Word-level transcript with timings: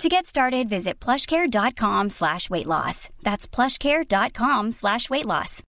To 0.00 0.08
get 0.08 0.26
started, 0.26 0.68
visit 0.68 0.98
plushcare.com 1.00 2.10
slash 2.10 2.50
weight 2.50 2.66
loss. 2.66 3.08
That's 3.22 3.46
plushcare.com 3.46 4.72
slash 4.72 5.08
weight 5.10 5.26
loss. 5.26 5.62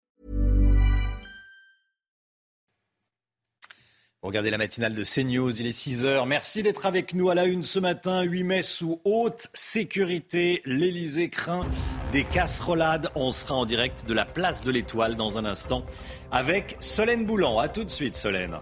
Regardez 4.23 4.51
la 4.51 4.59
matinale 4.59 4.95
de 4.95 5.03
CNews, 5.03 5.61
il 5.61 5.67
est 5.67 5.77
6h. 5.77 6.29
Merci 6.29 6.63
d'être 6.63 6.87
avec 6.87 7.13
nous 7.13 7.29
à 7.31 7.35
la 7.35 7.45
une 7.47 7.65
ce 7.65 7.81
matin, 7.81 8.23
8 8.23 8.45
mai 8.45 8.63
sous 8.63 9.01
haute 9.05 9.49
sécurité. 9.53 10.63
L'Elysée 10.65 11.29
craint 11.29 11.67
des 12.13 12.23
casserolades. 12.23 13.11
On 13.17 13.33
sera 13.33 13.57
en 13.57 13.67
direct 13.67 14.07
de 14.07 14.15
la 14.15 14.25
place 14.25 14.63
de 14.63 14.71
l'Étoile 14.71 15.17
dans 15.17 15.39
un 15.39 15.45
instant 15.45 15.85
avec 16.31 16.77
Solène 16.79 17.27
Boulan. 17.27 17.59
A 17.59 17.69
tout 17.69 17.83
de 17.83 17.91
suite 17.91 18.15
Solène. 18.15 18.59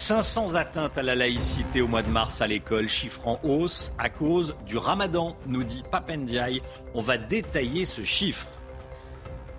500 0.00 0.54
atteintes 0.54 0.96
à 0.96 1.02
la 1.02 1.14
laïcité 1.14 1.82
au 1.82 1.86
mois 1.86 2.02
de 2.02 2.08
mars 2.08 2.40
à 2.40 2.46
l'école, 2.46 2.88
chiffre 2.88 3.20
en 3.26 3.38
hausse 3.42 3.94
à 3.98 4.08
cause 4.08 4.56
du 4.64 4.78
ramadan, 4.78 5.36
nous 5.46 5.62
dit 5.62 5.84
Papendiaï. 5.90 6.62
On 6.94 7.02
va 7.02 7.18
détailler 7.18 7.84
ce 7.84 8.02
chiffre. 8.02 8.46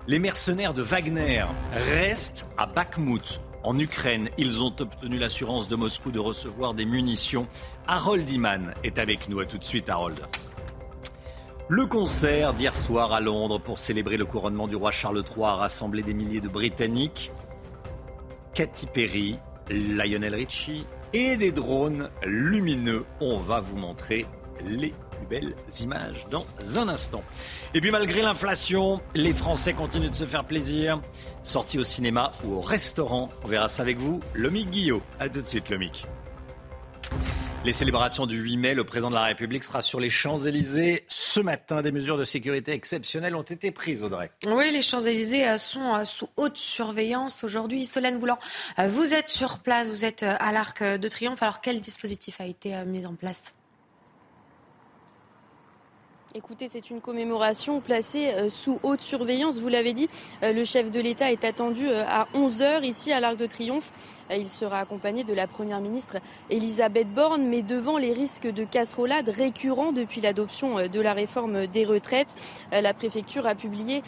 Les 0.07 0.17
mercenaires 0.17 0.73
de 0.73 0.81
Wagner 0.81 1.45
restent 1.71 2.47
à 2.57 2.65
Bakhmut. 2.65 3.39
En 3.61 3.77
Ukraine, 3.77 4.29
ils 4.39 4.63
ont 4.63 4.73
obtenu 4.79 5.19
l'assurance 5.19 5.67
de 5.67 5.75
Moscou 5.75 6.09
de 6.09 6.19
recevoir 6.19 6.73
des 6.73 6.85
munitions. 6.85 7.45
Harold 7.87 8.27
Iman 8.27 8.73
est 8.83 8.97
avec 8.97 9.29
nous. 9.29 9.41
À 9.41 9.45
tout 9.45 9.59
de 9.59 9.63
suite, 9.63 9.89
Harold. 9.89 10.19
Le 11.69 11.85
concert 11.85 12.55
d'hier 12.55 12.75
soir 12.75 13.13
à 13.13 13.21
Londres 13.21 13.59
pour 13.59 13.77
célébrer 13.77 14.17
le 14.17 14.25
couronnement 14.25 14.67
du 14.67 14.75
roi 14.75 14.89
Charles 14.89 15.23
III 15.23 15.45
a 15.45 15.55
rassemblé 15.55 16.01
des 16.01 16.15
milliers 16.15 16.41
de 16.41 16.49
Britanniques. 16.49 17.31
Katy 18.55 18.87
Perry, 18.87 19.39
Lionel 19.71 20.35
Richie 20.35 20.85
et 21.13 21.37
des 21.37 21.51
drones 21.51 22.09
lumineux. 22.23 23.05
On 23.19 23.37
va 23.37 23.59
vous 23.59 23.77
montrer 23.77 24.25
les 24.65 24.93
plus 25.11 25.25
belles 25.29 25.55
images 25.81 26.25
dans 26.29 26.45
un 26.75 26.87
instant. 26.87 27.23
Et 27.73 27.81
puis 27.81 27.91
malgré 27.91 28.21
l'inflation, 28.21 29.01
les 29.15 29.33
Français 29.33 29.73
continuent 29.73 30.09
de 30.09 30.15
se 30.15 30.25
faire 30.25 30.45
plaisir. 30.45 31.01
Sortis 31.43 31.79
au 31.79 31.83
cinéma 31.83 32.33
ou 32.43 32.53
au 32.55 32.61
restaurant, 32.61 33.29
on 33.43 33.47
verra 33.47 33.69
ça 33.69 33.81
avec 33.81 33.97
vous, 33.97 34.19
Lomic 34.33 34.69
Guillot. 34.69 35.01
A 35.19 35.29
tout 35.29 35.41
de 35.41 35.47
suite, 35.47 35.69
Lomic. 35.69 36.05
Les 37.63 37.73
célébrations 37.73 38.25
du 38.25 38.37
8 38.37 38.57
mai, 38.57 38.73
le 38.73 38.83
président 38.83 39.11
de 39.11 39.15
la 39.15 39.21
République 39.21 39.63
sera 39.63 39.83
sur 39.83 39.99
les 39.99 40.09
Champs-Élysées. 40.09 41.05
Ce 41.07 41.39
matin, 41.39 41.83
des 41.83 41.91
mesures 41.91 42.17
de 42.17 42.23
sécurité 42.23 42.71
exceptionnelles 42.71 43.35
ont 43.35 43.43
été 43.43 43.69
prises, 43.69 44.01
Audrey. 44.01 44.31
Oui, 44.47 44.71
les 44.71 44.81
Champs-Élysées 44.81 45.47
euh, 45.47 45.57
sont 45.59 45.93
euh, 45.93 46.03
sous 46.03 46.27
haute 46.37 46.57
surveillance 46.57 47.43
aujourd'hui. 47.43 47.85
Solène 47.85 48.17
Boulan, 48.17 48.39
euh, 48.79 48.87
vous 48.87 49.13
êtes 49.13 49.27
sur 49.27 49.59
place, 49.59 49.89
vous 49.89 50.05
êtes 50.05 50.23
à 50.23 50.51
l'Arc 50.51 50.81
de 50.81 51.07
Triomphe. 51.07 51.43
Alors, 51.43 51.61
quel 51.61 51.79
dispositif 51.79 52.41
a 52.41 52.47
été 52.47 52.75
mis 52.87 53.05
en 53.05 53.13
place? 53.13 53.53
Écoutez, 56.33 56.67
c'est 56.67 56.89
une 56.89 57.01
commémoration 57.01 57.79
placée 57.79 58.31
sous 58.49 58.79
haute 58.83 59.01
surveillance. 59.01 59.59
Vous 59.59 59.67
l'avez 59.67 59.91
dit, 59.91 60.07
le 60.41 60.63
chef 60.63 60.89
de 60.89 61.01
l'État 61.01 61.29
est 61.29 61.43
attendu 61.43 61.89
à 61.91 62.25
11h 62.33 62.85
ici 62.85 63.11
à 63.11 63.19
l'Arc 63.19 63.35
de 63.35 63.45
Triomphe. 63.47 63.91
Il 64.37 64.49
sera 64.49 64.79
accompagné 64.79 65.23
de 65.23 65.33
la 65.33 65.47
Première 65.47 65.81
ministre 65.81 66.17
Elisabeth 66.49 67.13
Borne, 67.13 67.43
mais 67.43 67.61
devant 67.61 67.97
les 67.97 68.13
risques 68.13 68.47
de 68.47 68.63
casserolade 68.63 69.29
récurrents 69.29 69.91
depuis 69.91 70.21
l'adoption 70.21 70.87
de 70.87 71.01
la 71.01 71.13
réforme 71.13 71.67
des 71.67 71.85
retraites, 71.85 72.33
la 72.71 72.93
préfecture 72.93 73.45
a 73.45 73.55
publié 73.55 74.03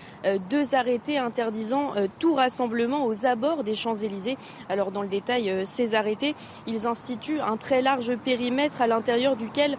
deux 0.50 0.75
arrêtés 0.75 1.17
interdisant 1.17 1.94
tout 2.19 2.33
rassemblement 2.33 3.06
aux 3.06 3.25
abords 3.25 3.63
des 3.63 3.75
Champs-Élysées. 3.75 4.38
Alors 4.69 4.91
dans 4.91 5.01
le 5.01 5.07
détail, 5.07 5.66
ces 5.66 5.95
arrêtés, 5.95 6.35
ils 6.67 6.88
instituent 6.88 7.41
un 7.41 7.57
très 7.57 7.81
large 7.81 8.16
périmètre 8.16 8.81
à 8.81 8.88
l'intérieur 8.88 9.35
duquel 9.35 9.78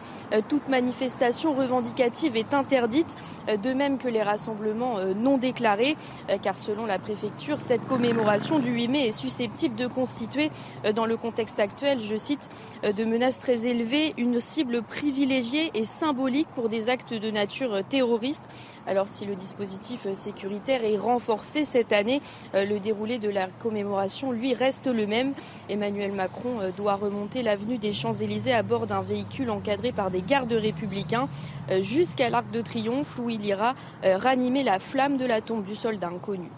toute 0.48 0.68
manifestation 0.68 1.54
revendicative 1.54 2.36
est 2.36 2.54
interdite, 2.54 3.16
euh, 3.48 3.56
de 3.56 3.72
même 3.72 3.98
que 3.98 4.08
les 4.08 4.22
rassemblements 4.22 4.98
euh, 4.98 5.14
non 5.14 5.38
déclarés, 5.38 5.96
euh, 6.30 6.38
car 6.40 6.58
selon 6.58 6.86
la 6.86 6.98
préfecture, 6.98 7.60
cette 7.60 7.84
commémoration 7.86 8.58
du 8.58 8.70
8 8.70 8.88
mai 8.88 9.08
est 9.08 9.12
susceptible 9.12 9.76
de 9.76 9.86
constituer, 9.86 10.33
dans 10.94 11.06
le 11.06 11.16
contexte 11.16 11.58
actuel, 11.60 12.00
je 12.00 12.16
cite, 12.16 12.48
de 12.82 13.04
menaces 13.04 13.38
très 13.38 13.66
élevées, 13.66 14.14
une 14.18 14.40
cible 14.40 14.82
privilégiée 14.82 15.70
et 15.74 15.84
symbolique 15.84 16.48
pour 16.54 16.68
des 16.68 16.90
actes 16.90 17.14
de 17.14 17.30
nature 17.30 17.82
terroriste. 17.88 18.44
Alors 18.86 19.08
si 19.08 19.24
le 19.24 19.34
dispositif 19.34 20.12
sécuritaire 20.12 20.84
est 20.84 20.96
renforcé 20.96 21.64
cette 21.64 21.92
année, 21.92 22.20
le 22.52 22.78
déroulé 22.78 23.18
de 23.18 23.28
la 23.28 23.46
commémoration, 23.46 24.32
lui, 24.32 24.54
reste 24.54 24.86
le 24.86 25.06
même. 25.06 25.32
Emmanuel 25.68 26.12
Macron 26.12 26.58
doit 26.76 26.94
remonter 26.94 27.42
l'avenue 27.42 27.78
des 27.78 27.92
Champs-Élysées 27.92 28.52
à 28.52 28.62
bord 28.62 28.86
d'un 28.86 29.02
véhicule 29.02 29.50
encadré 29.50 29.92
par 29.92 30.10
des 30.10 30.22
gardes 30.22 30.52
républicains 30.52 31.28
jusqu'à 31.80 32.28
l'Arc 32.28 32.50
de 32.50 32.60
Triomphe 32.60 33.18
où 33.18 33.30
il 33.30 33.44
ira 33.44 33.74
euh, 34.04 34.16
ranimer 34.16 34.62
la 34.62 34.78
flamme 34.78 35.16
de 35.16 35.26
la 35.26 35.40
tombe 35.40 35.64
du 35.64 35.76
soldat 35.76 36.08
inconnu. 36.08 36.48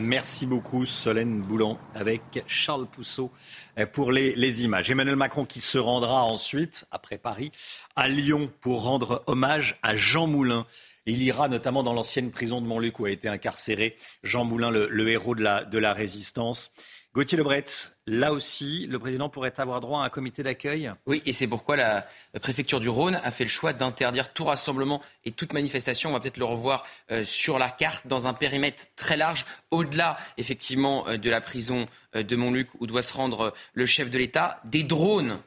Merci 0.00 0.44
beaucoup 0.46 0.86
Solène 0.86 1.40
Boulan 1.40 1.78
avec 1.94 2.42
Charles 2.48 2.86
Pousseau 2.86 3.30
euh, 3.78 3.86
pour 3.86 4.10
les, 4.10 4.64
images. 4.64 4.90
Emmanuel 4.90 5.14
Macron 5.14 5.44
qui 5.44 5.60
se 5.60 5.78
rendra 5.78 6.24
ensuite, 6.24 6.84
après 6.90 7.16
Paris, 7.16 7.52
à 7.94 8.08
Lyon 8.08 8.50
pour 8.60 8.82
rendre 8.82 9.22
hommage 9.26 9.78
à 9.82 9.94
Jean 9.94 10.26
Moulin. 10.26 10.66
Il 11.06 11.22
ira 11.22 11.48
notamment 11.48 11.84
dans 11.84 11.92
l'ancienne 11.92 12.32
prison 12.32 12.60
de 12.60 12.66
Montluc 12.66 12.98
où 12.98 13.04
a 13.04 13.10
été 13.10 13.28
incarcéré 13.28 13.94
Jean 14.24 14.44
Moulin, 14.44 14.70
le, 14.70 15.08
héros 15.08 15.36
de 15.36 15.42
la, 15.42 15.64
de 15.64 15.78
la 15.78 15.92
résistance. 15.92 16.72
Gauthier 17.14 17.38
Lebret, 17.38 17.64
là 18.08 18.32
aussi, 18.32 18.88
le 18.88 18.98
président 18.98 19.28
pourrait 19.28 19.52
avoir 19.58 19.80
droit 19.80 20.02
à 20.02 20.04
un 20.06 20.08
comité 20.08 20.42
d'accueil? 20.42 20.92
Oui, 21.06 21.22
et 21.24 21.32
c'est 21.32 21.46
pourquoi 21.46 21.76
la 21.76 22.04
préfecture 22.42 22.80
du 22.80 22.88
Rhône 22.88 23.20
a 23.22 23.30
fait 23.30 23.44
le 23.44 23.50
choix 23.50 23.72
d'interdire 23.72 24.32
tout 24.32 24.44
rassemblement 24.44 25.00
et 25.24 25.30
toute 25.30 25.52
manifestation. 25.52 26.10
On 26.10 26.12
va 26.12 26.18
peut-être 26.18 26.38
le 26.38 26.44
revoir 26.44 26.84
euh, 27.12 27.22
sur 27.22 27.60
la 27.60 27.70
carte 27.70 28.08
dans 28.08 28.26
un 28.26 28.34
périmètre 28.34 28.86
très 28.96 29.16
large, 29.16 29.46
au-delà 29.74 30.16
effectivement 30.38 31.06
euh, 31.08 31.16
de 31.16 31.30
la 31.30 31.40
prison 31.40 31.86
euh, 32.16 32.22
de 32.22 32.36
Montluc 32.36 32.68
où 32.80 32.86
doit 32.86 33.02
se 33.02 33.12
rendre 33.12 33.52
le 33.74 33.86
chef 33.86 34.10
de 34.10 34.18
l'État. 34.18 34.60
Des 34.64 34.82
drones, 34.82 35.40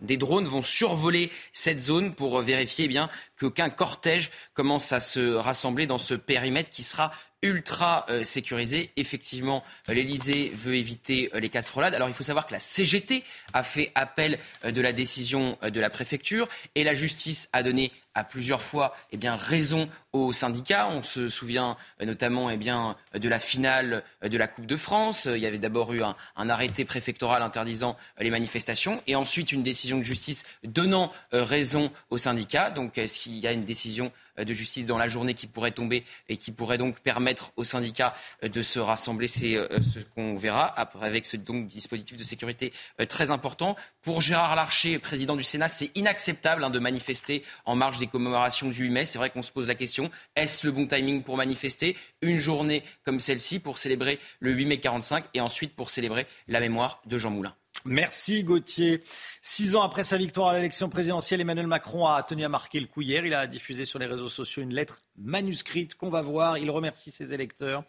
vont 0.46 0.62
survoler 0.62 1.32
cette 1.54 1.82
zone 1.82 2.14
pour 2.14 2.42
vérifier 2.42 2.86
eh 2.86 2.88
bien 2.88 3.10
qu'aucun 3.40 3.70
cortège 3.70 4.30
commence 4.54 4.92
à 4.92 5.00
se 5.00 5.34
rassembler 5.34 5.88
dans 5.88 5.98
ce 5.98 6.14
périmètre 6.14 6.70
qui 6.70 6.84
sera 6.84 7.12
ultra 7.44 8.06
euh, 8.10 8.24
sécurisé. 8.24 8.92
Effectivement, 8.98 9.64
l'Elysée 9.88 10.52
veut 10.56 10.76
éviter 10.76 11.30
euh, 11.34 11.40
les 11.40 11.50
casserolades. 11.50 11.94
Alors 11.94 12.08
il 12.08 12.14
faut 12.14 12.24
savoir 12.24 12.48
que 12.48 12.54
la 12.54 12.60
CGT 12.60 13.24
a 13.54 13.64
fait 13.64 13.92
appel 13.96 14.40
euh, 14.66 14.72
de 14.72 14.82
la 14.82 14.92
décision 14.92 15.58
de 15.62 15.80
la 15.80 15.90
préfecture 15.90 16.48
et 16.76 16.84
la 16.84 16.96
justice 16.96 17.50
a 17.54 17.64
donné 17.64 17.92
à 18.18 18.24
plusieurs 18.24 18.62
fois 18.62 18.96
eh 19.12 19.18
bien, 19.18 19.36
raison 19.36 19.88
aux 20.14 20.34
syndicats. 20.34 20.90
On 20.90 21.04
se 21.04 21.30
souvient 21.30 21.78
notamment 22.04 22.50
eh 22.50 22.58
bien, 22.58 22.96
de 23.14 23.30
la 23.30 23.40
finale 23.40 24.04
de 24.22 24.38
la 24.38 24.48
Coupe 24.48 24.66
de 24.66 24.76
France. 24.76 25.28
Il 25.32 25.40
y 25.40 25.46
avait 25.46 25.58
d'abord 25.58 25.94
eu 25.94 26.02
un, 26.02 26.16
arrêté 26.50 26.86
préfectoral 26.86 27.42
interdisant 27.42 27.96
les 28.20 28.30
manifestations 28.30 29.02
et 29.08 29.16
ensuite 29.16 29.52
une 29.52 29.64
décision 29.64 29.98
de 29.98 30.04
justice 30.04 30.46
donnant 30.64 31.12
raison 31.32 31.92
aux 32.10 32.18
syndicats. 32.18 32.72
Donc 32.72 32.98
est-ce 32.98 33.20
qu'il 33.20 33.38
y 33.38 33.48
a 33.48 33.52
une 33.52 33.66
décision 33.66 34.08
euh, 34.08 34.12
de 34.46 34.54
justice 34.54 34.86
dans 34.86 34.98
la 34.98 35.08
journée 35.08 35.34
qui 35.34 35.48
pourrait 35.48 35.72
tomber 35.72 36.04
et 36.30 36.38
qui 36.38 36.52
pourrait 36.52 36.78
donc 36.78 37.00
permettre 37.00 37.52
aux 37.56 37.64
syndicats 37.64 38.16
euh, 38.44 38.50
de 38.50 38.62
se 38.62 38.80
rassembler. 38.80 39.28
C'est 39.28 39.56
euh, 39.56 39.68
ce 39.82 40.00
qu'on 40.00 40.36
verra 40.38 40.66
avec 41.02 41.26
ce 41.26 41.38
donc, 41.38 41.68
dispositif 41.68 42.18
de 42.18 42.24
sécurité 42.24 42.74
très 43.10 43.32
important. 43.32 43.76
Pour 44.02 44.22
Gérard 44.22 44.56
Larcher, 44.56 45.00
président 45.00 45.36
du 45.36 45.44
Sénat, 45.44 45.68
c'est 45.68 45.92
inacceptable 45.96 46.64
hein, 46.64 46.70
de 46.70 46.80
manifester 46.80 47.44
en 47.66 47.76
marge 47.76 47.98
des 48.00 48.08
commémorations 48.08 48.70
du 48.70 48.84
8 48.84 48.90
mai. 48.90 49.06
C'est 49.06 49.18
vrai 49.18 49.30
qu'on 49.30 49.42
se 49.42 49.52
pose 49.52 49.68
la 49.68 49.76
question 49.76 50.10
est-ce 50.36 50.66
le 50.66 50.72
bon 50.72 50.86
timing 50.88 51.24
pour 51.24 51.38
manifester 51.38 51.96
une 52.22 52.38
journée 52.38 52.84
comme 53.04 53.20
celle-ci 53.20 53.60
pour 53.60 53.78
célébrer 53.78 54.20
le 54.40 54.52
8 54.52 54.66
mai 54.66 54.80
45 54.80 55.26
et 55.34 55.42
ensuite 55.42 55.76
pour 55.76 55.90
célébrer 55.90 56.28
la 56.48 56.60
mémoire 56.60 57.02
de 57.06 57.18
Jean 57.18 57.32
Moulin? 57.32 57.54
Merci 57.88 58.44
Gauthier. 58.44 59.02
Six 59.42 59.78
ans 59.78 59.82
après 59.82 60.04
sa 60.04 60.18
victoire 60.18 60.50
à 60.50 60.54
l'élection 60.56 60.90
présidentielle, 60.90 61.40
Emmanuel 61.40 61.68
Macron 61.68 62.06
a 62.06 62.22
tenu 62.22 62.44
à 62.44 62.50
marquer 62.50 62.82
le 62.82 62.86
coup 62.86 63.02
hier. 63.02 63.26
Il 63.26 63.34
a 63.34 63.48
diffusé 63.48 63.86
sur 63.86 63.98
les 63.98 64.06
réseaux 64.06 64.28
sociaux 64.28 64.62
une 64.62 64.74
lettre 64.74 65.04
manuscrite 65.18 65.96
qu'on 65.96 66.10
va 66.10 66.22
voir. 66.22 66.58
Il 66.58 66.70
remercie 66.70 67.12
ses 67.12 67.34
électeurs 67.34 67.86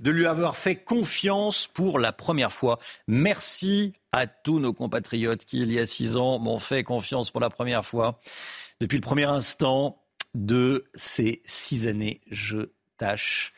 de 0.00 0.10
lui 0.10 0.26
avoir 0.26 0.56
fait 0.56 0.76
confiance 0.76 1.66
pour 1.66 1.98
la 1.98 2.12
première 2.12 2.50
fois. 2.50 2.78
Merci 3.06 3.92
à 4.12 4.26
tous 4.26 4.58
nos 4.58 4.72
compatriotes 4.72 5.44
qui, 5.44 5.60
il 5.60 5.70
y 5.70 5.78
a 5.78 5.84
six 5.84 6.16
ans, 6.16 6.38
m'ont 6.38 6.58
fait 6.58 6.82
confiance 6.82 7.30
pour 7.30 7.40
la 7.40 7.50
première 7.50 7.84
fois. 7.84 8.18
Depuis 8.80 8.96
le 8.96 9.02
premier 9.02 9.24
instant 9.24 10.02
de 10.34 10.84
ces 10.94 11.42
six 11.44 11.86
années, 11.86 12.22
je 12.30 12.70
tâche 12.96 13.52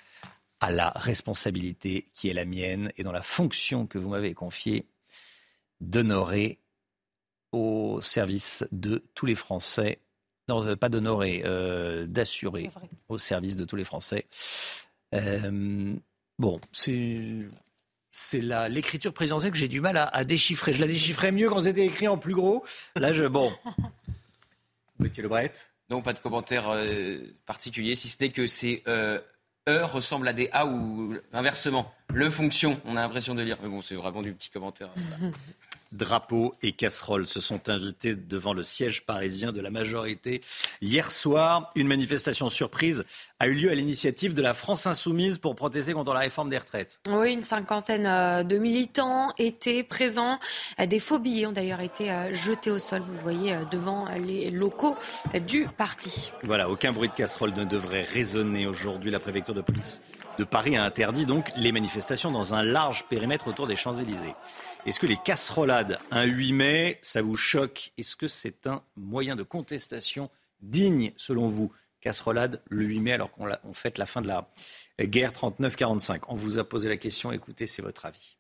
à 0.61 0.73
la 0.73 0.91
responsabilité 0.97 2.07
qui 2.15 2.29
est 2.31 2.35
la 2.35 2.45
mienne 2.45 2.91
et 2.97 3.05
dans 3.05 3.13
la 3.13 3.23
fonction 3.23 3.87
que 3.87 3.99
vous 3.99 4.09
m'avez 4.09 4.35
confiée 4.35 4.89
d'honorer 5.81 6.59
au 7.53 8.01
service 8.01 8.65
de 8.73 9.03
tous 9.15 9.27
les 9.27 9.35
Français. 9.35 10.01
Non, 10.49 10.65
euh, 10.65 10.77
pas 10.77 10.89
d'honorer, 10.89 11.43
euh, 11.45 12.07
d'assurer 12.07 12.71
au 13.09 13.19
service 13.19 13.57
de 13.57 13.65
tous 13.65 13.77
les 13.77 13.85
Français. 13.85 14.27
Euh, 15.15 15.95
bon, 16.39 16.61
c'est 16.73 17.49
c'est 18.11 18.41
l'écriture 18.69 19.13
présidentielle 19.13 19.51
que 19.51 19.59
j'ai 19.59 19.69
du 19.69 19.81
mal 19.81 19.97
à, 19.97 20.25
déchiffrer. 20.25 20.73
Je 20.73 20.81
la 20.81 20.87
déchiffrais 20.87 21.33
mieux 21.33 21.49
quand 21.49 21.63
c'était 21.63 21.85
écrit 21.85 22.07
en 22.07 22.17
plus 22.17 22.35
gros. 22.35 22.65
Là, 22.95 23.13
je 23.13 23.25
bon. 23.25 23.53
Monsieur 25.01 25.25
Lebret. 25.25 25.53
Non, 25.91 26.01
pas 26.01 26.13
de 26.13 26.21
commentaire 26.21 26.73
particulier, 27.45 27.97
si 27.97 28.09
ce 28.09 28.17
n'est 28.21 28.31
que 28.31 28.47
c'est 28.47 28.85
E 29.67 29.83
ressemble 29.83 30.29
à 30.29 30.35
des 30.35 30.51
A 30.53 30.67
ou 30.67 31.17
inversement. 31.33 31.91
Le 32.13 32.29
fonction, 32.29 32.79
on 32.85 32.97
a 32.97 33.01
l'impression 33.01 33.35
de 33.35 33.41
lire. 33.41 33.57
Mais 33.63 33.69
bon, 33.71 33.81
c'est 33.81 33.95
vraiment 33.95 34.21
du 34.21 34.35
petit 34.35 34.51
commentaire. 34.51 34.91
drapeaux 35.95 36.55
et 36.63 36.73
casseroles 36.73 37.27
se 37.27 37.41
sont 37.41 37.69
invités 37.69 38.15
devant 38.15 38.53
le 38.53 38.63
siège 38.63 39.07
parisien 39.07 39.53
de 39.53 39.61
la 39.61 39.71
majorité. 39.71 40.41
Hier 40.83 41.11
soir, 41.11 41.71
une 41.75 41.87
manifestation 41.87 42.49
surprise 42.49 43.05
a 43.39 43.47
eu 43.47 43.55
lieu 43.55 43.71
à 43.71 43.75
l'initiative 43.75 44.35
de 44.35 44.43
la 44.43 44.55
France 44.55 44.87
insoumise 44.87 45.39
pour 45.39 45.55
protester 45.55 45.93
contre 45.93 46.13
la 46.13 46.21
réforme 46.21 46.51
des 46.51 46.59
retraites. 46.59 47.01
Oui, 47.09 47.33
une 47.33 47.43
cinquantaine 47.43 48.07
euh, 48.07 48.43
de 48.43 48.59
militants 48.59 49.33
étaient 49.39 49.83
présents. 49.83 50.39
Euh, 50.81 50.87
des 50.87 51.01
faux 51.01 51.19
billets 51.19 51.47
ont 51.47 51.53
d'ailleurs 51.53 51.81
été 51.81 52.11
euh, 52.11 52.33
jetés 52.33 52.71
au 52.71 52.79
sol, 52.79 53.03
vous 53.03 53.15
le 53.15 53.21
voyez, 53.21 53.57
devant 53.71 54.07
les 54.27 54.51
locaux 54.51 54.97
du 55.47 55.67
parti. 55.67 56.33
Voilà, 56.43 56.69
aucun 56.69 56.93
bruit 56.93 57.09
de 57.09 57.15
casserole 57.15 57.53
ne 57.55 57.65
devrait 57.65 58.03
résonner 58.03 58.67
aujourd'hui. 58.67 59.11
La 59.11 59.21
préfecture 59.21 59.55
de 59.55 59.61
police 59.61 60.03
de 60.39 60.45
Paris 60.45 60.77
a 60.77 60.85
interdit 60.85 61.27
donc 61.27 61.51
les 61.57 61.73
manifestations 61.73 62.31
dans 62.31 62.55
un 62.55 62.63
large 62.63 63.05
périmètre 63.09 63.49
autour 63.49 63.67
des 63.67 63.77
Champs-Élysées. 63.77 64.35
Est-ce 64.87 65.01
que 65.01 65.07
les 65.07 65.17
casserolades 65.17 65.99
un 66.11 66.25
8 66.25 66.53
mai, 66.53 66.99
ça 67.01 67.23
vous 67.23 67.39
choque? 67.39 67.93
Est-ce 67.97 68.17
que 68.17 68.29
c'est 68.29 68.67
un 68.67 68.83
moyen 68.97 69.35
de 69.35 69.43
contestation 69.43 70.29
digne, 70.61 71.13
selon 71.17 71.49
vous? 71.49 71.73
Casserolade 72.03 72.61
le 72.69 72.85
8 72.85 73.01
mai, 73.01 73.13
alors 73.13 73.31
qu'on 73.31 73.73
fête 73.73 73.97
la 73.97 74.05
fin 74.05 74.21
de 74.21 74.29
la 74.29 74.47
guerre 75.01 75.33
39-45. 75.33 76.25
On 76.29 76.37
vous 76.37 76.59
a 76.59 76.69
posé 76.69 76.91
la 76.91 76.99
question, 76.99 77.33
écoutez, 77.33 77.67
c'est 77.67 77.81
votre 77.81 78.05
avis. 78.05 78.37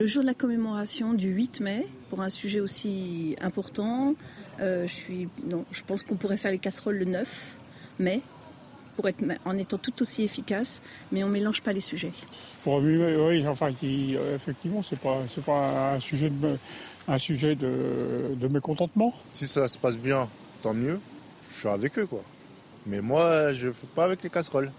Le 0.00 0.06
jour 0.06 0.22
de 0.22 0.26
la 0.26 0.34
commémoration 0.34 1.14
du 1.14 1.28
8 1.28 1.60
mai, 1.60 1.86
pour 2.10 2.22
un 2.22 2.28
sujet 2.28 2.58
aussi 2.58 3.36
important, 3.40 4.16
euh, 4.58 4.84
je, 4.88 5.28
je 5.70 5.82
pense 5.84 6.02
qu'on 6.02 6.16
pourrait 6.16 6.36
faire 6.36 6.50
les 6.50 6.58
casseroles 6.58 6.98
le 6.98 7.04
9 7.04 7.56
mai, 8.00 8.20
pour 8.98 9.08
être, 9.08 9.22
en 9.44 9.56
étant 9.56 9.78
tout 9.78 10.02
aussi 10.02 10.24
efficace, 10.24 10.82
mais 11.12 11.22
on 11.22 11.28
ne 11.28 11.34
mélange 11.34 11.62
pas 11.62 11.72
les 11.72 11.80
sujets. 11.80 12.10
Pour 12.64 12.78
oui, 12.78 13.46
enfin, 13.46 13.72
qui, 13.72 14.16
euh, 14.16 14.34
effectivement, 14.34 14.82
c'est 14.82 14.98
pas, 14.98 15.18
c'est 15.28 15.44
pas 15.44 15.92
un 15.92 16.00
sujet 16.00 16.30
de, 16.30 16.58
un 17.06 17.16
sujet 17.16 17.54
de, 17.54 18.34
de 18.34 18.48
mécontentement. 18.48 19.14
Si 19.34 19.46
ça 19.46 19.68
se 19.68 19.78
passe 19.78 19.96
bien, 19.96 20.28
tant 20.64 20.74
mieux. 20.74 20.98
Je 21.48 21.60
suis 21.60 21.68
avec 21.68 21.96
eux, 21.96 22.06
quoi. 22.06 22.24
Mais 22.86 23.00
moi, 23.00 23.52
je 23.52 23.68
ne 23.68 23.72
fais 23.72 23.86
pas 23.86 24.02
avec 24.02 24.20
les 24.24 24.30
casseroles. 24.30 24.72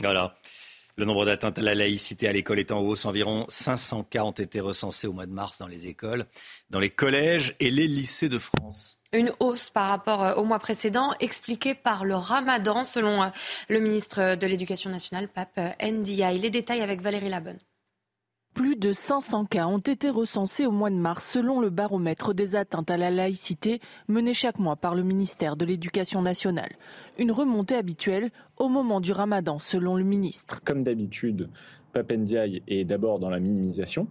Voilà. 0.00 0.34
Le 0.98 1.04
nombre 1.04 1.24
d'atteintes 1.24 1.60
à 1.60 1.62
la 1.62 1.76
laïcité 1.76 2.26
à 2.26 2.32
l'école 2.32 2.58
est 2.58 2.72
en 2.72 2.80
hausse. 2.80 3.04
Environ 3.04 3.46
500 3.48 4.02
cas 4.02 4.24
ont 4.24 4.32
été 4.32 4.58
recensés 4.58 5.06
au 5.06 5.12
mois 5.12 5.26
de 5.26 5.32
mars 5.32 5.58
dans 5.58 5.68
les 5.68 5.86
écoles, 5.86 6.26
dans 6.70 6.80
les 6.80 6.90
collèges 6.90 7.54
et 7.60 7.70
les 7.70 7.86
lycées 7.86 8.28
de 8.28 8.40
France. 8.40 8.98
Une 9.12 9.32
hausse 9.38 9.70
par 9.70 9.90
rapport 9.90 10.24
euh, 10.24 10.34
au 10.34 10.42
mois 10.42 10.58
précédent, 10.58 11.14
expliquée 11.20 11.76
par 11.76 12.04
le 12.04 12.16
ramadan, 12.16 12.82
selon 12.82 13.22
euh, 13.22 13.26
le 13.68 13.78
ministre 13.78 14.34
de 14.34 14.46
l'Éducation 14.48 14.90
nationale, 14.90 15.28
Pape 15.28 15.58
euh, 15.58 15.88
Ndiaye. 15.88 16.40
Les 16.40 16.50
détails 16.50 16.80
avec 16.82 17.00
Valérie 17.00 17.28
Labonne. 17.28 17.58
Plus 18.58 18.74
de 18.74 18.92
500 18.92 19.44
cas 19.44 19.68
ont 19.68 19.78
été 19.78 20.10
recensés 20.10 20.66
au 20.66 20.72
mois 20.72 20.90
de 20.90 20.96
mars 20.96 21.30
selon 21.30 21.60
le 21.60 21.70
baromètre 21.70 22.34
des 22.34 22.56
atteintes 22.56 22.90
à 22.90 22.96
la 22.96 23.08
laïcité 23.12 23.78
mené 24.08 24.34
chaque 24.34 24.58
mois 24.58 24.74
par 24.74 24.96
le 24.96 25.04
ministère 25.04 25.54
de 25.54 25.64
l'Éducation 25.64 26.22
nationale. 26.22 26.72
Une 27.20 27.30
remontée 27.30 27.76
habituelle 27.76 28.32
au 28.56 28.68
moment 28.68 29.00
du 29.00 29.12
ramadan 29.12 29.60
selon 29.60 29.94
le 29.94 30.02
ministre. 30.02 30.60
Comme 30.64 30.82
d'habitude, 30.82 31.50
Pape 31.92 32.10
Ndiaye 32.10 32.64
est 32.66 32.82
d'abord 32.82 33.20
dans 33.20 33.30
la 33.30 33.38
minimisation. 33.38 34.08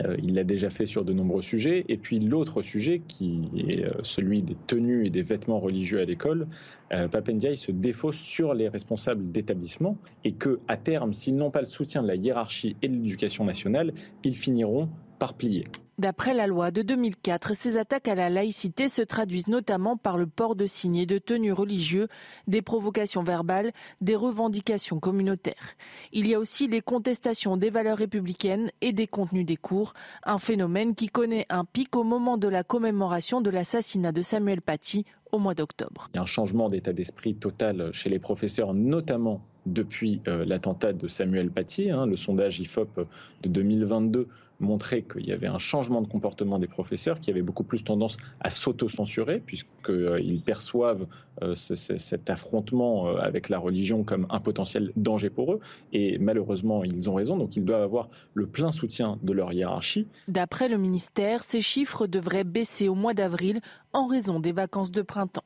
Euh, 0.00 0.16
il 0.22 0.34
l'a 0.34 0.42
déjà 0.42 0.68
fait 0.68 0.86
sur 0.86 1.04
de 1.04 1.12
nombreux 1.12 1.42
sujets. 1.42 1.84
Et 1.88 1.98
puis 1.98 2.18
l'autre 2.18 2.62
sujet, 2.62 3.00
qui 3.06 3.48
est 3.56 3.84
euh, 3.84 3.92
celui 4.02 4.42
des 4.42 4.56
tenues 4.66 5.06
et 5.06 5.10
des 5.10 5.22
vêtements 5.22 5.58
religieux 5.58 6.00
à 6.00 6.04
l'école, 6.04 6.48
euh, 6.92 7.08
se 7.54 7.72
défausse 7.72 8.18
sur 8.18 8.54
les 8.54 8.68
responsables 8.68 9.30
d'établissement 9.30 9.96
et 10.24 10.32
que, 10.32 10.60
à 10.68 10.76
terme, 10.76 11.12
s'ils 11.12 11.36
n'ont 11.36 11.50
pas 11.50 11.60
le 11.60 11.66
soutien 11.66 12.02
de 12.02 12.08
la 12.08 12.16
hiérarchie 12.16 12.76
et 12.82 12.88
de 12.88 12.94
l'éducation 12.94 13.44
nationale, 13.44 13.92
ils 14.24 14.36
finiront 14.36 14.88
par 15.18 15.34
plier. 15.34 15.64
D'après 15.98 16.34
la 16.34 16.48
loi 16.48 16.70
de 16.70 16.82
2004, 16.82 17.54
ces 17.54 17.76
attaques 17.76 18.08
à 18.08 18.14
la 18.14 18.28
laïcité 18.28 18.88
se 18.88 19.02
traduisent 19.02 19.46
notamment 19.46 19.96
par 19.96 20.16
le 20.16 20.26
port 20.26 20.56
de 20.56 20.66
signes 20.66 20.96
et 20.96 21.06
de 21.06 21.18
tenues 21.18 21.52
religieux, 21.52 22.08
des 22.48 22.62
provocations 22.62 23.22
verbales, 23.22 23.72
des 24.00 24.16
revendications 24.16 24.98
communautaires. 24.98 25.76
Il 26.12 26.26
y 26.26 26.34
a 26.34 26.40
aussi 26.40 26.66
les 26.66 26.80
contestations 26.80 27.56
des 27.56 27.70
valeurs 27.70 27.98
républicaines 27.98 28.72
et 28.80 28.92
des 28.92 29.06
contenus 29.06 29.46
des 29.46 29.56
cours, 29.56 29.92
un 30.24 30.38
phénomène 30.38 30.94
qui 30.94 31.08
connaît 31.08 31.46
un 31.50 31.64
pic 31.64 31.94
au 31.94 32.04
moment 32.04 32.36
de 32.36 32.48
la 32.48 32.64
commémoration 32.64 33.40
de 33.40 33.50
l'assassinat 33.50 34.12
de 34.12 34.22
Samuel 34.22 34.60
Paty 34.62 35.04
au 35.32 35.38
mois 35.38 35.54
d'octobre. 35.54 36.08
Il 36.12 36.16
y 36.16 36.20
a 36.20 36.22
un 36.22 36.26
changement 36.26 36.68
d'état 36.68 36.92
d'esprit 36.92 37.34
total 37.34 37.90
chez 37.92 38.10
les 38.10 38.18
professeurs, 38.18 38.74
notamment 38.74 39.42
depuis 39.66 40.20
euh, 40.28 40.44
l'attentat 40.44 40.92
de 40.92 41.08
Samuel 41.08 41.50
Paty. 41.50 41.90
Hein, 41.90 42.06
le 42.06 42.16
sondage 42.16 42.60
IFOP 42.60 43.06
de 43.42 43.48
2022 43.48 44.28
montrait 44.62 45.02
qu'il 45.02 45.26
y 45.26 45.32
avait 45.32 45.46
un 45.46 45.58
changement 45.58 46.00
de 46.00 46.08
comportement 46.08 46.58
des 46.58 46.66
professeurs 46.66 47.20
qui 47.20 47.30
avaient 47.30 47.42
beaucoup 47.42 47.64
plus 47.64 47.84
tendance 47.84 48.16
à 48.40 48.50
s'auto-censurer 48.50 49.40
puisqu'ils 49.40 50.42
perçoivent 50.44 51.06
euh, 51.42 51.54
cet 51.54 52.30
affrontement 52.30 53.08
euh, 53.08 53.16
avec 53.16 53.48
la 53.48 53.58
religion 53.58 54.04
comme 54.04 54.26
un 54.30 54.40
potentiel 54.40 54.92
danger 54.96 55.30
pour 55.30 55.52
eux. 55.54 55.60
Et 55.92 56.18
malheureusement, 56.18 56.84
ils 56.84 57.10
ont 57.10 57.14
raison, 57.14 57.36
donc 57.36 57.56
ils 57.56 57.64
doivent 57.64 57.82
avoir 57.82 58.08
le 58.34 58.46
plein 58.46 58.72
soutien 58.72 59.18
de 59.22 59.32
leur 59.32 59.52
hiérarchie. 59.52 60.06
D'après 60.28 60.68
le 60.68 60.78
ministère, 60.78 61.42
ces 61.42 61.60
chiffres 61.60 62.06
devraient 62.06 62.44
baisser 62.44 62.88
au 62.88 62.94
mois 62.94 63.14
d'avril 63.14 63.60
en 63.92 64.06
raison 64.06 64.40
des 64.40 64.52
vacances 64.52 64.90
de 64.90 65.02
printemps. 65.02 65.44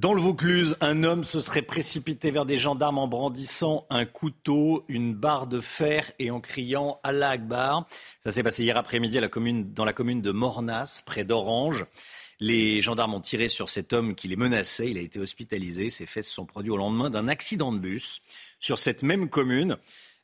Dans 0.00 0.14
le 0.14 0.22
Vaucluse, 0.22 0.78
un 0.80 1.04
homme 1.04 1.24
se 1.24 1.40
serait 1.40 1.60
précipité 1.60 2.30
vers 2.30 2.46
des 2.46 2.56
gendarmes 2.56 2.96
en 2.96 3.06
brandissant 3.06 3.86
un 3.90 4.06
couteau, 4.06 4.82
une 4.88 5.12
barre 5.12 5.46
de 5.46 5.60
fer 5.60 6.10
et 6.18 6.30
en 6.30 6.40
criant 6.40 6.98
Allah 7.02 7.28
Akbar. 7.28 7.86
Ça 8.24 8.30
s'est 8.30 8.42
passé 8.42 8.62
hier 8.62 8.78
après-midi 8.78 9.18
dans 9.18 9.84
la 9.84 9.92
commune 9.92 10.22
de 10.22 10.30
Mornas, 10.30 11.02
près 11.04 11.24
d'Orange. 11.24 11.84
Les 12.38 12.80
gendarmes 12.80 13.12
ont 13.12 13.20
tiré 13.20 13.48
sur 13.48 13.68
cet 13.68 13.92
homme 13.92 14.14
qui 14.14 14.26
les 14.26 14.36
menaçait. 14.36 14.90
Il 14.90 14.96
a 14.96 15.02
été 15.02 15.18
hospitalisé. 15.18 15.90
Ses 15.90 16.06
faits 16.06 16.24
se 16.24 16.32
sont 16.32 16.46
produits 16.46 16.72
au 16.72 16.78
lendemain 16.78 17.10
d'un 17.10 17.28
accident 17.28 17.70
de 17.70 17.78
bus. 17.78 18.22
Sur 18.58 18.78
cette 18.78 19.02
même 19.02 19.28
commune, 19.28 19.76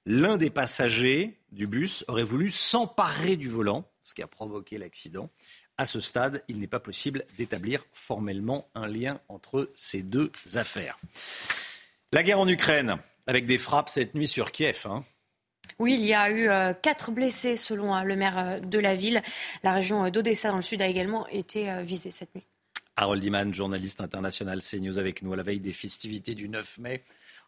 l'un 0.06 0.38
des 0.38 0.48
passagers 0.48 1.38
du 1.52 1.66
bus 1.66 2.02
aurait 2.08 2.22
voulu 2.22 2.50
s'emparer 2.50 3.36
du 3.36 3.50
volant, 3.50 3.86
ce 4.02 4.14
qui 4.14 4.22
a 4.22 4.26
provoqué 4.26 4.78
l'accident. 4.78 5.28
À 5.78 5.84
ce 5.84 6.00
stade, 6.00 6.42
il 6.48 6.58
n'est 6.58 6.66
pas 6.66 6.80
possible 6.80 7.24
d'établir 7.36 7.84
formellement 7.92 8.68
un 8.74 8.86
lien 8.86 9.20
entre 9.28 9.70
ces 9.74 10.02
deux 10.02 10.32
affaires. 10.54 10.98
La 12.12 12.22
guerre 12.22 12.40
en 12.40 12.48
Ukraine, 12.48 12.96
avec 13.26 13.46
des 13.46 13.58
frappes 13.58 13.90
cette 13.90 14.14
nuit 14.14 14.28
sur 14.28 14.52
Kiev. 14.52 14.86
Hein. 14.86 15.04
Oui, 15.78 15.96
il 15.98 16.06
y 16.06 16.14
a 16.14 16.30
eu 16.30 16.48
euh, 16.48 16.72
quatre 16.72 17.10
blessés 17.10 17.56
selon 17.56 17.94
euh, 17.94 18.02
le 18.02 18.16
maire 18.16 18.38
euh, 18.38 18.60
de 18.60 18.78
la 18.78 18.94
ville. 18.94 19.20
La 19.62 19.74
région 19.74 20.08
d'Odessa 20.08 20.50
dans 20.50 20.56
le 20.56 20.62
sud 20.62 20.80
a 20.80 20.86
également 20.86 21.26
été 21.28 21.82
visée 21.82 22.10
cette 22.10 22.34
nuit. 22.34 22.44
Harold 22.96 23.22
Iman, 23.22 23.52
journaliste 23.52 24.00
international 24.00 24.62
CNews 24.62 24.98
avec 24.98 25.20
nous 25.20 25.34
à 25.34 25.36
la 25.36 25.42
veille 25.42 25.60
des 25.60 25.72
festivités 25.72 26.34
du 26.34 26.48
9 26.48 26.78
mai 26.78 27.02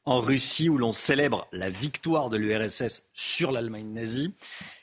en 0.04 0.20
Russie 0.20 0.68
où 0.68 0.78
l'on 0.78 0.92
célèbre 0.92 1.46
la 1.52 1.70
victoire 1.70 2.28
de 2.28 2.36
l'URSS 2.36 3.02
sur 3.12 3.52
l'Allemagne 3.52 3.92
nazie. 3.92 4.32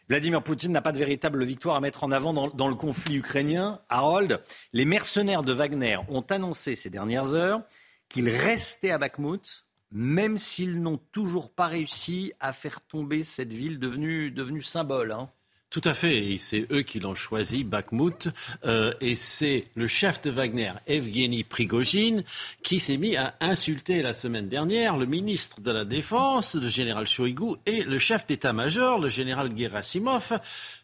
Vladimir 0.08 0.44
Poutine 0.44 0.72
n'a 0.72 0.82
pas 0.82 0.92
de 0.92 1.00
véritable 1.00 1.44
victoire 1.44 1.76
à 1.76 1.82
mettre 1.82 2.04
en 2.04 2.12
avant 2.12 2.34
dans, 2.34 2.68
le 2.68 2.76
conflit 2.76 3.18
ukrainien. 3.18 3.82
Harold, 3.90 4.42
les 4.72 4.86
mercenaires 4.86 5.44
de 5.44 5.52
Wagner 5.52 5.98
ont 6.10 6.26
annoncé 6.30 6.76
ces 6.76 6.92
dernières 6.92 7.34
heures 7.34 7.64
qu'ils 8.08 8.30
restaient 8.30 8.92
à 8.92 9.00
Bakhmut, 9.00 9.66
même 9.92 10.38
s'ils 10.38 10.82
n'ont 10.82 11.00
toujours 11.12 11.52
pas 11.52 11.68
réussi 11.68 12.34
à 12.40 12.54
faire 12.54 12.82
tomber 12.82 13.24
cette 13.24 13.52
ville 13.52 13.80
devenue, 13.80 14.62
symbole. 14.62 15.12
Hein. 15.12 15.30
Tout 15.76 15.90
à 15.90 15.94
fait, 15.94 16.32
et 16.32 16.38
c'est 16.38 16.72
eux 16.72 16.84
qui 16.84 17.02
l'ont 17.02 17.16
choisi, 17.16 17.66
Bakhmut, 17.66 18.30
euh, 18.66 18.94
et 19.02 19.18
c'est 19.18 19.68
le 19.76 19.88
chef 19.88 20.22
de 20.22 20.30
Wagner, 20.30 20.72
Evgeny 20.88 21.44
Prigogine, 21.44 22.24
qui 22.64 22.80
s'est 22.80 22.96
mis 22.96 23.18
à 23.18 23.36
insulter 23.42 24.02
la 24.02 24.14
semaine 24.14 24.48
dernière 24.48 24.96
le 24.96 25.06
ministre 25.06 25.60
de 25.60 25.72
la 25.72 25.84
Défense, 25.84 26.56
le 26.56 26.70
général 26.70 27.08
Shoigu, 27.08 27.56
et 27.66 27.84
le 27.84 28.00
chef 28.00 28.26
d'état-major, 28.26 29.00
le 29.00 29.10
général 29.10 29.52
Gerasimov, 29.54 30.40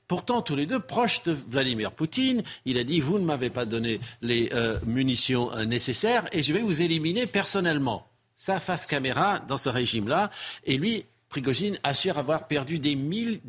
pourtant 0.09 0.41
tous 0.41 0.57
les 0.57 0.65
deux 0.65 0.81
proches 0.81 1.23
de 1.23 1.31
Vladimir 1.31 1.93
Poutine. 1.93 2.43
Il 2.65 2.77
a 2.77 2.83
dit 2.83 2.99
Vous 2.99 3.17
ne 3.17 3.23
m'avez 3.23 3.49
pas 3.49 3.63
donné 3.63 4.01
les 4.21 4.49
euh, 4.51 4.77
munitions 4.85 5.53
euh, 5.53 5.63
nécessaires 5.63 6.27
et 6.33 6.43
je 6.43 6.51
vais 6.51 6.63
vous 6.63 6.81
éliminer 6.81 7.27
personnellement. 7.27 8.05
sa 8.35 8.59
face 8.59 8.87
caméra 8.87 9.39
dans 9.39 9.55
ce 9.55 9.69
régime-là. 9.69 10.31
Et 10.65 10.75
lui, 10.75 11.05
Prigogine 11.31 11.79
assure 11.83 12.17
avoir 12.17 12.45
perdu 12.45 12.77
des, 12.77 12.93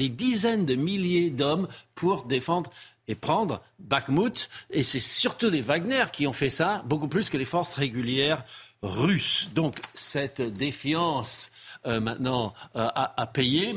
dizaines 0.09 0.65
de 0.65 0.77
milliers 0.77 1.31
d'hommes 1.31 1.67
pour 1.97 2.23
défendre 2.23 2.71
et 3.09 3.17
prendre 3.17 3.61
Bakhmut. 3.81 4.49
Et 4.71 4.85
c'est 4.85 5.01
surtout 5.01 5.51
les 5.51 5.63
Wagner 5.63 6.05
qui 6.13 6.29
ont 6.29 6.33
fait 6.33 6.49
ça, 6.49 6.85
beaucoup 6.87 7.09
plus 7.09 7.29
que 7.29 7.37
les 7.37 7.45
forces 7.45 7.75
régulières 7.75 8.45
russes. 8.83 9.51
Donc 9.53 9.81
cette 9.95 10.41
défiance 10.41 11.51
euh, 11.85 11.99
maintenant 11.99 12.55
euh, 12.77 12.89
a, 12.95 13.27
payé. 13.27 13.75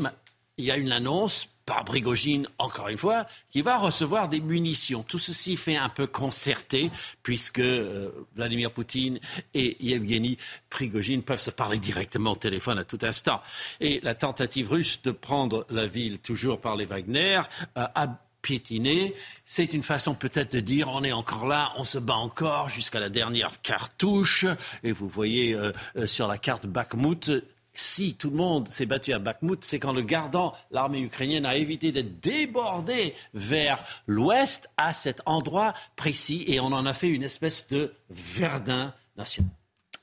Il 0.60 0.66
y 0.66 0.72
a 0.72 0.78
une 0.78 0.92
annonce 0.92 1.48
par 1.66 1.84
Brigogine, 1.84 2.48
encore 2.58 2.90
une 2.90 2.98
fois, 2.98 3.26
qui 3.50 3.62
va 3.62 3.78
recevoir 3.78 4.30
des 4.30 4.40
munitions. 4.40 5.04
Tout 5.04 5.20
ceci 5.20 5.58
fait 5.58 5.76
un 5.76 5.90
peu 5.90 6.08
concerté, 6.08 6.92
puisque 7.24 7.60
euh, 7.60 8.10
Vladimir 8.36 8.72
Poutine 8.72 9.20
et 9.54 9.78
Yevgeny 9.84 10.38
Prigogine 10.70 11.24
peuvent 11.24 11.40
se 11.40 11.52
parler 11.52 11.80
directement 11.80 12.34
au 12.34 12.36
téléphone 12.36 12.78
à 12.78 12.84
tout 12.84 13.00
instant. 13.02 13.42
Et 13.80 14.00
la 14.04 14.16
tentative 14.16 14.70
russe 14.70 15.02
de 15.04 15.12
prendre 15.12 15.66
la 15.70 15.88
ville, 15.88 16.20
toujours 16.20 16.62
par 16.62 16.76
les 16.76 16.86
Wagner, 16.86 17.42
a 17.76 18.20
piétiné. 18.46 19.16
C'est 19.48 19.74
une 19.74 19.82
façon 19.82 20.14
peut-être 20.14 20.52
de 20.52 20.60
dire 20.60 20.88
on 20.90 21.04
est 21.04 21.12
encore 21.12 21.48
là, 21.48 21.72
on 21.78 21.84
se 21.84 21.98
bat 21.98 22.14
encore 22.14 22.70
jusqu'à 22.70 23.00
la 23.00 23.10
dernière 23.10 23.60
cartouche. 23.64 24.46
Et 24.84 24.92
vous 24.92 25.08
voyez 25.10 25.56
euh, 25.56 25.72
euh, 25.98 26.06
sur 26.06 26.28
la 26.28 26.38
carte 26.38 26.68
Bakhmut, 26.68 27.32
si 27.76 28.16
tout 28.16 28.30
le 28.30 28.38
monde 28.38 28.70
s'est 28.70 28.86
battu 28.86 29.14
à 29.14 29.20
Bakhmut, 29.20 29.64
c'est 29.64 29.80
qu'en 29.80 29.94
le 29.94 30.02
gardant, 30.02 30.54
l'armée 30.72 31.02
ukrainienne 31.02 31.46
a 31.46 31.56
évité 31.56 31.92
d'être 31.92 32.20
débordée 32.20 33.14
vers 33.34 33.84
l'ouest 34.08 34.70
à 34.78 34.94
cet 34.94 35.22
endroit 35.26 35.74
précis 35.96 36.44
et 36.48 36.60
on 36.60 36.68
en 36.68 36.86
a 36.86 36.94
fait 36.94 37.10
une 37.10 37.24
espèce 37.24 37.68
de 37.68 37.94
Verdun 38.10 38.94
national. 39.18 39.52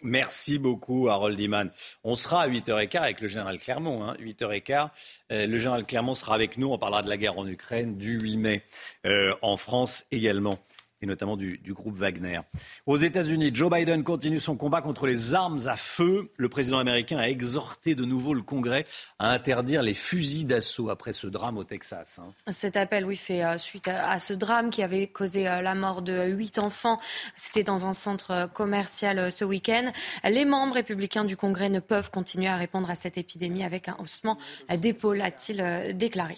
Merci 0.04 0.58
beaucoup, 0.58 1.08
Harold 1.08 1.38
Iman. 1.38 1.70
On 2.02 2.16
sera 2.16 2.42
à 2.42 2.48
8h15 2.48 2.98
avec 2.98 3.20
le 3.20 3.28
général 3.28 3.58
Clermont. 3.58 4.02
Hein, 4.02 4.16
8h15. 4.18 4.90
Euh, 5.30 5.46
le 5.46 5.58
général 5.58 5.86
Clermont 5.86 6.14
sera 6.14 6.34
avec 6.34 6.58
nous. 6.58 6.72
On 6.72 6.78
parlera 6.78 7.02
de 7.02 7.08
la 7.08 7.16
guerre 7.16 7.38
en 7.38 7.46
Ukraine 7.46 7.96
du 7.96 8.18
8 8.18 8.36
mai, 8.36 8.62
euh, 9.06 9.32
en 9.42 9.56
France 9.56 10.04
également 10.10 10.58
et 11.02 11.06
notamment 11.06 11.36
du, 11.36 11.60
groupe 11.72 11.96
Wagner. 11.96 12.40
Aux 12.86 12.96
États-Unis, 12.96 13.50
Joe 13.52 13.70
Biden 13.70 14.04
continue 14.04 14.38
son 14.38 14.56
combat 14.56 14.82
contre 14.82 15.06
les 15.06 15.34
armes 15.34 15.58
à 15.66 15.76
feu. 15.76 16.30
Le 16.36 16.48
président 16.48 16.78
américain 16.78 17.18
a 17.18 17.28
exhorté 17.28 17.94
de 17.94 18.04
nouveau 18.04 18.34
le 18.34 18.42
Congrès 18.42 18.86
à 19.18 19.30
interdire 19.30 19.82
les 19.82 19.94
fusils 19.94 20.46
d'assaut 20.46 20.90
après 20.90 21.12
ce 21.12 21.26
drame 21.26 21.58
au 21.58 21.64
Texas. 21.64 22.20
Hein. 22.22 22.32
Cet 22.52 22.76
appel, 22.76 23.04
oui, 23.04 23.16
fait 23.16 23.44
euh, 23.44 23.58
suite 23.58 23.88
à, 23.88 24.18
ce 24.18 24.32
drame 24.32 24.70
qui 24.70 24.82
avait 24.82 25.08
causé 25.08 25.48
euh, 25.48 25.60
la 25.60 25.74
mort 25.74 26.02
de 26.02 26.28
huit 26.28 26.58
enfants. 26.58 27.00
C'était 27.36 27.64
dans 27.64 27.84
un 27.84 27.94
centre 27.94 28.30
euh, 28.30 28.46
commercial 28.46 29.32
ce 29.32 29.44
week-end. 29.44 29.90
Les 30.24 30.44
membres 30.44 30.74
républicains 30.74 31.24
du 31.24 31.36
Congrès 31.36 31.68
ne 31.68 31.80
peuvent 31.80 32.10
continuer 32.10 32.48
à 32.48 32.56
répondre 32.56 32.90
à 32.90 32.94
cette 32.94 33.18
épidémie 33.18 33.64
avec 33.64 33.88
un 33.88 33.96
haussement 33.98 34.38
d'épaule, 34.76 35.20
a-t-il 35.20 35.96
déclaré. 35.96 36.36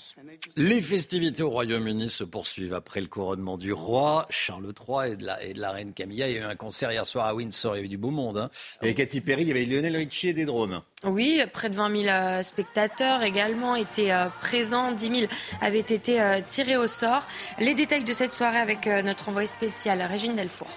Les 0.57 0.81
festivités 0.81 1.43
au 1.43 1.51
Royaume-Uni 1.51 2.09
se 2.09 2.25
poursuivent 2.25 2.75
après 2.75 3.01
le 3.01 3.09
couronnement 3.09 3.57
du 3.57 3.73
roi. 3.73 4.27
Charles 4.31 4.54
III 4.63 5.13
et 5.13 5.17
de, 5.17 5.25
la, 5.25 5.43
et 5.43 5.53
de 5.53 5.61
la 5.61 5.73
reine 5.73 5.93
Camilla. 5.93 6.29
Il 6.29 6.35
y 6.35 6.39
a 6.39 6.41
eu 6.41 6.45
un 6.45 6.57
concert 6.57 6.93
hier 6.93 7.07
soir 7.07 7.27
à 7.27 7.35
Windsor, 7.35 7.75
il 7.75 7.79
y 7.79 7.81
avait 7.81 7.89
du 7.89 7.99
beau 7.99 8.11
monde. 8.11 8.39
Hein. 8.39 8.51
Il 8.81 8.85
y 8.85 8.89
avait 8.89 8.95
Katy 8.95 9.21
Perry, 9.21 9.43
il 9.43 9.49
y 9.49 9.51
avait 9.51 9.65
Lionel 9.65 9.97
Richie 9.97 10.29
et 10.29 10.33
des 10.33 10.45
drones. 10.45 10.81
Oui, 11.05 11.43
près 11.53 11.69
de 11.69 11.77
20 11.77 11.97
000 11.97 12.09
euh, 12.09 12.43
spectateurs 12.43 13.23
également 13.23 13.77
étaient 13.77 14.13
euh, 14.13 14.27
présents. 14.41 14.93
10 14.93 15.21
000 15.21 15.33
avaient 15.61 15.79
été 15.79 16.21
euh, 16.21 16.41
tirés 16.47 16.77
au 16.77 16.87
sort. 16.87 17.27
Les 17.59 17.75
détails 17.75 18.05
de 18.05 18.13
cette 18.13 18.33
soirée 18.33 18.59
avec 18.59 18.87
notre 18.87 19.29
envoyé 19.29 19.47
spécial, 19.49 20.03
Régine 20.03 20.35
Delfour. 20.35 20.69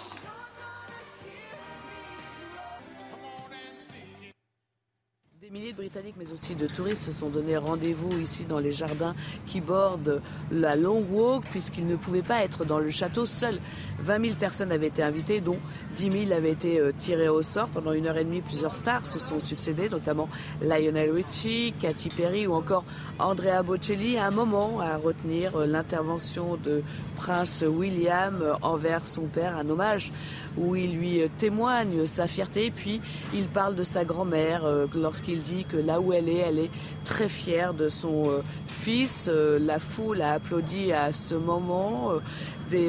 Des 5.48 5.54
milliers 5.54 5.72
de 5.72 5.78
Britanniques, 5.78 6.16
mais 6.20 6.30
aussi 6.34 6.56
de 6.56 6.68
touristes, 6.68 7.04
se 7.04 7.12
sont 7.14 7.30
donné 7.30 7.56
rendez-vous 7.56 8.20
ici 8.20 8.44
dans 8.44 8.60
les 8.60 8.74
jardins 8.74 9.16
qui 9.46 9.62
bordent 9.62 10.22
la 10.52 10.76
Long 10.76 11.06
Walk, 11.10 11.46
puisqu'ils 11.52 11.88
ne 11.88 11.96
pouvaient 11.96 12.22
pas 12.22 12.44
être 12.44 12.66
dans 12.66 12.80
le 12.80 12.90
château 12.90 13.26
seuls. 13.26 13.60
20 14.00 14.26
000 14.26 14.36
personnes 14.38 14.74
avaient 14.74 14.88
été 14.88 15.04
invitées, 15.04 15.40
dont 15.40 15.58
10 15.98 16.28
000 16.28 16.32
avaient 16.32 16.52
été 16.52 16.80
euh, 16.80 16.92
tirées 16.96 17.28
au 17.28 17.42
sort. 17.42 17.70
Pendant 17.70 17.92
une 17.92 18.06
heure 18.06 18.18
et 18.18 18.24
demie, 18.24 18.42
plusieurs 18.42 18.76
stars 18.76 19.06
se 19.06 19.18
sont 19.18 19.40
succédés, 19.40 19.90
notamment 19.90 20.30
Lionel 20.62 21.12
Richie, 21.12 21.74
Katy 21.80 22.10
Perry 22.10 22.46
ou 22.46 22.54
encore 22.54 22.84
Andrea 23.18 23.64
Bocelli. 23.64 24.20
Un 24.20 24.30
moment, 24.30 24.80
à 24.80 24.98
retenir 24.98 25.56
euh, 25.56 25.66
l'intervention 25.66 26.58
de 26.64 26.84
Prince 27.16 27.64
William 27.68 28.40
euh, 28.42 28.54
envers 28.62 29.08
son 29.08 29.24
père, 29.24 29.58
un 29.58 29.68
hommage 29.70 30.12
où 30.56 30.76
il 30.76 30.98
lui 30.98 31.22
témoigne 31.40 32.06
sa 32.06 32.28
fierté. 32.28 32.72
Puis 32.72 33.02
il 33.34 33.46
parle 33.46 33.76
de 33.76 33.84
sa 33.84 34.06
grand-mère 34.06 34.64
lorsqu'il 34.96 35.42
dit 35.42 35.66
que 35.66 35.78
là 35.78 36.00
où 36.00 36.14
elle 36.14 36.30
est, 36.30 36.38
elle 36.38 36.60
est 36.60 36.72
très 37.06 37.30
fière 37.30 37.74
de 37.74 37.90
son 37.90 38.42
fils. 38.66 39.30
La 39.30 39.78
foule 39.78 40.22
a 40.22 40.34
applaudi 40.34 40.92
à 40.92 41.12
ce 41.12 41.36
moment 41.36 42.14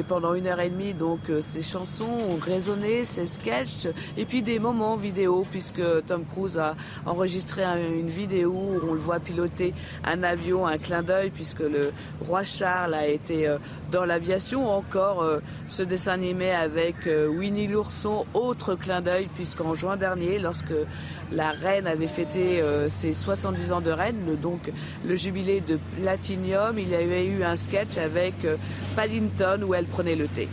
pendant 0.07 0.33
une 0.33 0.47
heure 0.47 0.59
et 0.59 0.69
demie. 0.69 0.93
Donc 0.93 1.29
euh, 1.29 1.41
ces 1.41 1.61
chansons 1.61 2.05
ont 2.05 2.39
résonné, 2.41 3.03
ces 3.03 3.25
sketchs, 3.25 3.87
et 4.17 4.25
puis 4.25 4.41
des 4.41 4.59
moments 4.59 4.95
vidéo, 4.95 5.45
puisque 5.49 5.81
Tom 6.05 6.25
Cruise 6.25 6.57
a 6.57 6.75
enregistré 7.05 7.63
une 7.63 8.09
vidéo 8.09 8.51
où 8.51 8.89
on 8.89 8.93
le 8.93 8.99
voit 8.99 9.19
piloter 9.19 9.73
un 10.03 10.23
avion, 10.23 10.67
un 10.67 10.77
clin 10.77 11.01
d'œil, 11.01 11.29
puisque 11.29 11.61
le 11.61 11.91
roi 12.25 12.43
Charles 12.43 12.93
a 12.93 13.07
été 13.07 13.47
euh, 13.47 13.57
dans 13.91 14.05
l'aviation. 14.05 14.69
Encore 14.69 15.21
euh, 15.21 15.39
ce 15.67 15.83
dessin 15.83 16.13
animé 16.13 16.51
avec 16.51 16.95
Winnie 17.05 17.67
l'ourson, 17.67 18.25
autre 18.33 18.75
clin 18.75 19.01
d'œil, 19.01 19.29
puisqu'en 19.33 19.75
juin 19.75 19.97
dernier, 19.97 20.39
lorsque 20.39 20.73
la 21.31 21.51
reine 21.51 21.87
avait 21.87 22.07
fêté 22.07 22.61
ses 22.89 23.13
70 23.13 23.71
ans 23.71 23.81
de 23.81 23.91
reine, 23.91 24.35
donc 24.41 24.71
le 25.05 25.15
jubilé 25.15 25.61
de 25.61 25.77
Platinium, 26.01 26.79
il 26.79 26.89
y 26.89 26.95
avait 26.95 27.27
eu 27.27 27.43
un 27.43 27.55
sketch 27.55 27.97
avec 27.97 28.33
Paddington 28.95 29.61
où 29.69 29.75
elle 29.75 29.85
prenait 29.85 30.15
le 30.15 30.27
thé. 30.27 30.47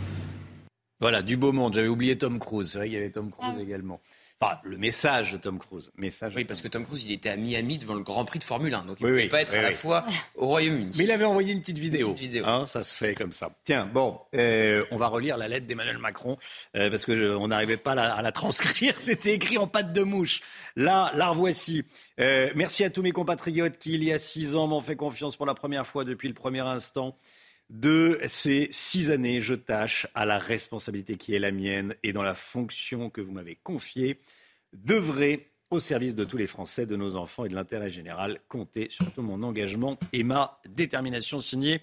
Voilà, 0.99 1.21
du 1.21 1.37
beau 1.37 1.51
monde. 1.51 1.73
J'avais 1.73 1.87
oublié 1.87 2.17
Tom 2.17 2.39
Cruise. 2.39 2.71
C'est 2.71 2.77
vrai 2.77 2.87
qu'il 2.87 2.95
y 2.95 2.99
avait 2.99 3.11
Tom 3.11 3.31
Cruise 3.31 3.55
ah. 3.57 3.61
également. 3.61 3.99
Enfin, 4.39 4.59
le 4.63 4.77
message 4.77 5.31
de 5.31 5.37
Tom 5.37 5.57
Cruise. 5.57 5.91
Message 5.97 6.33
oui, 6.35 6.45
parce 6.45 6.61
que 6.61 6.67
Tom 6.67 6.85
Cruise, 6.85 7.05
il 7.05 7.11
était 7.11 7.29
à 7.29 7.37
Miami 7.37 7.79
devant 7.79 7.95
le 7.95 8.03
Grand 8.03 8.23
Prix 8.23 8.37
de 8.37 8.43
Formule 8.43 8.71
1. 8.71 8.85
Donc 8.85 8.99
il 8.99 9.07
ne 9.07 9.11
pouvait 9.11 9.27
pas 9.29 9.41
être 9.41 9.55
à 9.55 9.63
la 9.63 9.71
fois 9.71 10.05
au 10.35 10.45
Royaume-Uni. 10.45 10.91
Mais 10.95 11.05
il 11.05 11.11
avait 11.11 11.25
envoyé 11.25 11.53
une 11.53 11.61
petite 11.61 11.79
vidéo. 11.79 12.09
Une 12.09 12.13
petite 12.13 12.27
vidéo. 12.27 12.45
Hein, 12.45 12.67
ça 12.67 12.83
se 12.83 12.95
fait 12.95 13.15
comme 13.15 13.31
ça. 13.31 13.49
Tiens, 13.63 13.87
bon, 13.91 14.19
euh, 14.35 14.85
on 14.91 14.97
va 14.97 15.07
relire 15.07 15.37
la 15.37 15.47
lettre 15.47 15.65
d'Emmanuel 15.65 15.97
Macron 15.97 16.37
euh, 16.75 16.91
parce 16.91 17.05
qu'on 17.05 17.47
n'arrivait 17.47 17.77
pas 17.77 17.93
à 17.93 18.21
la, 18.21 18.31
transcrire. 18.31 18.93
C'était 18.99 19.33
écrit 19.33 19.57
en 19.57 19.65
patte 19.65 19.91
de 19.91 20.03
mouche. 20.03 20.41
Là, 20.75 21.11
la 21.15 21.29
revoici. 21.29 21.83
Euh, 22.19 22.51
merci 22.53 22.83
à 22.83 22.91
tous 22.91 23.01
mes 23.01 23.11
compatriotes 23.11 23.79
qui, 23.79 23.93
il 23.93 24.03
y 24.03 24.13
a 24.13 24.19
six 24.19 24.55
ans, 24.55 24.67
m'ont 24.67 24.81
fait 24.81 24.95
confiance 24.95 25.35
pour 25.35 25.47
la 25.47 25.55
première 25.55 25.87
fois 25.87 26.03
depuis 26.03 26.27
le 26.27 26.35
premier 26.35 26.59
instant 26.59 27.17
de 27.69 28.19
ces 28.25 28.69
six 28.71 29.11
années, 29.11 29.41
je 29.41 29.53
tâche 29.53 30.07
à 30.15 30.25
la 30.25 30.37
responsabilité 30.37 31.17
qui 31.17 31.35
est 31.35 31.39
la 31.39 31.51
mienne 31.51 31.95
et 32.03 32.13
dans 32.13 32.23
la 32.23 32.33
fonction 32.33 33.09
que 33.09 33.19
vous 33.19 33.31
m'avez 33.31 33.55
confiée, 33.55 34.19
d'œuvrer 34.73 35.51
au 35.69 35.79
service 35.79 36.15
de 36.15 36.23
tous 36.23 36.37
les 36.37 36.47
Français, 36.47 36.85
de 36.85 36.95
nos 36.95 37.17
enfants 37.17 37.43
et 37.43 37.49
de 37.49 37.55
l'intérêt 37.55 37.89
général. 37.89 38.39
Comptez 38.47 38.87
sur 38.89 39.11
tout 39.11 39.21
mon 39.21 39.43
engagement 39.43 39.97
et 40.13 40.23
ma 40.23 40.53
détermination. 40.69 41.39
Signé 41.39 41.81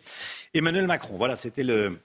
Emmanuel 0.55 0.87
Macron. 0.87 1.17
Voilà, 1.17 1.37
c'était 1.37 1.65
le, 1.65 1.99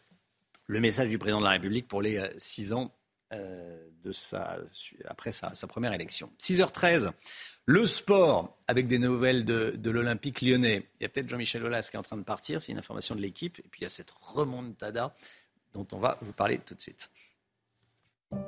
message 0.67 1.07
du 1.07 1.17
président 1.17 1.39
de 1.39 1.45
la 1.45 1.51
République 1.51 1.87
pour 1.87 2.01
les 2.01 2.17
euh, 2.17 2.27
six 2.37 2.73
ans 2.73 2.93
euh, 3.31 3.87
de 4.03 4.11
sa, 4.11 4.57
après 5.05 5.31
sa, 5.31 5.55
sa 5.55 5.67
première 5.67 5.93
élection. 5.93 6.31
6h13. 6.39 7.11
Le 7.71 7.85
sport, 7.85 8.57
avec 8.65 8.87
des 8.87 8.97
nouvelles 8.97 9.45
de, 9.45 9.91
l'Olympique 9.91 10.41
lyonnais. 10.41 10.87
Il 10.99 11.03
y 11.03 11.05
a 11.05 11.09
peut-être 11.09 11.29
Jean-Michel 11.29 11.63
Aulas 11.63 11.89
qui 11.91 11.97
est 11.97 11.99
en 11.99 12.01
train 12.01 12.17
de 12.17 12.23
partir, 12.23 12.63
c'est 12.63 12.71
une 12.71 12.79
information 12.79 13.13
de 13.13 13.21
l'équipe. 13.21 13.59
Et 13.59 13.65
puis 13.69 13.81
il 13.81 13.83
y 13.83 13.85
a 13.85 13.89
cette 13.89 14.09
remontada 14.09 15.13
dont 15.73 15.85
on 15.91 15.99
va 15.99 16.17
vous 16.23 16.33
parler 16.33 16.57
tout 16.65 16.73
de 16.73 16.81
suite. 16.81 17.11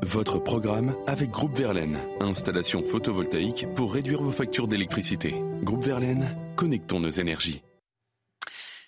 Votre 0.01 0.39
programme 0.39 0.95
avec 1.05 1.29
Groupe 1.29 1.55
Verlaine. 1.55 1.99
Installation 2.19 2.81
photovoltaïque 2.81 3.67
pour 3.75 3.93
réduire 3.93 4.23
vos 4.23 4.31
factures 4.31 4.67
d'électricité. 4.67 5.35
Groupe 5.61 5.83
Verlaine, 5.83 6.35
connectons 6.55 6.99
nos 6.99 7.11
énergies. 7.11 7.61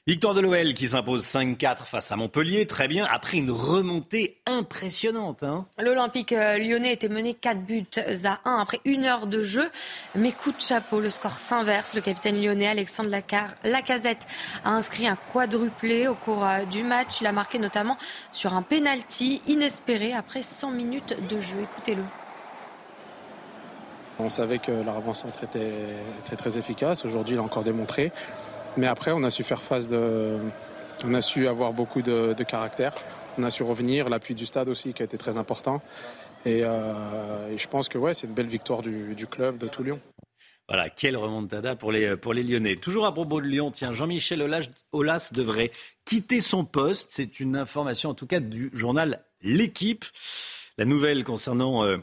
Victoire 0.06 0.34
de 0.34 0.42
l'OL 0.42 0.74
qui 0.74 0.90
s'impose 0.90 1.24
5-4 1.24 1.86
face 1.86 2.12
à 2.12 2.18
Montpellier, 2.18 2.66
très 2.66 2.90
bien, 2.90 3.08
après 3.10 3.38
une 3.38 3.52
remontée 3.52 4.42
impressionnante. 4.46 5.44
Hein. 5.44 5.66
L'Olympique 5.82 6.34
euh, 6.34 6.58
lyonnais 6.58 6.92
était 6.92 7.08
mené 7.08 7.34
4 7.34 7.62
buts 7.62 7.86
à 8.26 8.40
1 8.44 8.58
après 8.60 8.82
une 8.84 9.06
heure 9.06 9.28
de 9.28 9.42
jeu. 9.42 9.70
Mais 10.14 10.34
coup 10.34 10.52
de 10.52 10.60
chapeau, 10.60 11.00
le 11.00 11.10
score 11.10 11.38
s'inverse. 11.38 11.94
Le 11.94 12.02
capitaine 12.02 12.44
lyonnais 12.44 12.68
Alexandre 12.68 13.12
Lacazette 13.64 14.28
a 14.66 14.72
inscrit 14.72 15.08
un 15.08 15.18
quadruplé 15.32 16.10
au 16.10 16.16
cours 16.16 16.46
euh, 16.46 16.66
du 16.66 16.84
match. 16.84 17.22
Il 17.22 17.28
a 17.28 17.32
marqué 17.32 17.58
notamment 17.58 17.96
sur 18.34 18.56
un 18.56 18.62
penalty 18.62 19.42
inespéré 19.48 20.12
après 20.12 20.44
100 20.44 20.72
minutes 20.72 21.16
de 21.30 21.40
jeu. 21.40 21.60
Écoutez-le. 21.64 22.04
On 24.20 24.30
savait 24.30 24.60
que 24.60 24.72
la 24.72 24.92
revanche 24.92 25.20
était 25.42 25.96
très, 26.26 26.36
très 26.36 26.58
efficace. 26.58 27.06
Aujourd'hui, 27.06 27.36
il 27.36 27.40
a 27.40 27.44
encore 27.44 27.64
démontré. 27.64 28.12
Mais 28.78 28.88
après, 28.88 29.12
on 29.12 29.24
a 29.24 29.30
su 29.30 29.44
faire 29.44 29.62
face 29.62 29.88
de. 29.88 30.38
On 31.06 31.14
a 31.14 31.22
su 31.22 31.48
avoir 31.48 31.74
beaucoup 31.74 32.02
de, 32.02 32.34
caractère. 32.44 32.94
On 33.38 33.44
a 33.44 33.52
su 33.52 33.64
revenir. 33.64 34.10
L'appui 34.10 34.36
du 34.36 34.46
stade 34.46 34.70
aussi 34.70 34.94
qui 34.94 35.02
a 35.02 35.06
été 35.06 35.18
très 35.18 35.38
important. 35.38 35.82
Et, 36.46 36.62
je 36.62 37.68
pense 37.68 37.90
que 37.90 37.98
ouais, 37.98 38.14
c'est 38.14 38.28
une 38.28 38.34
belle 38.34 38.48
victoire 38.48 38.82
du, 38.82 39.16
du 39.16 39.28
club 39.28 39.58
de 39.58 39.68
tout 39.68 39.84
Lyon. 39.84 40.00
Voilà, 40.70 40.90
quelle 40.90 41.18
remontada 41.18 41.76
pour 41.76 41.92
les, 41.92 42.16
pour 42.16 42.34
les 42.34 42.42
Lyonnais. 42.42 42.78
Toujours 42.78 43.06
à 43.06 43.14
propos 43.14 43.42
de 43.42 43.48
Lyon, 43.48 43.72
tiens, 43.72 43.94
Jean-Michel 43.94 44.42
Aulas 44.94 45.30
devrait 45.34 45.72
quitter 46.06 46.40
son 46.40 46.64
poste. 46.64 47.10
C'est 47.12 47.40
une 47.42 47.58
information, 47.58 48.12
en 48.12 48.14
tout 48.14 48.28
cas, 48.28 48.40
du 48.40 48.70
journal 48.74 49.24
L'équipe. 49.42 50.06
La 50.78 50.86
nouvelle 50.86 51.26
concernant 51.26 51.84
euh, 51.84 51.98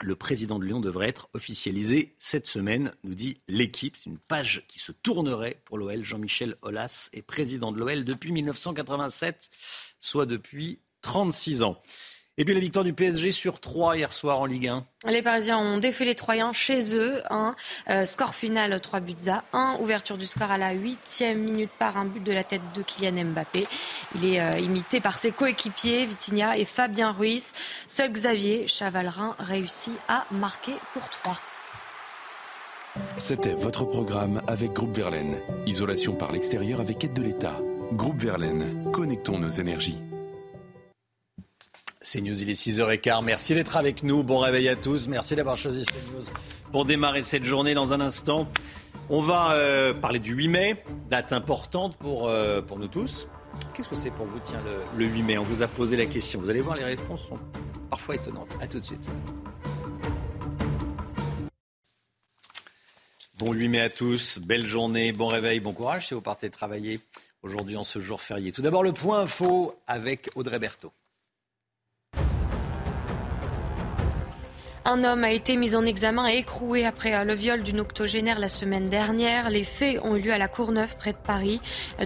le 0.00 0.16
président 0.16 0.58
de 0.58 0.64
Lyon 0.64 0.80
devrait 0.80 1.08
être 1.08 1.28
officialisée 1.34 2.14
cette 2.18 2.46
semaine, 2.46 2.92
nous 3.04 3.14
dit 3.14 3.40
l'équipe. 3.48 3.96
C'est 3.96 4.08
une 4.08 4.18
page 4.18 4.64
qui 4.66 4.78
se 4.78 4.92
tournerait 4.92 5.60
pour 5.64 5.78
l'OL. 5.78 6.04
Jean-Michel 6.04 6.56
Aulas 6.62 7.10
est 7.12 7.22
président 7.22 7.70
de 7.72 7.78
l'OL 7.78 8.04
depuis 8.04 8.32
1987, 8.32 9.50
soit 10.00 10.26
depuis 10.26 10.80
36 11.02 11.62
ans. 11.62 11.80
Et 12.40 12.44
puis 12.46 12.54
la 12.54 12.60
victoire 12.60 12.86
du 12.86 12.94
PSG 12.94 13.32
sur 13.32 13.60
3 13.60 13.98
hier 13.98 14.14
soir 14.14 14.40
en 14.40 14.46
Ligue 14.46 14.68
1. 14.68 14.86
Les 15.10 15.20
Parisiens 15.20 15.58
ont 15.58 15.76
défait 15.76 16.06
les 16.06 16.14
Troyens 16.14 16.54
chez 16.54 16.96
eux. 16.96 17.20
Un 17.28 17.54
euh, 17.90 18.06
score 18.06 18.34
final 18.34 18.80
3 18.80 19.00
buts 19.00 19.28
à 19.28 19.44
1. 19.52 19.76
Ouverture 19.82 20.16
du 20.16 20.24
score 20.24 20.50
à 20.50 20.56
la 20.56 20.74
8e 20.74 21.34
minute 21.34 21.68
par 21.78 21.98
un 21.98 22.06
but 22.06 22.24
de 22.24 22.32
la 22.32 22.42
tête 22.42 22.62
de 22.74 22.80
Kylian 22.80 23.26
Mbappé. 23.26 23.66
Il 24.14 24.24
est 24.24 24.40
euh, 24.40 24.58
imité 24.58 25.00
par 25.00 25.18
ses 25.18 25.32
coéquipiers 25.32 26.06
Vitinha 26.06 26.56
et 26.56 26.64
Fabien 26.64 27.12
Ruiz. 27.12 27.52
Seul 27.86 28.10
Xavier 28.10 28.66
Chavalrin 28.66 29.36
réussit 29.38 29.98
à 30.08 30.24
marquer 30.30 30.72
pour 30.94 31.10
3. 31.10 31.38
C'était 33.18 33.52
votre 33.52 33.84
programme 33.84 34.40
avec 34.46 34.72
Groupe 34.72 34.96
Verlaine. 34.96 35.42
Isolation 35.66 36.14
par 36.14 36.32
l'extérieur 36.32 36.80
avec 36.80 37.04
aide 37.04 37.12
de 37.12 37.22
l'État. 37.22 37.60
Groupe 37.92 38.18
Verlaine, 38.18 38.90
connectons 38.92 39.38
nos 39.38 39.50
énergies. 39.50 39.98
CNews, 42.02 42.42
il 42.42 42.48
est 42.48 42.54
6h15. 42.54 43.22
Merci 43.22 43.54
d'être 43.54 43.76
avec 43.76 44.02
nous. 44.02 44.24
Bon 44.24 44.38
réveil 44.38 44.70
à 44.70 44.76
tous. 44.76 45.06
Merci 45.06 45.36
d'avoir 45.36 45.58
choisi 45.58 45.84
CNews 45.84 46.24
pour 46.72 46.86
démarrer 46.86 47.20
cette 47.20 47.44
journée 47.44 47.74
dans 47.74 47.92
un 47.92 48.00
instant. 48.00 48.48
On 49.10 49.20
va 49.20 49.52
euh, 49.52 49.92
parler 49.92 50.18
du 50.18 50.32
8 50.32 50.48
mai, 50.48 50.84
date 51.10 51.34
importante 51.34 51.96
pour, 51.98 52.28
euh, 52.28 52.62
pour 52.62 52.78
nous 52.78 52.88
tous. 52.88 53.28
Qu'est-ce 53.74 53.88
que 53.88 53.96
c'est 53.96 54.10
pour 54.10 54.24
vous, 54.24 54.38
tiens, 54.42 54.60
le, 54.96 55.04
8 55.04 55.22
mai? 55.24 55.36
On 55.36 55.42
vous 55.42 55.62
a 55.62 55.68
posé 55.68 55.98
la 55.98 56.06
question. 56.06 56.40
Vous 56.40 56.48
allez 56.48 56.62
voir, 56.62 56.76
les 56.76 56.84
réponses 56.84 57.26
sont 57.28 57.38
parfois 57.90 58.14
étonnantes. 58.14 58.56
À 58.62 58.66
tout 58.66 58.80
de 58.80 58.84
suite. 58.84 59.10
Bon 63.38 63.52
8 63.52 63.68
mai 63.68 63.80
à 63.80 63.90
tous, 63.90 64.38
belle 64.38 64.66
journée, 64.66 65.12
bon 65.12 65.26
réveil, 65.26 65.60
bon 65.60 65.74
courage 65.74 66.08
si 66.08 66.14
vous 66.14 66.20
partez 66.22 66.48
travailler 66.48 67.00
aujourd'hui 67.42 67.76
en 67.76 67.84
ce 67.84 68.00
jour 68.00 68.22
férié. 68.22 68.52
Tout 68.52 68.62
d'abord 68.62 68.82
le 68.82 68.92
point 68.92 69.20
info 69.20 69.74
avec 69.86 70.30
Audrey 70.34 70.58
Berthaud. 70.58 70.92
Un 74.86 75.04
homme 75.04 75.24
a 75.24 75.30
été 75.30 75.56
mis 75.56 75.76
en 75.76 75.84
examen 75.84 76.26
et 76.26 76.38
écroué 76.38 76.86
après 76.86 77.22
le 77.26 77.34
viol 77.34 77.62
d'une 77.62 77.80
octogénaire 77.80 78.38
la 78.38 78.48
semaine 78.48 78.88
dernière. 78.88 79.50
Les 79.50 79.62
faits 79.62 80.00
ont 80.02 80.16
eu 80.16 80.20
lieu 80.22 80.32
à 80.32 80.38
la 80.38 80.48
Courneuve, 80.48 80.96
près 80.96 81.12
de 81.12 81.18
Paris. 81.18 81.60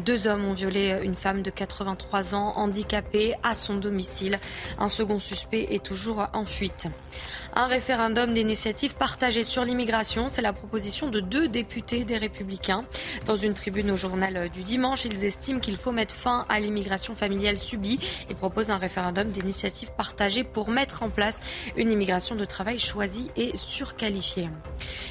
Deux 0.04 0.26
hommes 0.26 0.44
ont 0.44 0.54
violé 0.54 0.98
une 1.04 1.14
femme 1.14 1.42
de 1.42 1.50
83 1.50 2.34
ans, 2.34 2.54
handicapée, 2.56 3.34
à 3.44 3.54
son 3.54 3.76
domicile. 3.76 4.40
Un 4.78 4.88
second 4.88 5.20
suspect 5.20 5.68
est 5.70 5.84
toujours 5.84 6.26
en 6.32 6.44
fuite. 6.44 6.88
Un 7.56 7.66
référendum 7.66 8.34
d'initiative 8.34 8.94
partagée 8.96 9.44
sur 9.44 9.64
l'immigration, 9.64 10.28
c'est 10.28 10.42
la 10.42 10.52
proposition 10.52 11.08
de 11.08 11.20
deux 11.20 11.46
députés 11.46 12.04
des 12.04 12.18
Républicains. 12.18 12.84
Dans 13.26 13.36
une 13.36 13.54
tribune 13.54 13.92
au 13.92 13.96
journal 13.96 14.48
du 14.48 14.64
dimanche, 14.64 15.04
ils 15.04 15.24
estiment 15.24 15.60
qu'il 15.60 15.76
faut 15.76 15.92
mettre 15.92 16.14
fin 16.14 16.44
à 16.48 16.58
l'immigration 16.58 17.14
familiale 17.14 17.56
subie 17.56 18.00
et 18.28 18.34
proposent 18.34 18.70
un 18.70 18.78
référendum 18.78 19.30
d'initiative 19.30 19.92
partagée 19.96 20.42
pour 20.42 20.68
mettre 20.68 21.04
en 21.04 21.10
place 21.10 21.38
une 21.76 21.92
immigration 21.92 22.34
de 22.34 22.44
travail 22.44 22.64
travail 22.64 22.78
choisi 22.78 23.30
et 23.36 23.54
surqualifié. 23.56 24.48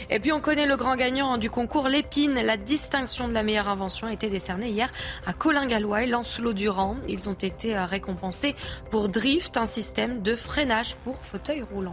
Et 0.09 0.19
puis 0.19 0.31
on 0.31 0.39
connaît 0.39 0.65
le 0.65 0.75
grand 0.75 0.95
gagnant 0.95 1.37
du 1.37 1.51
concours 1.51 1.87
Lépine. 1.87 2.33
La 2.33 2.57
distinction 2.57 3.27
de 3.27 3.33
la 3.33 3.43
meilleure 3.43 3.67
invention 3.67 4.07
a 4.07 4.13
été 4.13 4.27
décernée 4.29 4.69
hier 4.69 4.89
à 5.27 5.33
Colin 5.33 5.67
Gallois 5.67 6.01
et 6.03 6.07
Lancelot 6.07 6.53
Durand. 6.53 6.95
Ils 7.07 7.29
ont 7.29 7.33
été 7.33 7.77
euh, 7.77 7.85
récompensés 7.85 8.55
pour 8.89 9.07
Drift, 9.07 9.57
un 9.57 9.67
système 9.67 10.23
de 10.23 10.35
freinage 10.35 10.95
pour 11.03 11.17
fauteuil 11.23 11.61
roulant. 11.61 11.91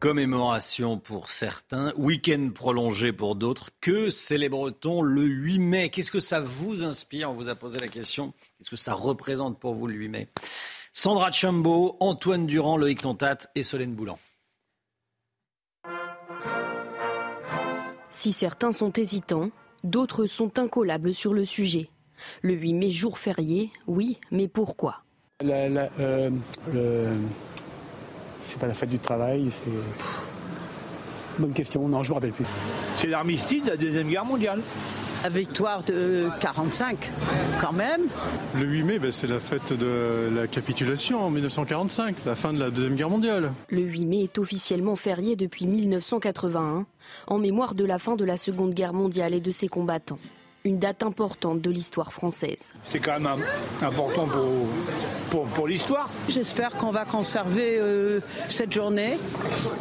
Commémoration 0.00 0.98
pour 0.98 1.30
certains, 1.30 1.92
week-end 1.96 2.50
prolongé 2.54 3.12
pour 3.12 3.36
d'autres. 3.36 3.70
Que 3.80 4.10
célèbre-t-on 4.10 5.00
le 5.02 5.22
8 5.22 5.58
mai? 5.58 5.88
Qu'est-ce 5.90 6.10
que 6.10 6.20
ça 6.20 6.40
vous 6.40 6.82
inspire? 6.82 7.30
On 7.30 7.34
vous 7.34 7.48
a 7.48 7.54
posé 7.54 7.78
la 7.78 7.88
question. 7.88 8.34
Qu'est-ce 8.58 8.70
que 8.70 8.76
ça 8.76 8.92
représente 8.92 9.58
pour 9.58 9.74
vous 9.74 9.86
le 9.86 9.94
8 9.94 10.08
mai? 10.08 10.28
Sandra 10.92 11.30
Chambaud, 11.30 11.96
Antoine 12.00 12.46
Durand, 12.46 12.76
Loïc 12.76 13.00
Tontat 13.00 13.38
et 13.54 13.62
Solène 13.62 13.94
Boulan. 13.94 14.18
Si 18.10 18.32
certains 18.32 18.72
sont 18.72 18.92
hésitants, 18.92 19.50
d'autres 19.82 20.26
sont 20.26 20.58
incollables 20.58 21.14
sur 21.14 21.34
le 21.34 21.44
sujet. 21.44 21.88
Le 22.42 22.54
8 22.54 22.72
mai, 22.74 22.90
jour 22.90 23.18
férié, 23.18 23.72
oui, 23.86 24.18
mais 24.30 24.48
pourquoi? 24.48 25.02
Euh, 25.42 26.30
C'est 28.54 28.60
pas 28.60 28.68
la 28.68 28.74
fête 28.74 28.90
du 28.90 29.00
travail, 29.00 29.50
c'est. 29.50 29.72
Bonne 31.40 31.52
question, 31.52 31.88
non, 31.88 32.04
je 32.04 32.10
me 32.10 32.14
rappelle 32.14 32.30
plus. 32.30 32.44
C'est 32.94 33.08
l'armistice 33.08 33.64
de 33.64 33.70
la 33.70 33.76
Deuxième 33.76 34.06
Guerre 34.06 34.24
mondiale. 34.24 34.60
La 35.24 35.28
victoire 35.28 35.82
de 35.82 36.28
45, 36.38 37.10
quand 37.60 37.72
même. 37.72 38.02
Le 38.54 38.62
8 38.64 38.82
mai, 38.84 38.98
ben, 39.00 39.10
c'est 39.10 39.26
la 39.26 39.40
fête 39.40 39.72
de 39.72 40.30
la 40.32 40.46
capitulation 40.46 41.20
en 41.24 41.30
1945, 41.30 42.14
la 42.24 42.36
fin 42.36 42.52
de 42.52 42.60
la 42.60 42.70
Deuxième 42.70 42.94
Guerre 42.94 43.10
mondiale. 43.10 43.52
Le 43.70 43.82
8 43.82 44.06
mai 44.06 44.22
est 44.22 44.38
officiellement 44.38 44.94
férié 44.94 45.34
depuis 45.34 45.66
1981, 45.66 46.86
en 47.26 47.38
mémoire 47.38 47.74
de 47.74 47.84
la 47.84 47.98
fin 47.98 48.14
de 48.14 48.24
la 48.24 48.36
Seconde 48.36 48.72
Guerre 48.72 48.92
mondiale 48.92 49.34
et 49.34 49.40
de 49.40 49.50
ses 49.50 49.66
combattants 49.66 50.20
une 50.66 50.78
date 50.78 51.02
importante 51.02 51.60
de 51.60 51.68
l'histoire 51.68 52.10
française. 52.10 52.72
C'est 52.84 52.98
quand 52.98 53.20
même 53.20 53.44
important 53.82 54.26
pour, 55.30 55.44
pour, 55.44 55.68
l'histoire. 55.68 56.08
J'espère 56.30 56.70
qu'on 56.70 56.90
va 56.90 57.04
conserver 57.04 57.76
euh, 57.78 58.20
cette 58.48 58.72
journée 58.72 59.18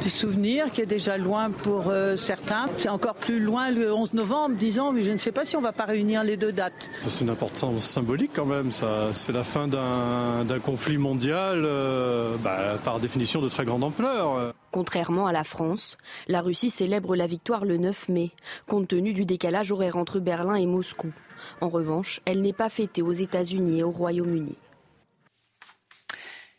du 0.01 0.09
souvenir 0.09 0.73
qui 0.73 0.81
est 0.81 0.85
déjà 0.85 1.17
loin 1.17 1.51
pour 1.51 1.85
euh, 1.87 2.17
certains. 2.17 2.65
C'est 2.77 2.89
encore 2.89 3.15
plus 3.15 3.39
loin 3.39 3.71
le 3.71 3.93
11 3.93 4.13
novembre, 4.13 4.55
disons, 4.57 4.91
mais 4.91 5.03
je 5.03 5.13
ne 5.13 5.17
sais 5.17 5.31
pas 5.31 5.45
si 5.45 5.55
on 5.55 5.61
va 5.61 5.71
pas 5.71 5.85
réunir 5.85 6.21
les 6.21 6.35
deux 6.35 6.51
dates. 6.51 6.89
C'est 7.07 7.23
une 7.23 7.29
importance 7.29 7.81
symbolique 7.85 8.31
quand 8.35 8.45
même. 8.45 8.73
Ça, 8.73 9.11
c'est 9.13 9.31
la 9.31 9.45
fin 9.45 9.69
d'un, 9.69 10.59
conflit 10.59 10.97
mondial, 10.97 11.63
euh, 11.63 12.35
bah, 12.43 12.77
par 12.83 12.99
définition 12.99 13.41
de 13.41 13.47
très 13.47 13.63
grande 13.63 13.85
ampleur. 13.85 14.53
Contrairement 14.73 15.27
à 15.27 15.31
la 15.31 15.43
France, 15.43 15.99
la 16.27 16.41
Russie 16.41 16.71
célèbre 16.71 17.15
la 17.15 17.27
victoire 17.27 17.63
le 17.63 17.77
9 17.77 18.09
mai, 18.09 18.31
compte 18.67 18.87
tenu 18.87 19.13
du 19.13 19.23
décalage 19.23 19.71
horaire 19.71 19.97
entre 19.97 20.19
Berlin 20.19 20.55
et 20.55 20.65
Moscou. 20.73 21.13
En 21.61 21.69
revanche, 21.69 22.19
elle 22.25 22.41
n'est 22.41 22.51
pas 22.51 22.69
fêtée 22.69 23.03
aux 23.03 23.11
États-Unis 23.11 23.79
et 23.79 23.83
au 23.83 23.91
Royaume-Uni. 23.91 24.55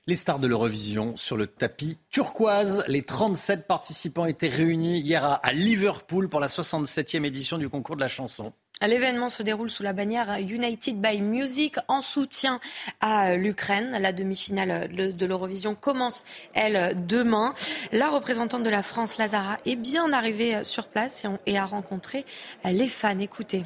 Les 0.07 0.17
stars 0.17 0.39
de 0.39 0.47
l'Eurovision 0.47 1.17
sur 1.17 1.37
le 1.37 1.47
tapis 1.47 1.99
turquoise. 2.11 2.85
Les 2.89 3.03
37 3.03 3.67
participants 3.67 4.27
étaient 4.27 4.49
réunis 4.49 5.01
hier 5.01 5.41
à 5.43 5.53
Liverpool 5.53 6.29
pour 6.29 6.41
la 6.41 6.47
67e 6.47 7.25
édition 7.25 7.59
du 7.59 7.69
concours 7.69 7.97
de 7.97 8.03
la 8.03 8.09
chanson. 8.09 8.53
L'événement 8.87 9.31
se 9.31 9.43
déroule 9.43 9.71
sous 9.71 9.83
la 9.83 9.95
bannière 9.95 10.37
United 10.39 11.01
by 11.01 11.23
Music 11.23 11.77
en 11.89 12.03
soutien 12.03 12.61
à 13.01 13.35
l'Ukraine. 13.35 13.97
La 13.99 14.13
demi-finale 14.13 14.95
de 14.95 15.27
l'Eurovision 15.27 15.75
commence, 15.75 16.25
elle, 16.53 16.95
demain. 17.07 17.55
La 17.93 18.11
représentante 18.11 18.63
de 18.63 18.71
la 18.71 18.83
France, 18.83 19.17
Lazara, 19.17 19.57
est 19.65 19.77
bien 19.77 20.13
arrivée 20.13 20.65
sur 20.65 20.89
place 20.89 21.25
et 21.47 21.59
a 21.59 21.65
rencontré 21.65 22.27
les 22.65 22.89
fans. 22.89 23.19
Écoutez. 23.19 23.65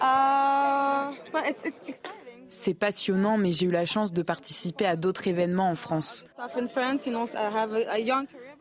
Uh, 0.00 1.14
C'est 2.48 2.74
passionnant, 2.74 3.38
mais 3.38 3.52
j'ai 3.52 3.66
eu 3.66 3.70
la 3.70 3.86
chance 3.86 4.12
de 4.12 4.22
participer 4.22 4.86
à 4.86 4.96
d'autres 4.96 5.26
événements 5.26 5.70
en 5.70 5.74
France. 5.74 6.26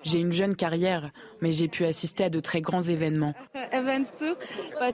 J'ai 0.03 0.19
une 0.19 0.31
jeune 0.31 0.55
carrière, 0.55 1.11
mais 1.41 1.51
j'ai 1.51 1.67
pu 1.67 1.83
assister 1.85 2.25
à 2.25 2.29
de 2.29 2.39
très 2.39 2.61
grands 2.61 2.83
événements. 2.83 3.33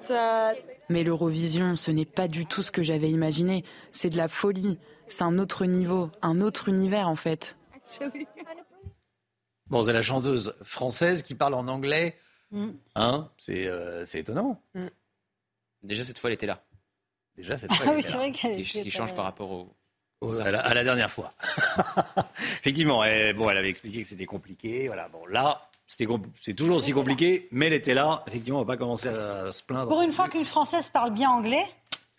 Uh, 0.09 0.53
mais 0.89 1.03
l'Eurovision, 1.03 1.75
ce 1.75 1.91
n'est 1.91 2.05
pas 2.05 2.27
du 2.27 2.45
tout 2.45 2.63
ce 2.63 2.71
que 2.71 2.83
j'avais 2.83 3.09
imaginé. 3.09 3.63
C'est 3.91 4.09
de 4.09 4.17
la 4.17 4.27
folie. 4.27 4.77
C'est 5.07 5.23
un 5.23 5.37
autre 5.37 5.65
niveau, 5.65 6.09
un 6.21 6.41
autre 6.41 6.69
univers 6.69 7.07
en 7.07 7.15
fait. 7.15 7.57
Bon, 9.71 9.81
c'est 9.83 9.93
la 9.93 10.01
chanteuse 10.01 10.53
française 10.61 11.23
qui 11.23 11.33
parle 11.33 11.53
en 11.53 11.69
anglais. 11.69 12.17
Mm. 12.51 12.71
Hein 12.95 13.29
euh, 13.49 14.03
C'est 14.05 14.19
étonnant. 14.19 14.61
Mm. 14.75 14.87
Déjà, 15.83 16.03
cette 16.03 16.19
fois, 16.19 16.29
elle 16.29 16.35
était 16.35 16.45
là. 16.45 16.63
Déjà, 17.35 17.57
cette 17.57 17.73
fois, 17.73 17.85
elle 17.85 17.89
ah 17.89 17.93
oui, 17.93 17.99
était 17.99 18.09
c'est 18.09 18.13
là. 18.13 18.19
vrai 18.19 18.31
qu'elle 18.31 18.65
Ce 18.65 18.79
qui 18.79 18.91
change 18.91 19.13
par 19.13 19.25
rapport 19.25 19.51
au, 19.51 19.75
à, 20.39 20.73
la, 20.73 20.83
dernière 20.83 21.09
fois. 21.09 21.33
Effectivement, 22.59 23.03
elle, 23.03 23.35
bon, 23.35 23.49
elle 23.49 23.57
avait 23.57 23.69
expliqué 23.69 24.03
que 24.03 24.07
c'était 24.07 24.25
compliqué. 24.25 24.87
Voilà, 24.87 25.07
bon, 25.07 25.25
là, 25.25 25.69
c'est 25.87 26.53
toujours 26.53 26.77
aussi 26.77 26.91
compliqué, 26.91 27.47
mais 27.51 27.67
elle 27.67 27.73
était 27.73 27.93
là. 27.93 28.23
Effectivement, 28.27 28.59
on 28.59 28.63
va 28.63 28.73
pas 28.73 28.77
commencer 28.77 29.07
à 29.07 29.51
se 29.51 29.63
plaindre. 29.63 29.89
Pour 29.89 30.01
une 30.01 30.11
fois 30.11 30.29
qu'une 30.29 30.45
Française 30.45 30.89
parle 30.89 31.11
bien 31.11 31.29
anglais. 31.29 31.65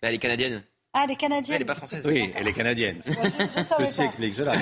Elle 0.01 0.15
est 0.15 0.19
canadienne. 0.19 0.63
Ah, 0.95 1.07
les 1.07 1.17
Canadiennes. 1.17 1.55
elle 1.55 1.63
n'est 1.63 1.67
pas 1.67 1.75
française. 1.75 2.07
Oui, 2.07 2.31
elle 2.35 2.47
est 2.47 2.53
canadienne. 2.53 3.01
Ceci 3.01 4.03
explique 4.03 4.35
cela. 4.35 4.57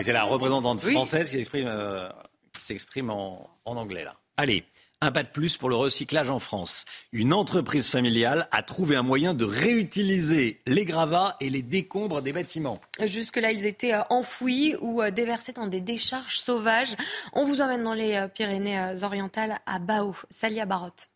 C'est 0.00 0.12
la 0.12 0.24
représentante 0.24 0.80
française 0.80 1.28
qui 1.28 1.36
s'exprime 1.36 1.66
euh, 1.66 2.08
qui 2.54 2.62
s'exprime 2.62 3.10
en, 3.10 3.50
en 3.66 3.76
anglais 3.76 4.04
là. 4.04 4.16
Allez, 4.38 4.64
un 5.02 5.12
pas 5.12 5.22
de 5.22 5.28
plus 5.28 5.56
pour 5.56 5.68
le 5.68 5.76
recyclage 5.76 6.30
en 6.30 6.38
France. 6.38 6.84
Une 7.12 7.32
entreprise 7.32 7.88
familiale 7.88 8.48
a 8.52 8.62
trouvé 8.62 8.96
un 8.96 9.02
moyen 9.02 9.32
de 9.32 9.44
réutiliser 9.44 10.60
les 10.66 10.84
gravats 10.84 11.36
et 11.40 11.48
les 11.48 11.62
décombres 11.62 12.20
des 12.20 12.32
bâtiments. 12.32 12.80
Jusque-là, 13.04 13.50
ils 13.52 13.64
étaient 13.64 13.94
euh, 13.94 14.02
enfouis 14.10 14.76
ou 14.80 15.00
euh, 15.00 15.10
déversés 15.10 15.52
dans 15.52 15.66
des 15.66 15.80
décharges 15.80 16.40
sauvages. 16.40 16.96
On 17.32 17.44
vous 17.44 17.62
emmène 17.62 17.82
dans 17.82 17.94
les 17.94 18.14
euh, 18.14 18.28
Pyrénées-Orientales 18.28 19.58
à 19.66 19.78
Bao. 19.78 20.14
Salia 20.28 20.66
Barotte. 20.66 21.08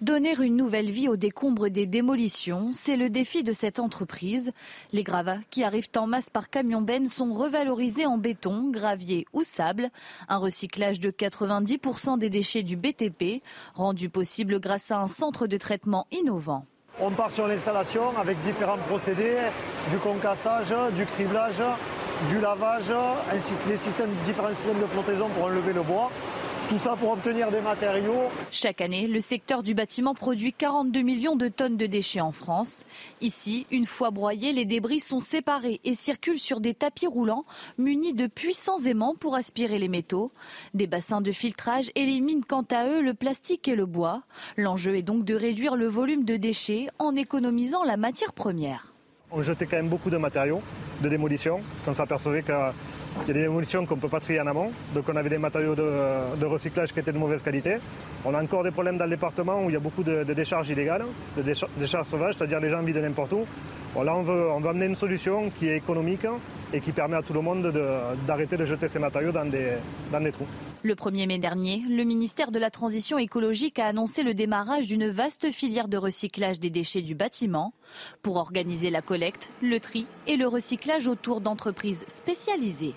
Donner 0.00 0.34
une 0.40 0.56
nouvelle 0.56 0.90
vie 0.90 1.08
aux 1.08 1.18
décombres 1.18 1.68
des 1.68 1.84
démolitions, 1.84 2.70
c'est 2.72 2.96
le 2.96 3.10
défi 3.10 3.42
de 3.42 3.52
cette 3.52 3.78
entreprise. 3.78 4.50
Les 4.92 5.02
gravats 5.02 5.40
qui 5.50 5.62
arrivent 5.62 5.90
en 5.94 6.06
masse 6.06 6.30
par 6.30 6.48
camion 6.48 6.80
benne 6.80 7.06
sont 7.06 7.34
revalorisés 7.34 8.06
en 8.06 8.16
béton, 8.16 8.70
gravier 8.70 9.26
ou 9.34 9.42
sable. 9.44 9.90
Un 10.30 10.38
recyclage 10.38 11.00
de 11.00 11.10
90% 11.10 12.16
des 12.16 12.30
déchets 12.30 12.62
du 12.62 12.76
BTP, 12.76 13.42
rendu 13.74 14.08
possible 14.08 14.58
grâce 14.58 14.90
à 14.90 15.02
un 15.02 15.06
centre 15.06 15.46
de 15.46 15.58
traitement 15.58 16.06
innovant. 16.12 16.64
On 16.98 17.10
part 17.10 17.30
sur 17.30 17.46
l'installation 17.46 18.16
avec 18.16 18.40
différents 18.40 18.78
procédés, 18.88 19.36
du 19.90 19.98
concassage, 19.98 20.74
du 20.96 21.04
criblage, 21.04 21.62
du 22.30 22.40
lavage, 22.40 22.90
des 23.66 23.76
systèmes, 23.76 24.10
différents 24.24 24.54
systèmes 24.54 24.80
de 24.80 24.86
flottaison 24.86 25.28
pour 25.28 25.44
enlever 25.44 25.74
le 25.74 25.82
bois. 25.82 26.10
Tout 26.70 26.78
ça 26.78 26.94
pour 26.94 27.10
obtenir 27.10 27.50
des 27.50 27.60
matériaux. 27.60 28.30
Chaque 28.52 28.80
année, 28.80 29.08
le 29.08 29.18
secteur 29.18 29.64
du 29.64 29.74
bâtiment 29.74 30.14
produit 30.14 30.52
42 30.52 31.02
millions 31.02 31.34
de 31.34 31.48
tonnes 31.48 31.76
de 31.76 31.86
déchets 31.86 32.20
en 32.20 32.30
France. 32.30 32.84
Ici, 33.20 33.66
une 33.72 33.86
fois 33.86 34.12
broyés, 34.12 34.52
les 34.52 34.64
débris 34.64 35.00
sont 35.00 35.18
séparés 35.18 35.80
et 35.82 35.94
circulent 35.94 36.38
sur 36.38 36.60
des 36.60 36.74
tapis 36.74 37.08
roulants 37.08 37.44
munis 37.76 38.14
de 38.14 38.28
puissants 38.28 38.78
aimants 38.84 39.16
pour 39.18 39.34
aspirer 39.34 39.80
les 39.80 39.88
métaux. 39.88 40.30
Des 40.72 40.86
bassins 40.86 41.20
de 41.20 41.32
filtrage 41.32 41.90
éliminent 41.96 42.44
quant 42.46 42.66
à 42.70 42.86
eux 42.86 43.02
le 43.02 43.14
plastique 43.14 43.66
et 43.66 43.74
le 43.74 43.86
bois. 43.86 44.22
L'enjeu 44.56 44.94
est 44.94 45.02
donc 45.02 45.24
de 45.24 45.34
réduire 45.34 45.74
le 45.74 45.88
volume 45.88 46.24
de 46.24 46.36
déchets 46.36 46.86
en 47.00 47.16
économisant 47.16 47.82
la 47.82 47.96
matière 47.96 48.32
première. 48.32 48.89
On 49.32 49.42
jetait 49.42 49.66
quand 49.66 49.76
même 49.76 49.88
beaucoup 49.88 50.10
de 50.10 50.16
matériaux 50.16 50.60
de 51.00 51.08
démolition, 51.08 51.60
qu'on 51.84 51.94
s'apercevait 51.94 52.42
qu'il 52.42 52.52
y 52.52 52.56
a 52.56 52.72
des 53.26 53.32
démolitions 53.32 53.86
qu'on 53.86 53.94
ne 53.94 54.00
peut 54.00 54.08
pas 54.08 54.18
trier 54.18 54.40
en 54.40 54.46
amont. 54.48 54.72
Donc 54.92 55.04
on 55.08 55.14
avait 55.14 55.28
des 55.28 55.38
matériaux 55.38 55.76
de, 55.76 56.36
de, 56.36 56.46
recyclage 56.46 56.92
qui 56.92 56.98
étaient 56.98 57.12
de 57.12 57.18
mauvaise 57.18 57.40
qualité. 57.40 57.76
On 58.24 58.34
a 58.34 58.42
encore 58.42 58.64
des 58.64 58.72
problèmes 58.72 58.98
dans 58.98 59.04
le 59.04 59.10
département 59.10 59.62
où 59.64 59.70
il 59.70 59.74
y 59.74 59.76
a 59.76 59.80
beaucoup 59.80 60.02
de, 60.02 60.24
de 60.24 60.34
décharges 60.34 60.68
illégales, 60.68 61.04
de 61.36 61.42
décharges, 61.42 62.06
sauvages, 62.08 62.34
c'est-à-dire 62.36 62.58
les 62.58 62.70
gens 62.70 62.82
vident 62.82 63.02
n'importe 63.02 63.32
où. 63.32 63.46
Là 64.02 64.14
on 64.16 64.22
veut, 64.22 64.50
on 64.50 64.60
veut 64.60 64.68
amener 64.68 64.86
une 64.86 64.96
solution 64.96 65.48
qui 65.50 65.68
est 65.68 65.76
économique 65.76 66.26
et 66.72 66.80
qui 66.80 66.92
permet 66.92 67.16
à 67.16 67.22
tout 67.22 67.32
le 67.32 67.40
monde 67.40 67.72
d'arrêter 68.26 68.56
de, 68.56 68.62
de, 68.62 68.66
jeter 68.66 68.88
ces 68.88 68.98
matériaux 68.98 69.32
dans 69.32 69.44
des, 69.44 69.74
dans 70.12 70.20
des 70.20 70.32
trous. 70.32 70.46
Le 70.82 70.94
1er 70.94 71.26
mai 71.26 71.38
dernier, 71.38 71.82
le 71.88 72.04
ministère 72.04 72.50
de 72.50 72.58
la 72.58 72.70
Transition 72.70 73.18
écologique 73.18 73.78
a 73.78 73.86
annoncé 73.86 74.22
le 74.22 74.34
démarrage 74.34 74.86
d'une 74.86 75.08
vaste 75.08 75.50
filière 75.52 75.88
de 75.88 75.96
recyclage 75.96 76.60
des 76.60 76.70
déchets 76.70 77.02
du 77.02 77.14
bâtiment 77.14 77.74
pour 78.22 78.36
organiser 78.36 78.90
la 78.90 79.02
collecte, 79.02 79.50
le 79.62 79.78
tri 79.78 80.06
et 80.26 80.36
le 80.36 80.46
recyclage 80.46 81.06
autour 81.06 81.40
d'entreprises 81.40 82.04
spécialisées. 82.06 82.94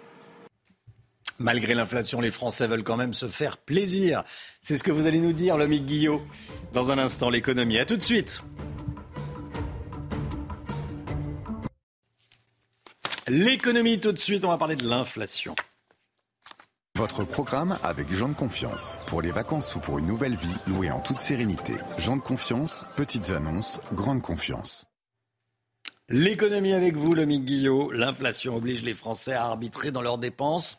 Malgré 1.40 1.74
l'inflation, 1.74 2.22
les 2.22 2.32
Français 2.32 2.68
veulent 2.68 2.84
quand 2.84 2.96
même 2.96 3.14
se 3.14 3.28
faire 3.28 3.58
plaisir. 3.58 4.24
C'est 4.62 4.78
ce 4.78 4.84
que 4.84 4.92
vous 4.92 5.08
allez 5.08 5.20
nous 5.20 5.34
dire, 5.34 5.58
l'homme 5.58 5.74
Guillot. 5.74 6.22
Dans 6.74 6.92
un 6.92 6.98
instant, 7.00 7.30
l'économie. 7.30 7.80
À 7.80 7.86
tout 7.86 7.98
de 7.98 8.04
suite. 8.04 8.44
L'économie, 13.30 14.00
tout 14.00 14.12
de 14.12 14.20
suite, 14.20 14.44
on 14.44 14.50
va 14.50 14.58
parler 14.58 14.76
de 14.76 14.86
l'inflation. 14.86 15.56
Votre 16.98 17.24
programme 17.24 17.80
avec 17.82 18.12
Jean 18.14 18.28
de 18.28 18.34
Confiance. 18.34 19.00
Pour 19.08 19.22
les 19.22 19.32
vacances 19.32 19.74
ou 19.76 19.80
pour 19.80 19.98
une 19.98 20.08
nouvelle 20.08 20.36
vie, 20.36 20.56
louée 20.68 20.92
en 20.92 21.00
toute 21.00 21.18
sérénité. 21.18 21.74
Jean 21.98 22.18
de 22.18 22.22
Confiance, 22.22 22.86
petites 22.98 23.30
annonces, 23.30 23.80
grande 23.94 24.22
confiance. 24.22 24.88
L'économie 26.10 26.74
avec 26.74 26.98
vous, 26.98 27.14
le 27.14 27.24
Guillot. 27.24 27.94
L'inflation 27.94 28.58
oblige 28.58 28.84
les 28.84 28.94
Français 28.94 29.32
à 29.32 29.46
arbitrer 29.46 29.92
dans 29.92 30.02
leurs 30.02 30.18
dépenses. 30.18 30.78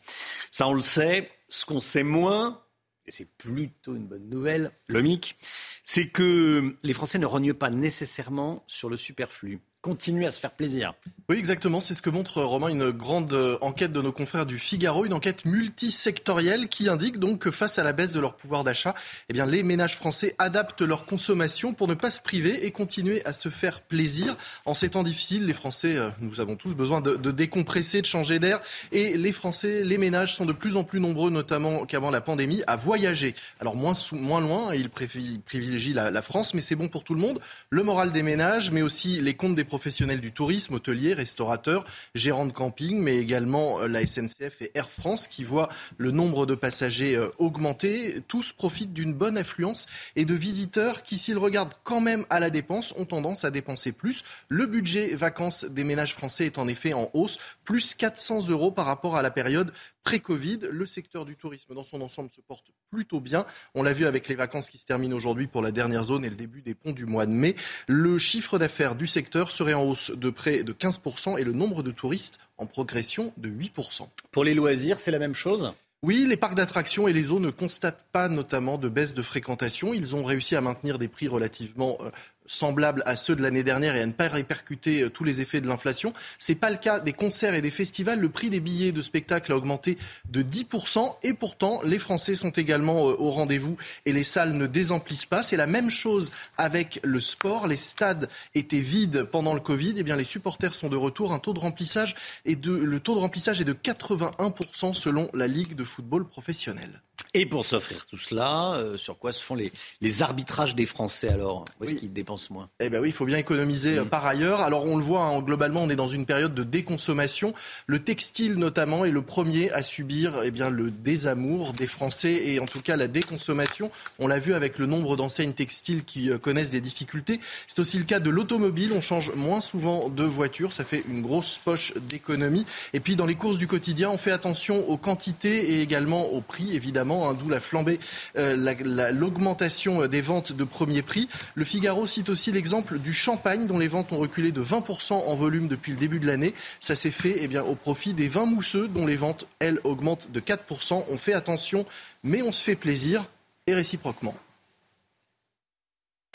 Ça, 0.51 0.67
on 0.67 0.73
le 0.73 0.83
sait. 0.83 1.31
Ce 1.47 1.65
qu'on 1.65 1.79
sait 1.79 2.03
moins, 2.03 2.61
et 3.07 3.11
c'est 3.11 3.29
plutôt 3.37 3.95
une 3.95 4.05
bonne 4.05 4.29
nouvelle, 4.29 4.71
le 4.87 5.01
MIC, 5.01 5.35
c'est 5.83 6.09
que 6.09 6.75
les 6.83 6.93
Français 6.93 7.17
ne 7.17 7.25
rognent 7.25 7.55
pas 7.55 7.71
nécessairement 7.71 8.63
sur 8.67 8.89
le 8.89 8.97
superflu 8.97 9.61
continuer 9.85 10.25
à 10.25 10.31
se 10.31 10.39
faire 10.39 10.49
plaisir. 10.49 10.95
Oui, 11.29 11.37
exactement. 11.37 11.79
C'est 11.79 11.93
ce 11.93 12.01
que 12.01 12.09
montre, 12.09 12.41
Romain, 12.41 12.69
une 12.69 12.89
grande 12.89 13.31
euh, 13.33 13.59
enquête 13.61 13.91
de 13.91 14.01
nos 14.01 14.11
confrères 14.11 14.47
du 14.47 14.57
Figaro, 14.57 15.05
une 15.05 15.13
enquête 15.13 15.45
multisectorielle 15.45 16.69
qui 16.69 16.89
indique 16.89 17.19
donc 17.19 17.37
que 17.37 17.51
face 17.51 17.77
à 17.77 17.83
la 17.83 17.93
baisse 17.93 18.11
de 18.11 18.19
leur 18.19 18.35
pouvoir 18.35 18.63
d'achat, 18.63 18.95
eh 19.29 19.33
bien, 19.33 19.45
les 19.45 19.61
ménages 19.61 19.95
français 19.95 20.33
adaptent 20.39 20.81
leur 20.81 21.05
consommation 21.05 21.75
pour 21.75 21.87
ne 21.87 21.93
pas 21.93 22.09
se 22.09 22.19
priver 22.19 22.65
et 22.65 22.71
continuer 22.71 23.23
à 23.25 23.33
se 23.33 23.49
faire 23.49 23.81
plaisir. 23.81 24.35
En 24.65 24.73
ces 24.73 24.89
temps 24.89 25.03
difficiles, 25.03 25.45
les 25.45 25.53
Français, 25.53 25.97
euh, 25.97 26.09
nous 26.19 26.39
avons 26.39 26.55
tous 26.55 26.73
besoin 26.73 26.99
de, 26.99 27.29
décompresser, 27.29 28.01
de 28.01 28.07
changer 28.07 28.39
d'air. 28.39 28.59
Et 28.91 29.17
les 29.17 29.31
Français, 29.31 29.83
les 29.83 29.99
ménages 29.99 30.33
sont 30.33 30.47
de 30.47 30.53
plus 30.53 30.77
en 30.77 30.83
plus 30.83 30.99
nombreux, 30.99 31.29
notamment 31.29 31.85
qu'avant 31.85 32.09
la 32.09 32.21
pandémie, 32.21 32.63
à 32.65 32.75
voyager. 32.75 33.35
Alors, 33.59 33.75
moins, 33.75 33.93
moins 34.13 34.41
loin, 34.41 34.73
ils 34.73 34.89
privilégient 34.89 35.93
la, 35.93 36.09
la 36.09 36.21
France, 36.23 36.55
mais 36.55 36.61
c'est 36.61 36.75
bon 36.75 36.87
pour 36.87 37.03
tout 37.03 37.13
le 37.13 37.21
monde. 37.21 37.39
Le 37.69 37.83
moral 37.83 38.11
des 38.11 38.23
ménages, 38.23 38.71
mais 38.71 38.81
aussi 38.81 39.21
les 39.21 39.35
comptes 39.35 39.53
des 39.55 39.63
professionnels 39.75 40.21
du 40.21 40.31
tourisme, 40.31 40.75
hôteliers, 40.75 41.13
restaurateurs, 41.13 41.83
gérants 42.15 42.45
de 42.45 42.53
camping, 42.53 42.97
mais 42.97 43.17
également 43.17 43.81
euh, 43.81 43.87
la 43.89 44.05
SNCF 44.05 44.61
et 44.61 44.71
Air 44.73 44.89
France 44.89 45.27
qui 45.27 45.43
voient 45.43 45.67
le 45.97 46.11
nombre 46.11 46.45
de 46.45 46.55
passagers 46.55 47.17
euh, 47.17 47.27
augmenter. 47.39 48.21
Tous 48.29 48.53
profitent 48.53 48.93
d'une 48.93 49.13
bonne 49.13 49.37
affluence 49.37 49.85
et 50.15 50.23
de 50.23 50.33
visiteurs 50.33 51.03
qui, 51.03 51.17
s'ils 51.17 51.37
regardent 51.37 51.73
quand 51.83 51.99
même 51.99 52.25
à 52.29 52.39
la 52.39 52.49
dépense, 52.49 52.93
ont 52.95 53.03
tendance 53.03 53.43
à 53.43 53.51
dépenser 53.51 53.91
plus. 53.91 54.23
Le 54.47 54.65
budget 54.65 55.13
vacances 55.13 55.65
des 55.65 55.83
ménages 55.83 56.13
français 56.13 56.45
est 56.45 56.57
en 56.57 56.69
effet 56.69 56.93
en 56.93 57.09
hausse, 57.13 57.37
plus 57.65 57.95
400 57.95 58.47
euros 58.47 58.71
par 58.71 58.85
rapport 58.85 59.17
à 59.17 59.21
la 59.21 59.29
période 59.29 59.73
pré-Covid. 60.05 60.59
Le 60.71 60.85
secteur 60.85 61.25
du 61.25 61.35
tourisme 61.35 61.73
dans 61.73 61.83
son 61.83 61.99
ensemble 61.99 62.29
se 62.29 62.39
porte 62.39 62.71
plutôt 62.89 63.19
bien. 63.19 63.45
On 63.73 63.83
l'a 63.83 63.91
vu 63.91 64.05
avec 64.05 64.29
les 64.29 64.35
vacances 64.35 64.69
qui 64.69 64.77
se 64.77 64.85
terminent 64.85 65.15
aujourd'hui 65.15 65.47
pour 65.47 65.61
la 65.61 65.71
dernière 65.71 66.05
zone 66.05 66.23
et 66.23 66.29
le 66.29 66.35
début 66.35 66.61
des 66.61 66.75
ponts 66.75 66.93
du 66.93 67.05
mois 67.05 67.25
de 67.25 67.31
mai. 67.31 67.55
Le 67.87 68.17
chiffre 68.17 68.57
d'affaires 68.57 68.95
du 68.95 69.07
secteur 69.07 69.51
serait 69.51 69.73
en 69.73 69.83
hausse 69.83 70.11
de 70.11 70.29
près 70.29 70.63
de 70.63 70.71
15% 70.71 71.37
et 71.37 71.43
le 71.43 71.51
nombre 71.51 71.83
de 71.83 71.91
touristes 71.91 72.39
en 72.57 72.67
progression 72.67 73.33
de 73.35 73.49
8%. 73.49 74.07
Pour 74.31 74.43
les 74.43 74.53
loisirs, 74.53 74.99
c'est 74.99 75.11
la 75.11 75.19
même 75.19 75.35
chose? 75.35 75.73
Oui, 76.03 76.25
les 76.27 76.37
parcs 76.37 76.53
d'attractions 76.53 77.07
et 77.07 77.13
les 77.13 77.23
zones 77.23 77.47
ne 77.47 77.49
constatent 77.49 78.05
pas 78.11 78.29
notamment 78.29 78.77
de 78.77 78.89
baisse 78.89 79.15
de 79.15 79.23
fréquentation. 79.23 79.91
Ils 79.91 80.15
ont 80.15 80.23
réussi 80.23 80.55
à 80.55 80.61
maintenir 80.61 80.99
des 80.99 81.07
prix 81.07 81.27
relativement 81.27 81.97
euh, 82.01 82.11
semblables 82.47 83.03
à 83.05 83.15
ceux 83.15 83.35
de 83.35 83.41
l'année 83.41 83.63
dernière 83.63 83.95
et 83.95 84.01
à 84.01 84.05
ne 84.05 84.11
pas 84.11 84.27
répercuter 84.27 85.03
euh, 85.03 85.09
tous 85.09 85.23
les 85.23 85.41
effets 85.41 85.61
de 85.61 85.67
l'inflation. 85.67 86.13
Ce 86.39 86.51
n'est 86.51 86.57
pas 86.57 86.69
le 86.69 86.77
cas 86.77 86.99
des 86.99 87.13
concerts 87.13 87.53
et 87.53 87.61
des 87.61 87.71
festivals. 87.71 88.19
Le 88.19 88.29
prix 88.29 88.49
des 88.49 88.59
billets 88.59 88.91
de 88.91 89.01
spectacle 89.01 89.51
a 89.51 89.55
augmenté 89.55 89.97
de 90.29 90.41
10% 90.41 91.15
et 91.23 91.33
pourtant 91.33 91.81
les 91.83 91.99
Français 91.99 92.35
sont 92.35 92.51
également 92.51 93.09
euh, 93.09 93.15
au 93.17 93.31
rendez-vous 93.31 93.77
et 94.05 94.13
les 94.13 94.23
salles 94.23 94.53
ne 94.53 94.67
désemplissent 94.67 95.25
pas. 95.25 95.43
C'est 95.43 95.57
la 95.57 95.67
même 95.67 95.89
chose 95.89 96.31
avec 96.57 96.99
le 97.03 97.19
sport. 97.19 97.67
Les 97.67 97.75
stades 97.75 98.29
étaient 98.53 98.79
vides 98.79 99.23
pendant 99.23 99.53
le 99.53 99.59
Covid. 99.59 99.95
Eh 99.97 100.03
bien, 100.03 100.15
les 100.15 100.23
supporters 100.23 100.75
sont 100.75 100.89
de 100.89 100.97
retour. 100.97 101.33
Un 101.33 101.39
taux 101.39 101.53
de 101.53 101.59
remplissage 101.59 102.15
est 102.45 102.55
de, 102.55 102.71
le 102.71 102.99
taux 102.99 103.15
de 103.15 103.19
remplissage 103.19 103.61
est 103.61 103.65
de 103.65 103.73
81% 103.73 104.93
selon 104.93 105.29
la 105.33 105.47
Ligue 105.47 105.75
de 105.75 105.83
football 105.83 106.27
professionnel. 106.27 107.01
Et 107.33 107.45
pour 107.45 107.65
s'offrir 107.65 108.05
tout 108.05 108.17
cela, 108.17 108.75
euh, 108.75 108.97
sur 108.97 109.17
quoi 109.17 109.31
se 109.31 109.43
font 109.43 109.55
les, 109.55 109.71
les 110.01 110.21
arbitrages 110.21 110.75
des 110.75 110.85
Français 110.85 111.29
alors? 111.29 111.65
Où 111.79 111.83
est-ce 111.83 111.93
Oui. 111.93 111.99
qu'ils 111.99 112.13
dépensent 112.13 112.53
moins? 112.53 112.69
Eh 112.79 112.89
ben 112.89 113.01
oui, 113.01 113.09
il 113.09 113.13
faut 113.13 113.25
bien 113.25 113.37
économiser 113.37 113.97
euh, 113.97 114.05
par 114.05 114.25
ailleurs. 114.25 114.61
Alors 114.61 114.85
on 114.85 114.97
le 114.97 115.03
voit, 115.03 115.23
hein, 115.23 115.39
globalement, 115.41 115.81
on 115.83 115.89
est 115.89 115.95
dans 115.95 116.07
une 116.07 116.25
période 116.25 116.53
de 116.53 116.63
déconsommation. 116.63 117.53
Le 117.87 117.99
textile 117.99 118.55
notamment 118.55 119.05
est 119.05 119.11
le 119.11 119.21
premier 119.21 119.71
à 119.71 119.83
subir 119.83 120.41
eh 120.43 120.51
bien, 120.51 120.69
le 120.69 120.91
désamour 120.91 121.73
des 121.73 121.87
Français 121.87 122.47
et 122.47 122.59
en 122.59 122.65
tout 122.65 122.81
cas 122.81 122.95
la 122.95 123.07
déconsommation. 123.07 123.91
On 124.19 124.27
l'a 124.27 124.39
vu 124.39 124.53
avec 124.53 124.79
le 124.79 124.85
nombre 124.85 125.15
d'enseignes 125.15 125.53
textiles 125.53 126.03
qui 126.03 126.29
euh, 126.31 126.37
connaissent 126.37 126.69
des 126.69 126.81
difficultés. 126.81 127.39
C'est 127.67 127.79
aussi 127.79 127.97
le 127.97 128.05
cas 128.05 128.19
de 128.19 128.29
l'automobile. 128.29 128.91
On 128.95 129.01
change 129.01 129.31
moins 129.35 129.61
souvent 129.61 130.09
de 130.09 130.23
voiture. 130.23 130.73
Ça 130.73 130.83
fait 130.85 131.03
une 131.09 131.21
grosse 131.21 131.59
poche 131.63 131.93
d'économie. 132.09 132.65
Et 132.93 132.99
puis 132.99 133.15
dans 133.15 133.25
les 133.25 133.35
courses 133.35 133.57
du 133.57 133.67
quotidien, 133.67 134.09
on 134.09 134.17
fait 134.17 134.31
attention 134.31 134.87
aux 134.89 134.97
quantités 134.97 135.73
et 135.73 135.81
également 135.81 136.27
aux 136.31 136.41
prix, 136.41 136.75
évidemment, 136.75 137.04
hein, 137.11 137.33
d'où 137.33 137.49
la 137.49 137.59
flambée, 137.59 137.99
euh, 138.37 138.55
la- 138.55 138.73
la- 138.73 139.11
l'augmentation 139.11 140.01
euh, 140.01 140.07
des 140.07 140.21
ventes 140.21 140.51
de 140.51 140.63
premier 140.63 141.01
prix. 141.01 141.29
Le 141.55 141.63
Figaro 141.63 142.05
cite 142.07 142.29
aussi 142.29 142.51
l'exemple 142.51 142.99
du 142.99 143.13
champagne 143.13 143.67
dont 143.67 143.79
les 143.79 143.87
ventes 143.87 144.11
ont 144.11 144.17
reculé 144.17 144.51
de 144.51 144.61
20% 144.61 145.13
en 145.13 145.35
volume 145.35 145.67
depuis 145.67 145.91
le 145.91 145.97
début 145.97 146.19
de 146.19 146.27
l'année. 146.27 146.53
Ça 146.79 146.95
s'est 146.95 147.11
fait 147.11 147.37
eh 147.39 147.47
bien, 147.47 147.63
au 147.63 147.75
profit 147.75 148.13
des 148.13 148.27
vins 148.27 148.45
mousseux 148.45 148.87
dont 148.87 149.05
les 149.05 149.15
ventes, 149.15 149.45
elles, 149.59 149.79
augmentent 149.83 150.31
de 150.31 150.39
4%. 150.39 151.05
On 151.09 151.17
fait 151.17 151.33
attention, 151.33 151.85
mais 152.23 152.41
on 152.41 152.51
se 152.51 152.63
fait 152.63 152.75
plaisir 152.75 153.25
et 153.67 153.73
réciproquement. 153.73 154.35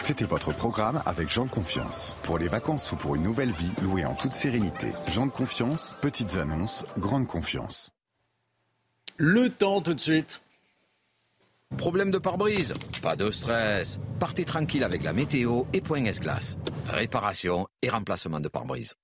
C'était 0.02 0.24
votre 0.24 0.52
programme 0.54 1.02
avec 1.04 1.28
Jean 1.28 1.44
de 1.44 1.50
Confiance. 1.50 2.14
Pour 2.22 2.38
les 2.38 2.48
vacances 2.48 2.90
ou 2.90 2.96
pour 2.96 3.16
une 3.16 3.22
nouvelle 3.22 3.52
vie, 3.52 3.70
louée 3.82 4.06
en 4.06 4.14
toute 4.14 4.32
sérénité. 4.32 4.92
Jean 5.08 5.26
de 5.26 5.30
Confiance, 5.30 5.94
petites 6.00 6.36
annonces, 6.36 6.86
grande 6.98 7.26
confiance. 7.26 7.90
Le 9.18 9.50
temps 9.50 9.82
tout 9.82 9.92
de 9.92 10.00
suite. 10.00 10.40
Problème 11.76 12.10
de 12.10 12.18
pare-brise 12.18 12.74
Pas 13.02 13.16
de 13.16 13.30
stress. 13.30 13.98
Partez 14.18 14.44
tranquille 14.44 14.84
avec 14.84 15.02
la 15.02 15.12
météo 15.12 15.62
et 15.72 15.80
Point 15.80 16.04
S-Glace. 16.04 16.56
Réparation 16.88 17.66
et 17.82 17.88
remplacement 17.88 18.40
de 18.40 18.48
pare-brise. 18.48 18.94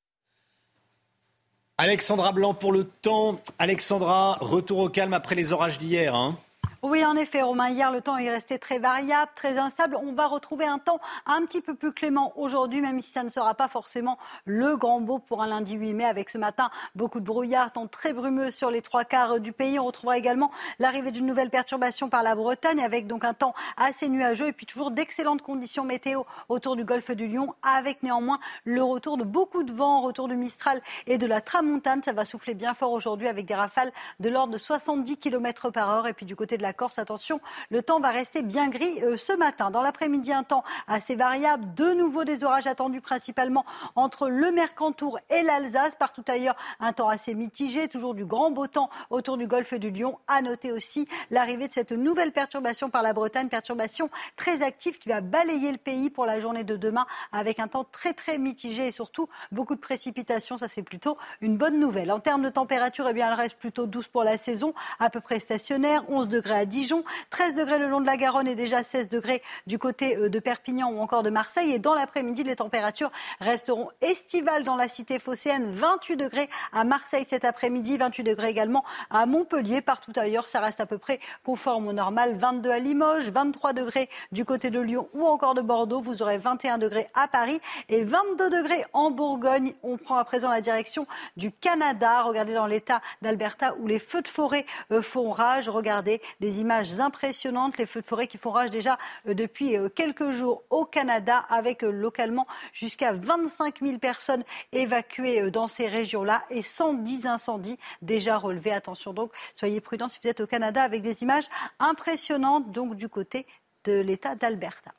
Alexandra 1.79 2.33
Blanc 2.33 2.55
pour 2.55 2.73
le 2.73 2.85
temps. 2.85 3.41
Alexandra, 3.59 4.37
retour 4.41 4.79
au 4.79 4.89
calme 4.89 5.13
après 5.13 5.35
les 5.35 5.53
orages 5.53 5.79
d'hier. 5.79 6.15
Hein 6.15 6.39
oui, 6.87 7.05
en 7.05 7.17
effet, 7.17 7.43
Romain, 7.43 7.69
hier, 7.69 7.91
le 7.91 8.01
temps 8.01 8.17
est 8.17 8.31
resté 8.31 8.61
très 8.61 8.79
variable, 8.79 9.31
très 9.35 9.59
instable. 9.59 9.97
On 9.97 10.13
va 10.13 10.27
retrouver 10.27 10.67
un 10.67 10.79
temps 10.79 11.01
un 11.27 11.45
petit 11.45 11.61
peu 11.61 11.75
plus 11.75 11.93
clément 11.93 12.33
aujourd'hui, 12.37 12.81
même 12.81 13.01
si 13.01 13.11
ça 13.11 13.25
ne 13.25 13.29
sera 13.29 13.55
pas 13.55 13.67
forcément 13.67 14.19
le 14.45 14.77
grand 14.77 15.01
beau 15.01 15.19
pour 15.19 15.43
un 15.43 15.49
lundi 15.49 15.75
8 15.75 15.95
mai, 15.95 16.05
avec 16.05 16.31
ce 16.31 16.39
matin 16.39 16.71
beaucoup 16.95 17.19
de 17.19 17.25
brouillard, 17.25 17.73
temps 17.73 17.89
très 17.89 18.13
brumeux 18.13 18.53
sur 18.53 18.71
les 18.71 18.83
trois 18.83 19.05
quarts 19.05 19.41
du 19.41 19.51
pays. 19.51 19.81
On 19.81 19.85
retrouvera 19.85 20.17
également 20.17 20.53
l'arrivée 20.79 21.11
d'une 21.11 21.27
nouvelle 21.27 21.51
perturbation 21.51 22.09
par 22.09 22.23
la 22.23 22.37
Bretagne, 22.37 22.81
avec 22.81 23.09
donc 23.09 23.25
un 23.25 23.35
temps 23.35 23.55
assez 23.77 24.09
nuageux 24.09 24.47
et 24.47 24.53
puis 24.53 24.67
toujours 24.67 24.93
d'excellentes 24.93 25.43
conditions 25.43 25.83
météo 25.83 26.23
autour 26.49 26.77
du 26.77 26.85
golfe 26.85 27.11
du 27.11 27.27
Lion, 27.27 27.55
avec 27.65 28.05
néanmoins 28.05 28.39
le 28.65 28.83
retour 28.85 29.17
de 29.17 29.25
beaucoup 29.25 29.65
de 29.65 29.73
vent, 29.73 30.03
retour 30.03 30.29
du 30.29 30.37
Mistral 30.37 30.81
et 31.09 31.19
de 31.19 31.27
la 31.27 31.41
Tramontane. 31.41 32.05
Ça 32.05 32.13
va 32.13 32.25
souffler 32.25 32.55
bien 32.55 32.75
fort 32.75 32.93
aujourd'hui 32.93 33.27
avec 33.27 33.45
des 33.45 33.57
rafales 33.57 33.91
de 34.21 34.29
l'ordre 34.29 34.53
de 34.53 34.59
70 34.59 35.17
km 35.17 35.71
par 35.71 35.91
heure. 35.91 36.07
Et 36.07 36.13
puis 36.13 36.27
du 36.27 36.37
côté 36.37 36.57
de 36.57 36.63
la 36.63 36.76
Corse, 36.77 36.99
attention, 36.99 37.41
le 37.71 37.83
temps 37.83 37.99
va 38.01 38.11
rester 38.11 38.43
bien 38.43 38.69
gris 38.69 39.03
euh, 39.03 39.17
ce 39.17 39.33
matin. 39.33 39.71
Dans 39.71 39.83
l'après-midi, 39.83 40.33
un 40.33 40.45
temps 40.45 40.63
assez 40.87 41.17
variable. 41.17 41.75
De 41.75 41.93
nouveau 41.93 42.25
des 42.25 42.45
orages 42.45 42.67
attendus 42.67 43.01
principalement 43.01 43.65
entre 43.97 44.29
le 44.29 44.53
Mercantour 44.53 45.19
et 45.31 45.43
l'Alsace. 45.43 45.97
Partout 45.97 46.25
ailleurs, 46.29 46.57
un 46.79 46.93
temps 46.93 47.09
assez 47.09 47.35
mitigé. 47.35 47.89
Toujours 47.89 48.15
du 48.15 48.25
grand 48.25 48.51
beau 48.51 48.67
temps 48.67 48.91
autour 49.11 49.37
du 49.37 49.47
golfe 49.47 49.75
du 49.75 49.91
Lion. 49.91 50.19
À 50.29 50.43
noter 50.43 50.73
aussi 50.73 51.09
l'arrivée 51.31 51.69
de 51.69 51.73
cette 51.73 51.93
nouvelle 51.93 52.33
perturbation 52.33 52.91
par 52.91 53.03
la 53.03 53.13
Bretagne. 53.13 53.49
Perturbation 53.49 54.11
très 54.37 54.63
active 54.63 54.99
qui 54.99 55.09
va 55.09 55.21
balayer 55.21 55.73
le 55.73 55.79
pays 55.79 56.11
pour 56.11 56.27
la 56.27 56.41
journée 56.41 56.65
de 56.65 56.77
demain 56.77 57.07
avec 57.33 57.59
un 57.59 57.69
temps 57.69 57.85
très 57.85 58.13
très 58.13 58.39
mitigé 58.39 58.89
et 58.89 58.93
surtout 58.93 59.29
beaucoup 59.51 59.75
de 59.75 59.81
précipitations. 59.81 60.57
Ça, 60.59 60.69
c'est 60.69 60.83
plutôt 60.83 61.17
une 61.41 61.57
bonne 61.57 61.81
nouvelle. 61.81 62.13
En 62.13 62.21
termes 62.21 62.43
de 62.43 62.51
température, 62.51 63.09
eh 63.09 63.13
bien, 63.13 63.29
elle 63.29 63.39
reste 63.39 63.57
plutôt 63.57 63.87
douce 63.87 64.09
pour 64.09 64.25
la 64.25 64.37
saison, 64.37 64.75
à 64.99 65.11
peu 65.11 65.21
près 65.21 65.39
stationnaire. 65.39 66.05
11 66.11 66.29
degrés 66.29 66.56
à 66.57 66.65
Dijon, 66.65 67.05
13 67.31 67.55
degrés 67.55 67.79
le 67.79 67.89
long 67.89 68.01
de 68.01 68.07
la 68.07 68.17
Garonne 68.17 68.49
et 68.49 68.55
déjà 68.55 68.83
16 68.83 69.09
degrés 69.09 69.43
du 69.67 69.79
côté 69.79 70.17
euh, 70.17 70.29
de 70.29 70.39
Perpignan 70.39 70.91
ou 70.91 71.01
encore 71.01 71.23
de 71.23 71.31
Marseille. 71.31 71.73
Et 71.73 71.79
dans 71.79 71.95
l'après-midi, 71.95 72.45
les 72.45 72.57
températures 72.57 73.11
resteront 73.41 73.91
estivales 74.01 74.65
dans 74.65 74.77
la 74.77 74.89
cité 74.89 75.19
phocéenne. 75.19 75.73
28 75.73 76.17
degrés 76.17 76.49
à 76.73 76.85
Marseille 76.85 77.27
cet 77.29 77.45
après-midi, 77.45 77.99
28 77.99 78.25
degrés 78.25 78.49
également 78.49 78.85
à 79.11 79.27
Montpellier. 79.27 79.83
Partout 79.83 80.13
ailleurs, 80.17 80.49
ça 80.49 80.61
reste 80.61 80.81
à 80.81 80.87
peu 80.87 80.99
près 80.99 81.21
conforme 81.45 81.89
au 81.89 81.93
normal. 81.93 82.37
22 82.37 82.71
à 82.71 82.79
Limoges, 82.79 83.31
23 83.31 83.73
degrés 83.73 84.09
du 84.33 84.45
côté 84.45 84.71
de 84.71 84.81
Lyon 84.81 85.09
ou 85.15 85.27
encore 85.27 85.55
de 85.55 85.61
Bordeaux. 85.61 86.01
Vous 86.01 86.23
aurez 86.23 86.39
21 86.39 86.79
degrés 86.79 87.09
à 87.15 87.29
Paris 87.29 87.61
et 87.89 88.03
22 88.03 88.51
degrés 88.51 88.85
en 88.93 89.11
Bourgogne. 89.11 89.75
On 89.83 89.97
prend 89.99 90.17
à 90.17 90.25
présent 90.25 90.49
la 90.49 90.61
direction 90.61 91.07
du 91.37 91.53
Canada. 91.53 92.23
Regardez 92.23 92.55
dans 92.55 92.67
l'état 92.67 93.03
d'Alberta 93.23 93.75
où 93.81 93.87
les 93.87 93.99
feux 93.99 94.23
de 94.23 94.29
forêt 94.29 94.65
euh, 94.93 95.03
font 95.03 95.31
rage. 95.31 95.69
Regardez 95.69 96.21
des 96.41 96.46
images 96.61 97.01
impressionnantes, 97.01 97.79
les 97.79 97.87
feux 97.87 98.01
de 98.01 98.07
forêt 98.07 98.27
qui 98.27 98.39
font 98.39 98.51
rage 98.51 98.71
déjà 98.71 98.99
euh, 99.27 99.35
depuis 99.35 99.77
euh, 99.77 99.89
quelques 99.89 100.31
jours 100.31 100.63
au 100.71 100.85
Canada, 100.85 101.45
avec 101.49 101.85
euh, 101.85 101.91
localement 101.91 102.47
jusqu'à 102.73 103.13
25 103.13 103.81
000 103.83 103.99
personnes 103.99 104.45
évacuées 104.73 105.51
dans 105.51 105.69
ces 105.69 105.89
régions-là 105.89 106.45
et 106.51 106.63
110 106.63 107.27
incendies 107.27 107.79
déjà 108.03 108.39
relevés. 108.39 108.73
Attention 108.73 109.13
donc, 109.13 109.33
soyez 109.55 109.81
prudents 109.81 110.09
si 110.09 110.19
vous 110.23 110.29
êtes 110.29 110.41
au 110.41 110.47
Canada 110.47 110.83
avec 110.83 111.03
des 111.03 111.23
images 111.23 111.47
impressionnantes 111.79 112.71
donc 112.73 112.97
du 112.97 113.09
côté 113.09 113.47
de 113.85 113.93
l'État 113.93 114.35
d'Alberta. 114.35 114.93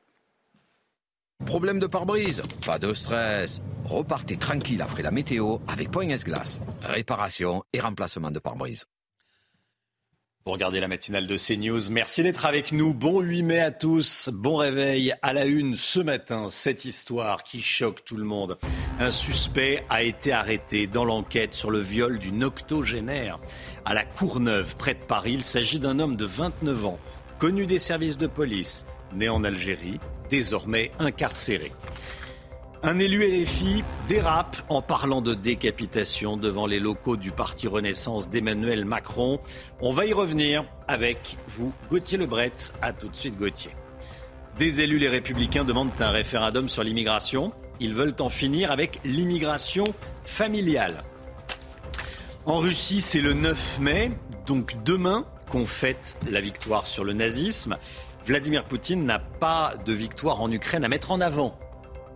Problème 1.45 1.79
de 1.79 1.87
pare-brise 1.87 2.41
Pas 2.65 2.79
de 2.79 2.93
stress. 2.93 3.61
Repartez 3.85 4.37
tranquille 4.37 4.81
après 4.81 5.03
la 5.03 5.11
météo 5.11 5.57
avec 5.67 5.91
Point 5.91 6.09
S-Glace. 6.09 6.59
Réparation 6.81 7.63
et 7.73 7.79
remplacement 7.79 8.31
de 8.31 8.39
pare-brise. 8.39 8.85
Pour 10.47 10.53
regarder 10.53 10.79
la 10.79 10.87
matinale 10.87 11.27
de 11.27 11.35
CNews, 11.35 11.91
merci 11.91 12.23
d'être 12.23 12.45
avec 12.45 12.71
nous. 12.71 12.93
Bon 12.93 13.19
8 13.19 13.43
mai 13.43 13.59
à 13.59 13.71
tous. 13.71 14.29
Bon 14.31 14.55
réveil 14.55 15.13
à 15.21 15.33
la 15.33 15.43
une 15.43 15.75
ce 15.75 15.99
matin. 15.99 16.47
Cette 16.49 16.85
histoire 16.85 17.43
qui 17.43 17.61
choque 17.61 18.05
tout 18.05 18.15
le 18.15 18.23
monde. 18.23 18.57
Un 18.97 19.11
suspect 19.11 19.83
a 19.89 20.03
été 20.03 20.31
arrêté 20.31 20.87
dans 20.87 21.03
l'enquête 21.03 21.53
sur 21.53 21.69
le 21.69 21.81
viol 21.81 22.17
d'une 22.17 22.45
octogénaire 22.45 23.39
à 23.83 23.93
la 23.93 24.05
Courneuve, 24.05 24.77
près 24.77 24.93
de 24.93 25.03
Paris. 25.03 25.33
Il 25.33 25.43
s'agit 25.43 25.79
d'un 25.79 25.99
homme 25.99 26.15
de 26.15 26.23
29 26.23 26.85
ans, 26.85 26.99
connu 27.39 27.65
des 27.65 27.77
services 27.77 28.17
de 28.17 28.27
police, 28.27 28.85
né 29.13 29.27
en 29.27 29.43
Algérie, 29.43 29.99
désormais 30.29 30.91
incarcéré. 30.97 31.73
Un 32.83 32.99
élu 32.99 33.27
LFI 33.27 33.83
dérape 34.07 34.57
en 34.69 34.83
parlant 34.83 35.21
de 35.21 35.33
décapitation 35.33 36.37
devant 36.37 36.67
les 36.67 36.79
locaux 36.79 37.17
du 37.17 37.31
Parti 37.31 37.67
Renaissance 37.67 38.29
d'Emmanuel 38.29 38.85
Macron. 38.85 39.39
On 39.81 39.91
va 39.91 40.05
y 40.05 40.13
revenir 40.13 40.63
avec 40.87 41.37
vous, 41.47 41.73
Gauthier 41.89 42.19
Lebret. 42.19 42.53
A 42.83 42.93
tout 42.93 43.07
de 43.07 43.15
suite, 43.15 43.35
Gauthier. 43.35 43.71
Des 44.59 44.81
élus, 44.81 44.99
les 44.99 45.09
Républicains, 45.09 45.63
demandent 45.63 45.89
un 45.99 46.11
référendum 46.11 46.69
sur 46.69 46.83
l'immigration. 46.83 47.51
Ils 47.79 47.95
veulent 47.95 48.15
en 48.19 48.29
finir 48.29 48.71
avec 48.71 48.99
l'immigration 49.03 49.85
familiale. 50.23 51.03
En 52.45 52.59
Russie, 52.59 53.01
c'est 53.01 53.21
le 53.21 53.33
9 53.33 53.79
mai, 53.79 54.11
donc 54.45 54.83
demain, 54.83 55.25
qu'on 55.49 55.65
fête 55.65 56.15
la 56.29 56.41
victoire 56.41 56.85
sur 56.85 57.03
le 57.03 57.13
nazisme. 57.13 57.77
Vladimir 58.25 58.65
Poutine 58.65 59.03
n'a 59.03 59.19
pas 59.19 59.73
de 59.83 59.93
victoire 59.93 60.41
en 60.41 60.51
Ukraine 60.51 60.85
à 60.85 60.89
mettre 60.89 61.11
en 61.11 61.21
avant 61.21 61.57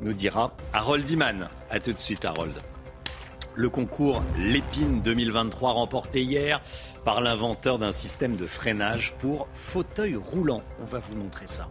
nous 0.01 0.13
dira 0.13 0.55
Harold 0.73 1.09
Iman. 1.09 1.47
A 1.69 1.79
tout 1.79 1.93
de 1.93 1.99
suite, 1.99 2.25
Harold. 2.25 2.53
Le 3.53 3.69
concours 3.69 4.23
Lépine 4.37 5.01
2023 5.01 5.73
remporté 5.73 6.23
hier 6.23 6.61
par 7.03 7.21
l'inventeur 7.21 7.79
d'un 7.79 7.91
système 7.91 8.37
de 8.37 8.45
freinage 8.45 9.13
pour 9.19 9.47
fauteuil 9.53 10.15
roulant. 10.15 10.63
On 10.81 10.85
va 10.85 10.99
vous 10.99 11.15
montrer 11.15 11.47
ça. 11.47 11.67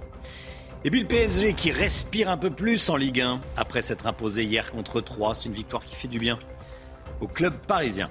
Et 0.84 0.90
puis 0.90 1.00
le 1.00 1.06
PSG 1.06 1.54
qui 1.54 1.72
respire 1.72 2.28
un 2.28 2.36
peu 2.36 2.50
plus 2.50 2.88
en 2.88 2.96
Ligue 2.96 3.20
1 3.20 3.40
après 3.56 3.82
s'être 3.82 4.06
imposé 4.06 4.44
hier 4.44 4.70
contre 4.70 5.00
3. 5.00 5.34
C'est 5.34 5.48
une 5.48 5.54
victoire 5.54 5.84
qui 5.84 5.94
fait 5.94 6.08
du 6.08 6.18
bien 6.18 6.38
au 7.20 7.28
club 7.28 7.54
parisien. 7.66 8.10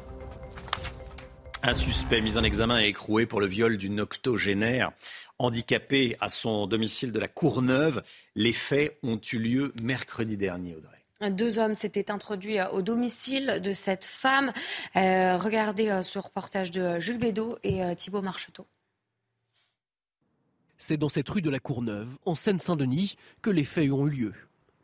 Un 1.62 1.73
suspect 1.73 2.21
mis 2.21 2.38
en 2.38 2.43
examen 2.43 2.79
et 2.79 2.88
écroué 2.88 3.25
pour 3.25 3.41
le 3.41 3.47
viol 3.47 3.77
d'une 3.77 3.99
octogénaire 3.99 4.91
handicapée 5.39 6.15
à 6.19 6.30
son 6.30 6.67
domicile 6.67 7.12
de 7.12 7.19
la 7.19 7.28
Courneuve. 7.28 8.04
Les 8.36 8.54
faits 8.54 8.97
ont 9.04 9.19
eu 9.32 9.39
lieu 9.39 9.73
mercredi 9.82 10.38
dernier, 10.38 10.75
Audrey. 10.75 10.99
Deux 11.32 11.60
hommes 11.60 11.75
s'étaient 11.75 12.12
introduits 12.12 12.60
au 12.71 12.82
domicile 12.82 13.60
de 13.62 13.73
cette 13.73 14.06
femme. 14.06 14.54
Euh, 14.95 15.38
regardez 15.38 15.89
euh, 15.89 16.02
ce 16.02 16.17
reportage 16.17 16.71
de 16.71 16.99
Jules 16.99 17.17
Bédot 17.17 17.58
et 17.63 17.84
euh, 17.84 17.93
Thibault 17.93 18.21
Marcheteau. 18.21 18.65
C'est 20.78 20.95
dans 20.95 21.10
cette 21.10 21.28
rue 21.28 21.41
de 21.41 21.49
la 21.49 21.60
Courneuve, 21.60 22.08
en 22.25 22.36
Seine-Saint-Denis, 22.36 23.17
que 23.41 23.49
les 23.49 23.65
faits 23.65 23.91
ont 23.91 24.08
eu 24.08 24.12
lieu. 24.12 24.34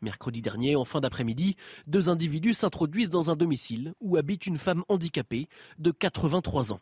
Mercredi 0.02 0.42
dernier, 0.42 0.76
en 0.76 0.84
fin 0.84 1.00
d'après-midi, 1.00 1.56
deux 1.86 2.10
individus 2.10 2.52
s'introduisent 2.52 3.08
dans 3.08 3.30
un 3.30 3.36
domicile 3.36 3.94
où 4.02 4.18
habite 4.18 4.46
une 4.46 4.58
femme 4.58 4.84
handicapée 4.88 5.48
de 5.78 5.90
83 5.90 6.74
ans. 6.74 6.80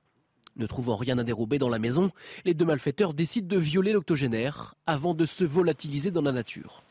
Ne 0.57 0.67
trouvant 0.67 0.97
rien 0.97 1.19
à 1.19 1.25
dérober 1.25 1.59
dans 1.59 1.69
la 1.69 1.79
maison, 1.79 2.11
les 2.45 2.55
deux 2.55 2.64
malfaiteurs 2.64 3.12
décident 3.12 3.49
de 3.49 3.59
violer 3.59 3.93
l'octogénaire 3.93 4.75
avant 4.87 5.14
de 5.14 5.27
se 5.27 5.45
volatiliser 5.45 6.11
dans 6.11 6.23
la 6.23 6.33
nature. 6.33 6.83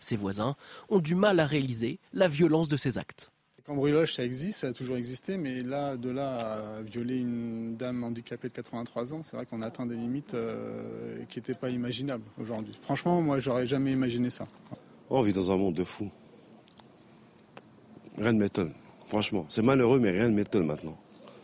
Ses 0.00 0.16
voisins 0.16 0.56
ont 0.88 1.00
du 1.00 1.14
mal 1.14 1.38
à 1.40 1.46
réaliser 1.46 1.98
la 2.14 2.28
violence 2.28 2.68
de 2.68 2.78
ces 2.78 2.96
actes. 2.96 3.30
Cambriolage, 3.66 4.14
ça 4.14 4.24
existe, 4.24 4.60
ça 4.60 4.68
a 4.68 4.72
toujours 4.72 4.96
existé, 4.96 5.36
mais 5.36 5.60
là, 5.60 5.96
de 5.96 6.08
là 6.10 6.78
à 6.78 6.80
violer 6.80 7.18
une 7.18 7.76
dame 7.76 8.02
handicapée 8.02 8.48
de 8.48 8.54
83 8.54 9.14
ans, 9.14 9.20
c'est 9.22 9.36
vrai 9.36 9.44
qu'on 9.46 9.62
atteint 9.62 9.86
des 9.86 9.94
limites 9.94 10.34
euh, 10.34 11.16
qui 11.28 11.38
n'étaient 11.38 11.54
pas 11.54 11.68
imaginables 11.68 12.24
aujourd'hui. 12.40 12.76
Franchement, 12.80 13.20
moi, 13.20 13.38
j'aurais 13.38 13.66
jamais 13.66 13.92
imaginé 13.92 14.30
ça. 14.30 14.46
Oh, 15.10 15.18
on 15.18 15.22
vit 15.22 15.34
dans 15.34 15.52
un 15.52 15.56
monde 15.56 15.74
de 15.74 15.84
fous. 15.84 16.10
Rien 18.16 18.32
ne 18.32 18.38
m'étonne, 18.38 18.72
franchement. 19.06 19.46
C'est 19.50 19.62
malheureux, 19.62 20.00
mais 20.00 20.10
rien 20.10 20.28
ne 20.28 20.34
m'étonne 20.34 20.66
maintenant. 20.66 20.98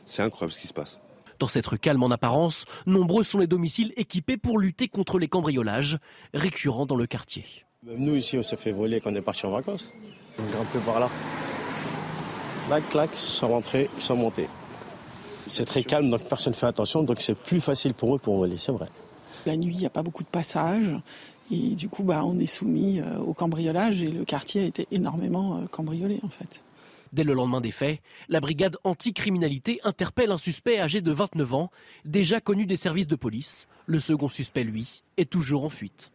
C'est 0.07 0.23
incroyable 0.23 0.53
ce 0.53 0.59
qui 0.59 0.67
se 0.67 0.75
passe. 0.75 0.99
Dans 1.39 1.49
cette 1.49 1.67
rue 1.67 1.79
calme 1.79 2.03
en 2.03 2.11
apparence, 2.11 2.65
nombreux 2.87 3.23
sont 3.23 3.39
les 3.39 3.47
domiciles 3.47 3.93
équipés 3.97 4.37
pour 4.37 4.59
lutter 4.59 4.89
contre 4.89 5.19
les 5.19 5.29
cambriolages, 5.29 5.99
récurrents 6.33 6.87
dans 6.87 6.97
le 6.97 7.07
quartier. 7.07 7.45
Même 7.83 7.99
nous, 7.99 8.17
ici, 8.17 8.39
on 8.39 8.43
s'est 8.43 8.57
fait 8.57 8.73
voler 8.73 9.01
quand 9.01 9.13
on 9.13 9.15
est 9.15 9.21
parti 9.21 9.47
en 9.47 9.51
vacances. 9.51 9.93
On 10.39 10.43
grimpe 10.45 10.85
par 10.85 11.01
là. 11.01 11.11
Clac, 12.69 12.89
clac, 12.89 13.11
ils 13.13 13.19
sont 13.19 13.49
rentrés, 13.49 13.91
ils 13.97 14.03
sont 14.03 14.17
montés. 14.17 14.49
C'est 15.47 15.65
très 15.65 15.85
calme, 15.85 16.11
donc 16.11 16.25
personne 16.25 16.53
ne 16.53 16.57
fait 16.57 16.67
attention, 16.67 17.05
donc 17.05 17.21
c'est 17.21 17.37
plus 17.37 17.61
facile 17.61 17.95
pour 17.95 18.17
eux 18.17 18.19
pour 18.19 18.37
voler, 18.37 18.59
c'est 18.59 18.73
vrai. 18.73 18.87
la 19.45 19.57
nuit, 19.57 19.75
il 19.75 19.79
n'y 19.79 19.87
a 19.87 19.91
pas 19.91 20.03
beaucoup 20.03 20.25
de 20.25 20.29
passages. 20.29 20.97
Et 21.53 21.77
du 21.77 21.89
coup, 21.89 22.03
bah, 22.03 22.23
on 22.25 22.39
est 22.41 22.47
soumis 22.47 22.99
euh, 22.99 23.19
au 23.19 23.33
cambriolage 23.33 24.03
et 24.03 24.09
le 24.09 24.25
quartier 24.25 24.63
a 24.63 24.65
été 24.65 24.89
énormément 24.91 25.59
euh, 25.59 25.67
cambriolé 25.71 26.19
en 26.25 26.29
fait. 26.29 26.63
Dès 27.13 27.25
le 27.25 27.33
lendemain 27.33 27.61
des 27.61 27.71
faits, 27.71 28.01
la 28.29 28.41
brigade 28.41 28.77
anticriminalité 28.85 29.81
interpelle 29.85 30.31
un 30.31 30.39
suspect 30.39 30.81
âgé 30.81 31.01
de 31.01 31.13
29 31.13 31.55
ans, 31.55 31.71
déjà 32.05 32.41
connu 32.41 32.67
des 32.67 32.77
services 32.77 33.07
de 33.07 33.17
police. 33.17 33.69
Le 33.87 34.01
second 34.01 34.29
suspect, 34.29 34.65
lui, 34.65 35.03
est 35.17 35.31
toujours 35.31 35.65
en 35.65 35.71
fuite. 35.71 36.11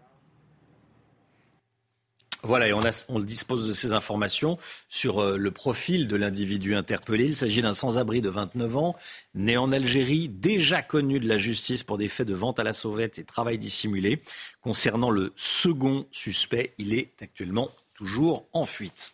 Voilà, 2.44 2.68
et 2.68 2.74
on, 2.74 3.20
dispose 3.20 3.68
de 3.68 3.72
ces 3.72 3.94
informations 3.94 4.58
sur 4.90 5.20
euh, 5.20 5.38
le 5.38 5.52
profil 5.52 6.08
de 6.08 6.16
l'individu 6.16 6.76
interpellé. 6.76 7.26
Il 7.26 7.38
s'agit 7.38 7.62
d'un 7.62 7.74
sans-abri 7.74 8.20
de 8.22 8.30
29 8.30 8.78
ans, 8.78 8.96
né 9.36 9.58
en 9.58 9.72
Algérie, 9.72 10.28
déjà 10.28 10.82
connu 10.82 11.20
de 11.20 11.28
la 11.28 11.38
justice 11.38 11.84
pour 11.84 12.00
des 12.00 12.08
faits 12.08 12.28
de 12.28 12.34
vente 12.34 12.58
à 12.58 12.64
la 12.64 12.74
sauvette 12.74 13.20
et 13.20 13.24
travail 13.24 13.60
dissimulé. 13.60 14.24
Concernant 14.62 15.12
le 15.12 15.34
second 15.36 16.08
suspect, 16.12 16.74
il 16.80 16.96
est 16.96 17.22
actuellement 17.22 17.70
toujours 17.94 18.48
en 18.54 18.66
fuite. 18.66 19.14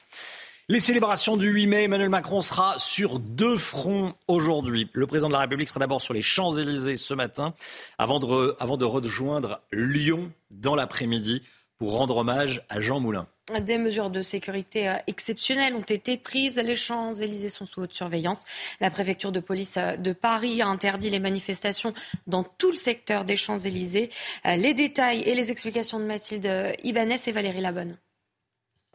Les 0.69 0.81
célébrations 0.81 1.37
du 1.37 1.47
8 1.47 1.67
mai, 1.67 1.83
Emmanuel 1.83 2.09
Macron 2.09 2.41
sera 2.41 2.75
sur 2.77 3.19
deux 3.19 3.55
fronts 3.55 4.13
aujourd'hui. 4.27 4.89
Le 4.91 5.07
président 5.07 5.29
de 5.29 5.33
la 5.33 5.39
République 5.39 5.69
sera 5.69 5.79
d'abord 5.79 6.01
sur 6.01 6.13
les 6.13 6.21
Champs-Élysées 6.21 6.97
ce 6.97 7.13
matin, 7.13 7.53
avant 7.97 8.19
de, 8.19 8.83
rejoindre 8.83 9.61
Lyon 9.71 10.29
dans 10.51 10.75
l'après-midi 10.75 11.41
pour 11.77 11.93
rendre 11.93 12.17
hommage 12.17 12.65
à 12.67 12.81
Jean 12.81 12.99
Moulin. 12.99 13.27
Des 13.61 13.77
mesures 13.77 14.09
de 14.09 14.21
sécurité 14.21 14.89
euh, 14.89 14.95
exceptionnelles 15.07 15.73
ont 15.73 15.79
été 15.79 16.17
prises. 16.17 16.57
Les 16.57 16.75
Champs-Élysées 16.75 17.47
sont 17.47 17.65
sous 17.65 17.83
haute 17.83 17.93
surveillance. 17.93 18.43
La 18.81 18.91
préfecture 18.91 19.31
de 19.31 19.39
police 19.39 19.77
euh, 19.77 19.95
de 19.95 20.11
Paris 20.11 20.61
a 20.61 20.67
interdit 20.67 21.09
les 21.09 21.21
manifestations 21.21 21.93
dans 22.25 22.43
tout 22.43 22.71
le 22.71 22.75
secteur 22.75 23.23
des 23.23 23.37
Champs-Élysées. 23.37 24.09
Euh, 24.45 24.57
les 24.57 24.73
détails 24.73 25.21
et 25.21 25.33
les 25.33 25.49
explications 25.49 26.01
de 26.01 26.05
Mathilde 26.05 26.75
Ibanez 26.83 27.21
et 27.25 27.31
Valérie 27.31 27.61
Labonne. 27.61 27.97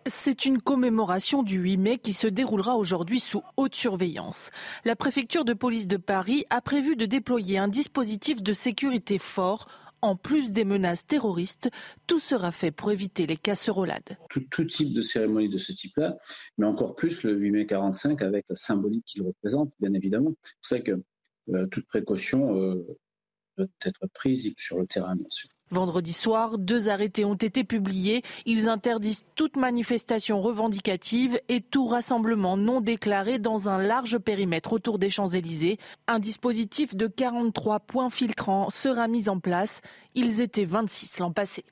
C'est 0.06 0.44
une 0.44 0.60
commémoration 0.60 1.42
du 1.42 1.58
8 1.58 1.76
mai 1.76 1.98
qui 1.98 2.12
se 2.12 2.26
déroulera 2.26 2.76
aujourd'hui 2.76 3.20
sous 3.20 3.42
haute 3.56 3.74
surveillance. 3.74 4.50
La 4.84 4.96
préfecture 4.96 5.44
de 5.44 5.52
police 5.52 5.86
de 5.86 5.96
Paris 5.96 6.44
a 6.50 6.60
prévu 6.60 6.96
de 6.96 7.06
déployer 7.06 7.58
un 7.58 7.68
dispositif 7.68 8.42
de 8.42 8.52
sécurité 8.52 9.18
fort 9.18 9.68
en 10.02 10.16
plus 10.16 10.52
des 10.52 10.64
menaces 10.64 11.06
terroristes, 11.06 11.70
tout 12.08 12.18
sera 12.18 12.50
fait 12.50 12.72
pour 12.72 12.90
éviter 12.90 13.26
les 13.26 13.36
casserolades. 13.36 14.18
Tout, 14.28 14.64
type 14.64 14.92
de 14.92 15.00
cérémonie 15.00 15.48
de 15.48 15.58
ce 15.58 15.72
type-là, 15.72 16.18
mais 16.58 16.66
encore 16.66 16.96
plus 16.96 17.22
le 17.22 17.34
8 17.34 17.50
mai 17.52 17.66
45 17.66 18.20
avec 18.22 18.44
la 18.48 18.56
symbolique 18.56 19.04
qu'il 19.06 19.22
représente, 19.22 19.72
bien 19.78 19.94
évidemment. 19.94 20.34
C'est 20.60 20.82
que 20.82 21.00
euh, 21.50 21.66
toute 21.66 21.86
précaution 21.86 22.56
euh, 22.56 22.84
doit 23.56 23.68
être 23.84 24.06
prise 24.12 24.52
sur 24.58 24.78
le 24.78 24.86
terrain, 24.86 25.14
bien 25.14 25.30
sûr. 25.30 25.48
Vendredi 25.72 26.12
soir, 26.12 26.58
deux 26.58 26.90
arrêtés 26.90 27.24
ont 27.24 27.32
été 27.32 27.64
publiés. 27.64 28.22
Ils 28.44 28.68
interdisent 28.68 29.24
toute 29.36 29.56
manifestation 29.56 30.42
revendicative 30.42 31.40
et 31.48 31.62
tout 31.62 31.86
rassemblement 31.86 32.58
non 32.58 32.82
déclaré 32.82 33.38
dans 33.38 33.70
un 33.70 33.78
large 33.78 34.18
périmètre 34.18 34.74
autour 34.74 34.98
des 34.98 35.08
Champs-Élysées. 35.08 35.78
Un 36.08 36.18
dispositif 36.18 36.94
de 36.94 37.06
43 37.06 37.80
points 37.80 38.10
filtrants 38.10 38.68
sera 38.68 39.08
mis 39.08 39.30
en 39.30 39.38
place. 39.38 39.80
Ils 40.14 40.42
étaient 40.42 40.66
26 40.66 41.20
l'an 41.20 41.32
passé. 41.32 41.64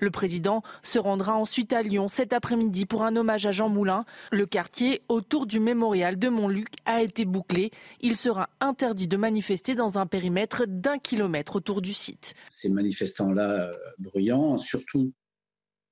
Le 0.00 0.10
président 0.10 0.64
se 0.82 0.98
rendra 0.98 1.36
ensuite 1.36 1.72
à 1.72 1.82
Lyon 1.82 2.08
cet 2.08 2.32
après-midi 2.32 2.86
pour 2.86 3.04
un 3.04 3.14
hommage 3.14 3.46
à 3.46 3.52
Jean 3.52 3.68
Moulin. 3.68 4.04
Le 4.32 4.46
quartier 4.46 5.02
autour 5.08 5.46
du 5.46 5.60
mémorial 5.60 6.18
de 6.18 6.28
Montluc 6.28 6.70
a 6.86 7.02
été 7.02 7.24
bouclé. 7.24 7.70
Il 8.00 8.16
sera 8.16 8.48
interdit 8.60 9.06
de 9.06 9.16
manifester 9.16 9.76
dans 9.76 9.96
un 9.96 10.06
périmètre 10.06 10.64
d'un 10.66 10.98
kilomètre 10.98 11.54
autour 11.54 11.80
du 11.80 11.94
site. 11.94 12.34
Ces 12.50 12.70
manifestants-là 12.70 13.43
euh, 13.50 13.72
bruyants, 13.98 14.58
surtout 14.58 15.12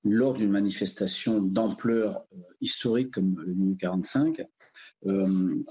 lors 0.05 0.35
d'une 0.35 0.51
manifestation 0.51 1.41
d'ampleur 1.41 2.17
euh, 2.17 2.39
historique 2.61 3.13
comme 3.13 3.37
le 3.39 3.55
1945, 3.55 4.45
euh, 5.07 5.65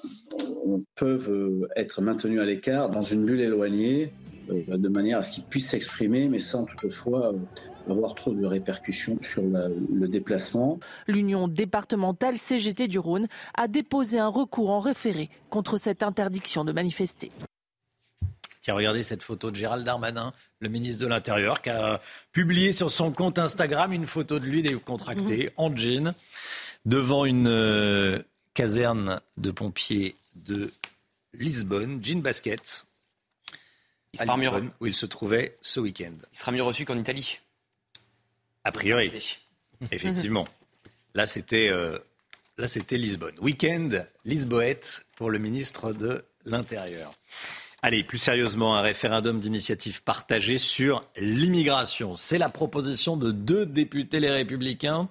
peuvent 0.96 1.68
être 1.76 2.02
maintenus 2.02 2.40
à 2.40 2.46
l'écart 2.46 2.90
dans 2.90 3.02
une 3.02 3.26
bulle 3.26 3.42
éloignée 3.42 4.14
de 4.50 4.90
manière 4.90 5.20
à 5.20 5.22
ce 5.22 5.34
qu'ils 5.34 5.46
puissent 5.46 5.70
s'exprimer, 5.70 6.28
mais 6.28 6.40
sans 6.40 6.66
toutefois 6.66 7.34
avoir 7.90 8.16
trop 8.16 8.34
de 8.34 8.46
répercussions 8.46 9.18
sur 9.22 9.44
le 9.44 10.08
déplacement. 10.08 10.80
L'Union 11.08 11.48
départementale 11.48 12.38
CGT 12.38 12.88
du 12.88 13.00
Rhône 13.00 13.28
a 13.56 13.68
déposé 13.68 14.20
un 14.20 14.28
recours 14.28 14.72
en 14.72 14.80
référé 14.80 15.30
contre 15.50 15.78
cette 15.78 16.04
interdiction 16.04 16.66
de 16.66 16.74
manifester. 16.74 17.32
Tiens, 18.62 18.76
regardez 18.76 19.02
cette 19.02 19.24
photo 19.24 19.50
de 19.50 19.56
Gérald 19.56 19.84
Darmanin, 19.84 20.34
le 20.60 20.70
ministre 20.70 21.04
de 21.04 21.08
l'Intérieur, 21.08 21.62
qui 21.64 21.72
a 21.72 22.00
publié 22.32 22.72
sur 22.72 22.92
son 22.92 23.12
compte 23.12 23.40
Instagram 23.40 23.92
une 23.92 24.06
photo 24.06 24.40
de 24.40 24.46
lui 24.46 24.62
décontracté, 24.62 25.46
mhm. 25.46 25.52
en 25.58 25.76
jean, 25.76 26.14
devant 26.86 27.26
une 27.26 27.48
euh, 27.48 28.20
caserne 28.54 29.20
de 29.38 29.50
pompiers 29.50 30.16
de 30.36 30.72
Lisbonne, 31.34 32.04
jean 32.04 32.22
basket. 32.22 32.86
Il 34.14 34.20
sera 34.20 34.38
mieux 34.38 34.50
où 34.80 34.86
il 34.86 34.94
se 34.94 35.06
trouvait 35.06 35.58
ce 35.62 35.80
week-end. 35.80 36.14
Il 36.32 36.38
sera 36.38 36.52
mieux 36.52 36.64
reçu 36.64 36.86
qu'en 36.86 36.98
Italie. 36.98 37.40
A 38.64 38.72
priori, 38.72 39.12
effectivement. 39.92 40.48
Là, 41.16 41.26
c'était 41.26 41.70
euh, 41.70 41.98
là, 42.58 42.68
c'était 42.68 42.98
Lisbonne. 42.98 43.36
Week-end 43.40 44.06
Lisboète 44.24 45.06
pour 45.16 45.32
le 45.32 45.40
ministre 45.40 45.94
de 45.94 46.26
l'Intérieur. 46.46 47.14
Allez, 47.84 48.04
plus 48.04 48.20
sérieusement, 48.20 48.76
un 48.76 48.82
référendum 48.82 49.40
d'initiative 49.40 50.04
partagée 50.04 50.60
sur 50.60 51.02
l'immigration. 51.18 52.16
C'est 52.16 52.38
la 52.38 52.48
proposition 52.48 53.18
de 53.18 53.32
deux 53.32 53.66
députés 53.66 54.20
les 54.20 54.30
républicains 54.30 55.10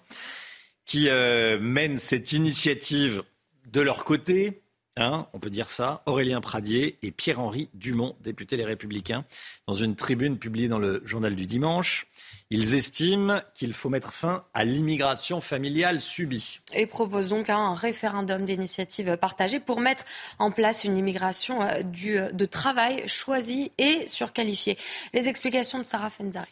qui 0.85 1.09
euh, 1.09 1.59
mènent 1.59 1.99
cette 1.99 2.33
initiative 2.33 3.25
de 3.73 3.81
leur 3.81 4.05
côté. 4.05 4.63
Hein, 4.97 5.27
on 5.33 5.41
peut 5.41 5.51
dire 5.51 5.69
ça, 5.69 6.05
Aurélien 6.07 6.41
Pradier 6.41 6.97
et 7.03 7.11
Pierre-Henri 7.11 7.71
Dumont, 7.75 8.15
députés 8.21 8.57
les 8.57 8.65
Républicains, 8.65 9.25
dans 9.67 9.75
une 9.75 9.97
tribune 9.97 10.39
publiée 10.39 10.69
dans 10.69 10.79
le 10.79 11.03
journal 11.05 11.35
du 11.35 11.47
dimanche. 11.47 12.07
Ils 12.53 12.75
estiment 12.75 13.43
qu'il 13.55 13.73
faut 13.73 13.91
mettre 13.91 14.13
fin 14.13 14.43
à 14.55 14.65
l'immigration 14.65 15.41
familiale 15.41 16.01
subie. 16.01 16.59
Et 16.75 16.87
proposent 16.87 17.29
donc 17.29 17.49
un 17.49 17.75
référendum 17.75 18.45
d'initiative 18.45 19.17
partagée 19.17 19.61
pour 19.61 19.79
mettre 19.79 20.05
en 20.41 20.51
place 20.51 20.83
une 20.83 20.99
immigration 20.99 21.63
euh, 21.63 21.83
euh, 22.07 22.31
de 22.33 22.45
travail 22.47 23.07
choisie 23.07 23.71
et 23.79 24.05
surqualifiée. 24.09 24.77
Les 25.15 25.29
explications 25.29 25.79
de 25.79 25.85
Sarah 25.85 26.11
Fenzari. 26.11 26.51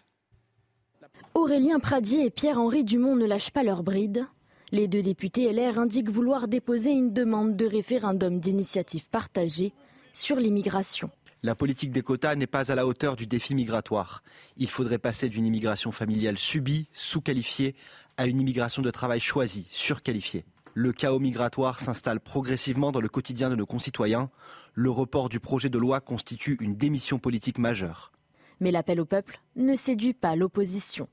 Aurélien 1.34 1.80
Pradier 1.80 2.26
et 2.26 2.30
Pierre-Henri 2.30 2.84
Dumont 2.84 3.16
ne 3.16 3.26
lâchent 3.26 3.50
pas 3.50 3.64
leur 3.64 3.82
bride. 3.82 4.24
Les 4.70 4.86
deux 4.86 5.02
députés 5.02 5.52
LR 5.52 5.80
indiquent 5.80 6.10
vouloir 6.10 6.46
déposer 6.46 6.90
une 6.90 7.12
demande 7.12 7.56
de 7.56 7.66
référendum 7.66 8.38
d'initiative 8.38 9.08
partagée 9.08 9.72
sur 10.12 10.36
l'immigration. 10.36 11.10
La 11.44 11.54
politique 11.54 11.92
des 11.92 12.02
quotas 12.02 12.34
n'est 12.34 12.48
pas 12.48 12.72
à 12.72 12.74
la 12.74 12.84
hauteur 12.84 13.14
du 13.14 13.28
défi 13.28 13.54
migratoire. 13.54 14.24
Il 14.56 14.68
faudrait 14.68 14.98
passer 14.98 15.28
d'une 15.28 15.46
immigration 15.46 15.92
familiale 15.92 16.36
subie, 16.36 16.88
sous-qualifiée, 16.92 17.76
à 18.16 18.26
une 18.26 18.40
immigration 18.40 18.82
de 18.82 18.90
travail 18.90 19.20
choisie, 19.20 19.68
surqualifiée. 19.70 20.44
Le 20.74 20.92
chaos 20.92 21.20
migratoire 21.20 21.78
s'installe 21.78 22.18
progressivement 22.18 22.90
dans 22.90 23.00
le 23.00 23.08
quotidien 23.08 23.50
de 23.50 23.54
nos 23.54 23.66
concitoyens. 23.66 24.30
Le 24.74 24.90
report 24.90 25.28
du 25.28 25.38
projet 25.38 25.68
de 25.68 25.78
loi 25.78 26.00
constitue 26.00 26.56
une 26.60 26.76
démission 26.76 27.20
politique 27.20 27.58
majeure. 27.58 28.10
Mais 28.58 28.72
l'appel 28.72 29.00
au 29.00 29.04
peuple 29.04 29.40
ne 29.54 29.76
séduit 29.76 30.14
pas 30.14 30.34
l'opposition. 30.34 31.08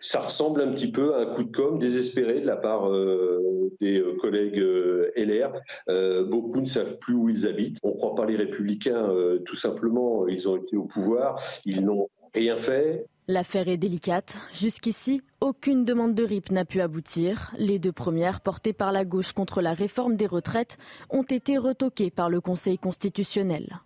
Ça 0.00 0.20
ressemble 0.20 0.62
un 0.62 0.72
petit 0.72 0.90
peu 0.90 1.14
à 1.14 1.20
un 1.20 1.26
coup 1.26 1.44
de 1.44 1.54
com' 1.54 1.78
désespéré 1.78 2.40
de 2.40 2.46
la 2.46 2.56
part 2.56 2.88
euh, 2.88 3.72
des 3.80 4.00
euh, 4.00 4.16
collègues 4.16 4.58
euh, 4.58 5.10
LR. 5.16 5.52
beaucoup 6.28 6.60
ne 6.60 6.66
savent 6.66 6.98
plus 6.98 7.14
où 7.14 7.28
ils 7.28 7.46
habitent. 7.46 7.78
On 7.82 7.90
ne 7.90 7.94
croit 7.94 8.14
pas 8.14 8.26
les 8.26 8.36
républicains, 8.36 9.08
tout 9.44 9.56
simplement. 9.56 10.26
Ils 10.28 10.48
ont 10.48 10.56
été 10.56 10.76
au 10.76 10.84
pouvoir, 10.84 11.42
ils 11.64 11.84
n'ont 11.84 12.08
rien 12.34 12.56
fait. 12.56 13.06
L'affaire 13.28 13.66
est 13.66 13.76
délicate. 13.76 14.38
Jusqu'ici, 14.52 15.20
aucune 15.40 15.84
demande 15.84 16.14
de 16.14 16.24
RIP 16.24 16.52
n'a 16.52 16.64
pu 16.64 16.80
aboutir. 16.80 17.52
Les 17.58 17.80
deux 17.80 17.92
premières, 17.92 18.40
portées 18.40 18.72
par 18.72 18.92
la 18.92 19.04
gauche 19.04 19.32
contre 19.32 19.60
la 19.60 19.74
réforme 19.74 20.14
des 20.14 20.26
retraites, 20.26 20.78
ont 21.10 21.24
été 21.24 21.58
retoquées 21.58 22.10
par 22.10 22.30
le 22.30 22.40
Conseil 22.40 22.78
constitutionnel. 22.78 23.80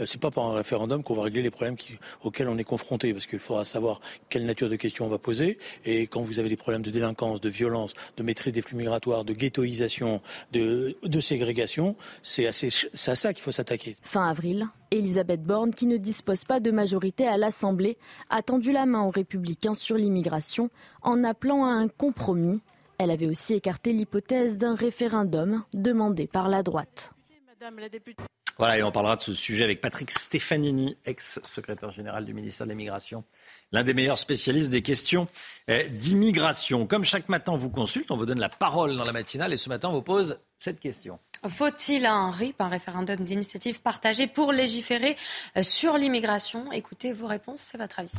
Euh, 0.00 0.06
c'est 0.06 0.20
pas 0.20 0.30
par 0.30 0.46
un 0.46 0.54
référendum 0.54 1.02
qu'on 1.02 1.14
va 1.14 1.22
régler 1.22 1.42
les 1.42 1.50
problèmes 1.50 1.76
auxquels 2.22 2.48
on 2.48 2.58
est 2.58 2.64
confronté, 2.64 3.12
parce 3.12 3.26
qu'il 3.26 3.38
faudra 3.38 3.64
savoir 3.64 4.00
quelle 4.28 4.46
nature 4.46 4.68
de 4.68 4.76
questions 4.76 5.06
on 5.06 5.08
va 5.08 5.18
poser. 5.18 5.58
Et 5.84 6.06
quand 6.06 6.22
vous 6.22 6.38
avez 6.38 6.48
des 6.48 6.56
problèmes 6.56 6.82
de 6.82 6.90
délinquance, 6.90 7.40
de 7.40 7.48
violence, 7.48 7.94
de 8.16 8.22
maîtrise 8.22 8.52
des 8.52 8.62
flux 8.62 8.76
migratoires, 8.76 9.24
de 9.24 9.32
ghettoisation, 9.32 10.20
de, 10.52 10.96
ségrégation, 11.20 11.96
c'est 12.22 12.46
à 12.46 12.52
ça 12.52 13.32
qu'il 13.32 13.42
faut 13.42 13.52
s'attaquer. 13.52 13.96
Fin 14.02 14.28
avril, 14.28 14.68
Elisabeth 14.90 15.42
Borne, 15.42 15.74
qui 15.74 15.86
ne 15.86 15.96
dispose 15.96 16.44
pas 16.44 16.60
de 16.60 16.70
majorité 16.70 17.26
à 17.26 17.36
l'Assemblée, 17.36 17.98
a 18.30 18.42
tendu 18.42 18.72
la 18.72 18.86
main 18.86 19.02
aux 19.02 19.10
républicains 19.10 19.74
sur 19.74 19.96
l'immigration 19.96 20.70
en 21.02 21.24
appelant 21.24 21.64
à 21.64 21.70
un 21.70 21.88
compromis. 21.88 22.60
Elle 22.98 23.10
avait 23.10 23.26
aussi 23.26 23.54
écarté 23.54 23.92
l'hypothèse 23.92 24.58
d'un 24.58 24.74
référendum 24.74 25.64
demandé 25.72 26.26
par 26.26 26.48
la 26.48 26.62
droite. 26.62 27.12
Madame 27.46 27.78
la 27.78 27.88
députée. 27.88 28.22
Voilà, 28.58 28.76
et 28.76 28.82
on 28.82 28.90
parlera 28.90 29.14
de 29.14 29.20
ce 29.20 29.34
sujet 29.34 29.62
avec 29.62 29.80
Patrick 29.80 30.10
Stefanini, 30.10 30.96
ex-secrétaire 31.06 31.92
général 31.92 32.24
du 32.24 32.34
ministère 32.34 32.66
de 32.66 32.72
l'Immigration, 32.72 33.22
l'un 33.70 33.84
des 33.84 33.94
meilleurs 33.94 34.18
spécialistes 34.18 34.70
des 34.70 34.82
questions 34.82 35.28
euh, 35.70 35.86
d'immigration. 35.88 36.84
Comme 36.84 37.04
chaque 37.04 37.28
matin, 37.28 37.52
on 37.52 37.56
vous 37.56 37.70
consulte, 37.70 38.10
on 38.10 38.16
vous 38.16 38.26
donne 38.26 38.40
la 38.40 38.48
parole 38.48 38.96
dans 38.96 39.04
la 39.04 39.12
matinale, 39.12 39.52
et 39.52 39.56
ce 39.56 39.68
matin, 39.68 39.90
on 39.90 39.92
vous 39.92 40.02
pose 40.02 40.40
cette 40.58 40.80
question. 40.80 41.20
Faut-il 41.46 42.04
un 42.04 42.32
RIP, 42.32 42.60
un 42.60 42.68
référendum 42.68 43.20
d'initiative 43.20 43.80
partagée 43.80 44.26
pour 44.26 44.52
légiférer 44.52 45.16
euh, 45.56 45.62
sur 45.62 45.96
l'immigration? 45.96 46.72
Écoutez 46.72 47.12
vos 47.12 47.28
réponses, 47.28 47.60
c'est 47.60 47.78
votre 47.78 48.00
avis. 48.00 48.10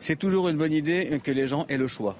C'est 0.00 0.16
toujours 0.16 0.50
une 0.50 0.58
bonne 0.58 0.74
idée 0.74 1.18
que 1.24 1.30
les 1.30 1.48
gens 1.48 1.64
aient 1.70 1.78
le 1.78 1.88
choix 1.88 2.14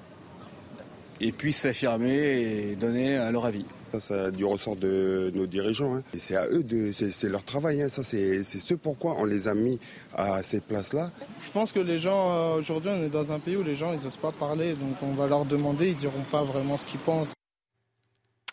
et 1.21 1.31
puissent 1.31 1.61
s'affirmer 1.61 2.71
et 2.71 2.75
donner 2.75 3.17
leur 3.31 3.45
avis. 3.45 3.65
Ça, 3.99 4.31
du 4.31 4.45
ressort 4.45 4.75
de 4.75 5.31
nos 5.33 5.47
dirigeants. 5.47 5.95
Hein. 5.95 6.03
Et 6.13 6.19
c'est 6.19 6.35
à 6.35 6.47
eux, 6.47 6.63
de, 6.63 6.91
c'est, 6.91 7.29
leur 7.29 7.43
travail. 7.43 7.81
Hein. 7.81 7.89
Ça, 7.89 8.03
c'est, 8.03 8.43
ce 8.43 8.73
pourquoi 8.73 9.15
on 9.19 9.25
les 9.25 9.47
a 9.47 9.53
mis 9.53 9.79
à 10.15 10.43
ces 10.43 10.59
places-là. 10.59 11.11
Je 11.41 11.51
pense 11.51 11.71
que 11.71 11.79
les 11.79 11.99
gens, 11.99 12.31
euh, 12.31 12.57
aujourd'hui, 12.57 12.91
on 12.93 13.03
est 13.03 13.09
dans 13.09 13.31
un 13.31 13.39
pays 13.39 13.55
où 13.55 13.63
les 13.63 13.75
gens, 13.75 13.93
ils 13.93 14.03
n'osent 14.03 14.17
pas 14.17 14.31
parler. 14.31 14.73
Donc 14.73 15.01
on 15.01 15.13
va 15.13 15.27
leur 15.27 15.45
demander, 15.45 15.89
ils 15.89 15.95
diront 15.95 16.23
pas 16.31 16.43
vraiment 16.43 16.77
ce 16.77 16.85
qu'ils 16.85 16.99
pensent. 16.99 17.33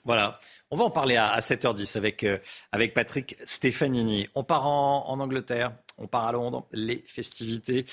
Voilà, 0.07 0.39
on 0.71 0.77
va 0.77 0.85
en 0.85 0.91
parler 0.91 1.17
à, 1.17 1.39
7h10 1.41 1.97
avec, 1.97 2.25
euh, 2.25 2.37
avec 2.73 2.93
Patrick 2.93 3.39
Stefanini. 3.47 4.29
On 4.35 4.45
part 4.45 4.67
en, 4.67 5.09
en, 5.09 5.19
Angleterre, 5.19 5.73
on 5.97 6.07
part 6.07 6.27
à 6.27 6.33
Londres. 6.33 6.67
Les 6.73 7.03
festivités 7.07 7.87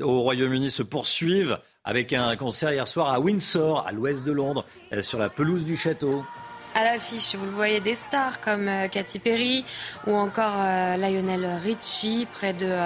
au 0.00 0.20
Royaume-Uni 0.20 0.70
se 0.70 0.84
poursuivent 0.84 1.58
avec 1.82 2.12
un 2.12 2.36
concert 2.36 2.72
hier 2.72 2.86
soir 2.86 3.12
à 3.12 3.18
Windsor, 3.18 3.84
à 3.84 3.90
l'ouest 3.90 4.24
de 4.24 4.32
Londres, 4.32 4.64
euh, 4.92 5.02
sur 5.02 5.18
la 5.18 5.28
pelouse 5.28 5.64
du 5.64 5.76
château. 5.76 6.24
À 6.76 6.84
l'affiche, 6.84 7.34
vous 7.34 7.46
le 7.46 7.50
voyez, 7.50 7.80
des 7.80 7.94
stars 7.94 8.40
comme 8.40 8.68
euh, 8.68 8.86
Katy 8.86 9.18
Perry 9.18 9.64
ou 10.06 10.14
encore 10.14 10.56
Lionel 10.98 11.58
Richie. 11.64 12.26
Près 12.30 12.52
de 12.52 12.76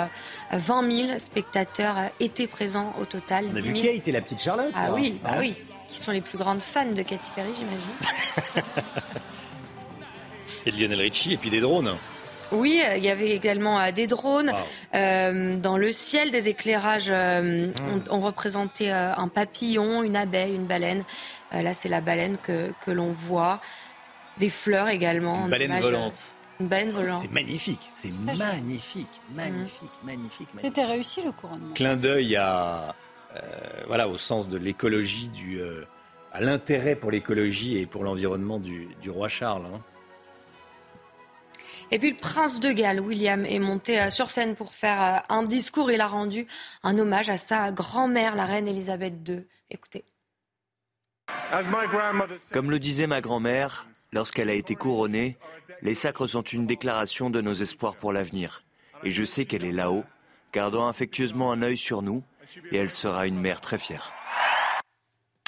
20 0.52 1.06
000 1.06 1.18
spectateurs 1.18 1.96
étaient 2.20 2.46
présents 2.46 2.94
au 3.00 3.04
total. 3.04 3.46
On 3.52 3.56
a 3.56 3.60
vu 3.60 3.74
Kate 3.74 4.06
et 4.06 4.12
la 4.12 4.20
petite 4.20 4.40
Charlotte. 4.40 4.72
Ah 4.76 4.92
oui, 4.92 5.18
bah 5.22 5.34
oui 5.38 5.56
qui 5.90 5.98
sont 5.98 6.12
les 6.12 6.20
plus 6.20 6.38
grandes 6.38 6.60
fans 6.60 6.92
de 6.92 7.02
Katy 7.02 7.30
Perry, 7.34 7.50
j'imagine. 7.52 8.64
et 10.66 10.70
Lionel 10.70 11.00
Richie, 11.00 11.32
et 11.32 11.36
puis 11.36 11.50
des 11.50 11.60
drones. 11.60 11.96
Oui, 12.52 12.82
il 12.96 13.02
y 13.02 13.08
avait 13.08 13.30
également 13.30 13.78
euh, 13.80 13.92
des 13.92 14.06
drones. 14.06 14.52
Euh, 14.94 15.56
dans 15.56 15.76
le 15.76 15.92
ciel, 15.92 16.30
des 16.30 16.48
éclairages 16.48 17.10
euh, 17.10 17.68
hmm. 17.68 18.10
ont, 18.10 18.20
représenté 18.20 18.90
un 18.90 19.28
papillon, 19.28 20.02
une 20.02 20.16
abeille, 20.16 20.54
une 20.54 20.66
baleine. 20.66 21.04
là, 21.52 21.74
c'est 21.74 21.88
la 21.88 22.00
baleine 22.00 22.36
que, 22.42 22.72
que 22.84 22.90
l'on 22.90 23.12
voit. 23.12 23.60
Des 24.38 24.50
fleurs 24.50 24.88
également. 24.88 25.44
Une 25.44 25.50
baleine 25.50 25.80
volante. 25.80 26.18
Une 26.60 26.68
baleine 26.68 26.90
volante. 26.90 27.20
C'est 27.20 27.32
magnifique, 27.32 27.88
c'est 27.92 28.12
magnifique, 28.12 28.40
magnifique, 28.54 29.08
magnifique, 29.34 29.90
magnifique. 30.04 30.48
C'était 30.62 30.84
réussi 30.84 31.22
le 31.22 31.32
couronnement. 31.32 31.74
Clin 31.74 31.96
d'œil 31.96 32.36
à, 32.36 32.94
euh, 33.36 33.40
voilà, 33.86 34.08
au 34.08 34.18
sens 34.18 34.48
de 34.48 34.58
l'écologie, 34.58 35.28
du, 35.28 35.60
euh, 35.60 35.84
à 36.32 36.40
l'intérêt 36.40 36.96
pour 36.96 37.10
l'écologie 37.10 37.78
et 37.78 37.86
pour 37.86 38.02
l'environnement 38.02 38.58
du, 38.58 38.88
roi 39.08 39.28
Charles. 39.28 39.66
Hein. 39.66 39.80
Et 41.92 41.98
puis 41.98 42.10
le 42.10 42.16
prince 42.16 42.60
de 42.60 42.70
Galles, 42.70 43.00
William, 43.00 43.44
est 43.44 43.58
monté 43.58 44.00
euh, 44.00 44.10
sur 44.10 44.30
scène 44.30 44.54
pour 44.54 44.74
faire 44.74 45.24
un 45.28 45.42
discours. 45.42 45.90
Il 45.90 46.00
a 46.00 46.06
rendu 46.06 46.46
un 46.82 46.98
hommage 46.98 47.30
à 47.30 47.36
sa 47.36 47.72
grand-mère, 47.72 48.36
la 48.36 48.46
reine 48.46 48.68
Elisabeth 48.68 49.28
II. 49.28 49.46
Écoutez. 49.70 50.04
Comme 52.52 52.70
le 52.70 52.78
disait 52.78 53.06
ma 53.06 53.20
grand-mère, 53.20 53.86
lorsqu'elle 54.12 54.50
a 54.50 54.54
été 54.54 54.74
couronnée, 54.74 55.36
les 55.82 55.94
sacres 55.94 56.26
sont 56.26 56.42
une 56.42 56.66
déclaration 56.66 57.30
de 57.30 57.40
nos 57.40 57.54
espoirs 57.54 57.96
pour 57.96 58.12
l'avenir. 58.12 58.62
Et 59.02 59.10
je 59.10 59.24
sais 59.24 59.44
qu'elle 59.44 59.64
est 59.64 59.72
là-haut, 59.72 60.04
gardant 60.52 60.88
affectueusement 60.88 61.52
un 61.52 61.62
œil 61.62 61.76
sur 61.76 62.02
nous, 62.02 62.22
et 62.70 62.76
elle 62.76 62.92
sera 62.92 63.26
une 63.26 63.40
mère 63.40 63.60
très 63.60 63.78
fière. 63.78 64.12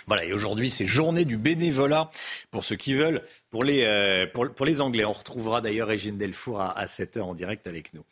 Voilà, 0.07 0.25
et 0.25 0.33
aujourd'hui, 0.33 0.71
c'est 0.71 0.87
journée 0.87 1.25
du 1.25 1.37
bénévolat 1.37 2.11
pour 2.51 2.65
ceux 2.65 2.77
qui 2.77 2.95
veulent, 2.95 3.23
pour 3.53 3.63
les, 3.63 3.85
euh, 3.85 4.27
pour, 4.27 4.67
les 4.67 4.81
Anglais. 4.81 5.05
On 5.05 5.13
retrouvera 5.13 5.61
d'ailleurs 5.61 5.87
Régine 5.87 6.19
Delfour 6.19 6.61
à, 6.61 6.77
à 6.77 6.87
7h 6.87 7.21
en 7.21 7.35
direct 7.35 7.69
avec 7.69 7.95
nous. 7.95 8.03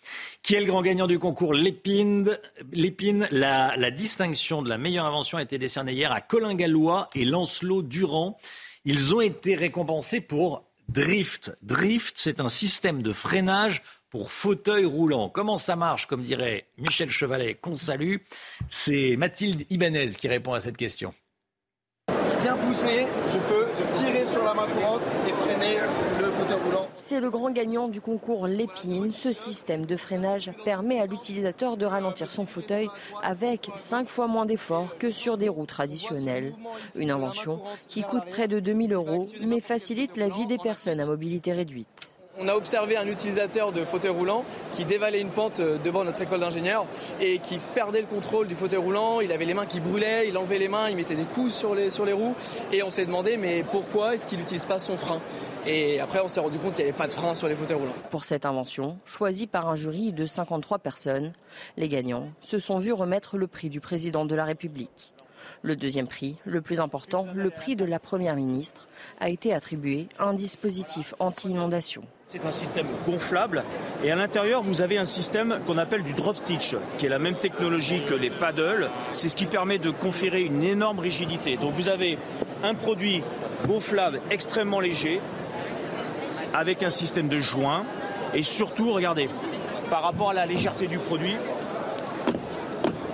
Qui 0.42 0.54
est 0.54 0.60
le 0.60 0.66
grand 0.66 0.82
gagnant 0.82 1.08
du 1.08 1.18
concours 1.18 1.54
L'Épine, 1.54 2.38
L'Épine 2.70 3.26
la, 3.32 3.74
la, 3.76 3.90
distinction 3.90 4.62
de 4.62 4.68
la 4.68 4.78
meilleure 4.78 5.06
invention 5.06 5.38
a 5.38 5.42
été 5.42 5.58
décernée 5.58 5.94
hier 5.94 6.12
à 6.12 6.20
Colin 6.20 6.54
Gallois 6.54 7.08
et 7.16 7.24
Lancelot 7.24 7.82
Durand. 7.82 8.36
Ils 8.84 9.14
ont 9.14 9.22
été 9.22 9.56
récompensés 9.56 10.20
pour 10.20 10.62
Drift. 10.90 11.56
Drift, 11.62 12.14
c'est 12.16 12.40
un 12.40 12.48
système 12.48 13.02
de 13.02 13.12
freinage 13.12 13.82
pour 14.10 14.32
fauteuil 14.32 14.84
roulant. 14.84 15.30
Comment 15.30 15.56
ça 15.56 15.74
marche, 15.74 16.06
comme 16.06 16.22
dirait 16.22 16.66
Michel 16.76 17.10
Chevalet, 17.10 17.54
qu'on 17.54 17.76
salue? 17.76 18.16
C'est 18.68 19.14
Mathilde 19.16 19.64
Ibanez 19.70 20.12
qui 20.18 20.28
répond 20.28 20.52
à 20.52 20.60
cette 20.60 20.76
question. 20.76 21.14
Je 22.08 22.38
viens 22.42 22.56
pousser, 22.56 23.06
je 23.28 23.38
peux 23.38 23.66
tirer 23.92 24.24
sur 24.26 24.44
la 24.44 24.54
main 24.54 24.66
courante 24.66 25.02
et 25.28 25.32
freiner 25.32 25.78
le 26.20 26.30
fauteuil 26.30 26.58
roulant. 26.64 26.88
C'est 27.10 27.18
le 27.18 27.30
grand 27.30 27.50
gagnant 27.50 27.88
du 27.88 28.00
concours 28.00 28.46
Lépine. 28.46 29.12
Ce 29.12 29.32
système 29.32 29.84
de 29.84 29.96
freinage 29.96 30.52
permet 30.64 31.00
à 31.00 31.06
l'utilisateur 31.06 31.76
de 31.76 31.84
ralentir 31.84 32.30
son 32.30 32.46
fauteuil 32.46 32.88
avec 33.20 33.68
5 33.74 34.08
fois 34.08 34.28
moins 34.28 34.46
d'efforts 34.46 34.96
que 34.96 35.10
sur 35.10 35.36
des 35.36 35.48
roues 35.48 35.66
traditionnelles. 35.66 36.54
Une 36.94 37.10
invention 37.10 37.62
qui 37.88 38.04
coûte 38.04 38.22
près 38.30 38.46
de 38.46 38.60
2000 38.60 38.92
euros 38.92 39.26
mais 39.40 39.58
facilite 39.58 40.16
la 40.16 40.28
vie 40.28 40.46
des 40.46 40.58
personnes 40.58 41.00
à 41.00 41.04
mobilité 41.04 41.52
réduite. 41.52 41.88
On 42.38 42.46
a 42.46 42.54
observé 42.54 42.96
un 42.96 43.08
utilisateur 43.08 43.72
de 43.72 43.84
fauteuil 43.84 44.12
roulant 44.12 44.44
qui 44.70 44.84
dévalait 44.84 45.20
une 45.20 45.30
pente 45.30 45.58
euh, 45.58 45.78
devant 45.78 46.04
notre 46.04 46.22
école 46.22 46.40
d'ingénieurs 46.40 46.86
et 47.20 47.40
qui 47.40 47.58
perdait 47.74 48.00
le 48.00 48.06
contrôle 48.06 48.46
du 48.46 48.54
fauteuil 48.54 48.78
roulant. 48.78 49.20
Il 49.20 49.32
avait 49.32 49.44
les 49.44 49.52
mains 49.52 49.66
qui 49.66 49.80
brûlaient, 49.80 50.28
il 50.28 50.38
enlevait 50.38 50.58
les 50.58 50.68
mains, 50.68 50.88
il 50.88 50.96
mettait 50.96 51.16
des 51.16 51.24
coups 51.24 51.52
sur 51.52 51.74
les, 51.74 51.90
sur 51.90 52.06
les 52.06 52.12
roues. 52.12 52.36
Et 52.72 52.84
on 52.84 52.88
s'est 52.88 53.04
demandé, 53.04 53.36
mais 53.36 53.64
pourquoi 53.68 54.14
est-ce 54.14 54.26
qu'il 54.26 54.38
n'utilise 54.38 54.64
pas 54.64 54.78
son 54.78 54.96
frein? 54.96 55.20
Et 55.66 56.00
après, 56.00 56.20
on 56.20 56.28
s'est 56.28 56.40
rendu 56.40 56.58
compte 56.58 56.74
qu'il 56.74 56.84
n'y 56.84 56.90
avait 56.90 56.98
pas 56.98 57.06
de 57.06 57.12
frein 57.12 57.34
sur 57.34 57.48
les 57.48 57.54
fauteuils 57.54 57.76
roulants. 57.76 57.94
Pour 58.10 58.24
cette 58.24 58.46
invention, 58.46 58.98
choisie 59.04 59.46
par 59.46 59.68
un 59.68 59.74
jury 59.74 60.12
de 60.12 60.24
53 60.24 60.78
personnes, 60.78 61.32
les 61.76 61.88
gagnants 61.88 62.28
se 62.40 62.58
sont 62.58 62.78
vus 62.78 62.92
remettre 62.92 63.36
le 63.36 63.46
prix 63.46 63.68
du 63.68 63.80
président 63.80 64.24
de 64.24 64.34
la 64.34 64.44
République. 64.44 65.12
Le 65.62 65.76
deuxième 65.76 66.08
prix, 66.08 66.36
le 66.46 66.62
plus 66.62 66.80
important, 66.80 67.26
le 67.34 67.50
prix 67.50 67.76
de 67.76 67.84
la 67.84 67.98
Première 67.98 68.34
ministre, 68.34 68.88
a 69.20 69.28
été 69.28 69.52
attribué 69.52 70.08
à 70.18 70.24
un 70.24 70.32
dispositif 70.32 71.12
anti-inondation. 71.18 72.02
C'est 72.24 72.46
un 72.46 72.52
système 72.52 72.86
gonflable 73.04 73.62
et 74.02 74.10
à 74.10 74.16
l'intérieur 74.16 74.62
vous 74.62 74.80
avez 74.80 74.96
un 74.96 75.04
système 75.04 75.58
qu'on 75.66 75.76
appelle 75.76 76.02
du 76.02 76.14
drop 76.14 76.36
stitch, 76.36 76.76
qui 76.96 77.04
est 77.04 77.10
la 77.10 77.18
même 77.18 77.34
technologie 77.34 78.00
que 78.08 78.14
les 78.14 78.30
paddles. 78.30 78.88
C'est 79.12 79.28
ce 79.28 79.36
qui 79.36 79.44
permet 79.44 79.76
de 79.76 79.90
conférer 79.90 80.44
une 80.44 80.62
énorme 80.62 81.00
rigidité. 81.00 81.58
Donc 81.58 81.74
vous 81.74 81.88
avez 81.88 82.16
un 82.62 82.74
produit 82.74 83.22
gonflable 83.66 84.22
extrêmement 84.30 84.80
léger 84.80 85.20
avec 86.54 86.82
un 86.82 86.90
système 86.90 87.28
de 87.28 87.38
joint 87.38 87.84
et 88.34 88.42
surtout, 88.42 88.92
regardez, 88.92 89.28
par 89.88 90.02
rapport 90.02 90.30
à 90.30 90.34
la 90.34 90.46
légèreté 90.46 90.86
du 90.86 90.98
produit, 90.98 91.36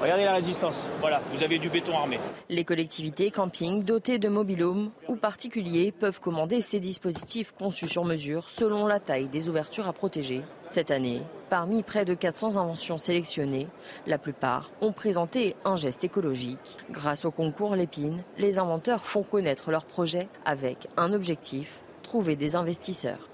Regardez 0.01 0.25
la 0.25 0.35
résistance. 0.35 0.87
Voilà, 1.01 1.23
vous 1.33 1.43
avez 1.43 1.59
du 1.59 1.71
béton 1.71 1.97
armé. 1.97 2.21
Les 2.51 2.65
collectivités 2.65 3.31
camping 3.31 3.83
dotées 3.83 4.19
de 4.19 4.29
mobilhomes 4.29 4.91
ou 5.09 5.17
particuliers 5.17 5.91
peuvent 5.91 6.21
commander 6.21 6.61
ces 6.61 6.81
dispositifs 6.81 7.53
conçus 7.59 7.89
sur 7.89 8.05
mesure 8.05 8.51
selon 8.51 8.87
la 8.87 9.01
taille 9.01 9.29
des 9.29 9.49
ouvertures 9.49 9.89
à 9.89 9.95
protéger. 9.95 10.43
Cette 10.71 10.91
année, 10.91 11.23
parmi 11.49 11.83
près 11.83 12.05
de 12.05 12.13
400 12.13 12.57
inventions 12.57 12.99
sélectionnées, 12.99 13.69
la 14.07 14.19
plupart 14.19 14.71
ont 14.81 14.93
présenté 14.93 15.57
un 15.65 15.77
geste 15.77 16.05
écologique. 16.05 16.77
Grâce 16.91 17.25
au 17.25 17.31
concours 17.31 17.75
Lépine, 17.75 18.23
les 18.37 18.59
inventeurs 18.59 19.07
font 19.07 19.23
connaître 19.23 19.71
leurs 19.71 19.87
projets 19.87 20.29
avec 20.45 20.89
un 20.99 21.15
objectif, 21.15 21.81
trouver 22.07 22.37
des 22.37 22.55
investisseurs. 22.55 23.29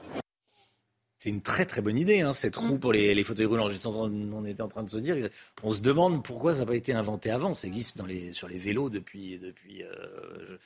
C'est 1.19 1.29
une 1.29 1.43
très 1.43 1.67
très 1.67 1.83
bonne 1.83 1.99
idée, 1.99 2.23
hein, 2.23 2.33
cette 2.33 2.57
roue 2.57 2.75
mm. 2.75 2.81
pour 2.81 2.93
les, 2.93 3.23
fauteuils 3.23 3.47
roulants. 3.47 3.69
On 3.85 4.45
était 4.45 4.63
en 4.63 4.69
train 4.69 4.83
de 4.83 4.91
se 4.91 4.99
dire, 4.99 5.29
on 5.63 5.71
se 5.71 5.81
demande 5.81 6.25
pourquoi 6.25 6.55
ça 6.55 6.61
n'a 6.61 6.67
pas 6.67 6.75
été 6.75 6.93
inventé 6.93 7.31
avant. 7.31 7.55
Ça 7.55 7.69
existe 7.69 7.97
dans 7.97 8.07
les, 8.07 8.33
sur 8.33 8.49
les 8.49 8.59
vélos 8.59 8.91
depuis, 8.91 9.39
depuis 9.39 9.85
euh, 9.85 10.57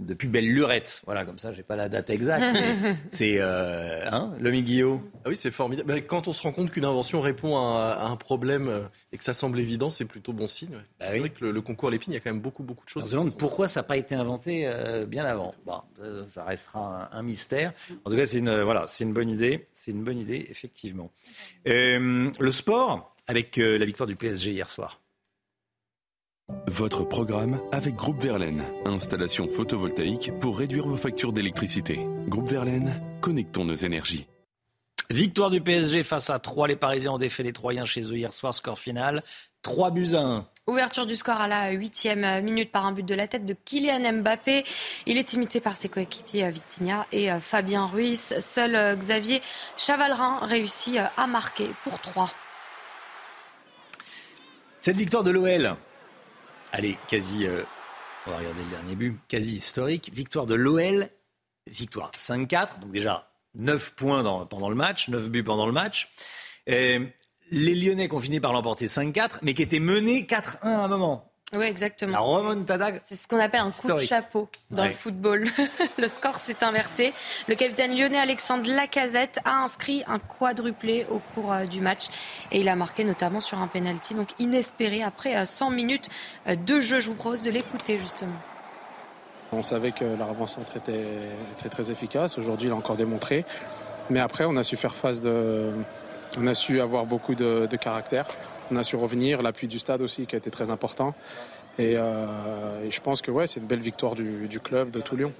depuis 0.00 0.28
belle 0.28 0.46
lurette. 0.46 1.02
Voilà, 1.04 1.24
comme 1.24 1.38
ça, 1.38 1.52
j'ai 1.52 1.62
pas 1.62 1.76
la 1.76 1.88
date 1.88 2.10
exacte. 2.10 2.56
c'est 3.10 3.36
euh, 3.38 4.08
hein, 4.10 4.32
le 4.40 4.50
Guillaume. 4.60 5.02
Ah 5.24 5.28
oui, 5.28 5.36
c'est 5.36 5.50
formidable. 5.50 6.02
quand 6.06 6.28
on 6.28 6.32
se 6.32 6.42
rend 6.42 6.52
compte 6.52 6.70
qu'une 6.70 6.84
invention 6.84 7.20
répond 7.20 7.56
à, 7.56 8.06
un 8.10 8.16
problème 8.16 8.68
euh, 8.68 8.80
et 9.12 9.18
que 9.18 9.24
ça 9.24 9.34
semble 9.34 9.60
évident, 9.60 9.90
c'est 9.90 10.04
plutôt 10.04 10.32
bon 10.32 10.48
signe. 10.48 10.78
Bah 10.98 11.06
c'est 11.10 11.18
vrai 11.18 11.30
que 11.30 11.44
le, 11.44 11.60
concours 11.60 11.88
à 11.88 11.92
l'épine, 11.92 12.12
il 12.12 12.16
y 12.16 12.18
a 12.18 12.20
quand 12.20 12.32
même 12.32 12.40
beaucoup, 12.40 12.62
beaucoup 12.62 12.84
de 12.84 12.90
choses. 12.90 13.04
On 13.04 13.06
se 13.06 13.12
demande 13.12 13.36
pourquoi 13.36 13.68
ça 13.68 13.80
n'a 13.80 13.84
pas 13.84 13.96
été 13.96 14.14
inventé 14.14 14.66
euh, 14.66 15.06
bien 15.06 15.24
avant. 15.24 15.54
Bon, 15.66 15.80
ça 16.28 16.44
restera 16.44 17.08
un, 17.12 17.22
mystère. 17.22 17.72
En 18.04 18.10
tout 18.10 18.16
cas, 18.16 18.26
c'est 18.26 18.38
une, 18.38 18.62
voilà, 18.62 18.86
c'est 18.86 19.04
une 19.04 19.12
bonne 19.12 19.30
idée. 19.30 19.68
C'est 19.72 19.90
une 19.90 20.02
bonne 20.02 20.18
idée, 20.18 20.46
effectivement. 20.50 21.10
le 21.64 22.50
sport, 22.50 23.14
avec 23.26 23.56
la 23.56 23.84
victoire 23.84 24.06
du 24.06 24.16
PSG 24.16 24.52
hier 24.52 24.70
soir. 24.70 24.99
Votre 26.68 27.04
programme 27.04 27.60
avec 27.72 27.94
Groupe 27.96 28.22
Verlaine. 28.22 28.64
Installation 28.84 29.48
photovoltaïque 29.48 30.32
pour 30.40 30.58
réduire 30.58 30.86
vos 30.86 30.96
factures 30.96 31.32
d'électricité. 31.32 32.06
Groupe 32.28 32.48
Verlaine, 32.48 33.00
connectons 33.20 33.64
nos 33.64 33.74
énergies. 33.74 34.26
Victoire 35.10 35.50
du 35.50 35.60
PSG 35.60 36.04
face 36.04 36.30
à 36.30 36.38
3. 36.38 36.68
Les 36.68 36.76
Parisiens 36.76 37.12
ont 37.12 37.18
défait 37.18 37.42
les 37.42 37.52
Troyens 37.52 37.84
chez 37.84 38.02
eux 38.02 38.16
hier 38.16 38.32
soir. 38.32 38.54
Score 38.54 38.78
final 38.78 39.22
3 39.62 39.90
buts 39.90 40.14
à 40.14 40.20
1. 40.20 40.46
Ouverture 40.68 41.04
du 41.04 41.16
score 41.16 41.40
à 41.40 41.48
la 41.48 41.70
huitième 41.72 42.44
minute 42.44 42.70
par 42.70 42.86
un 42.86 42.92
but 42.92 43.04
de 43.04 43.14
la 43.14 43.26
tête 43.26 43.44
de 43.44 43.54
Kylian 43.64 44.20
Mbappé. 44.20 44.62
Il 45.06 45.18
est 45.18 45.32
imité 45.32 45.60
par 45.60 45.74
ses 45.74 45.88
coéquipiers 45.88 46.44
euh, 46.44 46.50
Vitinha 46.50 47.06
et 47.10 47.32
euh, 47.32 47.40
Fabien 47.40 47.86
Ruiz. 47.86 48.36
Seul 48.38 48.76
euh, 48.76 48.94
Xavier 48.94 49.42
Chavalrin 49.76 50.38
réussit 50.42 50.98
à 51.16 51.26
marquer 51.26 51.68
pour 51.82 52.00
3. 52.00 52.30
Cette 54.78 54.96
victoire 54.96 55.24
de 55.24 55.30
l'OL, 55.30 55.76
allez, 56.72 56.96
quasi, 57.08 57.46
on 58.26 58.30
va 58.30 58.38
regarder 58.38 58.62
le 58.62 58.70
dernier 58.70 58.94
but, 58.96 59.18
quasi 59.28 59.56
historique. 59.56 60.10
Victoire 60.12 60.46
de 60.46 60.54
l'OL, 60.54 61.08
victoire 61.66 62.10
5-4, 62.16 62.80
donc 62.80 62.92
déjà 62.92 63.30
9 63.54 63.94
points 63.94 64.46
pendant 64.46 64.68
le 64.68 64.76
match, 64.76 65.08
9 65.08 65.30
buts 65.30 65.44
pendant 65.44 65.66
le 65.66 65.72
match. 65.72 66.08
les 66.66 67.74
Lyonnais 67.74 68.08
qui 68.08 68.14
ont 68.14 68.20
fini 68.20 68.40
par 68.40 68.52
l'emporter 68.52 68.86
5-4, 68.86 69.38
mais 69.42 69.54
qui 69.54 69.62
étaient 69.62 69.80
menés 69.80 70.22
4-1 70.22 70.58
à 70.62 70.84
un 70.84 70.88
moment. 70.88 71.29
Oui, 71.54 71.64
exactement. 71.64 72.12
La 72.12 72.20
remontada. 72.20 72.92
C'est 73.02 73.16
ce 73.16 73.26
qu'on 73.26 73.40
appelle 73.40 73.60
un 73.60 73.70
coup 73.70 73.92
de 73.92 73.98
chapeau 73.98 74.48
dans 74.70 74.84
le 74.84 74.92
football. 74.92 75.48
le 75.98 76.08
score 76.08 76.36
s'est 76.36 76.62
inversé. 76.62 77.12
Le 77.48 77.56
capitaine 77.56 77.96
lyonnais 77.96 78.18
Alexandre 78.18 78.70
Lacazette 78.70 79.40
a 79.44 79.62
inscrit 79.62 80.04
un 80.06 80.20
quadruplé 80.20 81.06
au 81.10 81.20
cours 81.34 81.52
euh, 81.52 81.64
du 81.64 81.80
match 81.80 82.06
et 82.52 82.60
il 82.60 82.68
a 82.68 82.76
marqué 82.76 83.04
notamment 83.04 83.40
sur 83.40 83.58
un 83.58 83.66
penalty 83.66 84.14
donc 84.14 84.28
inespéré 84.38 85.02
après 85.02 85.44
100 85.44 85.70
euh, 85.70 85.74
minutes 85.74 86.08
euh, 86.46 86.54
de 86.54 86.78
jeu. 86.78 87.00
Je 87.00 87.08
vous 87.08 87.16
propose 87.16 87.42
de 87.42 87.50
l'écouter 87.50 87.98
justement. 87.98 88.36
On 89.52 89.64
savait 89.64 89.90
que 89.90 90.04
la 90.04 90.26
avant-centre 90.26 90.76
était 90.76 91.30
très 91.56 91.68
très 91.68 91.90
efficace. 91.90 92.38
Aujourd'hui, 92.38 92.68
il 92.68 92.72
a 92.72 92.76
encore 92.76 92.96
démontré. 92.96 93.44
Mais 94.08 94.20
après, 94.20 94.44
on 94.44 94.56
a 94.56 94.62
su 94.62 94.76
faire 94.76 94.94
face 94.94 95.20
de. 95.20 95.72
On 96.38 96.46
a 96.46 96.54
su 96.54 96.80
avoir 96.80 97.06
beaucoup 97.06 97.34
de, 97.34 97.66
caractère. 97.76 98.26
On 98.70 98.76
a 98.76 98.84
su 98.84 98.96
revenir. 98.96 99.42
L'appui 99.42 99.68
du 99.68 99.78
stade 99.78 100.02
aussi 100.02 100.26
qui 100.26 100.34
a 100.34 100.38
été 100.38 100.50
très 100.50 100.70
important. 100.70 101.14
Et, 101.78 101.96
euh, 101.96 102.90
je 102.90 103.00
pense 103.00 103.22
que 103.22 103.30
ouais, 103.30 103.46
c'est 103.46 103.60
une 103.60 103.66
belle 103.66 103.80
victoire 103.80 104.14
du, 104.14 104.48
du 104.48 104.60
club 104.60 104.90
de 104.90 105.00
Toulouse. 105.00 105.32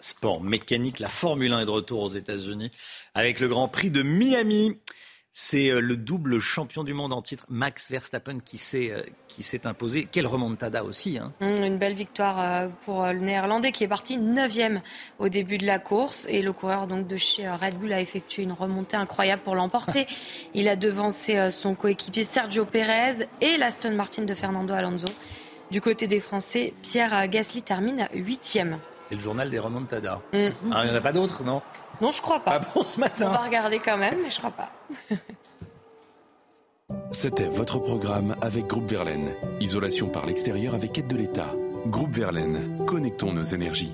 Sport 0.00 0.40
mécanique, 0.40 1.00
la 1.00 1.08
Formule 1.08 1.52
1 1.52 1.60
est 1.60 1.64
de 1.66 1.70
retour 1.70 2.02
aux 2.02 2.08
États-Unis 2.08 2.70
avec 3.14 3.40
le 3.40 3.48
Grand 3.48 3.68
Prix 3.68 3.90
de 3.90 4.02
Miami. 4.02 4.78
C'est 5.40 5.70
euh, 5.70 5.78
le 5.78 5.96
double 5.96 6.40
champion 6.40 6.82
du 6.82 6.94
monde 6.94 7.12
en 7.12 7.22
titre, 7.22 7.46
Max 7.48 7.92
Verstappen, 7.92 8.40
qui 8.40 8.58
s'est, 8.58 8.90
euh, 8.90 9.02
qui 9.28 9.44
s'est 9.44 9.68
imposé. 9.68 10.08
Quelle 10.10 10.26
remontada 10.26 10.82
aussi. 10.82 11.16
Hein. 11.16 11.32
Mmh, 11.40 11.62
une 11.62 11.78
belle 11.78 11.94
victoire 11.94 12.40
euh, 12.40 12.68
pour 12.84 13.06
le 13.06 13.20
Néerlandais 13.20 13.70
qui 13.70 13.84
est 13.84 13.88
parti 13.88 14.18
9e 14.18 14.80
au 15.20 15.28
début 15.28 15.56
de 15.56 15.64
la 15.64 15.78
course. 15.78 16.26
Et 16.28 16.42
le 16.42 16.52
coureur 16.52 16.88
donc, 16.88 17.06
de 17.06 17.16
chez 17.16 17.48
Red 17.48 17.78
Bull 17.78 17.92
a 17.92 18.00
effectué 18.00 18.42
une 18.42 18.50
remontée 18.50 18.96
incroyable 18.96 19.42
pour 19.44 19.54
l'emporter. 19.54 20.08
Il 20.54 20.66
a 20.68 20.74
devancé 20.74 21.52
son 21.52 21.76
coéquipier 21.76 22.24
Sergio 22.24 22.64
Perez 22.64 23.24
et 23.40 23.56
l'Aston 23.58 23.92
Martin 23.92 24.22
de 24.22 24.34
Fernando 24.34 24.74
Alonso. 24.74 25.06
Du 25.70 25.80
côté 25.80 26.08
des 26.08 26.18
Français, 26.18 26.74
Pierre 26.82 27.28
Gasly 27.28 27.62
termine 27.62 28.08
8e. 28.12 28.74
C'est 29.04 29.14
le 29.14 29.20
journal 29.20 29.48
des 29.50 29.60
remontadas. 29.60 30.20
Mmh. 30.32 30.48
Ah, 30.72 30.82
il 30.82 30.90
n'y 30.90 30.92
en 30.92 30.98
a 30.98 31.00
pas 31.00 31.12
d'autres, 31.12 31.44
non? 31.44 31.62
Non, 32.00 32.10
je 32.10 32.22
crois 32.22 32.40
pas. 32.40 32.60
Ah 32.60 32.60
bon, 32.74 32.84
ce 32.84 33.00
matin 33.00 33.26
On 33.28 33.32
va 33.32 33.38
regarder 33.38 33.78
quand 33.78 33.96
même, 33.96 34.18
mais 34.22 34.30
je 34.30 34.38
crois 34.38 34.50
pas. 34.50 34.70
C'était 37.10 37.48
votre 37.48 37.78
programme 37.78 38.36
avec 38.40 38.66
Groupe 38.66 38.88
Verlaine. 38.90 39.34
Isolation 39.60 40.08
par 40.08 40.26
l'extérieur 40.26 40.74
avec 40.74 40.96
aide 40.98 41.08
de 41.08 41.16
l'État. 41.16 41.54
Groupe 41.86 42.14
Verlaine, 42.14 42.84
connectons 42.86 43.32
nos 43.32 43.42
énergies. 43.42 43.92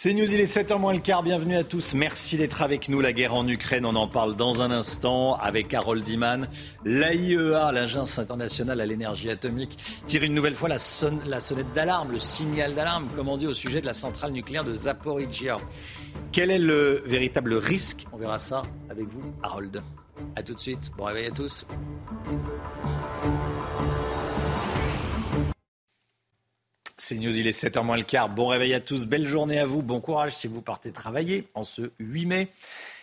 C'est 0.00 0.14
News, 0.14 0.32
il 0.32 0.38
est 0.38 0.44
7h 0.44 0.78
moins 0.78 0.92
le 0.92 1.00
quart. 1.00 1.24
Bienvenue 1.24 1.56
à 1.56 1.64
tous. 1.64 1.94
Merci 1.94 2.36
d'être 2.36 2.62
avec 2.62 2.88
nous. 2.88 3.00
La 3.00 3.12
guerre 3.12 3.34
en 3.34 3.48
Ukraine, 3.48 3.84
on 3.84 3.96
en 3.96 4.06
parle 4.06 4.36
dans 4.36 4.62
un 4.62 4.70
instant 4.70 5.34
avec 5.34 5.74
Harold 5.74 6.04
Diman. 6.04 6.46
L'AIEA, 6.84 7.72
l'Agence 7.72 8.16
internationale 8.20 8.80
à 8.80 8.86
l'énergie 8.86 9.28
atomique, 9.28 9.76
tire 10.06 10.22
une 10.22 10.34
nouvelle 10.34 10.54
fois 10.54 10.68
la, 10.68 10.76
la 11.26 11.40
sonnette 11.40 11.72
d'alarme, 11.74 12.12
le 12.12 12.20
signal 12.20 12.76
d'alarme, 12.76 13.08
comme 13.16 13.28
on 13.28 13.36
dit, 13.36 13.48
au 13.48 13.54
sujet 13.54 13.80
de 13.80 13.86
la 13.86 13.92
centrale 13.92 14.30
nucléaire 14.30 14.62
de 14.62 14.72
Zaporizhia. 14.72 15.56
Quel 16.30 16.52
est 16.52 16.60
le 16.60 17.02
véritable 17.04 17.54
risque? 17.54 18.06
On 18.12 18.18
verra 18.18 18.38
ça 18.38 18.62
avec 18.88 19.08
vous, 19.08 19.34
Harold. 19.42 19.82
A 20.36 20.44
tout 20.44 20.54
de 20.54 20.60
suite. 20.60 20.92
Bon 20.96 21.06
réveil 21.06 21.26
à 21.26 21.32
tous. 21.32 21.66
C'est 27.00 27.16
News, 27.16 27.38
il 27.38 27.46
est 27.46 27.56
7h 27.56 27.84
moins 27.84 27.96
le 27.96 28.02
quart. 28.02 28.28
Bon 28.28 28.48
réveil 28.48 28.74
à 28.74 28.80
tous, 28.80 29.06
belle 29.06 29.26
journée 29.26 29.60
à 29.60 29.66
vous, 29.66 29.82
bon 29.82 30.00
courage 30.00 30.34
si 30.34 30.48
vous 30.48 30.60
partez 30.60 30.90
travailler 30.90 31.46
en 31.54 31.62
ce 31.62 31.92
8 32.00 32.26
mai. 32.26 32.48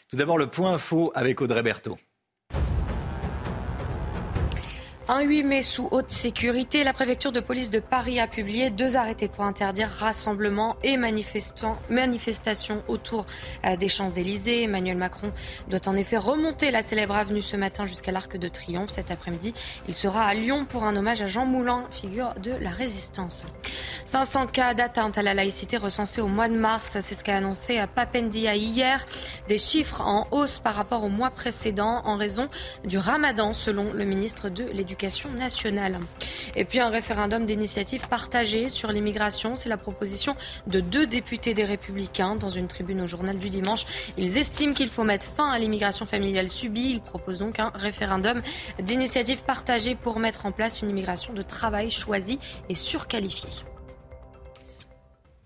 Tout 0.10 0.18
d'abord 0.18 0.38
le 0.38 0.48
point 0.48 0.74
info 0.74 1.14
avec 1.16 1.40
Audrey 1.40 1.64
Berthaud. 1.64 1.98
Un 5.08 5.22
8 5.22 5.44
mai 5.44 5.62
sous 5.62 5.88
haute 5.92 6.10
sécurité, 6.10 6.84
la 6.84 6.92
préfecture 6.92 7.32
de 7.32 7.40
police 7.40 7.70
de 7.70 7.78
Paris 7.78 8.20
a 8.20 8.26
publié 8.26 8.72
deux 8.72 8.96
arrêtés 8.96 9.28
pour 9.28 9.44
interdire 9.44 9.88
rassemblements 9.88 10.78
et 10.82 10.98
manifestations 10.98 12.82
autour 12.88 13.28
euh, 13.66 13.76
des 13.76 13.88
Champs-Élysées. 13.88 14.64
Emmanuel 14.64 14.98
Macron 14.98 15.32
doit 15.68 15.88
en 15.88 15.96
effet 15.96 16.18
remonter 16.18 16.72
la 16.72 16.82
célèbre 16.82 17.14
avenue 17.14 17.44
ce 17.44 17.56
matin 17.56 17.86
jusqu'à 17.86 18.12
l'Arc 18.12 18.36
de 18.36 18.48
Triomphe. 18.48 18.90
Cet 18.90 19.12
après-midi, 19.12 19.54
il 19.88 19.94
sera 19.94 20.24
à 20.26 20.34
Lyon 20.34 20.66
pour 20.66 20.86
un 20.86 20.96
hommage 20.96 21.22
à 21.22 21.28
Jean 21.28 21.46
Moulin, 21.46 21.84
figure 21.92 22.34
de 22.42 22.54
la 22.60 22.72
résistance. 22.72 23.44
500 24.06 24.48
cas 24.48 24.74
d'atteinte 24.74 25.20
à 25.20 25.22
la 25.22 25.36
laïcité 25.36 25.78
recensés 25.78 26.22
au 26.22 26.28
mois 26.28 26.48
de 26.48 26.58
mars, 26.58 26.98
c'est 27.00 27.14
ce 27.14 27.24
qu'a 27.24 27.38
annoncé 27.38 27.80
Papendia 27.94 28.56
hier. 28.56 29.06
Des 29.50 29.60
chiffres 29.60 30.02
en 30.02 30.28
hausse 30.32 30.58
par 30.58 30.74
rapport 30.74 31.04
au 31.04 31.10
mois 31.10 31.30
précédent 31.30 32.02
en 32.06 32.18
raison 32.18 32.50
du 32.86 32.98
ramadan, 32.98 33.54
selon 33.54 33.94
le 33.94 34.04
ministre 34.04 34.50
de 34.50 34.64
l'Éducation 34.64 34.95
nationale. 35.36 36.00
Et 36.56 36.66
puis 36.66 36.80
un 36.80 36.90
référendum 36.90 37.46
d'initiative 37.46 38.08
partagée 38.08 38.70
sur 38.70 38.92
l'immigration, 38.92 39.56
c'est 39.56 39.70
la 39.70 39.78
proposition 39.78 40.36
de 40.68 40.80
deux 40.80 41.06
députés 41.06 41.54
des 41.54 41.66
Républicains 41.66 42.36
dans 42.36 42.50
une 42.50 42.68
tribune 42.68 43.02
au 43.02 43.08
journal 43.08 43.38
du 43.38 43.50
dimanche. 43.50 43.86
Ils 44.18 44.38
estiment 44.38 44.74
qu'il 44.74 44.90
faut 44.90 45.04
mettre 45.04 45.28
fin 45.28 45.52
à 45.52 45.60
l'immigration 45.60 46.06
familiale 46.06 46.50
subie. 46.50 46.92
Ils 46.92 47.02
proposent 47.02 47.40
donc 47.40 47.60
un 47.60 47.72
référendum 47.76 48.42
d'initiative 48.82 49.44
partagée 49.44 49.96
pour 49.96 50.20
mettre 50.20 50.46
en 50.46 50.52
place 50.52 50.82
une 50.82 50.90
immigration 50.90 51.34
de 51.34 51.42
travail 51.42 51.92
choisie 51.92 52.40
et 52.70 52.76
surqualifiée. 52.76 53.66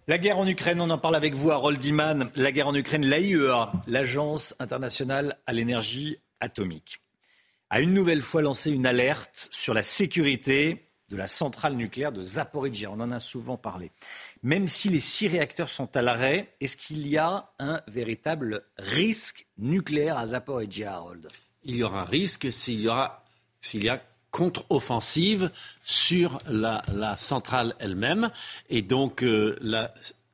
La 0.08 0.18
guerre 0.18 0.39
en 0.39 0.47
Ukraine, 0.47 0.82
on 0.82 0.89
en 0.89 0.97
parle 0.97 1.16
avec 1.16 1.36
vous, 1.36 1.52
Harold 1.52 1.84
Iman. 1.84 2.32
La 2.36 2.52
guerre 2.52 2.68
en 2.68 2.74
Ukraine, 2.74 3.06
l'AIEA, 3.06 3.72
l'Agence 3.86 4.56
internationale 4.60 5.38
à 5.45 5.54
l'énergie 5.54 6.18
atomique 6.39 7.00
a 7.70 7.82
une 7.82 7.93
nouvelle 7.93 8.22
fois 8.22 8.41
lancé 8.41 8.72
une 8.72 8.86
alerte 8.86 9.49
sur 9.51 9.74
la 9.74 9.84
sécurité 9.84 10.89
de 11.09 11.17
la 11.17 11.28
centrale 11.28 11.74
nucléaire 11.74 12.11
de 12.11 12.22
Zaporizhia. 12.22 12.91
On 12.91 12.99
en 12.99 13.11
a 13.11 13.20
souvent 13.20 13.57
parlé. 13.57 13.91
Même 14.43 14.67
si 14.67 14.89
les 14.89 14.99
six 14.99 15.28
réacteurs 15.28 15.70
sont 15.70 15.95
à 15.95 16.01
l'arrêt, 16.01 16.51
est-ce 16.61 16.78
qu'il 16.78 17.07
y 17.07 17.17
a 17.17 17.51
un 17.59 17.82
véritable 17.88 18.63
risque 18.78 19.47
nucléaire 19.57 20.17
à 20.17 20.28
Zaporizhia, 20.28 20.93
Harold? 20.93 21.28
Il 21.63 21.76
y 21.76 21.84
aura 21.84 22.01
un 22.01 22.05
risque 22.05 22.51
s'il 22.51 22.82
y, 22.82 22.89
a 22.89 24.03
contre-offensive 24.32 25.51
sur 25.84 26.38
la, 26.47 26.84
centrale 27.17 27.76
elle-même. 27.80 28.32
Et 28.70 28.82
donc, 28.82 29.24
euh, 29.24 29.57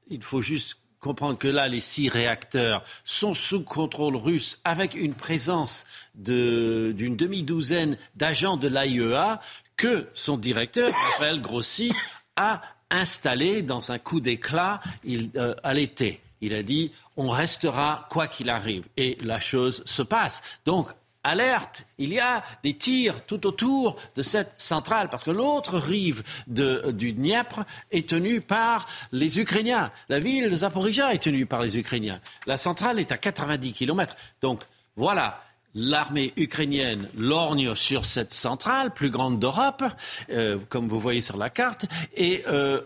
il 0.08 0.22
faut 0.22 0.42
juste 0.42 0.78
comprendre 1.00 1.38
que 1.38 1.48
là, 1.48 1.68
les 1.68 1.80
six 1.80 2.10
réacteurs 2.10 2.84
sont 3.04 3.34
sous 3.34 3.62
contrôle 3.62 4.16
russe 4.16 4.60
avec 4.64 4.96
une 4.96 5.14
présence 5.14 5.86
d'une 6.16 7.16
demi-douzaine 7.16 7.98
d'agents 8.16 8.58
de 8.58 8.68
l'AIEA 8.68 9.42
que 9.78 10.08
son 10.14 10.38
directeur, 10.38 10.92
Raphaël 10.92 11.42
Grossi, 11.42 11.92
a 12.36 12.62
installé 12.90 13.62
dans 13.62 13.92
un 13.92 14.00
coup 14.00 14.20
d'éclat 14.20 14.82
euh, 15.08 15.56
à 15.64 15.74
l'été. 15.74 16.22
Il 16.42 16.54
a 16.54 16.64
dit 16.64 16.92
on 17.18 17.30
restera 17.30 18.08
quoi 18.10 18.28
qu'il 18.28 18.50
arrive. 18.50 18.86
Et 18.98 19.18
la 19.22 19.40
chose 19.40 19.84
se 19.86 20.02
passe. 20.02 20.42
Donc, 20.66 20.90
alerte, 21.24 21.88
il 21.98 22.14
y 22.14 22.20
a 22.20 22.44
des 22.64 22.76
tirs 22.76 23.26
tout 23.26 23.48
autour 23.48 23.98
de 24.16 24.22
cette 24.22 24.54
centrale, 24.58 25.10
parce 25.10 25.24
que 25.24 25.32
l'autre 25.32 25.80
rive 25.80 26.24
du 26.48 27.14
Dniepr 27.14 27.64
est 27.92 28.08
tenue 28.08 28.42
par 28.42 28.86
les 29.12 29.40
Ukrainiens. 29.40 29.92
La 30.08 30.20
ville 30.20 30.50
de 30.50 30.56
Zaporizhia 30.56 31.14
est 31.14 31.24
tenue 31.24 31.46
par 31.46 31.64
les 31.64 31.78
Ukrainiens. 31.78 32.20
La 32.46 32.58
centrale 32.58 33.00
est 33.00 33.12
à 33.12 33.18
90 33.18 33.74
km. 33.74 34.16
Donc 34.42 34.62
voilà, 34.96 35.44
l'armée 35.76 36.34
ukrainienne 36.38 37.10
lorgne 37.16 37.76
sur 37.76 38.06
cette 38.06 38.34
centrale, 38.34 38.94
plus 38.94 39.10
grande 39.10 39.40
d'Europe, 39.40 39.84
euh, 40.32 40.58
comme 40.70 40.88
vous 40.88 41.00
voyez 41.00 41.22
sur 41.22 41.38
la 41.38 41.50
carte, 41.50 41.86
et 42.16 42.44
euh, 42.48 42.82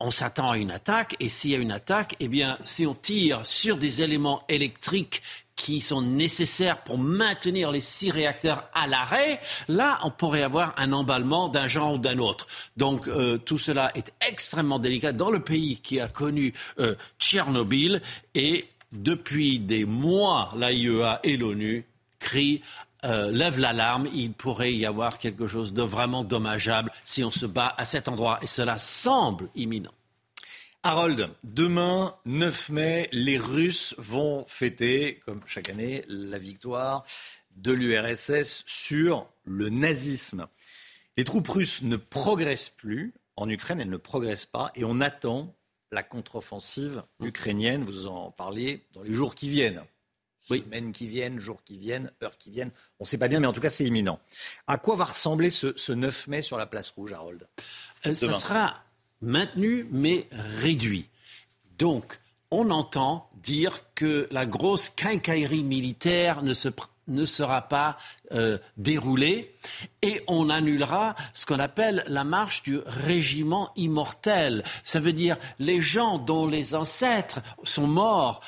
on 0.00 0.10
s'attend 0.10 0.50
à 0.50 0.56
une 0.56 0.70
attaque, 0.70 1.14
et 1.20 1.28
s'il 1.28 1.50
y 1.50 1.54
a 1.54 1.58
une 1.58 1.70
attaque, 1.70 2.16
eh 2.18 2.28
bien, 2.28 2.58
si 2.64 2.86
on 2.86 2.94
tire 2.94 3.46
sur 3.46 3.76
des 3.76 4.02
éléments 4.02 4.42
électriques 4.48 5.22
qui 5.54 5.82
sont 5.82 6.00
nécessaires 6.00 6.82
pour 6.82 6.98
maintenir 6.98 7.70
les 7.70 7.82
six 7.82 8.10
réacteurs 8.10 8.64
à 8.74 8.86
l'arrêt, 8.86 9.38
là, 9.68 9.98
on 10.02 10.10
pourrait 10.10 10.42
avoir 10.42 10.74
un 10.78 10.92
emballement 10.92 11.48
d'un 11.48 11.68
genre 11.68 11.94
ou 11.94 11.98
d'un 11.98 12.18
autre. 12.18 12.48
Donc, 12.78 13.06
euh, 13.06 13.36
tout 13.36 13.58
cela 13.58 13.92
est 13.94 14.12
extrêmement 14.26 14.78
délicat 14.78 15.12
dans 15.12 15.30
le 15.30 15.40
pays 15.40 15.76
qui 15.76 16.00
a 16.00 16.08
connu 16.08 16.54
Tchernobyl 17.20 18.00
et 18.34 18.64
depuis 18.92 19.58
des 19.58 19.84
mois, 19.84 20.52
l'AIEA 20.56 21.20
et 21.22 21.36
l'ONU 21.36 21.84
crient 22.22 22.62
euh, 23.04 23.32
lève 23.32 23.58
l'alarme, 23.58 24.08
il 24.14 24.32
pourrait 24.32 24.72
y 24.72 24.86
avoir 24.86 25.18
quelque 25.18 25.48
chose 25.48 25.74
de 25.74 25.82
vraiment 25.82 26.22
dommageable 26.22 26.92
si 27.04 27.24
on 27.24 27.32
se 27.32 27.46
bat 27.46 27.74
à 27.76 27.84
cet 27.84 28.06
endroit. 28.06 28.38
Et 28.42 28.46
cela 28.46 28.78
semble 28.78 29.48
imminent. 29.56 29.92
Harold, 30.84 31.28
demain, 31.42 32.14
9 32.26 32.68
mai, 32.68 33.08
les 33.12 33.38
Russes 33.38 33.94
vont 33.98 34.44
fêter, 34.48 35.20
comme 35.24 35.40
chaque 35.46 35.68
année, 35.68 36.04
la 36.08 36.38
victoire 36.38 37.04
de 37.56 37.72
l'URSS 37.72 38.64
sur 38.66 39.26
le 39.44 39.68
nazisme. 39.68 40.46
Les 41.16 41.24
troupes 41.24 41.48
russes 41.48 41.82
ne 41.82 41.96
progressent 41.96 42.70
plus 42.70 43.14
en 43.36 43.48
Ukraine, 43.48 43.80
elles 43.80 43.90
ne 43.90 43.96
progressent 43.96 44.46
pas, 44.46 44.72
et 44.74 44.84
on 44.84 45.00
attend 45.00 45.54
la 45.90 46.02
contre-offensive 46.02 47.02
ukrainienne. 47.20 47.84
Vous 47.84 48.06
en 48.06 48.30
parlez 48.30 48.86
dans 48.92 49.02
les 49.02 49.12
jours 49.12 49.34
qui 49.34 49.48
viennent. 49.48 49.82
Semaines 50.42 50.92
qui 50.92 51.06
viennent, 51.06 51.38
jours 51.38 51.62
qui 51.64 51.78
viennent, 51.78 52.10
heures 52.22 52.36
qui 52.36 52.50
viennent. 52.50 52.70
On 52.98 53.04
ne 53.04 53.08
sait 53.08 53.18
pas 53.18 53.28
bien, 53.28 53.40
mais 53.40 53.46
en 53.46 53.52
tout 53.52 53.60
cas, 53.60 53.70
c'est 53.70 53.84
imminent. 53.84 54.18
À 54.66 54.78
quoi 54.78 54.96
va 54.96 55.04
ressembler 55.04 55.50
ce, 55.50 55.92
9 55.92 56.26
mai 56.28 56.42
sur 56.42 56.58
la 56.58 56.66
place 56.66 56.90
rouge, 56.90 57.12
Harold? 57.12 57.46
Euh, 58.06 58.14
Ça 58.14 58.32
sera 58.32 58.82
maintenu, 59.20 59.86
mais 59.90 60.26
réduit. 60.32 61.08
Donc, 61.78 62.18
on 62.50 62.70
entend 62.70 63.30
dire 63.36 63.80
que 63.94 64.28
la 64.30 64.46
grosse 64.46 64.88
quincaillerie 64.88 65.64
militaire 65.64 66.42
ne 66.42 66.54
se 66.54 66.68
ne 67.08 67.24
sera 67.24 67.62
pas 67.62 67.96
euh, 68.32 68.58
déroulée 68.76 69.54
et 70.02 70.22
on 70.28 70.50
annulera 70.50 71.14
ce 71.34 71.46
qu'on 71.46 71.58
appelle 71.58 72.04
la 72.06 72.24
marche 72.24 72.62
du 72.62 72.78
régiment 72.86 73.72
immortel. 73.76 74.62
Ça 74.84 75.00
veut 75.00 75.12
dire 75.12 75.36
les 75.58 75.80
gens 75.80 76.18
dont 76.18 76.46
les 76.46 76.74
ancêtres 76.74 77.40
sont 77.64 77.86
morts 77.86 78.40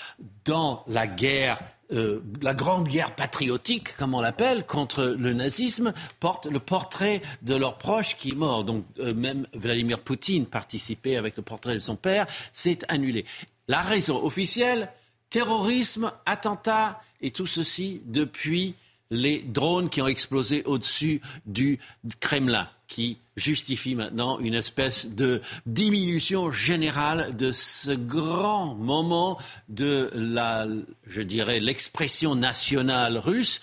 dans 0.45 0.85
la 0.87 1.07
guerre 1.07 1.61
euh, 1.93 2.21
la 2.43 2.55
grande 2.55 2.89
guerre 2.89 3.15
patriotique, 3.15 3.97
comme 3.97 4.15
on 4.15 4.21
l'appelle, 4.21 4.65
contre 4.67 5.17
le 5.19 5.33
nazisme, 5.33 5.93
portent 6.21 6.47
le 6.47 6.61
portrait 6.61 7.23
de 7.43 7.55
leur 7.55 7.79
proche 7.79 8.17
qui 8.17 8.31
est 8.31 8.37
mort. 8.37 8.65
Donc 8.65 8.85
euh, 8.99 9.15
même 9.15 9.47
Vladimir 9.53 10.01
Poutine 10.01 10.47
participait 10.47 11.17
avec 11.17 11.37
le 11.37 11.43
portrait 11.43 11.75
de 11.75 11.81
son 11.81 11.97
père, 11.97 12.27
c'est 12.53 12.85
annulé. 12.89 13.25
La 13.69 13.81
raison 13.81 14.23
officielle, 14.25 14.91
terrorisme, 15.31 16.13
attentat 16.27 17.01
et 17.21 17.31
tout 17.31 17.47
ceci 17.47 18.03
depuis 18.07 18.75
les 19.15 19.41
drones 19.41 19.89
qui 19.89 20.03
ont 20.03 20.07
explosé 20.07 20.63
au-dessus 20.65 21.21
du 21.47 21.79
Kremlin, 22.21 22.69
qui 22.89 23.19
justifie 23.37 23.95
maintenant 23.95 24.39
une 24.39 24.55
espèce 24.55 25.07
de 25.07 25.41
diminution 25.67 26.53
générale 26.53 27.37
de 27.37 27.53
ce 27.53 27.93
grand 27.93 28.75
moment 28.75 29.39
de 29.69 30.11
la, 30.15 30.67
je 31.07 31.23
dirais, 31.23 31.61
l'expression 31.61 32.35
nationale 32.35 33.17
russe 33.17 33.61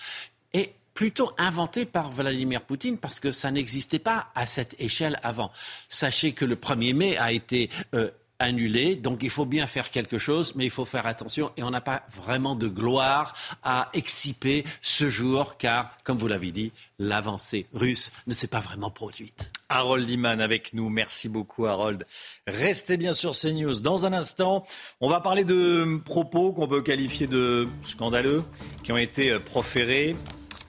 et 0.54 0.74
plutôt 0.94 1.32
inventé 1.38 1.86
par 1.86 2.12
Vladimir 2.12 2.62
Poutine 2.62 2.98
parce 2.98 3.20
que 3.20 3.32
ça 3.32 3.52
n'existait 3.52 4.00
pas 4.00 4.28
à 4.36 4.46
cette 4.46 4.76
échelle 4.80 5.20
avant. 5.24 5.52
Sachez 5.90 6.34
que 6.34 6.46
le 6.46 6.56
1er 6.56 6.94
mai 6.94 7.18
a 7.18 7.32
été 7.32 7.70
euh, 7.96 8.10
annulé. 8.42 8.96
Donc 8.96 9.20
il 9.24 9.30
faut 9.30 9.46
bien 9.46 9.68
faire 9.68 9.90
quelque 9.90 10.18
chose, 10.18 10.54
mais 10.56 10.66
il 10.66 10.70
faut 10.70 10.86
faire 10.86 11.06
attention. 11.06 11.52
Et 11.58 11.64
on 11.64 11.70
n'a 11.70 11.82
pas 11.82 12.04
vraiment 12.16 12.56
de 12.56 12.68
gloire 12.68 13.34
à 13.64 13.90
exciper 13.94 14.64
ce 14.82 15.10
jour, 15.10 15.58
car, 15.58 15.98
comme 16.04 16.18
vous 16.18 16.28
l'avez 16.28 16.52
dit, 16.52 16.72
l'avancée 17.00 17.68
russe 17.74 18.12
ne 18.28 18.34
s'est 18.34 18.48
pas 18.48 18.60
vraiment 18.60 18.90
produite. 18.90 19.52
Harold 19.70 20.08
Liman 20.08 20.42
avec 20.42 20.74
nous. 20.74 20.90
Merci 20.90 21.30
beaucoup, 21.30 21.66
Harold. 21.66 22.06
Restez 22.46 22.98
bien 22.98 23.14
sur 23.14 23.32
CNews. 23.32 23.80
Dans 23.80 24.06
un 24.06 24.14
instant, 24.14 24.66
on 25.00 25.10
va 25.10 25.22
parler 25.22 25.46
de 25.46 26.02
propos 26.04 26.52
qu'on 26.52 26.68
peut 26.68 26.82
qualifier 26.82 27.28
de 27.28 27.68
scandaleux, 27.82 28.44
qui 28.84 28.92
ont 28.92 28.98
été 28.98 29.40
proférés 29.40 30.16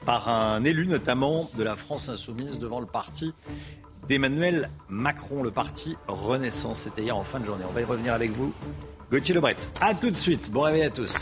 par 0.05 0.29
un 0.29 0.63
élu, 0.65 0.87
notamment 0.87 1.51
de 1.57 1.63
la 1.63 1.77
France 1.77 2.09
insoumise, 2.09 2.59
devant 2.59 2.81
le 2.81 2.87
parti 2.87 3.33
d'Emmanuel 4.09 4.69
Macron, 4.89 5.43
le 5.43 5.51
parti 5.51 5.97
Renaissance. 6.09 6.81
C'était 6.81 7.03
hier 7.03 7.17
en 7.17 7.25
fin 7.25 7.41
de 7.41 7.47
journée. 7.47 7.65
On 7.69 7.73
va 7.73 7.81
y 7.81 7.85
revenir 7.85 8.15
avec 8.15 8.31
vous. 8.31 8.53
Gauthier 9.11 9.35
Lebret. 9.35 9.57
A 9.81 9.95
tout 9.95 10.11
de 10.11 10.17
suite. 10.17 10.51
Bon 10.51 10.63
réveil 10.63 10.83
à 10.83 10.91
tous. 10.91 11.15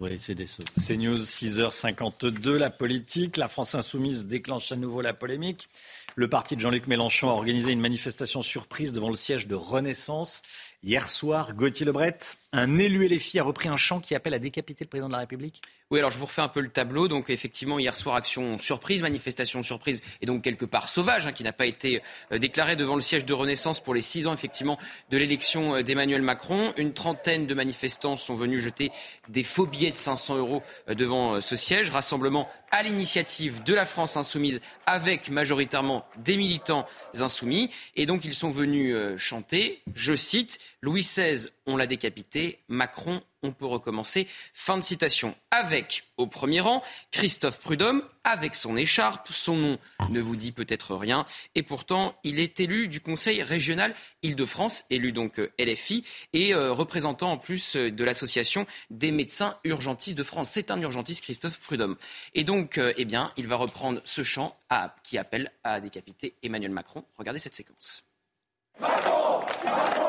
Oui, 0.00 0.16
c'est 0.18 0.34
des 0.34 0.46
C'est 0.76 0.96
News 0.98 1.18
6h52. 1.18 2.58
La 2.58 2.68
politique. 2.68 3.36
La 3.38 3.48
France 3.48 3.74
Insoumise 3.74 4.26
déclenche 4.26 4.70
à 4.70 4.76
nouveau 4.76 5.00
la 5.00 5.14
polémique. 5.14 5.68
Le 6.14 6.28
parti 6.28 6.56
de 6.56 6.60
Jean-Luc 6.60 6.86
Mélenchon 6.88 7.30
a 7.30 7.32
organisé 7.32 7.72
une 7.72 7.80
manifestation 7.80 8.42
surprise 8.42 8.92
devant 8.92 9.08
le 9.08 9.16
siège 9.16 9.46
de 9.46 9.54
Renaissance. 9.54 10.42
Hier 10.82 11.08
soir, 11.08 11.54
Gauthier 11.54 11.86
Lebret, 11.86 12.18
un 12.54 12.78
élu 12.78 13.08
LFI 13.08 13.40
a 13.40 13.42
repris 13.42 13.68
un 13.68 13.76
chant 13.76 13.98
qui 13.98 14.14
appelle 14.14 14.32
à 14.32 14.38
décapiter 14.38 14.84
le 14.84 14.88
président 14.88 15.08
de 15.08 15.12
la 15.12 15.18
République? 15.18 15.60
Oui, 15.90 15.98
alors 15.98 16.12
je 16.12 16.18
vous 16.18 16.26
refais 16.26 16.40
un 16.40 16.48
peu 16.48 16.60
le 16.60 16.70
tableau. 16.70 17.08
Donc 17.08 17.28
effectivement, 17.28 17.78
hier 17.80 17.94
soir, 17.94 18.14
action 18.14 18.58
surprise, 18.58 19.02
manifestation 19.02 19.62
surprise 19.62 20.02
et 20.22 20.26
donc 20.26 20.42
quelque 20.42 20.64
part 20.64 20.88
sauvage, 20.88 21.26
hein, 21.26 21.32
qui 21.32 21.42
n'a 21.42 21.52
pas 21.52 21.66
été 21.66 22.00
euh, 22.32 22.38
déclarée 22.38 22.76
devant 22.76 22.94
le 22.94 23.00
siège 23.00 23.24
de 23.24 23.34
Renaissance 23.34 23.80
pour 23.80 23.92
les 23.92 24.00
six 24.00 24.28
ans 24.28 24.32
effectivement 24.32 24.78
de 25.10 25.18
l'élection 25.18 25.74
euh, 25.74 25.82
d'Emmanuel 25.82 26.22
Macron. 26.22 26.72
Une 26.76 26.94
trentaine 26.94 27.46
de 27.46 27.54
manifestants 27.54 28.16
sont 28.16 28.34
venus 28.34 28.62
jeter 28.62 28.92
des 29.28 29.42
faux 29.42 29.66
billets 29.66 29.90
de 29.90 29.96
500 29.96 30.36
euros 30.36 30.62
euh, 30.88 30.94
devant 30.94 31.40
ce 31.40 31.56
siège. 31.56 31.90
Rassemblement 31.90 32.48
à 32.70 32.84
l'initiative 32.84 33.62
de 33.64 33.74
la 33.74 33.84
France 33.84 34.16
insoumise 34.16 34.60
avec 34.86 35.28
majoritairement 35.28 36.06
des 36.18 36.36
militants 36.36 36.86
insoumis. 37.18 37.70
Et 37.96 38.06
donc 38.06 38.24
ils 38.24 38.34
sont 38.34 38.50
venus 38.50 38.96
chanter, 39.16 39.80
je 39.94 40.14
cite, 40.14 40.58
Louis 40.82 41.02
XVI, 41.02 41.50
on 41.66 41.76
l'a 41.76 41.86
décapité. 41.86 42.58
Macron, 42.68 43.22
on 43.42 43.52
peut 43.52 43.66
recommencer. 43.66 44.26
Fin 44.52 44.76
de 44.76 44.82
citation. 44.82 45.34
Avec, 45.50 46.04
au 46.16 46.26
premier 46.26 46.60
rang, 46.60 46.82
Christophe 47.10 47.60
Prudhomme, 47.60 48.02
avec 48.24 48.54
son 48.54 48.76
écharpe. 48.76 49.28
Son 49.30 49.56
nom 49.56 49.78
ne 50.10 50.20
vous 50.20 50.36
dit 50.36 50.52
peut-être 50.52 50.94
rien. 50.94 51.24
Et 51.54 51.62
pourtant, 51.62 52.16
il 52.24 52.38
est 52.38 52.60
élu 52.60 52.88
du 52.88 53.00
Conseil 53.00 53.42
régional 53.42 53.94
Île-de-France, 54.22 54.84
élu 54.90 55.12
donc 55.12 55.38
euh, 55.38 55.52
LFI, 55.58 56.04
et 56.32 56.54
euh, 56.54 56.72
représentant 56.72 57.32
en 57.32 57.38
plus 57.38 57.76
euh, 57.76 57.90
de 57.90 58.04
l'association 58.04 58.66
des 58.90 59.12
médecins 59.12 59.58
urgentistes 59.64 60.18
de 60.18 60.22
France. 60.22 60.50
C'est 60.52 60.70
un 60.70 60.80
urgentiste, 60.80 61.22
Christophe 61.22 61.58
Prudhomme. 61.60 61.96
Et 62.34 62.44
donc, 62.44 62.80
eh 62.96 63.04
bien, 63.04 63.32
il 63.36 63.46
va 63.46 63.56
reprendre 63.56 64.00
ce 64.04 64.22
chant 64.22 64.56
qui 65.02 65.18
appelle 65.18 65.50
à 65.62 65.80
décapiter 65.80 66.34
Emmanuel 66.42 66.72
Macron. 66.72 67.04
Regardez 67.16 67.38
cette 67.38 67.54
séquence. 67.54 68.04
Macron 68.80 70.03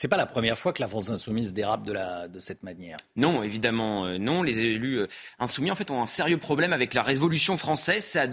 C'est 0.00 0.06
pas 0.06 0.16
la 0.16 0.26
première 0.26 0.56
fois 0.56 0.72
que 0.72 0.80
la 0.80 0.86
France 0.86 1.10
insoumise 1.10 1.52
dérape 1.52 1.82
de, 1.82 2.38
cette 2.38 2.62
manière. 2.62 2.96
Non, 3.16 3.42
évidemment, 3.42 4.06
euh, 4.06 4.16
non. 4.16 4.44
Les 4.44 4.60
élus 4.60 5.00
euh, 5.00 5.08
insoumis, 5.40 5.72
en 5.72 5.74
fait, 5.74 5.90
ont 5.90 6.00
un 6.00 6.06
sérieux 6.06 6.38
problème 6.38 6.72
avec 6.72 6.94
la 6.94 7.02
Révolution 7.02 7.56
française. 7.56 8.04
C'est 8.04 8.20
à, 8.20 8.28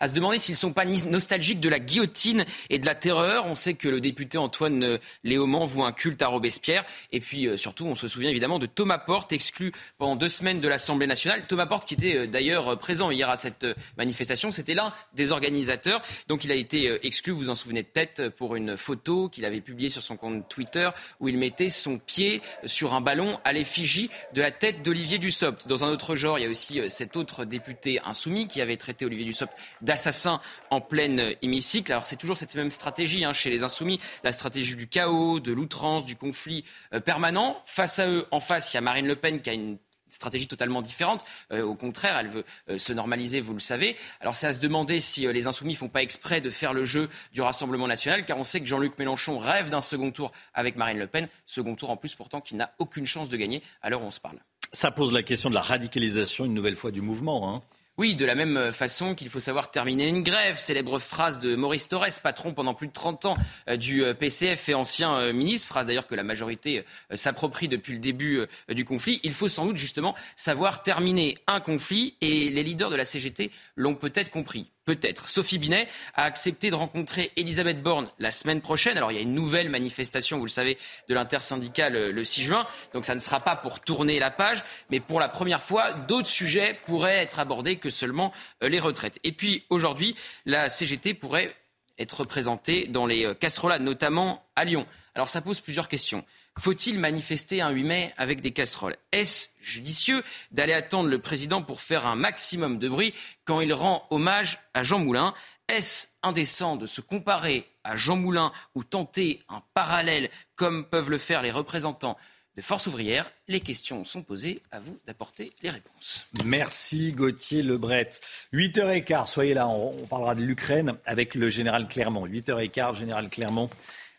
à, 0.00 0.08
se 0.08 0.12
demander 0.12 0.38
s'ils 0.38 0.54
ne 0.54 0.58
sont 0.58 0.72
pas 0.72 0.84
nostalgiques 0.84 1.60
de 1.60 1.68
la 1.68 1.78
guillotine 1.78 2.44
et 2.68 2.80
de 2.80 2.86
la 2.86 2.96
terreur. 2.96 3.46
On 3.46 3.54
sait 3.54 3.74
que 3.74 3.88
le 3.88 4.00
député 4.00 4.38
Antoine 4.38 4.82
euh, 4.82 4.98
Léaumont 5.22 5.66
voit 5.66 5.86
un 5.86 5.92
culte 5.92 6.20
à 6.20 6.26
Robespierre. 6.26 6.84
Et 7.12 7.20
puis, 7.20 7.46
surtout, 7.56 7.86
on 7.86 7.94
se 7.94 8.08
souvient 8.08 8.30
évidemment 8.30 8.58
de 8.58 8.66
Thomas 8.66 8.98
Porte, 8.98 9.32
exclu 9.32 9.70
pendant 9.98 10.16
deux 10.16 10.26
semaines 10.26 10.58
de 10.58 10.66
l'Assemblée 10.66 11.06
nationale. 11.06 11.46
Thomas 11.46 11.66
Porte, 11.66 11.86
qui 11.86 11.94
était 11.94 12.26
d'ailleurs 12.26 12.76
présent 12.80 13.12
hier 13.12 13.30
à 13.30 13.36
cette 13.36 13.64
manifestation, 13.96 14.50
c'était 14.50 14.74
l'un 14.74 14.92
des 15.12 15.30
organisateurs. 15.30 16.02
Donc, 16.26 16.44
il 16.44 16.50
a 16.50 16.56
été 16.56 17.06
exclu, 17.06 17.30
vous 17.30 17.38
vous 17.38 17.50
en 17.50 17.54
souvenez 17.54 17.84
peut-être, 17.84 18.30
pour 18.30 18.56
une 18.56 18.76
photo 18.76 19.28
qu'il 19.28 19.44
avait 19.44 19.60
publiée 19.60 19.88
sur 19.88 20.02
son 20.02 20.16
compte 20.16 20.48
Twitter 20.48 20.90
où 21.20 21.28
il 21.28 21.38
mettait 21.38 21.68
son 21.68 21.98
pied 21.98 22.42
sur 22.64 22.94
un 22.94 23.00
ballon 23.00 23.38
à 23.44 23.52
l'effigie 23.52 24.10
de 24.32 24.40
la 24.40 24.50
tête 24.50 24.82
d'Olivier 24.82 25.18
Dussopt. 25.18 25.66
Dans 25.68 25.84
un 25.84 25.88
autre 25.88 26.14
genre, 26.14 26.38
il 26.38 26.42
y 26.42 26.46
a 26.46 26.50
aussi 26.50 26.80
euh, 26.80 26.88
cet 26.88 27.16
autre 27.16 27.44
député 27.44 28.00
insoumis 28.04 28.48
qui 28.48 28.60
avait 28.60 28.76
traité 28.76 29.04
Olivier 29.04 29.24
Dussopt 29.24 29.52
d'assassin 29.80 30.40
en 30.70 30.80
pleine 30.80 31.20
euh, 31.20 31.34
hémicycle. 31.42 31.92
Alors 31.92 32.06
c'est 32.06 32.16
toujours 32.16 32.36
cette 32.36 32.54
même 32.54 32.70
stratégie 32.70 33.24
hein, 33.24 33.32
chez 33.32 33.50
les 33.50 33.62
insoumis, 33.62 34.00
la 34.22 34.32
stratégie 34.32 34.76
du 34.76 34.88
chaos, 34.88 35.40
de 35.40 35.52
l'outrance, 35.52 36.04
du 36.04 36.16
conflit 36.16 36.64
euh, 36.92 37.00
permanent. 37.00 37.62
Face 37.66 37.98
à 37.98 38.08
eux, 38.08 38.26
en 38.30 38.40
face, 38.40 38.72
il 38.72 38.76
y 38.76 38.78
a 38.78 38.80
Marine 38.80 39.06
Le 39.06 39.16
Pen 39.16 39.40
qui 39.40 39.50
a 39.50 39.54
une 39.54 39.78
stratégie 40.14 40.46
totalement 40.46 40.82
différente. 40.82 41.24
Euh, 41.52 41.62
au 41.62 41.74
contraire, 41.74 42.16
elle 42.18 42.28
veut 42.28 42.44
euh, 42.70 42.78
se 42.78 42.92
normaliser, 42.92 43.40
vous 43.40 43.52
le 43.52 43.60
savez. 43.60 43.96
Alors 44.20 44.36
c'est 44.36 44.46
à 44.46 44.52
se 44.52 44.60
demander 44.60 45.00
si 45.00 45.26
euh, 45.26 45.32
les 45.32 45.46
insoumis 45.46 45.74
font 45.74 45.88
pas 45.88 46.02
exprès 46.02 46.40
de 46.40 46.50
faire 46.50 46.72
le 46.72 46.84
jeu 46.84 47.08
du 47.32 47.42
Rassemblement 47.42 47.88
national, 47.88 48.24
car 48.24 48.38
on 48.38 48.44
sait 48.44 48.60
que 48.60 48.66
Jean-Luc 48.66 48.98
Mélenchon 48.98 49.38
rêve 49.38 49.68
d'un 49.68 49.80
second 49.80 50.10
tour 50.10 50.32
avec 50.54 50.76
Marine 50.76 50.98
Le 50.98 51.06
Pen, 51.06 51.28
second 51.46 51.74
tour 51.74 51.90
en 51.90 51.96
plus 51.96 52.14
pourtant 52.14 52.40
qui 52.40 52.54
n'a 52.54 52.72
aucune 52.78 53.06
chance 53.06 53.28
de 53.28 53.36
gagner 53.36 53.62
à 53.82 53.90
l'heure 53.90 54.02
où 54.02 54.06
on 54.06 54.10
se 54.10 54.20
parle. 54.20 54.38
Ça 54.72 54.90
pose 54.90 55.12
la 55.12 55.22
question 55.22 55.50
de 55.50 55.54
la 55.54 55.62
radicalisation 55.62 56.44
une 56.44 56.54
nouvelle 56.54 56.76
fois 56.76 56.90
du 56.90 57.00
mouvement. 57.00 57.54
Hein. 57.54 57.62
Oui, 57.96 58.16
de 58.16 58.24
la 58.24 58.34
même 58.34 58.72
façon 58.72 59.14
qu'il 59.14 59.28
faut 59.28 59.38
savoir 59.38 59.70
terminer 59.70 60.08
une 60.08 60.24
grève. 60.24 60.58
Célèbre 60.58 60.98
phrase 60.98 61.38
de 61.38 61.54
Maurice 61.54 61.86
Torres, 61.86 62.20
patron 62.24 62.52
pendant 62.52 62.74
plus 62.74 62.88
de 62.88 62.92
30 62.92 63.24
ans 63.26 63.36
euh, 63.68 63.76
du 63.76 64.02
euh, 64.02 64.14
PCF 64.14 64.68
et 64.68 64.74
ancien 64.74 65.14
euh, 65.14 65.32
ministre, 65.32 65.68
phrase 65.68 65.86
d'ailleurs 65.86 66.08
que 66.08 66.16
la 66.16 66.24
majorité 66.24 66.84
s'approprie 67.12 67.68
depuis 67.68 67.92
le 67.92 68.00
début 68.00 68.40
du 68.68 68.84
conflit. 68.84 69.20
Il 69.22 69.32
faut 69.32 69.46
sans 69.46 69.66
doute 69.66 69.76
justement 69.76 70.16
savoir 70.34 70.82
terminer 70.82 71.38
un 71.46 71.60
conflit 71.60 72.16
et 72.20 72.50
les 72.50 72.64
leaders 72.64 72.90
de 72.90 72.96
la 72.96 73.04
CGT 73.04 73.52
l'ont 73.76 73.94
peut-être 73.94 74.30
compris. 74.30 74.66
Peut-être. 74.84 75.30
Sophie 75.30 75.56
Binet 75.56 75.88
a 76.14 76.24
accepté 76.24 76.70
de 76.70 76.74
rencontrer 76.74 77.32
Elisabeth 77.36 77.82
Borne 77.82 78.06
la 78.18 78.30
semaine 78.30 78.60
prochaine. 78.60 78.98
Alors 78.98 79.12
il 79.12 79.14
y 79.14 79.18
a 79.18 79.22
une 79.22 79.32
nouvelle 79.32 79.70
manifestation, 79.70 80.36
vous 80.36 80.44
le 80.44 80.50
savez, 80.50 80.76
de 81.08 81.14
l'intersyndicale 81.14 82.10
le 82.10 82.24
6 82.24 82.42
juin. 82.42 82.66
Donc 82.92 83.06
ça 83.06 83.14
ne 83.14 83.20
sera 83.20 83.40
pas 83.40 83.56
pour 83.56 83.80
tourner 83.80 84.18
la 84.18 84.30
page, 84.30 84.62
mais 84.90 85.00
pour 85.00 85.20
la 85.20 85.30
première 85.30 85.62
fois, 85.62 85.92
d'autres 85.92 86.28
sujets 86.28 86.78
pourraient 86.84 87.16
être 87.16 87.38
abordés 87.38 87.76
que 87.76 87.88
seulement 87.88 88.30
euh, 88.62 88.68
les 88.68 88.78
retraites. 88.78 89.18
Et 89.24 89.32
puis 89.32 89.64
aujourd'hui, 89.70 90.14
la 90.44 90.68
CGT 90.68 91.14
pourrait 91.14 91.54
être 91.98 92.20
représentée 92.20 92.86
dans 92.86 93.06
les 93.06 93.24
euh, 93.24 93.34
casserolades, 93.34 93.82
notamment 93.82 94.44
à 94.54 94.64
Lyon. 94.64 94.86
Alors 95.14 95.28
ça 95.28 95.40
pose 95.40 95.60
plusieurs 95.60 95.88
questions. 95.88 96.24
Faut-il 96.58 97.00
manifester 97.00 97.60
un 97.60 97.70
8 97.70 97.82
mai 97.82 98.14
avec 98.16 98.40
des 98.40 98.52
casseroles? 98.52 98.96
Est-ce 99.10 99.48
judicieux 99.60 100.22
d'aller 100.52 100.72
attendre 100.72 101.08
le 101.08 101.18
président 101.18 101.62
pour 101.62 101.80
faire 101.80 102.06
un 102.06 102.14
maximum 102.14 102.78
de 102.78 102.88
bruit 102.88 103.12
quand 103.44 103.60
il 103.60 103.72
rend 103.72 104.06
hommage 104.10 104.58
à 104.72 104.84
Jean 104.84 105.00
Moulin? 105.00 105.34
Est-ce 105.68 106.08
indécent 106.22 106.76
de 106.76 106.86
se 106.86 107.00
comparer 107.00 107.66
à 107.82 107.96
Jean 107.96 108.16
Moulin 108.16 108.52
ou 108.74 108.84
tenter 108.84 109.40
un 109.48 109.62
parallèle 109.74 110.30
comme 110.54 110.84
peuvent 110.84 111.10
le 111.10 111.18
faire 111.18 111.42
les 111.42 111.50
représentants 111.50 112.16
de 112.56 112.62
Force 112.62 112.86
ouvrière 112.86 113.30
Les 113.48 113.60
questions 113.60 114.04
sont 114.04 114.22
posées, 114.22 114.62
à 114.70 114.78
vous 114.78 114.98
d'apporter 115.06 115.52
les 115.62 115.70
réponses. 115.70 116.28
Merci 116.44 117.12
Gauthier 117.12 117.62
Lebret. 117.62 118.10
8h15, 118.52 119.26
soyez 119.26 119.54
là, 119.54 119.66
on, 119.66 120.06
parlera 120.06 120.34
de 120.34 120.42
l'Ukraine 120.42 120.94
avec 121.04 121.34
le 121.34 121.50
général 121.50 121.88
Clermont. 121.88 122.26
8h15, 122.26 122.96
général 122.96 123.28
Clermont, 123.28 123.68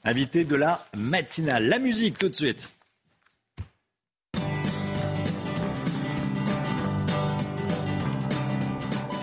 invité 0.06 0.44
de 0.44 0.56
la 0.56 0.86
matinale. 0.96 1.68
La 1.68 1.80
musique 1.80 2.18
tout 2.18 2.30
de 2.30 2.36
suite. 2.36 2.70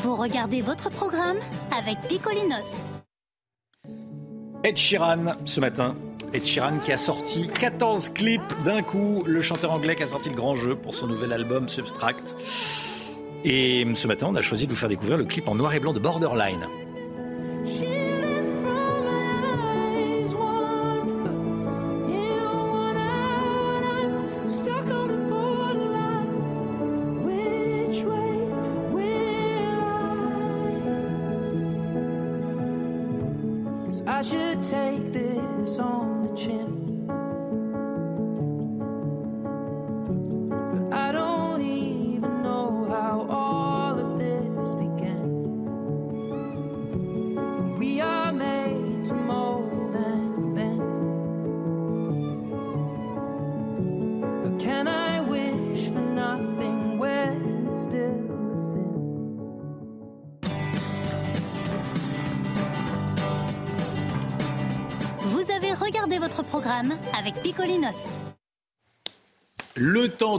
Vous 0.00 0.16
regardez 0.16 0.60
votre 0.60 0.90
programme 0.90 1.38
avec 1.76 1.98
Picolinos. 2.08 2.88
Ed 4.64 4.76
Sheeran 4.76 5.36
ce 5.44 5.60
matin 5.60 5.96
Ed 6.32 6.44
Sheeran 6.44 6.78
qui 6.78 6.92
a 6.92 6.96
sorti 6.96 7.48
14 7.48 8.10
clips 8.10 8.62
d'un 8.64 8.82
coup. 8.82 9.22
Le 9.26 9.40
chanteur 9.40 9.72
anglais 9.72 9.94
qui 9.94 10.02
a 10.02 10.08
sorti 10.08 10.28
le 10.28 10.34
grand 10.34 10.54
jeu 10.54 10.74
pour 10.74 10.94
son 10.94 11.06
nouvel 11.06 11.32
album 11.32 11.68
Substract. 11.68 12.34
Et 13.44 13.86
ce 13.94 14.06
matin, 14.06 14.28
on 14.30 14.34
a 14.34 14.40
choisi 14.40 14.66
de 14.66 14.72
vous 14.72 14.78
faire 14.78 14.88
découvrir 14.88 15.18
le 15.18 15.24
clip 15.24 15.48
en 15.48 15.54
noir 15.54 15.74
et 15.74 15.80
blanc 15.80 15.92
de 15.92 15.98
Borderline. 15.98 16.68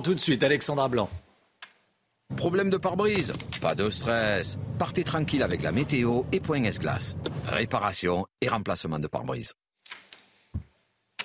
Tout 0.04 0.14
de 0.14 0.20
suite, 0.20 0.44
Alexandra 0.44 0.88
Blanc. 0.90 1.10
Problème 2.36 2.70
de 2.70 2.78
pare-brise 2.78 3.34
Pas 3.62 3.74
de 3.74 3.90
stress. 3.90 4.58
Partez 4.78 5.04
tranquille 5.04 5.42
avec 5.42 5.64
la 5.64 5.72
météo 5.72 6.24
et 6.32 6.40
Point 6.40 6.64
S-Glace. 6.64 7.16
Réparation 7.48 8.26
et 8.42 8.50
remplacement 8.50 9.00
de 9.00 9.08
pare-brise. 9.08 9.54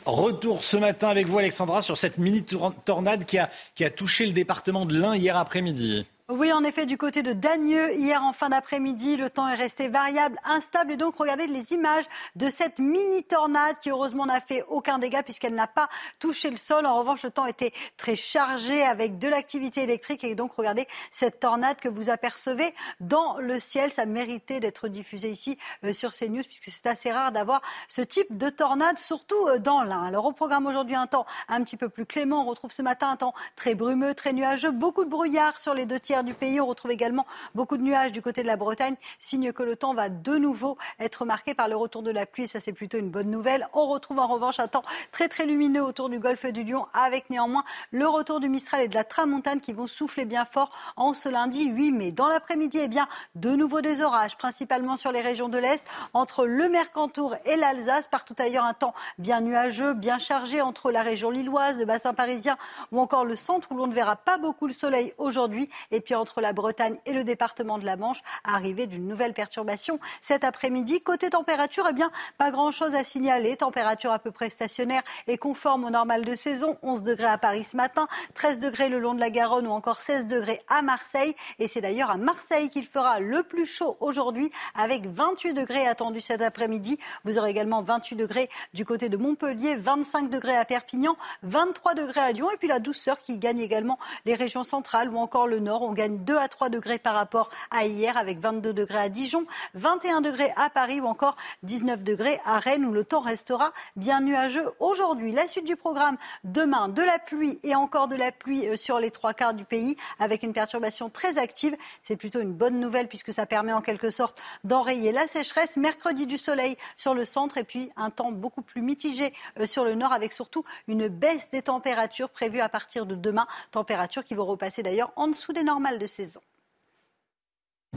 Retour 0.07 0.63
ce 0.63 0.77
matin 0.77 1.09
avec 1.09 1.27
vous, 1.29 1.39
Alexandra, 1.39 1.83
sur 1.83 1.99
cette 1.99 2.19
mini-tornade 2.19 3.25
qui 3.25 3.37
a, 3.37 3.51
qui 3.75 3.85
a 3.85 3.91
touché 3.91 4.27
le 4.27 4.33
département 4.33 4.87
de 4.87 4.97
l'Ain 4.97 5.15
hier 5.15 5.37
après-midi. 5.37 6.07
Oui, 6.31 6.53
en 6.53 6.63
effet, 6.63 6.85
du 6.85 6.99
côté 6.99 7.23
de 7.23 7.33
Dagneux, 7.33 7.95
hier 7.95 8.23
en 8.23 8.35
fin 8.35 8.51
d'après-midi, 8.51 9.17
le 9.17 9.31
temps 9.31 9.49
est 9.49 9.55
resté 9.55 9.89
variable, 9.89 10.39
instable. 10.45 10.93
Et 10.93 10.99
donc, 10.99 11.17
regardez 11.17 11.47
les 11.47 11.73
images 11.73 12.05
de 12.37 12.51
cette 12.51 12.79
mini-tornade 12.79 13.79
qui, 13.81 13.89
heureusement, 13.89 14.27
n'a 14.27 14.43
fait 14.43 14.63
aucun 14.69 14.99
dégât 14.99 15.23
puisqu'elle 15.23 15.55
n'a 15.55 15.67
pas 15.67 15.89
touché 16.19 16.51
le 16.51 16.59
sol. 16.59 16.85
En 16.85 16.99
revanche, 16.99 17.23
le 17.23 17.31
temps 17.31 17.47
était 17.47 17.73
très 17.97 18.15
chargé 18.15 18.83
avec 18.83 19.19
de 19.19 19.27
l'activité 19.27 19.85
électrique. 19.85 20.23
Et 20.23 20.35
donc, 20.35 20.53
regardez 20.53 20.87
cette 21.11 21.41
tornade 21.41 21.81
que 21.81 21.89
vous 21.89 22.11
apercevez 22.11 22.75
dans 23.01 23.39
le 23.39 23.59
ciel. 23.59 23.91
Ça 23.91 24.05
méritait 24.05 24.61
d'être 24.61 24.89
diffusé 24.89 25.31
ici 25.31 25.57
euh, 25.83 25.95
sur 25.95 26.13
CNews 26.13 26.43
puisque 26.43 26.69
c'est 26.69 26.89
assez 26.89 27.11
rare 27.11 27.33
d'avoir 27.33 27.63
ce 27.89 28.03
type 28.03 28.37
de 28.37 28.51
tornade, 28.51 28.99
surtout 28.99 29.47
euh, 29.47 29.59
dans 29.59 29.83
l'Ain. 29.83 30.05
Alors, 30.05 30.27
au 30.27 30.33
programme 30.33 30.67
aujourd'hui, 30.67 30.95
un 30.95 31.07
temps 31.07 31.25
un 31.49 31.65
petit 31.65 31.79
peu 31.79 31.89
plus 31.89 32.05
clément. 32.05 32.43
On 32.43 32.51
retrouve 32.51 32.71
ce 32.73 32.83
matin 32.83 33.09
un 33.09 33.17
temps 33.17 33.33
très 33.57 33.75
brumeux, 33.75 34.15
très 34.15 34.35
nuageux, 34.35 34.73
beaucoup 34.73 35.07
de 35.07 35.11
brouillard 35.11 35.57
sur 35.59 35.73
les 35.73 35.87
deux 35.87 35.99
tiers 35.99 36.18
du 36.23 36.35
pays. 36.35 36.61
On 36.61 36.67
retrouve 36.67 36.91
également 36.91 37.27
beaucoup 37.55 37.77
de 37.77 37.83
nuages 37.83 38.13
du 38.13 38.23
côté 38.23 38.43
de 38.43 38.47
la 38.47 38.57
Bretagne, 38.57 38.97
signe 39.19 39.53
que 39.53 39.63
le 39.63 39.77
temps 39.77 39.95
va 39.95 40.09
de 40.09 40.37
nouveau 40.37 40.77
être 40.99 41.25
marqué 41.25 41.55
par 41.55 41.69
le 41.69 41.77
retour 41.77 42.03
de 42.03 42.11
la 42.11 42.27
pluie. 42.27 42.49
Ça, 42.49 42.61
c'est 42.61 42.73
plutôt 42.73 42.99
une 42.99 43.11
bonne 43.11 43.31
nouvelle. 43.31 43.69
On 43.73 43.87
retrouve 43.87 44.19
en 44.19 44.27
revanche 44.27 44.59
un 44.61 44.69
temps 44.69 44.83
très 45.11 45.29
très 45.29 45.47
lumineux 45.47 45.83
autour 45.83 46.09
du 46.09 46.19
golfe 46.19 46.47
du 46.47 46.65
Lion, 46.65 46.87
avec 46.95 47.31
néanmoins 47.31 47.65
le 47.91 48.07
retour 48.07 48.41
du 48.41 48.49
Mistral 48.49 48.83
et 48.83 48.89
de 48.89 48.95
la 48.95 49.05
Tramontane 49.05 49.61
qui 49.61 49.73
vont 49.73 49.87
souffler 49.87 50.25
bien 50.25 50.45
fort 50.45 50.73
en 50.97 51.15
ce 51.15 51.29
lundi 51.29 51.69
8 51.69 51.91
mai. 51.91 52.13
Dans 52.13 52.29
l'après-midi, 52.29 52.79
eh 52.83 52.89
bien, 52.89 53.09
de 53.35 53.51
nouveau 53.51 53.81
des 53.81 54.03
orages, 54.03 54.37
principalement 54.37 54.97
sur 54.97 55.13
les 55.13 55.21
régions 55.21 55.49
de 55.49 55.59
l'Est, 55.59 55.87
entre 56.15 56.47
le 56.47 56.69
Mercantour 56.69 57.35
et 57.45 57.57
l'Alsace. 57.57 58.09
Partout 58.09 58.37
ailleurs, 58.39 58.65
un 58.65 58.75
temps 58.75 58.95
bien 59.19 59.41
nuageux, 59.41 59.95
bien 59.95 60.19
chargé 60.19 60.61
entre 60.61 60.91
la 60.91 61.03
région 61.03 61.31
lilloise, 61.31 61.79
le 61.79 61.85
bassin 61.85 62.15
parisien 62.15 62.57
ou 62.93 63.01
encore 63.01 63.25
le 63.25 63.37
centre 63.37 63.71
où 63.73 63.77
l'on 63.77 63.87
ne 63.87 63.95
verra 63.95 64.17
pas 64.17 64.39
beaucoup 64.39 64.67
le 64.67 64.73
soleil 64.73 65.13
aujourd'hui. 65.19 65.69
Et 65.91 66.01
puis 66.01 66.08
entre 66.15 66.41
la 66.41 66.53
Bretagne 66.53 66.99
et 67.07 67.13
le 67.13 67.25
département 67.25 67.79
de 67.79 67.85
la 67.85 67.97
Manche, 67.97 68.21
arrivée 68.45 68.87
d'une 68.87 69.07
nouvelle 69.07 69.35
perturbation 69.35 69.99
cet 70.21 70.45
après-midi. 70.45 71.01
Côté 71.01 71.31
température, 71.31 71.87
eh 71.89 71.93
bien, 71.93 72.11
pas 72.37 72.51
grand-chose 72.51 72.95
à 72.95 73.05
signaler. 73.05 73.57
Température 73.57 74.13
à 74.13 74.19
peu 74.19 74.31
près 74.31 74.51
stationnaire 74.51 75.03
et 75.27 75.39
conforme 75.39 75.85
au 75.85 75.91
normal 75.91 76.25
de 76.25 76.35
saison. 76.35 76.77
11 76.83 77.03
degrés 77.03 77.27
à 77.27 77.39
Paris 77.39 77.65
ce 77.65 77.77
matin, 77.77 78.09
13 78.35 78.59
degrés 78.59 78.89
le 78.89 78.99
long 78.99 79.15
de 79.15 79.21
la 79.21 79.31
Garonne 79.31 79.67
ou 79.67 79.71
encore 79.71 80.01
16 80.01 80.27
degrés 80.27 80.61
à 80.69 80.83
Marseille. 80.83 81.35
Et 81.59 81.69
c'est 81.69 81.81
d'ailleurs 81.81 82.11
à 82.11 82.17
Marseille 82.17 82.71
qu'il 82.71 82.87
fera 82.87 83.21
le 83.21 83.43
plus 83.43 83.67
chaud 83.67 83.97
aujourd'hui 84.01 84.51
avec 84.75 85.07
28 85.07 85.55
degrés 85.55 85.87
attendus 85.87 86.21
cet 86.21 86.43
après-midi. 86.43 86.99
Vous 87.25 87.39
aurez 87.39 87.51
également 87.51 87.83
28 87.83 88.17
degrés 88.17 88.49
du 88.75 88.85
côté 88.85 89.09
de 89.09 89.17
Montpellier, 89.17 89.77
25 89.77 90.31
degrés 90.31 90.57
à 90.57 90.65
Perpignan, 90.65 91.17
23 91.43 91.95
degrés 91.95 92.21
à 92.21 92.33
Lyon 92.33 92.51
et 92.51 92.57
puis 92.57 92.69
la 92.69 92.79
douceur 92.79 93.19
qui 93.21 93.39
gagne 93.39 93.61
également 93.61 93.99
les 94.25 94.35
régions 94.35 94.63
centrales 94.63 95.11
ou 95.11 95.19
encore 95.19 95.47
le 95.47 95.61
nord. 95.61 95.83
Gagne 95.99 96.19
2 96.19 96.37
à 96.37 96.49
3 96.49 96.69
degrés 96.69 96.99
par 96.99 97.15
rapport 97.15 97.51
à 97.71 97.85
hier 97.85 98.17
avec 98.17 98.39
22 98.39 98.73
degrés 98.73 99.01
à 99.01 99.09
Dijon, 99.09 99.45
21 99.75 100.21
degrés 100.21 100.53
à 100.57 100.71
Paris 100.71 101.01
ou 101.01 101.07
encore 101.07 101.37
19 101.65 102.05
degrés 102.05 102.41
à 102.45 102.59
Rennes 102.59 102.85
où 102.85 102.93
le 102.93 103.05
temps 103.05 103.21
restera 103.21 103.73
bien 103.97 104.21
nuageux 104.21 104.71
aujourd'hui. 104.79 105.33
La 105.33 105.49
suite 105.49 105.65
du 105.65 105.75
programme 105.75 106.17
demain, 106.45 106.89
de 106.89 107.03
la 107.03 107.19
pluie 107.19 107.59
et 107.65 107.75
encore 107.75 108.07
de 108.07 108.15
la 108.15 108.31
pluie 108.31 108.69
euh, 108.69 108.77
sur 108.77 109.01
les 109.01 109.11
trois 109.11 109.35
quarts 109.35 109.55
du 109.55 109.65
pays 109.65 109.97
avec 110.21 110.45
une 110.45 110.53
perturbation 110.53 111.11
très 111.11 111.37
active. 111.37 111.77
C'est 112.03 112.17
plutôt 112.17 112.41
une 112.41 112.53
bonne 112.53 112.79
nouvelle 112.79 113.09
puisque 113.09 113.33
ça 113.33 113.45
permet 113.45 113.73
en 113.73 113.81
quelque 113.81 114.11
sorte 114.11 114.41
d'enrayer 114.63 115.11
la 115.11 115.27
sécheresse. 115.27 115.77
Mercredi 115.77 116.27
du 116.27 116.39
soleil 116.39 116.77
sur 116.97 117.13
le 117.13 117.25
centre 117.25 117.59
et 117.59 117.65
puis 117.65 117.91
un 117.97 118.11
temps 118.11 118.31
beaucoup 118.31 118.63
plus 118.63 118.83
mitigé 118.83 119.33
euh, 119.59 119.67
sur 119.67 119.85
le 119.85 119.97
nord 119.97 120.13
avec 120.13 120.33
surtout 120.33 120.65
une 120.87 121.09
baisse 121.09 121.51
des 121.51 121.63
températures 121.63 122.31
prévues 122.31 122.61
à 122.61 122.69
partir 122.69 123.05
de 123.05 123.17
demain. 123.17 123.49
Températures 123.73 124.25
qui 124.25 124.37
vont 124.37 124.45
repasser 124.45 124.85
d'ailleurs 124.85 125.13
en 125.17 125.27
dessous 125.27 125.53
des 125.53 125.65
normales 125.65 125.88
de 125.97 126.07
saison. 126.07 126.41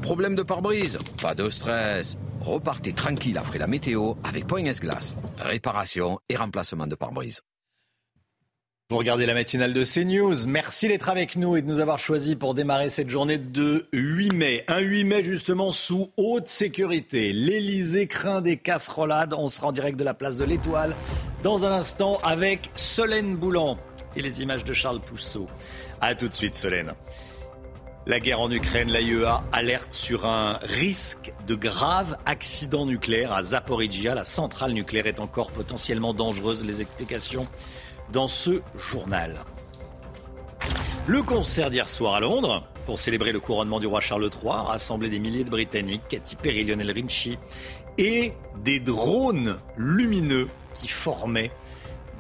Problème 0.02 0.36
de 0.36 0.44
pare-brise 0.44 1.00
Pas 1.22 1.36
de 1.36 1.50
stress. 1.50 2.18
Repartez 2.39 2.94
tranquille 2.94 3.38
après 3.38 3.60
la 3.60 3.68
météo 3.68 4.14
avec 4.24 4.48
Point 4.48 4.64
Glace. 4.64 5.16
Réparation 5.38 6.20
et 6.30 6.38
remplacement 6.38 6.88
de 6.88 6.96
pare-brise. 6.96 7.42
Vous 8.89 8.98
regardez 8.98 9.26
la 9.26 9.34
matinale 9.34 9.72
de 9.72 9.84
CNews. 9.84 10.48
Merci 10.48 10.89
d'être 10.89 11.08
avec 11.08 11.38
nous 11.38 11.56
et 11.56 11.62
de 11.62 11.68
nous 11.68 11.80
avoir 11.80 11.98
choisis 11.98 12.36
pour 12.36 12.54
démarrer 12.54 12.89
cette 12.89 13.10
journée 13.10 13.38
de 13.38 13.88
8 13.94 14.34
mai. 14.34 14.66
Un 14.68 14.80
8 14.80 15.04
mai 15.06 15.24
justement 15.24 15.72
sous 15.72 16.12
haute 16.18 16.50
sécurité. 16.50 17.32
L'Elysée 17.32 18.08
craint 18.08 18.42
des 18.42 18.58
casserolades. 18.58 19.34
On 19.34 19.48
sera 19.48 19.68
en 19.68 19.72
direct 19.72 19.98
de 19.98 20.04
la 20.04 20.14
place 20.14 20.36
de 20.36 20.44
l'Étoile 20.44 20.94
dans 21.42 21.66
un 21.66 21.72
instant 21.72 22.18
avec 22.24 22.70
Solène 22.76 23.36
Boulan 23.36 23.78
et 24.18 24.22
les 24.22 24.42
images 24.42 24.66
de 24.66 24.74
Charles 24.74 25.00
Pousseau. 25.00 25.48
A 26.02 26.14
tout 26.14 26.28
de 26.28 26.34
suite 26.34 26.56
Solène. 26.56 26.94
La 28.08 28.20
guerre 28.20 28.41
en 28.41 28.49
Ukraine, 28.49 28.89
l'AIEA 28.89 29.43
alerte 29.52 29.93
sur 29.93 30.26
un 30.26 30.58
risque 30.64 31.34
de 31.45 31.54
grave 31.54 32.18
accident 32.26 32.88
nucléaire 32.88 33.32
à 33.32 33.43
Zaporizhia. 33.43 34.16
La 34.16 34.24
centrale 34.24 34.72
nucléaire 34.72 35.06
est 35.06 35.20
encore 35.20 35.52
potentiellement 35.52 36.16
dangereuse. 36.16 36.66
Les 36.66 36.82
explications 36.82 37.45
dans 38.12 38.28
ce 38.28 38.62
journal. 38.76 39.45
Le 41.06 41.22
concert 41.22 41.70
d'hier 41.70 41.88
soir 41.88 42.16
à 42.16 42.20
Londres, 42.20 42.64
pour 42.88 42.97
célébrer 42.97 43.32
le 43.32 43.39
couronnement 43.39 43.80
du 43.80 43.86
roi 43.86 43.99
Charles 43.99 44.30
III, 44.34 44.52
a 44.52 44.64
rassemblé 44.64 45.10
des 45.10 45.20
milliers 45.20 45.43
de 45.43 45.52
Britanniques, 45.52 46.08
Katy 46.10 46.36
Perry, 46.38 46.64
Lionel 46.64 46.89
Richie, 46.89 47.38
et 47.99 48.34
des 48.64 48.80
drones 48.80 49.58
lumineux 49.78 50.47
qui 50.74 50.88
formaient 50.88 51.52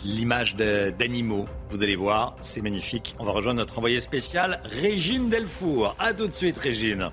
l'image 0.05 0.55
d'animaux. 0.55 1.45
Vous 1.69 1.83
allez 1.83 1.95
voir, 1.95 2.35
c'est 2.41 2.61
magnifique. 2.61 3.15
On 3.19 3.23
va 3.23 3.31
rejoindre 3.31 3.59
notre 3.59 3.77
envoyé 3.77 3.99
spécial, 3.99 4.61
Régine 4.63 5.29
Delfour. 5.29 5.95
A 5.99 6.13
tout 6.13 6.27
de 6.27 6.33
suite, 6.33 6.57
Régine, 6.57 7.09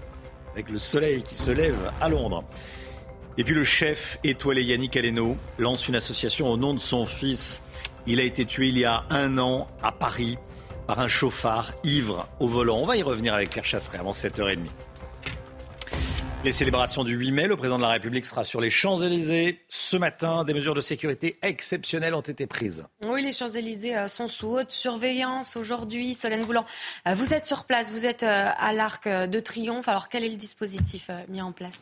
avec 0.53 0.71
le 0.71 0.79
soleil 0.79 1.23
qui 1.23 1.35
se 1.35 1.51
lève 1.51 1.93
à 2.01 2.09
Londres. 2.09 2.45
Et 3.37 3.45
puis 3.45 3.55
le 3.55 3.65
chef 3.65 4.19
étoilé 4.25 4.63
Yannick 4.65 4.97
Aleno 4.97 5.37
lance 5.59 5.87
une 5.89 5.95
association 5.95 6.51
au 6.51 6.57
nom 6.57 6.75
de 6.75 6.81
son 6.81 7.07
fils 7.07 7.63
il 8.11 8.21
a 8.21 8.23
été 8.23 8.47
tué 8.47 8.69
il 8.69 8.79
y 8.79 8.87
a 8.87 9.05
un 9.11 9.37
an 9.37 9.69
à 9.83 9.93
Paris 9.93 10.39
par 10.87 10.99
un 10.99 11.09
chauffard 11.09 11.73
ivre 11.85 12.27
au 12.41 12.49
volant. 12.49 12.79
On 12.79 12.87
va 12.87 12.97
y 12.97 13.03
revenir 13.03 13.35
avec 13.35 13.51
Pierre 13.51 13.67
Chasseret 13.67 13.99
avant 13.99 14.13
7h30. 14.13 14.61
Les 16.45 16.53
célébrations 16.53 17.03
du 17.03 17.17
8 17.17 17.33
mai, 17.33 17.47
le 17.49 17.57
président 17.57 17.79
de 17.79 17.83
la 17.83 17.89
République 17.89 18.25
sera 18.25 18.45
sur 18.45 18.61
les 18.61 18.71
Champs-Élysées. 18.71 19.59
Ce 19.69 19.97
matin, 19.97 20.45
des 20.45 20.55
mesures 20.55 20.75
de 20.75 20.81
sécurité 20.81 21.37
exceptionnelles 21.43 22.15
ont 22.15 22.21
été 22.21 22.47
prises. 22.47 22.87
Oui, 23.09 23.25
les 23.25 23.33
Champs-Élysées 23.33 23.97
euh, 23.97 24.07
sont 24.07 24.29
sous 24.29 24.47
haute 24.47 24.71
surveillance 24.71 25.57
aujourd'hui. 25.57 26.15
Solène 26.15 26.45
Boulan, 26.45 26.65
euh, 27.09 27.15
vous 27.15 27.35
êtes 27.35 27.45
sur 27.45 27.65
place, 27.65 27.91
vous 27.91 28.07
êtes 28.07 28.23
euh, 28.23 28.51
à 28.57 28.73
l'Arc 28.73 29.09
de 29.09 29.41
Triomphe. 29.41 29.89
Alors, 29.89 30.09
quel 30.09 30.23
est 30.23 30.29
le 30.29 30.37
dispositif 30.37 31.11
mis 31.29 31.43
en 31.43 31.51
place? 31.51 31.73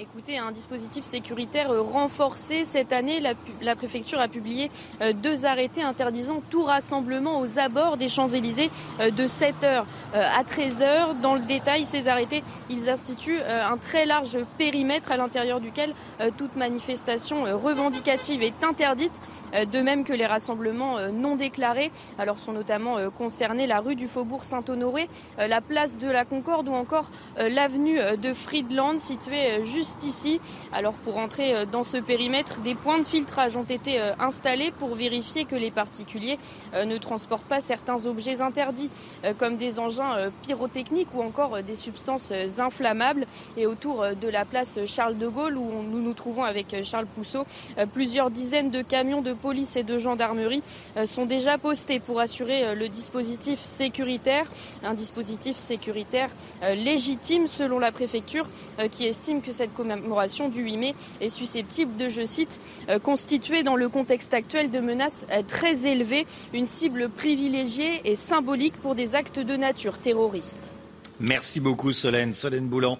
Écoutez, 0.00 0.38
un 0.38 0.52
dispositif 0.52 1.04
sécuritaire 1.04 1.72
renforcé 1.76 2.64
cette 2.64 2.92
année. 2.92 3.20
La, 3.60 3.74
préfecture 3.74 4.20
a 4.20 4.28
publié 4.28 4.70
euh, 5.00 5.12
deux 5.12 5.44
arrêtés 5.44 5.82
interdisant 5.82 6.40
tout 6.50 6.62
rassemblement 6.62 7.40
aux 7.40 7.58
abords 7.58 7.96
des 7.96 8.06
Champs-Élysées 8.06 8.70
euh, 9.00 9.10
de 9.10 9.24
7h 9.24 9.54
euh, 9.64 9.82
à 10.14 10.44
13h. 10.44 11.20
Dans 11.20 11.34
le 11.34 11.40
détail, 11.40 11.84
ces 11.84 12.06
arrêtés, 12.06 12.44
ils 12.70 12.88
instituent 12.88 13.40
un 13.40 13.76
très 13.76 14.06
large 14.06 14.38
périmètre 14.56 15.10
à 15.10 15.16
l'intérieur 15.16 15.58
duquel 15.60 15.94
toute 16.36 16.54
manifestation 16.54 17.44
revendicative 17.44 18.42
est 18.42 18.62
interdite, 18.62 19.12
de 19.52 19.80
même 19.80 20.04
que 20.04 20.12
les 20.12 20.26
rassemblements 20.26 20.96
non 21.12 21.36
déclarés. 21.36 21.90
Alors 22.18 22.38
sont 22.38 22.52
notamment 22.52 22.96
concernés 23.16 23.66
la 23.66 23.80
rue 23.80 23.94
du 23.94 24.06
Faubourg 24.06 24.44
Saint-Honoré, 24.44 25.08
la 25.38 25.60
place 25.60 25.98
de 25.98 26.08
la 26.08 26.24
Concorde 26.24 26.68
ou 26.68 26.74
encore 26.74 27.10
l'avenue 27.38 27.98
de 28.16 28.32
Friedland 28.32 28.98
située 28.98 29.64
juste 29.64 29.87
ici. 30.02 30.40
Alors 30.72 30.94
pour 30.94 31.18
entrer 31.18 31.54
euh, 31.54 31.64
dans 31.64 31.84
ce 31.84 31.96
périmètre, 31.96 32.60
des 32.60 32.74
points 32.74 32.98
de 32.98 33.04
filtrage 33.04 33.56
ont 33.56 33.64
été 33.64 34.00
euh, 34.00 34.12
installés 34.18 34.70
pour 34.70 34.94
vérifier 34.94 35.44
que 35.44 35.56
les 35.56 35.70
particuliers 35.70 36.38
euh, 36.74 36.84
ne 36.84 36.98
transportent 36.98 37.46
pas 37.46 37.60
certains 37.60 38.06
objets 38.06 38.40
interdits 38.40 38.90
comme 39.38 39.56
des 39.56 39.78
engins 39.78 40.30
pyrotechniques 40.42 41.08
ou 41.14 41.22
encore 41.22 41.62
des 41.62 41.74
substances 41.74 42.32
inflammables. 42.58 43.26
Et 43.56 43.66
autour 43.66 44.04
de 44.20 44.28
la 44.28 44.44
place 44.44 44.78
Charles 44.86 45.18
de 45.18 45.28
Gaulle 45.28 45.56
où 45.56 45.82
nous 45.82 46.00
nous 46.00 46.14
trouvons 46.14 46.44
avec 46.44 46.84
Charles 46.84 47.06
Pousseau, 47.06 47.44
plusieurs 47.92 48.30
dizaines 48.30 48.70
de 48.70 48.82
camions 48.82 49.22
de 49.22 49.32
police 49.32 49.76
et 49.76 49.82
de 49.82 49.98
gendarmerie 49.98 50.62
sont 51.06 51.26
déjà 51.26 51.58
postés 51.58 52.00
pour 52.00 52.20
assurer 52.20 52.74
le 52.74 52.88
dispositif 52.88 53.60
sécuritaire, 53.60 54.46
un 54.84 54.94
dispositif 54.94 55.56
sécuritaire 55.56 56.30
légitime 56.62 57.46
selon 57.46 57.78
la 57.78 57.92
préfecture 57.92 58.46
qui 58.90 59.06
estime 59.06 59.42
que 59.42 59.52
cette 59.52 59.74
commémoration 59.78 60.48
du 60.48 60.62
8 60.62 60.76
mai 60.76 60.94
est 61.20 61.30
susceptible 61.30 61.96
de, 61.96 62.08
je 62.08 62.26
cite, 62.26 62.60
euh, 62.88 62.98
constituer 62.98 63.62
dans 63.62 63.76
le 63.76 63.88
contexte 63.88 64.34
actuel 64.34 64.72
de 64.72 64.80
menaces 64.80 65.24
euh, 65.30 65.42
très 65.46 65.86
élevées 65.86 66.26
une 66.52 66.66
cible 66.66 67.08
privilégiée 67.08 68.00
et 68.04 68.16
symbolique 68.16 68.74
pour 68.82 68.96
des 68.96 69.14
actes 69.14 69.38
de 69.38 69.56
nature 69.56 69.98
terroriste. 69.98 70.72
Merci 71.20 71.60
beaucoup 71.60 71.92
Solène, 71.92 72.34
Solène 72.34 72.66
Boulan, 72.66 72.98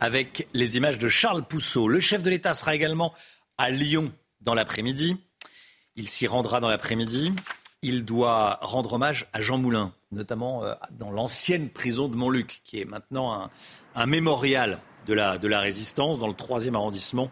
avec 0.00 0.48
les 0.54 0.78
images 0.78 0.98
de 0.98 1.08
Charles 1.08 1.44
Pousseau. 1.44 1.86
Le 1.86 2.00
chef 2.00 2.22
de 2.22 2.30
l'État 2.30 2.54
sera 2.54 2.74
également 2.74 3.12
à 3.58 3.70
Lyon 3.70 4.10
dans 4.40 4.54
l'après-midi. 4.54 5.18
Il 5.96 6.08
s'y 6.08 6.26
rendra 6.26 6.60
dans 6.60 6.68
l'après-midi. 6.70 7.32
Il 7.82 8.06
doit 8.06 8.58
rendre 8.62 8.94
hommage 8.94 9.26
à 9.34 9.42
Jean 9.42 9.58
Moulin, 9.58 9.92
notamment 10.12 10.64
euh, 10.64 10.72
dans 10.92 11.10
l'ancienne 11.10 11.68
prison 11.68 12.08
de 12.08 12.16
Montluc, 12.16 12.62
qui 12.64 12.80
est 12.80 12.86
maintenant 12.86 13.34
un, 13.34 13.50
un 13.94 14.06
mémorial 14.06 14.78
de 15.06 15.14
la, 15.14 15.38
de 15.38 15.48
la 15.48 15.60
résistance 15.60 16.18
dans 16.18 16.28
le 16.28 16.34
troisième 16.34 16.74
arrondissement 16.74 17.30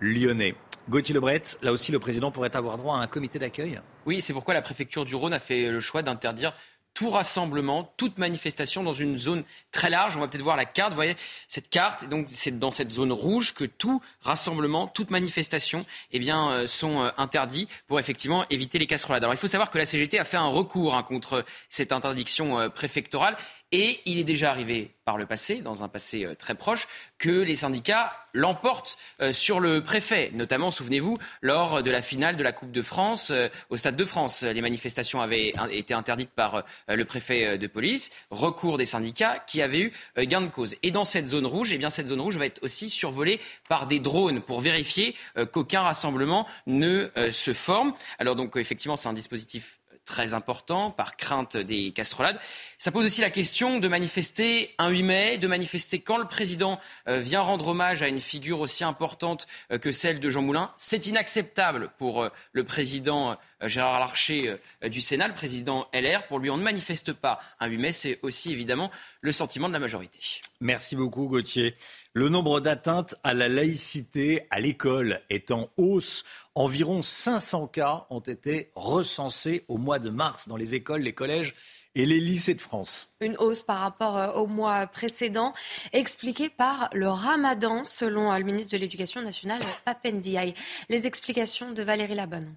lyonnais. 0.00 0.54
Gauthier 0.88 1.14
Lebret, 1.14 1.42
là 1.62 1.72
aussi 1.72 1.92
le 1.92 2.00
président 2.00 2.32
pourrait 2.32 2.56
avoir 2.56 2.76
droit 2.76 2.96
à 2.96 3.00
un 3.00 3.06
comité 3.06 3.38
d'accueil? 3.38 3.80
Oui, 4.04 4.20
c'est 4.20 4.32
pourquoi 4.32 4.54
la 4.54 4.62
préfecture 4.62 5.04
du 5.04 5.14
Rhône 5.14 5.32
a 5.32 5.38
fait 5.38 5.70
le 5.70 5.80
choix 5.80 6.02
d'interdire 6.02 6.54
tout 6.94 7.10
rassemblement, 7.10 7.92
toute 7.96 8.18
manifestation 8.18 8.82
dans 8.82 8.92
une 8.92 9.16
zone 9.16 9.44
très 9.70 9.88
large. 9.88 10.16
On 10.16 10.20
va 10.20 10.28
peut-être 10.28 10.42
voir 10.42 10.56
la 10.56 10.64
carte. 10.64 10.90
Vous 10.90 10.96
voyez 10.96 11.16
cette 11.48 11.70
carte. 11.70 12.08
Donc 12.08 12.26
c'est 12.30 12.58
dans 12.58 12.70
cette 12.70 12.90
zone 12.90 13.12
rouge 13.12 13.54
que 13.54 13.64
tout 13.64 14.02
rassemblement, 14.20 14.86
toute 14.86 15.10
manifestation, 15.10 15.86
eh 16.12 16.18
bien, 16.18 16.50
euh, 16.50 16.66
sont 16.66 17.02
euh, 17.02 17.10
interdits 17.16 17.66
pour 17.86 17.98
effectivement 17.98 18.44
éviter 18.50 18.78
les 18.78 18.86
casserolades. 18.86 19.24
Alors 19.24 19.34
il 19.34 19.38
faut 19.38 19.46
savoir 19.46 19.70
que 19.70 19.78
la 19.78 19.86
CGT 19.86 20.18
a 20.18 20.24
fait 20.24 20.36
un 20.36 20.48
recours 20.48 20.94
hein, 20.94 21.02
contre 21.02 21.44
cette 21.70 21.92
interdiction 21.92 22.58
euh, 22.58 22.68
préfectorale 22.68 23.36
et 23.72 24.00
il 24.04 24.18
est 24.18 24.24
déjà 24.24 24.50
arrivé 24.50 24.90
par 25.04 25.18
le 25.18 25.26
passé, 25.26 25.56
dans 25.56 25.82
un 25.82 25.88
passé 25.88 26.24
euh, 26.24 26.34
très 26.34 26.54
proche, 26.54 26.86
que 27.18 27.30
les 27.30 27.56
syndicats 27.56 28.12
l'emportent 28.34 28.96
euh, 29.20 29.32
sur 29.32 29.58
le 29.58 29.82
préfet. 29.82 30.30
Notamment, 30.34 30.70
souvenez-vous, 30.70 31.18
lors 31.40 31.82
de 31.82 31.90
la 31.90 32.02
finale 32.02 32.36
de 32.36 32.42
la 32.42 32.52
Coupe 32.52 32.70
de 32.70 32.82
France 32.82 33.30
euh, 33.30 33.48
au 33.70 33.76
Stade 33.76 33.96
de 33.96 34.04
France. 34.04 34.42
Les 34.42 34.60
manifestations 34.60 35.20
avaient 35.20 35.52
été 35.70 35.94
interdites 35.94 36.30
par 36.30 36.64
le 36.88 37.04
préfet 37.04 37.58
de 37.58 37.66
police. 37.66 38.10
Recours 38.30 38.78
des 38.78 38.84
syndicats 38.84 39.38
qui 39.46 39.62
avaient 39.62 39.80
eu 39.80 39.92
gain 40.26 40.40
de 40.40 40.46
cause. 40.48 40.76
Et 40.82 40.90
dans 40.90 41.04
cette 41.04 41.26
zone 41.26 41.46
rouge, 41.46 41.72
eh 41.72 41.78
bien, 41.78 41.90
cette 41.90 42.08
zone 42.08 42.20
rouge 42.20 42.36
va 42.36 42.46
être 42.46 42.62
aussi 42.62 42.90
survolée 42.90 43.40
par 43.68 43.86
des 43.86 43.98
drones 43.98 44.40
pour 44.40 44.60
vérifier 44.60 45.16
qu'aucun 45.52 45.82
rassemblement 45.82 46.46
ne 46.66 47.08
se 47.30 47.52
forme. 47.52 47.94
Alors 48.18 48.36
donc, 48.36 48.56
effectivement, 48.56 48.96
c'est 48.96 49.08
un 49.08 49.14
dispositif 49.14 49.78
très 50.04 50.34
important 50.34 50.90
par 50.90 51.16
crainte 51.16 51.56
des 51.56 51.92
casserolades. 51.92 52.38
Ça 52.78 52.90
pose 52.90 53.06
aussi 53.06 53.20
la 53.20 53.30
question 53.30 53.78
de 53.78 53.88
manifester 53.88 54.74
un 54.78 54.88
8 54.88 55.02
mai, 55.02 55.38
de 55.38 55.46
manifester 55.46 56.00
quand 56.00 56.18
le 56.18 56.26
président 56.26 56.80
euh, 57.08 57.18
vient 57.18 57.40
rendre 57.40 57.68
hommage 57.68 58.02
à 58.02 58.08
une 58.08 58.20
figure 58.20 58.60
aussi 58.60 58.84
importante 58.84 59.46
euh, 59.70 59.78
que 59.78 59.92
celle 59.92 60.20
de 60.20 60.30
Jean 60.30 60.42
Moulin. 60.42 60.72
C'est 60.76 61.06
inacceptable 61.06 61.90
pour 61.98 62.22
euh, 62.22 62.28
le 62.52 62.64
président 62.64 63.36
Gérard 63.62 64.00
Larcher 64.00 64.56
du 64.84 65.00
Sénat, 65.00 65.28
le 65.28 65.34
président 65.34 65.86
LR. 65.94 66.26
Pour 66.26 66.40
lui, 66.40 66.50
on 66.50 66.56
ne 66.56 66.64
manifeste 66.64 67.12
pas 67.12 67.40
un 67.60 67.68
8 67.68 67.78
mai. 67.78 67.92
C'est 67.92 68.18
aussi 68.22 68.50
évidemment 68.50 68.90
le 69.20 69.30
sentiment 69.30 69.68
de 69.68 69.72
la 69.72 69.78
majorité. 69.78 70.18
Merci 70.60 70.96
beaucoup 70.96 71.28
Gauthier. 71.28 71.74
Le 72.14 72.28
nombre 72.28 72.60
d'atteintes 72.60 73.14
à 73.24 73.32
la 73.32 73.48
laïcité 73.48 74.46
à 74.50 74.60
l'école 74.60 75.22
est 75.30 75.50
en 75.50 75.70
hausse. 75.78 76.24
Environ 76.54 77.02
500 77.02 77.68
cas 77.68 78.06
ont 78.10 78.20
été 78.20 78.70
recensés 78.74 79.64
au 79.66 79.78
mois 79.78 79.98
de 79.98 80.10
mars 80.10 80.46
dans 80.46 80.58
les 80.58 80.74
écoles, 80.74 81.00
les 81.00 81.14
collèges 81.14 81.54
et 81.94 82.04
les 82.04 82.20
lycées 82.20 82.52
de 82.52 82.60
France. 82.60 83.14
Une 83.22 83.38
hausse 83.38 83.62
par 83.62 83.78
rapport 83.78 84.18
euh, 84.18 84.32
au 84.32 84.46
mois 84.46 84.86
précédent, 84.88 85.54
expliquée 85.94 86.50
par 86.50 86.90
le 86.92 87.08
ramadan, 87.08 87.82
selon 87.82 88.30
euh, 88.30 88.36
le 88.36 88.44
ministre 88.44 88.76
de 88.76 88.82
l'Éducation 88.82 89.22
nationale, 89.22 89.62
Papendiaï. 89.86 90.52
Les 90.90 91.06
explications 91.06 91.72
de 91.72 91.82
Valérie 91.82 92.14
Labonne. 92.14 92.54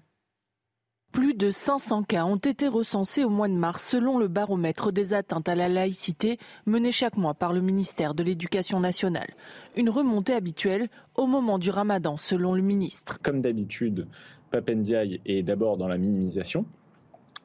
Plus 1.16 1.32
de 1.32 1.50
500 1.50 2.02
cas 2.02 2.26
ont 2.26 2.36
été 2.36 2.68
recensés 2.68 3.24
au 3.24 3.30
mois 3.30 3.48
de 3.48 3.54
mars 3.54 3.88
selon 3.88 4.18
le 4.18 4.28
baromètre 4.28 4.92
des 4.92 5.14
atteintes 5.14 5.48
à 5.48 5.54
la 5.54 5.66
laïcité 5.66 6.36
mené 6.66 6.92
chaque 6.92 7.16
mois 7.16 7.32
par 7.32 7.54
le 7.54 7.62
ministère 7.62 8.12
de 8.12 8.22
l'Éducation 8.22 8.80
nationale. 8.80 9.30
Une 9.76 9.88
remontée 9.88 10.34
habituelle 10.34 10.90
au 11.14 11.26
moment 11.26 11.58
du 11.58 11.70
ramadan 11.70 12.18
selon 12.18 12.52
le 12.52 12.60
ministre. 12.60 13.18
Comme 13.22 13.40
d'habitude, 13.40 14.08
Papendiaï 14.50 15.22
est 15.24 15.42
d'abord 15.42 15.78
dans 15.78 15.88
la 15.88 15.96
minimisation. 15.96 16.66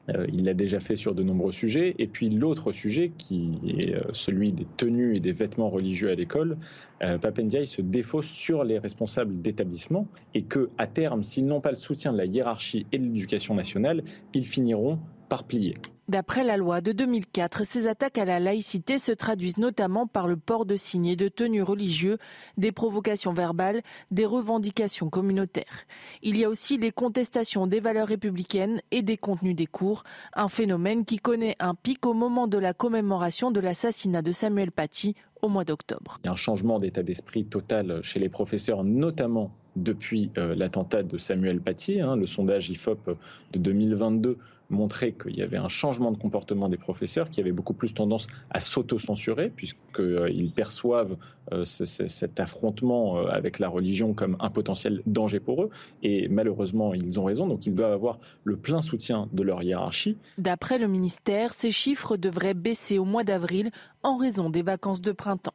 Euh, 0.08 0.26
il 0.32 0.44
l'a 0.44 0.54
déjà 0.54 0.80
fait 0.80 0.96
sur 0.96 1.14
de 1.14 1.22
nombreux 1.22 1.52
sujets. 1.52 1.94
Et 1.98 2.06
puis 2.06 2.28
l'autre 2.28 2.72
sujet, 2.72 3.12
qui 3.16 3.58
est 3.68 3.94
euh, 3.94 4.02
celui 4.12 4.52
des 4.52 4.66
tenues 4.76 5.16
et 5.16 5.20
des 5.20 5.32
vêtements 5.32 5.68
religieux 5.68 6.10
à 6.10 6.14
l'école, 6.14 6.56
euh, 7.02 7.18
se 7.64 7.82
défausse 7.82 8.26
sur 8.26 8.64
les 8.64 8.78
responsables 8.78 9.40
d'établissement 9.40 10.06
et 10.34 10.42
que, 10.42 10.70
à 10.78 10.86
terme, 10.86 11.22
s'ils 11.22 11.46
n'ont 11.46 11.60
pas 11.60 11.70
le 11.70 11.76
soutien 11.76 12.12
de 12.12 12.18
la 12.18 12.26
hiérarchie 12.26 12.86
et 12.92 12.98
de 12.98 13.04
l'éducation 13.04 13.54
nationale, 13.54 14.02
ils 14.34 14.46
finiront 14.46 14.98
par 15.28 15.44
plier. 15.44 15.74
D'après 16.08 16.42
la 16.42 16.56
loi 16.56 16.80
de 16.80 16.90
2004, 16.90 17.64
ces 17.64 17.86
attaques 17.86 18.18
à 18.18 18.24
la 18.24 18.40
laïcité 18.40 18.98
se 18.98 19.12
traduisent 19.12 19.58
notamment 19.58 20.06
par 20.08 20.26
le 20.26 20.36
port 20.36 20.66
de 20.66 20.74
signes 20.74 21.06
et 21.06 21.16
de 21.16 21.28
tenues 21.28 21.62
religieux, 21.62 22.18
des 22.56 22.72
provocations 22.72 23.32
verbales, 23.32 23.82
des 24.10 24.26
revendications 24.26 25.10
communautaires. 25.10 25.86
Il 26.22 26.36
y 26.36 26.44
a 26.44 26.48
aussi 26.48 26.76
les 26.76 26.90
contestations 26.90 27.68
des 27.68 27.78
valeurs 27.78 28.08
républicaines 28.08 28.82
et 28.90 29.02
des 29.02 29.16
contenus 29.16 29.54
des 29.54 29.66
cours, 29.66 30.02
un 30.34 30.48
phénomène 30.48 31.04
qui 31.04 31.18
connaît 31.18 31.56
un 31.60 31.74
pic 31.74 32.04
au 32.04 32.14
moment 32.14 32.48
de 32.48 32.58
la 32.58 32.74
commémoration 32.74 33.52
de 33.52 33.60
l'assassinat 33.60 34.22
de 34.22 34.32
Samuel 34.32 34.72
Paty 34.72 35.14
au 35.40 35.48
mois 35.48 35.64
d'octobre. 35.64 36.18
Il 36.24 36.26
y 36.26 36.30
a 36.30 36.32
un 36.32 36.36
changement 36.36 36.78
d'état 36.78 37.02
d'esprit 37.04 37.44
total 37.44 38.00
chez 38.02 38.18
les 38.18 38.28
professeurs, 38.28 38.82
notamment 38.82 39.52
depuis 39.76 40.30
euh, 40.36 40.54
l'attentat 40.54 41.02
de 41.02 41.16
Samuel 41.16 41.60
Paty. 41.60 42.00
Hein, 42.00 42.16
le 42.16 42.26
sondage 42.26 42.70
IFOP 42.70 43.16
de 43.52 43.58
2022 43.58 44.38
montrait 44.72 45.12
qu'il 45.12 45.36
y 45.36 45.42
avait 45.42 45.56
un 45.56 45.68
changement 45.68 46.10
de 46.10 46.18
comportement 46.18 46.68
des 46.68 46.76
professeurs 46.76 47.30
qui 47.30 47.40
avaient 47.40 47.52
beaucoup 47.52 47.74
plus 47.74 47.94
tendance 47.94 48.26
à 48.50 48.60
s'auto-censurer 48.60 49.50
puisqu'ils 49.50 50.52
perçoivent 50.54 51.16
euh, 51.52 51.64
cet 51.64 52.40
affrontement 52.40 53.18
euh, 53.18 53.26
avec 53.26 53.58
la 53.58 53.68
religion 53.68 54.14
comme 54.14 54.36
un 54.40 54.50
potentiel 54.50 55.02
danger 55.06 55.40
pour 55.40 55.62
eux. 55.64 55.70
Et 56.02 56.28
malheureusement, 56.28 56.94
ils 56.94 57.20
ont 57.20 57.24
raison, 57.24 57.46
donc 57.46 57.66
ils 57.66 57.74
doivent 57.74 57.92
avoir 57.92 58.18
le 58.44 58.56
plein 58.56 58.82
soutien 58.82 59.28
de 59.32 59.42
leur 59.42 59.62
hiérarchie. 59.62 60.16
D'après 60.38 60.78
le 60.78 60.88
ministère, 60.88 61.52
ces 61.52 61.70
chiffres 61.70 62.16
devraient 62.16 62.54
baisser 62.54 62.98
au 62.98 63.04
mois 63.04 63.24
d'avril 63.24 63.70
en 64.02 64.16
raison 64.16 64.50
des 64.50 64.62
vacances 64.62 65.00
de 65.00 65.12
printemps. 65.12 65.54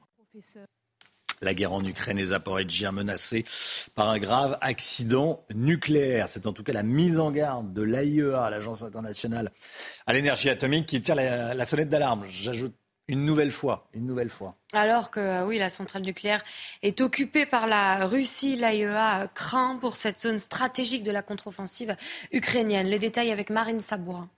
La 1.41 1.53
guerre 1.53 1.73
en 1.73 1.83
Ukraine 1.83 2.17
et 2.17 2.25
Zaporizhia 2.25 2.91
menacée 2.91 3.45
par 3.93 4.09
un 4.09 4.17
grave 4.17 4.57
accident 4.61 5.45
nucléaire. 5.53 6.27
C'est 6.27 6.47
en 6.47 6.53
tout 6.53 6.63
cas 6.63 6.73
la 6.73 6.83
mise 6.83 7.19
en 7.19 7.31
garde 7.31 7.73
de 7.73 7.83
l'AIEA, 7.83 8.49
l'Agence 8.49 8.83
internationale 8.83 9.51
à 10.07 10.13
l'énergie 10.13 10.49
atomique, 10.49 10.87
qui 10.87 11.01
tire 11.01 11.15
la, 11.15 11.65
sonnette 11.65 11.89
d'alarme. 11.89 12.25
J'ajoute 12.29 12.73
une 13.07 13.23
nouvelle 13.23 13.51
fois, 13.51 13.87
une 13.93 14.05
nouvelle 14.05 14.29
fois. 14.29 14.55
Alors 14.73 15.11
que 15.11 15.19
euh, 15.19 15.45
oui, 15.45 15.59
la 15.59 15.69
centrale 15.69 16.01
nucléaire 16.01 16.43
est 16.81 16.99
occupée 17.01 17.45
par 17.45 17.67
la 17.67 18.05
Russie, 18.05 18.55
l'AIEA 18.55 19.29
craint 19.33 19.77
pour 19.79 19.95
cette 19.95 20.19
zone 20.19 20.39
stratégique 20.39 21.03
de 21.03 21.11
la 21.11 21.21
contre-offensive 21.21 21.95
ukrainienne. 22.31 22.87
Les 22.87 22.99
détails 22.99 23.31
avec 23.31 23.49
Marine 23.49 23.79
Sabourin. 23.79 24.29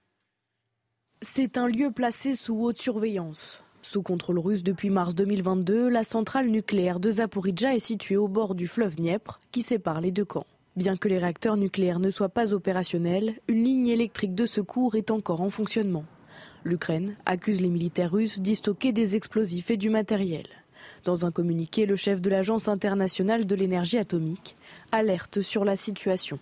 C'est 1.21 1.57
un 1.57 1.67
lieu 1.67 1.91
placé 1.91 2.35
sous 2.35 2.61
haute 2.61 2.77
surveillance. 2.77 3.61
Sous 3.81 4.03
contrôle 4.03 4.39
russe 4.39 4.61
depuis 4.61 4.89
mars 4.89 5.15
2022, 5.15 5.87
la 5.87 6.03
centrale 6.03 6.49
nucléaire 6.49 6.99
de 6.99 7.11
Zaporizhia 7.11 7.73
est 7.73 7.79
située 7.79 8.17
au 8.17 8.27
bord 8.27 8.53
du 8.53 8.67
fleuve 8.67 8.97
Dniepr 8.97 9.39
qui 9.51 9.61
sépare 9.61 10.01
les 10.01 10.11
deux 10.11 10.25
camps. 10.25 10.45
Bien 10.75 10.97
que 10.97 11.07
les 11.07 11.17
réacteurs 11.17 11.55
nucléaires 11.55 11.99
ne 11.99 12.11
soient 12.11 12.29
pas 12.29 12.53
opérationnels, 12.53 13.35
une 13.47 13.63
ligne 13.63 13.87
électrique 13.87 14.35
de 14.35 14.45
secours 14.45 14.95
est 14.95 15.11
encore 15.11 15.41
en 15.41 15.49
fonctionnement. 15.49 16.03
L'Ukraine 16.65 17.15
accuse 17.25 17.61
les 17.61 17.69
militaires 17.69 18.11
russes 18.11 18.41
d'y 18.41 18.55
stocker 18.55 18.91
des 18.91 19.15
explosifs 19.15 19.71
et 19.71 19.77
du 19.77 19.89
matériel. 19.89 20.45
Dans 21.05 21.25
un 21.25 21.31
communiqué, 21.31 21.85
le 21.85 21.95
chef 21.95 22.21
de 22.21 22.29
l'Agence 22.29 22.67
internationale 22.67 23.47
de 23.47 23.55
l'énergie 23.55 23.97
atomique 23.97 24.57
alerte 24.91 25.41
sur 25.41 25.63
la 25.63 25.77
situation. 25.77 26.37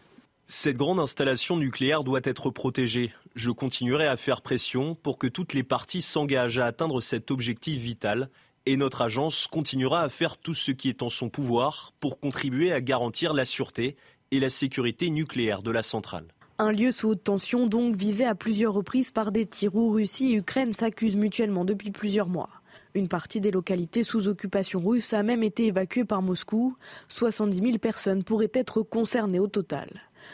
Cette 0.49 0.77
grande 0.77 1.01
installation 1.01 1.57
nucléaire 1.57 2.05
doit 2.05 2.21
être 2.23 2.49
protégée. 2.51 3.11
Je 3.35 3.51
continuerai 3.51 4.07
à 4.07 4.15
faire 4.15 4.41
pression 4.41 4.95
pour 4.95 5.17
que 5.17 5.27
toutes 5.27 5.53
les 5.53 5.63
parties 5.63 6.01
s'engagent 6.01 6.57
à 6.57 6.65
atteindre 6.65 7.01
cet 7.01 7.31
objectif 7.31 7.81
vital 7.81 8.29
et 8.65 8.77
notre 8.77 9.01
agence 9.01 9.47
continuera 9.47 10.03
à 10.03 10.09
faire 10.09 10.37
tout 10.37 10.53
ce 10.53 10.71
qui 10.71 10.87
est 10.87 11.03
en 11.03 11.09
son 11.09 11.27
pouvoir 11.27 11.91
pour 11.99 12.21
contribuer 12.21 12.71
à 12.71 12.79
garantir 12.79 13.33
la 13.33 13.43
sûreté 13.43 13.97
et 14.31 14.39
la 14.39 14.49
sécurité 14.49 15.09
nucléaire 15.09 15.61
de 15.61 15.71
la 15.71 15.83
centrale. 15.83 16.27
Un 16.59 16.71
lieu 16.71 16.91
sous 16.91 17.09
haute 17.09 17.25
tension 17.25 17.67
donc 17.67 17.93
visé 17.97 18.23
à 18.23 18.33
plusieurs 18.33 18.73
reprises 18.73 19.11
par 19.11 19.33
des 19.33 19.45
tirs 19.45 19.75
où 19.75 19.91
Russie 19.91 20.31
et 20.31 20.35
Ukraine 20.37 20.71
s'accusent 20.71 21.17
mutuellement 21.17 21.65
depuis 21.65 21.91
plusieurs 21.91 22.29
mois. 22.29 22.49
Une 22.93 23.09
partie 23.09 23.41
des 23.41 23.51
localités 23.51 24.01
sous 24.01 24.29
occupation 24.29 24.79
russe 24.79 25.13
a 25.13 25.23
même 25.23 25.43
été 25.43 25.65
évacuée 25.65 26.05
par 26.05 26.21
Moscou. 26.21 26.77
70 27.09 27.61
000 27.61 27.77
personnes 27.79 28.23
pourraient 28.23 28.51
être 28.53 28.81
concernées 28.81 29.39
au 29.39 29.47
total. 29.47 29.89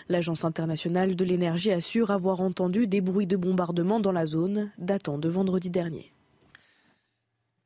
L'Agence 0.10 0.46
internationale 0.46 1.16
de 1.16 1.26
l'énergie 1.26 1.72
assure 1.72 2.12
avoir 2.12 2.42
entendu 2.42 2.88
des 2.88 3.02
bruits 3.02 3.28
de 3.28 3.38
bombardement 3.38 4.00
dans 4.00 4.12
la 4.12 4.26
zone, 4.26 4.72
datant 4.78 5.18
de 5.18 5.30
vendredi 5.30 5.70
dernier. 5.70 6.12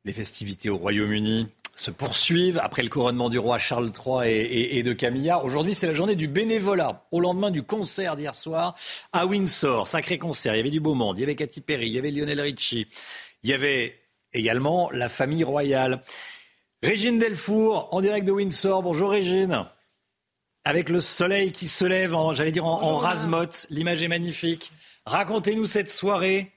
Les 0.04 0.12
festivités 0.12 0.70
au 0.70 0.76
Royaume-Uni 0.76 1.48
se 1.78 1.92
poursuivent 1.92 2.58
après 2.60 2.82
le 2.82 2.88
couronnement 2.88 3.28
du 3.30 3.38
roi 3.38 3.58
Charles 3.58 3.92
III 4.04 4.28
et, 4.28 4.82
de 4.82 4.92
Camilla. 4.92 5.44
Aujourd'hui, 5.44 5.74
c'est 5.74 5.86
la 5.86 5.94
journée 5.94 6.16
du 6.16 6.26
bénévolat. 6.26 7.06
Au 7.12 7.20
lendemain 7.20 7.52
du 7.52 7.62
concert 7.62 8.16
d'hier 8.16 8.34
soir 8.34 8.74
à 9.12 9.26
Windsor, 9.26 9.86
sacré 9.86 10.18
concert. 10.18 10.54
Il 10.54 10.56
y 10.56 10.60
avait 10.60 10.70
du 10.70 10.80
beau 10.80 10.94
monde. 10.94 11.18
Il 11.18 11.20
y 11.20 11.24
avait 11.24 11.36
Katy 11.36 11.60
Perry, 11.60 11.86
il 11.86 11.92
y 11.92 11.98
avait 11.98 12.10
Lionel 12.10 12.40
Richie. 12.40 12.88
Il 13.44 13.50
y 13.50 13.52
avait 13.52 13.94
également 14.32 14.90
la 14.90 15.08
famille 15.08 15.44
royale. 15.44 16.02
Régine 16.82 17.20
Delfour, 17.20 17.88
en 17.92 18.00
direct 18.00 18.26
de 18.26 18.32
Windsor. 18.32 18.82
Bonjour 18.82 19.10
Régine. 19.10 19.66
Avec 20.64 20.90
le 20.90 21.00
soleil 21.00 21.52
qui 21.52 21.68
se 21.68 21.84
lève, 21.84 22.14
j'allais 22.32 22.52
dire 22.52 22.66
en, 22.66 22.82
en 22.82 22.96
rase-motte, 22.96 23.66
l'image 23.70 24.02
est 24.02 24.08
magnifique. 24.08 24.70
Racontez-nous 25.06 25.66
cette 25.66 25.88
soirée. 25.88 26.52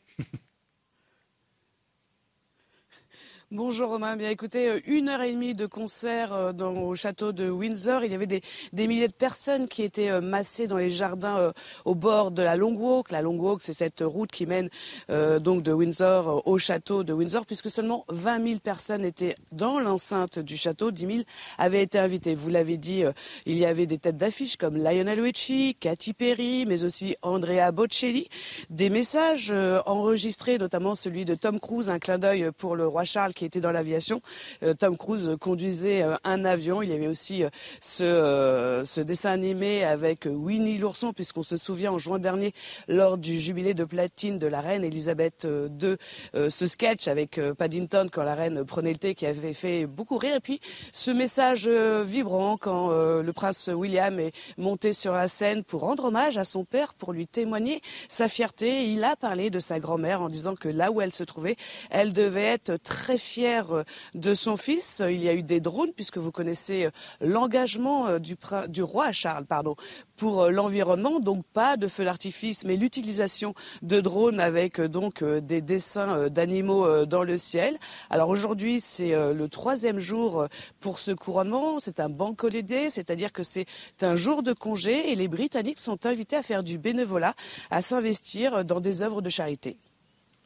Bonjour 3.54 3.90
Romain. 3.90 4.16
Bien 4.16 4.30
écoutez, 4.30 4.70
euh, 4.70 4.80
une 4.86 5.10
heure 5.10 5.22
et 5.22 5.34
demie 5.34 5.54
de 5.54 5.66
concert 5.66 6.32
euh, 6.32 6.54
au 6.54 6.96
château 6.96 7.34
de 7.34 7.50
Windsor. 7.50 8.06
Il 8.06 8.14
y 8.14 8.16
avait 8.16 8.26
des, 8.26 8.42
milliers 8.72 9.10
de 9.10 9.14
personnes 9.14 9.68
qui 9.68 9.84
étaient 9.84 10.10
euh, 10.10 10.22
massées 10.22 10.68
dans 10.68 10.78
les 10.78 10.90
jardins 10.90 11.52
au 11.84 11.94
bord 11.94 12.32
de 12.32 12.42
la 12.44 12.56
Long 12.56 12.74
Walk. 12.74 13.12
La 13.12 13.22
Long 13.22 13.36
Walk, 13.38 13.60
c'est 13.62 13.74
cette 13.74 14.00
route 14.06 14.32
qui 14.32 14.46
mène 14.46 14.70
donc 15.10 15.64
de 15.64 15.74
Windsor 15.74 16.48
au 16.48 16.58
château 16.58 17.04
de 17.04 17.12
Windsor, 17.12 17.46
puisque 17.46 17.70
seulement 17.70 18.06
20 18.08 18.48
000 18.48 18.60
personnes 18.60 19.04
étaient 19.04 19.36
dans 19.52 19.80
l'enceinte 19.80 20.40
du 20.40 20.56
château. 20.56 20.92
10 20.92 21.02
000 21.02 21.20
avaient 21.58 21.84
été 21.84 22.00
invitées. 22.00 22.36
Vous 22.36 22.50
l'avez 22.50 22.78
dit, 22.78 23.04
il 23.46 23.58
y 23.58 23.66
avait 23.66 23.86
des 23.86 23.98
têtes 23.98 24.18
d'affiche 24.18 24.56
comme 24.56 24.78
Lionel 24.78 25.20
Richie, 25.20 25.76
Katy 25.76 26.14
Perry, 26.14 26.66
mais 26.66 26.86
aussi 26.86 27.18
Andrea 27.22 27.72
Bocelli. 27.74 28.30
Des 28.70 28.90
messages 28.90 29.52
enregistrés, 29.86 30.58
notamment 30.58 30.96
celui 30.96 31.26
de 31.26 31.36
Tom 31.36 31.60
Cruise, 31.60 31.90
un 31.90 32.00
clin 32.00 32.18
d'œil 32.18 32.52
pour 32.58 32.78
le 32.78 32.88
roi 32.88 33.04
Charles 33.04 33.34
qui 33.42 33.46
était 33.46 33.60
dans 33.60 33.72
l'aviation. 33.72 34.22
Euh, 34.62 34.76
Tom 34.76 34.96
Cruise 34.96 35.36
conduisait 35.40 36.04
euh, 36.04 36.16
un 36.24 36.46
avion. 36.46 36.84
Il 36.84 36.92
y 36.92 36.94
avait 36.94 37.08
aussi 37.08 37.44
euh, 37.44 37.50
ce, 37.82 38.84
ce 38.86 39.02
dessin 39.02 39.32
animé 39.32 39.84
avec 39.84 40.28
Winnie 40.32 40.78
l'ourson, 40.78 41.12
puisqu'on 41.12 41.42
se 41.42 41.58
souvient 41.58 41.92
en 41.92 41.98
juin 41.98 42.20
dernier, 42.20 42.54
lors 42.88 43.18
du 43.18 43.40
jubilé 43.40 43.74
de 43.74 43.84
platine 43.84 44.38
de 44.38 44.46
la 44.46 44.62
reine 44.62 44.84
Elisabeth 44.84 45.48
II, 45.48 45.96
ce 46.34 46.68
sketch 46.68 47.08
avec 47.08 47.40
Paddington 47.58 48.10
quand 48.12 48.22
la 48.22 48.36
reine 48.36 48.64
prenait 48.64 48.92
le 48.92 48.98
thé 49.00 49.16
qui 49.16 49.26
avait 49.26 49.54
fait 49.54 49.88
beaucoup 49.88 50.20
rire. 50.20 50.36
Et 50.36 50.40
puis 50.40 50.60
ce 50.94 51.10
message 51.10 51.68
vibrant 51.68 52.58
quand 52.58 52.90
le 52.92 53.32
prince 53.32 53.70
William 53.74 54.20
est 54.20 54.34
monté 54.58 54.94
sur 54.94 55.14
la 55.14 55.28
scène 55.28 55.64
pour 55.64 55.82
rendre 55.82 56.06
hommage 56.06 56.38
à 56.38 56.44
son 56.44 56.64
père, 56.64 56.94
pour 56.94 57.12
lui 57.14 57.26
témoigner 57.28 57.82
sa 58.08 58.28
fierté. 58.28 58.88
Il 58.90 59.04
a 59.04 59.16
parlé 59.16 59.50
de 59.50 59.60
sa 59.60 59.80
grand-mère 59.80 60.22
en 60.22 60.30
disant 60.30 60.56
que 60.56 60.70
là 60.70 60.92
où 60.92 61.02
elle 61.02 61.14
se 61.14 61.24
trouvait, 61.24 61.56
elle 61.90 62.14
devait 62.14 62.44
être 62.44 62.76
très 62.78 63.18
fière 63.18 63.31
fier 63.32 63.72
euh, 63.72 63.84
de 64.14 64.34
son 64.34 64.58
fils. 64.58 65.02
Il 65.08 65.24
y 65.24 65.30
a 65.30 65.34
eu 65.34 65.44
des 65.44 65.60
drones, 65.60 65.94
puisque 65.94 66.18
vous 66.18 66.32
connaissez 66.32 66.86
euh, 66.86 66.92
l'engagement 67.22 68.08
euh, 68.08 68.20
du, 68.20 68.84
roi 68.84 69.12
Charles 69.12 69.46
pardon, 69.46 69.76
pour 70.18 70.48
l'environnement. 70.48 71.20
Donc 71.20 71.46
pas 71.54 71.78
de 71.78 71.88
feu 71.88 72.04
d'artifice, 72.04 72.66
mais 72.66 72.76
l'utilisation 72.76 73.54
de 73.82 74.02
drones 74.02 74.40
avec 74.40 74.82
donc 74.82 75.24
des 75.24 75.62
dessins 75.62 76.30
d'animaux 76.30 77.06
dans 77.06 77.24
le 77.24 77.38
ciel. 77.38 77.78
Alors 78.10 78.30
aujourd'hui, 78.30 78.82
c'est 78.82 79.12
le 79.12 79.48
troisième 79.48 80.00
jour 80.00 80.48
pour 80.80 81.00
ce 81.00 81.12
couronnement. 81.12 81.80
C'est 81.80 82.00
un 82.00 82.10
banco 82.10 82.50
c'est-à-dire 82.90 83.32
que 83.32 83.44
c'est 83.44 83.66
un 84.02 84.16
jour 84.16 84.44
de 84.44 84.54
congé 84.54 85.12
et 85.12 85.16
les 85.16 85.28
Britanniques 85.28 85.80
sont 85.80 86.06
invités 86.06 86.36
à 86.36 86.44
faire 86.44 86.64
du 86.64 86.78
bénévolat, 86.78 87.34
à 87.70 87.82
s'investir 87.82 88.66
dans 88.66 88.82
des 88.82 89.02
œuvres 89.04 89.22
de 89.22 89.30
charité. 89.30 89.78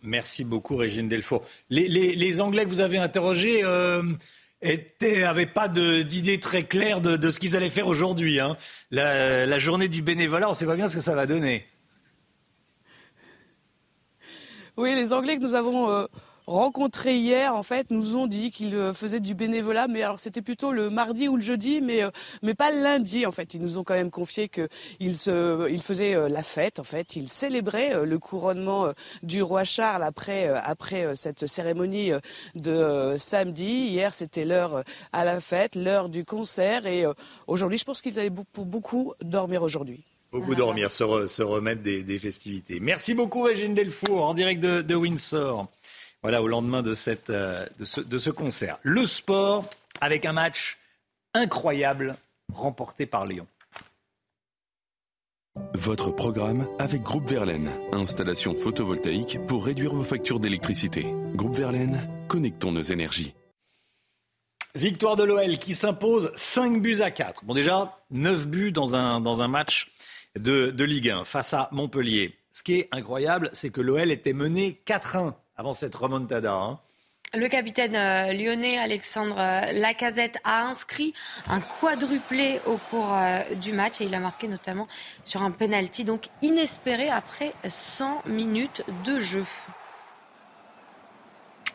Merci 0.06 0.44
beaucoup, 0.44 0.76
Régine 0.76 1.10
Delfour. 1.10 1.44
Les, 1.70 2.42
Anglais 2.42 2.64
que 2.64 2.70
vous 2.70 2.82
avez 2.82 2.98
interrogés 2.98 3.62
n'avaient 3.62 4.96
euh, 5.02 5.46
pas 5.54 5.68
d'idée 5.68 6.40
très 6.40 6.64
claire 6.64 7.02
de, 7.02 7.30
ce 7.30 7.40
qu'ils 7.40 7.56
allaient 7.56 7.70
faire 7.70 7.88
aujourd'hui. 7.88 8.40
Hein. 8.40 8.56
La, 8.92 9.60
journée 9.60 9.88
du 9.88 10.02
bénévolat, 10.02 10.48
on 10.48 10.52
ne 10.52 10.56
sait 10.56 10.66
pas 10.66 10.76
bien 10.76 10.88
ce 10.88 10.96
que 10.96 11.02
ça 11.02 11.16
va 11.16 11.26
donner. 11.26 11.66
Oui, 14.78 14.94
les 14.94 15.14
Anglais 15.14 15.38
que 15.38 15.42
nous 15.42 15.56
avons 15.56 15.90
euh, 15.90 16.06
rencontrés 16.48 17.18
hier, 17.18 17.56
en 17.56 17.64
fait, 17.64 17.92
nous 17.92 18.16
ont 18.16 18.28
dit 18.28 18.52
qu'ils 18.52 18.92
faisaient 18.94 19.20
du 19.20 19.36
bénévolat, 19.36 19.88
mais 19.88 20.02
alors 20.04 20.20
c'était 20.20 20.42
plutôt 20.42 20.72
le 20.72 20.90
mardi 20.90 21.28
ou 21.28 21.36
le 21.36 21.42
jeudi, 21.42 21.82
mais, 21.82 22.02
mais 22.42 22.54
pas 22.54 22.72
le 22.72 22.82
lundi, 22.82 23.26
en 23.26 23.32
fait. 23.32 23.54
Ils 23.54 23.62
nous 23.62 23.78
ont 23.78 23.84
quand 23.84 23.94
même 23.94 24.12
confié 24.12 24.50
qu'ils 24.50 24.68
ils 25.00 25.82
faisaient 25.82 26.30
la 26.30 26.44
fête, 26.44 26.80
en 26.80 26.84
fait. 26.84 27.16
Ils 27.16 27.30
célébraient 27.30 28.06
le 28.06 28.20
couronnement 28.20 28.92
du 29.24 29.42
roi 29.42 29.64
Charles 29.64 30.04
après, 30.04 30.48
après 30.48 31.16
cette 31.16 31.48
cérémonie 31.48 32.12
de 32.56 33.16
samedi. 33.18 33.88
Hier, 33.88 34.14
c'était 34.14 34.46
l'heure 34.46 34.84
à 35.14 35.26
la 35.26 35.42
fête, 35.42 35.76
l'heure 35.76 36.10
du 36.10 36.26
concert, 36.26 36.86
et 36.86 37.06
aujourd'hui, 37.48 37.78
je 37.78 37.84
pense 37.86 38.02
qu'ils 38.02 38.20
avaient 38.20 38.32
pour 38.54 38.66
beaucoup 38.66 39.14
dormir 39.22 39.64
aujourd'hui. 39.64 40.04
Beaucoup 40.36 40.56
dormir, 40.56 40.92
se, 40.92 41.42
remettre 41.42 41.82
des, 41.82 42.20
festivités. 42.20 42.82
Merci 42.82 43.14
beaucoup, 43.14 43.44
Régine 43.44 43.74
Delfour, 43.74 44.26
en 44.26 44.34
direct 44.34 44.62
de, 44.62 44.96
Windsor. 44.96 45.68
Voilà, 46.26 46.42
au 46.42 46.48
lendemain 46.48 46.82
de, 46.82 46.96
cette, 46.96 47.30
euh, 47.30 47.68
de, 47.78 47.86
ce, 47.86 48.02
de 48.02 48.18
ce 48.18 48.32
concert. 48.32 48.80
Le 48.82 49.06
sport, 49.06 49.70
avec 50.02 50.26
un 50.26 50.34
match 50.34 50.80
incroyable 51.36 52.16
remporté 52.52 53.06
par 53.06 53.28
Lyon. 53.28 53.46
Votre 55.76 56.10
programme 56.10 56.68
avec 56.80 57.04
Groupe 57.04 57.30
Verlaine. 57.30 57.70
Installation 57.92 58.56
photovoltaïque 58.56 59.38
pour 59.46 59.68
réduire 59.68 59.94
vos 59.94 60.04
factures 60.04 60.40
d'électricité. 60.40 61.06
Groupe 61.36 61.56
Verlaine, 61.56 62.10
connectons 62.28 62.72
nos 62.72 62.82
énergies. 62.82 63.36
Victoire 64.74 65.18
de 65.18 65.26
l'OL 65.26 65.60
qui 65.60 65.76
s'impose 65.76 66.32
5 66.34 66.82
buts 66.82 67.02
à 67.02 67.12
4. 67.12 67.46
Bon 67.46 67.54
déjà, 67.54 68.00
9 68.10 68.48
buts 68.48 68.72
dans 68.72 68.96
un, 68.96 69.22
dans 69.22 69.44
un 69.44 69.48
match 69.48 69.92
de, 70.40 70.74
Ligue 70.84 71.12
1 71.12 71.24
face 71.24 71.54
à 71.54 71.70
Montpellier. 71.72 72.34
Ce 72.52 72.64
qui 72.64 72.80
est 72.80 72.88
incroyable, 72.92 73.52
c'est 73.54 73.70
que 73.70 73.82
l'OL 73.82 74.10
était 74.10 74.34
mené 74.34 74.82
4-1 74.88 75.36
avant 75.58 75.74
cette 75.74 75.96
remontada. 75.96 76.54
Hein. 76.54 76.80
Le 77.34 77.50
capitaine 77.50 77.96
euh, 77.96 78.34
lyonnais 78.34 78.78
Alexandre 78.78 79.36
euh, 79.38 79.72
Lacazette 79.74 80.38
a 80.44 80.68
inscrit 80.68 81.14
un 81.50 81.60
quadruplé 81.60 82.62
au 82.66 82.78
cours 82.78 83.14
euh, 83.14 83.56
du 83.56 83.74
match 83.74 84.00
et 84.00 84.06
il 84.06 84.16
a 84.16 84.20
marqué 84.20 84.48
notamment 84.48 84.88
sur 85.24 85.42
un 85.42 85.52
penalty 85.52 86.06
donc 86.06 86.28
inespéré 86.42 87.10
après 87.10 87.54
100 87.68 88.24
minutes 88.28 88.84
de 89.04 89.20
jeu. 89.20 89.44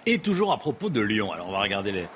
Et 0.06 0.18
toujours 0.18 0.52
à 0.52 0.58
propos 0.58 0.88
de 0.88 1.00
Lyon, 1.00 1.30
alors 1.30 1.48
on 1.48 1.52
va 1.52 1.60
regarder 1.60 1.92
les, 1.92 2.08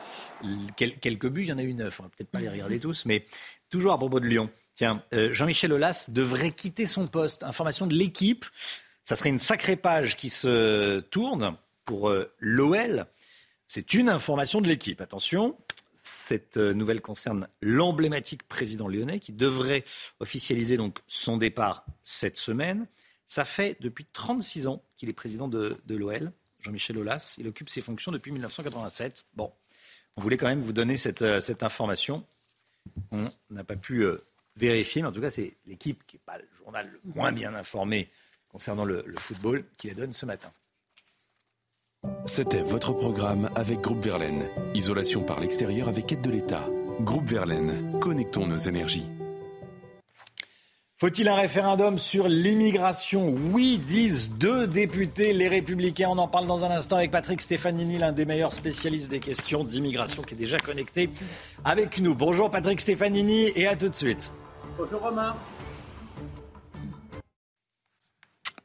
quelques 0.74 1.28
buts, 1.28 1.42
il 1.42 1.48
y 1.48 1.52
en 1.52 1.58
a 1.58 1.62
eu 1.62 1.74
neuf, 1.74 2.00
on 2.00 2.04
va 2.04 2.08
peut-être 2.08 2.30
pas 2.30 2.40
les 2.40 2.48
regarder 2.48 2.80
tous, 2.80 3.04
mais 3.04 3.24
toujours 3.68 3.92
à 3.92 3.98
propos 3.98 4.20
de 4.20 4.26
Lyon. 4.26 4.48
Tiens, 4.74 5.02
euh, 5.12 5.32
Jean-Michel 5.32 5.72
Aulas 5.72 6.06
devrait 6.08 6.50
quitter 6.50 6.86
son 6.86 7.06
poste. 7.06 7.42
Information 7.42 7.86
de 7.86 7.94
l'équipe. 7.94 8.46
Ça 9.04 9.16
serait 9.16 9.28
une 9.28 9.38
sacrée 9.38 9.76
page 9.76 10.16
qui 10.16 10.30
se 10.30 11.00
tourne 11.00 11.56
pour 11.84 12.08
euh, 12.08 12.32
l'OL. 12.38 13.06
C'est 13.68 13.92
une 13.92 14.08
information 14.08 14.62
de 14.62 14.66
l'équipe. 14.66 15.02
Attention, 15.02 15.58
cette 15.92 16.56
euh, 16.56 16.72
nouvelle 16.72 17.02
concerne 17.02 17.46
l'emblématique 17.60 18.48
président 18.48 18.88
lyonnais 18.88 19.20
qui 19.20 19.32
devrait 19.32 19.84
officialiser 20.20 20.78
donc 20.78 21.00
son 21.06 21.36
départ 21.36 21.84
cette 22.02 22.38
semaine. 22.38 22.86
Ça 23.26 23.44
fait 23.44 23.76
depuis 23.80 24.06
36 24.06 24.68
ans 24.68 24.82
qu'il 24.96 25.10
est 25.10 25.14
président 25.14 25.48
de, 25.48 25.78
l'OL, 25.86 26.32
Jean-Michel 26.60 26.96
Aulas. 26.96 27.34
Il 27.36 27.46
occupe 27.46 27.68
ses 27.68 27.82
fonctions 27.82 28.10
depuis 28.10 28.32
1987. 28.32 29.26
Bon, 29.34 29.52
on 30.16 30.22
voulait 30.22 30.38
quand 30.38 30.48
même 30.48 30.62
vous 30.62 30.72
donner 30.72 30.96
cette, 30.96 31.40
cette 31.40 31.62
information. 31.62 32.24
On 33.10 33.30
n'a 33.50 33.64
pas 33.64 33.76
pu 33.76 34.04
vérifier, 34.56 35.02
mais 35.02 35.08
en 35.08 35.12
tout 35.12 35.22
cas, 35.22 35.30
c'est 35.30 35.56
l'équipe 35.66 36.06
qui 36.06 36.16
n'est 36.16 36.22
pas 36.24 36.38
le 36.38 36.48
journal 36.58 36.90
le 36.90 37.00
moins 37.14 37.32
bien 37.32 37.54
informé 37.54 38.08
concernant 38.54 38.84
le, 38.84 39.04
football 39.18 39.64
qui 39.76 39.88
les 39.88 39.94
donne 39.94 40.12
ce 40.12 40.26
matin. 40.26 40.48
C'était 42.24 42.62
votre 42.62 42.92
programme 42.92 43.50
avec 43.56 43.80
Groupe 43.80 44.04
Verlaine. 44.04 44.48
Isolation 44.74 45.24
par 45.24 45.40
l'extérieur 45.40 45.88
avec 45.88 46.12
aide 46.12 46.20
de 46.20 46.30
l'État. 46.30 46.68
Groupe 47.00 47.28
Verlaine, 47.28 47.98
connectons 47.98 48.46
nos 48.46 48.56
énergies. 48.56 49.06
Faut-il 50.98 51.28
un 51.28 51.34
référendum 51.34 51.98
sur 51.98 52.28
l'immigration 52.28 53.34
Oui, 53.50 53.78
disent 53.84 54.30
deux 54.30 54.68
députés, 54.68 55.32
les 55.32 55.48
Républicains. 55.48 56.10
On 56.10 56.18
en 56.18 56.28
parle 56.28 56.46
dans 56.46 56.64
un 56.64 56.70
instant 56.70 56.98
avec 56.98 57.10
Patrick 57.10 57.42
Stefanini, 57.42 57.98
l'un 57.98 58.12
des 58.12 58.24
meilleurs 58.24 58.52
spécialistes 58.52 59.10
des 59.10 59.18
questions 59.18 59.64
d'immigration 59.64 60.22
qui 60.22 60.34
est 60.34 60.38
déjà 60.38 60.58
connecté 60.58 61.10
avec 61.64 61.98
nous. 61.98 62.14
Bonjour 62.14 62.52
Patrick 62.52 62.80
Stefanini 62.80 63.50
et 63.56 63.66
à 63.66 63.74
tout 63.74 63.88
de 63.88 63.96
suite. 63.96 64.30
Bonjour 64.78 65.00
Romain. 65.00 65.34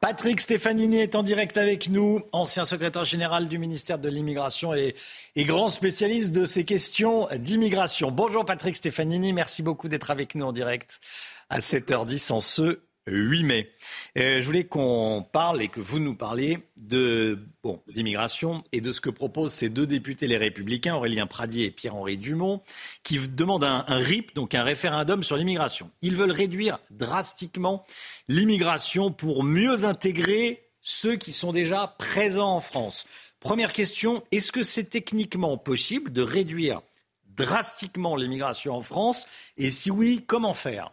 Patrick 0.02 0.40
Stefanini 0.40 1.00
est 1.00 1.16
en 1.16 1.24
direct 1.24 1.58
avec 1.58 1.90
nous, 1.90 2.22
ancien 2.32 2.64
secrétaire 2.64 3.04
général 3.04 3.50
du 3.50 3.58
ministère 3.58 4.00
de 4.00 4.08
l'Immigration 4.08 4.74
et, 4.74 4.96
grand 5.36 5.68
spécialiste 5.68 6.32
de 6.32 6.46
ces 6.46 6.64
questions 6.64 7.28
d'immigration. 7.36 8.10
Bonjour 8.10 8.46
Patrick 8.46 8.78
Stefanini, 8.78 9.34
merci 9.34 9.62
beaucoup 9.62 9.90
d'être 9.90 10.10
avec 10.10 10.36
nous 10.36 10.46
en 10.46 10.54
direct 10.54 11.02
à 11.50 11.60
7h10 11.60 12.32
en 12.32 12.40
ce 12.40 12.80
8 13.08 13.44
mai. 13.44 13.72
Euh, 14.18 14.42
je 14.42 14.46
voulais 14.46 14.66
qu'on 14.66 15.26
parle 15.32 15.62
et 15.62 15.68
que 15.68 15.80
vous 15.80 16.00
nous 16.00 16.16
parliez 16.16 16.60
de 16.78 17.40
bon, 17.64 17.82
l'immigration 17.88 18.64
et 18.72 18.82
de 18.82 18.92
ce 18.92 19.02
que 19.02 19.10
proposent 19.10 19.54
ces 19.54 19.70
deux 19.70 19.88
députés 19.88 20.28
les 20.28 20.38
Républicains, 20.38 20.96
Aurélien 20.96 21.28
Pradier 21.28 21.66
et 21.66 21.72
Pierre-Henri 21.72 22.18
Dumont, 22.18 22.62
qui 23.04 23.20
demandent 23.20 23.64
un, 23.64 23.86
un, 23.88 23.98
RIP, 23.98 24.36
donc 24.36 24.56
un 24.56 24.64
référendum 24.64 25.24
sur 25.24 25.38
l'immigration. 25.38 25.90
Ils 26.02 26.16
veulent 26.16 26.32
réduire 26.32 26.80
drastiquement 26.92 27.86
l'immigration 28.28 29.12
pour 29.12 29.44
mieux 29.44 29.86
intégrer 29.86 30.64
ceux 30.82 31.16
qui 31.16 31.34
sont 31.34 31.54
déjà 31.54 31.96
présents 31.98 32.56
en 32.56 32.62
France. 32.62 33.06
Première 33.40 33.74
question, 33.74 34.24
est-ce 34.32 34.52
que 34.52 34.64
c'est 34.64 34.86
techniquement 34.86 35.58
possible 35.58 36.12
de 36.12 36.22
réduire 36.22 36.82
drastiquement 37.26 38.16
l'immigration 38.16 38.76
en 38.76 38.82
France? 38.82 39.28
Et 39.58 39.70
si 39.70 39.92
oui, 39.92 40.24
comment 40.28 40.54
faire? 40.54 40.92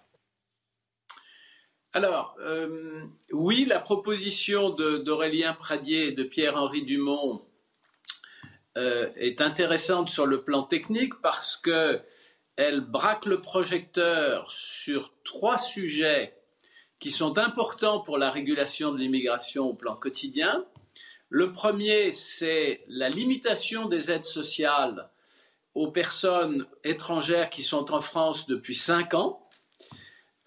Alors, 1.97 2.37
euh, 2.41 3.07
oui, 3.33 3.65
la 3.65 3.81
proposition 3.81 4.69
d'Aurélien 4.69 5.55
Pradier 5.55 6.09
et 6.09 6.13
de 6.13 6.25
Pierre-Henri 6.25 6.83
Dumont 6.83 7.43
euh, 8.77 9.09
est 9.17 9.41
intéressante 9.41 10.11
sur 10.11 10.27
le 10.27 10.43
plan 10.43 10.65
technique 10.65 11.15
parce 11.23 11.57
qu'elle 11.57 12.83
braque 12.83 13.25
le 13.25 13.41
projecteur 13.41 14.53
sur 14.53 15.15
trois 15.25 15.57
sujets 15.57 16.37
qui 16.99 17.11
sont 17.11 17.39
importants 17.39 18.01
pour 18.01 18.19
la 18.19 18.31
régulation 18.31 18.93
de 18.93 18.99
l'immigration 18.99 19.71
au 19.71 19.75
plan 19.75 19.97
quotidien. 19.97 20.67
Le 21.31 21.51
premier, 21.51 22.13
c'est 22.13 22.85
la 22.89 23.09
limitation 23.09 23.89
des 23.89 24.11
aides 24.11 24.27
sociales 24.27 25.09
aux 25.73 25.91
personnes 25.91 26.67
étrangères 26.85 27.49
qui 27.49 27.63
sont 27.63 27.91
en 27.91 28.03
France 28.03 28.47
depuis 28.47 28.75
cinq 28.75 29.15
ans. 29.15 29.46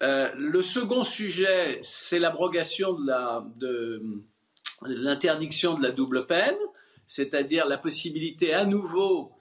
Euh, 0.02 0.30
le 0.34 0.62
second 0.62 1.04
sujet, 1.04 1.78
c'est 1.82 2.18
l'abrogation 2.18 2.92
de 2.94 4.00
l'interdiction 4.82 5.74
de, 5.74 5.82
la 5.82 5.90
double 5.90 6.26
peine, 6.26 6.56
c'est-à-dire 7.06 7.66
la 7.66 7.76
possibilité 7.76 8.54
à 8.54 8.64
nouveau 8.64 9.32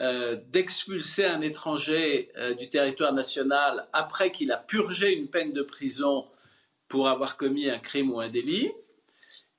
euh, 0.00 0.36
d'expulser 0.48 1.24
un 1.26 1.42
étranger 1.42 2.30
euh, 2.36 2.54
du 2.54 2.70
territoire 2.70 3.12
national 3.12 3.88
après 3.92 4.32
qu'il 4.32 4.52
a 4.52 4.56
purgé 4.56 5.12
une 5.14 5.28
peine 5.28 5.52
de 5.52 5.62
prison 5.62 6.26
pour 6.88 7.08
avoir 7.08 7.36
commis 7.36 7.68
un 7.68 7.78
crime 7.78 8.10
ou 8.10 8.20
un 8.20 8.30
délit. 8.30 8.72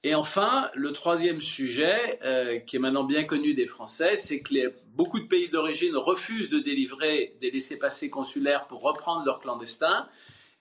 Et 0.04 0.16
enfin, 0.16 0.72
le 0.74 0.94
troisième 0.94 1.42
sujet, 1.42 2.20
qui 2.66 2.78
est 2.78 2.80
maintenant 2.80 3.04
bien 3.04 3.26
connu 3.26 3.56
des 3.56 3.66
Français, 3.66 4.16
c'est 4.16 4.40
que 4.40 4.74
beaucoup 4.94 5.20
de 5.20 5.26
pays 5.26 5.50
d'origine 5.50 5.98
refusent 5.98 6.50
de 6.50 6.60
délivrer 6.60 7.36
des 7.42 7.52
laissés-passer 7.52 8.10
consulaires 8.10 8.68
pour 8.68 8.84
reprendre 8.84 9.26
leurs 9.26 9.40
clandestins. 9.40 10.08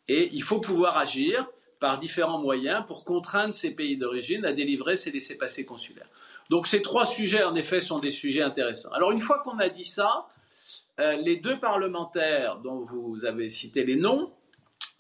Et 0.09 0.31
il 0.33 0.43
faut 0.43 0.61
pouvoir 0.61 0.97
agir 0.97 1.47
par 1.81 1.99
différents 1.99 2.39
moyens 2.39 2.85
pour 2.87 3.05
contraindre 3.05 3.55
ces 3.55 3.71
pays 3.71 3.97
d'origine 3.97 4.45
à 4.45 4.53
délivrer 4.53 4.97
ces 4.97 5.11
laissés-passer 5.11 5.65
consulaires. 5.65 6.09
Donc 6.49 6.67
ces 6.67 6.81
trois 6.81 7.07
sujets, 7.07 7.43
en 7.43 7.55
effet, 7.55 7.81
sont 7.81 7.99
des 7.99 8.11
sujets 8.11 8.43
intéressants. 8.43 8.91
Alors 8.93 9.13
une 9.13 9.21
fois 9.21 9.41
qu'on 9.41 9.59
a 9.59 9.69
dit 9.69 9.85
ça, 9.85 10.27
euh, 11.01 11.17
les 11.17 11.37
deux 11.37 11.59
parlementaires 11.59 12.59
dont 12.63 12.81
vous 12.85 13.25
avez 13.25 13.51
cité 13.51 13.85
les 13.85 13.97
noms 13.97 14.33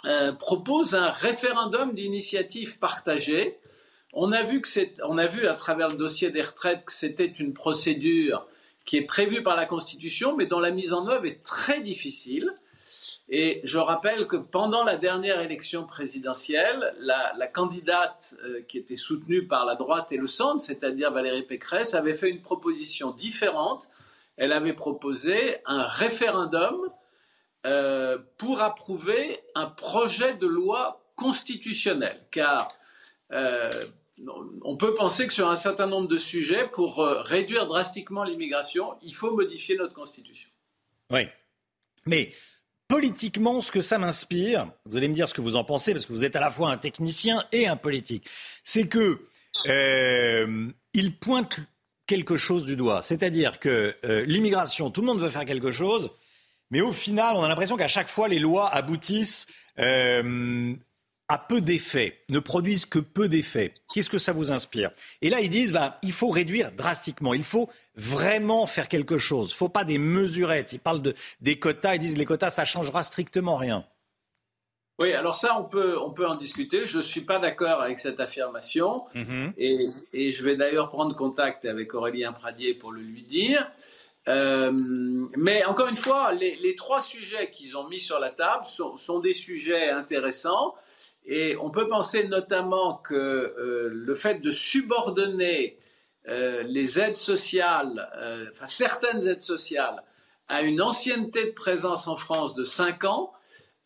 euh, 0.04 0.32
proposent 0.32 0.94
un 0.94 1.08
référendum 1.08 1.94
d'initiative 1.94 2.78
partagée. 2.78 3.58
On 4.12 4.32
a 4.32 4.42
vu 4.42 4.60
que 4.60 4.68
on 5.04 5.18
a 5.18 5.26
vu 5.26 5.46
à 5.46 5.54
travers 5.54 5.88
le 5.88 5.96
dossier 5.96 6.30
des 6.30 6.42
retraites 6.42 6.84
que 6.84 6.92
c'était 6.92 7.26
une 7.26 7.54
procédure 7.54 8.46
qui 8.84 8.98
est 8.98 9.06
prévue 9.06 9.42
par 9.42 9.56
la 9.56 9.66
Constitution, 9.66 10.36
mais 10.36 10.46
dont 10.46 10.60
la 10.60 10.70
mise 10.70 10.92
en 10.92 11.08
œuvre 11.08 11.26
est 11.26 11.42
très 11.42 11.80
difficile. 11.80 12.52
Et 13.28 13.60
je 13.64 13.78
rappelle 13.78 14.28
que 14.28 14.36
pendant 14.36 14.84
la 14.84 14.96
dernière 14.96 15.40
élection 15.40 15.84
présidentielle, 15.84 16.94
la, 17.00 17.46
candidate 17.48 18.34
euh, 18.44 18.62
qui 18.62 18.78
était 18.78 18.94
soutenue 18.94 19.46
par 19.46 19.66
la 19.66 19.74
droite 19.74 20.12
et 20.12 20.16
le 20.16 20.28
centre, 20.28 20.60
c'est-à-dire 20.60 21.10
Valérie 21.10 21.42
Pécresse, 21.42 21.94
avait 21.94 22.14
fait 22.14 22.30
une 22.30 22.40
proposition 22.40 23.10
différente. 23.10 23.88
Elle 24.36 24.52
avait 24.52 24.74
proposé 24.74 25.56
un 25.64 25.82
référendum 25.82 26.76
euh, 27.66 28.18
pour 28.38 28.60
approuver 28.60 29.40
un 29.56 29.66
projet 29.66 30.34
de 30.34 30.46
loi 30.46 31.02
constitutionnelle, 31.16 32.20
car 32.30 32.70
euh, 33.32 33.70
on 34.62 34.76
peut 34.76 34.94
penser 34.94 35.26
que 35.26 35.32
sur 35.32 35.48
un 35.48 35.56
certain 35.56 35.86
nombre 35.86 36.06
de 36.06 36.18
sujets, 36.18 36.68
pour 36.68 36.98
réduire 36.98 37.66
drastiquement 37.66 38.22
l'immigration, 38.22 38.94
il 39.02 39.14
faut 39.14 39.34
modifier 39.34 39.76
notre 39.76 39.94
Constitution. 39.94 40.48
Oui. 41.10 41.26
Mais 42.06 42.30
politiquement, 42.88 43.60
ce 43.60 43.72
que 43.72 43.82
ça 43.82 43.98
m'inspire, 43.98 44.70
vous 44.84 44.96
allez 44.96 45.08
me 45.08 45.14
dire 45.14 45.28
ce 45.28 45.34
que 45.34 45.40
vous 45.40 45.56
en 45.56 45.64
pensez, 45.64 45.92
parce 45.92 46.06
que 46.06 46.12
vous 46.12 46.24
êtes 46.24 46.36
à 46.36 46.40
la 46.40 46.50
fois 46.50 46.70
un 46.70 46.78
technicien 46.78 47.44
et 47.52 47.66
un 47.66 47.76
politique, 47.76 48.28
c'est 48.64 48.86
que 48.86 49.20
euh, 49.66 50.68
il 50.94 51.16
pointe 51.16 51.60
quelque 52.06 52.36
chose 52.36 52.64
du 52.64 52.76
doigt. 52.76 53.02
C'est-à-dire 53.02 53.58
que 53.58 53.96
euh, 54.04 54.24
l'immigration, 54.26 54.90
tout 54.90 55.00
le 55.00 55.08
monde 55.08 55.20
veut 55.20 55.30
faire 55.30 55.44
quelque 55.44 55.70
chose, 55.70 56.10
mais 56.70 56.80
au 56.80 56.92
final, 56.92 57.36
on 57.36 57.42
a 57.42 57.48
l'impression 57.48 57.76
qu'à 57.76 57.88
chaque 57.88 58.08
fois, 58.08 58.28
les 58.28 58.38
lois 58.38 58.72
aboutissent 58.72 59.46
euh, 59.78 60.74
à 61.28 61.38
peu 61.38 61.60
d'effets, 61.60 62.18
ne 62.28 62.38
produisent 62.38 62.86
que 62.86 62.98
peu 62.98 63.28
d'effets. 63.28 63.74
Qu'est-ce 63.92 64.10
que 64.10 64.18
ça 64.18 64.32
vous 64.32 64.52
inspire? 64.52 64.90
Et 65.22 65.30
là, 65.30 65.40
ils 65.40 65.48
disent, 65.48 65.72
bah, 65.72 65.98
il 66.02 66.12
faut 66.12 66.28
réduire 66.28 66.72
drastiquement, 66.72 67.34
il 67.34 67.42
faut 67.42 67.68
vraiment 67.96 68.66
faire 68.66 68.88
quelque 68.88 69.18
chose. 69.18 69.48
Il 69.50 69.54
ne 69.54 69.56
faut 69.56 69.68
pas 69.68 69.84
des 69.84 69.98
mesurettes. 69.98 70.72
Ils 70.72 70.78
parlent 70.78 71.02
de, 71.02 71.14
des 71.40 71.58
quotas, 71.58 71.96
ils 71.96 71.98
disent, 71.98 72.16
les 72.16 72.24
quotas, 72.24 72.50
ça 72.50 72.64
changera 72.64 73.02
strictement 73.02 73.56
rien. 73.56 73.84
Oui, 74.98 75.12
alors 75.12 75.36
ça, 75.36 75.58
on 75.58 75.64
peut, 75.64 75.98
on 75.98 76.10
peut 76.10 76.26
en 76.26 76.36
discuter. 76.36 76.86
Je 76.86 76.98
ne 76.98 77.02
suis 77.02 77.20
pas 77.20 77.38
d'accord 77.38 77.82
avec 77.82 77.98
cette 77.98 78.18
affirmation. 78.18 79.04
Mm-hmm. 79.14 79.52
et, 79.58 79.86
et, 80.14 80.32
je 80.32 80.42
vais 80.42 80.56
d'ailleurs 80.56 80.88
prendre 80.88 81.14
contact 81.14 81.66
avec 81.66 81.92
Aurélien 81.94 82.32
Pradier 82.32 82.72
pour 82.72 82.92
le 82.92 83.02
lui 83.02 83.22
dire. 83.22 83.70
Euh, 84.28 84.70
mais 85.36 85.64
encore 85.66 85.88
une 85.88 85.96
fois, 85.96 86.32
les, 86.32 86.56
les 86.56 86.74
trois 86.74 87.00
sujets 87.00 87.50
qu'ils 87.50 87.76
ont 87.76 87.88
mis 87.88 88.00
sur 88.00 88.18
la 88.18 88.30
table 88.30 88.64
sont, 88.64 88.96
sont, 88.96 89.20
des 89.20 89.32
sujets 89.32 89.90
intéressants. 89.90 90.74
Et 91.26 91.56
on 91.60 91.70
peut 91.70 91.88
penser 91.88 92.28
notamment 92.28 92.94
que 92.94 93.14
euh, 93.14 93.90
le 93.92 94.14
fait 94.14 94.40
de 94.40 94.52
subordonner 94.52 95.76
euh, 96.28 96.62
les 96.62 97.00
aides 97.00 97.16
sociales, 97.16 98.08
euh, 98.16 98.46
enfin 98.52 98.66
certaines 98.66 99.26
aides 99.26 99.42
sociales, 99.42 100.02
à 100.48 100.62
une 100.62 100.80
ancienneté 100.80 101.46
de 101.46 101.50
présence 101.50 102.06
en 102.06 102.16
France 102.16 102.54
de 102.54 102.64
5 102.64 103.04
ans, 103.04 103.32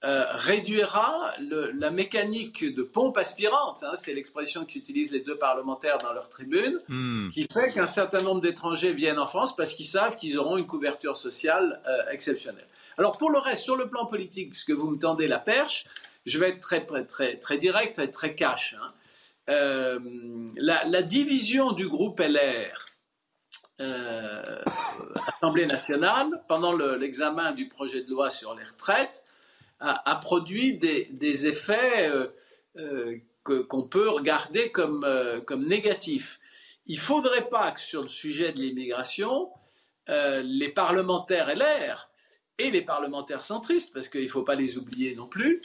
réduira 0.02 1.34
le, 1.40 1.72
la 1.72 1.90
mécanique 1.90 2.64
de 2.64 2.82
pompe 2.82 3.18
aspirante, 3.18 3.82
hein, 3.82 3.92
c'est 3.96 4.14
l'expression 4.14 4.64
qu'utilisent 4.64 5.12
les 5.12 5.20
deux 5.20 5.36
parlementaires 5.36 5.98
dans 5.98 6.14
leur 6.14 6.30
tribune, 6.30 6.80
hmm. 6.88 7.28
qui 7.28 7.46
fait 7.52 7.70
qu'un 7.74 7.84
certain 7.84 8.22
nombre 8.22 8.40
d'étrangers 8.40 8.92
viennent 8.92 9.18
en 9.18 9.26
France 9.26 9.54
parce 9.54 9.74
qu'ils 9.74 9.84
savent 9.84 10.16
qu'ils 10.16 10.38
auront 10.38 10.56
une 10.56 10.66
couverture 10.66 11.18
sociale 11.18 11.82
exceptionnelle. 12.10 12.66
Alors 12.96 13.18
pour 13.18 13.28
le 13.28 13.38
reste, 13.38 13.62
sur 13.62 13.76
le 13.76 13.90
plan 13.90 14.06
politique, 14.06 14.52
puisque 14.52 14.70
vous 14.70 14.90
me 14.90 14.98
tendez 14.98 15.28
la 15.28 15.38
perche, 15.38 15.84
je 16.26 16.38
vais 16.38 16.50
être 16.50 16.60
très, 16.60 16.84
très, 17.06 17.38
très 17.38 17.58
direct 17.58 17.98
et 17.98 18.10
très 18.10 18.34
cash. 18.34 18.76
Hein. 18.80 18.92
Euh, 19.50 19.98
la, 20.56 21.02
division 21.02 21.72
du 21.72 21.88
groupe 21.88 22.20
LR 22.20 22.86
euh, 23.80 24.62
Assemblée 25.26 25.66
nationale, 25.66 26.44
pendant 26.46 26.72
l'examen 26.72 27.52
du 27.52 27.68
projet 27.68 28.04
de 28.04 28.10
loi 28.10 28.30
sur 28.30 28.54
les 28.54 28.64
retraites, 28.64 29.24
a, 29.80 30.16
produit 30.16 30.74
des, 30.74 31.46
effets 31.46 32.12
euh, 32.76 33.16
qu'on 33.44 33.88
peut 33.88 34.10
regarder 34.10 34.70
comme, 34.70 35.06
comme 35.46 35.66
négatifs. 35.66 36.38
Il 36.86 36.96
ne 36.96 37.00
faudrait 37.00 37.48
pas 37.48 37.72
que 37.72 37.80
sur 37.80 38.02
le 38.02 38.08
sujet 38.08 38.52
de 38.52 38.58
l'immigration, 38.58 39.48
les 40.06 40.68
parlementaires 40.68 41.54
LR 41.54 42.10
et 42.58 42.70
les 42.70 42.82
parlementaires 42.82 43.42
centristes, 43.42 43.94
parce 43.94 44.08
qu'il 44.08 44.24
ne 44.24 44.28
faut 44.28 44.42
pas 44.42 44.54
les 44.54 44.76
oublier 44.76 45.14
non 45.14 45.26
plus, 45.26 45.62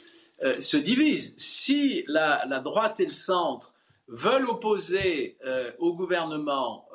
se 0.58 0.76
divisent. 0.76 1.34
Si 1.36 2.04
la, 2.08 2.60
droite 2.60 3.00
et 3.00 3.06
le 3.06 3.12
centre 3.12 3.74
veulent 4.08 4.48
opposer 4.48 5.38
au 5.78 5.94
gouvernement 5.94 6.88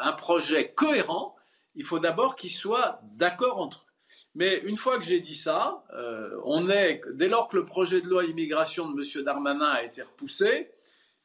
un 0.00 0.12
projet 0.12 0.72
cohérent, 0.72 1.36
il 1.74 1.84
faut 1.84 1.98
d'abord 1.98 2.36
qu'ils 2.36 2.50
soient 2.50 3.00
d'accord 3.16 3.58
entre 3.58 3.86
eux. 3.88 3.92
Mais 4.34 4.58
une 4.64 4.76
fois 4.76 4.98
que 4.98 5.04
j'ai 5.04 5.20
dit 5.20 5.34
ça, 5.34 5.84
euh, 5.94 6.38
on 6.44 6.70
est, 6.70 7.02
dès 7.12 7.28
lors 7.28 7.48
que 7.48 7.56
le 7.56 7.64
projet 7.64 8.00
de 8.00 8.08
loi 8.08 8.24
immigration 8.24 8.90
de 8.90 9.00
M. 9.00 9.24
Darmanin 9.24 9.66
a 9.66 9.82
été 9.82 10.02
repoussé, 10.02 10.70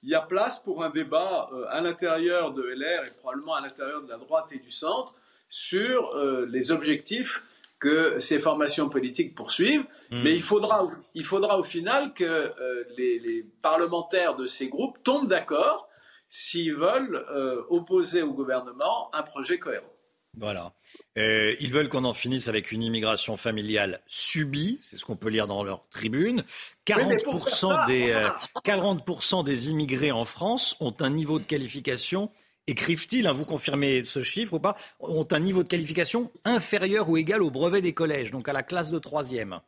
il 0.03 0.09
y 0.09 0.15
a 0.15 0.21
place 0.21 0.61
pour 0.61 0.83
un 0.83 0.89
débat 0.89 1.49
euh, 1.53 1.65
à 1.69 1.81
l'intérieur 1.81 2.53
de 2.53 2.63
LR 2.63 3.07
et 3.07 3.11
probablement 3.19 3.55
à 3.55 3.61
l'intérieur 3.61 4.03
de 4.03 4.09
la 4.09 4.17
droite 4.17 4.51
et 4.51 4.59
du 4.59 4.71
centre 4.71 5.15
sur 5.49 6.15
euh, 6.15 6.45
les 6.49 6.71
objectifs 6.71 7.43
que 7.79 8.19
ces 8.19 8.39
formations 8.39 8.89
politiques 8.89 9.35
poursuivent. 9.35 9.85
Mmh. 10.11 10.21
Mais 10.23 10.33
il 10.33 10.41
faudra, 10.41 10.87
il 11.13 11.23
faudra 11.23 11.59
au 11.59 11.63
final 11.63 12.13
que 12.13 12.53
les, 12.97 13.19
les, 13.19 13.43
parlementaires 13.61 14.35
de 14.35 14.45
ces 14.45 14.67
groupes 14.67 14.97
tombent 15.03 15.27
d'accord 15.27 15.87
s'ils 16.29 16.73
veulent 16.73 17.25
opposer 17.69 18.21
au 18.21 18.33
gouvernement 18.33 19.13
un 19.13 19.23
projet 19.23 19.59
cohérent. 19.59 19.91
Voilà. 20.39 20.73
Euh, 21.17 21.55
ils 21.59 21.71
veulent 21.71 21.89
qu'on 21.89 22.03
en 22.03 22.13
finisse 22.13 22.47
avec 22.47 22.71
une 22.71 22.83
immigration 22.83 23.37
familiale 23.37 24.01
subie, 24.05 24.77
c'est 24.81 24.97
ce 24.97 25.05
qu'on 25.05 25.15
peut 25.15 25.29
lire 25.29 25.47
dans 25.47 25.63
leur 25.63 25.87
tribune. 25.89 26.43
40%, 26.85 27.87
des, 27.87 28.27
40 28.63 29.03
euh, 29.09 29.43
des 29.43 29.69
immigrés 29.69 30.11
en 30.11 30.25
France 30.25 30.75
ont 30.79 30.95
un 30.99 31.09
niveau 31.09 31.39
de 31.39 31.43
qualification, 31.43 32.29
écrivent-ils, 32.67 33.25
hein, 33.27 33.33
vous 33.33 33.45
confirmez 33.45 34.03
ce 34.03 34.21
chiffre 34.21 34.53
ou 34.53 34.59
pas, 34.59 34.75
ont 34.99 35.27
un 35.31 35.39
niveau 35.39 35.63
de 35.63 35.67
qualification 35.67 36.31
inférieur 36.45 37.09
ou 37.09 37.17
égal 37.17 37.41
au 37.41 37.49
brevet 37.49 37.81
des 37.81 37.93
collèges, 37.93 38.31
donc 38.31 38.47
à 38.47 38.53
la 38.53 38.63
classe 38.63 38.91
de 38.91 38.99
troisième. 38.99 39.61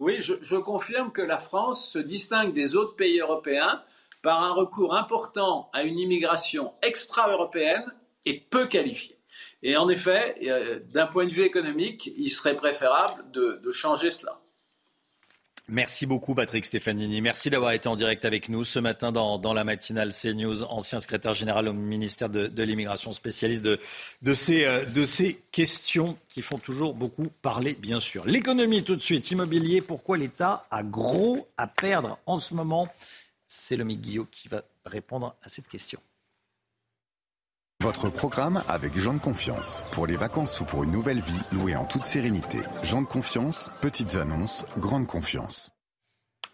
Oui, 0.00 0.18
je, 0.20 0.56
confirme 0.56 1.10
que 1.10 1.22
la 1.22 1.38
France 1.38 1.90
se 1.90 1.98
distingue 1.98 2.54
des 2.54 2.76
autres 2.76 2.94
pays 2.94 3.18
européens 3.18 3.82
par 4.22 4.42
un 4.42 4.52
recours 4.52 4.94
important 4.94 5.70
à 5.72 5.82
une 5.82 5.98
immigration 5.98 6.72
extra-européenne 6.82 7.84
et 8.24 8.38
peu 8.38 8.66
qualifiée. 8.66 9.18
Et 9.62 9.76
en 9.76 9.88
effet, 9.88 10.36
euh, 10.46 10.80
d'un 10.92 11.06
point 11.06 11.26
de 11.26 11.32
vue 11.32 11.42
économique, 11.42 12.12
il 12.16 12.30
serait 12.30 12.54
préférable 12.54 13.28
de, 13.32 13.70
changer 13.72 14.10
cela. 14.10 14.40
Merci 15.70 16.06
beaucoup 16.06 16.34
Patrick 16.34 16.64
Stefanini. 16.64 17.20
Merci 17.20 17.50
d'avoir 17.50 17.72
été 17.72 17.88
en 17.88 17.96
direct 17.96 18.24
avec 18.24 18.48
nous 18.48 18.64
ce 18.64 18.78
matin 18.78 19.12
dans, 19.12 19.52
la 19.52 19.64
matinale 19.64 20.14
CNews, 20.14 20.64
ancien 20.64 20.98
secrétaire 20.98 21.34
général 21.34 21.68
au 21.68 21.74
ministère 21.74 22.30
de, 22.30 22.62
l'immigration, 22.62 23.12
spécialiste 23.12 23.62
de, 23.62 23.78
de, 24.22 24.32
ces, 24.32 24.64
euh, 24.64 24.86
de 24.86 25.04
ces 25.04 25.34
questions 25.52 26.16
qui 26.30 26.40
font 26.40 26.56
toujours 26.56 26.94
beaucoup 26.94 27.28
parler, 27.42 27.74
bien 27.74 28.00
sûr. 28.00 28.24
L'économie 28.26 28.82
tout 28.82 28.96
de 28.96 29.02
suite, 29.02 29.30
immobilier, 29.30 29.82
pourquoi 29.82 30.16
l'État 30.16 30.64
a 30.70 30.82
gros 30.82 31.46
à 31.58 31.66
perdre 31.66 32.18
en 32.24 32.38
ce 32.38 32.54
moment? 32.54 32.88
C'est 33.46 33.76
le 33.76 33.84
Guillot 33.84 34.26
qui 34.30 34.48
va 34.48 34.62
répondre 34.86 35.34
à 35.42 35.50
cette 35.50 35.68
question. 35.68 36.00
Votre 37.80 38.10
programme 38.10 38.64
avec 38.66 38.98
Jean 38.98 39.14
de 39.14 39.20
Confiance. 39.20 39.84
Pour 39.92 40.08
les 40.08 40.16
vacances 40.16 40.60
ou 40.60 40.64
pour 40.64 40.82
une 40.82 40.90
nouvelle 40.90 41.20
vie, 41.20 41.40
louée 41.52 41.76
en 41.76 41.84
toute 41.84 42.02
sérénité. 42.02 42.58
Jean 42.82 43.02
de 43.02 43.06
Confiance, 43.06 43.70
petites 43.80 44.16
annonces, 44.16 44.66
grande 44.78 45.06
confiance. 45.06 45.70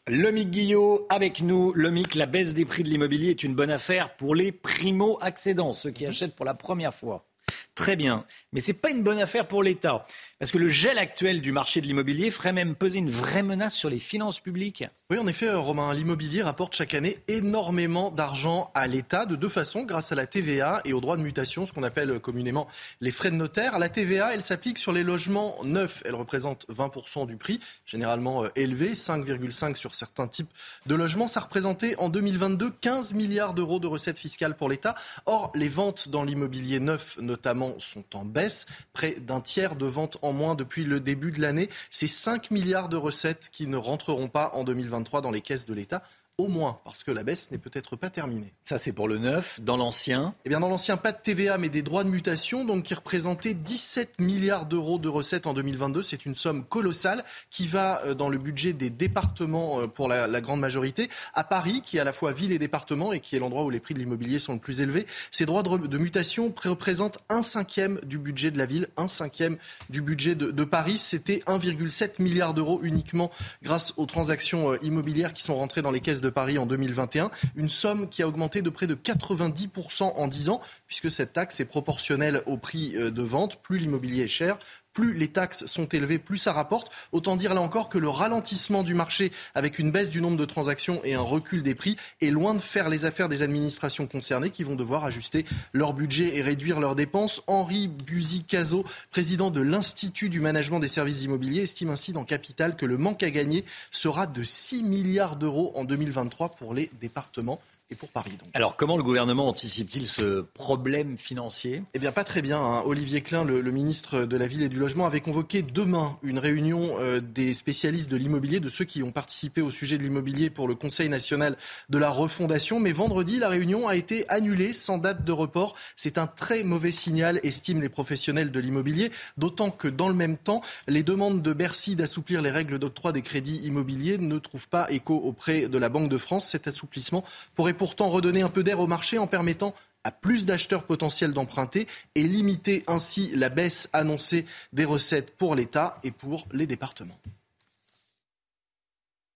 Lomic 0.07 0.51
Guillot 0.51 1.07
avec 1.09 1.41
nous. 1.41 1.73
Lomic, 1.73 2.15
la 2.15 2.27
baisse 2.27 2.53
des 2.53 2.67
prix 2.67 2.83
de 2.83 2.91
l'immobilier 2.91 3.31
est 3.31 3.43
une 3.43 3.55
bonne 3.55 3.71
affaire 3.71 4.15
pour 4.17 4.35
les 4.35 4.53
primo-accédants, 4.53 5.73
ceux 5.73 5.93
qui 5.93 6.05
achètent 6.05 6.37
pour 6.37 6.45
la 6.45 6.53
première 6.53 6.93
fois. 6.93 7.27
Très 7.75 7.97
bien. 7.97 8.27
Mais 8.53 8.61
ce 8.61 8.73
n'est 8.73 8.79
pas 8.79 8.91
une 8.91 9.03
bonne 9.03 9.19
affaire 9.19 9.49
pour 9.49 9.63
l'État. 9.63 10.05
Parce 10.39 10.51
que 10.51 10.59
le 10.59 10.69
gel 10.69 10.99
actuel 10.99 11.41
du 11.41 11.53
marché 11.53 11.81
de 11.81 11.87
l'immobilier 11.87 12.31
ferait 12.31 12.53
même 12.53 12.75
peser 12.75 12.99
une 12.99 13.11
vraie 13.11 13.43
menace 13.43 13.75
sur 13.75 13.89
les 13.89 13.99
finances 13.99 14.41
publiques. 14.41 14.85
Oui, 15.11 15.19
en 15.19 15.27
effet, 15.27 15.53
Romain, 15.53 15.93
l'immobilier 15.95 16.43
rapporte 16.43 16.75
chaque 16.75 16.95
année 16.95 17.19
énormément 17.29 18.11
d'argent 18.11 18.71
à 18.75 18.87
l'État 18.87 19.27
de 19.27 19.37
deux 19.37 19.49
façons, 19.49 19.85
grâce 19.85 20.13
à 20.13 20.15
la 20.15 20.27
TVA 20.27 20.81
et 20.85 20.93
aux 20.93 21.01
droits 21.01 21.17
de 21.17 21.23
mutation, 21.23 21.67
ce 21.67 21.73
qu'on 21.73 21.83
appelle 21.83 22.19
communément 22.19 22.67
les 23.01 23.13
frais 23.13 23.31
de 23.31 23.37
notaire. 23.37 23.79
La 23.79 23.89
TVA, 23.89 24.35
elle 24.35 24.43
s'applique 24.43 24.79
sur 24.79 24.93
les 24.93 25.03
logements 25.03 25.57
neufs. 25.63 26.03
Elle 26.05 26.15
représente 26.15 26.67
20% 26.69 27.27
du 27.27 27.37
prix, 27.37 27.61
généralement 27.87 28.45
euh, 28.45 28.49
élevé, 28.57 28.95
5,5 28.95 29.77
sur 29.77 29.95
certains 29.95 30.27
types 30.27 30.51
de 30.87 30.95
logements. 30.95 31.29
Ça 31.29 31.41
représentait 31.41 31.97
en 31.97 32.09
2022 32.09 32.71
15 32.81 33.15
milliards 33.15 33.55
d'euros 33.55 33.79
de 33.79 33.87
recettes 33.87 34.19
fiscales 34.19 34.57
pour 34.57 34.69
l'État. 34.69 34.95
Or, 35.27 35.53
les 35.55 35.69
ventes 35.69 36.09
dans 36.09 36.25
l'immobilier 36.25 36.81
neuf, 36.81 37.19
notamment, 37.19 37.79
sont 37.79 38.05
en 38.15 38.25
baisse. 38.25 38.67
Près 38.93 39.13
d'un 39.13 39.41
tiers 39.41 39.77
de 39.77 39.87
ventes 39.87 40.19
en 40.23 40.33
moins 40.35 40.55
depuis 40.55 40.85
le 40.85 41.01
début 41.01 41.31
de 41.31 41.41
l'année. 41.41 41.71
C'est 41.91 42.07
5 42.07 42.51
milliards 42.51 42.89
de 42.89 42.97
recettes 42.97 43.49
qui 43.51 43.67
ne 43.67 43.77
rentreront 43.77 44.29
pas 44.29 44.51
en 44.53 44.65
2023 44.65 45.23
dans 45.23 45.31
les 45.31 45.41
caisses 45.41 45.65
de 45.65 45.75
l'État 45.75 46.03
au 46.37 46.49
moins, 46.49 46.79
parce 46.83 47.05
que 47.05 47.13
la 47.13 47.23
baisse 47.23 47.53
n'est 47.53 47.59
peut-être 47.59 47.95
pas 47.95 48.11
terminée. 48.11 48.53
Ça, 48.65 48.77
c'est 48.77 48.93
pour 48.93 49.07
le 49.07 49.19
neuf. 49.19 49.61
Dans 49.61 49.77
l'ancien 49.77 50.35
Eh 50.45 50.49
bien, 50.49 50.59
dans 50.59 50.69
l'ancien, 50.69 50.97
pas 50.97 51.13
de 51.13 51.19
TVA, 51.23 51.59
mais 51.59 51.69
des 51.69 51.83
droits 51.83 52.03
de 52.03 52.09
mutation, 52.09 52.65
donc 52.65 52.85
qui 52.85 52.95
représentaient 52.95 53.55
17 53.55 54.21
milliards 54.21 54.67
d'euros 54.67 54.99
de 54.99 55.09
recettes 55.09 55.47
en 55.47 55.55
2022. 55.55 56.03
C'est 56.03 56.27
une 56.27 56.35
somme 56.35 56.65
colossale 56.65 57.23
qui 57.51 57.69
va 57.69 58.03
euh, 58.05 58.15
dans 58.15 58.29
le 58.29 58.39
budget 58.39 58.73
des 58.73 58.91
départements 58.91 59.81
euh, 59.81 59.87
pour 59.87 60.09
la, 60.09 60.41
grande 60.41 60.59
majorité. 60.59 61.09
À 61.35 61.45
Paris, 61.45 61.83
qui 61.85 61.99
est 61.99 62.01
à 62.01 62.05
la 62.05 62.13
fois 62.13 62.33
ville 62.33 62.51
et 62.51 62.59
département, 62.59 63.13
et 63.13 63.21
qui 63.21 63.37
est 63.37 63.39
l'endroit 63.39 63.63
où 63.63 63.71
les 63.71 63.79
prix 63.79 63.95
de 63.95 64.01
l'immobilier 64.01 64.41
sont 64.41 64.55
le 64.55 64.59
plus 64.59 64.81
élevés, 64.81 65.07
ces 65.31 65.47
droits 65.47 65.63
de, 65.63 65.99
mutation 65.99 66.53
représentent 66.65 67.19
un 67.29 67.45
cinquième 67.45 68.01
du 68.03 68.19
budget 68.19 68.51
de 68.51 68.59
la 68.59 68.67
ville, 68.67 68.89
un 68.97 69.07
cinquième 69.07 69.57
du 69.89 70.03
budget 70.03 70.35
de, 70.35 70.51
de 70.51 70.65
Paris. 70.65 70.99
C'était 70.99 71.43
1,7 71.47 72.21
milliard 72.21 72.55
d'euros 72.55 72.81
uniquement 72.83 73.31
grâce 73.63 73.95
aux 73.99 74.07
transactions 74.07 74.73
euh, 74.73 74.79
immobilières 74.83 75.33
qui 75.33 75.45
sont 75.45 75.55
rentrées 75.55 75.83
dans 75.83 75.93
les 75.93 76.01
caisses 76.01 76.24
de 76.25 76.31
Paris 76.31 76.59
en 76.59 76.67
2021, 76.67 77.31
une 77.55 77.69
somme 77.69 78.09
qui 78.09 78.23
a 78.23 78.29
augmenté 78.29 78.63
de 78.63 78.71
près 78.71 78.87
de 78.87 78.95
90% 78.95 80.03
en 80.03 80.27
10 80.27 80.49
ans, 80.49 80.61
puisque 80.87 81.11
cette 81.11 81.33
taxe 81.33 81.61
est 81.61 81.65
proportionnelle 81.65 82.43
au 82.47 82.57
prix 82.57 82.97
euh, 82.97 83.11
de 83.11 83.23
vente. 83.23 83.63
Plus 83.63 83.79
l'immobilier 83.79 84.25
est 84.25 84.29
cher, 84.29 84.59
plus 84.95 85.13
les 85.13 85.29
taxes 85.29 85.67
sont 85.67 85.87
élevées, 85.87 86.19
plus 86.19 86.39
ça 86.39 86.55
rapporte. 86.55 86.91
Autant 87.13 87.37
dire 87.37 87.53
là 87.53 87.61
encore 87.61 87.91
que 87.91 87.99
le 87.99 88.09
ralentissement 88.09 88.83
du 88.83 88.95
marché 88.95 89.33
avec 89.55 89.79
une 89.79 89.91
baisse 89.91 90.09
du 90.09 90.23
nombre 90.23 90.39
de 90.39 90.45
transactions 90.47 91.03
et 91.05 91.15
un 91.15 91.21
recul 91.21 91.63
des 91.63 91.75
prix 91.75 91.97
est 92.23 92.31
loin 92.31 92.55
de 92.55 92.61
faire 92.61 92.89
les 92.89 93.05
affaires 93.05 93.29
des 93.29 93.43
administrations 93.43 94.07
concernées 94.07 94.51
qui 94.51 94.63
vont 94.63 94.77
devoir 94.77 95.05
ajuster 95.05 95.45
leur 95.73 95.93
budget 95.93 96.37
et 96.37 96.43
réduire 96.43 96.81
leurs 96.81 96.95
dépenses. 96.95 97.43
Henri 97.47 97.89
Buzicazo, 97.89 98.85
président 99.11 99.51
de 99.51 99.61
l'Institut 99.61 100.31
du 100.31 100.41
management 100.41 100.81
des 100.81 100.89
services 100.89 101.23
immobiliers, 101.23 101.63
estime 101.63 101.91
ainsi 101.91 102.13
dans 102.13 102.25
Capital 102.25 102.77
que 102.77 102.87
le 102.87 102.97
manque 102.97 103.23
à 103.23 103.31
gagner 103.31 103.65
sera 103.91 104.27
de 104.27 104.43
6 104.43 104.85
milliards 104.85 105.37
d'euros 105.37 105.73
en 105.75 105.85
2023 105.85 106.51
pour 106.51 106.73
les 106.73 106.91
départements 107.01 107.61
et 107.95 107.97
pour 107.97 108.11
Paris. 108.11 108.33
Donc. 108.33 108.49
Alors 108.55 108.77
comment 108.77 108.97
le 108.97 109.03
gouvernement 109.03 109.49
anticipe-t-il 109.49 110.07
ce 110.07 110.43
problème 110.43 111.17
financier? 111.17 111.83
Eh 111.95 111.99
bien 111.99 112.13
pas 112.13 112.25
très 112.25 112.43
bien. 112.43 112.61
Hein. 112.61 112.83
Olivier 112.85 113.23
Klein, 113.23 113.45
le, 113.45 113.61
le, 113.61 113.71
ministre 113.71 114.25
de 114.25 114.37
la 114.37 114.47
Ville 114.47 114.63
et 114.63 114.69
du 114.69 114.79
Logement, 114.79 115.07
avait 115.07 115.21
convoqué 115.21 115.63
demain 115.63 116.19
une 116.23 116.39
réunion 116.39 116.97
euh, 117.01 117.21
des 117.21 117.53
spécialistes 117.53 118.11
de 118.11 118.17
l'immobilier, 118.17 118.61
de 118.61 118.69
ceux 118.69 118.85
qui 118.85 119.03
ont 119.03 119.13
participé 119.13 119.61
au 119.63 119.71
sujet 119.71 119.99
de 119.99 120.03
l'immobilier 120.03 120.51
pour 120.51 120.69
le 120.69 120.75
Conseil 120.75 121.09
national 121.09 121.57
de 121.89 121.99
la 121.99 122.11
refondation. 122.11 122.81
Mais 122.81 122.93
vendredi, 122.93 123.39
la 123.39 123.49
réunion 123.49 123.89
a 123.89 123.97
été 123.97 124.29
annulée 124.29 124.75
sans 124.75 124.99
date 124.99 125.25
de 125.25 125.33
report. 125.33 125.75
C'est 125.97 126.19
un 126.19 126.27
très 126.27 126.65
mauvais 126.65 126.93
signal, 126.93 127.41
estiment 127.43 127.81
les 127.81 127.89
professionnels 127.89 128.51
de 128.51 128.61
l'immobilier, 128.61 129.11
d'autant 129.39 129.71
que 129.71 129.89
dans 129.89 130.09
le 130.09 130.15
même 130.15 130.37
temps, 130.37 130.61
les 130.89 131.03
demandes 131.03 131.43
de 131.43 131.53
Bercy 131.53 131.97
d'assouplir 131.97 132.43
les 132.43 132.51
règles 132.51 132.79
d'octroi 132.79 133.13
des 133.13 133.23
crédits 133.23 133.61
immobiliers 133.65 134.19
ne 134.19 134.39
trouvent 134.39 134.69
pas 134.69 134.91
écho 134.91 135.15
auprès 135.15 135.69
de 135.69 135.79
la 135.79 135.89
Banque 135.89 136.09
de 136.09 136.19
France. 136.19 136.49
Cet 136.49 136.67
assouplissement 136.67 137.25
pourrait 137.55 137.75
pourtant 137.85 138.09
redonner 138.09 138.41
un 138.41 138.49
peu 138.49 138.63
d'air 138.65 138.81
au 138.81 138.87
marché 138.87 139.19
en 139.19 139.27
permettant 139.27 139.75
à 140.05 140.11
plus 140.11 140.47
d'acheteurs 140.47 140.85
potentiels 140.85 141.33
d'emprunter 141.33 141.87
et 142.15 142.23
limiter 142.23 142.83
ainsi 142.87 143.31
la 143.35 143.51
baisse 143.51 143.91
annoncée 143.93 144.47
des 144.73 144.87
recettes 144.87 145.37
pour 145.37 145.55
l'État 145.55 145.99
et 146.03 146.11
pour 146.11 146.47
les 146.51 146.67
départements. 146.67 147.19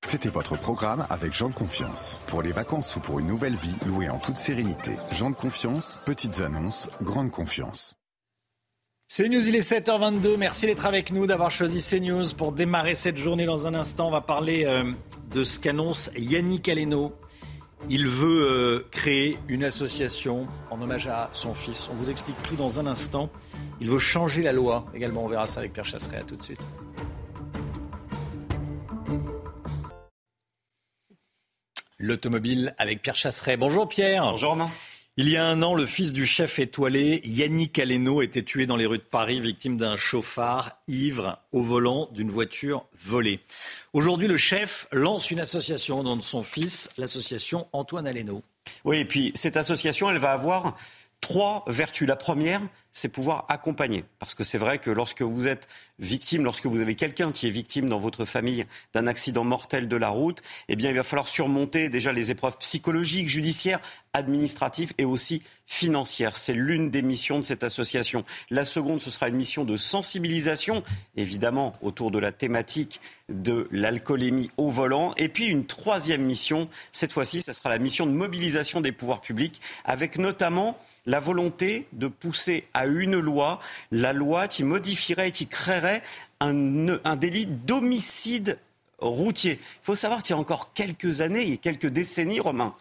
C'était 0.02 0.30
votre 0.30 0.56
programme 0.56 1.06
avec 1.10 1.34
Jean 1.34 1.50
de 1.50 1.54
Confiance. 1.54 2.18
Pour 2.26 2.40
les 2.40 2.52
vacances 2.52 2.96
ou 2.96 3.00
pour 3.00 3.18
une 3.18 3.26
nouvelle 3.26 3.56
vie, 3.56 3.74
louée 3.84 4.08
en 4.08 4.18
toute 4.18 4.36
sérénité. 4.36 4.92
Jean 5.12 5.28
de 5.28 5.36
Confiance, 5.36 6.00
petites 6.06 6.40
annonces, 6.40 6.88
grande 7.02 7.30
confiance. 7.30 7.96
CNews, 9.14 9.46
il 9.46 9.56
est 9.56 9.70
7h22. 9.72 10.38
Merci 10.38 10.64
d'être 10.64 10.86
avec 10.86 11.12
nous, 11.12 11.26
d'avoir 11.26 11.50
choisi 11.50 11.82
CNews 11.82 12.34
pour 12.34 12.52
démarrer 12.52 12.94
cette 12.94 13.18
journée. 13.18 13.44
Dans 13.44 13.66
un 13.66 13.74
instant, 13.74 14.08
on 14.08 14.10
va 14.10 14.22
parler 14.22 14.64
euh, 14.64 14.90
de 15.34 15.44
ce 15.44 15.58
qu'annonce 15.58 16.10
Yannick 16.16 16.66
Aleno. 16.70 17.12
Il 17.90 18.06
veut 18.06 18.46
euh, 18.46 18.86
créer 18.90 19.38
une 19.48 19.64
association 19.64 20.46
en 20.70 20.82
hommage 20.82 21.06
à 21.06 21.30
son 21.32 21.54
fils. 21.54 21.88
On 21.90 21.94
vous 21.94 22.10
explique 22.10 22.40
tout 22.42 22.56
dans 22.56 22.80
un 22.80 22.86
instant. 22.86 23.30
Il 23.80 23.88
veut 23.90 23.98
changer 23.98 24.42
la 24.42 24.52
loi 24.52 24.84
également. 24.94 25.24
On 25.24 25.28
verra 25.28 25.46
ça 25.46 25.60
avec 25.60 25.72
Pierre 25.72 25.86
Chasseret. 25.86 26.18
À 26.18 26.24
tout 26.24 26.36
de 26.36 26.42
suite. 26.42 26.66
L'automobile 31.98 32.74
avec 32.78 33.02
Pierre 33.02 33.16
Chasseret. 33.16 33.56
Bonjour 33.56 33.88
Pierre. 33.88 34.22
Bonjour 34.22 34.50
Romain. 34.50 34.70
Il 35.20 35.28
y 35.28 35.36
a 35.36 35.44
un 35.44 35.62
an, 35.62 35.74
le 35.74 35.84
fils 35.84 36.12
du 36.12 36.24
chef 36.24 36.60
étoilé, 36.60 37.20
Yannick 37.24 37.80
Aleno, 37.80 38.22
était 38.22 38.44
tué 38.44 38.66
dans 38.66 38.76
les 38.76 38.86
rues 38.86 38.98
de 38.98 39.02
Paris, 39.02 39.40
victime 39.40 39.76
d'un 39.76 39.96
chauffard 39.96 40.78
ivre 40.86 41.40
au 41.50 41.60
volant 41.60 42.08
d'une 42.12 42.30
voiture 42.30 42.86
volée. 42.96 43.40
Aujourd'hui, 43.92 44.28
le 44.28 44.36
chef 44.36 44.86
lance 44.92 45.32
une 45.32 45.40
association 45.40 45.98
au 45.98 46.02
nom 46.04 46.14
de 46.14 46.22
son 46.22 46.44
fils, 46.44 46.88
l'association 46.98 47.66
Antoine 47.72 48.06
Aleno. 48.06 48.44
Oui, 48.84 48.98
et 48.98 49.04
puis 49.04 49.32
cette 49.34 49.56
association, 49.56 50.08
elle 50.08 50.18
va 50.18 50.30
avoir 50.30 50.76
trois 51.20 51.64
vertus. 51.66 52.06
La 52.06 52.14
première, 52.14 52.60
c'est 52.98 53.08
pouvoir 53.08 53.46
accompagner. 53.48 54.04
Parce 54.18 54.34
que 54.34 54.44
c'est 54.44 54.58
vrai 54.58 54.78
que 54.78 54.90
lorsque 54.90 55.22
vous 55.22 55.48
êtes 55.48 55.68
victime, 55.98 56.44
lorsque 56.44 56.66
vous 56.66 56.82
avez 56.82 56.94
quelqu'un 56.94 57.32
qui 57.32 57.46
est 57.46 57.50
victime 57.50 57.88
dans 57.88 57.98
votre 57.98 58.24
famille 58.24 58.64
d'un 58.92 59.06
accident 59.06 59.44
mortel 59.44 59.88
de 59.88 59.96
la 59.96 60.08
route, 60.08 60.42
eh 60.68 60.76
bien, 60.76 60.90
il 60.90 60.96
va 60.96 61.02
falloir 61.02 61.28
surmonter 61.28 61.88
déjà 61.88 62.12
les 62.12 62.30
épreuves 62.30 62.56
psychologiques, 62.58 63.28
judiciaires, 63.28 63.80
administratives 64.12 64.92
et 64.98 65.04
aussi 65.04 65.42
financières. 65.66 66.36
C'est 66.36 66.54
l'une 66.54 66.90
des 66.90 67.02
missions 67.02 67.38
de 67.38 67.44
cette 67.44 67.62
association. 67.62 68.24
La 68.50 68.64
seconde, 68.64 69.00
ce 69.00 69.10
sera 69.10 69.28
une 69.28 69.36
mission 69.36 69.64
de 69.64 69.76
sensibilisation, 69.76 70.82
évidemment, 71.16 71.72
autour 71.82 72.10
de 72.10 72.18
la 72.18 72.32
thématique 72.32 73.00
de 73.28 73.68
l'alcoolémie 73.70 74.50
au 74.56 74.70
volant. 74.70 75.12
Et 75.18 75.28
puis 75.28 75.48
une 75.48 75.66
troisième 75.66 76.22
mission, 76.22 76.68
cette 76.90 77.12
fois-ci, 77.12 77.42
ce 77.42 77.52
sera 77.52 77.68
la 77.68 77.78
mission 77.78 78.06
de 78.06 78.12
mobilisation 78.12 78.80
des 78.80 78.92
pouvoirs 78.92 79.20
publics, 79.20 79.60
avec 79.84 80.16
notamment 80.18 80.78
la 81.04 81.20
volonté 81.20 81.86
de 81.92 82.08
pousser 82.08 82.64
à 82.72 82.86
une 82.88 83.18
loi, 83.18 83.60
la 83.90 84.12
loi 84.12 84.48
qui 84.48 84.64
modifierait 84.64 85.28
et 85.28 85.32
qui 85.32 85.46
créerait 85.46 86.02
un, 86.40 87.16
délit 87.16 87.46
d'homicide 87.46 88.58
routier. 88.98 89.52
Il 89.52 89.84
faut 89.84 89.94
savoir 89.94 90.22
qu'il 90.22 90.34
y 90.34 90.36
a 90.36 90.40
encore 90.40 90.72
quelques 90.72 91.20
années 91.20 91.52
et 91.52 91.58
quelques 91.58 91.86
décennies, 91.86 92.40
Romain, 92.40 92.74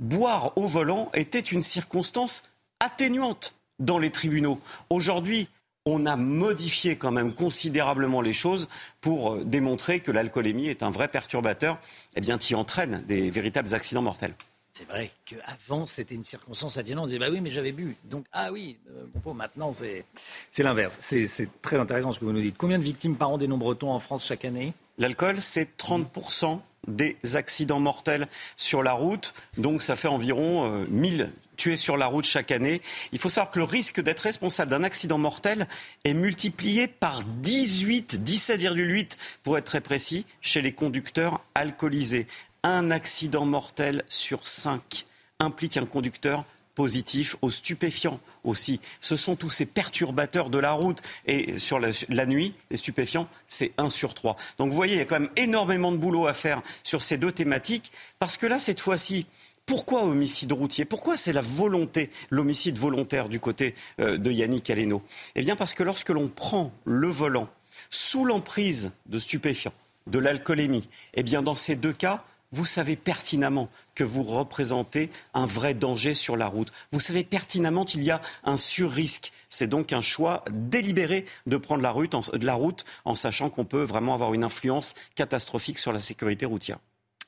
boire 0.00 0.56
au 0.56 0.66
volant 0.66 1.10
était 1.14 1.40
une 1.40 1.62
circonstance 1.62 2.42
atténuante 2.80 3.54
dans 3.78 3.98
les 3.98 4.10
tribunaux. 4.10 4.60
Aujourd'hui, 4.90 5.48
on 5.86 6.06
a 6.06 6.16
modifié 6.16 6.96
quand 6.96 7.10
même 7.10 7.34
considérablement 7.34 8.22
les 8.22 8.32
choses 8.32 8.68
pour 9.00 9.34
euh, 9.34 9.44
démontrer 9.44 10.00
que 10.00 10.10
l'alcoolémie 10.10 10.68
est 10.68 10.82
un 10.82 10.90
vrai 10.90 11.08
perturbateur 11.08 11.78
eh 12.16 12.38
qui 12.38 12.54
entraîne 12.54 13.04
des 13.06 13.30
véritables 13.30 13.74
accidents 13.74 14.02
mortels. 14.02 14.34
C'est 14.76 14.88
vrai 14.88 15.12
qu'avant, 15.24 15.86
c'était 15.86 16.16
une 16.16 16.24
circonstance 16.24 16.78
atténuante. 16.78 17.04
On 17.04 17.06
disait, 17.06 17.20
bah 17.20 17.28
oui, 17.30 17.40
mais 17.40 17.50
j'avais 17.50 17.70
bu. 17.70 17.96
Donc, 18.06 18.24
ah 18.32 18.50
oui, 18.50 18.76
euh, 18.90 19.32
maintenant, 19.32 19.72
c'est 19.72 20.04
l'inverse. 20.64 20.96
C'est 20.98 21.48
très 21.62 21.78
intéressant 21.78 22.10
ce 22.10 22.18
que 22.18 22.24
vous 22.24 22.32
nous 22.32 22.42
dites. 22.42 22.56
Combien 22.58 22.80
de 22.80 22.82
victimes 22.82 23.14
par 23.14 23.30
an 23.30 23.38
dénombre-t-on 23.38 23.92
en 23.92 24.00
France 24.00 24.26
chaque 24.26 24.44
année? 24.44 24.72
L'alcool, 24.98 25.40
c'est 25.40 25.78
30% 25.78 26.58
des 26.88 27.16
accidents 27.34 27.78
mortels 27.78 28.26
sur 28.56 28.82
la 28.82 28.94
route. 28.94 29.32
Donc, 29.58 29.80
ça 29.80 29.94
fait 29.94 30.08
environ 30.08 30.68
euh, 30.68 30.86
1000 30.88 31.30
tués 31.56 31.76
sur 31.76 31.96
la 31.96 32.08
route 32.08 32.24
chaque 32.24 32.50
année. 32.50 32.82
Il 33.12 33.20
faut 33.20 33.28
savoir 33.28 33.52
que 33.52 33.60
le 33.60 33.64
risque 33.64 34.00
d'être 34.00 34.20
responsable 34.20 34.72
d'un 34.72 34.82
accident 34.82 35.18
mortel 35.18 35.68
est 36.02 36.14
multiplié 36.14 36.88
par 36.88 37.22
18, 37.22 38.20
17,8 38.24 39.12
pour 39.44 39.56
être 39.56 39.66
très 39.66 39.80
précis, 39.80 40.26
chez 40.40 40.62
les 40.62 40.72
conducteurs 40.72 41.40
alcoolisés 41.54 42.26
un 42.64 42.90
accident 42.90 43.44
mortel 43.44 44.04
sur 44.08 44.48
cinq 44.48 45.06
implique 45.38 45.76
un 45.76 45.86
conducteur 45.86 46.44
positif 46.74 47.36
aux 47.40 47.50
stupéfiants 47.50 48.18
aussi. 48.42 48.80
Ce 49.00 49.14
sont 49.14 49.36
tous 49.36 49.50
ces 49.50 49.66
perturbateurs 49.66 50.50
de 50.50 50.58
la 50.58 50.72
route. 50.72 51.00
Et 51.26 51.58
sur 51.58 51.78
la, 51.78 52.26
nuit, 52.26 52.54
les 52.70 52.76
stupéfiants, 52.76 53.28
c'est 53.46 53.72
un 53.78 53.88
sur 53.88 54.14
trois. 54.14 54.36
Donc 54.58 54.70
vous 54.70 54.76
voyez, 54.76 54.94
il 54.94 54.98
y 54.98 55.02
a 55.02 55.04
quand 55.04 55.20
même 55.20 55.30
énormément 55.36 55.92
de 55.92 55.98
boulot 55.98 56.26
à 56.26 56.34
faire 56.34 56.62
sur 56.82 57.02
ces 57.02 57.16
deux 57.16 57.30
thématiques. 57.30 57.92
Parce 58.18 58.36
que 58.36 58.46
là, 58.46 58.58
cette 58.58 58.80
fois-ci, 58.80 59.26
pourquoi 59.66 60.04
homicide 60.04 60.52
routier? 60.52 60.84
Pourquoi 60.84 61.16
c'est 61.16 61.32
la 61.32 61.42
volonté, 61.42 62.10
l'homicide 62.30 62.76
volontaire 62.76 63.28
du 63.28 63.40
côté 63.40 63.74
euh, 64.00 64.18
de 64.18 64.30
Yannick 64.30 64.68
Aleno? 64.68 65.02
Eh 65.36 65.42
bien 65.42 65.56
parce 65.56 65.74
que 65.74 65.82
lorsque 65.82 66.10
l'on 66.10 66.28
prend 66.28 66.72
le 66.84 67.08
volant 67.08 67.48
sous 67.88 68.24
l'emprise 68.24 68.92
de 69.06 69.18
stupéfiants, 69.18 69.72
de 70.06 70.18
l'alcoolémie, 70.18 70.88
eh 71.14 71.22
bien 71.22 71.40
dans 71.40 71.54
ces 71.54 71.76
deux 71.76 71.92
cas, 71.92 72.24
vous 72.54 72.64
savez 72.64 72.94
pertinemment 72.94 73.68
que 73.96 74.04
vous 74.04 74.22
représentez 74.22 75.10
un 75.34 75.44
vrai 75.44 75.74
danger 75.74 76.14
sur 76.14 76.36
la 76.36 76.46
route. 76.46 76.72
Vous 76.92 77.00
savez 77.00 77.24
pertinemment 77.24 77.84
qu'il 77.84 78.02
y 78.04 78.12
a 78.12 78.20
un 78.44 78.56
surrisque. 78.56 79.32
C'est 79.48 79.66
donc 79.66 79.92
un 79.92 80.00
choix 80.00 80.44
délibéré 80.52 81.24
de 81.46 81.56
prendre 81.56 81.82
la 81.82 81.90
route 81.90 82.14
en, 82.14 82.20
la 82.40 82.54
route 82.54 82.84
en 83.04 83.16
sachant 83.16 83.50
qu'on 83.50 83.64
peut 83.64 83.82
vraiment 83.82 84.14
avoir 84.14 84.34
une 84.34 84.44
influence 84.44 84.94
catastrophique 85.16 85.80
sur 85.80 85.92
la 85.92 85.98
sécurité 85.98 86.46
routière. 86.46 86.78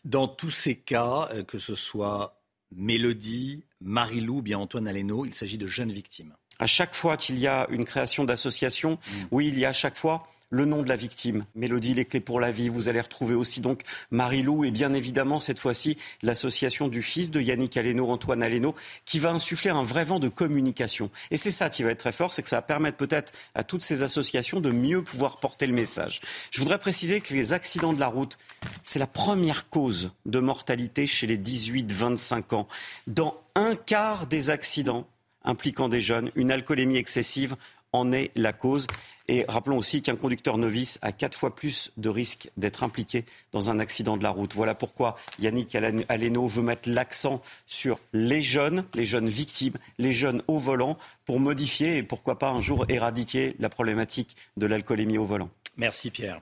Dans 0.05 0.29
tous 0.29 0.51
ces 0.51 0.77
cas, 0.77 1.29
euh, 1.33 1.43
que 1.43 1.59
ce 1.59 1.75
soit 1.75 2.41
Mélodie, 2.71 3.65
Marilou, 3.81 4.43
bien 4.43 4.59
Antoine 4.59 4.87
Aleno, 4.87 5.27
il 5.27 5.35
s'agit 5.35 5.59
de 5.59 5.67
jeunes 5.67 5.93
victimes. 5.93 6.35
À 6.59 6.67
chaque 6.67 6.95
fois 6.95 7.17
qu'il 7.17 7.39
y 7.39 7.47
a 7.47 7.67
une 7.71 7.85
création 7.85 8.25
d'association, 8.25 8.93
mmh. 8.93 9.13
oui, 9.31 9.49
il 9.49 9.59
y 9.59 9.65
a 9.65 9.71
à 9.71 9.73
chaque 9.73 9.97
fois 9.97 10.29
le 10.51 10.65
nom 10.65 10.83
de 10.83 10.89
la 10.89 10.97
victime. 10.97 11.45
Mélodie, 11.55 11.95
les 11.95 12.05
clés 12.05 12.21
pour 12.21 12.41
la 12.41 12.53
vie. 12.53 12.69
Vous 12.69 12.89
allez 12.89 13.01
retrouver 13.01 13.35
aussi 13.35 13.61
donc 13.61 13.83
Marie-Lou 14.11 14.65
et 14.65 14.71
bien 14.71 14.93
évidemment 14.95 15.39
cette 15.39 15.59
fois-ci 15.59 15.99
l'association 16.23 16.89
du 16.89 17.03
fils 17.03 17.31
de 17.31 17.41
Yannick 17.41 17.77
Aleno, 17.77 18.09
Antoine 18.09 18.43
Aleno, 18.43 18.75
qui 19.05 19.19
va 19.19 19.31
insuffler 19.31 19.71
un 19.71 19.83
vrai 19.83 20.05
vent 20.05 20.21
de 20.21 20.29
communication. 20.29 21.11
Et 21.31 21.37
c'est 21.37 21.51
ça 21.51 21.71
qui 21.71 21.83
va 21.83 21.91
être 21.91 21.99
très 21.99 22.13
fort, 22.13 22.33
c'est 22.33 22.43
que 22.43 22.49
ça 22.49 22.57
va 22.57 22.63
permettre 22.63 22.97
peut-être 22.97 23.33
à 23.55 23.65
toutes 23.65 23.83
ces 23.83 24.03
associations 24.03 24.61
de 24.61 24.71
mieux 24.71 25.03
pouvoir 25.03 25.39
porter 25.39 25.67
le 25.67 25.73
message. 25.73 26.21
Je 26.51 26.61
voudrais 26.61 26.79
préciser 26.79 27.21
que 27.21 27.35
les 27.35 27.53
accidents 27.53 27.93
de 27.93 28.01
la 28.01 28.09
route, 28.09 28.39
c'est 28.85 28.99
la 28.99 29.07
première 29.07 29.69
cause 29.69 30.13
de 30.27 30.39
mortalité 30.39 31.07
chez 31.07 31.27
les 31.27 31.39
18-25 31.39 32.55
ans. 32.55 32.69
Dans 33.07 33.41
un 33.55 33.75
quart 33.75 34.27
des 34.27 34.51
accidents 34.51 35.07
impliquant 35.47 35.89
des 35.89 36.01
jeunes, 36.01 36.31
une 36.35 36.53
alcoolémie 36.53 36.97
excessive 36.97 37.57
en 37.93 38.13
est 38.13 38.31
la 38.35 38.53
cause. 38.53 38.87
Et 39.29 39.45
rappelons 39.49 39.79
aussi 39.79 40.03
qu'un 40.03 40.15
conducteur 40.15 40.57
novice 40.57 40.99
a 41.03 41.11
quatre 41.11 41.37
fois 41.37 41.55
plus 41.55 41.91
de 41.97 42.09
risques 42.09 42.49
d'être 42.57 42.85
impliqué 42.85 43.25
dans 43.53 43.71
un 43.71 43.81
accident 43.81 44.17
de 44.17 44.23
la 44.23 44.31
route. 44.31 44.55
Voilà 44.55 44.75
pourquoi 44.75 45.17
Yannick 45.41 45.75
Aleno 45.75 46.47
veut 46.47 46.63
mettre 46.63 46.89
l'accent 46.89 47.43
sur 47.67 47.99
les 48.13 48.43
jeunes, 48.43 48.85
les 48.95 49.05
jeunes 49.05 49.29
victimes, 49.29 49.75
les 49.99 50.13
jeunes 50.13 50.43
au 50.47 50.59
volant, 50.59 50.97
pour 51.25 51.41
modifier 51.41 51.97
et 51.97 52.03
pourquoi 52.05 52.39
pas 52.39 52.51
un 52.51 52.61
jour 52.61 52.85
éradiquer 52.89 53.57
la 53.59 53.69
problématique 53.69 54.37
de 54.57 54.67
l'alcoolémie 54.67 55.19
au 55.19 55.25
volant. 55.25 55.49
Merci 55.77 56.11
Pierre. 56.11 56.41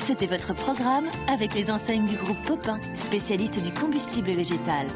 C'était 0.00 0.26
votre 0.26 0.54
programme 0.54 1.06
avec 1.28 1.54
les 1.54 1.70
enseignes 1.70 2.06
du 2.06 2.16
groupe 2.16 2.40
Popin, 2.46 2.80
spécialiste 2.94 3.60
du 3.60 3.72
combustible 3.72 4.30
végétal. 4.30 4.86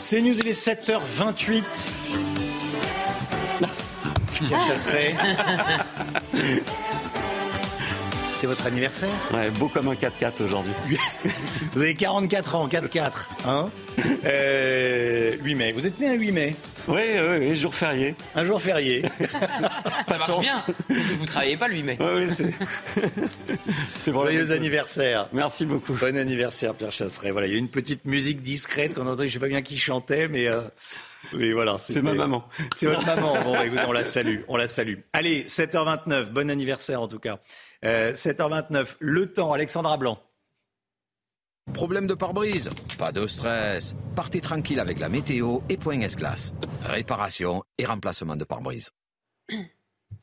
C'est 0.00 0.22
News, 0.22 0.34
il 0.38 0.48
est 0.48 0.66
7h28. 0.66 1.62
Chasseret. 4.48 5.14
C'est 8.36 8.46
votre 8.46 8.66
anniversaire? 8.66 9.10
Ouais, 9.34 9.50
beau 9.50 9.68
comme 9.68 9.88
un 9.88 9.92
4x4 9.92 10.42
aujourd'hui. 10.42 10.72
Vous 11.74 11.82
avez 11.82 11.92
44 11.94 12.54
ans, 12.54 12.66
4x4. 12.68 13.12
Hein? 13.46 13.70
Euh, 14.24 15.36
8 15.42 15.54
mai. 15.54 15.72
Vous 15.72 15.86
êtes 15.86 16.00
né 16.00 16.08
un 16.08 16.14
8 16.14 16.32
mai? 16.32 16.56
Oui, 16.90 17.02
oui, 17.20 17.36
oui, 17.38 17.56
jour 17.56 17.74
férié. 17.74 18.16
Un 18.34 18.42
jour 18.42 18.60
férié. 18.60 19.02
Ça 20.08 20.18
marche 20.18 20.40
bien. 20.40 20.64
Vous 20.88 21.24
travaillez 21.24 21.56
pas 21.56 21.68
le 21.68 21.74
8 21.74 21.82
mai. 21.84 21.98
Oui, 22.00 22.06
oui, 22.16 22.30
c'est. 22.30 22.50
c'est 23.98 24.10
pour 24.10 24.22
Joyeux 24.22 24.50
anniversaire. 24.50 25.28
Merci 25.32 25.66
beaucoup. 25.66 25.94
Bon 25.94 26.16
anniversaire, 26.16 26.74
Pierre 26.74 26.90
Chasseret. 26.90 27.30
Voilà, 27.30 27.46
il 27.46 27.52
y 27.52 27.56
a 27.56 27.58
une 27.58 27.68
petite 27.68 28.04
musique 28.06 28.42
discrète 28.42 28.94
qu'on 28.94 29.06
entend. 29.06 29.24
Je 29.24 29.28
sais 29.28 29.38
pas 29.38 29.48
bien 29.48 29.62
qui 29.62 29.78
chantait, 29.78 30.26
mais. 30.26 30.48
Euh... 30.48 30.62
Oui, 31.32 31.52
voilà. 31.52 31.76
C'est 31.78 32.02
ma 32.02 32.14
maman. 32.14 32.44
C'est 32.74 32.86
votre 32.86 33.06
maman. 33.14 33.40
Bon, 33.44 33.60
écoutez, 33.60 33.82
on 33.86 33.92
la 33.92 34.04
salue. 34.04 34.40
On 34.48 34.56
la 34.56 34.66
salue. 34.66 34.94
Allez, 35.12 35.44
7h29. 35.44 36.30
Bon 36.30 36.50
anniversaire, 36.50 37.00
en 37.00 37.08
tout 37.08 37.20
cas. 37.20 37.38
Euh, 37.84 38.14
7h29. 38.14 38.96
Le 38.98 39.32
temps, 39.32 39.52
Alexandra 39.52 39.96
Blanc. 39.96 40.18
Problème 41.72 42.06
de 42.06 42.14
pare-brise 42.14 42.70
Pas 42.98 43.12
de 43.12 43.26
stress. 43.26 43.94
Partez 44.14 44.40
tranquille 44.40 44.80
avec 44.80 44.98
la 44.98 45.08
météo 45.08 45.58
et 45.68 45.76
Point 45.76 46.00
S-Glace. 46.00 46.52
Réparation 46.84 47.62
et 47.78 47.84
remplacement 47.84 48.36
de 48.36 48.44
pare-brise. 48.44 48.90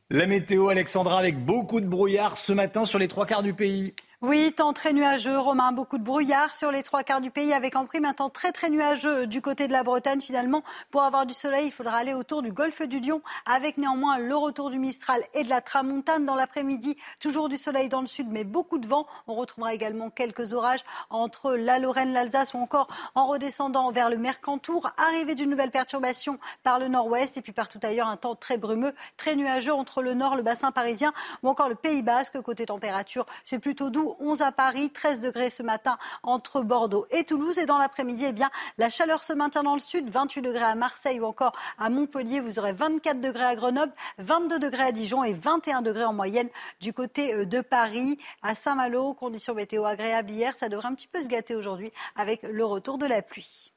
La 0.10 0.26
météo, 0.26 0.70
Alexandra, 0.70 1.20
avec 1.20 1.44
beaucoup 1.44 1.82
de 1.82 1.86
brouillard 1.86 2.38
ce 2.38 2.54
matin 2.54 2.86
sur 2.86 2.98
les 3.00 3.08
trois 3.08 3.26
quarts 3.26 3.44
du 3.44 3.54
pays. 3.54 3.94
Oui, 4.24 4.52
temps 4.52 4.74
très 4.74 4.94
nuageux, 4.94 5.38
Romain. 5.38 5.72
Beaucoup 5.72 6.00
de 6.00 6.04
brouillard 6.04 6.52
sur 6.52 6.72
les 6.72 6.82
trois 6.82 7.04
quarts 7.04 7.22
du 7.22 7.30
pays, 7.30 7.54
avec 7.54 7.76
en 7.76 7.86
prime 7.86 8.06
un 8.06 8.16
temps 8.16 8.32
très 8.32 8.52
très 8.52 8.72
nuageux 8.72 9.28
du 9.28 9.44
côté 9.44 9.68
de 9.68 9.72
la 9.72 9.84
Bretagne. 9.84 10.22
Finalement, 10.22 10.64
pour 10.90 11.04
avoir 11.04 11.28
du 11.28 11.36
soleil, 11.36 11.68
il 11.68 11.72
faudra 11.72 11.98
aller 11.98 12.16
autour 12.16 12.42
du 12.42 12.52
golfe 12.52 12.82
du 12.82 13.00
Lion, 13.00 13.22
avec 13.46 13.78
néanmoins 13.78 14.18
le 14.18 14.36
retour 14.36 14.72
du 14.72 14.80
Mistral 14.80 15.22
et 15.36 15.44
de 15.44 15.50
la 15.50 15.62
Tramontane 15.62 16.26
dans 16.26 16.34
l'après-midi. 16.34 16.98
Toujours 17.20 17.48
du 17.48 17.58
soleil 17.58 17.90
dans 17.90 18.02
le 18.02 18.08
sud, 18.08 18.28
mais 18.32 18.44
beaucoup 18.44 18.80
de 18.80 18.88
vent. 18.88 19.06
On 19.28 19.36
retrouvera 19.36 19.76
également 19.76 20.10
quelques 20.10 20.52
orages 20.52 20.84
entre 21.12 21.54
la 21.54 21.78
Lorraine, 21.78 22.12
l'Alsace 22.12 22.56
ou 22.56 22.58
encore 22.58 22.88
en 23.14 23.28
redescendant 23.28 23.92
vers 23.92 24.10
le 24.10 24.18
Mercantour. 24.18 24.90
Arrivée 24.98 25.36
d'une 25.36 25.52
nouvelle 25.52 25.70
perturbation 25.70 26.40
par 26.64 26.80
le 26.80 26.88
nord-ouest 26.88 27.38
et 27.38 27.44
puis 27.44 27.54
partout 27.54 27.80
ailleurs, 27.84 28.08
un 28.08 28.18
temps 28.18 28.36
très 28.36 28.58
brumeux, 28.58 28.96
très 29.16 29.36
nuageux 29.36 29.76
entre 29.76 30.02
le 30.02 30.16
nord, 30.16 30.36
le 30.36 30.42
bassin 30.42 30.72
parisien 30.72 31.14
ou 31.44 31.50
encore 31.50 31.70
le 31.70 31.76
Pays 31.76 32.02
Basque. 32.02 32.42
Côté 32.42 32.66
température, 32.66 33.28
c'est 33.46 33.60
plutôt 33.60 33.92
doux 33.92 34.07
11 34.20 34.42
à 34.42 34.52
Paris, 34.52 34.90
13 34.90 35.20
degrés 35.20 35.50
ce 35.50 35.64
matin 35.64 35.98
entre 36.24 36.62
Bordeaux 36.62 37.06
et 37.12 37.24
Toulouse. 37.24 37.58
Et 37.58 37.66
dans 37.66 37.78
l'après-midi, 37.78 38.26
eh 38.28 38.34
bien, 38.34 38.50
la 38.78 38.90
chaleur 38.90 39.24
se 39.24 39.34
maintient 39.34 39.64
dans 39.64 39.74
le 39.74 39.80
sud, 39.80 40.10
28 40.10 40.42
degrés 40.42 40.64
à 40.64 40.76
Marseille 40.76 41.20
ou 41.20 41.26
encore 41.26 41.54
à 41.78 41.90
Montpellier. 41.90 42.40
Vous 42.40 42.60
aurez 42.60 42.74
24 42.74 43.20
degrés 43.20 43.44
à 43.44 43.56
Grenoble, 43.56 43.94
22 44.20 44.60
degrés 44.60 44.84
à 44.84 44.92
Dijon 44.92 45.24
et 45.24 45.34
21 45.34 45.82
degrés 45.82 46.06
en 46.06 46.14
moyenne 46.14 46.50
du 46.80 46.94
côté 46.94 47.34
euh, 47.34 47.46
de 47.46 47.62
Paris. 47.62 48.18
À 48.42 48.56
Saint-Malo, 48.56 49.14
conditions 49.14 49.54
météo 49.54 49.86
agréables 49.86 50.32
hier. 50.32 50.56
Ça 50.56 50.70
devrait 50.70 50.88
un 50.88 50.96
petit 50.96 51.08
peu 51.08 51.22
se 51.22 51.28
gâter 51.28 51.56
aujourd'hui 51.56 51.92
avec 52.16 52.44
le 52.44 52.66
retour 52.66 52.98
de 52.98 53.06
la 53.06 53.22
pluie. 53.22 53.72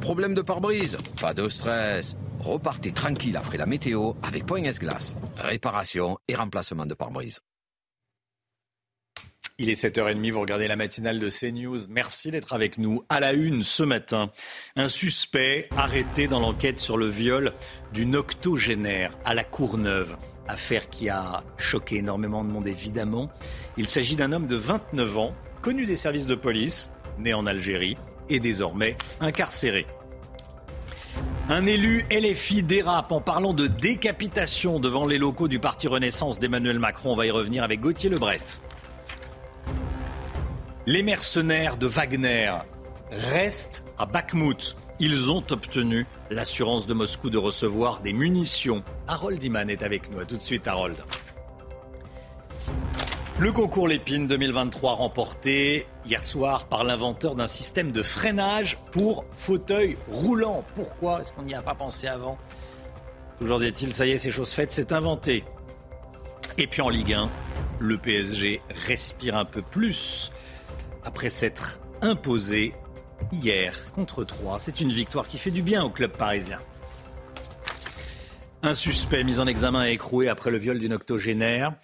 Problème 0.00 0.34
de 0.34 0.42
pare-brise? 0.42 0.98
Pas 1.20 1.34
de 1.34 1.48
stress. 1.48 2.16
Repartez 2.40 2.92
tranquille 2.92 3.36
après 3.36 3.58
la 3.58 3.66
météo 3.66 4.12
avec 4.22 4.46
Point 4.46 4.64
S-Glace. 4.64 5.14
Réparation 5.36 6.18
et 6.28 6.34
remplacement 6.34 6.86
de 6.86 6.94
pare-brise. 6.94 7.40
Il 9.58 9.70
est 9.70 9.82
7h30, 9.82 10.32
vous 10.32 10.40
regardez 10.40 10.68
la 10.68 10.76
matinale 10.76 11.18
de 11.18 11.30
CNews. 11.30 11.88
Merci 11.88 12.30
d'être 12.30 12.52
avec 12.52 12.76
nous. 12.76 13.04
À 13.08 13.20
la 13.20 13.32
une 13.32 13.64
ce 13.64 13.82
matin, 13.82 14.30
un 14.76 14.86
suspect 14.86 15.70
arrêté 15.78 16.28
dans 16.28 16.40
l'enquête 16.40 16.78
sur 16.78 16.98
le 16.98 17.08
viol 17.08 17.54
d'une 17.94 18.16
octogénaire 18.16 19.16
à 19.24 19.32
la 19.32 19.44
Courneuve. 19.44 20.18
Affaire 20.46 20.90
qui 20.90 21.08
a 21.08 21.42
choqué 21.56 21.96
énormément 21.96 22.44
de 22.44 22.50
monde 22.50 22.68
évidemment. 22.68 23.30
Il 23.78 23.88
s'agit 23.88 24.14
d'un 24.14 24.32
homme 24.32 24.44
de 24.44 24.56
29 24.56 25.16
ans, 25.16 25.34
connu 25.62 25.86
des 25.86 25.96
services 25.96 26.26
de 26.26 26.34
police, 26.34 26.90
né 27.18 27.32
en 27.32 27.46
Algérie 27.46 27.96
et 28.28 28.40
désormais 28.40 28.94
incarcéré. 29.20 29.86
Un 31.48 31.64
élu 31.64 32.04
LFI 32.10 32.62
dérape 32.62 33.10
en 33.10 33.22
parlant 33.22 33.54
de 33.54 33.68
décapitation 33.68 34.80
devant 34.80 35.06
les 35.06 35.16
locaux 35.16 35.48
du 35.48 35.60
Parti 35.60 35.88
Renaissance 35.88 36.38
d'Emmanuel 36.38 36.78
Macron. 36.78 37.12
On 37.12 37.16
va 37.16 37.24
y 37.24 37.30
revenir 37.30 37.62
avec 37.62 37.80
Gauthier 37.80 38.10
Lebret. 38.10 38.40
Les 40.88 41.02
mercenaires 41.02 41.78
de 41.78 41.88
Wagner 41.88 42.52
restent 43.10 43.84
à 43.98 44.06
Bakhmut. 44.06 44.76
Ils 45.00 45.32
ont 45.32 45.42
obtenu 45.50 46.06
l'assurance 46.30 46.86
de 46.86 46.94
Moscou 46.94 47.28
de 47.28 47.38
recevoir 47.38 47.98
des 47.98 48.12
munitions. 48.12 48.84
Harold 49.08 49.42
Iman 49.42 49.68
est 49.68 49.82
avec 49.82 50.12
nous. 50.12 50.20
A 50.20 50.24
tout 50.24 50.36
de 50.36 50.42
suite, 50.42 50.68
Harold. 50.68 50.96
Le 53.40 53.50
concours 53.50 53.88
Lépine 53.88 54.28
2023 54.28 54.92
remporté 54.92 55.88
hier 56.06 56.22
soir 56.22 56.66
par 56.66 56.84
l'inventeur 56.84 57.34
d'un 57.34 57.48
système 57.48 57.90
de 57.90 58.04
freinage 58.04 58.78
pour 58.92 59.24
fauteuil 59.32 59.98
roulant. 60.08 60.64
Pourquoi 60.76 61.20
est-ce 61.20 61.32
qu'on 61.32 61.42
n'y 61.42 61.54
a 61.54 61.62
pas 61.62 61.74
pensé 61.74 62.06
avant? 62.06 62.38
Toujours 63.40 63.58
dit-il, 63.58 63.92
ça 63.92 64.06
y 64.06 64.12
est, 64.12 64.18
c'est 64.18 64.30
chose 64.30 64.52
faite, 64.52 64.70
c'est 64.70 64.92
inventé. 64.92 65.42
Et 66.58 66.68
puis 66.68 66.80
en 66.80 66.90
Ligue 66.90 67.12
1, 67.12 67.28
le 67.80 67.98
PSG 67.98 68.62
respire 68.86 69.36
un 69.36 69.44
peu 69.44 69.62
plus 69.62 70.30
après 71.06 71.30
s'être 71.30 71.80
imposé 72.02 72.74
hier 73.32 73.90
contre 73.92 74.24
3. 74.24 74.58
C'est 74.58 74.80
une 74.80 74.92
victoire 74.92 75.28
qui 75.28 75.38
fait 75.38 75.50
du 75.50 75.62
bien 75.62 75.82
au 75.82 75.90
club 75.90 76.12
parisien. 76.12 76.58
Un 78.62 78.74
suspect 78.74 79.24
mis 79.24 79.38
en 79.38 79.46
examen 79.46 79.86
et 79.86 79.92
écroué 79.92 80.28
après 80.28 80.50
le 80.50 80.58
viol 80.58 80.78
d'une 80.78 80.92
octogénaire 80.92 81.74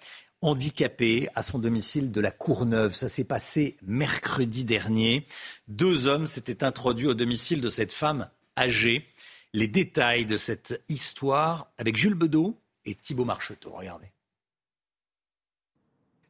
handicapé 0.41 1.29
à 1.35 1.41
son 1.41 1.57
domicile 1.57 2.11
de 2.11 2.19
la 2.19 2.29
Courneuve. 2.29 2.93
Ça 2.93 3.07
s'est 3.07 3.23
passé 3.23 3.77
mercredi 3.81 4.65
dernier. 4.65 5.23
Deux 5.69 6.07
hommes 6.07 6.27
s'étaient 6.27 6.65
introduits 6.65 7.07
au 7.07 7.13
domicile 7.13 7.61
de 7.61 7.69
cette 7.69 7.93
femme 7.93 8.29
âgée. 8.57 9.05
Les 9.53 9.69
détails 9.69 10.25
de 10.25 10.35
cette 10.35 10.83
histoire 10.89 11.71
avec 11.77 11.95
Jules 11.95 12.15
Bedeau 12.15 12.59
et 12.85 12.93
Thibault 12.93 13.23
Marcheteau. 13.23 13.71
Regardez. 13.71 14.07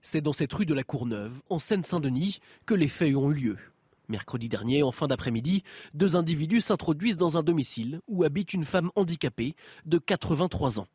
C'est 0.05 0.19
dans 0.19 0.33
cette 0.33 0.51
rue 0.51 0.65
de 0.65 0.73
la 0.73 0.83
Courneuve, 0.83 1.31
en 1.49 1.59
Seine-Saint-Denis, 1.59 2.41
que 2.65 2.73
les 2.73 2.89
faits 2.89 3.15
ont 3.15 3.31
eu 3.31 3.35
lieu. 3.35 3.57
Mercredi 4.09 4.49
dernier, 4.49 4.83
en 4.83 4.91
fin 4.91 5.07
d'après-midi, 5.07 5.63
deux 5.93 6.17
individus 6.17 6.59
s'introduisent 6.59 7.15
dans 7.15 7.37
un 7.37 7.41
domicile 7.41 8.01
où 8.09 8.25
habite 8.25 8.53
une 8.53 8.65
femme 8.65 8.91
handicapée 8.95 9.55
de 9.85 9.97
83 9.97 10.81
ans. 10.81 10.87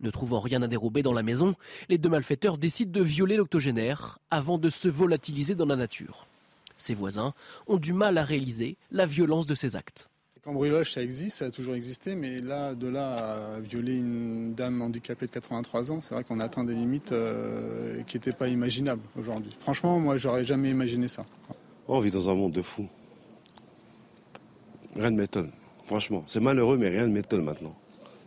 Ne 0.00 0.10
trouvant 0.10 0.40
rien 0.40 0.60
à 0.62 0.66
dérober 0.66 1.02
dans 1.02 1.12
la 1.12 1.22
maison, 1.22 1.54
les 1.88 1.98
deux 1.98 2.08
malfaiteurs 2.08 2.58
décident 2.58 2.90
de 2.90 3.02
violer 3.02 3.36
l'octogénaire 3.36 4.18
avant 4.32 4.58
de 4.58 4.70
se 4.70 4.88
volatiliser 4.88 5.54
dans 5.54 5.66
la 5.66 5.76
nature. 5.76 6.26
Ses 6.78 6.94
voisins 6.94 7.34
ont 7.68 7.78
du 7.78 7.92
mal 7.92 8.18
à 8.18 8.24
réaliser 8.24 8.76
la 8.90 9.06
violence 9.06 9.46
de 9.46 9.54
ces 9.54 9.76
actes. 9.76 10.08
Le 10.48 10.54
cambriolage, 10.54 10.94
ça 10.94 11.02
existe, 11.02 11.36
ça 11.36 11.44
a 11.44 11.50
toujours 11.50 11.74
existé, 11.74 12.14
mais 12.14 12.38
là, 12.38 12.74
de 12.74 12.88
là 12.88 13.56
à 13.56 13.60
violer 13.60 13.96
une 13.96 14.54
dame 14.54 14.80
handicapée 14.80 15.26
de 15.26 15.30
83 15.30 15.92
ans, 15.92 16.00
c'est 16.00 16.14
vrai 16.14 16.24
qu'on 16.24 16.40
atteint 16.40 16.64
des 16.64 16.72
limites 16.72 17.12
euh, 17.12 18.02
qui 18.04 18.16
n'étaient 18.16 18.32
pas 18.32 18.48
imaginables 18.48 19.02
aujourd'hui. 19.18 19.54
Franchement, 19.60 20.00
moi, 20.00 20.16
j'aurais 20.16 20.46
jamais 20.46 20.70
imaginé 20.70 21.06
ça. 21.06 21.26
Oh, 21.86 21.96
on 21.96 22.00
vit 22.00 22.10
dans 22.10 22.30
un 22.30 22.34
monde 22.34 22.52
de 22.52 22.62
fous. 22.62 22.88
Rien 24.96 25.10
ne 25.10 25.18
m'étonne, 25.18 25.50
franchement. 25.84 26.24
C'est 26.28 26.40
malheureux, 26.40 26.78
mais 26.78 26.88
rien 26.88 27.06
ne 27.06 27.12
m'étonne 27.12 27.44
maintenant. 27.44 27.76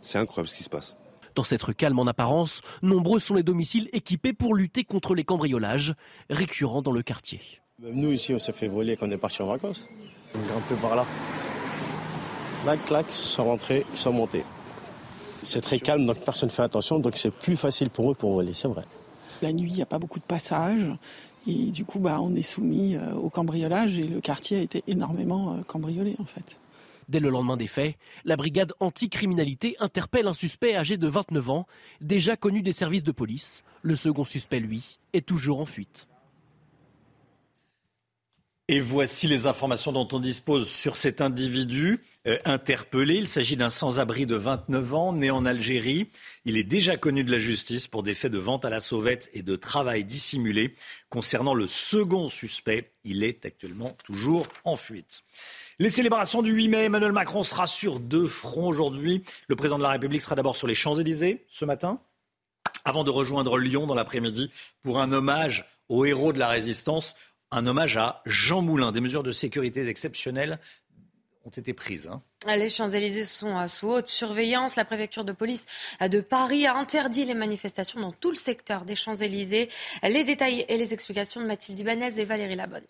C'est 0.00 0.18
incroyable 0.18 0.46
ce 0.48 0.54
qui 0.54 0.62
se 0.62 0.70
passe. 0.70 0.94
Dans 1.34 1.42
cette 1.42 1.64
rue 1.64 1.74
calme 1.74 1.98
en 1.98 2.06
apparence, 2.06 2.60
nombreux 2.82 3.18
sont 3.18 3.34
les 3.34 3.42
domiciles 3.42 3.88
équipés 3.92 4.32
pour 4.32 4.54
lutter 4.54 4.84
contre 4.84 5.16
les 5.16 5.24
cambriolages, 5.24 5.94
récurrents 6.30 6.82
dans 6.82 6.92
le 6.92 7.02
quartier. 7.02 7.40
Même 7.80 7.96
nous, 7.96 8.12
ici, 8.12 8.32
on 8.32 8.38
s'est 8.38 8.52
fait 8.52 8.68
voler 8.68 8.94
quand 8.94 9.08
on 9.08 9.10
est 9.10 9.18
parti 9.18 9.42
en 9.42 9.48
vacances. 9.48 9.88
Un 10.36 10.60
peu 10.68 10.76
par 10.76 10.94
là. 10.94 11.04
Clac, 12.62 12.84
clac, 12.84 13.06
sans 13.10 13.44
rentrer, 13.44 13.84
sans 13.92 14.12
monter. 14.12 14.44
C'est 15.42 15.60
très 15.60 15.80
calme, 15.80 16.06
donc 16.06 16.20
personne 16.20 16.48
ne 16.48 16.52
fait 16.52 16.62
attention, 16.62 17.00
donc 17.00 17.16
c'est 17.16 17.32
plus 17.32 17.56
facile 17.56 17.90
pour 17.90 18.12
eux 18.12 18.14
pour 18.14 18.34
voler, 18.34 18.54
c'est 18.54 18.68
vrai. 18.68 18.84
La 19.42 19.52
nuit, 19.52 19.70
il 19.70 19.74
n'y 19.74 19.82
a 19.82 19.86
pas 19.86 19.98
beaucoup 19.98 20.20
de 20.20 20.24
passages. 20.24 20.92
Et 21.48 21.72
du 21.72 21.84
coup, 21.84 21.98
bah, 21.98 22.18
on 22.20 22.36
est 22.36 22.42
soumis 22.42 22.96
au 23.20 23.28
cambriolage 23.30 23.98
et 23.98 24.04
le 24.04 24.20
quartier 24.20 24.58
a 24.58 24.60
été 24.60 24.84
énormément 24.86 25.60
cambriolé 25.66 26.14
en 26.20 26.24
fait. 26.24 26.60
Dès 27.08 27.18
le 27.18 27.30
lendemain 27.30 27.56
des 27.56 27.66
faits, 27.66 27.96
la 28.24 28.36
brigade 28.36 28.72
anticriminalité 28.78 29.74
interpelle 29.80 30.28
un 30.28 30.34
suspect 30.34 30.76
âgé 30.76 30.96
de 30.96 31.08
29 31.08 31.50
ans, 31.50 31.66
déjà 32.00 32.36
connu 32.36 32.62
des 32.62 32.72
services 32.72 33.02
de 33.02 33.10
police. 33.10 33.64
Le 33.82 33.96
second 33.96 34.24
suspect, 34.24 34.60
lui, 34.60 35.00
est 35.12 35.26
toujours 35.26 35.60
en 35.60 35.66
fuite. 35.66 36.06
Et 38.74 38.80
voici 38.80 39.26
les 39.26 39.46
informations 39.46 39.92
dont 39.92 40.08
on 40.12 40.18
dispose 40.18 40.66
sur 40.66 40.96
cet 40.96 41.20
individu 41.20 42.00
euh, 42.26 42.38
interpellé. 42.46 43.16
Il 43.16 43.28
s'agit 43.28 43.54
d'un 43.54 43.68
sans-abri 43.68 44.24
de 44.24 44.34
29 44.34 44.94
ans, 44.94 45.12
né 45.12 45.30
en 45.30 45.44
Algérie. 45.44 46.08
Il 46.46 46.56
est 46.56 46.64
déjà 46.64 46.96
connu 46.96 47.22
de 47.22 47.30
la 47.30 47.36
justice 47.36 47.86
pour 47.86 48.02
des 48.02 48.14
faits 48.14 48.32
de 48.32 48.38
vente 48.38 48.64
à 48.64 48.70
la 48.70 48.80
sauvette 48.80 49.28
et 49.34 49.42
de 49.42 49.56
travail 49.56 50.04
dissimulé. 50.04 50.72
Concernant 51.10 51.52
le 51.52 51.66
second 51.66 52.30
suspect, 52.30 52.90
il 53.04 53.24
est 53.24 53.44
actuellement 53.44 53.94
toujours 54.04 54.46
en 54.64 54.76
fuite. 54.76 55.20
Les 55.78 55.90
célébrations 55.90 56.40
du 56.40 56.52
8 56.52 56.68
mai, 56.68 56.84
Emmanuel 56.84 57.12
Macron 57.12 57.42
sera 57.42 57.66
sur 57.66 58.00
deux 58.00 58.26
fronts 58.26 58.68
aujourd'hui. 58.68 59.22
Le 59.48 59.56
président 59.56 59.76
de 59.76 59.82
la 59.82 59.90
République 59.90 60.22
sera 60.22 60.34
d'abord 60.34 60.56
sur 60.56 60.66
les 60.66 60.74
Champs-Élysées 60.74 61.44
ce 61.50 61.66
matin, 61.66 62.00
avant 62.86 63.04
de 63.04 63.10
rejoindre 63.10 63.58
Lyon 63.58 63.86
dans 63.86 63.94
l'après-midi 63.94 64.50
pour 64.82 64.98
un 64.98 65.12
hommage 65.12 65.66
aux 65.90 66.06
héros 66.06 66.32
de 66.32 66.38
la 66.38 66.48
résistance 66.48 67.14
un 67.52 67.66
hommage 67.66 67.96
à 67.98 68.22
Jean 68.26 68.62
Moulin. 68.62 68.90
Des 68.90 69.00
mesures 69.00 69.22
de 69.22 69.30
sécurité 69.30 69.86
exceptionnelles 69.86 70.58
ont 71.44 71.50
été 71.50 71.74
prises. 71.74 72.08
Hein. 72.08 72.22
Les 72.56 72.70
Champs-Élysées 72.70 73.24
sont 73.24 73.68
sous 73.68 73.88
haute 73.88 74.08
surveillance. 74.08 74.76
La 74.76 74.84
préfecture 74.84 75.24
de 75.24 75.32
police 75.32 75.66
de 76.00 76.20
Paris 76.20 76.66
a 76.66 76.76
interdit 76.76 77.24
les 77.24 77.34
manifestations 77.34 78.00
dans 78.00 78.12
tout 78.12 78.30
le 78.30 78.36
secteur 78.36 78.84
des 78.84 78.96
Champs-Élysées. 78.96 79.68
Les 80.02 80.24
détails 80.24 80.64
et 80.68 80.78
les 80.78 80.94
explications 80.94 81.40
de 81.40 81.46
Mathilde 81.46 81.78
Ibanez 81.78 82.18
et 82.18 82.24
Valérie 82.24 82.56
Labonne. 82.56 82.86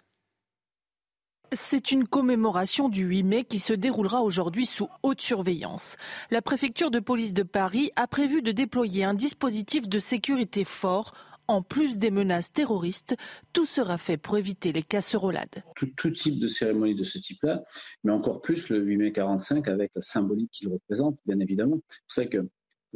C'est 1.55 1.93
une 1.93 2.07
commémoration 2.07 2.89
du 2.89 3.03
8 3.03 3.23
mai 3.25 3.45
qui 3.45 3.59
se 3.59 3.75
déroulera 3.75 4.23
aujourd'hui 4.23 4.65
sous 4.65 4.89
haute 5.03 5.21
surveillance. 5.21 5.97
La 6.31 6.41
préfecture 6.41 6.91
de 6.91 6.99
police 6.99 7.35
de 7.35 7.43
Paris 7.43 7.91
a 7.95 8.07
prévu 8.07 8.41
de 8.41 8.53
déployer 8.53 9.05
un 9.05 9.13
dispositif 9.13 9.87
de 9.87 9.99
sécurité 9.99 10.65
fort 10.65 11.13
en 11.49 11.63
plus 11.63 11.99
des 11.99 12.11
menaces 12.11 12.53
terroristes, 12.53 13.17
tout 13.53 13.67
sera 13.67 13.99
fait 13.99 14.17
pour 14.17 14.39
éviter 14.39 14.73
les 14.73 14.83
casserolades. 14.83 15.63
Tout, 15.77 16.11
type 16.11 16.39
de 16.39 16.47
cérémonie 16.47 16.95
de 16.95 17.05
ce 17.05 17.19
type-là, 17.19 17.63
mais 18.05 18.13
encore 18.13 18.41
plus 18.41 18.69
le 18.69 18.79
8 18.79 18.97
mai 18.97 19.13
45 19.13 19.69
avec 19.69 19.91
la 19.95 20.03
symbolique 20.03 20.51
qu'il 20.53 20.69
représente, 20.69 21.19
bien 21.27 21.39
évidemment. 21.41 21.81
C'est 22.09 22.29
que 22.29 22.49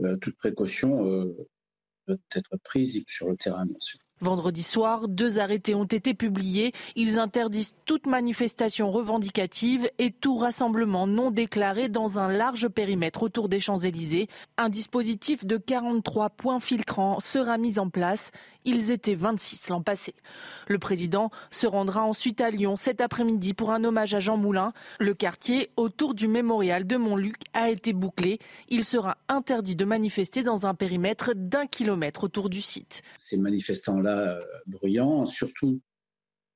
euh, 0.05 0.16
toute 0.16 0.36
précaution 0.36 1.06
euh, 1.06 1.36
doit 2.06 2.16
être 2.35 2.56
prise 2.62 3.02
sur 3.09 3.28
le 3.28 3.36
terrain, 3.36 3.66
bien 3.66 3.81
sûr. 3.81 3.98
Vendredi 4.23 4.63
soir, 4.63 5.09
deux 5.09 5.39
arrêtés 5.39 5.75
ont 5.75 5.85
été 5.85 6.15
publiés. 6.15 6.73
Ils 6.95 7.19
interdisent 7.19 7.75
toute 7.85 8.07
manifestation 8.07 8.91
revendicative 8.91 9.91
et 9.99 10.11
tout 10.11 10.37
rassemblement 10.37 11.07
non 11.07 11.31
déclaré 11.31 11.91
dans 11.91 12.19
un 12.19 12.29
large 12.29 12.69
périmètre 12.69 13.23
autour 13.23 13.51
des 13.51 13.61
Champs-Élysées. 13.61 14.29
Un 14.57 14.71
dispositif 14.71 15.45
de 15.45 15.59
43 15.59 16.31
points 16.31 16.61
filtrants 16.61 17.21
sera 17.21 17.59
mis 17.59 17.79
en 17.79 17.91
place. 17.91 18.31
Ils 18.67 18.91
étaient 18.91 19.15
26 19.15 19.69
l'an 19.69 19.81
passé. 19.81 20.13
Le 20.67 20.79
président 20.79 21.31
se 21.51 21.69
rendra 21.69 22.03
ensuite 22.03 22.41
à 22.41 22.51
Lyon 22.51 22.75
cet 22.75 23.01
après-midi 23.01 23.55
pour 23.55 23.71
un 23.71 23.85
hommage 23.85 24.13
à 24.13 24.21
Jean 24.21 24.37
Moulin. 24.37 24.73
Le 24.99 25.15
quartier 25.15 25.71
autour 25.77 26.15
du 26.15 26.27
mémorial 26.27 26.85
de 26.85 26.97
Montluc 26.97 27.37
a 27.55 27.71
été 27.71 27.93
bouclé. 27.93 28.41
Il 28.69 28.83
sera 28.83 29.19
interdit 29.29 29.77
de 29.77 29.85
manifester 29.85 30.43
dans 30.43 30.67
un 30.67 30.75
périmètre 30.75 31.33
d'un 31.35 31.67
kilomètre 31.67 32.25
autour 32.25 32.51
du 32.51 32.61
site. 32.61 33.03
Ces 33.19 33.39
manifestants-là 33.39 34.39
euh, 34.39 34.41
bruyants, 34.67 35.27
surtout 35.27 35.81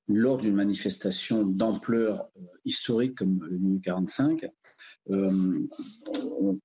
lors 0.09 0.39
d'une 0.39 0.55
manifestation 0.55 1.47
d'ampleur 1.47 2.29
euh, 2.37 2.43
historique 2.65 3.15
comme 3.15 3.39
le 3.45 3.57
1945, 3.57 4.47
euh, 5.11 5.69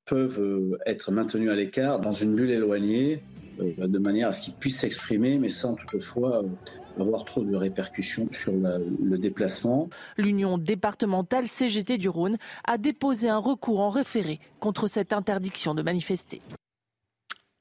peuvent 0.05 0.75
être 0.87 1.11
maintenus 1.11 1.51
à 1.51 1.55
l'écart 1.55 1.99
dans 1.99 2.11
une 2.11 2.35
bulle 2.35 2.49
éloignée 2.49 3.21
de 3.59 3.99
manière 3.99 4.29
à 4.29 4.31
ce 4.31 4.41
qu'ils 4.41 4.53
puissent 4.55 4.79
s'exprimer, 4.79 5.37
mais 5.37 5.49
sans 5.49 5.75
toutefois 5.75 6.43
euh, 6.43 7.01
avoir 7.01 7.25
trop 7.25 7.43
de 7.43 7.55
répercussions 7.55 8.27
sur 8.31 8.53
le 8.53 9.17
déplacement. 9.17 9.89
L'Union 10.17 10.57
départementale 10.57 11.47
CGT 11.47 11.97
du 11.97 12.09
Rhône 12.09 12.37
a 12.63 12.77
déposé 12.77 13.29
un 13.29 13.37
recours 13.37 13.81
en 13.81 13.89
référé 13.89 14.39
contre 14.59 14.87
cette 14.87 15.13
interdiction 15.13 15.75
de 15.75 15.81
manifester. 15.81 16.41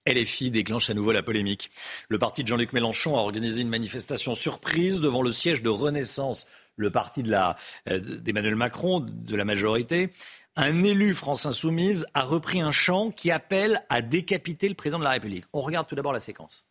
LFI 0.07 0.51
déclenche 0.51 0.91
à 0.91 0.95
nouveau 0.95 1.13
la 1.13 1.23
polémique. 1.23 1.71
Le 2.09 2.19
parti 2.19 2.43
de 2.43 2.49
Jean-Luc 2.49 2.75
Mélenchon 2.75 3.17
a 3.17 3.21
organisé 3.21 3.63
une 3.63 3.71
manifestation 3.71 4.35
surprise 4.35 5.01
devant 5.01 5.23
le 5.23 5.33
siège 5.33 5.63
de 5.63 5.71
Renaissance, 5.71 6.47
le 6.77 6.91
parti 6.91 7.25
euh, 7.27 8.01
d'Emmanuel 8.21 8.57
Macron, 8.57 9.01
de 9.01 9.37
la 9.37 9.45
majorité 9.45 10.11
un 10.57 10.83
élu 10.85 11.15
France 11.15 11.47
Insoumise 11.47 12.07
a 12.15 12.23
repris 12.23 12.61
un 12.61 12.73
chant 12.73 13.11
qui 13.11 13.31
appelle 13.31 13.85
à 13.89 14.03
décapiter 14.03 14.69
le 14.69 14.75
président 14.75 14.99
de 14.99 15.05
la 15.05 15.11
République. 15.11 15.45
On 15.53 15.61
regarde 15.61 15.87
tout 15.87 15.95
d'abord 15.95 16.13
la 16.13 16.21
séquence. 16.21 16.67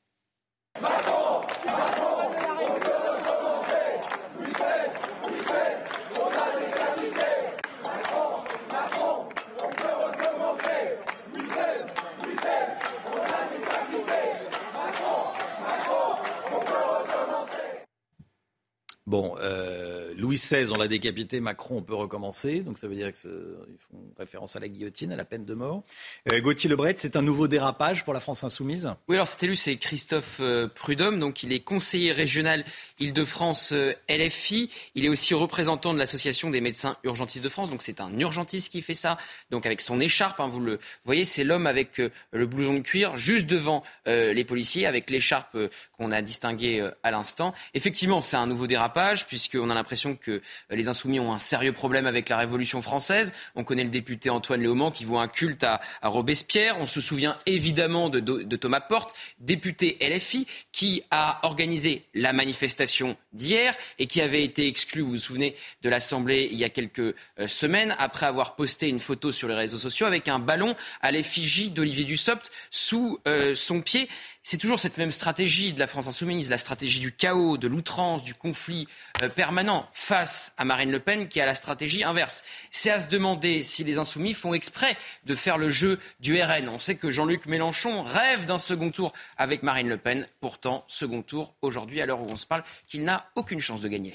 Bon, 19.06 19.36
euh, 19.42 20.03
Louis 20.18 20.36
XVI, 20.36 20.72
on 20.76 20.80
l'a 20.80 20.88
décapité, 20.88 21.40
Macron, 21.40 21.78
on 21.78 21.82
peut 21.82 21.96
recommencer. 21.96 22.62
Donc 22.62 22.78
ça 22.78 22.88
veut 22.88 22.96
dire 22.96 23.12
qu'ils 23.12 23.30
font 23.30 24.00
référence 24.18 24.56
à 24.56 24.60
la 24.60 24.68
guillotine, 24.68 25.12
à 25.12 25.16
la 25.16 25.26
peine 25.26 25.46
de 25.46 25.54
mort. 25.54 25.84
Euh, 26.32 26.42
Gauthier 26.42 26.70
Lebret, 26.70 26.96
c'est 26.98 27.16
un 27.16 27.22
nouveau 27.22 27.48
dérapage 27.48 28.04
pour 28.04 28.14
la 28.14 28.20
France 28.20 28.44
insoumise? 28.44 28.92
Oui, 29.08 29.16
alors 29.16 29.28
cet 29.28 29.44
élu, 29.44 29.56
c'est 29.56 29.76
Christophe 29.78 30.38
euh, 30.40 30.68
Prudhomme. 30.68 31.20
Donc 31.20 31.44
il 31.44 31.54
est 31.54 31.60
conseiller 31.60 32.12
régional 32.12 32.64
Île-de-France 33.00 33.74
LFI. 34.10 34.70
Il 34.96 35.06
est 35.06 35.10
aussi 35.10 35.34
représentant 35.34 35.94
de 35.94 36.00
l'association 36.00 36.50
des 36.50 36.62
médecins 36.62 36.98
urgentistes 37.04 37.44
de 37.44 37.50
France. 37.50 37.70
Donc 37.70 37.82
c'est 37.82 38.02
un 38.02 38.18
urgentiste 38.20 38.72
qui 38.72 38.82
fait 38.82 38.94
ça. 38.94 39.18
Donc 39.52 39.66
avec 39.66 39.82
son 39.82 40.00
écharpe, 40.00 40.40
hein, 40.40 40.48
vous 40.48 40.60
le 40.60 40.80
voyez, 41.06 41.26
c'est 41.26 41.44
l'homme 41.44 41.68
avec 41.68 42.02
le 42.32 42.46
blouson 42.46 42.76
de 42.76 42.80
cuir 42.80 43.18
juste 43.18 43.48
devant 43.48 43.84
les 44.06 44.44
policiers, 44.44 44.86
avec 44.86 45.10
l'écharpe 45.10 45.58
qu'on 45.98 46.12
a 46.12 46.22
distinguée 46.22 46.90
à 47.04 47.12
l'instant. 47.12 47.54
Effectivement, 47.74 48.22
c'est 48.22 48.38
un 48.38 48.48
nouveau 48.48 48.68
dérapage 48.68 49.26
puisqu'on 49.26 49.70
a 49.70 49.74
l'impression 49.74 50.03
que 50.14 50.42
les 50.70 50.88
Insoumis 50.88 51.20
ont 51.20 51.34
un 51.34 51.38
sérieux 51.38 51.72
problème 51.72 52.06
avec 52.06 52.30
la 52.30 52.38
Révolution 52.38 52.82
française. 52.82 53.34
On 53.56 53.64
connaît 53.64 53.84
le 53.84 53.90
député 53.90 54.30
Antoine 54.30 54.62
Léaumont 54.62 54.92
qui 54.92 55.06
voit 55.06 55.22
un 55.22 55.28
culte 55.28 55.64
à, 55.64 55.82
Robespierre. 56.04 56.78
On 56.80 56.86
se 56.86 57.02
souvient 57.02 57.38
évidemment 57.46 58.10
de, 58.10 58.20
de, 58.20 58.56
Thomas 58.56 58.82
Porte, 58.82 59.16
député 59.40 59.98
LFI, 60.02 60.46
qui 60.72 61.04
a 61.12 61.40
organisé 61.44 62.06
la 62.14 62.34
manifestation 62.34 63.18
d'hier 63.32 63.76
et 64.00 64.06
qui 64.06 64.22
avait 64.22 64.44
été 64.44 64.68
exclu, 64.68 65.02
vous 65.02 65.12
vous 65.12 65.18
souvenez, 65.18 65.56
de 65.82 65.90
l'Assemblée 65.90 66.48
il 66.52 66.58
y 66.58 66.64
a 66.64 66.70
quelques 66.70 67.00
euh, 67.00 67.14
semaines 67.48 67.96
après 68.00 68.26
avoir 68.26 68.56
posté 68.56 68.90
une 68.90 69.00
photo 69.00 69.32
sur 69.32 69.48
les 69.48 69.56
réseaux 69.56 69.78
sociaux 69.78 70.06
avec 70.06 70.28
un 70.28 70.40
ballon 70.40 70.76
à 71.02 71.12
l'effigie 71.12 71.70
d'Olivier 71.70 72.04
Dussopt 72.04 72.52
sous 72.70 73.20
euh, 73.28 73.56
son 73.56 73.82
pied 73.82 74.10
c'est 74.44 74.58
toujours 74.58 74.80
cette 74.80 74.98
même 74.98 75.12
stratégie 75.12 75.72
de 75.72 75.80
la 75.80 75.88
France 75.88 76.08
insoumise, 76.08 76.50
la 76.50 76.58
stratégie 76.58 77.00
du 77.00 77.14
chaos, 77.14 77.58
de 77.58 77.68
l'outrance, 77.68 78.22
du 78.22 78.34
conflit 78.34 78.88
euh, 79.22 79.30
permanent 79.30 79.88
face 79.94 80.54
à 80.58 80.66
Marine 80.66 80.92
Le 80.92 81.00
Pen 81.00 81.30
qui 81.30 81.40
a 81.40 81.46
la 81.46 81.56
stratégie 81.56 82.04
inverse. 82.04 82.44
C'est 82.70 82.90
à 82.90 83.00
se 83.00 83.08
demander 83.08 83.62
si 83.62 83.84
les 83.84 83.98
insoumis 83.98 84.34
font 84.34 84.54
exprès 84.54 84.98
de 85.26 85.34
faire 85.34 85.58
le 85.58 85.70
jeu 85.70 85.98
du 86.20 86.42
RN. 86.42 86.68
On 86.68 86.80
sait 86.80 86.96
que 86.96 87.10
Jean-Luc 87.10 87.46
Mélenchon 87.46 88.04
rêve 88.04 88.46
d'un 88.46 88.58
second 88.58 88.92
tour 88.92 89.14
avec 89.38 89.64
Marine 89.64 89.88
Le 89.88 89.98
Pen. 89.98 90.28
Pourtant, 90.42 90.84
second 90.88 91.22
tour 91.22 91.56
aujourd'hui, 91.62 92.02
à 92.02 92.06
l'heure 92.06 92.22
où 92.22 92.28
on 92.30 92.38
se 92.38 92.46
parle, 92.46 92.64
qu'il 92.86 93.04
n'a 93.06 93.30
aucune 93.36 93.62
chance 93.62 93.82
de 93.82 93.88
gagner. 93.88 94.14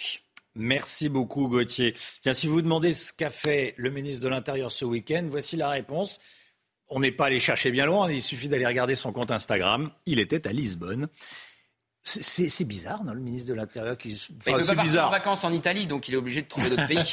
Merci 0.55 1.09
beaucoup 1.09 1.49
Gauthier. 1.49 1.97
Tiens, 2.21 2.33
si 2.33 2.49
vous 2.49 2.61
demandez 2.61 2.93
ce 2.93 3.13
qu'a 3.13 3.31
fait 3.31 3.75
le 3.77 3.91
ministre 3.91 4.25
de 4.25 4.29
l'Intérieur 4.29 4.73
ce 4.73 4.85
week-end, 4.85 5.27
voici 5.31 5.57
la 5.57 5.69
réponse. 5.71 6.21
On 6.91 7.01
n'est 7.01 7.13
pas 7.13 7.27
allé 7.27 7.41
chercher 7.41 7.71
bien 7.71 7.87
loin, 7.87 8.11
il 8.11 8.23
suffit 8.23 8.49
d'aller 8.49 8.67
regarder 8.67 8.95
son 8.95 9.13
compte 9.13 9.31
Instagram. 9.31 9.91
Il 10.07 10.19
était 10.21 10.47
à 10.47 10.53
Lisbonne. 10.53 11.09
C'est 12.09 12.65
bizarre, 12.65 13.05
non, 13.05 13.13
le 13.13 13.21
ministre 13.21 13.51
de 13.51 13.55
l'Intérieur 13.55 13.99
qui. 13.99 14.15
Enfin, 14.41 14.59
il 14.59 14.77
pas 14.77 15.07
en 15.07 15.11
vacances 15.11 15.45
en 15.45 15.53
Italie, 15.53 15.87
donc 15.87 16.09
il 16.09 16.15
est 16.15 16.17
obligé 16.17 16.41
de 16.41 16.49
trouver 16.49 16.71
d'autres 16.71 16.87
pays. 16.87 17.13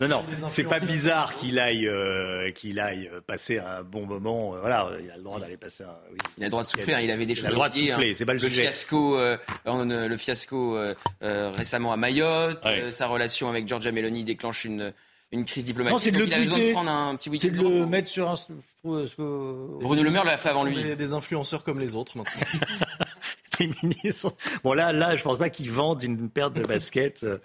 non, 0.00 0.08
non, 0.08 0.24
c'est 0.48 0.64
pas 0.64 0.80
bizarre 0.80 1.34
qu'il 1.34 1.58
aille, 1.58 1.86
euh, 1.86 2.50
qu'il 2.52 2.80
aille 2.80 3.10
passer 3.26 3.58
un 3.58 3.82
bon 3.82 4.06
moment. 4.06 4.54
Euh, 4.54 4.60
voilà, 4.60 4.88
il 5.02 5.10
a 5.10 5.18
le 5.18 5.22
droit 5.22 5.38
d'aller 5.38 5.58
passer 5.58 5.84
un. 5.84 5.94
Oui, 6.10 6.16
il 6.38 6.44
a 6.44 6.46
le 6.46 6.50
droit 6.50 6.62
de 6.62 6.68
souffler. 6.68 7.04
Il, 7.04 7.10
avait 7.10 7.26
des 7.26 7.34
choses 7.34 7.44
il 7.44 7.46
a 7.46 7.50
le 7.50 7.54
droit 7.56 7.68
de 7.68 7.74
souffler. 7.74 8.10
Hein. 8.10 8.14
C'est 8.16 8.24
pas 8.24 8.32
le, 8.32 8.38
le 8.38 8.48
sujet. 8.48 8.62
Fiasco, 8.62 9.18
euh, 9.18 9.36
le 9.66 10.16
fiasco 10.16 10.78
récemment 11.20 11.92
à 11.92 11.98
Mayotte, 11.98 12.66
sa 12.88 13.06
relation 13.06 13.50
avec 13.50 13.68
Giorgia 13.68 13.92
Meloni 13.92 14.24
déclenche 14.24 14.64
une 14.64 14.94
une 15.32 15.44
crise 15.44 15.64
diplomatique. 15.64 15.92
Non, 15.92 15.98
c'est 15.98 16.10
de 16.10 16.18
le 16.18 16.28
tweeter. 16.28 17.38
C'est 17.38 17.50
de 17.50 17.58
le 17.58 17.86
mettre 17.86 18.08
sur 18.08 18.28
un. 18.28 18.34
Bruno 18.82 20.02
Le 20.02 20.10
Maire 20.10 20.24
l'a 20.24 20.36
fait 20.36 20.48
avant 20.48 20.64
lui. 20.64 20.82
Des, 20.82 20.96
des 20.96 21.12
influenceurs 21.12 21.64
comme 21.64 21.80
les 21.80 21.94
autres 21.94 22.16
maintenant. 22.16 22.40
les 23.60 23.70
ministres. 23.82 24.34
Bon 24.64 24.72
là, 24.72 24.92
là, 24.92 25.16
je 25.16 25.22
pense 25.22 25.38
pas 25.38 25.50
qu'ils 25.50 25.70
vendent 25.70 26.02
une 26.02 26.28
paire 26.30 26.50
de 26.50 26.62
baskets. 26.62 27.24
Euh, 27.24 27.38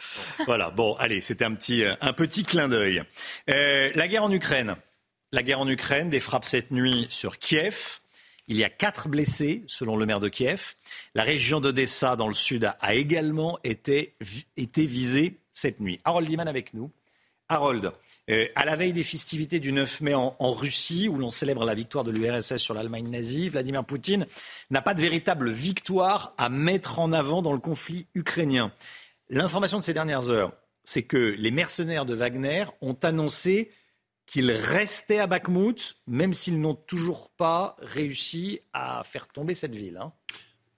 voilà. 0.45 0.69
Bon, 0.69 0.95
allez, 0.95 1.21
c'était 1.21 1.45
un 1.45 1.53
petit, 1.53 1.83
euh, 1.83 1.95
un 2.01 2.13
petit 2.13 2.43
clin 2.43 2.69
d'œil. 2.69 3.03
Euh, 3.49 3.91
la 3.95 4.07
guerre 4.07 4.23
en 4.23 4.31
Ukraine. 4.31 4.75
La 5.31 5.43
guerre 5.43 5.59
en 5.59 5.67
Ukraine, 5.67 6.09
des 6.09 6.19
frappes 6.19 6.45
cette 6.45 6.71
nuit 6.71 7.07
sur 7.09 7.39
Kiev. 7.39 7.99
Il 8.47 8.57
y 8.57 8.63
a 8.63 8.69
quatre 8.69 9.07
blessés, 9.07 9.63
selon 9.67 9.95
le 9.95 10.05
maire 10.05 10.19
de 10.19 10.29
Kiev. 10.29 10.75
La 11.15 11.23
région 11.23 11.59
d'Odessa, 11.59 12.15
dans 12.15 12.27
le 12.27 12.33
sud, 12.33 12.71
a 12.79 12.93
également 12.93 13.57
été, 13.63 14.15
été 14.57 14.85
visée 14.85 15.39
cette 15.51 15.79
nuit. 15.79 15.99
Harold 16.03 16.29
Liman 16.29 16.47
avec 16.47 16.73
nous. 16.73 16.91
Harold, 17.49 17.91
euh, 18.29 18.47
à 18.55 18.65
la 18.65 18.75
veille 18.75 18.93
des 18.93 19.03
festivités 19.03 19.59
du 19.59 19.71
9 19.71 20.01
mai 20.01 20.13
en, 20.13 20.53
Russie, 20.53 21.07
où 21.09 21.17
l'on 21.17 21.29
célèbre 21.29 21.65
la 21.65 21.73
victoire 21.73 22.03
de 22.03 22.11
l'URSS 22.11 22.57
sur 22.57 22.73
l'Allemagne 22.73 23.09
nazie, 23.09 23.49
Vladimir 23.49 23.83
Poutine 23.83 24.25
n'a 24.69 24.81
pas 24.81 24.93
de 24.93 25.01
véritable 25.01 25.51
victoire 25.51 26.33
à 26.37 26.49
mettre 26.49 26.99
en 26.99 27.11
avant 27.11 27.41
dans 27.41 27.53
le 27.53 27.59
conflit 27.59 28.07
ukrainien. 28.15 28.71
L'information 29.29 29.79
de 29.79 29.83
ces 29.83 29.93
dernières 29.93 30.29
heures, 30.29 30.53
c'est 30.83 31.03
que 31.03 31.17
les 31.17 31.51
mercenaires 31.51 32.05
de 32.05 32.15
Wagner 32.15 32.65
ont 32.81 32.97
annoncé 33.03 33.71
qu'ils 34.25 34.51
restaient 34.51 35.19
à 35.19 35.27
Bakhmut, 35.27 35.95
même 36.07 36.33
s'ils 36.33 36.59
n'ont 36.61 36.75
toujours 36.75 37.29
pas 37.31 37.75
réussi 37.79 38.61
à 38.71 39.03
faire 39.03 39.27
tomber 39.27 39.53
cette 39.53 39.75
ville. 39.75 39.97
Hein. 39.97 40.13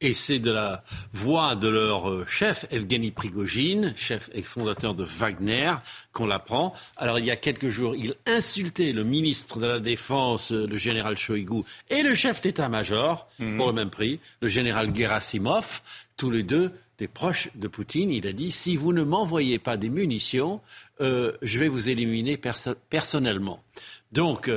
Et 0.02 0.14
c'est 0.14 0.40
de 0.40 0.52
la 0.52 0.84
voix 1.14 1.56
de 1.56 1.70
leur 1.70 2.10
euh, 2.10 2.26
chef, 2.28 2.66
Evgeny 2.70 3.12
Prigogine, 3.12 3.94
chef 3.96 4.30
et 4.34 4.42
fondateur 4.42 4.94
de 4.94 5.06
Wagner, 5.06 5.74
qu'on 6.12 6.26
l'apprend. 6.26 6.74
Alors 6.98 7.18
il 7.18 7.26
y 7.26 7.32
a 7.32 7.38
quelques 7.38 7.70
jours, 7.70 7.96
il 7.96 8.14
insultait 8.26 8.92
le 8.92 9.06
ministre 9.06 9.58
de 9.58 9.68
la 9.68 9.80
Défense, 9.80 10.52
euh, 10.52 10.68
le 10.68 10.76
général 10.76 11.18
Shoigu, 11.18 11.64
et 11.90 12.04
le 12.04 12.14
chef 12.14 12.42
d'état-major, 12.42 13.26
mhm. 13.40 13.56
pour 13.56 13.68
le 13.68 13.74
même 13.74 13.90
prix, 13.90 14.20
le 14.42 14.50
général 14.50 14.94
Gerasimov, 14.94 15.82
tous 16.18 16.30
les 16.30 16.44
deux 16.44 16.74
des 16.98 17.08
proches 17.08 17.50
de 17.56 17.70
Poutine. 17.70 18.12
Il 18.12 18.28
a 18.28 18.34
dit, 18.34 18.52
si 18.52 18.76
vous 18.76 18.92
ne 18.92 19.04
m'envoyez 19.04 19.60
pas 19.60 19.78
des 19.78 19.90
munitions, 19.90 20.60
euh, 21.00 21.32
je 21.42 21.58
vais 21.58 21.70
vous 21.70 21.88
éliminer 21.88 22.38
personnellement. 22.90 23.64
Donc, 24.12 24.50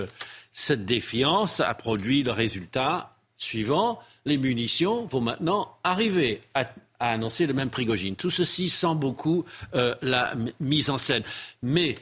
cette 0.52 0.84
défiance 0.84 1.60
a 1.60 1.72
produit 1.74 2.24
le 2.24 2.32
résultat 2.32 3.16
suivant 3.36 4.00
les 4.28 4.38
munitions 4.38 5.06
vont 5.06 5.20
maintenant 5.20 5.76
arriver 5.82 6.42
à, 6.54 6.66
annoncer 7.00 7.46
le 7.46 7.54
même 7.54 7.70
Prigogine. 7.70 8.16
Tout 8.16 8.30
ceci 8.30 8.68
sent 8.68 8.94
beaucoup 8.94 9.44
euh, 9.74 9.94
la 10.02 10.34
mise 10.60 10.90
en 10.90 10.98
scène. 10.98 11.22
Mais 11.62 11.96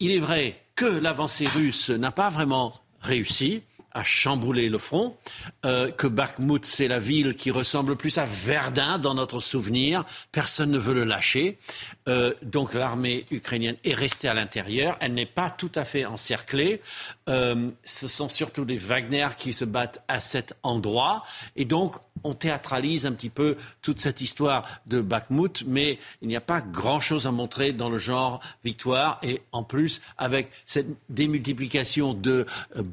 il 0.00 0.10
est 0.10 0.18
vrai 0.18 0.60
que 0.74 0.86
l'avancée 0.86 1.46
russe 1.46 1.90
n'a 1.90 2.10
pas 2.10 2.30
vraiment 2.30 2.74
réussi 3.00 3.62
à 3.94 4.02
chambouler 4.02 4.68
le 4.68 4.78
front, 4.78 5.16
euh, 5.64 5.90
que 5.90 6.08
Bakhmut, 6.08 6.66
c'est 6.66 6.88
la 6.88 6.98
ville 6.98 7.36
qui 7.36 7.52
ressemble 7.52 7.96
plus 7.96 8.18
à 8.18 8.26
Verdun 8.26 8.98
dans 8.98 9.14
notre 9.14 9.38
souvenir. 9.38 10.04
Personne 10.32 10.72
ne 10.72 10.78
veut 10.78 10.94
le 10.94 11.04
lâcher. 11.04 11.58
Euh, 12.08 12.34
donc 12.42 12.74
l'armée 12.74 13.24
ukrainienne 13.30 13.76
est 13.84 13.94
restée 13.94 14.28
à 14.28 14.34
l'intérieur. 14.34 14.96
Elle 15.00 15.14
n'est 15.14 15.26
pas 15.26 15.50
tout 15.50 15.72
à 15.74 15.84
fait 15.84 16.04
encerclée. 16.04 16.80
Euh, 17.28 17.70
ce 17.82 18.08
sont 18.08 18.28
surtout 18.28 18.64
des 18.64 18.76
Wagner 18.76 19.28
qui 19.38 19.52
se 19.52 19.64
battent 19.64 20.02
à 20.08 20.20
cet 20.20 20.54
endroit. 20.62 21.24
Et 21.56 21.64
donc 21.64 21.96
on 22.22 22.34
théâtralise 22.34 23.06
un 23.06 23.12
petit 23.12 23.30
peu 23.30 23.56
toute 23.82 24.00
cette 24.00 24.20
histoire 24.20 24.66
de 24.86 25.00
Bakhmut, 25.00 25.64
mais 25.66 25.98
il 26.22 26.28
n'y 26.28 26.36
a 26.36 26.40
pas 26.40 26.60
grand-chose 26.60 27.26
à 27.26 27.30
montrer 27.30 27.72
dans 27.72 27.90
le 27.90 27.98
genre 27.98 28.40
victoire. 28.64 29.18
Et 29.22 29.42
en 29.52 29.62
plus, 29.62 30.00
avec 30.16 30.50
cette 30.64 30.86
démultiplication 31.08 32.14
de 32.14 32.46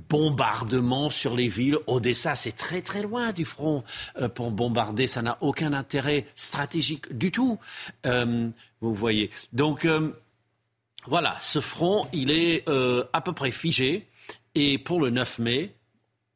bombardements 0.09 1.09
sur 1.09 1.35
les 1.35 1.47
villes. 1.47 1.77
Odessa, 1.87 2.35
c'est 2.35 2.55
très 2.55 2.81
très 2.81 3.01
loin 3.01 3.31
du 3.31 3.45
front 3.45 3.83
euh, 4.19 4.29
pour 4.29 4.51
bombarder. 4.51 5.07
Ça 5.07 5.21
n'a 5.21 5.37
aucun 5.41 5.73
intérêt 5.73 6.25
stratégique 6.35 7.15
du 7.17 7.31
tout. 7.31 7.59
Euh, 8.05 8.49
vous 8.81 8.93
voyez. 8.93 9.29
Donc 9.53 9.85
euh, 9.85 10.09
voilà, 11.05 11.37
ce 11.39 11.59
front, 11.61 12.07
il 12.13 12.29
est 12.31 12.67
à 12.67 13.21
peu 13.21 13.33
près 13.33 13.51
figé. 13.51 14.07
Et 14.53 14.77
pour 14.77 14.99
le 14.99 15.09
9 15.09 15.39
mai, 15.39 15.73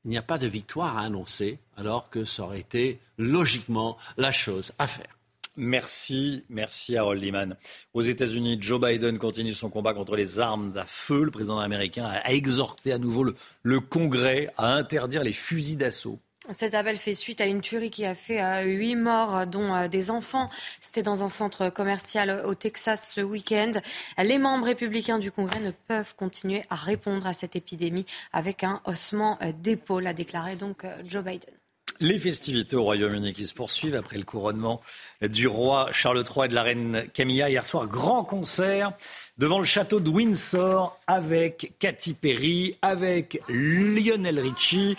il 0.06 0.12
n'y 0.12 0.18
a 0.18 0.22
pas 0.22 0.38
de 0.38 0.48
victoire 0.48 0.98
à 0.98 1.02
annoncer, 1.02 1.60
alors 1.76 2.10
que 2.10 2.24
ça 2.24 2.44
aurait 2.44 2.60
été 2.60 3.00
logiquement 3.18 3.98
la 4.18 4.32
chose 4.32 4.72
à 4.80 4.88
faire. 4.88 5.16
Merci, 5.58 6.44
merci 6.50 6.98
Harold 6.98 7.24
Lehman. 7.24 7.56
Aux 7.94 8.02
États-Unis, 8.02 8.58
Joe 8.60 8.80
Biden 8.80 9.18
continue 9.18 9.54
son 9.54 9.70
combat 9.70 9.94
contre 9.94 10.16
les 10.16 10.40
armes 10.40 10.78
à 10.78 10.84
feu. 10.86 11.24
Le 11.24 11.32
président 11.32 11.60
américain 11.60 12.06
a 12.06 12.34
exhorté 12.34 12.92
à 12.92 12.98
nouveau 12.98 13.26
le, 13.64 13.80
Congrès 13.80 14.52
à 14.58 14.74
interdire 14.74 15.24
les 15.24 15.32
fusils 15.32 15.78
d'assaut. 15.78 16.20
Cet 16.52 16.76
appel 16.76 16.98
fait 16.98 17.16
suite 17.16 17.42
à 17.42 17.48
une 17.48 17.62
tuerie 17.62 17.90
qui 17.90 18.06
a 18.06 18.14
fait 18.14 18.42
euh, 18.42 18.64
huit 18.64 18.96
morts, 18.96 19.48
dont 19.48 19.74
euh, 19.74 19.88
des 19.88 20.12
enfants. 20.12 20.48
C'était 20.80 21.02
dans 21.02 21.24
un 21.24 21.30
centre 21.30 21.70
commercial 21.70 22.44
au 22.46 22.54
Texas 22.54 23.12
ce 23.16 23.22
week-end. 23.22 23.72
Les 24.20 24.38
membres 24.38 24.66
républicains 24.66 25.18
du 25.18 25.32
Congrès 25.32 25.60
ne 25.60 25.72
peuvent 25.72 26.16
continuer 26.16 26.64
à 26.70 26.76
répondre 26.76 27.26
à 27.26 27.34
cette 27.34 27.56
épidémie 27.56 28.06
avec 28.32 28.64
un 28.64 28.82
haussement 28.86 29.40
euh, 29.42 29.52
d'épaule, 29.54 30.06
a 30.06 30.14
déclaré 30.14 30.56
donc 30.56 30.86
Joe 31.04 31.24
Biden. 31.24 31.65
Les 32.02 32.18
festivités 32.18 32.76
au 32.76 32.84
Royaume-Uni 32.84 33.34
qui 33.34 33.48
se 33.48 33.54
poursuivent 33.54 33.96
après 33.96 34.18
le 34.18 34.26
couronnement 34.26 34.82
du 35.22 35.48
roi 35.48 35.90
Charles 35.94 36.24
III 36.30 36.46
et 36.46 36.48
de 36.50 36.56
la 36.56 36.64
reine 36.64 37.06
Camilla. 37.14 37.50
Hier 37.50 37.66
soir, 37.66 37.88
grand 37.88 38.24
concert 38.24 38.92
devant 39.38 39.60
le 39.60 39.66
château 39.66 40.00
de 40.00 40.10
Windsor 40.10 40.98
avec 41.08 41.74
Katy 41.80 42.14
Perry, 42.14 42.78
avec 42.82 43.42
Lionel 43.48 44.40
Richie. 44.40 44.98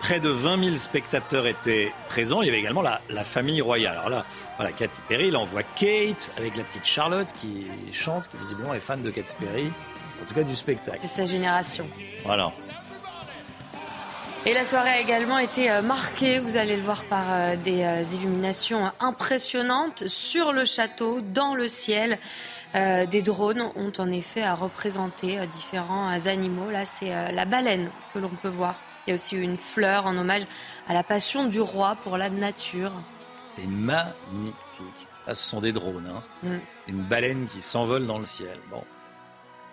Près 0.00 0.20
de 0.20 0.28
20 0.28 0.64
000 0.64 0.76
spectateurs 0.76 1.46
étaient 1.46 1.92
présents. 2.08 2.42
Il 2.42 2.46
y 2.46 2.48
avait 2.50 2.58
également 2.58 2.82
la, 2.82 3.24
famille 3.24 3.62
royale. 3.62 3.96
Alors 3.96 4.10
là, 4.10 4.26
voilà, 4.56 4.72
Katy 4.72 5.00
Perry, 5.08 5.28
il 5.28 5.36
envoie 5.36 5.62
Kate 5.62 6.32
avec 6.36 6.56
la 6.56 6.64
petite 6.64 6.84
Charlotte 6.84 7.28
qui 7.36 7.66
chante, 7.90 8.28
qui 8.28 8.36
visiblement 8.36 8.74
est 8.74 8.80
fan 8.80 9.02
de 9.02 9.10
Katy 9.10 9.34
Perry. 9.40 9.70
En 10.22 10.26
tout 10.26 10.34
cas, 10.34 10.42
du 10.42 10.54
spectacle. 10.54 10.98
C'est 11.00 11.06
sa 11.06 11.24
génération. 11.24 11.88
Voilà. 12.24 12.52
Et 14.46 14.52
la 14.52 14.66
soirée 14.66 14.90
a 14.90 15.00
également 15.00 15.38
été 15.38 15.70
euh, 15.70 15.80
marquée, 15.80 16.38
vous 16.38 16.58
allez 16.58 16.76
le 16.76 16.82
voir, 16.82 17.06
par 17.06 17.32
euh, 17.32 17.56
des 17.56 17.82
euh, 17.82 18.02
illuminations 18.12 18.92
impressionnantes 19.00 20.06
sur 20.06 20.52
le 20.52 20.66
château, 20.66 21.22
dans 21.22 21.54
le 21.54 21.66
ciel. 21.66 22.18
des 22.74 23.22
drones 23.22 23.70
ont 23.76 23.92
en 23.98 24.10
effet 24.10 24.42
à 24.42 24.54
représenter 24.54 25.38
différents 25.46 26.10
animaux. 26.26 26.70
Là, 26.70 26.84
c'est 26.84 27.32
la 27.32 27.44
baleine 27.44 27.88
que 28.12 28.18
l'on 28.18 28.34
peut 28.42 28.48
voir. 28.48 28.74
Il 29.06 29.10
y 29.10 29.12
a 29.12 29.14
aussi 29.14 29.36
une 29.36 29.56
fleur 29.56 30.06
en 30.06 30.16
hommage 30.18 30.42
à 30.88 30.92
la 30.92 31.04
passion 31.04 31.46
du 31.46 31.60
roi 31.60 31.96
pour 32.02 32.18
la 32.18 32.30
nature. 32.30 32.92
C'est 33.50 33.66
magnifique. 33.66 35.06
Là, 35.26 35.34
ce 35.34 35.48
sont 35.48 35.60
des 35.60 35.70
drones. 35.70 36.10
Hein. 36.10 36.22
Mm. 36.42 36.58
Une 36.88 37.02
baleine 37.02 37.46
qui 37.46 37.60
s'envole 37.60 38.06
dans 38.06 38.18
le 38.18 38.24
ciel. 38.24 38.58
Bon. 38.70 38.82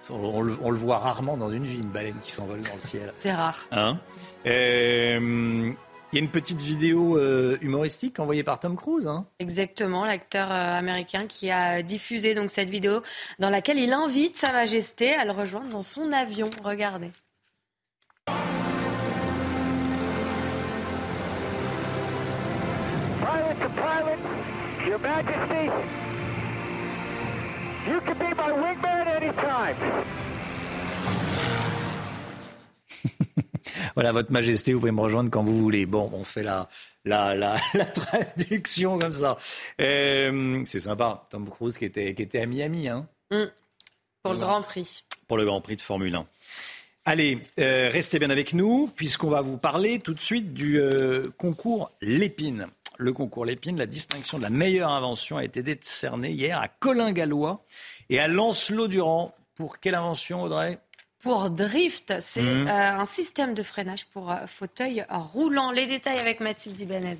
On, 0.10 0.42
le, 0.42 0.54
voit 0.54 1.00
rarement 1.00 1.38
dans 1.38 1.52
une 1.52 1.64
vie, 1.64 1.78
une 1.78 1.90
baleine 1.90 2.18
qui 2.24 2.32
s'envole 2.32 2.62
dans 2.62 2.74
le 2.76 2.88
ciel. 2.88 3.14
C'est 3.20 3.34
rare. 3.34 3.66
Hein? 3.72 4.00
Euh, 4.46 5.74
il 6.12 6.18
y 6.18 6.20
a 6.20 6.24
une 6.24 6.32
petite 6.32 6.62
vidéo 6.62 7.18
euh, 7.18 7.58
humoristique 7.62 8.20
envoyée 8.20 8.44
par 8.44 8.60
Tom 8.60 8.76
Cruise. 8.76 9.08
Hein 9.08 9.26
Exactement, 9.40 10.04
l'acteur 10.04 10.52
euh, 10.52 10.78
américain 10.78 11.26
qui 11.28 11.50
a 11.52 11.82
diffusé 11.82 12.36
donc 12.36 12.50
cette 12.50 12.70
vidéo 12.70 13.02
dans 13.40 13.50
laquelle 13.50 13.80
il 13.80 13.94
invite 13.94 14.36
Sa 14.36 14.52
Majesté 14.52 15.14
à 15.14 15.26
le 15.26 15.32
rejoindre 15.32 15.70
dans 15.70 15.82
son 15.82 16.12
avion. 16.12 16.50
Regardez. 16.64 17.12
Your 24.88 24.98
Majesty, 24.98 25.70
You 27.88 28.02
can 28.02 28.18
be 28.18 28.36
my 28.36 28.52
wingman 28.52 29.08
anytime. 29.08 29.76
Voilà, 33.96 34.12
Votre 34.12 34.32
Majesté, 34.32 34.74
vous 34.74 34.80
pouvez 34.80 34.92
me 34.92 35.02
rejoindre 35.02 35.30
quand 35.30 35.44
vous 35.44 35.60
voulez. 35.60 35.86
Bon, 35.86 36.10
on 36.14 36.24
fait 36.24 36.44
la, 36.44 36.70
la, 37.06 37.36
la, 37.36 37.58
la 37.74 37.86
traduction 37.86 39.00
comme 39.00 39.14
ça. 39.14 39.38
Euh, 39.80 40.64
c'est 40.66 40.80
sympa. 40.80 41.28
Tom 41.30 41.50
Cruise 41.50 41.78
qui 41.78 41.86
était, 41.86 42.14
qui 42.14 42.22
était 42.22 42.42
à 42.42 42.46
Miami. 42.46 42.88
Hein. 42.88 43.08
Mm. 43.32 43.46
Pour 44.24 44.34
le 44.34 44.40
Grand 44.40 44.62
Prix. 44.62 45.04
Pour 45.28 45.38
le 45.38 45.46
Grand 45.46 45.62
Prix 45.62 45.78
de 45.78 45.82
Formule 45.82 46.16
1. 46.16 46.26
Allez, 47.06 47.40
euh, 47.60 47.90
restez 47.92 48.20
bien 48.20 48.30
avec 48.30 48.54
nous, 48.54 48.92
puisqu'on 48.96 49.30
va 49.30 49.42
vous 49.42 49.58
parler 49.58 50.00
tout 50.00 50.14
de 50.14 50.20
suite 50.20 50.54
du 50.54 50.80
euh, 50.80 51.24
concours 51.38 51.92
Lépine 52.02 52.68
le 53.02 53.14
concours 53.14 53.46
Lépine. 53.46 53.78
La 53.78 53.86
distinction 53.86 54.38
de 54.38 54.44
la 54.44 54.50
meilleure 54.50 54.92
invention 54.92 55.38
a 55.38 55.44
été 55.44 55.64
décernée 55.64 56.32
hier 56.32 56.60
à 56.60 56.68
Colin 56.68 57.12
Gallois 57.12 57.64
et 58.10 58.20
à 58.20 58.28
Lancelot 58.28 58.88
Durand. 58.88 59.36
Pour 59.56 59.80
quelle 59.80 59.96
invention, 59.96 60.44
Audrey? 60.44 60.80
Pour 61.22 61.50
Drift, 61.50 62.14
c'est 62.20 62.42
mmh. 62.42 62.68
euh, 62.68 63.00
un 63.00 63.06
système 63.06 63.54
de 63.54 63.64
freinage 63.64 64.06
pour 64.08 64.32
euh, 64.32 64.48
fauteuil 64.48 65.06
roulant. 65.10 65.72
Les 65.72 65.86
détails 65.86 66.20
avec 66.20 66.40
Mathilde 66.40 66.80
Ibanez. 66.80 67.18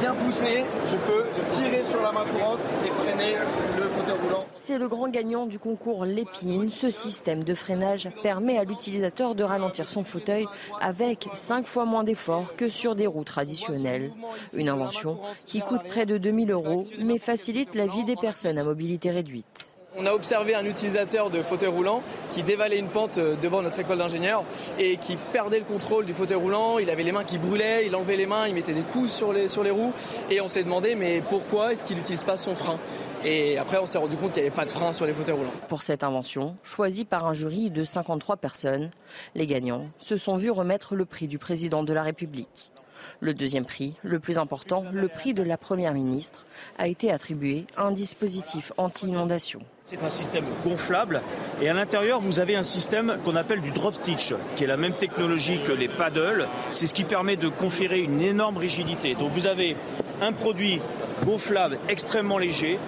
bien 0.00 0.14
pousser, 0.14 0.64
je 0.86 0.96
peux 0.96 1.24
tirer 1.50 1.82
sur 1.84 2.02
la 2.02 2.12
main 2.12 2.24
courante 2.24 2.60
et 2.84 2.88
freiner 2.88 3.34
le 3.78 3.88
fauteuil 3.88 4.16
roulant. 4.22 4.46
C'est 4.52 4.78
le 4.78 4.88
grand 4.88 5.08
gagnant 5.08 5.46
du 5.46 5.58
concours 5.58 6.04
Lépine. 6.04 6.70
Ce 6.70 6.88
système 6.88 7.44
de 7.44 7.54
freinage 7.54 8.08
permet 8.22 8.58
à 8.58 8.64
l'utilisateur 8.64 9.34
de 9.34 9.44
ralentir 9.44 9.88
son 9.88 10.04
fauteuil 10.04 10.46
avec 10.80 11.28
5 11.34 11.66
fois 11.66 11.84
moins 11.84 12.04
d'efforts 12.04 12.56
que 12.56 12.68
sur 12.68 12.94
des 12.94 13.06
roues 13.06 13.24
traditionnelles. 13.24 14.12
Une 14.54 14.68
invention 14.68 15.20
qui 15.44 15.60
coûte 15.60 15.82
près 15.88 16.06
de 16.06 16.16
2000 16.16 16.50
euros 16.50 16.86
mais 16.98 17.18
facilite 17.18 17.74
la 17.74 17.86
vie 17.86 18.04
des 18.04 18.16
personnes 18.16 18.58
à 18.58 18.64
mobilité 18.64 19.10
réduite. 19.10 19.67
On 19.96 20.04
a 20.04 20.12
observé 20.12 20.54
un 20.54 20.66
utilisateur 20.66 21.30
de 21.30 21.40
fauteuil 21.42 21.70
roulant 21.70 22.02
qui 22.30 22.42
dévalait 22.42 22.78
une 22.78 22.88
pente 22.88 23.16
euh, 23.16 23.36
devant 23.36 23.62
notre 23.62 23.78
école 23.78 23.98
d'ingénieurs 23.98 24.44
et 24.78 24.98
qui 24.98 25.16
perdait 25.32 25.58
le 25.58 25.64
contrôle 25.64 26.04
du 26.04 26.12
fauteuil 26.12 26.36
roulant. 26.36 26.78
Il 26.78 26.90
avait 26.90 27.02
les 27.02 27.10
mains 27.10 27.24
qui 27.24 27.38
brûlaient, 27.38 27.86
il 27.86 27.96
enlevait 27.96 28.16
les 28.16 28.26
mains, 28.26 28.46
il 28.46 28.54
mettait 28.54 28.74
des 28.74 28.82
coups 28.82 29.10
sur 29.10 29.32
les, 29.32 29.48
sur 29.48 29.64
les 29.64 29.70
roues. 29.70 29.94
Et 30.30 30.42
on 30.42 30.48
s'est 30.48 30.62
demandé, 30.62 30.94
mais 30.94 31.22
pourquoi 31.30 31.72
est-ce 31.72 31.84
qu'il 31.84 31.96
n'utilise 31.96 32.22
pas 32.22 32.36
son 32.36 32.54
frein? 32.54 32.78
Et 33.24 33.56
après, 33.56 33.78
on 33.78 33.86
s'est 33.86 33.98
rendu 33.98 34.16
compte 34.16 34.32
qu'il 34.32 34.42
n'y 34.42 34.48
avait 34.48 34.56
pas 34.56 34.66
de 34.66 34.70
frein 34.70 34.92
sur 34.92 35.06
les 35.06 35.12
fauteuils 35.12 35.34
roulants. 35.34 35.52
Pour 35.68 35.82
cette 35.82 36.04
invention, 36.04 36.56
choisie 36.62 37.06
par 37.06 37.26
un 37.26 37.32
jury 37.32 37.70
de 37.70 37.82
53 37.82 38.36
personnes, 38.36 38.90
les 39.34 39.46
gagnants 39.46 39.86
se 39.98 40.16
sont 40.18 40.36
vus 40.36 40.50
remettre 40.50 40.94
le 40.94 41.06
prix 41.06 41.26
du 41.28 41.38
président 41.38 41.82
de 41.82 41.92
la 41.94 42.02
République. 42.02 42.70
Le 43.20 43.34
deuxième 43.34 43.64
prix, 43.64 43.94
le 44.02 44.18
plus 44.18 44.38
important, 44.38 44.84
le 44.92 45.08
prix 45.08 45.34
de 45.34 45.42
la 45.42 45.56
Première 45.56 45.92
ministre, 45.92 46.46
a 46.78 46.88
été 46.88 47.10
attribué 47.10 47.66
à 47.76 47.84
un 47.84 47.92
dispositif 47.92 48.72
anti-inondation. 48.76 49.60
C'est 49.84 50.02
un 50.02 50.10
système 50.10 50.44
gonflable 50.64 51.22
et 51.62 51.68
à 51.68 51.72
l'intérieur 51.72 52.20
vous 52.20 52.40
avez 52.40 52.56
un 52.56 52.62
système 52.62 53.16
qu'on 53.24 53.36
appelle 53.36 53.60
du 53.60 53.70
drop 53.70 53.94
stitch, 53.94 54.34
qui 54.56 54.64
est 54.64 54.66
la 54.66 54.76
même 54.76 54.92
technologie 54.92 55.60
que 55.66 55.72
les 55.72 55.88
paddles. 55.88 56.46
C'est 56.70 56.86
ce 56.86 56.94
qui 56.94 57.04
permet 57.04 57.36
de 57.36 57.48
conférer 57.48 58.00
une 58.00 58.20
énorme 58.20 58.58
rigidité. 58.58 59.14
Donc 59.14 59.32
vous 59.32 59.46
avez 59.46 59.76
un 60.20 60.32
produit 60.32 60.80
gonflable 61.24 61.78
extrêmement 61.88 62.38
léger 62.38 62.78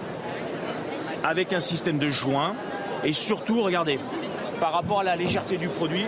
avec 1.24 1.52
un 1.52 1.60
système 1.60 1.98
de 1.98 2.08
joint 2.08 2.54
et 3.04 3.12
surtout 3.12 3.62
regardez 3.62 3.98
par 4.60 4.72
rapport 4.72 5.00
à 5.00 5.04
la 5.04 5.16
légèreté 5.16 5.56
du 5.56 5.68
produit 5.68 6.04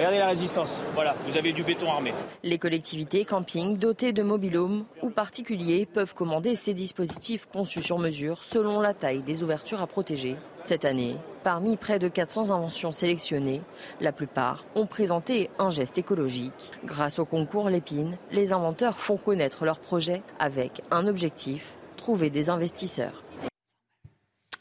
Regardez 0.00 0.18
la 0.18 0.28
résistance. 0.28 0.80
Voilà, 0.94 1.14
vous 1.26 1.36
avez 1.36 1.52
du 1.52 1.62
béton 1.62 1.90
armé. 1.90 2.14
Les 2.42 2.56
collectivités, 2.56 3.26
campings 3.26 3.76
dotés 3.76 4.14
de 4.14 4.22
mobilhomes 4.22 4.86
ou 5.02 5.10
particuliers 5.10 5.84
peuvent 5.84 6.14
commander 6.14 6.54
ces 6.54 6.72
dispositifs 6.72 7.44
conçus 7.52 7.82
sur 7.82 7.98
mesure 7.98 8.42
selon 8.42 8.80
la 8.80 8.94
taille 8.94 9.20
des 9.20 9.42
ouvertures 9.42 9.82
à 9.82 9.86
protéger. 9.86 10.36
Cette 10.64 10.86
année, 10.86 11.16
parmi 11.44 11.76
près 11.76 11.98
de 11.98 12.08
400 12.08 12.48
inventions 12.48 12.92
sélectionnées, 12.92 13.60
la 14.00 14.10
plupart 14.10 14.64
ont 14.74 14.86
présenté 14.86 15.50
un 15.58 15.68
geste 15.68 15.98
écologique. 15.98 16.72
Grâce 16.82 17.18
au 17.18 17.26
concours 17.26 17.68
Lépine, 17.68 18.16
les 18.32 18.54
inventeurs 18.54 18.98
font 18.98 19.18
connaître 19.18 19.66
leurs 19.66 19.80
projets 19.80 20.22
avec 20.38 20.80
un 20.90 21.06
objectif, 21.08 21.74
trouver 21.98 22.30
des 22.30 22.48
investisseurs. 22.48 23.22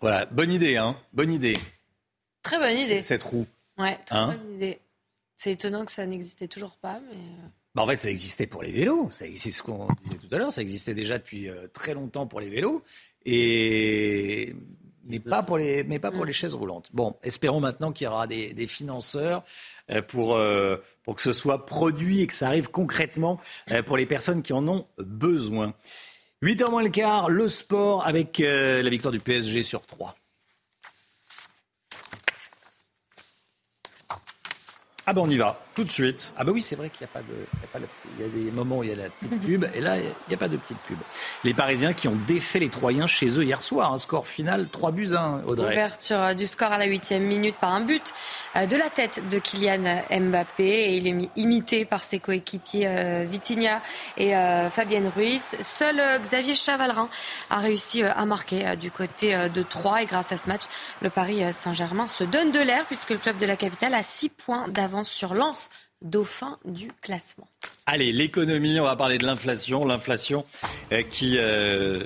Voilà, 0.02 0.26
bonne 0.26 0.52
idée, 0.52 0.76
hein 0.76 0.98
Bonne 1.14 1.32
idée. 1.32 1.58
Très 2.44 2.58
bonne 2.58 2.78
idée. 2.78 3.04
Cette 3.04 3.24
roue. 3.24 3.46
Ouais, 3.78 3.98
très 4.06 4.18
Hein 4.18 4.36
bonne 4.38 4.56
idée. 4.56 4.80
C'est 5.42 5.54
étonnant 5.54 5.86
que 5.86 5.92
ça 5.94 6.06
n'existait 6.06 6.50
toujours 6.50 6.76
pas, 6.82 7.00
mais. 7.10 7.16
euh, 7.16 7.48
Bah, 7.74 7.84
en 7.84 7.88
fait, 7.88 8.02
ça 8.02 8.10
existait 8.10 8.46
pour 8.46 8.62
les 8.62 8.72
vélos. 8.72 9.08
Ça- 9.10 9.26
C'est 9.38 9.52
ce 9.52 9.64
qu'on 9.64 9.88
disait 10.02 10.18
tout 10.18 10.36
à 10.36 10.38
l'heure. 10.38 10.52
Ça 10.52 10.62
existait 10.62 10.94
déjà 10.94 11.18
depuis 11.18 11.48
euh, 11.48 11.68
très 11.72 11.94
longtemps 11.94 12.28
pour 12.28 12.42
les 12.42 12.50
vélos. 12.50 12.84
Et. 13.26 14.54
Mais 15.06 15.20
pas 15.20 15.42
pour 15.42 15.58
les, 15.58 15.84
mais 15.86 15.98
pas 15.98 16.12
pour 16.12 16.26
les 16.26 16.34
chaises 16.34 16.54
roulantes. 16.54 16.90
Bon, 16.94 17.16
espérons 17.24 17.62
maintenant 17.62 17.92
qu'il 17.94 18.04
y 18.06 18.08
aura 18.10 18.28
des, 18.28 18.54
des 18.54 18.68
financeurs 18.68 19.44
euh, 19.90 20.02
pour, 20.04 20.36
euh, 20.36 20.76
pour 21.04 21.16
que 21.16 21.22
ce 21.24 21.32
soit 21.34 21.66
produit 21.66 22.20
et 22.22 22.28
que 22.28 22.34
ça 22.34 22.48
arrive 22.48 22.70
concrètement 22.70 23.40
pour 23.88 23.96
les 23.98 24.06
personnes 24.06 24.44
qui 24.44 24.52
en 24.54 24.68
ont 24.68 24.86
besoin. 24.98 25.74
8h 26.44 26.70
moins 26.70 26.84
le 26.84 26.90
quart, 26.90 27.30
le 27.30 27.48
sport 27.48 28.06
avec 28.06 28.40
euh, 28.42 28.84
la 28.84 28.90
victoire 28.90 29.12
du 29.14 29.20
PSG 29.20 29.64
sur 29.64 29.82
3. 29.86 30.16
Ah 35.10 35.14
ben 35.14 35.22
on 35.24 35.30
y 35.32 35.38
va, 35.38 35.60
tout 35.74 35.84
de 35.84 35.90
suite. 35.90 36.34
Ah 36.38 36.44
ben 36.44 36.52
oui, 36.52 36.62
c'est 36.62 36.76
vrai 36.76 36.92
qu'il 36.92 37.08
n'y 37.08 37.10
a 37.12 37.14
pas 37.14 37.22
de... 37.22 37.34
Il 37.34 37.60
y 37.62 37.64
a, 37.64 37.68
pas 37.74 37.80
la 37.80 37.88
petite- 37.88 38.12
il 38.20 38.26
y 38.26 38.28
a 38.28 38.30
des 38.46 38.52
moments 38.52 38.78
où 38.78 38.84
il 38.84 38.90
y 38.92 38.94
a 38.94 38.96
la 38.96 39.10
petite 39.10 39.42
pub, 39.46 39.66
et 39.74 39.82
là, 39.82 39.98
il 39.98 40.04
n'y 40.28 40.36
a 40.36 40.38
pas 40.38 40.48
de 40.48 40.56
petite 40.58 40.78
pub. 40.82 40.98
Les 41.44 41.56
Parisiens 41.56 41.94
qui 41.94 42.08
ont 42.08 42.16
défait 42.28 42.60
les 42.60 42.70
Troyens 42.70 43.08
chez 43.08 43.28
eux 43.40 43.44
hier 43.44 43.64
soir, 43.64 43.92
un 43.92 43.98
score 43.98 44.28
final 44.28 44.68
3 44.72 44.92
buts 44.92 45.10
1, 45.16 45.46
Audrey. 45.48 45.72
Ouverture 45.74 46.36
du 46.36 46.46
score 46.46 46.72
à 46.72 46.78
la 46.78 46.86
huitième 46.86 47.24
minute 47.24 47.56
par 47.60 47.74
un 47.74 47.82
but 47.82 48.14
euh, 48.56 48.68
de 48.68 48.76
la 48.78 48.92
tête 48.92 49.28
de 49.32 49.40
Kylian 49.40 50.04
Mbappé 50.12 50.64
et 50.64 50.98
il 50.98 51.08
est 51.08 51.14
mi- 51.14 51.32
imité 51.36 51.86
par 51.86 52.04
ses 52.04 52.20
coéquipiers 52.20 52.86
euh, 52.88 53.26
Vitinha 53.28 53.82
et 54.18 54.36
euh, 54.36 54.70
Fabienne 54.70 55.12
Ruiz. 55.16 55.44
Seul 55.60 56.00
Xavier 56.22 56.54
Chavalrin 56.54 57.10
a 57.50 57.58
réussi 57.58 58.04
à 58.04 58.26
marquer 58.28 58.76
du 58.80 58.92
côté 58.92 59.36
de 59.52 59.64
Troyes 59.64 60.04
et 60.04 60.06
grâce 60.06 60.32
à 60.32 60.38
ce 60.38 60.48
match, 60.48 60.64
le 61.02 61.10
Paris 61.10 61.42
Saint-Germain 61.52 62.08
se 62.08 62.24
donne 62.24 62.52
de 62.52 62.60
l'air 62.60 62.86
puisque 62.86 63.10
le 63.10 63.18
club 63.18 63.38
de 63.38 63.48
la 63.48 63.56
capitale 63.56 63.96
a 63.96 64.04
6 64.04 64.30
points 64.30 64.68
d'avance 64.68 64.99
sur 65.04 65.34
Lens, 65.34 65.70
dauphin 66.02 66.58
du 66.66 66.92
classement. 67.02 67.48
Allez, 67.86 68.12
l'économie, 68.12 68.80
on 68.80 68.84
va 68.84 68.96
parler 68.96 69.18
de 69.18 69.26
l'inflation. 69.26 69.86
L'inflation 69.86 70.46
euh, 70.92 71.04
qui 71.04 71.38
euh, 71.38 72.06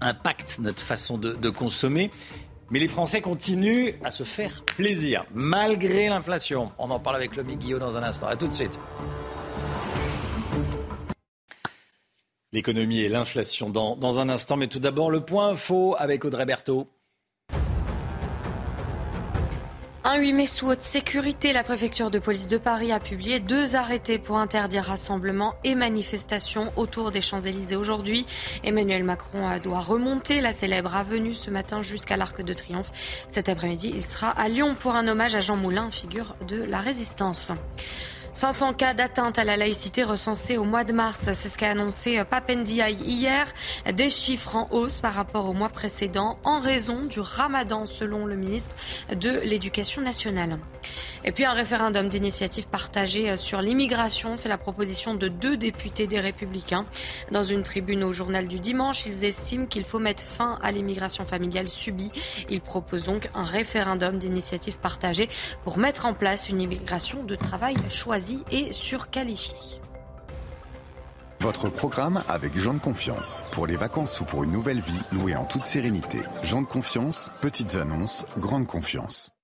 impacte 0.00 0.58
notre 0.58 0.82
façon 0.82 1.18
de, 1.18 1.50
consommer. 1.50 2.10
Mais 2.70 2.80
les 2.80 2.88
Français 2.88 3.22
continuent 3.22 3.92
à 4.04 4.10
se 4.10 4.24
faire 4.24 4.64
plaisir, 4.64 5.24
malgré 5.32 6.08
l'inflation. 6.08 6.70
On 6.78 6.90
en 6.90 7.00
parle 7.00 7.16
avec 7.16 7.36
Lomi 7.36 7.56
Guillaume 7.56 7.80
dans 7.80 7.96
un 7.96 8.02
instant. 8.02 8.26
À 8.26 8.36
tout 8.36 8.48
de 8.48 8.52
suite. 8.52 8.78
L'économie 12.52 13.00
et 13.00 13.08
l'inflation 13.08 13.70
dans, 13.70 13.96
dans 13.96 14.20
un 14.20 14.28
instant. 14.28 14.56
Mais 14.56 14.66
tout 14.66 14.80
d'abord, 14.80 15.10
le 15.10 15.20
point 15.20 15.48
info 15.48 15.96
avec 15.98 16.24
Audrey 16.24 16.44
Berthaud. 16.44 16.88
Un 20.10 20.16
8 20.16 20.32
mai 20.32 20.46
sous 20.46 20.68
haute 20.68 20.80
sécurité, 20.80 21.52
la 21.52 21.62
préfecture 21.62 22.10
de 22.10 22.18
police 22.18 22.48
de 22.48 22.56
Paris 22.56 22.92
a 22.92 22.98
publié 22.98 23.40
deux 23.40 23.76
arrêtés 23.76 24.18
pour 24.18 24.38
interdire 24.38 24.84
rassemblements 24.84 25.54
et 25.64 25.74
manifestations 25.74 26.72
autour 26.76 27.10
des 27.10 27.20
Champs-Élysées 27.20 27.76
aujourd'hui. 27.76 28.24
Emmanuel 28.64 29.04
Macron 29.04 29.58
doit 29.62 29.80
remonter 29.80 30.40
la 30.40 30.52
célèbre 30.52 30.96
avenue 30.96 31.34
ce 31.34 31.50
matin 31.50 31.82
jusqu'à 31.82 32.16
l'Arc 32.16 32.40
de 32.40 32.54
Triomphe. 32.54 32.90
Cet 33.28 33.50
après-midi, 33.50 33.92
il 33.94 34.02
sera 34.02 34.30
à 34.30 34.48
Lyon 34.48 34.74
pour 34.80 34.94
un 34.94 35.06
hommage 35.08 35.34
à 35.34 35.40
Jean 35.40 35.56
Moulin, 35.56 35.90
figure 35.90 36.36
de 36.48 36.62
la 36.62 36.80
résistance. 36.80 37.52
500 38.38 38.74
cas 38.74 38.94
d'atteinte 38.94 39.36
à 39.36 39.42
la 39.42 39.56
laïcité 39.56 40.04
recensés 40.04 40.58
au 40.58 40.62
mois 40.62 40.84
de 40.84 40.92
mars. 40.92 41.18
C'est 41.24 41.48
ce 41.48 41.58
qu'a 41.58 41.72
annoncé 41.72 42.22
Papendiaï 42.22 42.94
hier. 43.02 43.52
Des 43.92 44.10
chiffres 44.10 44.54
en 44.54 44.68
hausse 44.70 45.00
par 45.00 45.14
rapport 45.14 45.50
au 45.50 45.54
mois 45.54 45.70
précédent 45.70 46.38
en 46.44 46.60
raison 46.60 47.02
du 47.06 47.18
ramadan, 47.18 47.84
selon 47.84 48.26
le 48.26 48.36
ministre 48.36 48.76
de 49.12 49.40
l'Éducation 49.40 50.02
nationale. 50.02 50.56
Et 51.24 51.32
puis 51.32 51.46
un 51.46 51.52
référendum 51.52 52.08
d'initiative 52.08 52.68
partagée 52.68 53.36
sur 53.36 53.60
l'immigration. 53.60 54.36
C'est 54.36 54.48
la 54.48 54.56
proposition 54.56 55.14
de 55.14 55.26
deux 55.26 55.56
députés 55.56 56.06
des 56.06 56.20
Républicains. 56.20 56.86
Dans 57.32 57.42
une 57.42 57.64
tribune 57.64 58.04
au 58.04 58.12
journal 58.12 58.46
du 58.46 58.60
dimanche, 58.60 59.04
ils 59.04 59.24
estiment 59.24 59.66
qu'il 59.66 59.82
faut 59.82 59.98
mettre 59.98 60.22
fin 60.22 60.60
à 60.62 60.70
l'immigration 60.70 61.26
familiale 61.26 61.68
subie. 61.68 62.12
Ils 62.50 62.60
proposent 62.60 63.02
donc 63.02 63.30
un 63.34 63.42
référendum 63.42 64.16
d'initiative 64.16 64.78
partagée 64.78 65.28
pour 65.64 65.76
mettre 65.76 66.06
en 66.06 66.14
place 66.14 66.48
une 66.48 66.60
immigration 66.60 67.24
de 67.24 67.34
travail 67.34 67.74
choisie 67.90 68.27
et 68.50 68.72
surqualifiée. 68.72 69.80
Votre 71.40 71.68
programme 71.68 72.22
avec 72.28 72.56
Jean 72.58 72.74
de 72.74 72.80
Confiance. 72.80 73.44
Pour 73.52 73.66
les 73.66 73.76
vacances 73.76 74.20
ou 74.20 74.24
pour 74.24 74.42
une 74.42 74.50
nouvelle 74.50 74.80
vie, 74.80 75.00
louée 75.12 75.36
en 75.36 75.44
toute 75.44 75.62
sérénité. 75.62 76.18
Jean 76.42 76.62
de 76.62 76.66
Confiance, 76.66 77.30
petites 77.40 77.76
annonces, 77.76 78.26
grande 78.38 78.66
confiance. 78.66 79.37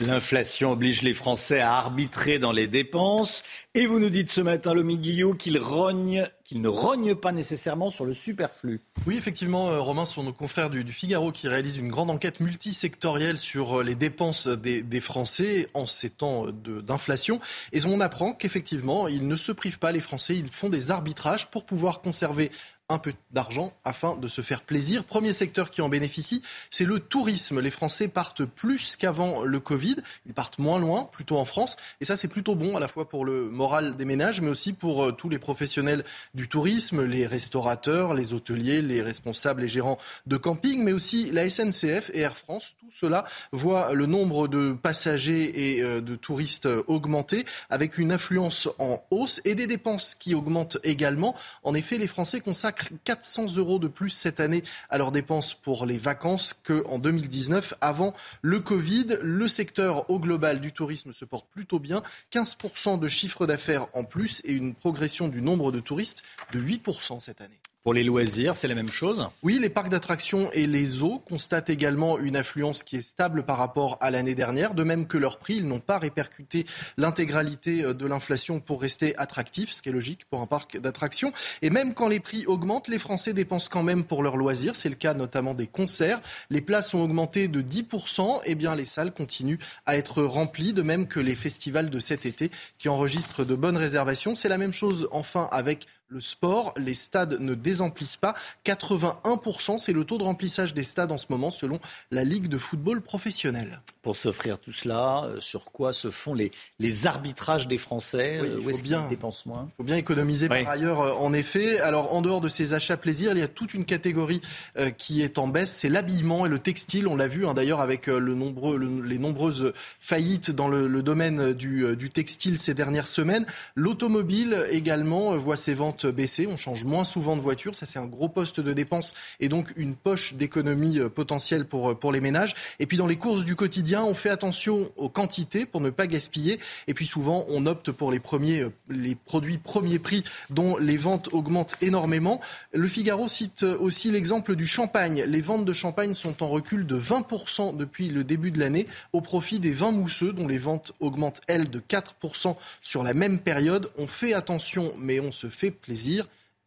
L'inflation 0.00 0.72
oblige 0.72 1.02
les 1.02 1.12
Français 1.12 1.60
à 1.60 1.74
arbitrer 1.74 2.38
dans 2.38 2.52
les 2.52 2.66
dépenses. 2.66 3.44
Et 3.74 3.86
vous 3.86 3.98
nous 3.98 4.08
dites 4.08 4.30
ce 4.30 4.40
matin, 4.40 4.72
Lomi 4.72 4.96
Guillot, 4.96 5.34
qu'ils 5.34 5.54
ne 5.54 6.68
rognent 6.68 7.14
pas 7.14 7.32
nécessairement 7.32 7.90
sur 7.90 8.04
le 8.06 8.12
superflu. 8.12 8.80
Oui, 9.06 9.16
effectivement, 9.16 9.68
euh, 9.68 9.80
Romain, 9.80 10.04
sont 10.04 10.22
nos 10.22 10.32
confrères 10.32 10.70
du, 10.70 10.84
Figaro 10.92 11.30
qui 11.30 11.46
réalisent 11.46 11.76
une 11.76 11.88
grande 11.88 12.10
enquête 12.10 12.40
multisectorielle 12.40 13.38
sur 13.38 13.80
euh, 13.80 13.82
les 13.82 13.94
dépenses 13.94 14.48
des, 14.48 15.00
Français 15.00 15.68
en 15.74 15.86
ces 15.86 16.10
temps 16.10 16.46
euh, 16.46 16.80
d'inflation. 16.80 17.38
Et 17.72 17.84
on 17.84 18.00
apprend 18.00 18.32
qu'effectivement, 18.32 19.08
ils 19.08 19.28
ne 19.28 19.36
se 19.36 19.52
privent 19.52 19.78
pas, 19.78 19.92
les 19.92 20.00
Français, 20.00 20.36
ils 20.36 20.50
font 20.50 20.70
des 20.70 20.90
arbitrages 20.90 21.50
pour 21.50 21.64
pouvoir 21.64 22.00
conserver 22.00 22.50
un 22.88 22.98
peu 22.98 23.12
d'argent 23.30 23.72
afin 23.84 24.16
de 24.16 24.28
se 24.28 24.42
faire 24.42 24.62
plaisir. 24.62 25.04
Premier 25.04 25.32
secteur 25.32 25.70
qui 25.70 25.80
en 25.80 25.88
bénéficie, 25.88 26.42
c'est 26.70 26.84
le 26.84 27.00
tourisme. 27.00 27.60
Les 27.60 27.70
Français 27.70 28.08
partent 28.08 28.44
plus 28.44 28.96
qu'avant 28.96 29.44
le 29.44 29.60
Covid. 29.60 29.96
Ils 30.26 30.34
partent 30.34 30.58
moins 30.58 30.78
loin, 30.78 31.04
plutôt 31.04 31.38
en 31.38 31.44
France. 31.44 31.76
Et 32.00 32.04
ça, 32.04 32.16
c'est 32.16 32.28
plutôt 32.28 32.54
bon 32.54 32.76
à 32.76 32.80
la 32.80 32.88
fois 32.88 33.08
pour 33.08 33.24
le 33.24 33.48
moral 33.48 33.96
des 33.96 34.04
ménages, 34.04 34.40
mais 34.40 34.50
aussi 34.50 34.72
pour 34.72 35.04
euh, 35.04 35.12
tous 35.12 35.28
les 35.28 35.38
professionnels 35.38 36.04
du 36.34 36.48
tourisme, 36.48 37.04
les 37.04 37.26
restaurateurs, 37.26 38.14
les 38.14 38.34
hôteliers, 38.34 38.82
les 38.82 39.00
responsables 39.00 39.64
et 39.64 39.68
gérants 39.68 39.98
de 40.26 40.36
camping, 40.36 40.82
mais 40.82 40.92
aussi 40.92 41.30
la 41.30 41.48
SNCF 41.48 42.10
et 42.12 42.20
Air 42.20 42.36
France. 42.36 42.74
Tout 42.80 42.90
cela 42.92 43.24
voit 43.52 43.94
le 43.94 44.06
nombre 44.06 44.48
de 44.48 44.72
passagers 44.72 45.76
et 45.76 45.82
de 45.82 46.14
touristes 46.16 46.68
augmenter 46.86 47.44
avec 47.70 47.98
une 47.98 48.12
influence 48.12 48.68
en 48.78 49.02
hausse 49.10 49.40
et 49.44 49.54
des 49.54 49.66
dépenses 49.66 50.14
qui 50.14 50.34
augmentent 50.34 50.78
également. 50.84 51.34
En 51.62 51.74
effet, 51.74 51.98
les 51.98 52.06
Français 52.06 52.40
consacrent 52.40 52.71
400 53.04 53.56
euros 53.56 53.78
de 53.78 53.88
plus 53.88 54.10
cette 54.10 54.40
année 54.40 54.62
à 54.90 54.98
leurs 54.98 55.12
dépenses 55.12 55.54
pour 55.54 55.86
les 55.86 55.98
vacances 55.98 56.54
qu'en 56.54 56.98
2019 56.98 57.74
avant 57.80 58.14
le 58.42 58.60
Covid. 58.60 59.18
Le 59.22 59.48
secteur 59.48 60.08
au 60.10 60.18
global 60.18 60.60
du 60.60 60.72
tourisme 60.72 61.12
se 61.12 61.24
porte 61.24 61.48
plutôt 61.50 61.78
bien. 61.78 62.02
15% 62.32 62.98
de 62.98 63.08
chiffre 63.08 63.46
d'affaires 63.46 63.86
en 63.92 64.04
plus 64.04 64.42
et 64.44 64.52
une 64.52 64.74
progression 64.74 65.28
du 65.28 65.42
nombre 65.42 65.72
de 65.72 65.80
touristes 65.80 66.22
de 66.52 66.60
8% 66.60 67.20
cette 67.20 67.40
année. 67.40 67.60
Pour 67.84 67.94
les 67.94 68.04
loisirs, 68.04 68.54
c'est 68.54 68.68
la 68.68 68.76
même 68.76 68.92
chose 68.92 69.28
Oui, 69.42 69.58
les 69.60 69.68
parcs 69.68 69.88
d'attractions 69.88 70.52
et 70.52 70.68
les 70.68 71.02
eaux 71.02 71.18
constatent 71.18 71.68
également 71.68 72.16
une 72.16 72.36
affluence 72.36 72.84
qui 72.84 72.94
est 72.98 73.02
stable 73.02 73.42
par 73.42 73.58
rapport 73.58 73.98
à 74.00 74.12
l'année 74.12 74.36
dernière, 74.36 74.74
de 74.74 74.84
même 74.84 75.08
que 75.08 75.18
leurs 75.18 75.40
prix. 75.40 75.56
Ils 75.56 75.66
n'ont 75.66 75.80
pas 75.80 75.98
répercuté 75.98 76.64
l'intégralité 76.96 77.82
euh, 77.82 77.92
de 77.92 78.06
l'inflation 78.06 78.60
pour 78.60 78.80
rester 78.80 79.16
attractifs, 79.18 79.72
ce 79.72 79.82
qui 79.82 79.88
est 79.88 79.92
logique 79.92 80.26
pour 80.30 80.40
un 80.40 80.46
parc 80.46 80.78
d'attractions. 80.78 81.32
Et 81.60 81.70
même 81.70 81.92
quand 81.92 82.06
les 82.06 82.20
prix 82.20 82.46
augmentent, 82.46 82.86
les 82.86 83.00
Français 83.00 83.32
dépensent 83.32 83.68
quand 83.68 83.82
même 83.82 84.04
pour 84.04 84.22
leurs 84.22 84.36
loisirs. 84.36 84.76
C'est 84.76 84.88
le 84.88 84.94
cas 84.94 85.14
notamment 85.14 85.54
des 85.54 85.66
concerts. 85.66 86.20
Les 86.50 86.60
places 86.60 86.94
ont 86.94 87.02
augmenté 87.02 87.48
de 87.48 87.62
10%. 87.62 88.42
Eh 88.44 88.54
bien, 88.54 88.76
les 88.76 88.84
salles 88.84 89.12
continuent 89.12 89.58
à 89.86 89.96
être 89.96 90.22
remplies, 90.22 90.72
de 90.72 90.82
même 90.82 91.08
que 91.08 91.18
les 91.18 91.34
festivals 91.34 91.90
de 91.90 91.98
cet 91.98 92.26
été 92.26 92.52
qui 92.78 92.88
enregistrent 92.88 93.44
de 93.44 93.56
bonnes 93.56 93.76
réservations. 93.76 94.36
C'est 94.36 94.48
la 94.48 94.58
même 94.58 94.72
chose 94.72 95.08
enfin 95.10 95.48
avec 95.50 95.88
le 96.12 96.20
sport. 96.20 96.74
Les 96.76 96.94
stades 96.94 97.38
ne 97.40 97.54
désemplissent 97.54 98.16
pas. 98.16 98.34
81%, 98.66 99.78
c'est 99.78 99.92
le 99.92 100.04
taux 100.04 100.18
de 100.18 100.24
remplissage 100.24 100.74
des 100.74 100.82
stades 100.82 101.10
en 101.10 101.18
ce 101.18 101.26
moment 101.30 101.50
selon 101.50 101.78
la 102.10 102.24
Ligue 102.24 102.48
de 102.48 102.58
football 102.58 103.00
professionnel. 103.00 103.80
Pour 104.02 104.16
s'offrir 104.16 104.58
tout 104.58 104.72
cela, 104.72 105.24
euh, 105.24 105.40
sur 105.40 105.66
quoi 105.66 105.92
se 105.92 106.10
font 106.10 106.34
les, 106.34 106.50
les 106.80 107.06
arbitrages 107.06 107.68
des 107.68 107.78
Français 107.78 108.40
oui, 108.42 108.64
Où 108.64 108.70
est-ce 108.70 108.82
qu'ils 108.82 108.98
dépensent 109.08 109.44
moins? 109.46 109.68
Il 109.70 109.76
faut 109.76 109.84
bien 109.84 109.96
économiser 109.96 110.48
par 110.48 110.68
ailleurs, 110.68 111.00
euh, 111.00 111.12
en 111.12 111.32
effet. 111.32 111.78
Alors, 111.78 112.12
en 112.12 112.20
dehors 112.20 112.40
de 112.40 112.48
ces 112.48 112.74
achats 112.74 112.96
plaisir, 112.96 113.32
il 113.32 113.38
y 113.38 113.42
a 113.42 113.48
toute 113.48 113.74
une 113.74 113.84
catégorie 113.84 114.40
euh, 114.76 114.90
qui 114.90 115.22
est 115.22 115.38
en 115.38 115.48
baisse. 115.48 115.72
C'est 115.72 115.88
l'habillement 115.88 116.44
et 116.44 116.48
le 116.48 116.58
textile. 116.58 117.06
On 117.06 117.16
l'a 117.16 117.28
vu 117.28 117.46
hein, 117.46 117.54
d'ailleurs 117.54 117.80
avec 117.80 118.08
le 118.08 118.34
nombreux, 118.34 118.76
les 119.04 119.18
nombreuses 119.18 119.72
faillites 120.00 120.50
dans 120.50 120.68
le, 120.68 120.88
le 120.88 121.02
domaine 121.02 121.52
du, 121.52 121.96
du, 121.96 122.10
textile 122.10 122.58
ces 122.58 122.74
dernières 122.74 123.08
semaines. 123.08 123.46
L'automobile 123.76 124.66
également 124.70 125.36
voit 125.36 125.56
ses 125.56 125.74
ventes 125.74 126.01
baisser. 126.06 126.46
On 126.46 126.56
change 126.56 126.84
moins 126.84 127.04
souvent 127.04 127.36
de 127.36 127.40
voiture. 127.40 127.74
Ça, 127.74 127.86
c'est 127.86 127.98
un 127.98 128.06
gros 128.06 128.28
poste 128.28 128.60
de 128.60 128.72
dépense 128.72 129.14
et 129.40 129.48
donc 129.48 129.72
une 129.76 129.94
poche 129.94 130.34
d'économie 130.34 131.00
potentielle 131.14 131.66
pour, 131.66 131.98
pour 131.98 132.12
les 132.12 132.20
ménages. 132.20 132.54
Et 132.78 132.86
puis, 132.86 132.96
dans 132.96 133.06
les 133.06 133.16
courses 133.16 133.44
du 133.44 133.56
quotidien, 133.56 134.02
on 134.04 134.14
fait 134.14 134.30
attention 134.30 134.90
aux 134.96 135.08
quantités 135.08 135.66
pour 135.66 135.80
ne 135.80 135.90
pas 135.90 136.06
gaspiller. 136.06 136.58
Et 136.86 136.94
puis 136.94 137.06
souvent, 137.06 137.44
on 137.48 137.66
opte 137.66 137.90
pour 137.90 138.10
les, 138.10 138.20
premiers, 138.20 138.66
les 138.88 139.14
produits 139.14 139.58
premier 139.58 139.98
prix 139.98 140.24
dont 140.50 140.76
les 140.76 140.96
ventes 140.96 141.28
augmentent 141.32 141.76
énormément. 141.80 142.40
Le 142.72 142.86
Figaro 142.86 143.28
cite 143.28 143.62
aussi 143.62 144.10
l'exemple 144.10 144.56
du 144.56 144.66
champagne. 144.66 145.24
Les 145.26 145.40
ventes 145.40 145.64
de 145.64 145.72
champagne 145.72 146.14
sont 146.14 146.42
en 146.42 146.48
recul 146.48 146.86
de 146.86 146.98
20% 146.98 147.76
depuis 147.76 148.08
le 148.08 148.24
début 148.24 148.50
de 148.50 148.58
l'année 148.58 148.86
au 149.12 149.20
profit 149.20 149.58
des 149.58 149.72
vins 149.72 149.92
mousseux 149.92 150.32
dont 150.32 150.48
les 150.48 150.58
ventes 150.58 150.92
augmentent, 151.00 151.40
elles, 151.46 151.70
de 151.70 151.80
4% 151.80 152.56
sur 152.80 153.02
la 153.02 153.14
même 153.14 153.38
période. 153.38 153.90
On 153.96 154.06
fait 154.06 154.32
attention, 154.32 154.92
mais 154.98 155.20
on 155.20 155.32
se 155.32 155.48
fait 155.48 155.70
plaisir 155.70 155.91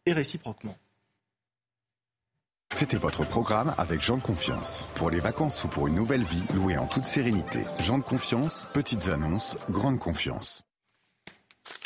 et 0.06 0.12
réciproquement. 0.12 0.76
C'était 2.72 2.96
votre 2.96 3.24
programme 3.24 3.74
avec 3.78 4.02
Jean 4.02 4.18
de 4.18 4.22
Confiance. 4.22 4.86
Pour 4.96 5.08
les 5.08 5.20
vacances 5.20 5.64
ou 5.64 5.68
pour 5.68 5.86
une 5.86 5.94
nouvelle 5.94 6.24
vie, 6.24 6.42
louée 6.54 6.76
en 6.76 6.86
toute 6.86 7.04
sérénité. 7.04 7.60
Jean 7.78 7.98
de 7.98 8.04
Confiance, 8.04 8.68
petites 8.74 9.08
annonces, 9.08 9.56
grande 9.70 9.98
confiance. 9.98 10.64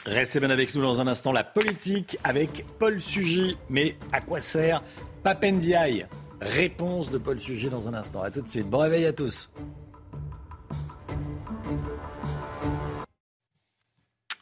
Restez 0.04 0.40
bien 0.40 0.50
avec 0.50 0.74
nous 0.74 0.82
dans 0.82 1.00
un 1.00 1.06
instant. 1.06 1.32
La 1.32 1.44
politique 1.44 2.18
avec 2.24 2.64
Paul 2.78 3.00
Sugy. 3.00 3.56
Mais 3.68 3.96
à 4.12 4.20
quoi 4.20 4.40
sert 4.40 4.82
Papendiaï? 5.22 6.06
Réponse 6.40 7.10
de 7.10 7.18
Paul 7.18 7.38
Sugy 7.38 7.68
dans 7.68 7.88
un 7.88 7.94
instant. 7.94 8.22
A 8.22 8.30
tout 8.30 8.40
de 8.40 8.48
suite. 8.48 8.68
Bon 8.68 8.78
réveil 8.78 9.04
à 9.04 9.12
tous. 9.12 9.52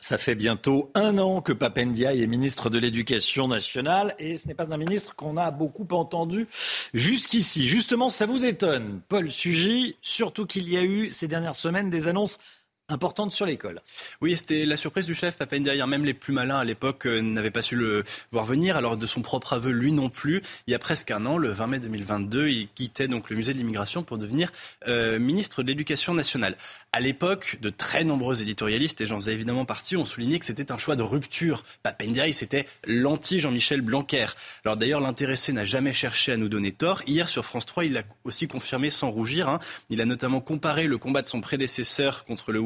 Ça 0.08 0.16
fait 0.16 0.34
bientôt 0.34 0.90
un 0.94 1.18
an 1.18 1.42
que 1.42 1.52
Papendiaï 1.52 2.22
est 2.22 2.26
ministre 2.26 2.70
de 2.70 2.78
l'Éducation 2.78 3.46
nationale 3.46 4.14
et 4.18 4.38
ce 4.38 4.48
n'est 4.48 4.54
pas 4.54 4.72
un 4.72 4.78
ministre 4.78 5.14
qu'on 5.14 5.36
a 5.36 5.50
beaucoup 5.50 5.86
entendu 5.90 6.48
jusqu'ici. 6.94 7.68
Justement, 7.68 8.08
ça 8.08 8.24
vous 8.24 8.46
étonne, 8.46 9.02
Paul 9.10 9.30
Sugy, 9.30 9.96
surtout 10.00 10.46
qu'il 10.46 10.66
y 10.66 10.78
a 10.78 10.82
eu 10.82 11.10
ces 11.10 11.28
dernières 11.28 11.56
semaines 11.56 11.90
des 11.90 12.08
annonces 12.08 12.38
importante 12.88 13.32
sur 13.32 13.46
l'école. 13.46 13.80
Oui, 14.20 14.36
c'était 14.36 14.64
la 14.64 14.76
surprise 14.76 15.06
du 15.06 15.14
chef 15.14 15.36
Papendiaï. 15.36 15.82
Même 15.86 16.04
les 16.04 16.14
plus 16.14 16.32
malins 16.32 16.58
à 16.58 16.64
l'époque 16.64 17.06
euh, 17.06 17.20
n'avaient 17.20 17.50
pas 17.50 17.62
su 17.62 17.76
le 17.76 18.04
voir 18.32 18.44
venir. 18.44 18.76
Alors 18.76 18.96
de 18.96 19.06
son 19.06 19.22
propre 19.22 19.52
aveu, 19.52 19.70
lui 19.70 19.92
non 19.92 20.08
plus. 20.08 20.42
Il 20.66 20.72
y 20.72 20.74
a 20.74 20.78
presque 20.78 21.10
un 21.10 21.26
an, 21.26 21.36
le 21.36 21.50
20 21.50 21.66
mai 21.66 21.80
2022, 21.80 22.48
il 22.48 22.68
quittait 22.74 23.08
donc 23.08 23.30
le 23.30 23.36
musée 23.36 23.52
de 23.52 23.58
l'immigration 23.58 24.02
pour 24.02 24.18
devenir 24.18 24.52
euh, 24.86 25.18
ministre 25.18 25.62
de 25.62 25.68
l'Éducation 25.68 26.14
nationale. 26.14 26.56
À 26.92 27.00
l'époque, 27.00 27.58
de 27.60 27.70
très 27.70 28.04
nombreux 28.04 28.40
éditorialistes, 28.40 29.00
et 29.00 29.06
j'en 29.06 29.16
faisais 29.16 29.32
évidemment 29.32 29.64
partie, 29.64 29.96
ont 29.96 30.04
souligné 30.04 30.38
que 30.38 30.46
c'était 30.46 30.72
un 30.72 30.78
choix 30.78 30.96
de 30.96 31.02
rupture. 31.02 31.64
Papendiaï, 31.82 32.32
c'était 32.32 32.66
l'anti-Jean-Michel 32.86 33.82
Blanquer. 33.82 34.26
Alors 34.64 34.76
d'ailleurs, 34.76 35.00
l'intéressé 35.00 35.52
n'a 35.52 35.64
jamais 35.64 35.92
cherché 35.92 36.32
à 36.32 36.36
nous 36.36 36.48
donner 36.48 36.72
tort. 36.72 37.02
Hier, 37.06 37.28
sur 37.28 37.44
France 37.44 37.66
3, 37.66 37.84
il 37.84 37.92
l'a 37.92 38.02
aussi 38.24 38.48
confirmé 38.48 38.90
sans 38.90 39.10
rougir. 39.10 39.48
Hein. 39.48 39.60
Il 39.90 40.00
a 40.00 40.06
notamment 40.06 40.40
comparé 40.40 40.86
le 40.86 40.96
combat 40.98 41.22
de 41.22 41.28
son 41.28 41.40
prédécesseur 41.40 42.24
contre 42.24 42.52
le 42.52 42.60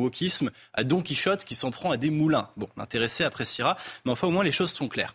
à 0.74 0.84
Don 0.84 1.02
Quichotte 1.02 1.44
qui 1.44 1.54
s'en 1.54 1.70
prend 1.70 1.90
à 1.90 1.96
des 1.96 2.10
moulins. 2.10 2.50
Bon, 2.56 2.68
l'intéressé 2.76 3.24
appréciera, 3.24 3.76
mais 4.04 4.12
enfin 4.12 4.26
au 4.26 4.30
moins 4.30 4.44
les 4.44 4.52
choses 4.52 4.70
sont 4.70 4.88
claires. 4.88 5.14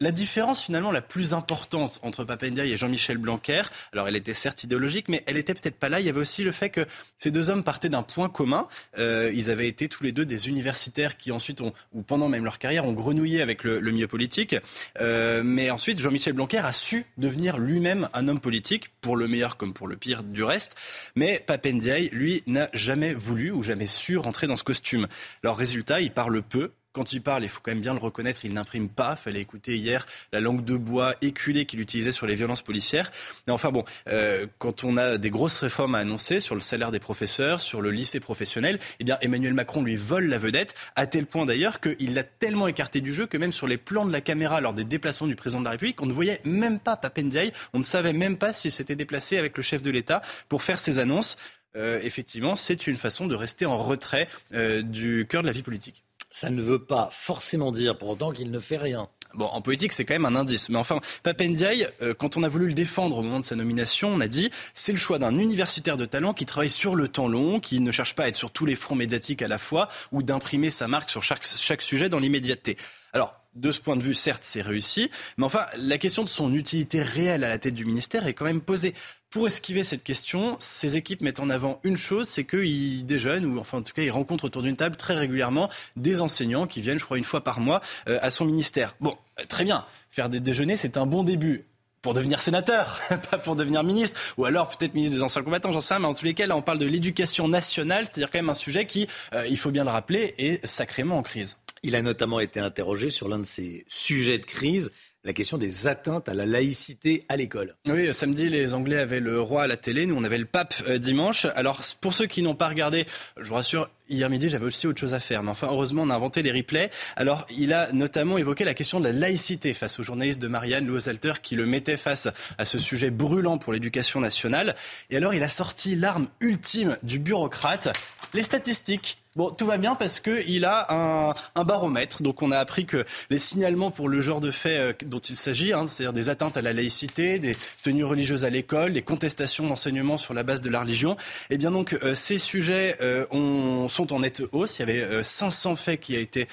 La 0.00 0.12
différence 0.12 0.62
finalement 0.62 0.92
la 0.92 1.00
plus 1.00 1.32
importante 1.32 2.00
entre 2.02 2.24
Papendiaï 2.24 2.70
et 2.70 2.76
Jean-Michel 2.76 3.16
Blanquer, 3.16 3.62
alors 3.94 4.08
elle 4.08 4.16
était 4.16 4.34
certes 4.34 4.62
idéologique, 4.62 5.08
mais 5.08 5.24
elle 5.26 5.38
était 5.38 5.54
peut-être 5.54 5.78
pas 5.78 5.88
là. 5.88 6.00
Il 6.00 6.06
y 6.06 6.10
avait 6.10 6.20
aussi 6.20 6.44
le 6.44 6.52
fait 6.52 6.68
que 6.68 6.84
ces 7.16 7.30
deux 7.30 7.48
hommes 7.48 7.64
partaient 7.64 7.88
d'un 7.88 8.02
point 8.02 8.28
commun. 8.28 8.68
Euh, 8.98 9.32
ils 9.34 9.50
avaient 9.50 9.68
été 9.68 9.88
tous 9.88 10.04
les 10.04 10.12
deux 10.12 10.26
des 10.26 10.50
universitaires 10.50 11.16
qui 11.16 11.32
ensuite 11.32 11.62
ont, 11.62 11.72
ou 11.94 12.02
pendant 12.02 12.28
même 12.28 12.44
leur 12.44 12.58
carrière, 12.58 12.84
ont 12.84 12.92
grenouillé 12.92 13.40
avec 13.40 13.64
le, 13.64 13.80
le 13.80 13.90
milieu 13.90 14.06
politique. 14.06 14.54
Euh, 15.00 15.42
mais 15.42 15.70
ensuite, 15.70 15.98
Jean-Michel 15.98 16.34
Blanquer 16.34 16.58
a 16.58 16.72
su 16.72 17.06
devenir 17.16 17.56
lui-même 17.56 18.10
un 18.12 18.28
homme 18.28 18.40
politique, 18.40 18.90
pour 19.00 19.16
le 19.16 19.28
meilleur 19.28 19.56
comme 19.56 19.72
pour 19.72 19.88
le 19.88 19.96
pire 19.96 20.24
du 20.24 20.42
reste. 20.42 20.76
Mais 21.14 21.42
Papendiaï, 21.46 22.10
lui, 22.12 22.42
n'a 22.46 22.68
jamais 22.74 23.14
voulu 23.14 23.50
ou 23.50 23.62
jamais 23.62 23.86
su 23.86 24.18
rentrer 24.18 24.46
dans 24.46 24.56
ce 24.56 24.64
costume. 24.64 25.08
Alors 25.42 25.56
résultat, 25.56 26.02
il 26.02 26.10
parle 26.10 26.42
peu, 26.42 26.72
quand 26.96 27.12
il 27.12 27.20
parle, 27.20 27.44
il 27.44 27.50
faut 27.50 27.60
quand 27.62 27.72
même 27.72 27.82
bien 27.82 27.92
le 27.92 28.00
reconnaître, 28.00 28.46
il 28.46 28.54
n'imprime 28.54 28.88
pas. 28.88 29.16
Fallait 29.16 29.42
écouter 29.42 29.76
hier 29.76 30.06
la 30.32 30.40
langue 30.40 30.64
de 30.64 30.78
bois 30.78 31.14
éculée 31.20 31.66
qu'il 31.66 31.78
utilisait 31.78 32.10
sur 32.10 32.26
les 32.26 32.34
violences 32.34 32.62
policières. 32.62 33.12
Mais 33.46 33.52
enfin 33.52 33.70
bon, 33.70 33.84
euh, 34.08 34.46
quand 34.56 34.82
on 34.82 34.96
a 34.96 35.18
des 35.18 35.28
grosses 35.28 35.58
réformes 35.58 35.94
à 35.94 35.98
annoncer 35.98 36.40
sur 36.40 36.54
le 36.54 36.62
salaire 36.62 36.92
des 36.92 36.98
professeurs, 36.98 37.60
sur 37.60 37.82
le 37.82 37.90
lycée 37.90 38.18
professionnel, 38.18 38.78
eh 38.98 39.04
bien 39.04 39.18
Emmanuel 39.20 39.52
Macron 39.52 39.82
lui 39.82 39.94
vole 39.94 40.24
la 40.24 40.38
vedette, 40.38 40.74
à 40.96 41.06
tel 41.06 41.26
point 41.26 41.44
d'ailleurs 41.44 41.80
qu'il 41.80 42.14
l'a 42.14 42.24
tellement 42.24 42.66
écarté 42.66 43.02
du 43.02 43.12
jeu 43.12 43.26
que 43.26 43.36
même 43.36 43.52
sur 43.52 43.66
les 43.66 43.76
plans 43.76 44.06
de 44.06 44.12
la 44.12 44.22
caméra 44.22 44.62
lors 44.62 44.72
des 44.72 44.84
déplacements 44.84 45.26
du 45.26 45.36
président 45.36 45.60
de 45.60 45.66
la 45.66 45.72
République, 45.72 46.00
on 46.00 46.06
ne 46.06 46.14
voyait 46.14 46.40
même 46.44 46.80
pas 46.80 46.96
Papendiaï, 46.96 47.52
on 47.74 47.78
ne 47.78 47.84
savait 47.84 48.14
même 48.14 48.38
pas 48.38 48.54
s'il 48.54 48.72
s'était 48.72 48.96
déplacé 48.96 49.36
avec 49.36 49.54
le 49.58 49.62
chef 49.62 49.82
de 49.82 49.90
l'État 49.90 50.22
pour 50.48 50.62
faire 50.62 50.78
ses 50.78 50.98
annonces. 50.98 51.36
Euh, 51.76 52.00
effectivement, 52.02 52.56
c'est 52.56 52.86
une 52.86 52.96
façon 52.96 53.26
de 53.26 53.34
rester 53.34 53.66
en 53.66 53.76
retrait 53.76 54.28
euh, 54.54 54.80
du 54.80 55.26
cœur 55.28 55.42
de 55.42 55.46
la 55.46 55.52
vie 55.52 55.62
politique 55.62 56.05
ça 56.36 56.50
ne 56.50 56.60
veut 56.60 56.84
pas 56.84 57.08
forcément 57.12 57.72
dire 57.72 57.96
pour 57.96 58.10
autant 58.10 58.30
qu'il 58.30 58.50
ne 58.50 58.58
fait 58.58 58.76
rien. 58.76 59.08
Bon, 59.32 59.46
en 59.46 59.62
politique, 59.62 59.94
c'est 59.94 60.04
quand 60.04 60.12
même 60.12 60.26
un 60.26 60.36
indice. 60.36 60.68
Mais 60.68 60.76
enfin, 60.76 61.00
Papendiaï, 61.22 61.88
euh, 62.02 62.12
quand 62.12 62.36
on 62.36 62.42
a 62.42 62.48
voulu 62.48 62.66
le 62.66 62.74
défendre 62.74 63.16
au 63.16 63.22
moment 63.22 63.38
de 63.38 63.44
sa 63.44 63.56
nomination, 63.56 64.10
on 64.10 64.20
a 64.20 64.28
dit 64.28 64.50
c'est 64.74 64.92
le 64.92 64.98
choix 64.98 65.18
d'un 65.18 65.38
universitaire 65.38 65.96
de 65.96 66.04
talent 66.04 66.34
qui 66.34 66.44
travaille 66.44 66.68
sur 66.68 66.94
le 66.94 67.08
temps 67.08 67.26
long, 67.26 67.58
qui 67.58 67.80
ne 67.80 67.90
cherche 67.90 68.14
pas 68.14 68.24
à 68.24 68.28
être 68.28 68.36
sur 68.36 68.50
tous 68.50 68.66
les 68.66 68.74
fronts 68.74 68.96
médiatiques 68.96 69.40
à 69.40 69.48
la 69.48 69.56
fois 69.56 69.88
ou 70.12 70.22
d'imprimer 70.22 70.68
sa 70.68 70.88
marque 70.88 71.08
sur 71.08 71.22
chaque, 71.22 71.46
chaque 71.46 71.80
sujet 71.80 72.10
dans 72.10 72.18
l'immédiateté. 72.18 72.76
Alors, 73.14 73.34
de 73.56 73.72
ce 73.72 73.80
point 73.80 73.96
de 73.96 74.02
vue, 74.02 74.14
certes, 74.14 74.42
c'est 74.44 74.62
réussi, 74.62 75.10
mais 75.36 75.44
enfin, 75.44 75.66
la 75.76 75.98
question 75.98 76.22
de 76.22 76.28
son 76.28 76.54
utilité 76.54 77.02
réelle 77.02 77.42
à 77.42 77.48
la 77.48 77.58
tête 77.58 77.74
du 77.74 77.84
ministère 77.84 78.26
est 78.26 78.34
quand 78.34 78.44
même 78.44 78.60
posée. 78.60 78.94
Pour 79.30 79.46
esquiver 79.46 79.82
cette 79.82 80.04
question, 80.04 80.56
ces 80.60 80.96
équipes 80.96 81.20
mettent 81.20 81.40
en 81.40 81.50
avant 81.50 81.80
une 81.82 81.96
chose, 81.96 82.28
c'est 82.28 82.44
qu'ils 82.44 83.04
déjeunent, 83.04 83.44
ou 83.44 83.58
enfin 83.58 83.78
en 83.78 83.82
tout 83.82 83.92
cas 83.92 84.02
ils 84.02 84.10
rencontrent 84.10 84.44
autour 84.44 84.62
d'une 84.62 84.76
table 84.76 84.96
très 84.96 85.14
régulièrement 85.14 85.68
des 85.96 86.20
enseignants 86.20 86.66
qui 86.66 86.80
viennent, 86.80 86.98
je 86.98 87.04
crois, 87.04 87.18
une 87.18 87.24
fois 87.24 87.42
par 87.42 87.60
mois 87.60 87.80
euh, 88.08 88.18
à 88.22 88.30
son 88.30 88.44
ministère. 88.44 88.94
Bon, 89.00 89.16
euh, 89.40 89.44
très 89.48 89.64
bien, 89.64 89.84
faire 90.10 90.28
des 90.28 90.40
déjeuners, 90.40 90.76
c'est 90.76 90.96
un 90.96 91.06
bon 91.06 91.24
début 91.24 91.64
pour 92.02 92.14
devenir 92.14 92.40
sénateur, 92.40 93.00
pas 93.30 93.38
pour 93.38 93.56
devenir 93.56 93.82
ministre, 93.82 94.20
ou 94.36 94.44
alors 94.44 94.68
peut-être 94.68 94.94
ministre 94.94 95.16
des 95.16 95.22
anciens 95.22 95.42
combattants, 95.42 95.72
j'en 95.72 95.80
sais 95.80 95.94
rien, 95.94 96.00
mais 96.00 96.08
en 96.08 96.14
tous 96.14 96.24
les 96.24 96.34
cas, 96.34 96.46
là 96.46 96.56
on 96.56 96.62
parle 96.62 96.78
de 96.78 96.86
l'éducation 96.86 97.48
nationale, 97.48 98.06
c'est-à-dire 98.06 98.30
quand 98.30 98.38
même 98.38 98.48
un 98.48 98.54
sujet 98.54 98.86
qui, 98.86 99.08
euh, 99.34 99.46
il 99.48 99.58
faut 99.58 99.70
bien 99.70 99.84
le 99.84 99.90
rappeler, 99.90 100.34
est 100.38 100.64
sacrément 100.64 101.18
en 101.18 101.22
crise. 101.22 101.56
Il 101.86 101.94
a 101.94 102.02
notamment 102.02 102.40
été 102.40 102.58
interrogé 102.58 103.10
sur 103.10 103.28
l'un 103.28 103.38
de 103.38 103.46
ses 103.46 103.84
sujets 103.86 104.38
de 104.38 104.44
crise, 104.44 104.90
la 105.22 105.32
question 105.32 105.56
des 105.56 105.86
atteintes 105.86 106.28
à 106.28 106.34
la 106.34 106.44
laïcité 106.44 107.24
à 107.28 107.36
l'école. 107.36 107.76
Oui, 107.88 108.12
samedi, 108.12 108.50
les 108.50 108.74
Anglais 108.74 108.98
avaient 108.98 109.20
le 109.20 109.40
roi 109.40 109.62
à 109.62 109.66
la 109.68 109.76
télé, 109.76 110.04
nous 110.04 110.16
on 110.16 110.24
avait 110.24 110.36
le 110.36 110.46
pape 110.46 110.74
euh, 110.88 110.98
dimanche. 110.98 111.46
Alors 111.54 111.82
pour 112.00 112.12
ceux 112.12 112.26
qui 112.26 112.42
n'ont 112.42 112.56
pas 112.56 112.66
regardé, 112.66 113.06
je 113.36 113.44
vous 113.44 113.54
rassure, 113.54 113.88
hier 114.08 114.28
midi 114.28 114.48
j'avais 114.48 114.64
aussi 114.64 114.88
autre 114.88 114.98
chose 114.98 115.14
à 115.14 115.20
faire, 115.20 115.44
mais 115.44 115.52
enfin 115.52 115.68
heureusement 115.70 116.02
on 116.02 116.10
a 116.10 116.16
inventé 116.16 116.42
les 116.42 116.50
replays. 116.50 116.90
Alors 117.14 117.46
il 117.56 117.72
a 117.72 117.92
notamment 117.92 118.36
évoqué 118.36 118.64
la 118.64 118.74
question 118.74 118.98
de 118.98 119.04
la 119.04 119.12
laïcité 119.12 119.72
face 119.72 120.00
aux 120.00 120.02
journalistes 120.02 120.42
de 120.42 120.48
Marianne 120.48 120.88
Loisalter 120.88 121.34
qui 121.40 121.54
le 121.54 121.66
mettaient 121.66 121.96
face 121.96 122.26
à 122.58 122.64
ce 122.64 122.78
sujet 122.78 123.12
brûlant 123.12 123.58
pour 123.58 123.72
l'éducation 123.72 124.18
nationale. 124.18 124.74
Et 125.10 125.18
alors 125.18 125.34
il 125.34 125.42
a 125.44 125.48
sorti 125.48 125.94
l'arme 125.94 126.26
ultime 126.40 126.98
du 127.04 127.20
bureaucrate, 127.20 127.96
les 128.34 128.42
statistiques. 128.42 129.18
Bon, 129.36 129.50
tout 129.50 129.66
va 129.66 129.76
bien 129.76 129.96
parce 129.96 130.18
qu'il 130.18 130.64
a 130.64 130.86
un, 130.88 131.34
un, 131.54 131.64
baromètre. 131.64 132.22
Donc, 132.22 132.40
on 132.40 132.52
a 132.52 132.58
appris 132.58 132.86
que 132.86 133.04
les 133.28 133.38
signalements 133.38 133.90
pour 133.90 134.08
le 134.08 134.22
genre 134.22 134.40
de 134.40 134.50
faits 134.50 134.80
euh, 134.80 135.06
dont 135.06 135.18
il 135.18 135.36
s'agit, 135.36 135.74
hein, 135.74 135.86
c'est-à-dire 135.88 136.14
des 136.14 136.30
atteintes 136.30 136.56
à 136.56 136.62
la 136.62 136.72
laïcité, 136.72 137.38
des 137.38 137.54
tenues 137.82 138.04
religieuses 138.04 138.44
à 138.44 138.50
l'école, 138.50 138.94
des 138.94 139.02
contestations 139.02 139.68
d'enseignement 139.68 140.16
sur 140.16 140.32
la 140.32 140.42
base 140.42 140.62
de 140.62 140.70
la 140.70 140.80
religion, 140.80 141.18
eh 141.50 141.58
bien 141.58 141.70
donc 141.70 141.98
euh, 142.02 142.14
ces 142.14 142.38
sujets 142.38 142.96
euh, 143.02 143.26
ont, 143.30 143.88
sont 143.90 144.14
en 144.14 144.20
nette 144.20 144.42
hausse. 144.52 144.78
Il 144.78 144.88
y 144.88 144.90
avait 144.90 145.22
500 145.22 145.76
faits 145.76 146.00
qui, 146.00 146.16
a 146.16 146.18
été, 146.18 146.48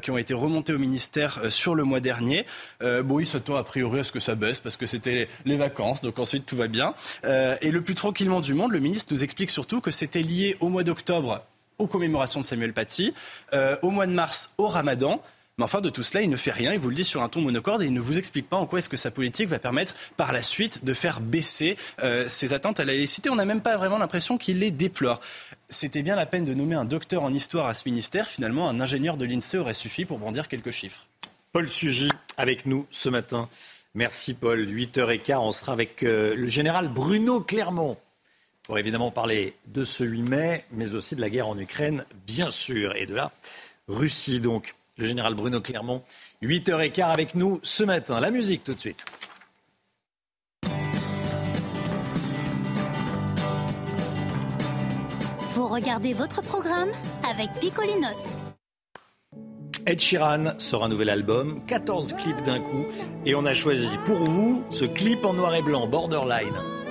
qui 0.00 0.10
ont 0.12 0.18
été 0.18 0.32
remontés 0.32 0.72
au 0.72 0.78
ministère 0.78 1.40
sur 1.48 1.74
le 1.74 1.82
mois 1.82 2.00
dernier. 2.00 2.46
bon, 2.80 3.18
il 3.18 3.26
s'attend 3.26 3.56
a 3.56 3.64
priori 3.64 4.00
à 4.00 4.04
ce 4.04 4.12
que 4.12 4.20
ça 4.20 4.36
baisse 4.36 4.60
parce 4.60 4.76
que 4.76 4.86
c'était 4.86 5.12
les, 5.12 5.28
les, 5.44 5.56
vacances, 5.56 6.00
donc 6.00 6.18
ensuite 6.18 6.46
tout 6.46 6.56
va 6.56 6.68
bien. 6.68 6.94
et 7.24 7.70
le 7.70 7.80
plus 7.80 7.94
tranquillement 7.94 8.40
du 8.40 8.54
monde, 8.54 8.70
le 8.72 8.80
ministre 8.80 9.12
nous 9.12 9.24
explique 9.24 9.50
surtout 9.50 9.80
que 9.80 9.90
c'était 9.90 10.22
lié 10.22 10.56
au 10.60 10.68
mois 10.68 10.84
d'octobre 10.84 11.44
aux 11.78 11.86
commémorations 11.86 12.40
de 12.40 12.44
Samuel 12.44 12.72
Paty, 12.72 13.14
euh, 13.52 13.76
au 13.82 13.90
mois 13.90 14.06
de 14.06 14.12
mars 14.12 14.52
au 14.58 14.66
Ramadan. 14.66 15.22
Mais 15.58 15.64
enfin, 15.64 15.82
de 15.82 15.90
tout 15.90 16.02
cela, 16.02 16.22
il 16.22 16.30
ne 16.30 16.36
fait 16.36 16.50
rien. 16.50 16.72
Il 16.72 16.78
vous 16.78 16.88
le 16.88 16.94
dit 16.94 17.04
sur 17.04 17.22
un 17.22 17.28
ton 17.28 17.42
monocorde 17.42 17.82
et 17.82 17.86
il 17.86 17.92
ne 17.92 18.00
vous 18.00 18.18
explique 18.18 18.48
pas 18.48 18.56
en 18.56 18.66
quoi 18.66 18.78
est-ce 18.78 18.88
que 18.88 18.96
sa 18.96 19.10
politique 19.10 19.48
va 19.48 19.58
permettre 19.58 19.94
par 20.16 20.32
la 20.32 20.42
suite 20.42 20.84
de 20.84 20.94
faire 20.94 21.20
baisser 21.20 21.76
euh, 22.02 22.26
ses 22.26 22.54
attentes 22.54 22.80
à 22.80 22.86
la 22.86 22.94
laïcité. 22.94 23.28
On 23.28 23.34
n'a 23.34 23.44
même 23.44 23.60
pas 23.60 23.76
vraiment 23.76 23.98
l'impression 23.98 24.38
qu'il 24.38 24.60
les 24.60 24.70
déplore. 24.70 25.20
C'était 25.68 26.02
bien 26.02 26.16
la 26.16 26.24
peine 26.24 26.46
de 26.46 26.54
nommer 26.54 26.74
un 26.74 26.86
docteur 26.86 27.22
en 27.22 27.32
histoire 27.32 27.66
à 27.66 27.74
ce 27.74 27.86
ministère. 27.86 28.28
Finalement, 28.28 28.68
un 28.68 28.80
ingénieur 28.80 29.18
de 29.18 29.26
l'INSEE 29.26 29.58
aurait 29.58 29.74
suffi 29.74 30.06
pour 30.06 30.18
brandir 30.18 30.48
quelques 30.48 30.70
chiffres. 30.70 31.06
Paul 31.52 31.68
Sugy 31.68 32.08
avec 32.38 32.64
nous 32.64 32.86
ce 32.90 33.10
matin. 33.10 33.50
Merci 33.94 34.32
Paul. 34.32 34.66
8h15, 34.66 35.36
on 35.36 35.52
sera 35.52 35.72
avec 35.72 36.02
euh, 36.02 36.34
le 36.34 36.48
général 36.48 36.88
Bruno 36.88 37.40
Clermont 37.40 37.98
pour 38.72 38.78
évidemment 38.78 39.10
parler 39.10 39.54
de 39.66 39.84
ce 39.84 40.02
8 40.02 40.22
mai, 40.22 40.64
mais 40.70 40.94
aussi 40.94 41.14
de 41.14 41.20
la 41.20 41.28
guerre 41.28 41.46
en 41.46 41.58
Ukraine, 41.58 42.06
bien 42.26 42.48
sûr, 42.48 42.96
et 42.96 43.04
de 43.04 43.14
la 43.14 43.30
Russie. 43.86 44.40
Donc, 44.40 44.74
le 44.96 45.04
général 45.04 45.34
Bruno 45.34 45.60
Clermont, 45.60 46.00
8h15 46.42 47.12
avec 47.12 47.34
nous 47.34 47.60
ce 47.62 47.84
matin. 47.84 48.18
La 48.18 48.30
musique 48.30 48.64
tout 48.64 48.72
de 48.72 48.80
suite. 48.80 49.04
Vous 55.50 55.66
regardez 55.66 56.14
votre 56.14 56.40
programme 56.40 56.92
avec 57.30 57.50
Picolinos. 57.60 58.40
Ed 59.84 60.00
Sheeran 60.00 60.58
sort 60.58 60.84
un 60.84 60.88
nouvel 60.88 61.10
album, 61.10 61.62
14 61.66 62.14
clips 62.14 62.42
d'un 62.46 62.60
coup, 62.60 62.86
et 63.26 63.34
on 63.34 63.44
a 63.44 63.52
choisi 63.52 63.90
pour 64.06 64.20
vous 64.20 64.64
ce 64.70 64.86
clip 64.86 65.26
en 65.26 65.34
noir 65.34 65.54
et 65.54 65.60
blanc, 65.60 65.86
Borderline. 65.86 66.81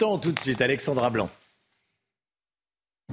Temps 0.00 0.18
tout 0.18 0.32
de 0.32 0.40
suite, 0.40 0.62
Alexandra 0.62 1.10
Blanc. 1.10 1.28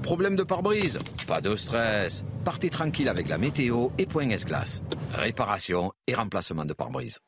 Problème 0.01 0.35
de 0.38 0.43
pare-brise 0.43 0.99
Pas 1.27 1.41
de 1.41 1.55
stress. 1.55 2.23
Partez 2.45 2.69
tranquille 2.69 3.09
avec 3.09 3.27
la 3.27 3.38
météo 3.38 3.89
et 3.97 4.05
Point 4.05 4.30
S-Glace. 4.30 4.81
Réparation 5.14 5.91
et 6.07 6.15
remplacement 6.15 6.65
de 6.65 6.73
pare-brise. 6.73 7.19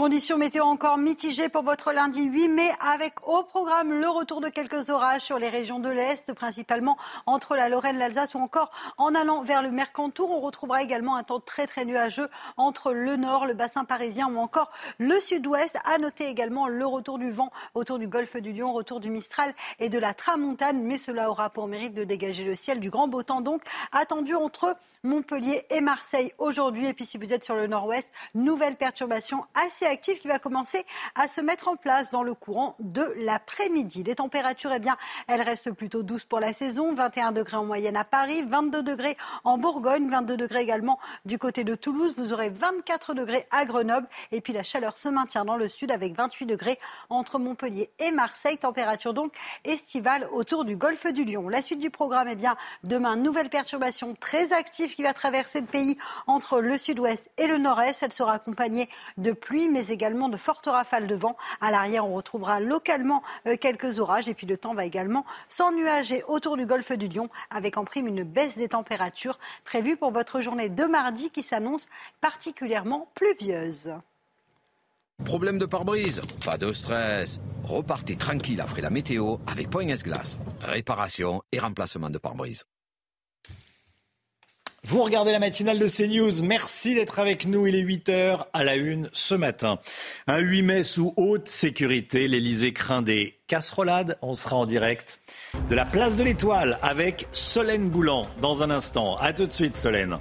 Conditions 0.00 0.38
météo 0.38 0.64
encore 0.64 0.96
mitigées 0.96 1.50
pour 1.50 1.62
votre 1.62 1.92
lundi 1.92 2.24
8 2.24 2.48
mai 2.48 2.70
avec 2.80 3.28
au 3.28 3.42
programme 3.42 3.92
le 3.92 4.08
retour 4.08 4.40
de 4.40 4.48
quelques 4.48 4.88
orages 4.88 5.20
sur 5.20 5.38
les 5.38 5.50
régions 5.50 5.78
de 5.78 5.90
l'Est, 5.90 6.32
principalement 6.32 6.96
entre 7.26 7.54
la 7.54 7.68
Lorraine, 7.68 7.98
l'Alsace 7.98 8.34
ou 8.34 8.38
encore 8.38 8.70
en 8.96 9.14
allant 9.14 9.42
vers 9.42 9.60
le 9.60 9.70
Mercantour. 9.70 10.30
On 10.30 10.40
retrouvera 10.40 10.82
également 10.82 11.16
un 11.16 11.22
temps 11.22 11.38
très 11.38 11.66
très 11.66 11.84
nuageux 11.84 12.30
entre 12.56 12.94
le 12.94 13.16
nord, 13.16 13.44
le 13.44 13.52
bassin 13.52 13.84
parisien 13.84 14.26
ou 14.28 14.38
encore 14.38 14.70
le 14.96 15.20
sud-ouest. 15.20 15.76
À 15.84 15.98
noter 15.98 16.28
également 16.28 16.66
le 16.66 16.86
retour 16.86 17.18
du 17.18 17.30
vent 17.30 17.50
autour 17.74 17.98
du 17.98 18.08
golfe 18.08 18.38
du 18.38 18.54
Lion, 18.54 18.72
retour 18.72 19.00
du 19.00 19.10
Mistral 19.10 19.52
et 19.80 19.90
de 19.90 19.98
la 19.98 20.14
Tramontane, 20.14 20.82
mais 20.82 20.96
cela 20.96 21.28
aura 21.28 21.50
pour 21.50 21.66
mérite 21.66 21.92
de 21.92 22.04
dégager 22.04 22.44
le 22.44 22.56
ciel 22.56 22.80
du 22.80 22.88
grand 22.88 23.06
beau 23.06 23.22
temps 23.22 23.42
donc 23.42 23.60
attendu 23.92 24.34
entre 24.34 24.78
Montpellier 25.02 25.66
et 25.68 25.82
Marseille 25.82 26.32
aujourd'hui. 26.38 26.86
Et 26.86 26.94
puis 26.94 27.04
si 27.04 27.18
vous 27.18 27.34
êtes 27.34 27.44
sur 27.44 27.54
le 27.54 27.66
nord-ouest, 27.66 28.10
nouvelle 28.34 28.76
perturbation 28.76 29.44
assez 29.54 29.89
active 29.90 30.18
qui 30.18 30.28
va 30.28 30.38
commencer 30.38 30.86
à 31.14 31.28
se 31.28 31.40
mettre 31.40 31.68
en 31.68 31.76
place 31.76 32.10
dans 32.10 32.22
le 32.22 32.34
courant 32.34 32.76
de 32.78 33.12
l'après-midi. 33.18 34.04
Les 34.04 34.14
températures, 34.14 34.72
eh 34.72 34.78
bien, 34.78 34.96
elles 35.26 35.42
restent 35.42 35.72
plutôt 35.72 36.02
douces 36.02 36.24
pour 36.24 36.40
la 36.40 36.52
saison. 36.52 36.94
21 36.94 37.32
degrés 37.32 37.56
en 37.56 37.64
moyenne 37.64 37.96
à 37.96 38.04
Paris, 38.04 38.42
22 38.46 38.82
degrés 38.82 39.16
en 39.44 39.58
Bourgogne, 39.58 40.08
22 40.08 40.36
degrés 40.36 40.62
également 40.62 40.98
du 41.24 41.38
côté 41.38 41.64
de 41.64 41.74
Toulouse. 41.74 42.14
Vous 42.16 42.32
aurez 42.32 42.50
24 42.50 43.14
degrés 43.14 43.46
à 43.50 43.64
Grenoble. 43.64 44.08
Et 44.32 44.40
puis 44.40 44.52
la 44.52 44.62
chaleur 44.62 44.96
se 44.96 45.08
maintient 45.08 45.44
dans 45.44 45.56
le 45.56 45.68
sud 45.68 45.90
avec 45.90 46.14
28 46.16 46.46
degrés 46.46 46.78
entre 47.08 47.38
Montpellier 47.38 47.90
et 47.98 48.10
Marseille. 48.10 48.58
Température 48.58 49.14
donc 49.14 49.34
estivale 49.64 50.28
autour 50.32 50.64
du 50.64 50.76
golfe 50.76 51.06
du 51.06 51.24
Lion. 51.24 51.48
La 51.48 51.62
suite 51.62 51.80
du 51.80 51.90
programme, 51.90 52.28
eh 52.28 52.36
bien, 52.36 52.56
demain, 52.84 53.16
nouvelle 53.16 53.48
perturbation 53.48 54.14
très 54.18 54.52
active 54.52 54.94
qui 54.94 55.02
va 55.02 55.12
traverser 55.12 55.60
le 55.60 55.66
pays 55.66 55.98
entre 56.26 56.60
le 56.60 56.78
sud-ouest 56.78 57.30
et 57.38 57.46
le 57.46 57.58
nord-est. 57.58 58.02
Elle 58.02 58.12
sera 58.12 58.34
accompagnée 58.34 58.88
de 59.16 59.32
pluie, 59.32 59.68
mais 59.70 59.88
également 59.88 60.28
de 60.28 60.36
fortes 60.36 60.66
rafales 60.66 61.06
de 61.06 61.14
vent. 61.14 61.36
À 61.60 61.70
l'arrière, 61.70 62.06
on 62.06 62.14
retrouvera 62.14 62.60
localement 62.60 63.22
euh, 63.46 63.56
quelques 63.60 63.98
orages 63.98 64.28
et 64.28 64.34
puis 64.34 64.46
le 64.46 64.56
temps 64.56 64.74
va 64.74 64.84
également 64.84 65.24
s'ennuager 65.48 66.22
autour 66.28 66.56
du 66.56 66.66
golfe 66.66 66.92
du 66.92 67.08
Lion 67.08 67.28
avec 67.50 67.76
en 67.76 67.84
prime 67.84 68.06
une 68.06 68.24
baisse 68.24 68.58
des 68.58 68.68
températures 68.68 69.38
prévue 69.64 69.96
pour 69.96 70.10
votre 70.10 70.40
journée 70.40 70.68
de 70.68 70.84
mardi 70.84 71.30
qui 71.30 71.42
s'annonce 71.42 71.86
particulièrement 72.20 73.08
pluvieuse. 73.14 73.92
Problème 75.24 75.58
de 75.58 75.66
pare-brise? 75.66 76.22
Pas 76.44 76.56
de 76.56 76.72
stress. 76.72 77.40
Repartez 77.64 78.16
tranquille 78.16 78.60
après 78.60 78.80
la 78.80 78.90
météo 78.90 79.36
avec 79.46 79.68
Point 79.68 79.88
S-Glace. 79.88 80.38
Réparation 80.62 81.42
et 81.52 81.58
remplacement 81.58 82.10
de 82.10 82.18
pare-brise. 82.18 82.64
Vous 84.82 85.02
regardez 85.02 85.30
la 85.30 85.38
matinale 85.38 85.78
de 85.78 85.86
CNews. 85.86 86.42
Merci 86.42 86.94
d'être 86.94 87.18
avec 87.18 87.46
nous. 87.46 87.66
Il 87.66 87.74
est 87.74 87.82
8h 87.82 88.46
à 88.54 88.64
la 88.64 88.76
une 88.76 89.10
ce 89.12 89.34
matin. 89.34 89.78
Un 90.26 90.38
8 90.38 90.62
mai 90.62 90.82
sous 90.84 91.12
haute 91.18 91.48
sécurité. 91.48 92.26
L'Elysée 92.28 92.72
craint 92.72 93.02
des 93.02 93.38
casserolades. 93.46 94.16
On 94.22 94.32
sera 94.32 94.56
en 94.56 94.64
direct 94.64 95.20
de 95.68 95.74
la 95.74 95.84
place 95.84 96.16
de 96.16 96.24
l'Étoile 96.24 96.78
avec 96.80 97.28
Solène 97.30 97.90
Boulan 97.90 98.26
dans 98.40 98.62
un 98.62 98.70
instant. 98.70 99.18
A 99.18 99.34
tout 99.34 99.46
de 99.46 99.52
suite, 99.52 99.76
Solène. 99.76 100.16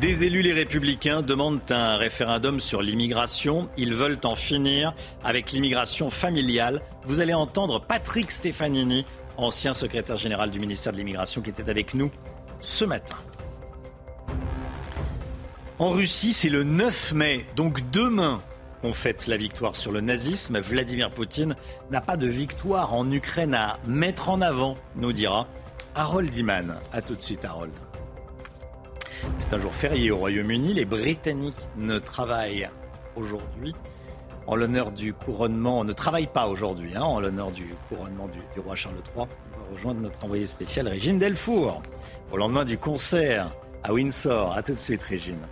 Des 0.00 0.24
élus 0.24 0.42
les 0.42 0.52
républicains 0.54 1.22
demandent 1.22 1.60
un 1.70 1.98
référendum 1.98 2.58
sur 2.58 2.80
l'immigration. 2.80 3.68
Ils 3.76 3.92
veulent 3.92 4.20
en 4.24 4.34
finir 4.34 4.94
avec 5.24 5.52
l'immigration 5.52 6.08
familiale. 6.08 6.80
Vous 7.04 7.20
allez 7.20 7.34
entendre 7.34 7.84
Patrick 7.86 8.30
Stefanini 8.30 9.04
ancien 9.38 9.72
secrétaire 9.72 10.16
général 10.16 10.50
du 10.50 10.60
ministère 10.60 10.92
de 10.92 10.98
l'Immigration, 10.98 11.40
qui 11.40 11.50
était 11.50 11.70
avec 11.70 11.94
nous 11.94 12.10
ce 12.60 12.84
matin. 12.84 13.16
En 15.78 15.90
Russie, 15.90 16.32
c'est 16.32 16.48
le 16.48 16.64
9 16.64 17.12
mai, 17.12 17.46
donc 17.54 17.88
demain, 17.90 18.42
qu'on 18.82 18.92
fête 18.92 19.26
la 19.28 19.36
victoire 19.36 19.76
sur 19.76 19.92
le 19.92 20.00
nazisme. 20.00 20.58
Vladimir 20.58 21.10
Poutine 21.10 21.54
n'a 21.90 22.00
pas 22.00 22.16
de 22.16 22.26
victoire 22.26 22.94
en 22.94 23.10
Ukraine 23.10 23.54
à 23.54 23.78
mettre 23.86 24.28
en 24.28 24.40
avant, 24.40 24.76
nous 24.96 25.12
dira 25.12 25.46
Harold 25.94 26.34
Iman. 26.34 26.76
A 26.92 27.00
tout 27.00 27.14
de 27.14 27.22
suite, 27.22 27.44
Harold. 27.44 27.72
C'est 29.38 29.54
un 29.54 29.58
jour 29.58 29.74
férié 29.74 30.10
au 30.10 30.18
Royaume-Uni. 30.18 30.74
Les 30.74 30.84
Britanniques 30.84 31.56
ne 31.76 31.98
travaillent 31.98 32.68
aujourd'hui 33.16 33.74
en 34.48 34.56
l'honneur 34.56 34.90
du 34.92 35.12
couronnement, 35.12 35.80
on 35.80 35.84
ne 35.84 35.92
travaille 35.92 36.26
pas 36.26 36.46
aujourd'hui, 36.46 36.96
hein, 36.96 37.02
en 37.02 37.20
l'honneur 37.20 37.52
du 37.52 37.66
couronnement 37.90 38.28
du, 38.28 38.40
roi 38.60 38.74
Charles 38.74 39.02
III. 39.14 39.26
On 39.26 39.58
va 39.58 39.74
rejoindre 39.74 40.00
notre 40.00 40.24
envoyé 40.24 40.46
spécial 40.46 40.88
Régine 40.88 41.18
Delfour 41.18 41.82
au 42.32 42.38
lendemain 42.38 42.64
du 42.64 42.78
concert 42.78 43.54
à 43.84 43.92
Windsor. 43.92 44.56
A 44.56 44.62
tout 44.62 44.72
de 44.72 44.78
suite, 44.78 45.02
Régine. 45.02 45.42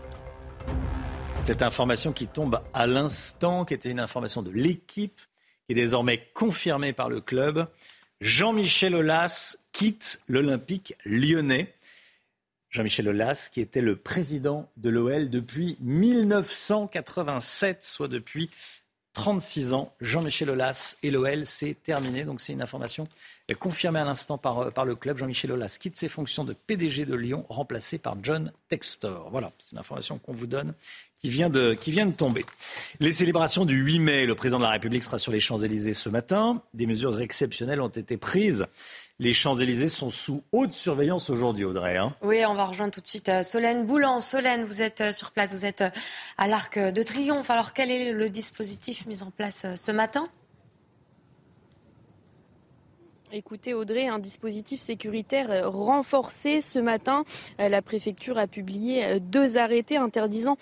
Cette 1.45 1.61
information 1.61 2.15
qui 2.15 2.27
tombe 2.27 2.59
à 2.73 2.87
l'instant, 2.87 3.67
qui 3.67 3.75
était 3.75 3.91
une 3.91 4.01
information 4.01 4.41
de 4.41 4.51
l'équipe, 4.51 5.21
qui 5.67 5.73
est 5.73 5.75
désormais 5.75 6.31
confirmée 6.33 6.95
par 6.95 7.11
le 7.11 7.21
club. 7.21 7.69
Jean-Michel 8.23 8.95
Aulas 8.95 9.59
quitte 9.73 10.23
l'Olympique 10.27 10.95
lyonnais. 11.05 11.75
Jean-Michel 12.71 13.11
Aulas, 13.11 13.51
qui 13.53 13.61
était 13.61 13.83
le 13.83 13.97
président 13.97 14.71
de 14.79 14.89
l'OL 14.89 15.29
depuis 15.29 15.77
1987, 15.81 17.83
soit 17.83 18.09
depuis 18.09 18.49
36 19.17 19.73
ans. 19.73 19.95
Jean-Michel 20.03 20.51
Aulas 20.51 20.97
et 21.03 21.11
l'OL, 21.11 21.47
c'est 21.47 21.75
terminé. 21.83 22.25
Donc 22.25 22.43
c'est 22.43 22.53
une 22.53 22.61
information 22.61 23.05
confirmée 23.59 23.99
à 23.99 24.05
l'instant 24.05 24.37
par, 24.37 24.59
euh, 24.59 24.85
le 24.85 24.95
club. 24.95 25.17
Jean-Michel 25.17 25.53
Aulas 25.53 25.79
quitte 25.81 25.97
ses 25.97 26.09
fonctions 26.09 26.45
de 26.45 26.53
PDG 26.53 27.07
de 27.07 27.15
Lyon, 27.15 27.47
remplacé 27.49 27.97
par 27.97 28.17
John 28.23 28.53
Textor. 28.69 29.31
Voilà, 29.31 29.53
c'est 29.59 29.73
une 29.73 29.79
information 29.79 30.19
qu'on 30.19 30.35
vous 30.35 30.47
donne 30.47 30.75
qui 31.17 31.31
vient, 31.31 31.49
de, 31.49 31.73
qui 31.73 31.91
vient 31.93 32.05
de 32.05 32.13
tomber. 32.13 32.45
Les 33.01 33.15
célébrations 33.15 33.65
du 33.65 33.77
8 33.77 34.01
mai, 34.01 34.27
le 34.27 34.35
président 34.35 34.59
de 34.59 34.65
la 34.65 34.71
République 34.71 35.03
sera 35.03 35.19
sur 35.19 35.33
les 35.33 35.41
Champs-Élysées 35.41 35.95
ce 35.95 36.11
matin. 36.11 36.61
Des 36.75 36.87
mesures 36.87 37.19
exceptionnelles 37.23 37.81
ont 37.81 37.89
été 37.89 38.19
prises 38.19 38.67
les 39.19 39.33
Champs-Élysées 39.33 39.89
sont 39.89 40.11
sous 40.11 40.45
haute 40.53 40.73
surveillance 40.73 41.31
aujourd'hui, 41.31 41.65
Audrey. 41.65 41.97
Hein. 41.97 42.15
oui, 42.23 42.45
on 42.45 42.55
va 42.55 42.65
rejoindre 42.65 42.93
tout 42.93 43.01
de 43.01 43.07
suite 43.07 43.29
euh, 43.29 43.43
Solène 43.43 43.87
Boulan. 43.87 44.21
Solène, 44.21 44.65
vous 44.65 44.83
êtes 44.83 45.01
euh, 45.01 45.13
sur 45.13 45.31
place, 45.31 45.55
vous 45.55 45.65
êtes 45.65 45.83
euh, 45.83 45.91
à 46.37 46.47
l'Arc 46.47 46.79
de 46.79 47.03
Triomphe. 47.03 47.51
Alors, 47.51 47.73
quel 47.73 47.91
est 47.91 48.13
le 48.13 48.29
dispositif 48.29 49.07
mis 49.07 49.23
en 49.23 49.31
place 49.31 49.67
ce 49.75 49.93
matin? 49.93 50.29
Écoutez 53.37 53.75
Audrey, 53.75 54.07
un 54.07 54.19
dispositif 54.19 54.81
sécuritaire 54.81 55.51
euh, 55.51 55.69
renforcé 55.69 56.63
ce 56.63 56.79
matin. 56.79 57.23
Euh, 57.61 57.69
la 57.69 57.83
préfecture 57.83 58.39
a 58.39 58.47
publié 58.47 59.05
euh, 59.05 59.19
deux 59.21 59.59
arrêtés 59.59 59.99
interdisant 59.99 60.57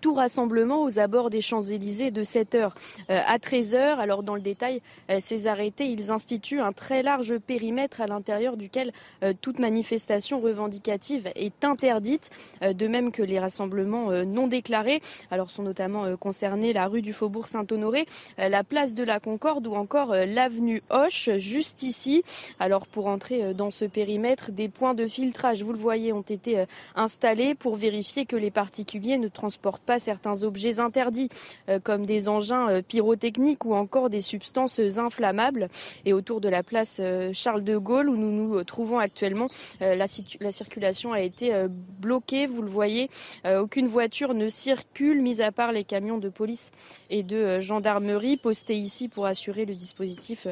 tout 0.00 0.14
rassemblement 0.14 0.84
aux 0.84 1.00
abords 1.00 1.30
des 1.30 1.40
Champs-Élysées 1.40 2.12
de 2.12 2.22
7h 2.22 2.70
à 3.08 3.38
13h. 3.38 3.96
Alors 3.98 4.22
dans 4.22 4.34
le 4.34 4.40
détail, 4.40 4.80
ces 5.18 5.46
arrêtés, 5.46 5.86
ils 5.86 6.12
instituent 6.12 6.60
un 6.60 6.72
très 6.72 7.02
large 7.02 7.38
périmètre 7.38 8.00
à 8.00 8.06
l'intérieur 8.06 8.56
duquel 8.56 8.92
toute 9.40 9.58
manifestation 9.58 10.40
revendicative 10.40 11.30
est 11.34 11.64
interdite, 11.64 12.30
de 12.60 12.86
même 12.86 13.10
que 13.10 13.22
les 13.22 13.38
rassemblements 13.38 14.10
non 14.24 14.46
déclarés. 14.46 15.00
Alors 15.30 15.50
sont 15.50 15.62
notamment 15.62 16.16
concernés 16.16 16.72
la 16.72 16.86
rue 16.86 17.02
du 17.02 17.12
Faubourg 17.12 17.46
Saint-Honoré, 17.46 18.06
la 18.38 18.62
place 18.62 18.94
de 18.94 19.02
la 19.02 19.20
Concorde 19.20 19.66
ou 19.66 19.74
encore 19.74 20.14
l'avenue 20.14 20.82
Hoche, 20.90 21.30
juste 21.38 21.82
ici 21.82 22.11
alors 22.58 22.86
pour 22.86 23.06
entrer 23.06 23.42
euh, 23.42 23.54
dans 23.54 23.70
ce 23.70 23.84
périmètre, 23.84 24.50
des 24.50 24.68
points 24.68 24.94
de 24.94 25.06
filtrage, 25.06 25.62
vous 25.62 25.72
le 25.72 25.78
voyez, 25.78 26.12
ont 26.12 26.22
été 26.22 26.58
euh, 26.58 26.66
installés 26.94 27.54
pour 27.54 27.76
vérifier 27.76 28.26
que 28.26 28.36
les 28.36 28.50
particuliers 28.50 29.18
ne 29.18 29.28
transportent 29.28 29.82
pas 29.82 29.98
certains 29.98 30.42
objets 30.42 30.78
interdits, 30.78 31.28
euh, 31.68 31.78
comme 31.78 32.06
des 32.06 32.28
engins 32.28 32.82
pyrotechniques 32.82 33.64
ou 33.64 33.74
encore 33.74 34.10
des 34.10 34.20
substances 34.20 34.80
inflammables. 34.98 35.68
Et 36.04 36.12
autour 36.12 36.40
de 36.40 36.48
la 36.48 36.62
place 36.62 37.00
Charles 37.32 37.64
de 37.64 37.76
Gaulle, 37.76 38.08
où 38.08 38.16
nous 38.16 38.30
nous 38.30 38.64
trouvons 38.64 38.98
actuellement, 38.98 39.48
la, 39.80 40.06
circulation 40.06 41.12
a 41.12 41.20
été 41.20 41.52
bloquée, 42.00 42.46
vous 42.46 42.62
le 42.62 42.70
voyez. 42.70 43.10
Aucune 43.44 43.86
voiture 43.86 44.34
ne 44.34 44.48
circule, 44.48 45.22
mis 45.22 45.40
à 45.42 45.52
part 45.52 45.72
les 45.72 45.84
camions 45.84 46.18
de 46.18 46.28
police 46.28 46.70
et 47.10 47.22
de 47.22 47.60
gendarmerie 47.60 48.36
postés 48.36 48.76
ici 48.76 49.08
pour 49.08 49.26
assurer 49.26 49.64
le 49.64 49.74
dispositif 49.74 50.46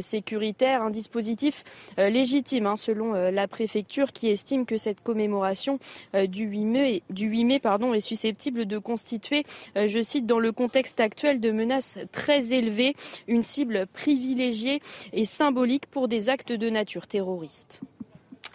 sécuritaire 0.00 0.82
dispositif 0.92 1.64
euh, 1.98 2.08
légitime, 2.08 2.66
hein, 2.66 2.76
selon 2.76 3.14
euh, 3.14 3.30
la 3.30 3.48
préfecture, 3.48 4.12
qui 4.12 4.28
estime 4.28 4.66
que 4.66 4.76
cette 4.76 5.00
commémoration 5.00 5.78
euh, 6.14 6.26
du 6.26 6.44
8 6.44 6.64
mai, 6.64 7.02
du 7.10 7.26
8 7.26 7.44
mai 7.44 7.58
pardon, 7.58 7.94
est 7.94 8.00
susceptible 8.00 8.66
de 8.66 8.78
constituer, 8.78 9.44
je 9.74 10.02
cite, 10.02 10.26
dans 10.26 10.38
le 10.38 10.52
contexte 10.52 11.00
actuel 11.00 11.40
de 11.40 11.50
menaces 11.50 11.98
très 12.12 12.52
élevées, 12.52 12.94
une 13.26 13.42
cible 13.42 13.86
privilégiée 13.92 14.80
et 15.12 15.24
symbolique 15.24 15.86
pour 15.86 16.08
des 16.08 16.28
actes 16.28 16.52
de 16.52 16.70
nature 16.70 17.06
terroriste. 17.06 17.80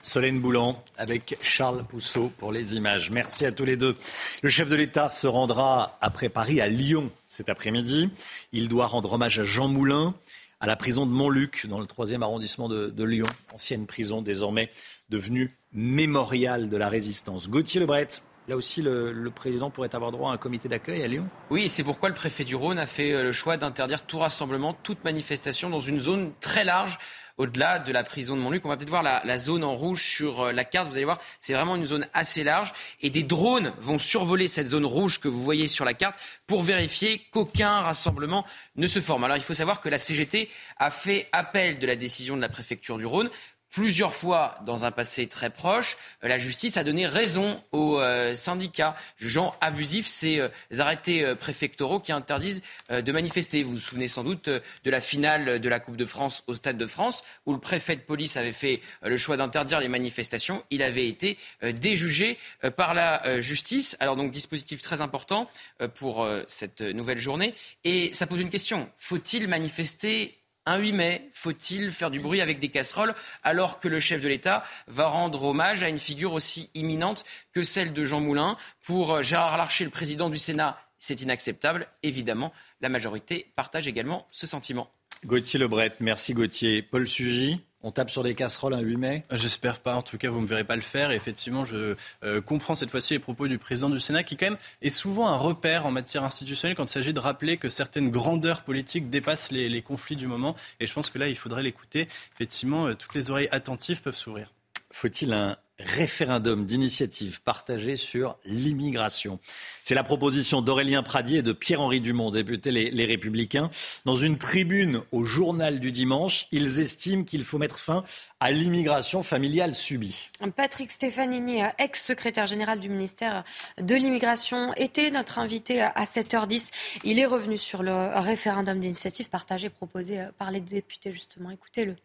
Solène 0.07 0.39
Boulan 0.39 0.73
avec 0.97 1.37
Charles 1.41 1.83
Pousseau 1.83 2.31
pour 2.37 2.53
les 2.53 2.75
images. 2.75 3.11
Merci 3.11 3.45
à 3.45 3.51
tous 3.51 3.65
les 3.65 3.75
deux. 3.75 3.97
Le 4.41 4.47
chef 4.47 4.69
de 4.69 4.75
l'État 4.75 5.09
se 5.09 5.27
rendra 5.27 5.97
après 5.99 6.29
Paris 6.29 6.61
à 6.61 6.67
Lyon 6.67 7.11
cet 7.27 7.49
après-midi. 7.49 8.09
Il 8.53 8.69
doit 8.69 8.87
rendre 8.87 9.11
hommage 9.11 9.39
à 9.39 9.43
Jean 9.43 9.67
Moulin 9.67 10.15
à 10.59 10.67
la 10.67 10.75
prison 10.75 11.05
de 11.05 11.11
Montluc, 11.11 11.67
dans 11.67 11.79
le 11.79 11.85
troisième 11.85 12.23
arrondissement 12.23 12.67
de, 12.67 13.03
Lyon, 13.03 13.27
ancienne 13.53 13.85
prison 13.85 14.21
désormais 14.21 14.69
devenue 15.09 15.51
mémorial 15.71 16.69
de 16.69 16.77
la 16.77 16.89
résistance. 16.89 17.49
Gauthier 17.49 17.79
Lebret, 17.79 18.07
Là 18.47 18.55
aussi, 18.55 18.81
le, 18.81 19.29
président 19.35 19.69
pourrait 19.69 19.93
avoir 19.93 20.11
droit 20.11 20.31
à 20.31 20.33
un 20.33 20.37
comité 20.37 20.69
d'accueil 20.69 21.03
à 21.03 21.07
Lyon? 21.07 21.27
Oui, 21.49 21.67
c'est 21.67 21.83
pourquoi 21.83 22.07
le 22.07 22.15
préfet 22.15 22.45
du 22.45 22.55
Rhône 22.55 22.79
a 22.79 22.85
fait 22.85 23.11
euh, 23.11 23.23
le 23.23 23.31
choix 23.33 23.57
d'interdire 23.57 24.03
tout 24.03 24.19
rassemblement, 24.19 24.73
toute 24.73 25.03
manifestation 25.03 25.69
dans 25.69 25.81
une 25.81 25.99
zone 25.99 26.31
très 26.39 26.63
large 26.63 26.97
au-delà 27.37 27.79
de 27.79 27.91
la 27.91 28.03
prison 28.03 28.35
de 28.35 28.41
Montluc. 28.41 28.65
On 28.65 28.69
va 28.69 28.77
peut-être 28.77 28.89
voir 28.89 29.03
la, 29.03 29.37
zone 29.37 29.63
en 29.63 29.75
rouge 29.75 30.03
sur 30.03 30.41
euh, 30.41 30.51
la 30.51 30.65
carte. 30.65 30.89
Vous 30.89 30.95
allez 30.95 31.05
voir, 31.05 31.19
c'est 31.39 31.53
vraiment 31.53 31.75
une 31.75 31.85
zone 31.85 32.07
assez 32.13 32.43
large. 32.43 32.73
Et 33.01 33.09
des 33.09 33.23
drones 33.23 33.73
vont 33.79 33.97
survoler 33.97 34.47
cette 34.47 34.67
zone 34.67 34.85
rouge 34.85 35.19
que 35.19 35.27
vous 35.27 35.43
voyez 35.43 35.67
sur 35.67 35.85
la 35.85 35.93
carte 35.93 36.19
pour 36.47 36.63
vérifier 36.63 37.21
qu'aucun 37.31 37.79
rassemblement 37.79 38.45
ne 38.75 38.87
se 38.87 38.99
forme. 38.99 39.23
Alors 39.23 39.37
il 39.37 39.43
faut 39.43 39.53
savoir 39.53 39.81
que 39.81 39.89
la 39.89 39.97
CGT 39.97 40.49
a 40.77 40.89
fait 40.89 41.27
appel 41.31 41.79
de 41.79 41.87
la 41.87 41.95
décision 41.95 42.35
de 42.35 42.41
la 42.41 42.49
préfecture 42.49 42.97
du 42.97 43.05
Rhône 43.05 43.29
plusieurs 43.71 44.13
fois 44.13 44.57
dans 44.65 44.85
un 44.85 44.91
passé 44.91 45.27
très 45.27 45.49
proche, 45.49 45.97
euh, 46.23 46.27
la 46.27 46.37
justice 46.37 46.77
a 46.77 46.83
donné 46.83 47.05
raison 47.05 47.61
aux 47.71 47.99
euh, 47.99 48.33
syndicats 48.35 48.95
jugeant 49.17 49.55
abusifs 49.61 50.07
ces 50.07 50.39
euh, 50.39 50.47
arrêtés 50.79 51.35
préfectoraux 51.35 51.99
qui 51.99 52.11
interdisent 52.11 52.61
de 52.89 53.11
manifester. 53.11 53.63
Vous 53.63 53.71
vous 53.71 53.77
souvenez 53.77 54.07
sans 54.07 54.23
doute 54.23 54.49
de 54.49 54.91
la 54.91 55.01
finale 55.01 55.59
de 55.59 55.69
la 55.69 55.79
Coupe 55.79 55.97
de 55.97 56.05
France 56.05 56.43
au 56.47 56.53
Stade 56.53 56.77
de 56.77 56.85
France, 56.85 57.23
où 57.45 57.53
le 57.53 57.59
préfet 57.59 57.95
de 57.95 58.01
police 58.01 58.37
avait 58.37 58.51
fait 58.51 58.81
le 59.01 59.17
choix 59.17 59.37
d'interdire 59.37 59.79
les 59.79 59.87
manifestations. 59.87 60.63
Il 60.69 60.81
avait 60.81 61.07
été 61.07 61.37
déjugé 61.61 62.37
par 62.75 62.93
la 62.93 63.41
justice. 63.41 63.97
Alors 63.99 64.15
donc 64.15 64.31
dispositif 64.31 64.81
très 64.81 65.01
important 65.01 65.49
pour 65.95 66.27
cette 66.47 66.81
nouvelle 66.81 67.19
journée. 67.19 67.53
Et 67.83 68.13
ça 68.13 68.27
pose 68.27 68.39
une 68.39 68.49
question. 68.49 68.89
Faut-il 68.97 69.47
manifester 69.47 70.37
un 70.67 70.77
8 70.77 70.91
mai, 70.91 71.29
faut-il 71.31 71.91
faire 71.91 72.11
du 72.11 72.19
bruit 72.19 72.41
avec 72.41 72.59
des 72.59 72.67
casseroles 72.69 73.15
alors 73.43 73.79
que 73.79 73.87
le 73.87 73.99
chef 73.99 74.21
de 74.21 74.27
l'État 74.27 74.63
va 74.87 75.07
rendre 75.07 75.43
hommage 75.43 75.81
à 75.81 75.89
une 75.89 75.97
figure 75.97 76.33
aussi 76.33 76.69
imminente 76.73 77.23
que 77.53 77.63
celle 77.63 77.93
de 77.93 78.03
Jean 78.03 78.19
Moulin? 78.19 78.57
Pour 78.83 79.13
euh, 79.13 79.21
Gérard 79.21 79.57
Larcher, 79.57 79.85
le 79.85 79.89
président 79.89 80.29
du 80.29 80.37
Sénat, 80.37 80.77
c'est 80.99 81.21
inacceptable. 81.21 81.87
Évidemment, 82.03 82.51
la 82.81 82.89
majorité 82.89 83.51
partage 83.55 83.87
également 83.87 84.27
ce 84.29 84.45
sentiment. 84.45 84.91
Gauthier 85.25 85.57
Lebret, 85.57 85.93
merci 85.99 86.33
Gauthier. 86.33 86.81
Paul 86.81 87.07
Sugy 87.07 87.61
on 87.83 87.91
tape 87.91 88.09
sur 88.09 88.23
des 88.23 88.35
casseroles 88.35 88.73
un 88.73 88.81
8 88.81 88.97
mai 88.97 89.23
J'espère 89.31 89.79
pas. 89.79 89.95
En 89.95 90.01
tout 90.01 90.17
cas, 90.17 90.29
vous 90.29 90.37
ne 90.37 90.41
me 90.41 90.47
verrez 90.47 90.63
pas 90.63 90.75
le 90.75 90.81
faire. 90.81 91.11
Et 91.11 91.15
effectivement, 91.15 91.63
je 91.65 91.95
euh, 92.23 92.41
comprends 92.41 92.75
cette 92.75 92.89
fois-ci 92.89 93.13
les 93.13 93.19
propos 93.19 93.47
du 93.47 93.57
président 93.57 93.89
du 93.89 93.99
Sénat, 93.99 94.23
qui 94.23 94.35
quand 94.35 94.47
même 94.47 94.57
est 94.81 94.89
souvent 94.89 95.27
un 95.27 95.37
repère 95.37 95.85
en 95.85 95.91
matière 95.91 96.23
institutionnelle 96.23 96.75
quand 96.75 96.85
il 96.85 96.89
s'agit 96.89 97.13
de 97.13 97.19
rappeler 97.19 97.57
que 97.57 97.69
certaines 97.69 98.09
grandeurs 98.09 98.63
politiques 98.63 99.09
dépassent 99.09 99.51
les, 99.51 99.81
conflits 99.81 100.15
du 100.15 100.27
moment. 100.27 100.55
Et 100.79 100.87
je 100.87 100.93
pense 100.93 101.09
que 101.09 101.19
là, 101.19 101.27
il 101.27 101.35
faudrait 101.37 101.63
l'écouter. 101.63 102.07
Effectivement, 102.33 102.87
euh, 102.87 102.95
toutes 102.95 103.13
les 103.13 103.31
oreilles 103.31 103.49
attentives 103.51 104.01
peuvent 104.01 104.15
s'ouvrir. 104.15 104.51
Faut-il 104.99 105.31
un 105.31 105.55
référendum 105.77 106.65
d'initiative 106.65 107.39
partagée 107.43 107.97
sur 107.97 108.35
l'immigration? 108.45 109.39
C'est 109.83 109.93
la 109.93 110.03
proposition 110.03 110.63
d'Aurélien 110.63 111.03
Pradier 111.03 111.37
et 111.37 111.41
de 111.43 111.51
Pierre-Henri 111.51 112.01
Dumont, 112.01 112.31
député 112.31 112.71
les, 112.71 113.05
Républicains. 113.05 113.69
Dans 114.05 114.15
une 114.15 114.39
tribune 114.39 115.03
au 115.11 115.23
journal 115.23 115.79
du 115.79 115.91
dimanche, 115.91 116.47
ils 116.51 116.79
estiment 116.79 117.25
qu'il 117.25 117.43
faut 117.43 117.59
mettre 117.59 117.77
fin 117.77 118.03
à 118.39 118.49
l'immigration 118.49 119.21
familiale 119.21 119.75
subie. 119.75 120.31
Patrick 120.55 120.89
Stefanini, 120.89 121.59
ex-secrétaire 121.77 122.47
général 122.47 122.79
du 122.79 122.89
ministère 122.89 123.43
de 123.79 123.93
l'immigration, 123.93 124.73
était 124.77 125.11
notre 125.11 125.37
invité 125.37 125.79
à 125.79 126.05
7h10. 126.05 126.71
Il 127.03 127.19
est 127.19 127.27
revenu 127.27 127.59
sur 127.59 127.83
le 127.83 128.19
référendum 128.19 128.79
d'initiative 128.79 129.29
partagé 129.29 129.69
proposé 129.69 130.25
par 130.39 130.49
les 130.49 130.59
députés, 130.59 131.11
justement. 131.11 131.51
Écoutez-le. 131.51 131.95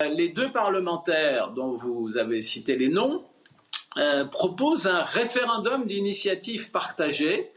Les 0.00 0.28
deux 0.28 0.52
parlementaires 0.52 1.50
dont 1.50 1.76
vous 1.76 2.16
avez 2.18 2.40
cité 2.40 2.76
les 2.76 2.88
noms 2.88 3.24
euh, 3.96 4.24
proposent 4.26 4.86
un 4.86 5.02
référendum 5.02 5.86
d'initiative 5.86 6.70
partagée. 6.70 7.50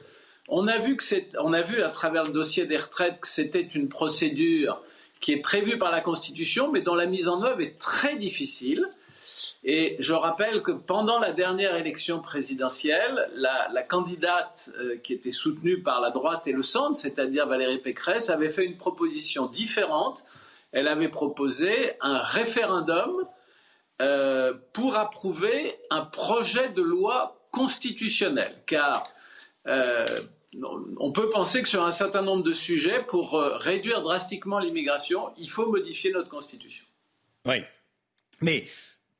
On 0.47 0.67
a, 0.67 0.79
vu 0.79 0.97
a 0.97 1.61
vu 1.61 1.83
à 1.83 1.89
travers 1.89 2.23
le 2.23 2.31
dossier 2.31 2.65
des 2.65 2.77
retraites 2.77 3.19
que 3.19 3.27
c'était 3.27 3.61
une 3.61 3.89
procédure 3.89 4.81
qui 5.19 5.33
est 5.33 5.41
prévue 5.41 5.77
par 5.77 5.91
la 5.91 6.01
Constitution, 6.01 6.71
mais 6.71 6.81
dont 6.81 6.95
la 6.95 7.05
mise 7.05 7.27
en 7.27 7.43
œuvre 7.43 7.61
est 7.61 7.77
très 7.77 8.15
difficile. 8.15 8.87
Et 9.63 9.95
je 9.99 10.13
rappelle 10.13 10.63
que 10.63 10.71
pendant 10.71 11.19
la 11.19 11.33
dernière 11.33 11.75
élection 11.75 12.21
présidentielle, 12.21 13.29
la, 13.35 13.83
candidate 13.83 14.71
euh, 14.79 14.97
qui 14.97 15.13
était 15.13 15.29
soutenue 15.29 15.83
par 15.83 16.01
la 16.01 16.09
droite 16.09 16.47
et 16.47 16.53
le 16.53 16.63
centre, 16.63 16.95
c'est-à-dire 16.95 17.45
Valérie 17.45 17.77
Pécresse, 17.77 18.31
avait 18.31 18.49
fait 18.49 18.65
une 18.65 18.77
proposition 18.77 19.45
différente. 19.45 20.23
Elle 20.71 20.87
avait 20.87 21.09
proposé 21.09 21.93
un 22.01 22.19
référendum 22.19 23.25
euh, 24.01 24.53
pour 24.73 24.95
approuver 24.95 25.75
un 25.89 26.01
projet 26.01 26.69
de 26.69 26.81
loi 26.81 27.47
constitutionnel, 27.51 28.61
car 28.65 29.07
euh, 29.67 30.05
on 30.99 31.11
peut 31.11 31.29
penser 31.29 31.61
que 31.61 31.69
sur 31.69 31.83
un 31.83 31.91
certain 31.91 32.21
nombre 32.21 32.43
de 32.43 32.53
sujets, 32.53 33.03
pour 33.03 33.33
réduire 33.39 34.01
drastiquement 34.01 34.59
l'immigration, 34.59 35.31
il 35.37 35.49
faut 35.49 35.69
modifier 35.69 36.11
notre 36.11 36.29
constitution. 36.29 36.85
Oui, 37.45 37.63
mais 38.41 38.65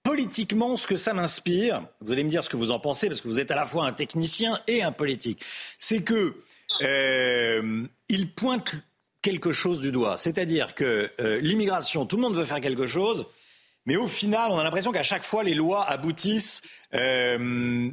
politiquement 0.03 0.77
ce 0.77 0.87
que 0.87 0.97
ça 0.97 1.13
m'inspire, 1.13 1.85
vous 2.01 2.11
allez 2.11 2.23
me 2.23 2.29
dire 2.29 2.43
ce 2.43 2.49
que 2.49 2.57
vous 2.57 2.71
en 2.71 2.79
pensez, 2.79 3.07
parce 3.07 3.21
que 3.21 3.27
vous 3.27 3.39
êtes 3.39 3.51
à 3.51 3.55
la 3.55 3.65
fois 3.65 3.85
un 3.85 3.93
technicien 3.93 4.59
et 4.67 4.83
un 4.83 4.91
politique, 4.91 5.43
c'est 5.79 6.03
que 6.03 6.35
euh, 6.81 7.83
il 8.09 8.33
pointe 8.33 8.75
quelque 9.21 9.51
chose 9.51 9.79
du 9.79 9.91
doigt. 9.91 10.17
C'est-à-dire 10.17 10.75
que 10.75 11.11
euh, 11.19 11.39
l'immigration, 11.41 12.05
tout 12.05 12.15
le 12.15 12.21
monde 12.21 12.35
veut 12.35 12.45
faire 12.45 12.61
quelque 12.61 12.85
chose, 12.85 13.25
mais 13.85 13.95
au 13.95 14.07
final, 14.07 14.51
on 14.51 14.57
a 14.57 14.63
l'impression 14.63 14.91
qu'à 14.91 15.03
chaque 15.03 15.23
fois, 15.23 15.43
les 15.43 15.53
lois 15.53 15.87
aboutissent 15.87 16.61
euh, 16.93 17.89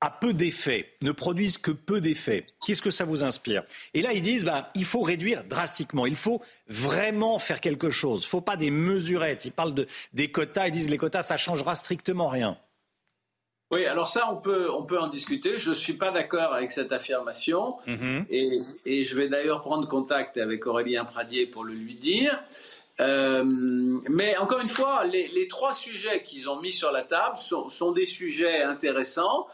a 0.00 0.10
peu 0.10 0.32
d'effets, 0.32 0.94
ne 1.02 1.10
produisent 1.10 1.58
que 1.58 1.70
peu 1.70 2.00
d'effets. 2.00 2.46
Qu'est-ce 2.64 2.82
que 2.82 2.90
ça 2.90 3.04
vous 3.04 3.24
inspire? 3.24 3.64
Et 3.94 4.02
là, 4.02 4.12
ils 4.12 4.22
disent, 4.22 4.44
bah, 4.44 4.70
il 4.74 4.84
faut 4.84 5.02
réduire 5.02 5.44
drastiquement, 5.44 6.06
il 6.06 6.16
faut 6.16 6.40
vraiment 6.68 7.38
faire 7.38 7.60
quelque 7.60 7.90
chose. 7.90 8.20
Il 8.22 8.26
ne 8.26 8.30
faut 8.30 8.40
pas 8.40 8.56
des 8.56 8.70
mesurettes. 8.70 9.44
Ils 9.44 9.52
parlent 9.52 9.74
de, 9.74 9.86
des 10.12 10.30
quotas, 10.30 10.68
ils 10.68 10.72
disent 10.72 10.90
les 10.90 10.98
quotas, 10.98 11.22
ça 11.22 11.36
changera 11.36 11.74
strictement 11.74 12.28
rien. 12.28 12.58
Oui, 13.70 13.84
alors 13.84 14.08
ça, 14.08 14.30
on 14.32 14.36
peut, 14.36 14.70
on 14.70 14.84
peut 14.84 14.98
en 14.98 15.08
discuter. 15.08 15.58
Je 15.58 15.70
ne 15.70 15.74
suis 15.74 15.92
pas 15.92 16.10
d'accord 16.10 16.54
avec 16.54 16.72
cette 16.72 16.90
affirmation. 16.90 17.76
Mm-hmm. 17.86 18.24
et, 18.30 18.58
et, 18.86 19.04
je 19.04 19.14
vais 19.14 19.28
d'ailleurs 19.28 19.60
prendre 19.60 19.86
contact 19.86 20.38
avec 20.38 20.66
Aurélien 20.66 21.04
Pradier 21.04 21.46
pour 21.46 21.64
le 21.64 21.74
lui 21.74 21.94
dire. 21.94 22.42
Euh, 23.00 23.44
mais 23.44 24.36
encore 24.38 24.60
une 24.60 24.68
fois, 24.68 25.04
les, 25.04 25.28
les 25.28 25.48
trois 25.48 25.72
sujets 25.72 26.22
qu'ils 26.22 26.48
ont 26.48 26.60
mis 26.60 26.72
sur 26.72 26.90
la 26.90 27.02
table 27.02 27.38
sont, 27.38 27.70
sont 27.70 27.92
des 27.92 28.06
sujets 28.06 28.62
intéressants. 28.62 29.46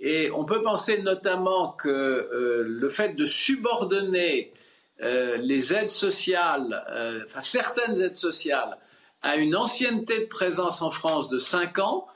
Et 0.00 0.30
on 0.32 0.44
peut 0.44 0.62
penser 0.62 1.00
notamment 1.02 1.68
que 1.72 1.88
euh, 1.88 2.64
le 2.66 2.88
fait 2.88 3.14
de 3.14 3.26
subordonner 3.26 4.52
euh, 5.02 5.36
les 5.36 5.74
aides 5.74 5.90
sociales, 5.90 6.84
enfin 7.26 7.40
certaines 7.40 8.00
aides 8.02 8.16
sociales, 8.16 8.78
à 9.22 9.36
une 9.36 9.54
ancienneté 9.54 10.20
de 10.20 10.26
présence 10.26 10.82
en 10.82 10.90
France 10.90 11.28
de 11.28 11.38
5 11.38 11.78
ans, 11.78 12.06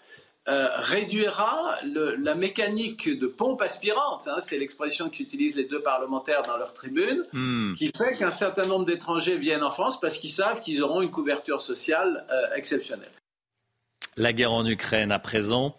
réduira 0.46 1.76
la 1.84 2.34
mécanique 2.34 3.08
de 3.08 3.26
pompe 3.26 3.62
aspirante, 3.62 4.28
hein, 4.28 4.40
c'est 4.40 4.58
l'expression 4.58 5.08
qu'utilisent 5.08 5.56
les 5.56 5.64
deux 5.64 5.82
parlementaires 5.82 6.42
dans 6.42 6.56
leur 6.56 6.72
tribune, 6.72 7.24
hmm. 7.32 7.74
qui 7.74 7.90
fait 7.96 8.16
qu'un 8.18 8.30
certain 8.30 8.66
nombre 8.66 8.84
d'étrangers 8.84 9.36
viennent 9.36 9.62
en 9.62 9.70
France 9.70 10.00
parce 10.00 10.18
qu'ils 10.18 10.32
savent 10.32 10.60
qu'ils 10.60 10.82
auront 10.82 11.00
une 11.00 11.10
couverture 11.10 11.60
sociale 11.60 12.26
exceptionnelle. 12.54 13.12
La 14.16 14.32
guerre 14.32 14.52
en 14.52 14.66
Ukraine 14.66 15.10
à 15.10 15.18
présent. 15.18 15.74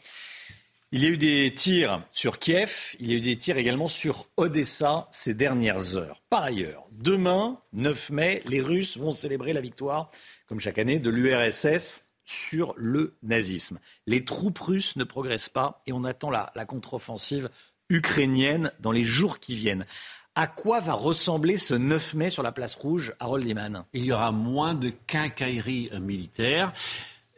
Il 0.92 1.04
y 1.04 1.08
a 1.08 1.10
eu 1.10 1.18
des 1.18 1.54
tirs 1.54 2.02
sur 2.12 2.40
Kiev, 2.40 2.96
il 3.00 3.12
y 3.12 3.14
a 3.14 3.18
eu 3.18 3.22
des 3.22 3.38
tirs 3.38 3.58
également 3.58 3.90
sur 3.90 4.28
Odessa 4.38 5.10
ces 5.12 5.34
dernières 5.34 5.98
heures. 5.98 6.22
Par 6.30 6.44
ailleurs, 6.44 6.86
demain, 6.92 7.60
9 7.74 8.12
mai, 8.12 8.44
les 8.46 8.62
Russes 8.62 8.98
vont 8.98 9.12
célébrer 9.12 9.52
la 9.52 9.62
victoire, 9.62 10.10
comme 10.48 10.62
chaque 10.62 10.78
année, 10.78 11.00
de 11.00 11.10
l'URSS 11.10 12.05
sur 12.26 12.74
le 12.76 13.14
nazisme. 13.24 13.80
Les 14.08 14.26
troupes 14.26 14.60
russes 14.60 14.96
ne 14.96 15.04
progressent 15.04 15.50
pas 15.50 15.80
et 15.86 15.94
on 15.94 16.04
attend 16.04 16.30
la, 16.30 16.52
contre-offensive 16.68 17.50
ukrainienne 17.90 18.72
dans 18.80 18.92
les 18.92 19.04
jours 19.04 19.40
qui 19.40 19.56
viennent. 19.56 19.86
À 20.34 20.48
quoi 20.48 20.82
va 20.82 20.94
ressembler 20.94 21.56
ce 21.56 21.76
9 21.76 22.14
mai 22.16 22.30
sur 22.30 22.44
la 22.44 22.52
place 22.52 22.76
rouge, 22.76 23.14
Harold 23.20 23.48
Iman? 23.48 23.86
Il 23.94 24.04
y 24.04 24.12
aura 24.12 24.32
moins 24.32 24.74
de 24.74 24.90
quincailleries 24.90 25.92
militaires 26.02 26.74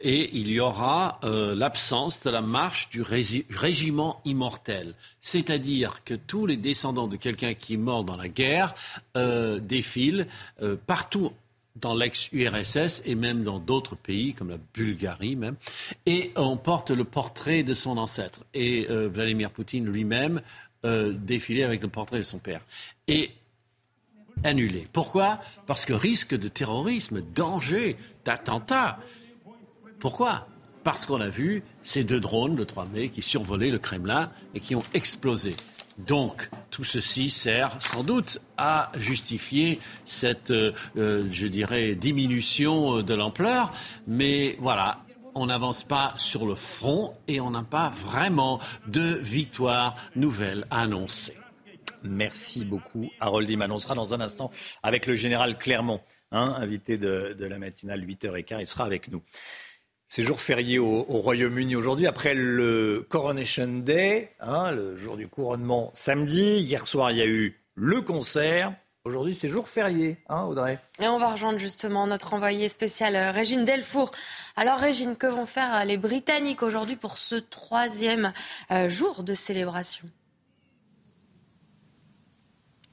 et 0.00 0.30
il 0.36 0.48
y 0.48 0.60
aura 0.60 1.18
euh, 1.24 1.54
l'absence 1.54 2.22
de 2.22 2.30
la 2.30 2.40
marche 2.40 2.88
du 2.88 3.02
régiment 3.02 4.20
immortel. 4.24 4.94
C'est-à-dire 5.20 6.04
que 6.04 6.14
tous 6.14 6.46
les 6.46 6.56
descendants 6.56 7.08
de 7.08 7.16
quelqu'un 7.16 7.54
qui 7.54 7.74
est 7.74 7.78
mort 7.78 8.04
dans 8.04 8.16
la 8.16 8.28
guerre 8.28 8.74
euh, 9.16 9.58
défilent 9.58 10.28
euh, 10.62 10.76
partout 10.86 11.32
dans 11.80 11.94
l'ex-URSS 11.94 13.02
et 13.04 13.14
même 13.14 13.44
dans 13.44 13.58
d'autres 13.58 13.96
pays 13.96 14.34
comme 14.34 14.50
la 14.50 14.58
Bulgarie 14.74 15.36
même, 15.36 15.56
et 16.06 16.32
on 16.36 16.56
porte 16.56 16.90
le 16.90 17.04
portrait 17.04 17.62
de 17.62 17.74
son 17.74 17.98
ancêtre. 17.98 18.44
Et 18.54 18.86
Vladimir 18.88 19.50
Poutine 19.50 19.86
lui-même 19.86 20.42
défilait 20.84 21.64
avec 21.64 21.82
le 21.82 21.88
portrait 21.88 22.18
de 22.18 22.22
son 22.22 22.38
père. 22.38 22.60
Et 23.06 23.30
annulé. 24.44 24.86
Pourquoi? 24.92 25.40
Parce 25.66 25.84
que 25.84 25.92
risque 25.92 26.38
de 26.38 26.46
terrorisme, 26.46 27.22
danger, 27.34 27.96
d'attentat. 28.24 29.00
Pourquoi? 29.98 30.46
Parce 30.84 31.06
qu'on 31.06 31.20
a 31.20 31.28
vu 31.28 31.64
ces 31.82 32.04
deux 32.04 32.20
drones 32.20 32.56
le 32.56 32.64
3 32.64 32.86
mai 32.86 33.08
qui 33.08 33.20
survolaient 33.20 33.70
le 33.70 33.80
Kremlin 33.80 34.30
et 34.54 34.60
qui 34.60 34.76
ont 34.76 34.84
explosé. 34.94 35.56
Donc, 35.98 36.48
tout 36.70 36.84
ceci 36.84 37.28
sert 37.28 37.78
sans 37.82 38.04
doute 38.04 38.40
à 38.56 38.92
justifier 38.98 39.80
cette, 40.06 40.52
euh, 40.52 40.72
euh, 40.96 41.26
je 41.30 41.46
dirais, 41.46 41.96
diminution 41.96 43.02
de 43.02 43.14
l'ampleur. 43.14 43.72
Mais 44.06 44.56
voilà, 44.60 45.04
on 45.34 45.46
n'avance 45.46 45.82
pas 45.82 46.14
sur 46.16 46.46
le 46.46 46.54
front 46.54 47.14
et 47.26 47.40
on 47.40 47.50
n'a 47.50 47.64
pas 47.64 47.90
vraiment 47.90 48.60
de 48.86 49.00
victoire 49.00 49.94
nouvelle 50.14 50.66
à 50.70 50.82
annoncer. 50.82 51.36
Merci 52.04 52.64
beaucoup, 52.64 53.10
Harold 53.18 53.50
Iman. 53.50 53.72
On 53.72 53.78
sera 53.78 53.94
dans 53.94 54.14
un 54.14 54.20
instant 54.20 54.52
avec 54.84 55.06
le 55.06 55.14
général 55.14 55.58
Clermont, 55.58 56.00
hein, 56.30 56.54
invité 56.58 56.96
de, 56.96 57.34
de 57.36 57.44
la 57.44 57.58
matinale 57.58 58.04
8h15. 58.04 58.60
Il 58.60 58.66
sera 58.66 58.84
avec 58.84 59.10
nous. 59.10 59.22
C'est 60.10 60.22
jour 60.22 60.40
férié 60.40 60.78
au, 60.78 61.02
Royaume-Uni 61.02 61.76
aujourd'hui, 61.76 62.06
après 62.06 62.32
le 62.32 63.06
Coronation 63.10 63.68
Day, 63.80 64.32
hein, 64.40 64.70
le 64.70 64.96
jour 64.96 65.18
du 65.18 65.28
couronnement 65.28 65.90
samedi. 65.92 66.60
Hier 66.60 66.86
soir, 66.86 67.10
il 67.10 67.18
y 67.18 67.20
a 67.20 67.26
eu 67.26 67.60
le 67.74 68.00
concert. 68.00 68.72
Aujourd'hui, 69.04 69.34
c'est 69.34 69.50
jour 69.50 69.68
férié, 69.68 70.16
hein, 70.30 70.44
Audrey 70.44 70.78
Et 70.98 71.08
on 71.08 71.18
va 71.18 71.32
rejoindre 71.32 71.58
justement 71.58 72.06
notre 72.06 72.32
envoyé 72.32 72.70
spécial, 72.70 73.16
euh, 73.16 73.32
Régine 73.32 73.66
Delfour. 73.66 74.10
Alors, 74.56 74.78
Régine, 74.78 75.14
que 75.14 75.26
vont 75.26 75.46
faire 75.46 75.74
euh, 75.74 75.84
les 75.84 75.98
Britanniques 75.98 76.62
aujourd'hui 76.62 76.96
pour 76.96 77.18
ce 77.18 77.34
troisième 77.34 78.32
euh, 78.70 78.88
jour 78.88 79.22
de 79.22 79.34
célébration? 79.34 80.08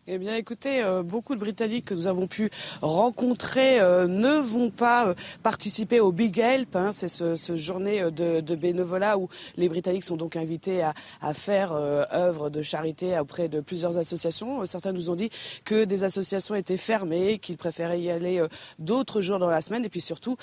Eh 0.07 0.19
bien, 0.19 0.35
écoutez, 0.35 0.83
euh, 0.83 1.01
beaucoup 1.01 1.33
de 1.33 1.39
Britanniques 1.39 1.85
que 1.85 1.95
nous 1.95 2.05
avons 2.05 2.27
pu 2.27 2.51
rencontrer 2.83 3.79
euh, 3.79 4.07
ne 4.07 4.37
vont 4.37 4.69
pas 4.69 5.07
euh, 5.07 5.13
participer 5.41 5.99
au 5.99 6.11
Big 6.11 6.37
Help. 6.37 6.75
Hein, 6.75 6.91
c'est 6.93 7.07
ce, 7.07 7.33
ce, 7.33 7.55
journée 7.55 8.03
de, 8.11 8.39
de, 8.39 8.55
bénévolat 8.55 9.17
où 9.17 9.29
les 9.57 9.67
Britanniques 9.67 10.03
sont 10.03 10.15
donc 10.15 10.35
invités 10.35 10.83
à, 10.83 10.93
à 11.23 11.33
faire 11.33 11.73
œuvre 11.73 12.51
de 12.51 12.61
charité 12.61 13.17
auprès 13.17 13.49
de 13.49 13.61
plusieurs 13.61 13.97
associations. 13.97 14.63
Certains 14.67 14.91
nous 14.91 15.09
ont 15.09 15.15
dit 15.15 15.31
que 15.65 15.85
des 15.85 16.03
associations 16.03 16.53
étaient 16.53 16.77
fermées, 16.77 17.39
qu'ils 17.39 17.57
préféraient 17.57 17.99
y 17.99 18.11
aller 18.11 18.45
d'autres 18.77 19.21
jours 19.21 19.39
dans 19.39 19.49
la 19.49 19.61
semaine 19.61 19.85
et 19.85 19.89
puis 19.89 20.01
surtout 20.01 20.37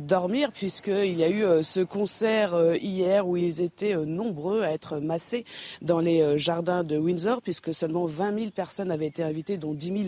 dormir 0.00 0.52
puisqu'il 0.52 1.18
y 1.18 1.24
a 1.24 1.30
eu 1.30 1.44
ce 1.62 1.80
concert 1.80 2.56
hier 2.76 3.26
où 3.26 3.36
ils 3.36 3.60
étaient 3.62 3.96
nombreux 3.96 4.62
à 4.62 4.72
être 4.72 4.98
massés 4.98 5.44
dans 5.82 6.00
les 6.00 6.36
jardins 6.38 6.84
de 6.84 6.98
Windsor 6.98 7.40
puisque 7.42 7.72
seulement 7.72 8.04
20 8.04 8.38
000 8.38 8.50
personnes 8.50 8.90
été 9.06 9.22
invités, 9.22 9.56
dont 9.56 9.74
10 9.74 9.86
000 9.86 9.98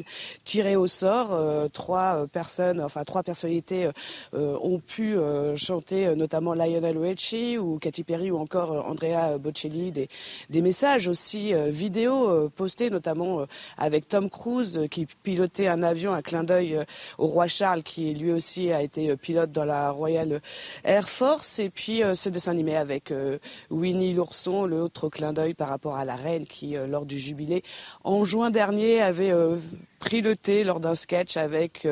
tirés 0.44 0.76
au 0.76 0.86
sort. 0.86 1.28
Euh, 1.32 1.68
trois 1.68 2.22
euh, 2.22 2.26
personnes, 2.26 2.80
enfin 2.80 3.04
trois 3.04 3.22
personnalités 3.22 3.88
euh, 4.34 4.58
ont 4.62 4.78
pu 4.78 5.16
chanter, 5.56 6.14
notamment 6.14 6.54
Lionel 6.54 6.98
Richie 6.98 7.58
ou 7.58 7.78
Katy 7.78 8.04
Perry 8.04 8.30
ou 8.30 8.38
encore 8.38 8.86
Andrea 8.86 9.38
Bocelli, 9.38 9.92
des, 9.92 10.08
des 10.48 10.62
messages 10.62 11.08
aussi 11.08 11.52
vidéo 11.68 12.48
postés, 12.50 12.90
notamment 12.90 13.46
avec 13.76 14.08
Tom 14.08 14.30
Cruise 14.30 14.80
qui 14.90 15.06
pilotait 15.06 15.68
un 15.68 15.82
avion, 15.82 16.12
un 16.12 16.22
clin 16.22 16.44
d'œil 16.44 16.78
au 17.18 17.26
roi 17.26 17.46
Charles 17.46 17.82
qui 17.82 18.14
lui 18.14 18.32
aussi 18.32 18.72
a 18.72 18.82
été 18.82 19.16
pilote 19.16 19.52
dans 19.52 19.64
la 19.64 19.90
Royal 19.90 20.40
Air 20.84 21.08
Force 21.08 21.58
et 21.58 21.70
puis 21.70 22.02
ce 22.14 22.28
dessin 22.28 22.52
animé 22.52 22.76
avec 22.76 23.12
Winnie 23.70 24.14
l'ourson, 24.14 24.66
l'autre 24.66 25.08
clin 25.08 25.32
d'œil 25.32 25.54
par 25.54 25.68
rapport 25.68 25.96
à 25.96 26.04
la 26.04 26.16
reine 26.16 26.46
qui 26.46 26.76
lors 26.88 27.06
du 27.06 27.18
jubilé 27.18 27.62
en 28.04 28.24
juin 28.24 28.50
dernier 28.50 28.79
avait 29.00 29.30
euh, 29.30 29.56
pris 30.00 30.20
le 30.20 30.34
thé 30.34 30.64
lors 30.64 30.80
d'un 30.80 30.96
sketch 30.96 31.36
avec 31.36 31.86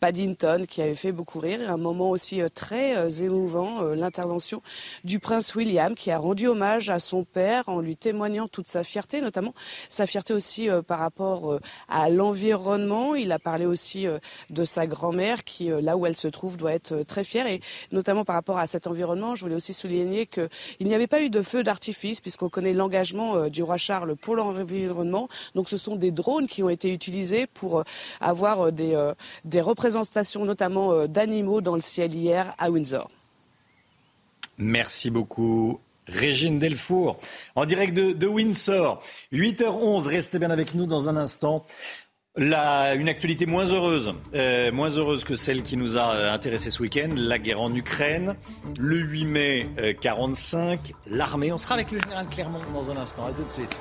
Paddington 0.00 0.64
qui 0.68 0.82
avait 0.82 0.94
fait 0.94 1.12
beaucoup 1.12 1.38
rire. 1.38 1.70
Un 1.70 1.78
moment 1.78 2.10
aussi 2.10 2.42
très 2.54 3.22
émouvant, 3.22 3.82
l'intervention 3.82 4.60
du 5.04 5.18
prince 5.18 5.54
William 5.54 5.94
qui 5.94 6.10
a 6.10 6.18
rendu 6.18 6.48
hommage 6.48 6.90
à 6.90 6.98
son 6.98 7.24
père 7.24 7.68
en 7.68 7.80
lui 7.80 7.96
témoignant 7.96 8.48
toute 8.48 8.68
sa 8.68 8.84
fierté, 8.84 9.20
notamment 9.20 9.54
sa 9.88 10.06
fierté 10.06 10.34
aussi 10.34 10.68
par 10.86 10.98
rapport 10.98 11.58
à 11.88 12.10
l'environnement. 12.10 13.14
Il 13.14 13.32
a 13.32 13.38
parlé 13.38 13.64
aussi 13.64 14.06
de 14.50 14.64
sa 14.64 14.86
grand-mère 14.86 15.44
qui, 15.44 15.70
là 15.80 15.96
où 15.96 16.04
elle 16.04 16.16
se 16.16 16.28
trouve, 16.28 16.56
doit 16.56 16.72
être 16.72 17.02
très 17.04 17.24
fière 17.24 17.46
et 17.46 17.60
notamment 17.92 18.24
par 18.24 18.34
rapport 18.34 18.58
à 18.58 18.66
cet 18.66 18.86
environnement, 18.86 19.34
je 19.34 19.42
voulais 19.42 19.54
aussi 19.54 19.72
souligner 19.72 20.26
qu'il 20.26 20.48
n'y 20.80 20.94
avait 20.94 21.06
pas 21.06 21.22
eu 21.22 21.30
de 21.30 21.42
feu 21.42 21.62
d'artifice 21.62 22.20
puisqu'on 22.20 22.48
connaît 22.48 22.72
l'engagement 22.72 23.36
euh, 23.36 23.48
du 23.48 23.62
roi 23.62 23.76
Charles 23.76 24.16
pour 24.16 24.36
l'environnement. 24.36 25.28
Donc 25.54 25.68
ce 25.68 25.76
sont 25.76 25.96
des 25.96 26.10
drones 26.10 26.46
qui 26.46 26.62
ont 26.62 26.68
été 26.68 26.92
utilisés 26.92 27.46
pour 27.54 27.80
euh, 27.80 27.82
avoir 28.20 28.66
euh, 28.66 28.70
des, 28.70 29.12
des 29.44 29.60
représentations 29.60 30.44
notamment 30.44 31.06
d'animaux 31.06 31.60
dans 31.60 31.74
le 31.74 31.82
ciel 31.82 32.14
hier 32.14 32.54
à 32.58 32.70
Windsor. 32.70 33.08
Merci 34.58 35.10
beaucoup. 35.10 35.78
Régine 36.08 36.58
Delfour, 36.58 37.16
en 37.54 37.64
direct 37.64 37.94
de, 37.94 38.26
Windsor. 38.26 39.00
8h11, 39.32 40.08
restez 40.08 40.38
bien 40.38 40.50
avec 40.50 40.74
nous 40.74 40.86
dans 40.86 41.08
un 41.08 41.16
instant 41.16 41.62
une 42.36 43.08
actualité 43.08 43.44
moins 43.44 43.66
heureuse, 43.66 44.14
euh, 44.34 44.72
moins 44.72 44.88
heureuse 44.88 45.22
que 45.22 45.36
celle 45.36 45.62
qui 45.62 45.76
nous 45.76 45.98
a 45.98 46.14
euh, 46.14 46.32
intéressé 46.32 46.70
ce 46.70 46.80
week-end, 46.82 47.10
la 47.14 47.38
guerre 47.38 47.60
en 47.60 47.74
Ukraine, 47.74 48.36
le 48.80 48.96
8 48.96 49.24
mai 49.26 49.68
45, 50.00 50.80
euh, 50.80 50.92
l'armée. 51.14 51.52
On 51.52 51.58
sera 51.58 51.74
avec 51.74 51.90
le 51.90 51.98
général 51.98 52.26
Clermont 52.28 52.60
dans 52.72 52.90
un 52.90 52.96
instant. 52.96 53.26
À 53.26 53.32
tout 53.32 53.44
de 53.44 53.50
suite. 53.50 53.76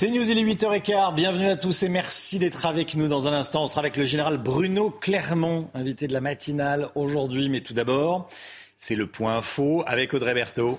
C'est 0.00 0.10
News, 0.10 0.30
il 0.30 0.38
est 0.38 0.44
8h15. 0.44 1.12
Bienvenue 1.16 1.48
à 1.48 1.56
tous 1.56 1.82
et 1.82 1.88
merci 1.88 2.38
d'être 2.38 2.66
avec 2.66 2.94
nous 2.94 3.08
dans 3.08 3.26
un 3.26 3.32
instant. 3.32 3.64
On 3.64 3.66
sera 3.66 3.80
avec 3.80 3.96
le 3.96 4.04
général 4.04 4.38
Bruno 4.38 4.90
Clermont, 4.90 5.68
invité 5.74 6.06
de 6.06 6.12
la 6.12 6.20
matinale 6.20 6.88
aujourd'hui. 6.94 7.48
Mais 7.48 7.62
tout 7.62 7.74
d'abord, 7.74 8.30
c'est 8.76 8.94
le 8.94 9.08
point 9.08 9.40
faux 9.40 9.82
avec 9.88 10.14
Audrey 10.14 10.34
Berthaud. 10.34 10.78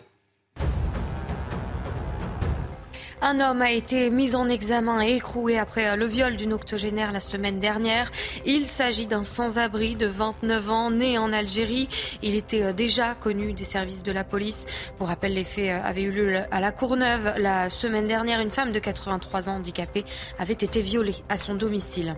Un 3.22 3.41
homme 3.41 3.62
a 3.62 3.72
été 3.72 4.10
mis 4.10 4.34
en 4.34 4.48
examen 4.48 5.02
et 5.02 5.16
écroué 5.16 5.58
après 5.58 5.98
le 5.98 6.06
viol 6.06 6.38
d'une 6.38 6.54
octogénaire 6.54 7.12
la 7.12 7.20
semaine 7.20 7.60
dernière. 7.60 8.12
Il 8.46 8.66
s'agit 8.66 9.08
d'un 9.08 9.24
sans-abri 9.24 9.96
de 9.96 10.06
29 10.06 10.70
ans, 10.70 10.90
né 10.90 11.18
en 11.18 11.34
Algérie. 11.34 11.90
Il 12.24 12.36
était 12.36 12.64
euh, 12.64 12.74
déjà 12.74 13.16
connu 13.16 13.52
des 13.52 13.66
services 13.66 14.04
de 14.04 14.14
la 14.14 14.24
police. 14.24 14.66
Pour 14.98 15.08
rappel, 15.08 15.34
les 15.34 15.44
faits 15.44 15.70
euh, 15.70 15.82
avaient 15.84 16.04
eu 16.04 16.12
lieu 16.12 16.38
à 16.50 16.60
la 16.62 16.72
Courneuve. 16.72 17.34
La 17.38 17.70
semaine 17.70 18.08
dernière, 18.08 18.40
une 18.40 18.52
femme 18.52 18.72
de 18.72 18.80
83 18.80 19.50
ans 19.50 19.56
handicapée 19.56 20.06
avait 20.40 20.54
été 20.54 20.80
violée 20.80 21.16
à 21.28 21.36
son 21.36 21.56
domicile. 21.56 22.16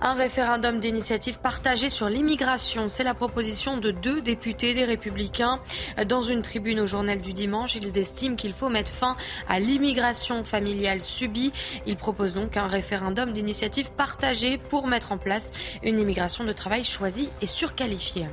Un 0.00 0.14
référendum 0.14 0.80
d'initiative 0.80 1.38
partagée 1.38 1.88
sur 1.88 2.08
l'immigration, 2.08 2.88
c'est 2.88 3.04
la 3.04 3.14
proposition 3.14 3.76
de 3.76 3.90
deux 3.90 4.20
députés 4.20 4.74
des 4.74 4.84
Républicains. 4.84 5.60
Dans 6.06 6.22
une 6.22 6.42
tribune 6.42 6.80
au 6.80 6.86
journal 6.86 7.20
du 7.20 7.32
dimanche, 7.32 7.76
ils 7.76 7.96
estiment 7.96 8.36
qu'il 8.36 8.52
faut 8.52 8.68
mettre 8.68 8.92
fin 8.92 9.16
à 9.48 9.60
l'immigration 9.60 10.44
familiale 10.44 11.00
subie. 11.00 11.52
Ils 11.86 11.96
proposent 11.96 12.34
donc 12.34 12.56
un 12.56 12.66
référendum 12.66 13.32
d'initiative 13.32 13.90
partagée 13.92 14.58
pour 14.58 14.86
mettre 14.86 15.12
en 15.12 15.18
place 15.18 15.52
une 15.82 15.98
immigration 15.98 16.44
de 16.44 16.52
travail 16.52 16.84
choisie 16.84 17.28
et 17.40 17.46
surqualifiée. 17.46 18.26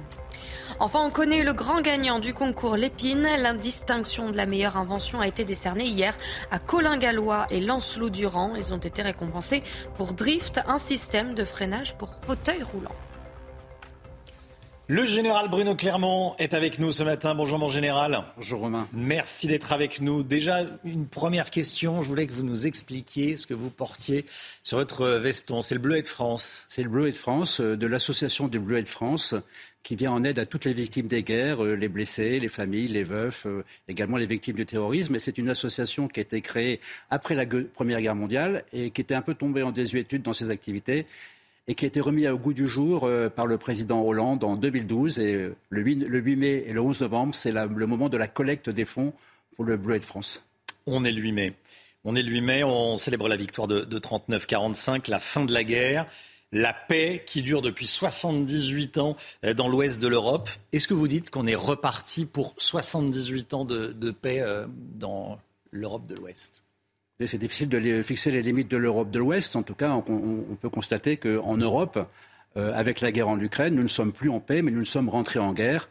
Enfin, 0.80 1.02
on 1.06 1.10
connaît 1.10 1.44
le 1.44 1.54
grand 1.54 1.82
gagnant 1.82 2.20
du 2.20 2.34
concours 2.34 2.76
Lépine. 2.76 3.28
L'indistinction 3.40 4.30
de 4.30 4.38
la 4.38 4.46
meilleure 4.46 4.78
invention 4.78 5.22
a 5.22 5.28
été 5.28 5.44
décernée 5.44 5.86
hier 5.86 6.16
à 6.52 6.60
Colin 6.60 6.98
Gallois 6.98 7.48
et 7.50 7.60
Lancelot 7.60 8.10
Durand. 8.10 8.54
Ils 8.56 8.74
ont 8.74 8.78
été 8.78 9.02
récompensés 9.02 9.64
pour 9.96 10.14
Drift, 10.14 10.60
un 10.68 10.78
système 10.78 11.34
de 11.34 11.44
freinage 11.44 11.96
pour 11.96 12.16
fauteuil 12.26 12.64
roulant. 12.64 12.96
Le 14.94 15.06
général 15.06 15.48
Bruno 15.48 15.74
Clermont 15.74 16.36
est 16.38 16.54
avec 16.54 16.78
nous 16.78 16.92
ce 16.92 17.04
matin. 17.04 17.34
Bonjour 17.34 17.58
mon 17.58 17.70
général. 17.70 18.26
Bonjour 18.36 18.60
Romain. 18.60 18.90
Merci 18.92 19.48
d'être 19.48 19.72
avec 19.72 20.02
nous. 20.02 20.22
Déjà, 20.22 20.66
une 20.84 21.08
première 21.08 21.50
question. 21.50 22.02
Je 22.02 22.10
voulais 22.10 22.28
que 22.28 22.34
vous 22.34 22.44
nous 22.44 22.68
expliquiez 22.68 23.38
ce 23.38 23.48
que 23.48 23.54
vous 23.54 23.70
portiez 23.70 24.26
sur 24.64 24.80
votre 24.80 25.08
veston. 25.08 25.62
C'est 25.62 25.76
le 25.76 25.80
Bleuet 25.80 26.02
de 26.02 26.08
France. 26.08 26.66
C'est 26.68 26.84
le 26.84 26.90
Bleuet 26.90 27.12
de 27.12 27.16
France, 27.16 27.62
euh, 27.62 27.78
de 27.78 27.88
l'association 27.88 28.50
du 28.50 28.60
Bleuet 28.60 28.84
de 28.84 28.90
France, 28.90 29.34
qui 29.84 29.96
vient 29.96 30.12
en 30.12 30.24
aide 30.24 30.40
à 30.40 30.46
toutes 30.46 30.66
les 30.66 30.74
victimes 30.74 31.08
des 31.08 31.24
guerres, 31.24 31.64
euh, 31.64 31.76
les 31.76 31.88
blessés, 31.88 32.40
les 32.40 32.50
familles, 32.50 32.88
les 32.88 33.04
veufs, 33.04 33.46
euh, 33.46 33.64
également 33.88 34.18
les 34.18 34.26
victimes 34.26 34.56
du 34.56 34.66
terrorisme. 34.66 35.16
Et 35.16 35.20
c'est 35.20 35.38
une 35.38 35.50
association 35.50 36.08
qui 36.08 36.20
a 36.20 36.24
été 36.24 36.42
créée 36.42 36.80
après 37.10 37.36
la 37.36 37.46
Première 37.46 38.02
Guerre 38.02 38.16
mondiale 38.16 38.64
et 38.74 38.92
qui 38.92 39.02
était 39.02 39.16
un 39.16 39.22
peu 39.22 39.34
tombée 39.34 39.64
en 39.64 39.72
désuétude 39.72 40.22
dans 40.22 40.34
ses 40.34 40.50
activités 40.50 41.06
et 41.68 41.76
qui 41.76 41.86
a 41.86 41.88
été 41.88 42.00
remis 42.00 42.28
au 42.28 42.38
goût 42.38 42.54
du 42.54 42.68
jour 42.68 43.06
euh, 43.06 43.30
par 43.30 43.48
le 43.48 43.58
président 43.58 44.04
Hollande 44.04 44.44
en 44.44 44.56
2012. 44.56 45.20
Et 45.20 45.50
le 45.70 45.82
8, 45.82 46.36
mai 46.36 46.64
et 46.68 46.74
le 46.74 46.82
11 46.82 47.02
novembre, 47.02 47.36
c'est 47.36 47.52
le 47.52 47.88
moment 47.88 48.10
de 48.10 48.18
la 48.18 48.28
collecte 48.28 48.70
des 48.70 48.86
fonds 48.86 49.14
pour 49.56 49.66
le 49.66 49.78
Bleu 49.78 50.00
de 50.00 50.06
France. 50.06 50.46
On 50.86 51.04
est 51.06 51.12
le 51.12 51.22
8 51.22 51.32
mai. 51.32 51.54
On 52.04 52.16
est 52.16 52.24
le 52.24 52.32
8 52.32 52.42
mai, 52.42 52.64
on 52.64 52.98
célèbre 52.98 53.28
la 53.30 53.36
victoire 53.36 53.68
de 53.68 54.00
39-45, 54.00 55.08
la 55.10 55.20
fin 55.20 55.46
de 55.46 55.54
la 55.54 55.64
guerre 55.64 56.08
la 56.52 56.74
paix 56.74 57.24
qui 57.26 57.42
dure 57.42 57.62
depuis 57.62 57.88
78 57.88 58.98
ans 58.98 59.16
euh, 59.46 59.54
dans 59.54 59.68
l'ouest 59.68 60.02
de 60.02 60.08
l'Europe. 60.08 60.50
Est-ce 60.72 60.88
que 60.88 60.94
vous 60.94 61.08
dites 61.08 61.30
qu'on 61.30 61.48
est 61.48 61.56
reparti 61.56 62.26
pour 62.26 62.54
78 62.58 63.54
ans 63.54 63.66
de, 63.66 64.12
paix 64.12 64.42
euh, 64.42 64.66
dans 64.70 65.40
l'Europe 65.72 66.08
de 66.08 66.16
l'Ouest? 66.16 66.64
C'est 67.24 67.38
difficile 67.38 67.70
de 67.70 68.02
fixer 68.02 68.32
les 68.32 68.42
limites 68.42 68.70
de 68.70 68.78
l'Europe 68.78 69.12
de 69.12 69.20
l'Ouest. 69.20 69.56
En 69.56 69.62
tout 69.62 69.76
cas, 69.76 69.92
on, 69.92 70.56
peut 70.60 70.70
constater 70.70 71.18
qu'en 71.18 71.56
Europe, 71.56 72.00
euh, 72.58 72.74
avec 72.74 73.00
la 73.00 73.12
guerre 73.12 73.30
en 73.30 73.40
Ukraine, 73.40 73.76
nous 73.76 73.84
ne 73.84 73.88
sommes 73.88 74.12
plus 74.12 74.32
en 74.32 74.40
paix, 74.40 74.64
mais 74.64 74.72
nous 74.72 74.86
sommes 74.86 75.08
rentrés 75.08 75.38
en 75.38 75.54
guerre. 75.54 75.88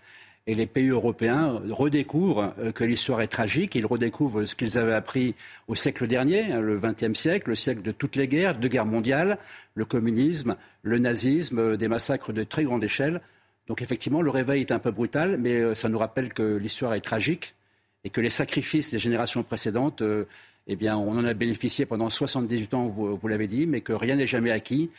Et 0.51 0.55
les 0.55 0.66
pays 0.66 0.89
européens 0.89 1.62
redécouvrent 1.70 2.52
que 2.74 2.82
l'histoire 2.82 3.20
est 3.20 3.28
tragique. 3.28 3.77
Ils 3.77 3.86
redécouvrent 3.86 4.44
ce 4.44 4.56
qu'ils 4.56 4.78
avaient 4.78 4.94
appris 4.94 5.36
au 5.68 5.77
siècle 5.77 6.09
dernier, 6.09 6.51
hein, 6.51 6.60
le 6.60 6.81
XXe 6.81 7.16
siècle, 7.16 7.51
le 7.51 7.55
siècle 7.55 7.82
de 7.82 7.93
toutes 7.93 8.16
les 8.16 8.27
guerres, 8.27 8.56
deux 8.56 8.66
guerres 8.66 8.85
mondiales, 8.85 9.39
le 9.77 9.85
communisme, 9.85 10.56
le 10.82 10.98
nazisme, 10.98 11.60
euh, 11.60 11.77
des 11.77 11.86
massacres 11.86 12.32
de 12.32 12.43
très 12.43 12.64
grande 12.64 12.82
échelle. 12.82 13.20
Donc 13.68 13.81
effectivement, 13.81 14.22
le 14.22 14.31
réveil 14.32 14.62
est 14.62 14.72
un 14.72 14.81
peu 14.81 14.90
brutal, 14.90 15.36
mais 15.39 15.55
euh, 15.55 15.77
ça 15.77 15.89
nous 15.89 15.98
rappelle 15.98 16.32
que 16.32 16.56
l'histoire 16.56 16.94
est 16.94 17.01
tragique 17.01 17.55
et 18.02 18.10
que 18.10 18.20
les 18.20 18.28
sacrifices 18.28 18.90
des 18.90 18.98
générations 18.98 19.44
précédentes, 19.44 20.02
euh, 20.02 20.24
eh 20.66 20.74
bien, 20.74 20.97
on 20.97 21.16
en 21.16 21.24
a 21.27 21.32
bénéficié 21.32 21.86
pendant 21.86 22.10
78 22.10 22.74
ans, 22.74 22.89
vous, 22.89 23.28
l'avez 23.28 23.47
dit, 23.47 23.68
mais 23.68 23.82
que 23.82 23.93
rien 23.93 24.16
n'est 24.16 24.27
jamais 24.27 24.51
acquis 24.51 24.90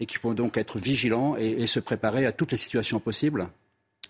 et 0.00 0.04
qu'il 0.04 0.18
faut 0.18 0.34
donc 0.34 0.58
être 0.58 0.78
vigilant 0.78 1.34
et 1.38 1.66
se 1.66 1.80
préparer 1.80 2.26
à 2.26 2.32
toutes 2.32 2.50
les 2.52 2.58
situations 2.58 3.00
possibles 3.00 3.48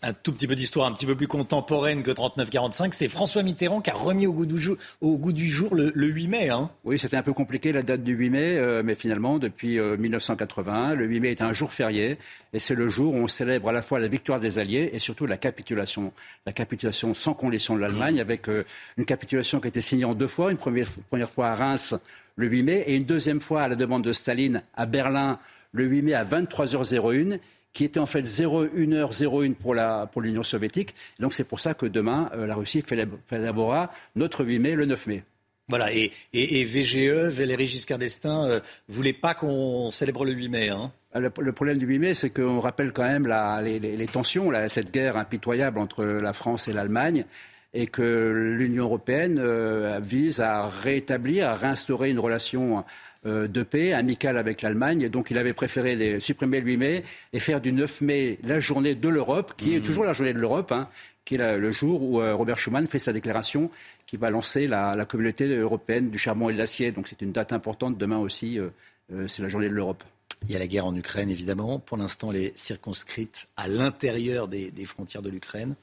un 0.02 0.12
tout 0.12 0.32
petit 0.32 0.46
peu 0.46 0.54
d'histoire 0.54 0.86
un 0.86 0.92
petit 0.92 1.06
peu 1.06 1.16
plus 1.16 1.26
contemporaine 1.26 2.02
que 2.02 2.10
39-45, 2.10 2.92
c'est 2.92 3.08
François 3.08 3.42
Mitterrand 3.42 3.80
qui 3.80 3.90
a 3.90 3.94
remis 3.94 4.26
au 4.26 4.32
goût 4.32 4.46
du 4.46 4.58
jour, 4.58 4.76
jour 5.00 5.74
le, 5.74 5.92
8 5.94 6.28
mai. 6.28 6.48
Hein. 6.50 6.70
Oui, 6.84 6.98
c'était 6.98 7.16
un 7.16 7.22
peu 7.22 7.32
compliqué 7.32 7.72
la 7.72 7.82
date 7.82 8.04
du 8.04 8.14
8 8.14 8.30
mai, 8.30 8.56
euh, 8.56 8.82
mais 8.84 8.94
finalement, 8.94 9.38
depuis 9.38 9.78
1981, 9.80 10.92
euh, 10.92 10.94
le 10.94 11.06
8 11.06 11.20
mai 11.20 11.30
est 11.30 11.42
un 11.42 11.52
jour 11.52 11.72
férié, 11.72 12.18
et 12.52 12.58
c'est 12.58 12.74
le 12.74 12.88
jour 12.88 13.14
où 13.14 13.18
on 13.18 13.28
célèbre 13.28 13.68
à 13.68 13.72
la 13.72 13.82
fois 13.82 13.98
la 13.98 14.08
victoire 14.08 14.40
des 14.40 14.58
Alliés 14.58 14.90
et 14.92 14.98
surtout 14.98 15.26
la 15.26 15.36
capitulation, 15.36 16.12
la 16.46 16.52
capitulation 16.52 17.14
sans 17.14 17.34
condition 17.34 17.74
de 17.74 17.80
l'Allemagne, 17.80 18.20
avec 18.20 18.48
euh, 18.48 18.64
une 18.96 19.04
capitulation 19.04 19.60
qui 19.60 19.66
a 19.66 19.68
été 19.68 19.80
signée 19.80 20.04
en 20.04 20.14
deux 20.14 20.28
fois, 20.28 20.50
une 20.50 20.58
première, 20.58 20.88
première 21.08 21.30
fois 21.30 21.48
à 21.48 21.54
Reims 21.54 21.94
le 22.36 22.46
8 22.46 22.62
mai, 22.62 22.84
et 22.86 22.94
une 22.94 23.04
deuxième 23.04 23.40
fois 23.40 23.62
à 23.62 23.68
la 23.68 23.74
demande 23.74 24.04
de 24.04 24.12
Staline 24.12 24.62
à 24.76 24.86
Berlin 24.86 25.38
le 25.72 25.84
8 25.84 26.02
mai 26.02 26.14
à 26.14 26.24
23h01 26.24 27.38
qui 27.78 27.84
était 27.84 28.00
en 28.00 28.06
fait 28.06 28.22
01h01 28.22 29.54
pour, 29.54 29.72
la, 29.72 30.08
pour 30.10 30.20
l'Union 30.20 30.42
soviétique. 30.42 30.96
donc 31.20 31.32
c'est 31.32 31.44
pour 31.44 31.60
ça 31.60 31.74
que 31.74 31.86
demain, 31.86 32.28
euh, 32.34 32.44
la 32.44 32.56
Russie 32.56 32.82
élaborera 33.30 33.92
notre 34.16 34.44
8 34.44 34.58
mai, 34.58 34.74
le 34.74 34.84
9 34.84 35.06
mai. 35.06 35.22
Voilà, 35.68 35.92
et, 35.92 36.10
et, 36.32 36.64
VGE, 36.64 37.28
Valéry 37.28 37.68
Giscard 37.68 37.98
d'Estaing, 37.98 38.48
ne 38.48 38.52
euh, 38.54 38.60
voulait 38.88 39.12
pas 39.12 39.34
qu'on 39.34 39.92
célèbre 39.92 40.24
le 40.24 40.32
8 40.32 40.48
mai. 40.48 40.68
Hein. 40.70 40.90
Ah, 41.12 41.20
le, 41.20 41.30
problème 41.30 41.78
du 41.78 41.86
8 41.86 41.98
mai, 42.00 42.14
c'est 42.14 42.30
qu'on 42.30 42.58
rappelle 42.58 42.90
quand 42.90 43.04
même 43.04 43.28
la, 43.28 43.60
les, 43.62 44.06
tensions, 44.06 44.50
cette 44.68 44.92
guerre 44.92 45.16
impitoyable 45.16 45.78
entre 45.78 46.04
la 46.04 46.32
France 46.32 46.66
et 46.66 46.72
l'Allemagne, 46.72 47.26
et 47.74 47.86
que 47.86 48.56
l'Union 48.58 48.86
européenne 48.86 49.38
euh, 49.38 50.00
vise 50.02 50.40
à 50.40 50.66
rétablir, 50.66 51.48
à 51.48 51.54
réinstaurer 51.54 52.10
une 52.10 52.18
relation 52.18 52.84
de 53.24 53.62
paix 53.62 53.92
amicale 53.92 54.38
avec 54.38 54.62
l'Allemagne. 54.62 55.02
Et 55.02 55.08
donc 55.08 55.30
il 55.30 55.38
avait 55.38 55.52
préféré 55.52 56.20
supprimer 56.20 56.60
le 56.60 56.66
8 56.66 56.76
mai 56.76 57.02
et 57.32 57.40
faire 57.40 57.60
du 57.60 57.72
9 57.72 58.00
mai 58.02 58.38
la 58.42 58.60
journée 58.60 58.94
de 58.94 59.08
l'Europe, 59.08 59.54
qui 59.56 59.74
est 59.74 59.80
mmh. 59.80 59.82
toujours 59.82 60.04
la 60.04 60.12
journée 60.12 60.32
de 60.32 60.38
l'Europe, 60.38 60.72
hein, 60.72 60.88
qui 61.24 61.34
est 61.34 61.58
le 61.58 61.70
jour 61.72 62.02
où 62.02 62.20
euh, 62.20 62.34
Robert 62.34 62.56
Schuman 62.56 62.86
fait 62.86 62.98
sa 62.98 63.12
déclaration 63.12 63.70
qui 64.06 64.16
va 64.16 64.30
lancer 64.30 64.66
la, 64.66 65.04
communauté 65.04 65.46
européenne 65.46 66.10
du 66.10 66.18
charbon 66.18 66.48
et 66.48 66.54
de 66.54 66.58
l'acier. 66.58 66.90
Donc 66.92 67.06
c'est 67.08 67.20
une 67.20 67.32
date 67.32 67.52
importante. 67.52 67.98
Demain 67.98 68.18
aussi, 68.18 68.58
euh, 68.58 69.26
c'est 69.26 69.42
la 69.42 69.48
journée 69.48 69.68
de 69.68 69.74
l'Europe. 69.74 70.02
Il 70.46 70.52
y 70.52 70.56
a 70.56 70.58
la 70.58 70.66
guerre 70.66 70.86
en 70.86 70.94
Ukraine, 70.94 71.30
évidemment. 71.30 71.78
Pour 71.78 71.96
l'instant, 71.96 72.30
elle 72.30 72.38
est 72.38 72.56
circonscrite 72.56 73.48
à 73.56 73.66
l'intérieur 73.66 74.48
des, 74.48 74.72
frontières 74.84 75.22
de 75.22 75.28
l'Ukraine. 75.28 75.74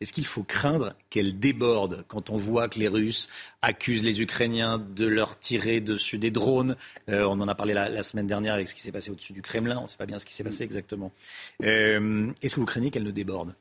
Est-ce 0.00 0.12
qu'il 0.12 0.24
faut 0.24 0.44
craindre 0.44 0.94
qu'elle 1.10 1.38
déborde 1.38 2.04
quand 2.08 2.30
on 2.30 2.36
voit 2.36 2.68
que 2.68 2.78
les 2.78 2.88
Russes 2.88 3.28
accusent 3.60 4.04
les 4.04 4.22
Ukrainiens 4.22 4.78
de 4.78 5.06
leur 5.06 5.38
tirer 5.38 5.80
dessus 5.80 6.18
des 6.18 6.30
drones? 6.30 6.76
Euh, 7.08 7.24
On 7.24 7.40
en 7.40 7.48
a 7.48 7.54
parlé 7.54 7.74
la, 7.74 8.02
semaine 8.02 8.26
dernière 8.26 8.54
avec 8.54 8.68
ce 8.68 8.74
qui 8.74 8.82
s'est 8.82 8.92
passé 8.92 9.10
au-dessus 9.10 9.32
du 9.32 9.42
Kremlin. 9.42 9.78
On 9.78 9.82
ne 9.82 9.88
sait 9.88 9.96
pas 9.96 10.06
bien 10.06 10.18
ce 10.18 10.26
qui 10.26 10.34
s'est 10.34 10.44
passé 10.44 10.62
exactement. 10.62 11.12
Euh, 11.62 12.30
est-ce 12.40 12.54
que 12.54 12.60
vous 12.60 12.66
craignez 12.66 12.90
qu'elle 12.90 13.04
ne 13.04 13.10
déborde? 13.10 13.54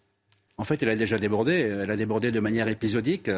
En 0.58 0.64
fait, 0.64 0.82
elle 0.84 0.90
a 0.90 0.96
déjà 0.96 1.18
débordé. 1.18 1.54
Elle 1.54 1.90
a 1.90 1.98
débordé 1.98 2.32
de 2.32 2.40
manière 2.40 2.68
épisodique 2.68 3.30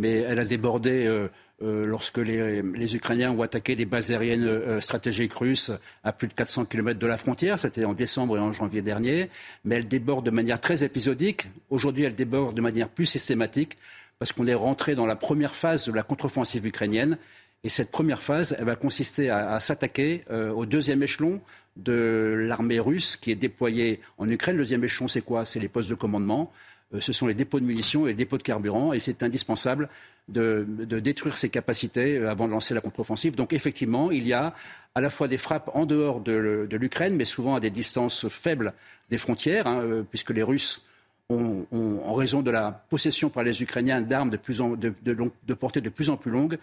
mais 0.00 0.16
elle 0.16 0.40
a 0.40 0.44
débordé 0.44 1.06
euh, 1.06 1.28
euh, 1.62 1.84
lorsque 1.84 2.16
les, 2.16 2.96
Ukrainiens 2.96 3.32
ont 3.32 3.42
attaqué 3.42 3.76
des 3.76 3.84
bases 3.84 4.10
aériennes 4.10 4.46
euh, 4.46 4.80
stratégiques 4.80 5.34
russes 5.34 5.70
à 6.04 6.12
plus 6.12 6.26
de 6.26 6.32
400 6.32 6.64
km 6.64 6.98
de 6.98 7.06
la 7.06 7.18
frontière. 7.18 7.58
C'était 7.58 7.84
en 7.84 7.92
décembre 7.92 8.38
et 8.38 8.40
en 8.40 8.52
janvier 8.52 8.80
dernier. 8.80 9.28
Mais 9.64 9.76
elle 9.76 9.86
déborde 9.86 10.24
de 10.24 10.30
manière 10.30 10.58
très 10.58 10.84
épisodique. 10.84 11.48
Aujourd'hui, 11.68 12.04
elle 12.04 12.14
déborde 12.14 12.56
de 12.56 12.62
manière 12.62 12.88
plus 12.88 13.06
systématique 13.06 13.76
parce 14.18 14.32
qu'on 14.32 14.46
est 14.46 14.54
rentré 14.54 14.94
dans 14.94 15.06
la 15.06 15.16
première 15.16 15.54
phase 15.54 15.86
de 15.86 15.92
la 15.92 16.02
contre-offensive 16.02 16.66
ukrainienne. 16.66 17.18
Et 17.62 17.68
cette 17.68 17.90
première 17.90 18.22
phase, 18.22 18.56
elle 18.58 18.64
va 18.64 18.76
consister 18.76 19.28
à, 19.28 19.60
s'attaquer 19.60 20.22
au 20.30 20.64
deuxième 20.64 21.02
échelon 21.02 21.42
de 21.76 22.46
l'armée 22.48 22.80
russe 22.80 23.16
qui 23.16 23.30
est 23.30 23.36
déployée 23.36 24.00
en 24.16 24.28
Ukraine. 24.28 24.56
Le 24.56 24.62
deuxième 24.62 24.84
échelon, 24.84 25.08
c'est 25.08 25.20
quoi? 25.20 25.44
C'est 25.44 25.60
les 25.60 25.68
postes 25.68 25.90
de 25.90 25.94
commandement. 25.94 26.52
Euh, 26.94 27.00
ce 27.00 27.12
sont 27.12 27.26
les 27.26 27.34
dépôts 27.34 27.60
de 27.60 27.64
munitions 27.64 28.06
et 28.06 28.10
les 28.10 28.14
dépôts 28.14 28.38
de 28.38 28.42
carburant, 28.42 28.92
et 28.92 28.98
c'est 28.98 29.22
indispensable 29.22 29.88
de, 30.28 30.66
détruire 31.00 31.36
ces 31.36 31.48
capacités 31.48 32.18
euh, 32.18 32.30
avant 32.30 32.46
de 32.46 32.52
lancer 32.52 32.74
la 32.74 32.80
contre-offensive. 32.80 33.36
Donc 33.36 33.52
effectivement, 33.52 34.10
il 34.10 34.26
y 34.26 34.32
a 34.32 34.54
à 34.94 35.00
la 35.00 35.10
fois 35.10 35.28
des 35.28 35.36
frappes 35.36 35.70
en 35.74 35.86
dehors 35.86 36.20
de, 36.20 36.68
l'Ukraine, 36.72 37.16
mais 37.16 37.24
souvent 37.24 37.54
à 37.54 37.60
des 37.60 37.70
distances 37.70 38.28
faibles 38.28 38.72
des 39.08 39.18
frontières, 39.18 39.66
hein, 39.66 39.80
euh, 39.82 40.02
puisque 40.02 40.30
les 40.30 40.42
Russes 40.42 40.86
en 41.32 42.12
raison 42.12 42.42
de 42.42 42.50
la 42.50 42.72
possession 42.72 43.30
par 43.30 43.44
les 43.44 43.62
Ukrainiens 43.62 44.00
d'armes 44.00 44.30
de, 44.30 45.54
portée 45.54 45.80
de 45.80 45.88
plus 45.88 46.10
en 46.10 46.16
plus 46.16 46.32
longue, 46.32 46.58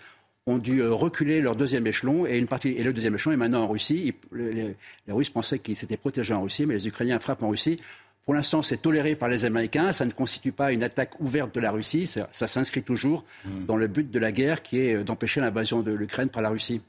ont 0.46 0.58
dû 0.58 0.84
reculer 0.84 1.40
leur 1.40 1.56
deuxième 1.56 1.88
échelon 1.88 2.26
et, 2.26 2.38
une 2.38 2.48
partie, 2.48 2.72
et 2.72 2.84
le 2.84 2.92
deuxième 2.92 3.16
échelon 3.16 3.32
est 3.32 3.38
maintenant 3.38 3.64
en 3.64 3.70
Russie. 3.70 4.14
les 4.34 4.76
Russes 5.08 5.30
pensaient 5.30 5.60
qu'ils 5.60 5.78
s'étaient 5.78 5.96
protégés 5.96 6.34
en 6.34 6.42
Russie, 6.42 6.66
mais 6.66 6.74
les 6.74 6.86
Ukrainiens 6.86 7.18
frappent 7.18 7.44
en 7.44 7.50
Russie. 7.50 7.80
Pour 8.28 8.36
l'instant, 8.36 8.62
c'est 8.62 8.82
toléré 8.82 9.16
par 9.16 9.30
les 9.30 9.46
Américains. 9.46 9.94
Ça 9.94 10.04
ne 10.04 10.12
constitue 10.12 10.52
pas 10.52 10.74
une 10.74 10.84
attaque 10.84 11.18
ouverte 11.22 11.56
de 11.56 11.62
la 11.62 11.72
Russie. 11.72 12.08
Ça, 12.08 12.28
s'inscrit 12.48 12.84
toujours 12.84 13.24
hmm. 13.46 13.66
dans 13.66 13.78
le 13.78 13.88
but 13.88 14.12
de 14.12 14.20
la 14.20 14.34
guerre 14.34 14.62
qui 14.62 14.80
est 14.80 15.02
d'empêcher 15.02 15.40
l'invasion 15.40 15.82
de 15.82 15.94
l'Ukraine 15.94 16.28
par 16.28 16.42
la 16.42 16.50
Russie. 16.50 16.82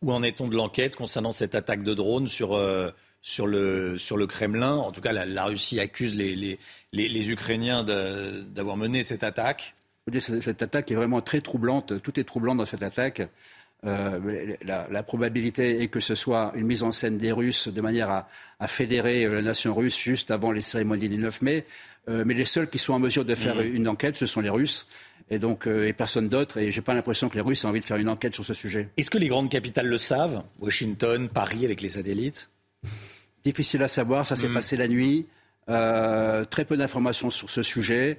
Où 0.00 0.10
en 0.10 0.22
est-on 0.22 0.48
de 0.48 0.56
l'enquête 0.56 0.96
concernant 0.96 1.30
cette 1.30 1.54
attaque 1.54 1.82
de 1.82 1.92
drone 1.92 2.26
sur, 2.26 2.54
euh, 2.54 2.90
sur, 3.20 3.46
le, 3.46 3.98
sur 3.98 4.16
le 4.16 4.26
Kremlin? 4.26 4.76
En 4.76 4.90
tout 4.90 5.02
cas, 5.02 5.12
la, 5.12 5.44
Russie 5.44 5.78
accuse 5.78 6.14
les, 6.14 6.34
les, 6.34 6.58
les, 6.92 7.30
Ukrainiens 7.30 7.84
d'avoir 7.84 8.78
mené 8.78 9.02
cette 9.02 9.24
attaque. 9.24 9.74
Cette 10.20 10.62
attaque 10.62 10.90
est 10.90 10.94
vraiment 10.94 11.20
très 11.20 11.42
troublante. 11.42 12.00
Tout 12.00 12.18
est 12.18 12.24
troublant 12.24 12.54
dans 12.54 12.64
cette 12.64 12.82
attaque. 12.82 13.20
Euh, 13.86 14.56
la, 14.64 15.02
probabilité 15.04 15.82
est 15.82 15.88
que 15.88 16.00
ce 16.00 16.14
soit 16.14 16.52
une 16.56 16.66
mise 16.66 16.82
en 16.82 16.90
scène 16.90 17.16
des 17.16 17.30
Russes 17.30 17.68
de 17.68 17.80
manière 17.80 18.26
à, 18.58 18.66
fédérer 18.66 19.24
euh, 19.24 19.34
la 19.34 19.42
nation 19.42 19.72
russe 19.74 19.96
juste 19.96 20.32
avant 20.32 20.50
les 20.50 20.60
cérémonies 20.60 21.08
du 21.08 21.18
9 21.18 21.42
mai. 21.42 21.64
Euh, 22.08 22.24
mais 22.26 22.34
les 22.34 22.44
seuls 22.44 22.68
qui 22.68 22.78
sont 22.78 22.94
en 22.94 22.98
mesure 22.98 23.24
de 23.24 23.34
faire 23.34 23.56
mmh. 23.56 23.74
une 23.74 23.88
enquête, 23.88 24.16
ce 24.16 24.26
sont 24.26 24.40
les 24.40 24.50
Russes. 24.50 24.88
Et 25.30 25.38
donc, 25.38 25.66
et 25.66 25.92
personne 25.92 26.30
d'autre. 26.30 26.56
Et 26.56 26.70
j'ai 26.70 26.80
pas 26.80 26.94
l'impression 26.94 27.28
que 27.28 27.34
les 27.34 27.42
Russes 27.42 27.64
aient 27.64 27.66
envie 27.66 27.80
de 27.80 27.84
faire 27.84 27.98
une 27.98 28.08
enquête 28.08 28.34
sur 28.34 28.46
ce 28.46 28.54
sujet. 28.54 28.88
Est-ce 28.96 29.10
que 29.10 29.18
les 29.18 29.28
grandes 29.28 29.50
capitales 29.50 29.86
le 29.86 29.98
savent? 29.98 30.42
Washington, 30.58 31.28
Paris 31.28 31.66
avec 31.66 31.82
les 31.82 31.90
satellites? 31.90 32.48
Difficile 33.44 33.82
à 33.82 33.88
savoir. 33.88 34.26
Ça 34.26 34.36
s'est 34.36 34.48
mmh. 34.48 34.54
passé 34.54 34.76
la 34.78 34.88
nuit. 34.88 35.26
très 35.66 36.64
peu 36.64 36.78
d'informations 36.78 37.28
sur 37.28 37.50
ce 37.50 37.62
sujet. 37.62 38.16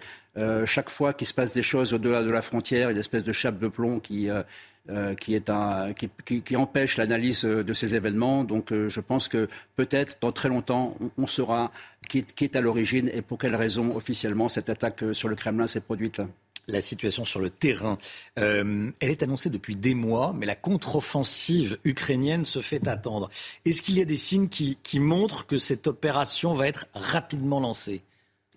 chaque 0.65 0.91
fois 0.91 1.13
qu'il 1.13 1.25
se 1.25 1.33
passe 1.33 1.53
des 1.53 1.63
choses 1.63 1.91
au-delà 1.93 2.21
de 2.21 2.29
la 2.29 2.43
frontière, 2.43 2.81
il 2.81 2.83
y 2.83 2.87
a 2.89 2.91
une 2.91 2.99
espèce 2.99 3.23
de 3.23 3.33
chape 3.33 3.57
de 3.57 3.69
plomb 3.69 3.99
qui, 3.99 4.29
euh, 4.29 4.43
un, 4.89 5.93
qui, 5.93 6.55
empêche 6.55 6.97
l'analyse 6.97 7.45
euh, 7.45 7.63
de 7.63 7.73
ces 7.73 7.95
événements. 7.95 8.43
Donc 8.43 8.71
euh, 8.71 8.89
je 8.89 8.99
pense 8.99 9.27
que 9.27 9.47
peut-être 9.75 10.17
dans 10.21 10.31
très 10.31 10.49
longtemps, 10.49 10.95
on, 11.17 11.27
saura 11.27 11.71
qui, 12.07 12.25
est 12.41 12.55
à 12.55 12.61
l'origine 12.61 13.09
et 13.13 13.21
pour 13.21 13.37
quelles 13.37 13.55
raisons 13.55 13.95
officiellement 13.95 14.49
cette 14.49 14.69
attaque 14.69 15.03
sur 15.13 15.27
le 15.27 15.35
Kremlin 15.35 15.67
s'est 15.67 15.81
produite 15.81 16.21
la 16.67 16.81
situation 16.81 17.25
sur 17.25 17.39
le 17.39 17.49
terrain. 17.49 17.97
elle 18.35 18.93
est 19.01 19.23
annoncée 19.23 19.49
depuis 19.49 19.75
des 19.75 19.95
mois, 19.95 20.35
mais 20.37 20.45
la 20.45 20.53
contre-offensive 20.53 21.79
ukrainienne 21.83 22.45
se 22.45 22.61
fait 22.61 22.87
attendre. 22.87 23.31
Est-ce 23.65 23.81
qu'il 23.81 23.97
y 23.97 24.01
a 24.01 24.05
des 24.05 24.17
signes 24.17 24.49
qui, 24.49 24.99
montrent 24.99 25.47
que 25.47 25.57
cette 25.57 25.87
opération 25.87 26.53
va 26.53 26.67
être 26.67 26.85
rapidement 26.93 27.59
lancée? 27.59 28.03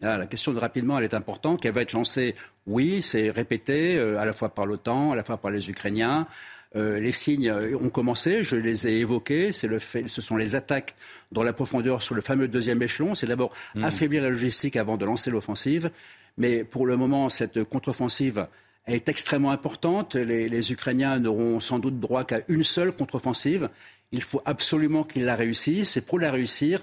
Ah, 0.02 0.18
La 0.18 0.26
question 0.26 0.52
de 0.52 0.58
rapidement, 0.58 0.98
elle 0.98 1.04
est 1.04 1.14
importante. 1.14 1.60
Qu'elle 1.60 1.72
va 1.72 1.82
être 1.82 1.92
lancée 1.92 2.34
oui, 2.66 3.02
c'est 3.02 3.30
répété 3.30 3.96
euh, 3.98 4.20
à 4.20 4.26
la 4.26 4.32
fois 4.32 4.50
par 4.50 4.66
l'OTAN, 4.66 5.10
à 5.12 5.16
la 5.16 5.22
fois 5.22 5.36
par 5.36 5.50
les 5.50 5.68
Ukrainiens. 5.70 6.26
Euh, 6.74 7.00
les 7.00 7.12
signes 7.12 7.50
euh, 7.50 7.76
ont 7.76 7.90
commencé, 7.90 8.44
je 8.44 8.56
les 8.56 8.86
ai 8.86 8.98
évoqués. 9.00 9.50
Le 9.64 9.78
fait, 9.78 10.08
ce 10.08 10.22
sont 10.22 10.36
les 10.36 10.54
attaques 10.54 10.94
dans 11.32 11.42
la 11.42 11.52
profondeur 11.52 12.02
sur 12.02 12.14
le 12.14 12.20
fameux 12.20 12.48
deuxième 12.48 12.80
échelon. 12.80 13.14
C'est 13.14 13.26
d'abord 13.26 13.52
mmh. 13.74 13.84
affaiblir 13.84 14.22
la 14.22 14.30
logistique 14.30 14.76
avant 14.76 14.96
de 14.96 15.04
lancer 15.04 15.30
l'offensive. 15.30 15.90
Mais 16.38 16.64
pour 16.64 16.86
le 16.86 16.96
moment, 16.96 17.28
cette 17.28 17.64
contre-offensive 17.64 18.46
est 18.86 19.08
extrêmement 19.08 19.50
importante. 19.50 20.14
Les, 20.14 20.48
les 20.48 20.72
Ukrainiens 20.72 21.18
n'auront 21.18 21.60
sans 21.60 21.78
doute 21.78 22.00
droit 22.00 22.24
qu'à 22.24 22.40
une 22.48 22.64
seule 22.64 22.92
contre-offensive. 22.92 23.68
Il 24.12 24.22
faut 24.22 24.40
absolument 24.44 25.04
qu'ils 25.04 25.24
la 25.24 25.34
réussissent. 25.34 25.96
Et 25.96 26.00
pour 26.00 26.18
la 26.18 26.30
réussir, 26.30 26.80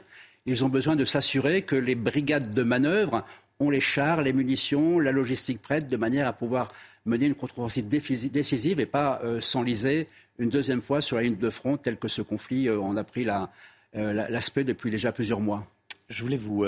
ils 0.49 0.65
ont 0.65 0.69
besoin 0.69 0.95
de 0.95 1.05
s'assurer 1.05 1.61
que 1.61 1.75
les 1.75 1.93
brigades 1.93 2.55
de 2.55 2.63
manœuvre 2.63 3.23
ont 3.59 3.69
les 3.69 3.79
chars, 3.79 4.23
les 4.23 4.33
munitions, 4.33 4.99
la 4.99 5.11
logistique 5.11 5.61
prête, 5.61 5.87
de 5.87 5.95
manière 5.95 6.27
à 6.27 6.33
pouvoir 6.33 6.71
mener 7.05 7.27
une 7.27 7.35
contre-offensive 7.35 7.87
décisive 7.87 8.79
et 8.79 8.87
pas 8.87 9.21
euh, 9.23 9.41
s'enliser 9.41 10.07
une 10.39 10.49
deuxième 10.49 10.81
fois 10.81 11.01
sur 11.01 11.17
la 11.17 11.23
ligne 11.23 11.37
de 11.37 11.49
front, 11.51 11.77
tel 11.77 11.97
que 11.97 12.07
ce 12.07 12.23
conflit 12.23 12.67
en 12.67 12.95
euh, 12.95 12.99
a 12.99 13.03
pris 13.03 13.27
euh, 13.29 14.13
l'aspect 14.29 14.63
depuis 14.63 14.89
déjà 14.89 15.11
plusieurs 15.11 15.39
mois. 15.39 15.67
Je 16.07 16.23
voulais 16.23 16.37
vous, 16.37 16.65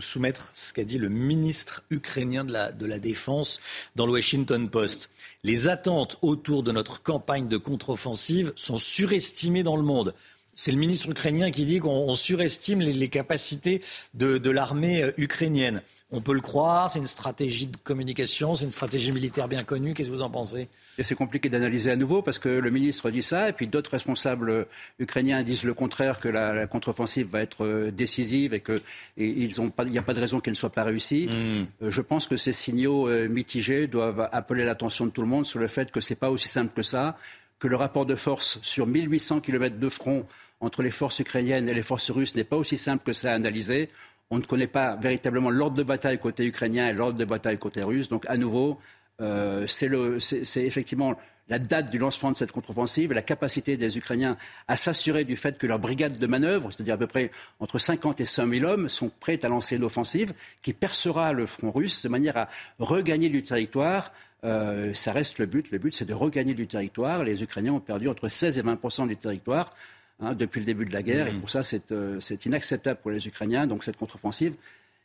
soumettre 0.00 0.50
ce 0.52 0.74
qu'a 0.74 0.84
dit 0.84 0.98
le 0.98 1.08
ministre 1.08 1.84
ukrainien 1.88 2.44
de 2.44 2.52
la, 2.52 2.72
de 2.72 2.84
la 2.84 2.98
Défense 2.98 3.58
dans 3.94 4.04
le 4.04 4.12
Washington 4.12 4.68
Post. 4.68 5.08
Les 5.42 5.68
attentes 5.68 6.18
autour 6.20 6.62
de 6.62 6.72
notre 6.72 7.02
campagne 7.02 7.48
de 7.48 7.56
contre-offensive 7.56 8.52
sont 8.56 8.76
surestimées 8.76 9.62
dans 9.62 9.78
le 9.78 9.82
monde. 9.82 10.12
C'est 10.56 10.72
le 10.72 10.78
ministre 10.78 11.10
ukrainien 11.10 11.50
qui 11.50 11.66
dit 11.66 11.80
qu'on 11.80 12.14
surestime 12.14 12.80
les, 12.80 13.08
capacités 13.08 13.82
de, 14.14 14.50
l'armée 14.50 15.02
euh, 15.02 15.12
ukrainienne. 15.18 15.82
On 16.10 16.22
peut 16.22 16.32
le 16.32 16.40
croire, 16.40 16.90
c'est 16.90 16.98
une 16.98 17.06
stratégie 17.06 17.66
de 17.66 17.76
communication, 17.76 18.54
c'est 18.54 18.64
une 18.64 18.72
stratégie 18.72 19.12
militaire 19.12 19.48
bien 19.48 19.64
connue. 19.64 19.92
Qu'est-ce 19.92 20.08
que 20.08 20.14
vous 20.14 20.22
en 20.22 20.30
pensez? 20.30 20.68
C'est 20.98 21.14
compliqué 21.14 21.50
d'analyser 21.50 21.90
à 21.90 21.96
nouveau 21.96 22.22
parce 22.22 22.38
que 22.38 22.48
le 22.48 22.70
ministre 22.70 23.10
dit 23.10 23.22
ça 23.22 23.50
et 23.50 23.52
puis 23.52 23.66
d'autres 23.66 23.90
responsables 23.90 24.48
euh, 24.48 24.64
ukrainiens 24.98 25.42
disent 25.42 25.64
le 25.64 25.74
contraire, 25.74 26.18
que 26.18 26.28
la, 26.28 26.66
contre-offensive 26.66 27.28
va 27.28 27.42
être 27.42 27.66
euh, 27.66 27.90
décisive 27.90 28.54
et 28.54 28.60
qu'il 28.60 28.80
n'y 29.18 29.98
a 29.98 30.02
pas 30.02 30.14
de 30.14 30.20
raison 30.20 30.40
qu'elle 30.40 30.52
ne 30.52 30.56
soit 30.56 30.70
pas 30.70 30.84
réussie. 30.84 31.28
Hmm. 31.28 31.90
Je 31.90 32.00
pense 32.00 32.26
que 32.26 32.38
ces 32.38 32.52
signaux 32.52 33.08
mitigés 33.28 33.88
doivent 33.88 34.30
appeler 34.32 34.64
l'attention 34.64 35.04
de 35.04 35.10
tout 35.10 35.20
le 35.20 35.28
monde 35.28 35.44
sur 35.44 35.58
le 35.58 35.68
fait 35.68 35.90
que 35.90 36.00
ce 36.00 36.14
n'est 36.14 36.18
pas 36.18 36.30
aussi 36.30 36.48
simple 36.48 36.72
que 36.74 36.82
ça, 36.82 37.18
que 37.58 37.68
le 37.68 37.76
rapport 37.76 38.06
de 38.06 38.14
force 38.14 38.58
sur 38.62 38.86
1800 38.86 39.40
km 39.40 39.78
de 39.78 39.88
front 39.88 40.26
entre 40.60 40.82
les 40.82 40.90
forces 40.90 41.18
ukrainiennes 41.18 41.68
et 41.68 41.74
les 41.74 41.82
forces 41.82 42.10
russes 42.10 42.36
n'est 42.36 42.44
pas 42.44 42.56
aussi 42.56 42.78
simple 42.78 43.04
que 43.04 43.12
ça 43.12 43.32
à 43.32 43.34
analyser. 43.34 43.90
On 44.30 44.38
ne 44.38 44.42
connaît 44.44 44.66
pas 44.66 44.96
véritablement 44.96 45.50
l'ordre 45.50 45.76
de 45.76 45.82
bataille 45.82 46.18
côté 46.18 46.44
ukrainien 46.44 46.88
et 46.88 46.92
l'ordre 46.92 47.18
de 47.18 47.24
bataille 47.24 47.58
côté 47.58 47.82
russe. 47.82 48.08
Donc, 48.08 48.24
à 48.28 48.36
nouveau, 48.36 48.78
euh, 49.20 49.66
c'est 49.66 50.64
effectivement 50.64 51.16
la 51.48 51.58
date 51.58 51.90
du 51.90 51.98
lancement 51.98 52.32
de 52.32 52.36
cette 52.36 52.50
contre-offensive, 52.50 53.12
la 53.12 53.22
capacité 53.22 53.76
des 53.76 53.98
Ukrainiens 53.98 54.36
à 54.66 54.76
s'assurer 54.76 55.24
du 55.24 55.36
fait 55.36 55.58
que 55.58 55.66
leurs 55.66 55.78
brigades 55.78 56.18
de 56.18 56.26
manœuvre, 56.26 56.72
c'est-à-dire 56.72 56.94
à 56.94 56.98
peu 56.98 57.06
près 57.06 57.30
entre 57.60 57.78
50 57.78 58.20
et 58.20 58.24
100 58.24 58.48
000 58.48 58.64
hommes, 58.66 58.88
sont 58.88 59.10
prêtes 59.20 59.44
à 59.44 59.48
lancer 59.48 59.76
une 59.76 59.84
offensive 59.84 60.32
qui 60.62 60.72
percera 60.72 61.32
le 61.32 61.46
front 61.46 61.70
russe 61.70 62.02
de 62.02 62.08
manière 62.08 62.36
à 62.36 62.48
regagner 62.78 63.28
du 63.28 63.42
territoire. 63.42 64.12
Euh, 64.44 64.92
ça 64.92 65.12
reste 65.12 65.38
le 65.38 65.46
but. 65.46 65.70
Le 65.70 65.78
but, 65.78 65.94
c'est 65.94 66.04
de 66.04 66.14
regagner 66.14 66.54
du 66.54 66.66
territoire. 66.66 67.22
Les 67.22 67.42
Ukrainiens 67.42 67.74
ont 67.74 67.80
perdu 67.80 68.08
entre 68.08 68.28
16 68.28 68.58
et 68.58 68.62
20% 68.62 69.06
du 69.06 69.16
territoire. 69.16 69.72
Hein, 70.18 70.34
depuis 70.34 70.60
le 70.60 70.66
début 70.66 70.86
de 70.86 70.94
la 70.94 71.02
guerre. 71.02 71.28
Et 71.28 71.32
pour 71.32 71.50
ça, 71.50 71.60
euh, 71.90 72.20
c'est 72.20 72.46
inacceptable 72.46 73.00
pour 73.02 73.10
les 73.10 73.28
Ukrainiens. 73.28 73.66
Donc 73.66 73.84
cette 73.84 73.98
contre-offensive 73.98 74.54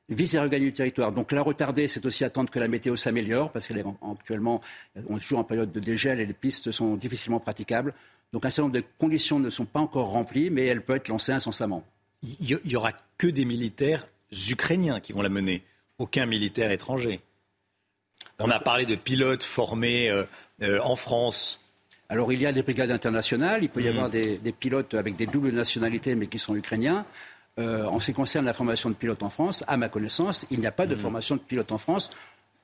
vise 0.07 0.37
à 0.37 0.41
regagner 0.41 0.67
du 0.67 0.73
territoire. 0.73 1.11
Donc 1.11 1.33
la 1.33 1.41
retarder, 1.41 1.89
c'est 1.89 2.05
aussi 2.05 2.23
attendre 2.23 2.49
que 2.49 2.59
la 2.59 2.69
météo 2.69 2.95
s'améliore, 2.95 3.51
parce 3.51 3.67
qu'elle 3.67 3.83
actuellement, 4.09 4.61
on 5.07 5.17
est 5.17 5.19
toujours 5.19 5.39
en 5.39 5.43
période 5.43 5.71
de 5.71 5.79
dégel 5.81 6.21
et 6.21 6.25
les 6.25 6.33
pistes 6.33 6.71
sont 6.71 6.95
difficilement 6.95 7.41
praticables. 7.41 7.93
Donc 8.31 8.45
un 8.45 8.49
certain 8.49 8.67
nombre 8.67 8.75
de 8.75 8.83
conditions 8.99 9.39
ne 9.39 9.49
sont 9.49 9.65
pas 9.65 9.81
encore 9.81 10.11
remplies, 10.11 10.49
mais 10.49 10.65
elle 10.65 10.81
peut 10.81 10.95
être 10.95 11.09
lancée 11.09 11.33
incessamment. 11.33 11.83
Il 12.23 12.59
n'y 12.63 12.75
aura 12.75 12.93
que 13.17 13.27
des 13.27 13.43
militaires 13.43 14.07
ukrainiens 14.49 15.01
qui 15.01 15.11
vont 15.11 15.21
la 15.21 15.29
mener, 15.29 15.61
aucun 15.97 16.25
militaire 16.25 16.71
étranger. 16.71 17.19
On 18.39 18.49
a 18.49 18.59
parlé 18.59 18.85
de 18.85 18.95
pilotes 18.95 19.43
formés 19.43 20.09
euh, 20.09 20.23
euh, 20.61 20.79
en 20.81 20.95
France, 20.95 21.61
Alors 22.11 22.31
il 22.33 22.41
y 22.41 22.45
a 22.45 22.51
des 22.51 22.61
brigades 22.61 22.91
internationales, 22.91 23.63
il 23.63 23.69
peut 23.69 23.79
y 23.81 23.85
Mhm. 23.85 23.89
avoir 23.95 24.09
des, 24.09 24.37
des 24.37 24.51
pilotes 24.51 24.93
avec 24.95 25.15
des 25.15 25.25
doubles 25.25 25.51
nationalités 25.51 26.13
mais 26.15 26.27
qui 26.27 26.37
sont 26.37 26.55
ukrainiens. 26.55 27.05
Euh, 27.57 27.85
en 27.85 27.99
ce 27.99 28.07
qui 28.07 28.13
concerne 28.13 28.45
la 28.45 28.53
formation 28.53 28.89
de 28.89 28.95
pilotes 28.95 29.23
en 29.23 29.29
France, 29.29 29.63
à 29.67 29.75
ma 29.77 29.87
connaissance, 29.89 30.45
il 30.51 30.59
n'y 30.59 30.67
a 30.67 30.71
pas 30.71 30.85
de 30.87 30.95
formation 30.95 31.35
de 31.35 31.41
pilote 31.41 31.71
en 31.71 31.77
France 31.77 32.11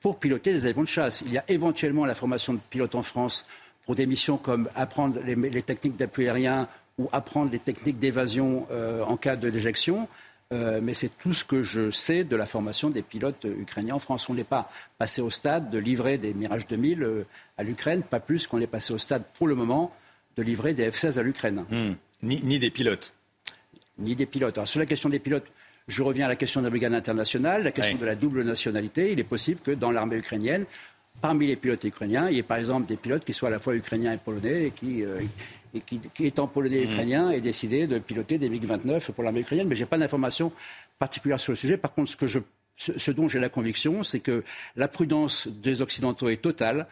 pour 0.01 0.19
piloter 0.19 0.51
des 0.53 0.65
avions 0.65 0.83
de 0.83 0.87
chasse. 0.87 1.23
Il 1.25 1.31
y 1.31 1.37
a 1.37 1.43
éventuellement 1.47 2.05
la 2.05 2.13
formation 2.15 2.53
de 2.53 2.59
pilote 2.69 2.93
en 2.95 3.01
France 3.03 3.47
pour 3.85 3.95
des 3.95 4.05
missions 4.05 4.37
comme 4.37 4.69
apprendre 4.75 5.19
les, 5.25 5.35
les 5.35 5.61
techniques 5.61 5.95
d'appui 5.97 6.27
aérien 6.27 6.67
ou 6.99 7.09
apprendre 7.11 7.49
les 7.51 7.59
techniques 7.59 7.99
d'évasion 7.99 8.67
euh, 8.71 9.03
en 9.03 9.15
cas 9.17 9.35
de 9.37 9.49
déjection. 9.49 10.07
Euh, 10.53 10.79
mais 10.81 10.93
c'est 10.93 11.09
tout 11.17 11.33
ce 11.33 11.43
que 11.43 11.61
je 11.61 11.91
sais 11.91 12.23
de 12.23 12.35
la 12.35 12.45
formation 12.45 12.89
des 12.89 13.01
pilotes 13.01 13.45
ukrainiens 13.45 13.95
en 13.95 13.99
France. 13.99 14.29
On 14.29 14.33
n'est 14.33 14.45
pas 14.45 14.71
passé 14.97 15.21
au 15.21 15.29
stade 15.29 15.69
de 15.69 15.77
livrer 15.77 16.17
des 16.17 16.33
Mirage 16.33 16.67
2000 16.67 17.03
euh, 17.03 17.25
à 17.57 17.63
l'Ukraine, 17.63 18.01
pas 18.01 18.21
plus 18.21 18.47
qu'on 18.47 18.61
est 18.61 18.67
passé 18.67 18.93
au 18.93 18.97
stade 18.97 19.23
pour 19.37 19.47
le 19.47 19.55
moment 19.55 19.93
de 20.37 20.43
livrer 20.43 20.73
des 20.73 20.89
F-16 20.89 21.19
à 21.19 21.23
l'Ukraine. 21.23 21.65
Hmm. 21.69 21.93
Ni, 22.23 22.41
ni 22.43 22.59
des 22.59 22.69
pilotes. 22.69 23.13
Ni 23.99 24.15
des 24.15 24.25
pilotes. 24.25 24.57
Alors, 24.57 24.67
sur 24.67 24.79
la 24.79 24.85
question 24.85 25.09
des 25.09 25.19
pilotes, 25.19 25.47
je 25.87 26.01
reviens 26.01 26.25
à 26.25 26.29
la 26.29 26.35
question 26.35 26.61
de 26.61 26.65
la 26.65 26.69
brigade 26.69 26.93
internationale, 26.93 27.63
la 27.63 27.71
question 27.71 27.95
Oui. 27.95 28.01
de 28.01 28.05
la 28.05 28.15
double 28.15 28.43
nationalité. 28.43 29.11
Il 29.11 29.19
est 29.19 29.25
possible 29.25 29.59
que 29.61 29.71
dans 29.71 29.91
l'armée 29.91 30.17
ukrainienne, 30.17 30.65
parmi 31.21 31.47
les 31.47 31.55
pilotes 31.55 31.83
ukrainiens, 31.83 32.29
il 32.29 32.35
y 32.35 32.39
ait 32.39 32.43
par 32.43 32.57
exemple 32.57 32.87
des 32.87 32.97
pilotes 32.97 33.25
qui 33.25 33.33
soient 33.33 33.49
à 33.49 33.51
la 33.51 33.59
fois 33.59 33.75
ukrainiens 33.75 34.13
et 34.13 34.17
polonais 34.17 34.65
et 34.65 34.71
qui, 34.71 35.03
euh, 35.03 35.19
et 35.73 35.81
qui, 35.81 35.99
qui, 36.13 36.25
étant 36.25 36.47
polonais 36.47 36.77
et 36.81 36.85
Mm. 36.87 36.91
ukrainiens, 36.91 37.31
aient 37.31 37.41
décidé 37.41 37.87
de 37.87 37.99
piloter 37.99 38.37
des 38.37 38.49
MiG-29 38.49 39.11
pour 39.11 39.23
l'armée 39.23 39.41
ukrainienne. 39.41 39.67
Mais 39.67 39.75
je 39.75 39.81
n'ai 39.83 39.87
pas 39.89 39.97
d'informations 39.97 40.51
particulières 40.99 41.39
sur 41.39 41.51
le 41.51 41.57
sujet. 41.57 41.77
Par 41.77 41.93
contre, 41.93 42.11
ce, 42.11 42.17
que 42.17 42.27
je, 42.27 42.39
ce, 42.75 42.97
ce 42.97 43.11
dont 43.11 43.27
j'ai 43.27 43.39
la 43.39 43.49
conviction, 43.49 44.03
c'est 44.03 44.19
que 44.19 44.43
la 44.75 44.87
prudence 44.87 45.47
des 45.47 45.81
Occidentaux 45.81 46.29
est 46.29 46.41
totale. 46.41 46.87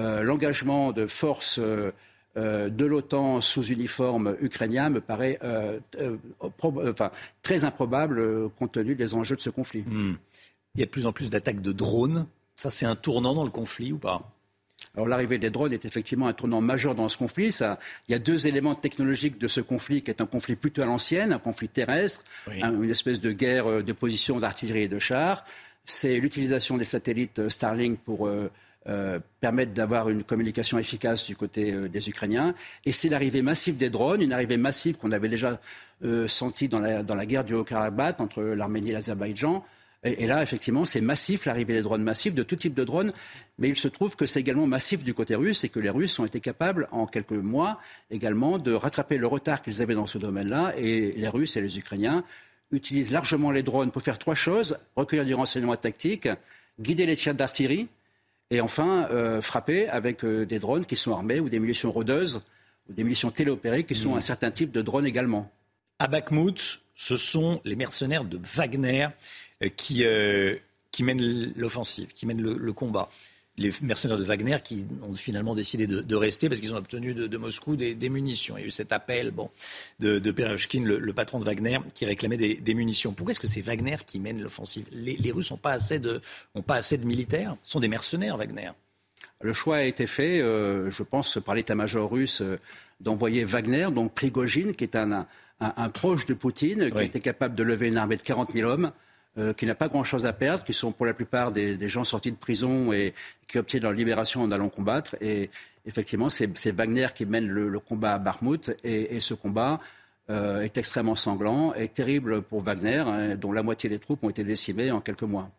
Euh, 0.00 0.22
L'engagement 0.22 0.92
de 0.92 1.06
forces 1.06 1.58
euh, 1.58 1.90
euh, 2.38 2.70
de 2.70 2.86
l'OTAN 2.86 3.42
sous 3.42 3.62
uniforme 3.66 4.36
ukrainien 4.40 4.88
me 4.88 5.00
paraît 5.02 5.38
euh, 5.42 5.78
euh, 6.00 6.16
prob- 6.58 6.88
enfin, 6.90 7.10
très 7.42 7.64
improbable 7.64 8.18
euh, 8.20 8.48
compte 8.58 8.72
tenu 8.72 8.94
des 8.94 9.12
enjeux 9.14 9.36
de 9.36 9.42
ce 9.42 9.50
conflit. 9.50 9.82
Hmm. 9.82 10.14
Il 10.74 10.80
y 10.80 10.82
a 10.82 10.86
de 10.86 10.90
plus 10.90 11.04
en 11.04 11.12
plus 11.12 11.28
d'attaques 11.28 11.60
de 11.60 11.72
drones. 11.72 12.26
Ça, 12.56 12.70
c'est 12.70 12.86
un 12.86 12.96
tournant 12.96 13.34
dans 13.34 13.44
le 13.44 13.50
conflit 13.50 13.92
ou 13.92 13.98
pas? 13.98 14.22
Alors 14.94 15.08
l'arrivée 15.08 15.38
des 15.38 15.50
drones 15.50 15.72
est 15.72 15.84
effectivement 15.84 16.28
un 16.28 16.32
tournant 16.32 16.60
majeur 16.60 16.94
dans 16.94 17.08
ce 17.08 17.16
conflit. 17.16 17.52
Ça, 17.52 17.78
il 18.08 18.12
y 18.12 18.14
a 18.14 18.18
deux 18.18 18.46
éléments 18.46 18.74
technologiques 18.74 19.38
de 19.38 19.48
ce 19.48 19.60
conflit 19.60 20.02
qui 20.02 20.10
est 20.10 20.20
un 20.20 20.26
conflit 20.26 20.56
plutôt 20.56 20.82
à 20.82 20.86
l'ancienne, 20.86 21.32
un 21.32 21.38
conflit 21.38 21.68
terrestre, 21.68 22.24
Oui. 22.48 22.62
un- 22.62 22.80
une 22.82 22.90
espèce 22.90 23.20
de 23.20 23.32
guerre 23.32 23.66
euh, 23.66 23.82
de 23.82 23.92
position 23.92 24.38
d'artillerie 24.38 24.82
et 24.84 24.88
de 24.88 24.98
chars. 24.98 25.44
C'est 25.84 26.18
l'utilisation 26.20 26.76
des 26.76 26.84
satellites 26.84 27.38
euh, 27.40 27.48
Starlink 27.48 27.98
pour 28.00 28.26
euh, 28.28 28.50
euh, 28.88 29.18
permettre 29.40 29.72
d'avoir 29.72 30.08
une 30.08 30.24
communication 30.24 30.78
efficace 30.78 31.26
du 31.26 31.36
côté 31.36 31.72
euh, 31.72 31.88
des 31.88 32.08
Ukrainiens. 32.08 32.54
Et 32.84 32.92
c'est 32.92 33.08
l'arrivée 33.08 33.42
massive 33.42 33.76
des 33.76 33.90
drones, 33.90 34.20
une 34.22 34.32
arrivée 34.32 34.56
massive 34.56 34.96
qu'on 34.98 35.12
avait 35.12 35.28
déjà 35.28 35.58
sentie 36.26 36.66
dans 36.68 36.80
la, 36.80 37.04
dans 37.04 37.14
la 37.14 37.26
guerre 37.26 37.44
du 37.44 37.54
Haut-Karabakh 37.54 38.20
entre 38.20 38.42
l'Arménie 38.42 38.90
et 38.90 38.92
l'Azerbaïdjan. 38.92 39.64
Et, 40.04 40.24
et 40.24 40.26
là, 40.26 40.42
effectivement, 40.42 40.84
c'est 40.84 41.00
massif, 41.00 41.46
l'arrivée 41.46 41.74
des 41.74 41.82
drones 41.82 42.02
massifs, 42.02 42.34
de 42.34 42.42
tout 42.42 42.56
type 42.56 42.74
de 42.74 42.84
drones. 42.84 43.12
Mais 43.58 43.68
il 43.68 43.76
se 43.76 43.88
trouve 43.88 44.16
que 44.16 44.26
c'est 44.26 44.40
également 44.40 44.66
massif 44.66 45.04
du 45.04 45.14
côté 45.14 45.34
russe 45.34 45.64
et 45.64 45.68
que 45.68 45.78
les 45.80 45.90
Russes 45.90 46.18
ont 46.18 46.24
été 46.24 46.40
capables, 46.40 46.88
en 46.90 47.06
quelques 47.06 47.32
mois, 47.32 47.78
également, 48.10 48.58
de 48.58 48.72
rattraper 48.72 49.18
le 49.18 49.26
retard 49.26 49.62
qu'ils 49.62 49.82
avaient 49.82 49.94
dans 49.94 50.06
ce 50.06 50.18
domaine-là. 50.18 50.74
Et 50.76 51.12
les 51.12 51.28
Russes 51.28 51.56
et 51.56 51.60
les 51.60 51.78
Ukrainiens 51.78 52.24
utilisent 52.72 53.12
largement 53.12 53.50
les 53.50 53.62
drones 53.62 53.90
pour 53.90 54.02
faire 54.02 54.18
trois 54.18 54.34
choses 54.34 54.78
recueillir 54.96 55.24
du 55.24 55.34
renseignement 55.34 55.76
tactique, 55.76 56.28
guider 56.80 57.06
les 57.06 57.16
tirs 57.16 57.34
d'artillerie 57.34 57.88
et 58.50 58.60
enfin 58.60 59.08
euh, 59.10 59.40
frapper 59.40 59.88
avec 59.88 60.24
euh, 60.24 60.44
des 60.44 60.58
drones 60.58 60.84
qui 60.84 60.96
sont 60.96 61.12
armés 61.12 61.40
ou 61.40 61.48
des 61.48 61.60
munitions 61.60 61.92
rôdeuses 61.92 62.42
ou 62.88 62.92
des 62.92 63.04
munitions 63.04 63.30
téléopérées 63.30 63.84
qui 63.84 63.94
sont 63.94 64.16
un 64.16 64.20
certain 64.20 64.50
type 64.50 64.72
de 64.72 64.82
drones 64.82 65.06
également. 65.06 65.50
À 65.98 66.08
Bakhmut, 66.08 66.80
ce 66.94 67.16
sont 67.16 67.60
les 67.64 67.76
mercenaires 67.76 68.24
de 68.24 68.40
Wagner 68.42 69.08
qui, 69.70 70.04
euh, 70.04 70.56
qui 70.90 71.02
mènent 71.02 71.52
l'offensive, 71.56 72.08
qui 72.14 72.26
mènent 72.26 72.42
le, 72.42 72.54
le 72.56 72.72
combat. 72.72 73.08
Les 73.58 73.70
mercenaires 73.82 74.16
de 74.16 74.24
Wagner 74.24 74.56
qui 74.64 74.86
ont 75.02 75.14
finalement 75.14 75.54
décidé 75.54 75.86
de, 75.86 76.00
de 76.00 76.16
rester 76.16 76.48
parce 76.48 76.58
qu'ils 76.60 76.72
ont 76.72 76.78
obtenu 76.78 77.12
de, 77.12 77.26
de 77.26 77.36
Moscou 77.36 77.76
des, 77.76 77.94
des 77.94 78.08
munitions. 78.08 78.56
Il 78.56 78.62
y 78.62 78.64
a 78.64 78.66
eu 78.68 78.70
cet 78.70 78.92
appel 78.92 79.30
bon, 79.30 79.50
de, 80.00 80.18
de 80.18 80.30
le, 80.78 80.98
le 80.98 81.12
patron 81.12 81.38
de 81.38 81.44
Wagner, 81.44 81.78
qui 81.92 82.06
réclamait 82.06 82.38
des, 82.38 82.54
des 82.54 82.72
munitions. 82.72 83.12
Pourquoi 83.12 83.32
est-ce 83.32 83.40
que 83.40 83.46
c'est 83.46 83.60
Wagner 83.60 83.96
qui 84.06 84.20
mène 84.20 84.40
l'offensive? 84.40 84.86
Les, 84.90 85.16
les 85.16 85.32
Russes 85.32 85.50
n'ont 85.50 85.58
pas, 85.58 85.72
assez 85.72 85.98
de- 85.98 86.22
ont 86.54 86.62
pas 86.62 86.76
assez 86.76 86.96
de 86.96 87.04
militaires. 87.04 87.56
Ce 87.62 87.72
sont 87.72 87.80
des 87.80 87.88
mercenaires, 87.88 88.38
Wagner. 88.38 88.70
Le 89.42 89.52
choix 89.52 89.76
a 89.76 89.82
été 89.82 90.06
fait, 90.06 90.40
euh, 90.40 90.90
je 90.90 91.02
pense, 91.02 91.38
par 91.44 91.54
l'état-major 91.54 92.10
russe 92.10 92.40
euh, 92.40 92.58
d'envoyer 93.00 93.44
Wagner, 93.44 93.88
donc 93.94 94.14
Prigogine, 94.14 94.74
qui 94.74 94.84
est 94.84 94.96
un, 94.96 95.12
un- 95.12 95.26
un 95.60 95.88
proche 95.90 96.24
de 96.24 96.32
Poutine, 96.32 96.90
qui 96.90 96.96
Oui. 96.96 97.04
était 97.04 97.20
capable 97.20 97.54
de 97.54 97.62
lever 97.64 97.88
une 97.88 97.98
armée 97.98 98.16
de 98.16 98.22
40 98.22 98.52
000 98.54 98.66
hommes, 98.70 98.92
euh, 99.38 99.54
qui 99.54 99.64
n'a 99.64 99.74
pas 99.74 99.88
grand-chose 99.88 100.26
à 100.26 100.34
perdre, 100.34 100.62
qui 100.62 100.74
sont 100.74 100.92
pour 100.92 101.06
la 101.06 101.14
plupart 101.14 101.52
des, 101.52 101.88
gens 101.88 102.04
sortis 102.04 102.30
de 102.30 102.36
prison 102.36 102.92
et 102.92 103.14
qui 103.48 103.58
obtiennent 103.58 103.84
leur 103.84 103.92
libération 103.92 104.42
en 104.42 104.50
allant 104.50 104.68
combattre. 104.68 105.16
Et 105.22 105.48
effectivement, 105.86 106.28
c'est 106.28 106.70
Wagner 106.72 107.08
qui 107.14 107.24
mène 107.24 107.48
le, 107.48 107.78
combat 107.80 108.14
à 108.14 108.18
Bakhmut. 108.18 108.76
Et, 108.84 109.20
ce 109.20 109.32
combat 109.32 109.80
euh, 110.28 110.60
est 110.60 110.76
extrêmement 110.76 111.16
sanglant 111.16 111.72
et 111.72 111.88
terrible 111.88 112.42
pour 112.42 112.60
Wagner, 112.60 112.98
hein, 112.98 113.36
dont 113.36 113.52
la 113.52 113.62
moitié 113.62 113.88
des 113.88 113.98
troupes 113.98 114.22
ont 114.22 114.28
été 114.28 114.44
décimées 114.44 114.90
en 114.90 115.00
quelques 115.00 115.22
mois. 115.22 115.50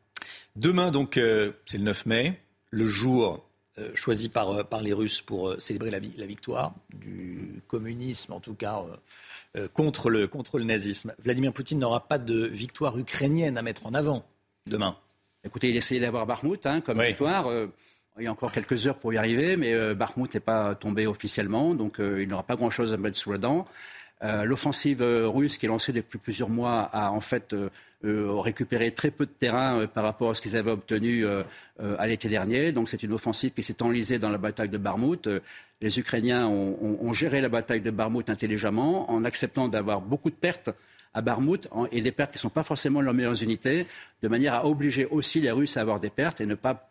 Demain, 0.55 0.91
donc, 0.91 1.17
euh, 1.17 1.51
c'est 1.65 1.79
le 1.79 1.83
9 1.85 2.05
mai, 2.05 2.39
le 2.69 2.85
jour 2.85 3.43
choisi 3.95 4.29
par, 4.29 4.63
les 4.83 4.93
Russes 4.93 5.21
pour 5.21 5.55
célébrer 5.59 5.89
la, 5.89 5.97
vi- 5.99 6.13
la 6.15 6.27
victoire 6.27 6.75
du 6.93 7.59
communisme, 7.67 8.33
en 8.33 8.39
tout 8.39 8.53
cas 8.53 8.79
contre, 9.73 10.09
le, 10.09 10.27
contre 10.27 10.57
le 10.57 10.65
nazisme. 10.65 11.13
Vladimir 11.23 11.53
Poutine 11.53 11.79
n'aura 11.79 12.07
pas 12.07 12.17
de 12.17 12.45
victoire 12.45 12.97
ukrainienne 12.97 13.57
à 13.57 13.61
mettre 13.61 13.85
en 13.85 13.93
avant 13.93 14.25
demain. 14.65 14.97
Écoutez, 15.45 15.69
il 15.69 15.75
essayait 15.75 15.99
d'avoir 15.99 16.25
Bakhmut 16.25 16.65
hein, 16.65 16.81
comme 16.81 17.01
victoire. 17.01 17.47
Euh, 17.47 17.67
il 18.17 18.23
y 18.23 18.27
a 18.27 18.31
encore 18.31 18.51
quelques 18.51 18.87
heures 18.87 18.97
pour 18.97 19.11
y 19.13 19.17
arriver, 19.17 19.57
mais 19.57 19.73
euh, 19.73 19.95
Bakhmut 19.95 20.33
n'est 20.33 20.39
pas 20.39 20.75
tombé 20.75 21.07
officiellement, 21.07 21.73
donc 21.73 21.99
euh, 21.99 22.21
il 22.21 22.29
n'aura 22.29 22.43
pas 22.43 22.55
grand-chose 22.55 22.93
à 22.93 22.97
mettre 22.97 23.17
sous 23.17 23.31
la 23.31 23.39
dent. 23.39 23.65
Euh, 24.23 24.45
L'offensive 24.45 25.01
euh, 25.01 25.27
russe 25.27 25.57
qui 25.57 25.65
est 25.65 25.69
lancée 25.69 25.91
depuis 25.91 26.19
plusieurs 26.19 26.49
mois 26.49 26.81
a 26.93 27.11
en 27.11 27.19
fait 27.19 27.55
euh, 28.05 28.27
euh, 28.27 28.39
récupéré 28.39 28.91
très 28.91 29.11
peu 29.11 29.25
de 29.25 29.31
terrain 29.31 29.79
euh, 29.79 29.87
par 29.87 30.03
rapport 30.03 30.31
à 30.31 30.35
ce 30.35 30.41
qu'ils 30.41 30.55
avaient 30.57 30.71
obtenu 30.71 31.25
euh, 31.25 31.43
à 31.97 32.07
l'été 32.07 32.29
dernier. 32.29 32.71
Donc 32.71 32.89
c'est 32.89 33.01
une 33.03 33.13
offensive 33.13 33.51
qui 33.53 33.63
s'est 33.63 33.81
enlisée 33.81 34.19
dans 34.19 34.29
la 34.29 34.37
bataille 34.37 34.69
de 34.69 34.77
Barmout. 34.77 35.27
Euh, 35.27 35.39
les 35.81 35.99
Ukrainiens 35.99 36.47
ont, 36.47 36.77
ont- 36.81 36.97
ont 37.01 37.13
géré 37.13 37.41
la 37.41 37.49
bataille 37.49 37.81
de 37.81 37.91
Barmout 37.91 38.29
intelligemment 38.29 39.09
en 39.11 39.23
acceptant 39.25 39.67
d'avoir 39.67 40.01
beaucoup 40.01 40.29
de 40.29 40.35
pertes 40.35 40.69
à 41.15 41.21
Barmout 41.21 41.67
en- 41.71 41.85
et 41.91 42.01
des 42.01 42.11
pertes 42.11 42.31
qui 42.31 42.37
ne 42.37 42.41
sont 42.41 42.49
pas 42.49 42.63
forcément 42.63 42.99
leurs 43.01 43.13
meilleures 43.13 43.41
unités, 43.43 43.85
de 44.23 44.27
manière 44.27 44.53
à 44.55 44.65
obliger 44.65 45.05
aussi 45.05 45.41
les 45.41 45.51
Russes 45.51 45.77
à 45.77 45.81
avoir 45.81 45.99
des 45.99 46.09
pertes 46.09 46.41
et 46.41 46.45
ne 46.47 46.55
pas 46.55 46.89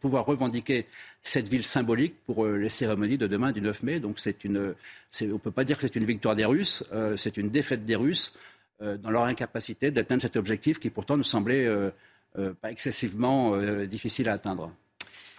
pouvoir 0.00 0.24
revendiquer 0.24 0.86
cette 1.22 1.48
ville 1.48 1.64
symbolique 1.64 2.14
pour 2.24 2.46
les 2.46 2.68
cérémonies 2.70 3.18
de 3.18 3.26
demain 3.26 3.52
du 3.52 3.60
9 3.60 3.82
mai. 3.82 4.00
Donc 4.00 4.16
on 4.26 4.48
ne 4.48 5.36
peut 5.38 5.50
pas 5.50 5.64
dire 5.64 5.76
que 5.76 5.82
c'est 5.86 5.96
une 5.96 6.04
victoire 6.06 6.36
des 6.36 6.44
Russes, 6.46 6.84
c'est 7.16 7.36
une 7.36 7.50
défaite 7.50 7.84
des 7.84 7.96
Russes 7.96 8.34
dans 8.80 9.10
leur 9.10 9.24
incapacité 9.24 9.90
d'atteindre 9.90 10.22
cet 10.22 10.36
objectif 10.36 10.78
qui 10.78 10.90
pourtant 10.90 11.16
nous 11.16 11.22
semblait 11.24 11.66
euh, 11.66 11.90
euh, 12.38 12.52
pas 12.60 12.70
excessivement 12.70 13.54
euh, 13.54 13.86
difficile 13.86 14.28
à 14.28 14.34
atteindre. 14.34 14.70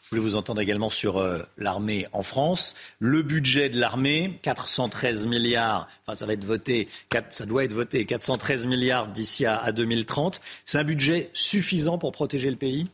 Je 0.03 0.09
voulais 0.18 0.22
vous 0.22 0.35
entendre 0.35 0.59
également 0.59 0.89
sur 0.89 1.19
euh, 1.19 1.41
l'armée 1.57 2.05
en 2.11 2.22
France. 2.22 2.76
Le 2.99 3.22
budget 3.22 3.69
de 3.69 3.80
l'armée, 3.80 4.38
413 4.41 5.26
milliards, 5.27 5.88
enfin 6.05 6.15
ça 6.15 6.26
va 6.26 6.34
être 6.34 6.43
voté, 6.43 6.89
ça 7.30 7.45
doit 7.45 7.63
être 7.63 7.72
voté, 7.72 8.05
413 8.05 8.65
milliards 8.65 9.07
d'ici 9.07 9.45
à, 9.45 9.57
à 9.57 9.72
2030. 9.72 10.41
C'est 10.65 10.80
un 10.80 10.84
budget 10.84 11.30
suffisant 11.34 11.97
pour 11.97 12.11
protéger 12.11 12.49
le 12.51 12.57
pays? 12.57 12.88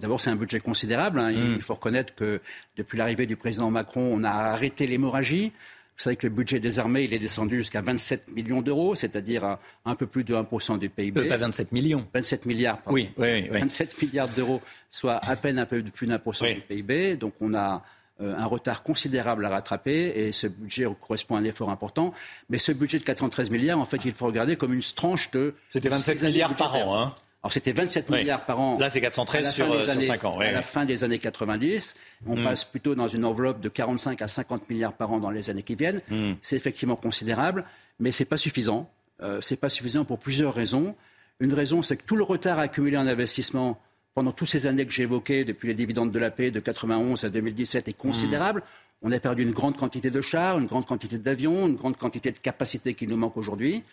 D'abord, 0.00 0.20
c'est 0.20 0.30
un 0.30 0.36
budget 0.36 0.60
considérable. 0.60 1.18
hein. 1.18 1.30
Il- 1.32 1.54
Il 1.54 1.60
faut 1.62 1.74
reconnaître 1.74 2.14
que 2.14 2.40
depuis 2.76 2.98
l'arrivée 2.98 3.26
du 3.26 3.36
président 3.36 3.70
Macron, 3.70 4.02
on 4.12 4.22
a 4.22 4.30
arrêté 4.30 4.86
l'hémorragie. 4.86 5.50
Vous 5.98 6.04
savez 6.04 6.14
que 6.14 6.28
le 6.28 6.32
budget 6.32 6.60
des 6.60 6.78
armées, 6.78 7.02
il 7.02 7.12
est 7.12 7.18
descendu 7.18 7.56
jusqu'à 7.56 7.80
27 7.80 8.30
millions 8.32 8.62
d'euros, 8.62 8.94
c'est-à-dire 8.94 9.44
à 9.44 9.58
un 9.84 9.96
peu 9.96 10.06
plus 10.06 10.22
de 10.22 10.32
1% 10.32 10.78
du 10.78 10.88
PIB. 10.88 11.22
Euh, 11.22 11.28
pas 11.28 11.36
27 11.38 11.72
millions. 11.72 12.06
27 12.14 12.46
milliards, 12.46 12.78
pardon. 12.78 12.94
Oui, 12.94 13.10
oui, 13.16 13.26
oui, 13.26 13.48
oui. 13.50 13.58
27 13.58 14.00
milliards 14.00 14.28
d'euros, 14.28 14.62
soit 14.90 15.16
à 15.16 15.34
peine 15.34 15.58
un 15.58 15.66
peu 15.66 15.82
plus 15.82 16.06
d'un 16.06 16.20
pour 16.20 16.36
cent 16.36 16.46
du 16.46 16.60
PIB. 16.60 17.16
Donc 17.16 17.34
on 17.40 17.52
a 17.52 17.82
euh, 18.20 18.32
un 18.36 18.46
retard 18.46 18.84
considérable 18.84 19.44
à 19.44 19.48
rattraper 19.48 20.12
et 20.14 20.30
ce 20.30 20.46
budget 20.46 20.86
correspond 21.00 21.34
à 21.34 21.40
un 21.40 21.44
effort 21.44 21.68
important. 21.68 22.14
Mais 22.48 22.58
ce 22.58 22.70
budget 22.70 23.00
de 23.00 23.04
413 23.04 23.50
milliards, 23.50 23.80
en 23.80 23.84
fait, 23.84 24.04
il 24.04 24.14
faut 24.14 24.26
regarder 24.26 24.54
comme 24.54 24.74
une 24.74 24.82
tranche 24.82 25.32
de. 25.32 25.56
C'était 25.68 25.88
27 25.88 26.16
six 26.16 26.22
années 26.22 26.32
milliards 26.32 26.54
par 26.54 26.76
an, 26.76 26.96
hein. 26.96 27.14
Alors 27.42 27.52
c'était 27.52 27.72
27 27.72 28.06
Oui. 28.10 28.18
milliards 28.18 28.44
par 28.44 28.58
an. 28.60 28.78
Là, 28.78 28.90
c'est 28.90 29.00
413 29.00 29.40
à 29.44 29.44
la 29.48 29.52
sur, 29.52 29.66
fin 29.66 29.70
des 29.70 29.76
euh, 30.10 30.14
sur 30.16 30.24
ans, 30.28 30.36
oui, 30.38 30.46
à 30.46 30.52
la 30.52 30.62
fin 30.62 30.84
des 30.84 31.04
années 31.04 31.18
90. 31.20 31.96
On 32.26 32.36
Mm. 32.36 32.44
passe 32.44 32.64
plutôt 32.64 32.94
dans 32.96 33.06
une 33.08 33.24
enveloppe 33.24 33.60
de 33.60 33.68
45 33.68 34.20
à 34.22 34.28
50 34.28 34.68
milliards 34.68 34.92
par 34.94 35.12
an 35.12 35.18
dans 35.20 35.30
les 35.30 35.48
années 35.48 35.62
qui 35.62 35.76
viennent. 35.76 36.00
Mm. 36.10 36.32
C'est 36.42 36.56
effectivement 36.56 36.96
considérable, 36.96 37.64
mais 38.00 38.10
c'est 38.10 38.24
pas 38.24 38.36
suffisant. 38.36 38.90
Euh, 39.22 39.40
c'est 39.40 39.56
pas 39.60 39.68
suffisant 39.68 40.04
pour 40.04 40.18
plusieurs 40.18 40.52
raisons. 40.54 40.94
Une 41.40 41.52
raison, 41.54 41.82
c'est 41.82 41.96
que 41.96 42.02
tout 42.04 42.16
le 42.16 42.24
retard 42.24 42.58
accumulé 42.58 42.96
en 42.96 43.06
investissement 43.06 43.80
pendant 44.14 44.32
toutes 44.32 44.48
ces 44.48 44.66
années 44.66 44.84
que 44.84 44.92
j'ai 44.92 45.04
évoquées, 45.04 45.44
depuis 45.44 45.68
les 45.68 45.74
dividendes 45.74 46.10
de 46.10 46.18
la 46.18 46.32
paix 46.32 46.50
de 46.50 46.58
91 46.58 47.22
à 47.24 47.28
2017, 47.30 47.86
est 47.86 47.92
considérable. 47.92 48.64
On 49.00 49.12
a 49.12 49.20
perdu 49.20 49.44
une 49.44 49.52
grande 49.52 49.76
quantité 49.76 50.10
de 50.10 50.20
chars, 50.20 50.58
une 50.58 50.66
grande 50.66 50.84
quantité 50.86 51.18
d'avions, 51.18 51.68
une 51.68 51.76
grande 51.76 51.96
quantité 51.96 52.32
de 52.32 52.38
capacités 52.38 52.94
qui 52.94 53.06
nous 53.06 53.16
manquent 53.16 53.36
aujourd'hui. 53.36 53.84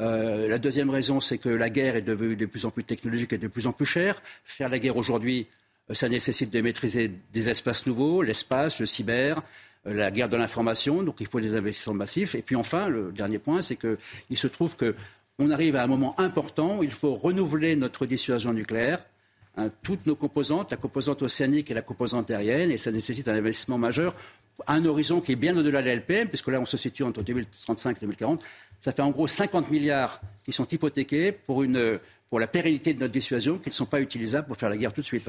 Euh, 0.00 0.48
la 0.48 0.58
deuxième 0.58 0.90
raison, 0.90 1.20
c'est 1.20 1.38
que 1.38 1.48
la 1.48 1.70
guerre 1.70 1.96
est 1.96 2.02
devenue 2.02 2.36
de 2.36 2.46
plus 2.46 2.64
en 2.64 2.70
plus 2.70 2.84
technologique 2.84 3.32
et 3.32 3.38
de 3.38 3.48
plus 3.48 3.66
en 3.66 3.72
plus 3.72 3.86
chère. 3.86 4.20
Faire 4.44 4.68
la 4.68 4.78
guerre 4.78 4.96
aujourd'hui, 4.96 5.46
euh, 5.90 5.94
ça 5.94 6.08
nécessite 6.08 6.50
de 6.50 6.60
maîtriser 6.60 7.10
des 7.32 7.48
espaces 7.48 7.86
nouveaux, 7.86 8.22
l'espace, 8.22 8.80
le 8.80 8.86
cyber, 8.86 9.42
euh, 9.86 9.94
la 9.94 10.10
guerre 10.10 10.28
de 10.28 10.36
l'information. 10.36 11.02
Donc 11.02 11.16
il 11.20 11.26
faut 11.26 11.40
des 11.40 11.54
investissements 11.54 11.94
massifs. 11.94 12.34
Et 12.34 12.42
puis 12.42 12.56
enfin, 12.56 12.88
le 12.88 13.12
dernier 13.12 13.38
point, 13.38 13.62
c'est 13.62 13.76
qu'il 13.76 14.38
se 14.38 14.46
trouve 14.46 14.76
qu'on 14.76 15.50
arrive 15.50 15.76
à 15.76 15.82
un 15.82 15.86
moment 15.86 16.18
important 16.20 16.78
où 16.78 16.82
il 16.82 16.92
faut 16.92 17.14
renouveler 17.14 17.76
notre 17.76 18.04
dissuasion 18.06 18.52
nucléaire 18.52 19.04
Hein, 19.58 19.70
toutes 19.82 20.06
nos 20.06 20.16
composantes, 20.16 20.70
la 20.70 20.76
composante 20.76 21.22
océanique 21.22 21.70
et 21.70 21.74
la 21.74 21.82
composante 21.82 22.30
aérienne, 22.30 22.70
et 22.70 22.76
ça 22.76 22.90
nécessite 22.90 23.26
un 23.28 23.34
investissement 23.34 23.78
majeur 23.78 24.14
un 24.66 24.84
horizon 24.84 25.20
qui 25.20 25.32
est 25.32 25.36
bien 25.36 25.56
au-delà 25.56 25.82
de 25.82 25.86
la 25.86 25.94
LPM, 25.94 26.28
puisque 26.28 26.48
là 26.48 26.60
on 26.60 26.66
se 26.66 26.76
situe 26.76 27.02
entre 27.02 27.22
2035 27.22 27.96
et 27.96 28.00
2040. 28.00 28.44
Ça 28.80 28.92
fait 28.92 29.02
en 29.02 29.10
gros 29.10 29.26
50 29.26 29.70
milliards 29.70 30.20
qui 30.44 30.52
sont 30.52 30.66
hypothéqués 30.66 31.32
pour, 31.32 31.62
une, 31.62 31.98
pour 32.30 32.40
la 32.40 32.46
pérennité 32.46 32.94
de 32.94 33.00
notre 33.00 33.12
dissuasion, 33.12 33.58
qui 33.58 33.68
ne 33.68 33.74
sont 33.74 33.86
pas 33.86 34.00
utilisables 34.00 34.46
pour 34.46 34.56
faire 34.56 34.70
la 34.70 34.76
guerre 34.76 34.92
tout 34.92 35.00
de 35.00 35.06
suite. 35.06 35.28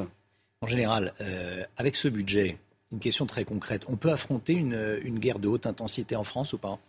En 0.62 0.68
général, 0.68 1.14
euh, 1.22 1.64
avec 1.78 1.96
ce 1.96 2.08
budget, 2.08 2.58
une 2.92 3.00
question 3.00 3.26
très 3.26 3.44
concrète, 3.44 3.84
on 3.88 3.96
peut 3.96 4.12
affronter 4.12 4.54
une, 4.54 5.00
une 5.04 5.20
guerre 5.20 5.40
de 5.40 5.48
haute 5.48 5.66
intensité 5.66 6.16
en 6.16 6.24
France 6.24 6.54
ou 6.54 6.58
pas? 6.58 6.80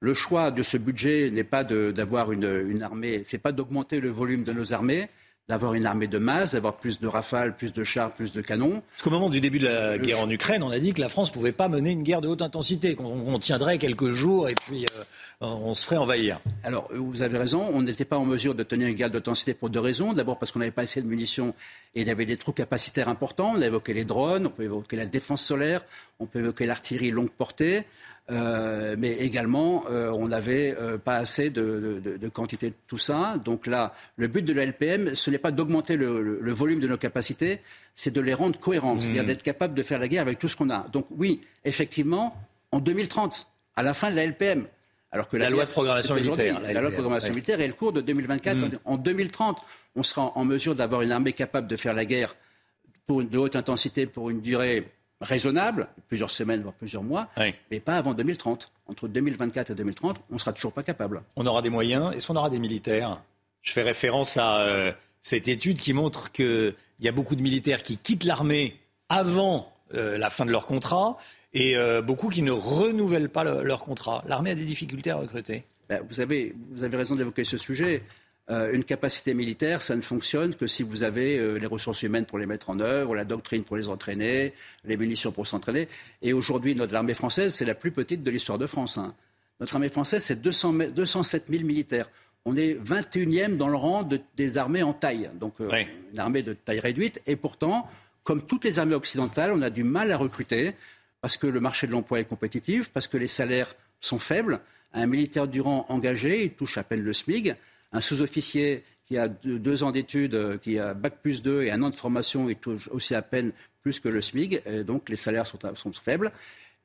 Le 0.00 0.14
choix 0.14 0.50
de 0.50 0.64
ce 0.64 0.76
budget 0.76 1.30
n'est 1.30 1.44
pas 1.44 1.62
d'avoir 1.62 2.32
une, 2.32 2.66
une, 2.68 2.82
armée, 2.82 3.22
c'est 3.24 3.38
pas 3.38 3.52
d'augmenter 3.52 4.00
le 4.00 4.10
volume 4.10 4.42
de 4.42 4.52
nos 4.52 4.72
armées, 4.72 5.08
d'avoir 5.48 5.74
une 5.74 5.86
armée 5.86 6.06
de 6.06 6.18
masse, 6.18 6.52
d'avoir 6.52 6.76
plus 6.76 7.00
de 7.00 7.06
rafales, 7.06 7.56
plus 7.56 7.72
de 7.72 7.84
chars, 7.84 8.12
plus 8.12 8.32
de 8.32 8.40
canons. 8.40 8.82
Parce 8.90 9.02
qu'au 9.02 9.10
moment 9.10 9.28
du 9.28 9.40
début 9.40 9.58
de 9.58 9.66
la 9.66 9.98
guerre 9.98 10.20
en 10.20 10.30
Ukraine, 10.30 10.62
on 10.62 10.70
a 10.70 10.78
dit 10.78 10.94
que 10.94 11.00
la 11.00 11.08
France 11.08 11.30
ne 11.30 11.34
pouvait 11.34 11.52
pas 11.52 11.68
mener 11.68 11.90
une 11.90 12.02
guerre 12.02 12.20
de 12.20 12.28
haute 12.28 12.42
intensité, 12.42 12.94
qu'on 12.94 13.38
tiendrait 13.38 13.78
quelques 13.78 14.10
jours 14.10 14.48
et 14.48 14.54
puis 14.54 14.84
euh, 14.84 15.04
on 15.42 15.74
se 15.74 15.84
ferait 15.84 15.96
envahir. 15.96 16.40
Alors, 16.62 16.88
vous 16.94 17.22
avez 17.22 17.36
raison, 17.36 17.68
on 17.72 17.82
n'était 17.82 18.04
pas 18.04 18.16
en 18.16 18.24
mesure 18.24 18.54
de 18.54 18.62
tenir 18.62 18.88
une 18.88 18.94
guerre 18.94 19.10
d'intensité 19.10 19.54
pour 19.54 19.70
deux 19.70 19.80
raisons. 19.80 20.12
D'abord 20.12 20.38
parce 20.38 20.52
qu'on 20.52 20.60
n'avait 20.60 20.70
pas 20.70 20.82
assez 20.82 21.02
de 21.02 21.06
munitions 21.06 21.54
et 21.94 22.02
il 22.02 22.06
y 22.06 22.10
avait 22.10 22.26
des 22.26 22.36
trous 22.36 22.52
capacitaires 22.52 23.08
importants. 23.08 23.54
On 23.56 23.60
a 23.60 23.66
évoqué 23.66 23.92
les 23.92 24.04
drones, 24.04 24.46
on 24.46 24.50
peut 24.50 24.62
évoquer 24.62 24.96
la 24.96 25.06
défense 25.06 25.42
solaire, 25.42 25.84
on 26.20 26.26
peut 26.26 26.38
évoquer 26.38 26.66
l'artillerie 26.66 27.10
longue 27.10 27.30
portée. 27.30 27.84
Euh, 28.30 28.94
mais 28.96 29.14
également, 29.14 29.84
euh, 29.90 30.10
on 30.12 30.28
n'avait 30.28 30.76
euh, 30.78 30.96
pas 30.96 31.16
assez 31.16 31.50
de, 31.50 32.00
quantité 32.32 32.70
de 32.70 32.74
tout 32.86 32.98
ça. 32.98 33.36
Donc 33.44 33.66
là, 33.66 33.94
le 34.16 34.28
but 34.28 34.42
de 34.42 34.52
la 34.52 34.64
LPM, 34.64 35.14
ce 35.16 35.30
n'est 35.30 35.38
pas 35.38 35.50
d'augmenter 35.50 35.96
le, 35.96 36.52
volume 36.52 36.78
de 36.78 36.86
nos 36.86 36.96
capacités, 36.96 37.60
c'est 37.96 38.12
de 38.12 38.20
les 38.20 38.32
rendre 38.32 38.58
cohérentes, 38.60 38.98
mmh. 38.98 39.00
c'est-à-dire 39.00 39.24
d'être 39.24 39.42
capable 39.42 39.74
de 39.74 39.82
faire 39.82 39.98
la 39.98 40.06
guerre 40.06 40.22
avec 40.22 40.38
tout 40.38 40.48
ce 40.48 40.56
qu'on 40.56 40.70
a. 40.70 40.86
Donc 40.92 41.06
oui, 41.10 41.40
effectivement, 41.64 42.36
en 42.70 42.78
2030, 42.78 43.48
à 43.74 43.82
la 43.82 43.92
fin 43.92 44.10
de 44.10 44.16
la 44.16 44.24
LPM, 44.24 44.66
alors 45.12 45.28
que 45.28 45.36
la, 45.36 45.50
loi 45.50 45.66
de 45.66 45.70
programmation 45.70 46.14
militaire, 46.14 46.60
la, 46.60 46.72
loi 46.72 46.88
de 46.88 46.94
programmation 46.94 47.30
militaire 47.30 47.60
est 47.60 47.66
le 47.66 47.74
cours 47.74 47.92
de 47.92 48.00
2024. 48.00 48.56
Mmh. 48.56 48.70
En 48.86 48.96
2030, 48.96 49.58
on 49.94 50.02
sera 50.02 50.32
en 50.34 50.44
mesure 50.44 50.74
d'avoir 50.74 51.02
une 51.02 51.12
armée 51.12 51.34
capable 51.34 51.68
de 51.68 51.76
faire 51.76 51.92
la 51.92 52.06
guerre 52.06 52.34
pour 53.06 53.22
de 53.22 53.38
haute 53.38 53.56
intensité 53.56 54.06
pour 54.06 54.30
une 54.30 54.40
durée 54.40 54.88
raisonnable, 55.20 55.88
plusieurs 56.08 56.30
semaines, 56.30 56.62
voire 56.62 56.74
plusieurs 56.74 57.02
mois, 57.02 57.28
mais 57.70 57.80
pas 57.80 57.96
avant 57.96 58.14
2030. 58.14 58.72
Entre 58.86 59.06
2024 59.06 59.70
et 59.70 59.74
2030, 59.74 60.20
on 60.30 60.34
ne 60.34 60.38
sera 60.38 60.52
toujours 60.52 60.72
pas 60.72 60.82
capable. 60.82 61.22
On 61.36 61.46
aura 61.46 61.62
des 61.62 61.70
moyens. 61.70 62.14
Est-ce 62.14 62.26
qu'on 62.26 62.36
aura 62.36 62.50
des 62.50 62.58
militaires? 62.58 63.22
Je 63.62 63.72
fais 63.72 63.82
référence 63.82 64.36
à 64.36 64.62
euh, 64.62 64.92
cette 65.22 65.46
étude 65.46 65.78
qui 65.78 65.92
montre 65.92 66.32
qu'il 66.32 66.74
y 67.00 67.08
a 67.08 67.12
beaucoup 67.12 67.36
de 67.36 67.42
militaires 67.42 67.82
qui 67.82 67.96
quittent 67.96 68.24
l'armée 68.24 68.80
avant 69.08 69.72
euh, 69.94 70.18
la 70.18 70.30
fin 70.30 70.44
de 70.44 70.50
leur 70.50 70.66
contrat 70.66 71.16
et 71.54 71.76
euh, 71.76 72.02
beaucoup 72.02 72.28
qui 72.28 72.42
ne 72.42 72.50
renouvellent 72.50 73.28
pas 73.28 73.44
leur 73.44 73.80
contrat. 73.80 74.24
L'armée 74.26 74.50
a 74.50 74.54
des 74.54 74.64
difficultés 74.64 75.10
à 75.10 75.16
recruter. 75.16 75.64
Ben, 75.88 76.02
vous, 76.08 76.20
avez, 76.20 76.54
vous 76.70 76.84
avez 76.84 76.96
raison 76.96 77.14
d'évoquer 77.14 77.44
ce 77.44 77.58
sujet. 77.58 78.02
Euh, 78.50 78.72
une 78.72 78.82
capacité 78.82 79.34
militaire, 79.34 79.82
ça 79.82 79.94
ne 79.94 80.00
fonctionne 80.00 80.54
que 80.54 80.66
si 80.66 80.82
vous 80.82 81.04
avez 81.04 81.38
euh, 81.38 81.58
les 81.58 81.66
ressources 81.66 82.02
humaines 82.02 82.26
pour 82.26 82.38
les 82.38 82.46
mettre 82.46 82.70
en 82.70 82.80
œuvre, 82.80 83.14
la 83.14 83.24
doctrine 83.24 83.62
pour 83.62 83.76
les 83.76 83.88
entraîner, 83.88 84.52
les 84.84 84.96
munitions 84.96 85.30
pour 85.30 85.46
s'entraîner. 85.46 85.86
Et 86.22 86.32
aujourd'hui, 86.32 86.74
notre 86.74 86.94
armée 86.96 87.14
française, 87.14 87.54
c'est 87.54 87.64
la 87.64 87.74
plus 87.74 87.92
petite 87.92 88.24
de 88.24 88.30
l'histoire 88.30 88.58
de 88.58 88.66
France. 88.66 88.98
Hein. 88.98 89.14
Notre 89.60 89.76
armée 89.76 89.88
française, 89.88 90.24
c'est 90.24 90.42
207 90.42 91.44
000 91.50 91.62
militaires. 91.64 92.10
On 92.44 92.56
est 92.56 92.74
21e 92.74 93.56
dans 93.56 93.68
le 93.68 93.76
rang 93.76 94.08
des 94.36 94.58
armées 94.58 94.82
en 94.82 94.92
taille, 94.92 95.30
donc 95.38 95.54
euh, 95.60 95.70
une 96.12 96.18
armée 96.18 96.42
de 96.42 96.52
taille 96.52 96.80
réduite. 96.80 97.22
Et 97.28 97.36
pourtant, 97.36 97.88
comme 98.24 98.42
toutes 98.42 98.64
les 98.64 98.80
armées 98.80 98.96
occidentales, 98.96 99.52
on 99.54 99.62
a 99.62 99.70
du 99.70 99.84
mal 99.84 100.10
à 100.10 100.16
recruter 100.16 100.72
parce 101.22 101.38
que 101.38 101.46
le 101.46 101.60
marché 101.60 101.86
de 101.86 101.92
l'emploi 101.92 102.20
est 102.20 102.26
compétitif, 102.26 102.90
parce 102.90 103.06
que 103.06 103.16
les 103.16 103.28
salaires 103.28 103.74
sont 104.00 104.18
faibles. 104.18 104.60
Un 104.92 105.06
militaire 105.06 105.48
du 105.48 105.62
rang 105.62 105.86
engagé, 105.88 106.44
il 106.44 106.50
touche 106.50 106.76
à 106.76 106.82
peine 106.82 107.00
le 107.00 107.14
SMIC 107.14 107.54
un 107.92 108.00
sous-officier 108.00 108.84
qui 109.06 109.18
a 109.18 109.28
deux, 109.28 109.82
ans 109.82 109.90
d'études, 109.90 110.34
euh, 110.34 110.58
qui 110.58 110.78
a 110.78 110.94
bac 110.94 111.18
plus 111.22 111.42
2 111.42 111.62
et 111.62 111.70
un 111.70 111.82
an 111.82 111.90
de 111.90 111.94
formation, 111.94 112.48
il 112.48 112.56
touche 112.56 112.88
aussi 112.88 113.14
à 113.14 113.22
peine 113.22 113.52
plus 113.82 114.00
que 114.00 114.08
le 114.08 114.20
SMIG, 114.20 114.62
donc 114.86 115.08
les 115.08 115.16
salaires 115.16 115.46
sont, 115.46 115.58
faibles. 115.92 116.30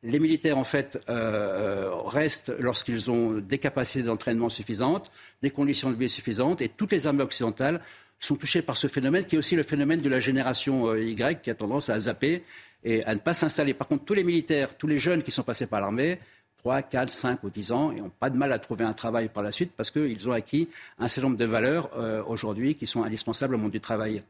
Les 0.02 0.18
militaires, 0.18 0.58
en 0.58 0.64
fait, 0.64 1.00
euh, 1.10 1.14
euh, 1.14 1.96
restent 1.96 2.52
lorsqu'ils 2.60 3.12
ont 3.12 3.34
des 3.34 3.60
capacités 3.60 4.04
d'entraînement 4.04 4.50
suffisantes, 4.50 5.12
des 5.44 5.52
conditions 5.52 5.92
de 5.92 5.96
vie 5.96 6.10
suffisantes, 6.10 6.62
et 6.62 6.70
toutes 6.70 6.92
les 6.92 7.06
armées 7.06 7.24
occidentales 7.24 7.82
sont 8.20 8.36
touchées 8.36 8.64
par 8.64 8.78
ce 8.78 8.88
phénomène, 8.88 9.26
qui 9.26 9.36
est 9.36 9.38
aussi 9.38 9.56
le 9.56 9.62
phénomène 9.62 10.02
de 10.02 10.10
la 10.10 10.20
génération 10.20 10.96
Y, 10.96 11.42
qui 11.44 11.52
a 11.52 11.56
tendance 11.56 11.90
à 11.90 12.00
zapper 12.00 12.44
et 12.84 13.04
à 13.06 13.14
ne 13.14 13.20
pas 13.20 13.34
s'installer. 13.34 13.74
Par 13.74 13.88
contre, 13.88 14.06
tous 14.06 14.14
les 14.14 14.24
militaires, 14.24 14.76
tous 14.78 14.88
les 14.88 15.00
jeunes 15.00 15.24
qui 15.24 15.32
sont 15.32 15.44
passés 15.44 15.68
par 15.68 15.82
l'armée, 15.82 16.20
3, 16.58 16.82
4, 16.82 17.12
5 17.12 17.44
ou 17.44 17.50
10 17.50 17.72
ans 17.72 17.92
et 17.92 18.02
n'ont 18.02 18.10
pas 18.10 18.30
de 18.30 18.38
mal 18.38 18.52
à 18.52 18.60
trouver 18.60 18.84
un 18.84 18.94
travail 18.94 19.30
par 19.30 19.44
la 19.44 19.52
suite 19.52 19.72
parce 19.76 19.92
qu'ils 19.92 20.28
ont 20.28 20.32
acquis 20.32 20.68
un 21.00 21.08
certain 21.08 21.28
nombre 21.30 21.38
de 21.38 21.46
valeurs 21.46 21.90
euh, 21.98 22.24
aujourd'hui 22.26 22.76
qui 22.76 22.88
sont 22.88 23.04
indispensables 23.04 23.56
au 23.56 23.58
monde 23.58 23.72
du 23.72 23.80
travail. 23.80 24.24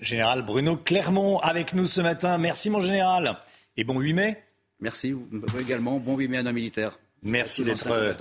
Général 0.00 0.42
Bruno 0.42 0.76
Clermont 0.76 1.38
avec 1.38 1.74
nous 1.74 1.86
ce 1.86 2.00
matin. 2.00 2.38
Merci 2.38 2.70
mon 2.70 2.80
général. 2.80 3.38
Et 3.76 3.84
bon 3.84 4.00
8 4.00 4.12
mai. 4.14 4.42
Merci 4.80 5.12
vous 5.12 5.28
également. 5.58 5.98
Bon 5.98 6.16
8 6.16 6.28
mai 6.28 6.38
à 6.38 6.42
nos 6.42 6.52
militaires. 6.52 6.98
Merci 7.22 7.64
d'être 7.64 7.90
euh, 7.90 8.12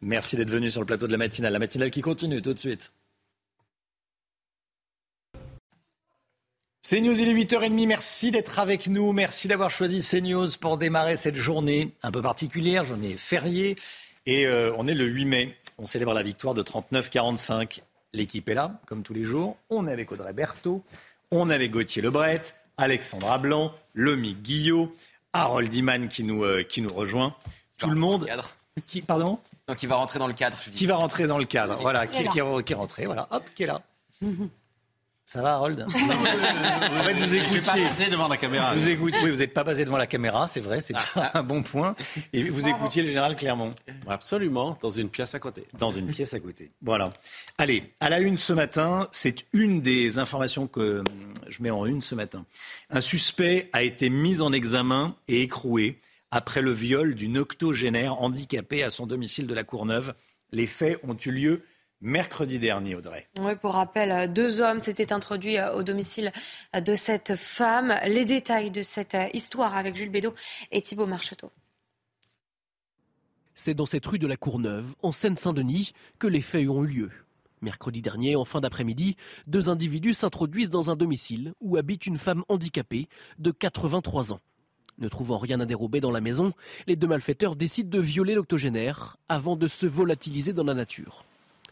merci 0.00 0.36
d'être 0.36 0.50
venu 0.50 0.70
sur 0.70 0.80
le 0.80 0.86
plateau 0.86 1.06
de 1.06 1.12
la 1.12 1.18
matinale. 1.18 1.52
La 1.52 1.58
matinale 1.58 1.90
qui 1.90 2.02
continue 2.02 2.40
tout 2.40 2.52
de 2.52 2.58
suite. 2.58 2.92
CNews, 6.86 7.18
il 7.18 7.30
est 7.30 7.34
8h30. 7.34 7.86
Merci 7.86 8.30
d'être 8.30 8.58
avec 8.58 8.88
nous. 8.88 9.12
Merci 9.12 9.48
d'avoir 9.48 9.70
choisi 9.70 10.06
CNews 10.06 10.48
pour 10.60 10.76
démarrer 10.76 11.16
cette 11.16 11.36
journée 11.36 11.94
un 12.02 12.10
peu 12.10 12.20
particulière, 12.20 12.84
journée 12.84 13.16
fériée. 13.16 13.76
Et 14.26 14.46
euh, 14.46 14.70
on 14.76 14.86
est 14.86 14.92
le 14.92 15.06
8 15.06 15.24
mai. 15.24 15.56
On 15.78 15.86
célèbre 15.86 16.12
la 16.12 16.22
victoire 16.22 16.52
de 16.52 16.62
39-45. 16.62 17.80
L'équipe 18.12 18.46
est 18.50 18.54
là, 18.54 18.82
comme 18.84 19.02
tous 19.02 19.14
les 19.14 19.24
jours. 19.24 19.56
On 19.70 19.88
est 19.88 19.92
avec 19.92 20.12
Audrey 20.12 20.34
Berthaud. 20.34 20.82
On 21.30 21.48
est 21.48 21.54
avec 21.54 21.70
Gauthier 21.70 22.02
Lebret, 22.02 22.42
Alexandra 22.76 23.38
Blanc, 23.38 23.72
Lomi 23.94 24.34
Guillot, 24.34 24.92
Harold 25.32 25.74
Iman 25.74 26.08
qui 26.08 26.22
nous, 26.22 26.44
euh, 26.44 26.64
qui 26.64 26.82
nous 26.82 26.94
rejoint. 26.94 27.34
Tout 27.78 27.88
le 27.88 27.96
monde. 27.96 28.28
Qui, 28.86 29.00
pardon? 29.00 29.38
Donc, 29.68 29.78
qui 29.78 29.86
va 29.86 29.96
rentrer 29.96 30.18
dans 30.18 30.28
le 30.28 30.34
cadre. 30.34 30.60
Qui 30.60 30.84
va 30.84 30.96
rentrer 30.96 31.26
dans 31.26 31.38
le 31.38 31.46
cadre. 31.46 31.78
Voilà, 31.80 32.06
qui, 32.06 32.24
qui, 32.24 32.28
qui 32.28 32.72
est 32.72 32.76
rentré. 32.76 33.06
Voilà, 33.06 33.26
hop, 33.30 33.42
qui 33.54 33.62
est 33.62 33.68
là. 33.68 33.80
Ça 35.24 35.40
va, 35.40 35.54
Harold 35.54 35.86
fait, 37.02 37.14
vous 37.14 37.34
écoutiez. 37.34 37.60
Je 37.60 37.66
pas 37.66 37.72
passé 37.74 38.10
devant 38.10 38.28
la 38.28 38.36
caméra. 38.36 38.74
Vous 38.74 38.88
écoutez, 38.88 39.18
oui, 39.22 39.30
vous 39.30 39.38
n'êtes 39.38 39.54
pas 39.54 39.64
passé 39.64 39.84
devant 39.84 39.96
la 39.96 40.06
caméra, 40.06 40.46
c'est 40.46 40.60
vrai, 40.60 40.80
c'est 40.80 40.94
ah. 41.16 41.38
un 41.38 41.42
bon 41.42 41.62
point. 41.62 41.96
Et 42.34 42.50
vous 42.50 42.68
écoutiez 42.68 43.02
le 43.02 43.08
général 43.08 43.34
Clermont. 43.34 43.74
Absolument, 44.06 44.78
dans 44.82 44.90
une 44.90 45.08
pièce 45.08 45.34
à 45.34 45.38
côté. 45.38 45.64
Dans 45.78 45.90
une 45.90 46.08
pièce 46.08 46.34
à 46.34 46.40
côté. 46.40 46.70
Voilà. 46.82 47.10
Allez, 47.56 47.94
à 48.00 48.10
la 48.10 48.20
une 48.20 48.36
ce 48.36 48.52
matin, 48.52 49.08
c'est 49.12 49.46
une 49.54 49.80
des 49.80 50.18
informations 50.18 50.66
que 50.66 51.02
je 51.48 51.62
mets 51.62 51.70
en 51.70 51.86
une 51.86 52.02
ce 52.02 52.14
matin. 52.14 52.44
Un 52.90 53.00
suspect 53.00 53.70
a 53.72 53.82
été 53.82 54.10
mis 54.10 54.42
en 54.42 54.52
examen 54.52 55.16
et 55.26 55.40
écroué 55.40 55.98
après 56.30 56.60
le 56.60 56.72
viol 56.72 57.14
d'une 57.14 57.38
octogénaire 57.38 58.20
handicapée 58.20 58.82
à 58.82 58.90
son 58.90 59.06
domicile 59.06 59.46
de 59.46 59.54
la 59.54 59.64
Courneuve. 59.64 60.12
Les 60.52 60.66
faits 60.66 61.00
ont 61.02 61.16
eu 61.16 61.30
lieu 61.30 61.62
mercredi 62.04 62.58
dernier, 62.58 62.94
Audrey. 62.94 63.26
Oui, 63.40 63.56
pour 63.56 63.72
rappel, 63.72 64.32
deux 64.32 64.60
hommes 64.60 64.78
s'étaient 64.78 65.12
introduits 65.12 65.58
euh, 65.58 65.74
au 65.74 65.82
domicile 65.82 66.30
de 66.74 66.94
cette 66.94 67.34
femme. 67.34 67.94
Les 68.06 68.24
détails 68.24 68.70
de 68.70 68.82
cette 68.82 69.14
euh, 69.14 69.26
histoire 69.32 69.76
avec 69.76 69.96
Jules 69.96 70.10
Bédot 70.10 70.34
et 70.70 70.82
Thibault 70.82 71.06
Marcheteau. 71.06 71.50
C'est 73.56 73.74
dans 73.74 73.86
cette 73.86 74.04
rue 74.04 74.18
de 74.18 74.26
la 74.26 74.36
Courneuve, 74.36 74.94
en 75.02 75.12
Seine-Saint-Denis, 75.12 75.92
que 76.18 76.26
les 76.26 76.40
faits 76.42 76.68
ont 76.68 76.84
eu 76.84 76.88
lieu. 76.88 77.10
Mercredi 77.62 78.02
dernier, 78.02 78.36
en 78.36 78.44
fin 78.44 78.60
d'après-midi, 78.60 79.16
deux 79.46 79.70
individus 79.70 80.12
s'introduisent 80.12 80.70
dans 80.70 80.90
un 80.90 80.96
domicile 80.96 81.54
où 81.60 81.78
habite 81.78 82.04
une 82.06 82.18
femme 82.18 82.44
handicapée 82.48 83.08
de 83.38 83.50
83 83.50 84.34
ans. 84.34 84.40
Ne 84.98 85.08
trouvant 85.08 85.38
rien 85.38 85.58
à 85.60 85.64
dérober 85.64 86.00
dans 86.00 86.10
la 86.10 86.20
maison, 86.20 86.52
les 86.86 86.96
deux 86.96 87.06
malfaiteurs 87.06 87.56
décident 87.56 87.88
de 87.88 88.02
violer 88.02 88.34
l'octogénaire 88.34 89.16
avant 89.28 89.56
de 89.56 89.66
se 89.66 89.86
volatiliser 89.86 90.52
dans 90.52 90.64
la 90.64 90.74
nature. 90.74 91.24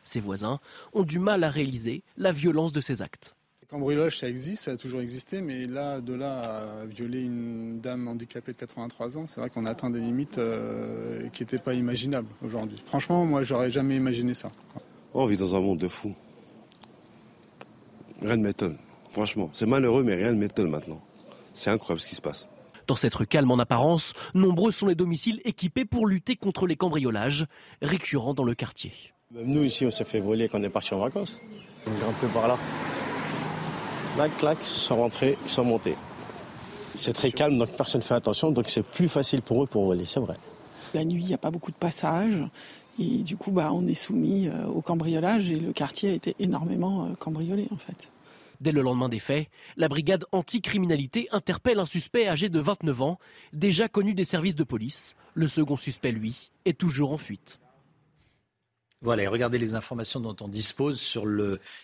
Ses 0.04 0.20
voisins 0.20 0.60
ont 0.92 1.02
du 1.02 1.18
mal 1.18 1.44
à 1.44 1.50
réaliser 1.50 2.02
la 2.16 2.32
violence 2.32 2.72
de 2.72 2.80
ces 2.80 3.02
actes. 3.02 3.34
Cambriolage, 3.72 4.18
ça 4.18 4.28
existe, 4.28 4.64
ça 4.64 4.72
a 4.72 4.76
toujours 4.76 5.00
existé, 5.00 5.40
mais 5.40 5.64
là, 5.64 6.02
de 6.02 6.12
là 6.12 6.82
à 6.82 6.84
violer 6.84 7.22
une 7.22 7.80
dame 7.80 8.06
handicapée 8.06 8.52
de 8.52 8.58
83 8.58 9.16
ans, 9.16 9.26
c'est 9.26 9.40
vrai 9.40 9.48
qu'on 9.48 9.64
atteint 9.64 9.88
des 9.88 9.98
limites 9.98 10.36
euh, 10.36 11.26
qui 11.30 11.42
n'étaient 11.42 11.56
pas 11.56 11.72
imaginables 11.72 12.28
aujourd'hui. 12.44 12.82
Franchement, 12.84 13.24
moi, 13.24 13.42
j'aurais 13.42 13.70
jamais 13.70 13.96
imaginé 13.96 14.34
ça. 14.34 14.50
On 15.14 15.24
vit 15.24 15.38
dans 15.38 15.56
un 15.56 15.60
monde 15.60 15.78
de 15.78 15.88
fous. 15.88 16.14
Rien 18.20 18.36
ne 18.36 18.42
m'étonne, 18.42 18.76
franchement. 19.10 19.48
C'est 19.54 19.64
malheureux, 19.64 20.02
mais 20.02 20.16
rien 20.16 20.32
ne 20.32 20.38
m'étonne 20.38 20.68
maintenant. 20.68 21.00
C'est 21.54 21.70
incroyable 21.70 22.00
ce 22.00 22.08
qui 22.08 22.14
se 22.14 22.20
passe. 22.20 22.48
Dans 22.86 22.96
cette 22.96 23.14
rue 23.14 23.26
calme 23.26 23.50
en 23.50 23.58
apparence, 23.58 24.12
nombreux 24.34 24.70
sont 24.70 24.86
les 24.86 24.94
domiciles 24.94 25.40
équipés 25.46 25.86
pour 25.86 26.06
lutter 26.06 26.36
contre 26.36 26.66
les 26.66 26.76
cambriolages, 26.76 27.46
récurrents 27.80 28.34
dans 28.34 28.44
le 28.44 28.54
quartier. 28.54 28.92
Même 29.34 29.46
nous, 29.46 29.62
ici, 29.64 29.86
on 29.86 29.90
s'est 29.90 30.04
fait 30.04 30.20
voler 30.20 30.46
quand 30.46 30.60
on 30.60 30.62
est 30.62 30.68
parti 30.68 30.92
en 30.92 31.00
vacances. 31.00 31.38
Un 31.86 32.12
peu 32.20 32.26
par 32.28 32.48
là. 32.48 32.58
Clac, 34.14 34.36
clac, 34.36 34.58
ils 34.60 34.66
sont 34.66 34.96
rentrés, 34.96 35.38
ils 35.42 35.50
sont 35.50 35.64
montés. 35.64 35.96
C'est 36.94 37.14
très 37.14 37.32
calme, 37.32 37.56
donc 37.56 37.70
personne 37.70 38.02
ne 38.02 38.04
fait 38.04 38.12
attention, 38.12 38.50
donc 38.50 38.68
c'est 38.68 38.82
plus 38.82 39.08
facile 39.08 39.40
pour 39.40 39.64
eux 39.64 39.66
pour 39.66 39.86
voler, 39.86 40.04
c'est 40.04 40.20
vrai. 40.20 40.34
La 40.92 41.04
nuit, 41.06 41.22
il 41.22 41.28
n'y 41.28 41.34
a 41.34 41.38
pas 41.38 41.50
beaucoup 41.50 41.70
de 41.70 41.76
passages. 41.76 42.44
Et 42.98 43.22
du 43.22 43.38
coup, 43.38 43.52
bah, 43.52 43.70
on 43.72 43.86
est 43.86 43.94
soumis 43.94 44.48
euh, 44.48 44.66
au 44.66 44.82
cambriolage 44.82 45.50
et 45.50 45.56
le 45.56 45.72
quartier 45.72 46.10
a 46.10 46.12
été 46.12 46.36
énormément 46.38 47.06
euh, 47.06 47.14
cambriolé 47.18 47.68
en 47.70 47.78
fait. 47.78 48.12
Dès 48.60 48.70
le 48.70 48.82
lendemain 48.82 49.08
des 49.08 49.18
faits, 49.18 49.48
la 49.78 49.88
brigade 49.88 50.26
anticriminalité 50.32 51.26
interpelle 51.32 51.78
un 51.78 51.86
suspect 51.86 52.28
âgé 52.28 52.50
de 52.50 52.60
29 52.60 53.00
ans, 53.00 53.18
déjà 53.54 53.88
connu 53.88 54.12
des 54.12 54.26
services 54.26 54.54
de 54.54 54.64
police. 54.64 55.16
Le 55.32 55.48
second 55.48 55.78
suspect, 55.78 56.12
lui, 56.12 56.50
est 56.66 56.78
toujours 56.78 57.14
en 57.14 57.18
fuite. 57.18 57.60
Voilà, 59.02 59.24
et 59.24 59.26
regardez 59.26 59.58
les 59.58 59.74
informations 59.74 60.20
dont 60.20 60.36
on 60.40 60.46
dispose 60.46 61.00
sur 61.00 61.26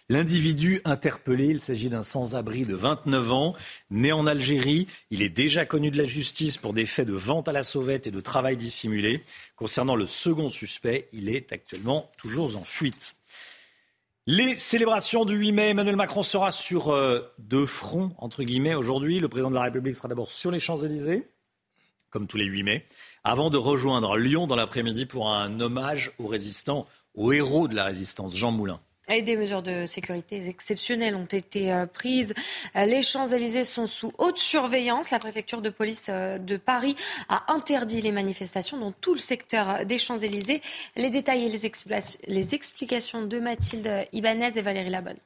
l'individu 0.09 0.81
interpellé. 0.85 1.47
Il 1.47 1.61
s'agit 1.61 1.91
d'un 1.91 2.05
sans-abri 2.05 2.65
de 2.65 2.77
29 2.77 3.33
ans, 3.33 3.57
né 3.91 4.13
en 4.13 4.25
Algérie. 4.29 4.87
Il 5.11 5.21
est 5.23 5.29
déjà 5.29 5.67
connu 5.67 5.91
de 5.91 5.99
la 5.99 6.05
justice 6.05 6.59
pour 6.59 6.73
des 6.73 6.87
faits 6.87 7.09
de 7.09 7.15
vente 7.15 7.49
à 7.49 7.53
la 7.53 7.65
sauvette 7.65 8.07
et 8.07 8.13
de 8.13 8.21
travail 8.21 8.57
dissimulé. 8.57 9.21
Concernant 9.57 9.97
le 9.97 10.07
second 10.07 10.49
suspect, 10.49 11.09
il 11.13 11.29
est 11.29 11.53
actuellement 11.53 12.09
toujours 12.19 12.57
en 12.57 12.63
fuite. 12.63 13.17
Les 14.29 14.55
célébrations 14.55 15.25
du 15.25 15.35
8 15.35 15.53
mai, 15.53 15.69
Emmanuel 15.71 15.97
Macron 15.97 16.23
sera 16.23 16.53
sur 16.53 16.91
euh, 16.91 17.21
deux 17.39 17.67
fronts, 17.67 18.13
entre 18.19 18.45
guillemets, 18.45 18.77
aujourd'hui. 18.77 19.19
Le 19.19 19.29
président 19.29 19.51
de 19.51 19.57
la 19.57 19.63
République 19.63 19.97
sera 19.97 20.07
d'abord 20.07 20.31
sur 20.31 20.53
les 20.53 20.61
Champs-Élysées, 20.61 21.27
comme 22.11 22.29
tous 22.29 22.37
les 22.37 22.45
8 22.45 22.63
mai, 22.63 22.85
avant 23.25 23.51
de 23.51 23.57
rejoindre 23.57 24.17
Lyon 24.17 24.47
dans 24.47 24.55
l'après-midi 24.55 25.07
pour 25.07 25.31
un 25.31 25.59
hommage 25.59 26.13
aux 26.19 26.29
résistants 26.29 26.87
au 27.19 27.33
héros 27.33 27.69
de 27.69 27.75
la 27.75 27.85
résistance, 27.85 28.35
Jean 28.35 28.53
Moulin. 28.53 28.81
Et 29.11 29.23
des 29.23 29.37
mesures 29.37 29.63
de 29.63 29.87
sécurité 29.87 30.47
exceptionnelles 30.49 31.17
ont 31.17 31.25
été 31.25 31.73
euh, 31.73 31.87
prises. 31.87 32.35
Euh, 32.77 32.85
les 32.85 33.01
Champs-Élysées 33.03 33.65
sont 33.65 33.87
sous 33.87 34.13
haute 34.19 34.39
surveillance. 34.39 35.11
La 35.11 35.19
préfecture 35.19 35.63
de 35.63 35.71
police 35.71 36.09
euh, 36.11 36.39
de 36.39 36.59
Paris 36.59 36.95
a 37.31 37.53
interdit 37.53 38.03
les 38.03 38.13
manifestations 38.13 38.77
dans 38.77 38.93
tout 38.93 39.15
le 39.15 39.19
secteur 39.19 39.87
des 39.87 39.99
Champs-Élysées. 39.99 40.61
Les 40.95 41.09
détails 41.09 41.47
et 41.47 41.49
les, 41.49 42.55
explications 42.55 43.23
de 43.23 43.39
Mathilde 43.41 43.91
Ibanez 44.13 44.59
et 44.59 44.63
Valérie 44.63 44.91
Labonne. 44.91 45.17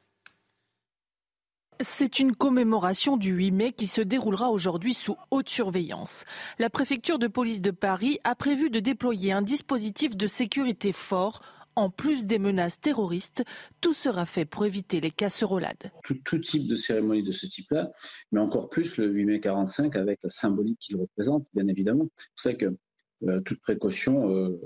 C'est 1.80 2.20
une 2.20 2.36
commémoration 2.36 3.16
du 3.16 3.32
8 3.32 3.50
mai 3.50 3.72
qui 3.72 3.88
se 3.88 4.00
déroulera 4.00 4.50
aujourd'hui 4.50 4.94
sous 4.94 5.16
haute 5.32 5.48
surveillance. 5.48 6.24
La 6.60 6.70
préfecture 6.70 7.18
de 7.18 7.26
police 7.26 7.60
de 7.60 7.72
Paris 7.72 8.20
a 8.22 8.36
prévu 8.36 8.70
de 8.70 8.78
déployer 8.78 9.32
un 9.32 9.42
dispositif 9.42 10.16
de 10.16 10.28
sécurité 10.28 10.92
fort 10.92 11.42
en 11.76 11.90
plus 11.90 12.26
des 12.26 12.38
menaces 12.38 12.80
terroristes, 12.80 13.44
tout 13.80 13.94
sera 13.94 14.26
fait 14.26 14.44
pour 14.44 14.66
éviter 14.66 15.00
les 15.00 15.10
casserolades. 15.10 15.90
Tout, 16.04 16.38
type 16.38 16.66
de 16.66 16.74
cérémonie 16.74 17.22
de 17.22 17.32
ce 17.32 17.46
type-là, 17.46 17.90
mais 18.30 18.40
encore 18.40 18.68
plus 18.68 18.96
le 18.96 19.06
8 19.06 19.24
mai 19.24 19.40
45 19.40 19.96
avec 19.96 20.20
la 20.22 20.30
symbolique 20.30 20.78
qu'il 20.80 20.96
représente, 20.96 21.46
bien 21.54 21.66
évidemment. 21.68 22.08
C'est 22.36 22.56
que 22.56 22.76
euh, 23.24 23.40
toute 23.40 23.60
précaution 23.60 24.30
euh, 24.30 24.60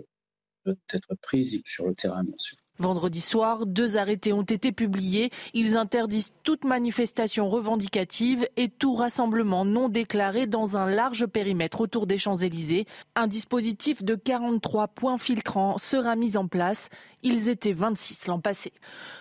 doit 0.65 0.75
être 0.93 1.15
prise 1.23 1.63
sur 1.65 1.87
le 1.87 1.95
terrain, 1.95 2.25
bien 2.25 2.37
sûr. 2.39 2.57
Vendredi 2.79 3.23
soir, 3.23 3.65
deux 3.65 3.97
arrêtés 3.97 4.35
ont 4.35 4.43
été 4.43 4.71
publiés. 4.71 5.31
Ils 5.55 5.79
interdisent 5.79 6.33
toute 6.43 6.65
manifestation 6.65 7.49
revendicative 7.49 8.47
et 8.59 8.69
tout 8.69 8.95
rassemblement 8.95 9.65
non 9.65 9.89
déclaré 9.89 10.47
dans 10.47 10.77
un 10.77 10.87
large 10.87 11.27
périmètre 11.27 11.81
autour 11.81 12.07
des 12.07 12.19
Champs-Élysées. 12.19 12.87
Un 13.15 13.29
dispositif 13.29 14.05
de 14.05 14.15
43 14.15 14.89
points 14.89 15.17
filtrants 15.17 15.79
sera 15.79 16.17
mis 16.17 16.37
en 16.37 16.49
place. 16.49 16.91
Ils 17.23 17.49
étaient 17.49 17.73
26 17.73 18.27
l'an 18.27 18.41
passé. 18.41 18.73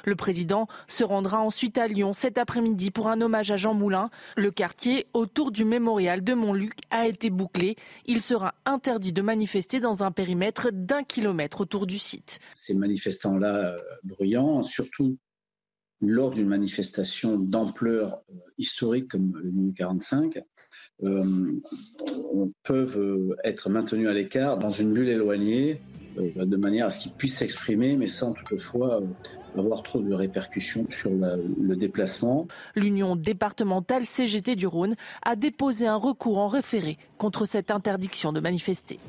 Le 0.03 0.15
président 0.15 0.67
se 0.87 1.03
rendra 1.03 1.39
ensuite 1.39 1.77
à 1.77 1.87
Lyon 1.87 2.13
cet 2.13 2.37
après-midi 2.37 2.91
pour 2.91 3.07
un 3.07 3.21
hommage 3.21 3.51
à 3.51 3.57
Jean 3.57 3.73
Moulin. 3.73 4.09
Le 4.35 4.51
quartier 4.51 5.07
autour 5.13 5.51
du 5.51 5.63
mémorial 5.63 6.23
de 6.23 6.33
Montluc 6.33 6.73
a 6.91 7.07
été 7.07 7.29
bouclé. 7.29 7.77
Il 8.05 8.21
sera 8.21 8.53
interdit 8.65 9.13
de 9.13 9.21
manifester 9.21 9.79
dans 9.79 10.03
un 10.03 10.11
périmètre 10.11 10.69
d'un 10.71 11.03
kilomètre 11.03 11.61
autour 11.61 11.87
du 11.87 11.97
site. 11.97 12.39
Ces 12.53 12.75
manifestants-là 12.75 13.44
euh, 13.45 13.77
bruyants, 14.03 14.63
surtout 14.63 15.17
lors 16.01 16.31
d'une 16.31 16.47
manifestation 16.47 17.37
d'ampleur 17.39 18.13
euh, 18.29 18.33
historique 18.57 19.09
comme 19.09 19.33
le 19.35 19.51
1945, 19.51 20.43
euh, 21.03 21.61
peuvent 22.63 23.35
être 23.43 23.69
maintenus 23.69 24.07
à 24.07 24.13
l'écart 24.13 24.57
dans 24.57 24.69
une 24.69 24.93
bulle 24.93 25.09
éloignée 25.09 25.81
euh, 26.17 26.45
de 26.45 26.57
manière 26.57 26.87
à 26.87 26.89
ce 26.89 27.01
qu'ils 27.01 27.13
puissent 27.13 27.37
s'exprimer, 27.37 27.95
mais 27.95 28.07
sans 28.07 28.33
toutefois 28.33 29.01
avoir 29.57 29.83
trop 29.83 29.99
de 30.01 30.13
répercussions 30.13 30.85
sur 30.89 31.11
le 31.11 31.75
déplacement. 31.75 32.45
L'Union 32.75 33.15
départementale 33.15 34.05
CGT 34.05 34.57
du 34.57 34.67
Rhône 34.67 34.95
a 35.23 35.37
déposé 35.37 35.87
un 35.87 35.95
recours 35.95 36.39
en 36.39 36.49
référé 36.49 36.97
contre 37.17 37.45
cette 37.45 37.71
interdiction 37.71 38.33
de 38.33 38.41
manifester. 38.41 38.99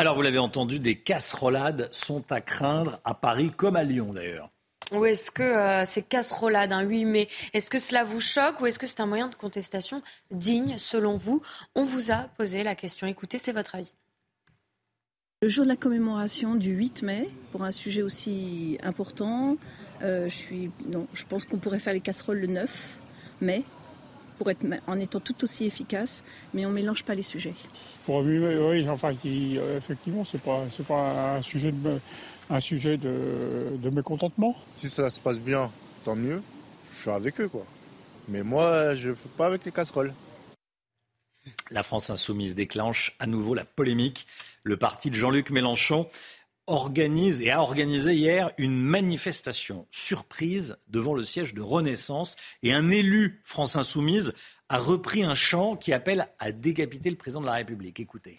Alors 0.00 0.14
vous 0.14 0.22
l'avez 0.22 0.38
entendu, 0.38 0.78
des 0.78 0.96
casserolades 0.96 1.90
sont 1.92 2.32
à 2.32 2.40
craindre 2.40 3.00
à 3.04 3.12
Paris 3.12 3.50
comme 3.54 3.76
à 3.76 3.84
Lyon 3.84 4.14
d'ailleurs. 4.14 4.48
Ou 4.92 5.04
est-ce 5.04 5.30
que 5.30 5.42
euh, 5.42 5.84
ces 5.84 6.00
casserolades, 6.00 6.72
un 6.72 6.80
8 6.80 7.04
mai, 7.04 7.28
est-ce 7.52 7.68
que 7.68 7.78
cela 7.78 8.02
vous 8.02 8.22
choque 8.22 8.62
ou 8.62 8.66
est-ce 8.66 8.78
que 8.78 8.86
c'est 8.86 9.00
un 9.00 9.06
moyen 9.06 9.28
de 9.28 9.34
contestation 9.34 10.00
digne 10.30 10.78
selon 10.78 11.18
vous? 11.18 11.42
On 11.74 11.84
vous 11.84 12.10
a 12.10 12.30
posé 12.38 12.62
la 12.62 12.74
question. 12.74 13.06
Écoutez, 13.08 13.36
c'est 13.36 13.52
votre 13.52 13.74
avis. 13.74 13.92
Le 15.42 15.48
jour 15.50 15.64
de 15.64 15.68
la 15.68 15.76
commémoration 15.76 16.54
du 16.54 16.70
8 16.70 17.02
mai, 17.02 17.28
pour 17.52 17.64
un 17.64 17.70
sujet 17.70 18.00
aussi 18.00 18.78
important, 18.82 19.58
euh, 20.00 20.30
je, 20.30 20.34
suis, 20.34 20.70
non, 20.90 21.08
je 21.12 21.24
pense 21.26 21.44
qu'on 21.44 21.58
pourrait 21.58 21.78
faire 21.78 21.92
les 21.92 22.00
casseroles 22.00 22.40
le 22.40 22.46
9 22.46 23.00
mai, 23.42 23.64
pour 24.38 24.50
être, 24.50 24.64
en 24.86 24.98
étant 24.98 25.20
tout 25.20 25.44
aussi 25.44 25.66
efficace, 25.66 26.24
mais 26.54 26.64
on 26.64 26.70
ne 26.70 26.74
mélange 26.76 27.04
pas 27.04 27.14
les 27.14 27.20
sujets. 27.20 27.52
Pour 28.06 28.20
oui, 28.20 28.88
enfin, 28.88 29.14
qui, 29.14 29.58
euh, 29.58 29.76
effectivement, 29.76 30.24
ce 30.24 30.36
n'est 30.36 30.42
pas, 30.42 30.64
pas 30.88 31.36
un 31.36 31.42
sujet, 31.42 31.70
de, 31.70 32.00
un 32.48 32.60
sujet 32.60 32.96
de, 32.96 33.76
de 33.76 33.90
mécontentement. 33.90 34.56
Si 34.76 34.88
ça 34.88 35.10
se 35.10 35.20
passe 35.20 35.38
bien, 35.38 35.70
tant 36.04 36.16
mieux, 36.16 36.42
je 36.92 37.02
suis 37.02 37.10
avec 37.10 37.40
eux, 37.40 37.48
quoi. 37.48 37.64
Mais 38.28 38.42
moi, 38.42 38.94
je 38.94 39.10
ne 39.10 39.14
fais 39.14 39.28
pas 39.36 39.46
avec 39.46 39.64
les 39.64 39.72
casseroles. 39.72 40.12
La 41.70 41.82
France 41.82 42.10
insoumise 42.10 42.54
déclenche 42.54 43.16
à 43.18 43.26
nouveau 43.26 43.54
la 43.54 43.64
polémique. 43.64 44.26
Le 44.62 44.76
parti 44.76 45.10
de 45.10 45.16
Jean-Luc 45.16 45.50
Mélenchon 45.50 46.06
organise 46.66 47.42
et 47.42 47.50
a 47.50 47.60
organisé 47.60 48.14
hier 48.14 48.52
une 48.58 48.80
manifestation 48.80 49.86
surprise 49.90 50.76
devant 50.88 51.14
le 51.14 51.22
siège 51.22 51.54
de 51.54 51.62
Renaissance 51.62 52.36
et 52.62 52.72
un 52.72 52.90
élu 52.90 53.40
France 53.44 53.76
insoumise 53.76 54.32
a 54.70 54.78
repris 54.78 55.24
un 55.24 55.34
chant 55.34 55.76
qui 55.76 55.92
appelle 55.92 56.28
à 56.38 56.52
décapiter 56.52 57.10
le 57.10 57.16
président 57.16 57.40
de 57.40 57.46
la 57.46 57.54
République. 57.54 57.98
Écoutez. 57.98 58.38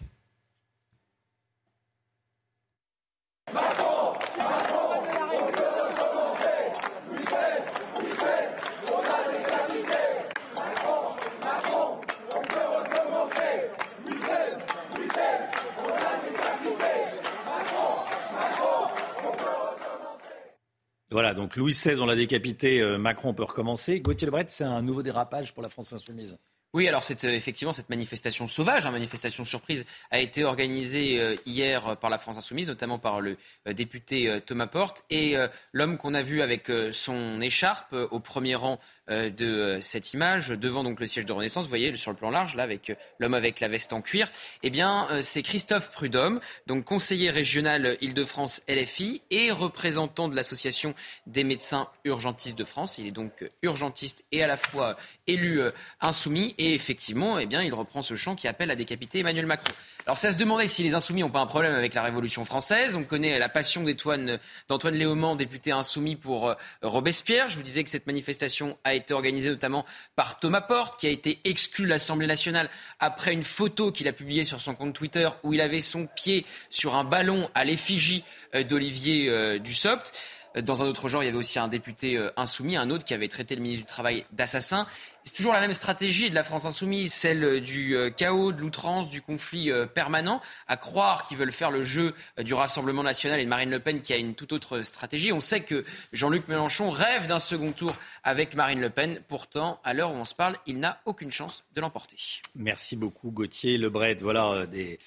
Voilà, 21.12 21.34
donc 21.34 21.58
Louis 21.58 21.74
XVI, 21.74 22.00
on 22.00 22.06
l'a 22.06 22.16
décapité, 22.16 22.80
euh, 22.80 22.98
Macron 22.98 23.34
peut 23.34 23.44
recommencer. 23.44 24.00
Gauthier 24.00 24.28
Lebret, 24.28 24.46
c'est 24.48 24.64
un 24.64 24.82
nouveau 24.82 25.04
dérapage 25.04 25.54
pour 25.54 25.62
la 25.62 25.68
France 25.68 25.92
insoumise. 25.92 26.38
Oui, 26.74 26.88
alors 26.88 27.04
c'est 27.04 27.26
euh, 27.26 27.34
effectivement 27.34 27.74
cette 27.74 27.90
manifestation 27.90 28.48
sauvage, 28.48 28.86
hein, 28.86 28.92
manifestation 28.92 29.44
surprise, 29.44 29.86
a 30.10 30.20
été 30.20 30.46
organisée 30.46 31.20
euh, 31.20 31.36
hier 31.46 31.98
par 31.98 32.10
la 32.10 32.18
France 32.18 32.38
insoumise, 32.38 32.70
notamment 32.70 32.98
par 32.98 33.20
le 33.20 33.36
député 33.74 34.40
Thomas 34.46 34.68
Porte 34.68 35.04
et 35.10 35.36
l'homme 35.74 35.98
qu'on 35.98 36.14
a 36.14 36.22
vu 36.22 36.42
avec 36.42 36.72
son 36.92 37.42
écharpe 37.42 37.94
au 38.12 38.22
premier 38.22 38.56
rang 38.56 38.80
de 39.10 39.80
cette 39.82 40.14
image 40.14 40.50
devant 40.50 40.84
donc 40.84 41.00
le 41.00 41.08
siège 41.08 41.26
de 41.26 41.34
Renaissance. 41.34 41.64
Vous 41.64 41.70
voyez 41.70 41.96
sur 41.98 42.12
le 42.12 42.18
plan 42.18 42.30
large, 42.30 42.56
là, 42.56 42.64
avec 42.64 42.96
l'homme 43.20 43.34
avec 43.34 43.60
la 43.60 43.68
veste 43.68 43.94
en 43.94 44.02
cuir. 44.02 44.30
Eh 44.64 44.70
bien, 44.70 45.08
c'est 45.22 45.42
Christophe 45.42 45.92
Prudhomme, 45.92 46.40
donc 46.68 46.86
conseiller 46.86 47.30
régional 47.30 47.98
Île-de-France 48.02 48.62
LFI 48.70 49.22
et 49.30 49.52
représentant 49.52 50.30
de 50.30 50.36
l'association 50.36 50.94
des 51.28 51.44
médecins 51.44 51.90
urgentistes 52.06 52.58
de 52.58 52.64
France. 52.64 52.98
Il 52.98 53.08
est 53.08 53.12
donc 53.12 53.50
urgentiste 53.62 54.24
et 54.32 54.44
à 54.44 54.48
la 54.48 54.58
fois 54.58 54.98
élu 55.28 55.62
insoumis. 56.00 56.56
Et 56.58 56.74
effectivement, 56.74 57.38
eh 57.40 57.46
bien, 57.46 57.64
il 57.64 57.74
reprend 57.74 58.02
ce 58.02 58.16
chant 58.16 58.36
qui 58.36 58.48
appelle 58.48 58.72
à 58.72 58.76
décapiter 58.76 59.20
Emmanuel 59.20 59.46
Macron. 59.46 59.74
Alors, 60.08 60.18
à 60.18 60.32
se 60.32 60.38
demander 60.38 60.66
si 60.66 60.82
les 60.82 60.96
insoumis 60.96 61.22
n'ont 61.22 61.30
pas 61.30 61.42
un 61.42 61.46
problème 61.46 61.76
avec 61.76 61.94
la 61.94 62.02
Révolution 62.02 62.44
française. 62.44 62.96
On 62.96 63.04
connaît 63.04 63.38
la 63.38 63.50
passion 63.50 63.84
d'Antoine 63.84 64.96
Léaumont, 64.96 65.36
député 65.36 65.72
insoumis 65.72 66.16
pour 66.16 66.50
euh, 66.50 66.56
Robespierre. 66.82 67.50
Je 67.50 67.58
vous 67.58 67.62
disais 67.62 67.84
que 67.84 67.90
cette 67.92 68.08
manifestation 68.08 68.80
a 68.84 68.96
été 68.96 69.14
organisée 69.14 69.52
notamment 69.52 69.86
par 70.16 70.40
Thomas 70.40 70.62
Porte, 70.62 71.00
qui 71.00 71.06
a 71.06 71.12
été 71.12 71.40
exclu 71.44 71.86
de 71.86 71.90
l'Assemblée 71.90 72.26
nationale 72.26 72.72
après 73.00 73.32
une 73.32 73.44
photo 73.44 73.92
qu'il 73.92 74.08
a 74.08 74.12
publiée 74.12 74.44
sur 74.44 74.60
son 74.60 74.74
compte 74.74 74.94
Twitter 74.94 75.30
où 75.44 75.54
il 75.54 75.62
avait 75.62 75.82
son 75.82 76.08
pied 76.08 76.48
sur 76.72 76.96
un 76.96 77.04
ballon 77.04 77.48
à 77.54 77.64
l'effigie 77.64 78.24
euh, 78.56 78.64
d'Olivier 78.64 79.30
euh, 79.30 79.60
Dussopt. 79.60 80.14
Dans 80.60 80.84
un 80.84 80.86
autre 80.86 81.08
genre, 81.08 81.24
il 81.24 81.28
y 81.28 81.30
avait 81.30 81.38
aussi 81.38 81.60
un 81.60 81.70
député 81.70 82.18
euh, 82.18 82.30
insoumis, 82.36 82.76
un 82.76 82.90
autre 82.90 83.06
qui 83.06 83.14
avait 83.14 83.30
traité 83.30 83.56
le 83.56 83.62
ministre 83.62 83.86
du 83.86 83.92
Travail 83.92 84.26
d'assassin. 84.34 84.86
C'est 85.24 85.34
toujours 85.34 85.54
la 85.54 85.62
même 85.62 85.72
stratégie 85.72 86.30
de 86.30 86.36
la 86.36 86.44
France 86.44 86.66
insoumise, 86.66 87.14
celle 87.14 87.62
du 87.62 87.96
euh, 87.96 88.10
chaos, 88.10 88.52
de 88.52 88.60
l'outrance, 88.60 89.08
du 89.08 89.22
conflit 89.22 89.72
euh, 89.72 89.86
permanent. 89.86 90.42
À 90.68 90.76
croire 90.76 91.26
qu'ils 91.26 91.38
veulent 91.38 91.54
faire 91.54 91.72
le 91.72 91.84
jeu 91.84 92.14
du 92.38 92.54
Rassemblement 92.54 93.04
national 93.04 93.40
et 93.40 93.46
de 93.46 93.50
Marine 93.50 93.70
Le 93.70 93.80
Pen 93.80 94.02
qui 94.02 94.12
a 94.12 94.18
une 94.18 94.36
toute 94.36 94.52
autre 94.52 94.82
stratégie. 94.82 95.32
On 95.32 95.40
sait 95.40 95.62
que 95.62 95.86
Jean-Luc 96.12 96.50
Mélenchon 96.50 96.92
rêve 96.92 97.28
d'un 97.28 97.40
second 97.40 97.72
tour 97.72 97.96
avec 98.24 98.54
Marine 98.56 98.82
Le 98.82 98.90
Pen. 98.90 99.22
Pourtant, 99.30 99.80
à 99.86 99.94
l'heure 99.94 100.12
où 100.12 100.16
on 100.16 100.26
se 100.26 100.36
parle, 100.36 100.58
il 100.68 100.80
n'a 100.80 101.00
aucune 101.06 101.32
chance 101.32 101.64
de 101.76 101.80
l'emporter. 101.80 102.18
Merci 102.56 102.98
beaucoup 102.98 103.32
Gauthier 103.32 103.78
Lebret. 103.78 104.16
Voilà 104.16 104.66
des 104.68 105.00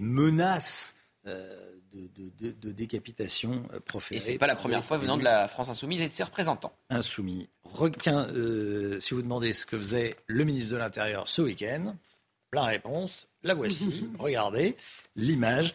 menaces 0.00 0.96
de, 1.92 2.72
décapitation 2.72 3.62
euh, 3.72 3.80
proférée. 3.80 4.16
Et 4.16 4.20
ce 4.20 4.30
n'est 4.30 4.38
pas 4.38 4.46
la 4.46 4.56
première 4.56 4.84
fois 4.84 4.96
venant 4.96 5.16
de 5.16 5.24
la 5.24 5.48
France 5.48 5.68
insoumise 5.68 6.02
et 6.02 6.08
de 6.08 6.12
ses 6.12 6.22
représentants. 6.22 6.72
Insoumis. 6.90 7.48
Tiens, 8.00 8.26
euh, 8.30 9.00
si 9.00 9.14
vous 9.14 9.22
demandez 9.22 9.52
ce 9.52 9.66
que 9.66 9.78
faisait 9.78 10.16
le 10.26 10.44
ministre 10.44 10.74
de 10.74 10.78
l'Intérieur 10.78 11.28
ce 11.28 11.42
week-end, 11.42 11.94
la 12.52 12.64
réponse, 12.64 13.28
la 13.42 13.54
voici. 13.54 14.08
Regardez 14.18 14.76
l'image. 15.16 15.74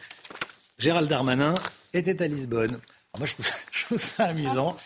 Gérald 0.78 1.10
Darmanin 1.10 1.56
était 1.94 2.22
à 2.22 2.28
Lisbonne. 2.28 2.80
moi, 3.18 3.28
je 3.72 3.86
trouve, 3.86 3.98
ça 3.98 4.26
amusant. 4.26 4.78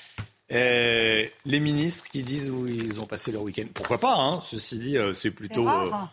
Euh, 0.51 1.25
les 1.45 1.59
ministres 1.59 2.07
qui 2.07 2.23
disent 2.23 2.49
où 2.49 2.67
ils 2.67 3.01
ont 3.01 3.05
passé 3.05 3.31
leur 3.31 3.41
week-end. 3.41 3.65
Pourquoi 3.73 3.99
pas 3.99 4.15
hein 4.15 4.41
Ceci 4.45 4.79
dit, 4.79 4.97
c'est 5.13 5.31
plutôt, 5.31 5.67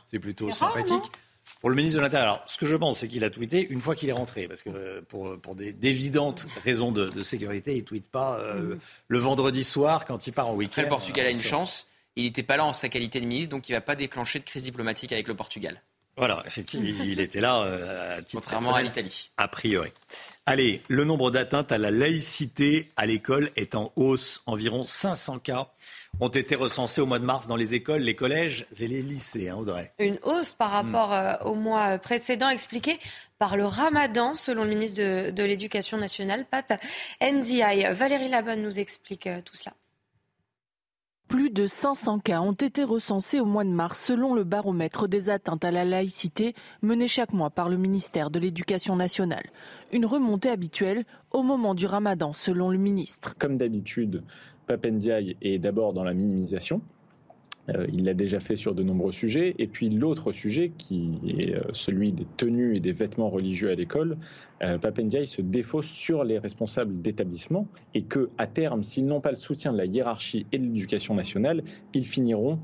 c'est 0.06 0.18
plutôt 0.18 0.50
sympathique. 0.50 1.04
Pour 1.64 1.70
le 1.70 1.76
ministre 1.76 1.96
de 1.96 2.02
l'Intérieur, 2.02 2.30
alors, 2.30 2.44
ce 2.46 2.58
que 2.58 2.66
je 2.66 2.76
pense, 2.76 2.98
c'est 2.98 3.08
qu'il 3.08 3.24
a 3.24 3.30
tweeté 3.30 3.66
une 3.70 3.80
fois 3.80 3.94
qu'il 3.94 4.10
est 4.10 4.12
rentré, 4.12 4.46
parce 4.46 4.62
que 4.62 4.68
euh, 4.68 5.00
pour, 5.08 5.40
pour 5.40 5.54
d'évidentes 5.54 6.46
raisons 6.62 6.92
de, 6.92 7.22
sécurité, 7.22 7.72
il 7.72 7.78
ne 7.78 7.84
tweete 7.84 8.06
pas 8.06 8.38
euh, 8.38 8.76
le 9.08 9.18
vendredi 9.18 9.64
soir 9.64 10.04
quand 10.04 10.26
il 10.26 10.32
part 10.34 10.48
en 10.48 10.54
week-end. 10.56 10.82
le 10.82 10.88
Portugal 10.88 11.24
a 11.24 11.30
une 11.30 11.40
chance. 11.40 11.86
Il 12.16 12.24
n'était 12.24 12.42
pas 12.42 12.58
là 12.58 12.66
en 12.66 12.74
sa 12.74 12.90
qualité 12.90 13.18
de 13.18 13.24
ministre, 13.24 13.48
donc 13.48 13.70
il 13.70 13.72
ne 13.72 13.78
va 13.78 13.80
pas 13.80 13.96
déclencher 13.96 14.40
de 14.40 14.44
crise 14.44 14.64
diplomatique 14.64 15.10
avec 15.12 15.26
le 15.26 15.34
Portugal. 15.34 15.80
Voilà, 16.18 16.42
effectivement, 16.46 16.86
il 17.02 17.18
était 17.18 17.40
là 17.40 17.62
euh, 17.62 18.18
à 18.18 18.20
titre 18.20 18.42
Contrairement 18.42 18.74
à 18.74 18.82
l'Italie. 18.82 19.30
A 19.38 19.48
priori. 19.48 19.90
Allez, 20.44 20.82
le 20.88 21.04
nombre 21.04 21.30
d'atteintes 21.30 21.72
à 21.72 21.78
la 21.78 21.90
laïcité 21.90 22.90
à 22.96 23.06
l'école 23.06 23.50
est 23.56 23.74
en 23.74 23.90
hausse. 23.96 24.42
Environ 24.44 24.84
500 24.84 25.38
cas 25.38 25.68
ont 26.20 26.28
été 26.28 26.54
recensés 26.54 27.00
au 27.00 27.06
mois 27.06 27.18
de 27.18 27.24
mars 27.24 27.46
dans 27.46 27.56
les 27.56 27.74
écoles, 27.74 28.02
les 28.02 28.14
collèges 28.14 28.66
et 28.80 28.86
les 28.86 29.02
lycées, 29.02 29.48
hein, 29.48 29.56
Audrey. 29.56 29.92
Une 29.98 30.18
hausse 30.22 30.54
par 30.54 30.70
rapport 30.70 31.10
hmm. 31.10 31.12
euh, 31.12 31.38
au 31.50 31.54
mois 31.54 31.98
précédent, 31.98 32.48
expliquée 32.48 32.98
par 33.38 33.56
le 33.56 33.64
ramadan, 33.64 34.34
selon 34.34 34.64
le 34.64 34.70
ministre 34.70 35.00
de, 35.30 35.42
l'Éducation 35.42 35.98
nationale, 35.98 36.46
Pape 36.50 36.80
NDI. 37.20 37.62
Valérie 37.92 38.28
Labonne 38.28 38.62
nous 38.62 38.78
explique 38.78 39.26
euh, 39.26 39.40
tout 39.44 39.56
cela. 39.56 39.74
Plus 41.28 41.50
de 41.50 41.66
500 41.66 42.18
cas 42.18 42.42
ont 42.42 42.52
été 42.52 42.84
recensés 42.84 43.40
au 43.40 43.46
mois 43.46 43.64
de 43.64 43.70
mars 43.70 44.04
selon 44.04 44.34
le 44.34 44.44
baromètre 44.44 45.08
des 45.08 45.30
atteintes 45.30 45.64
à 45.64 45.70
la 45.70 45.84
laïcité 45.84 46.54
mené 46.82 47.08
chaque 47.08 47.32
mois 47.32 47.48
par 47.48 47.70
le 47.70 47.78
ministère 47.78 48.30
de 48.30 48.38
l'Éducation 48.38 48.94
nationale. 48.94 49.44
Une 49.90 50.04
remontée 50.04 50.50
habituelle 50.50 51.04
au 51.30 51.42
moment 51.42 51.74
du 51.74 51.86
ramadan 51.86 52.34
selon 52.34 52.68
le 52.68 52.76
ministre. 52.76 53.34
Comme 53.38 53.56
d'habitude, 53.56 54.22
Papendiaï 54.66 55.36
est 55.42 55.58
d'abord 55.58 55.92
dans 55.92 56.04
la 56.04 56.14
minimisation. 56.14 56.80
Euh, 57.70 57.86
il 57.92 58.04
l'a 58.04 58.14
déjà 58.14 58.40
fait 58.40 58.56
sur 58.56 58.74
de 58.74 58.82
nombreux 58.82 59.12
sujets. 59.12 59.54
Et 59.58 59.66
puis 59.66 59.88
l'autre 59.88 60.32
sujet, 60.32 60.72
qui 60.76 61.18
est 61.26 61.54
euh, 61.54 61.62
celui 61.72 62.12
des 62.12 62.26
tenues 62.36 62.76
et 62.76 62.80
des 62.80 62.92
vêtements 62.92 63.28
religieux 63.28 63.70
à 63.70 63.74
l'école, 63.74 64.18
euh, 64.62 64.78
Papendiaï 64.78 65.26
se 65.26 65.40
défausse 65.40 65.86
sur 65.86 66.24
les 66.24 66.38
responsables 66.38 67.00
d'établissement 67.00 67.66
et 67.94 68.02
que, 68.02 68.28
à 68.38 68.46
terme, 68.46 68.82
s'ils 68.82 69.06
n'ont 69.06 69.20
pas 69.20 69.30
le 69.30 69.36
soutien 69.36 69.72
de 69.72 69.78
la 69.78 69.86
hiérarchie 69.86 70.46
et 70.52 70.58
de 70.58 70.64
l'éducation 70.64 71.14
nationale, 71.14 71.62
ils 71.94 72.06
finiront 72.06 72.58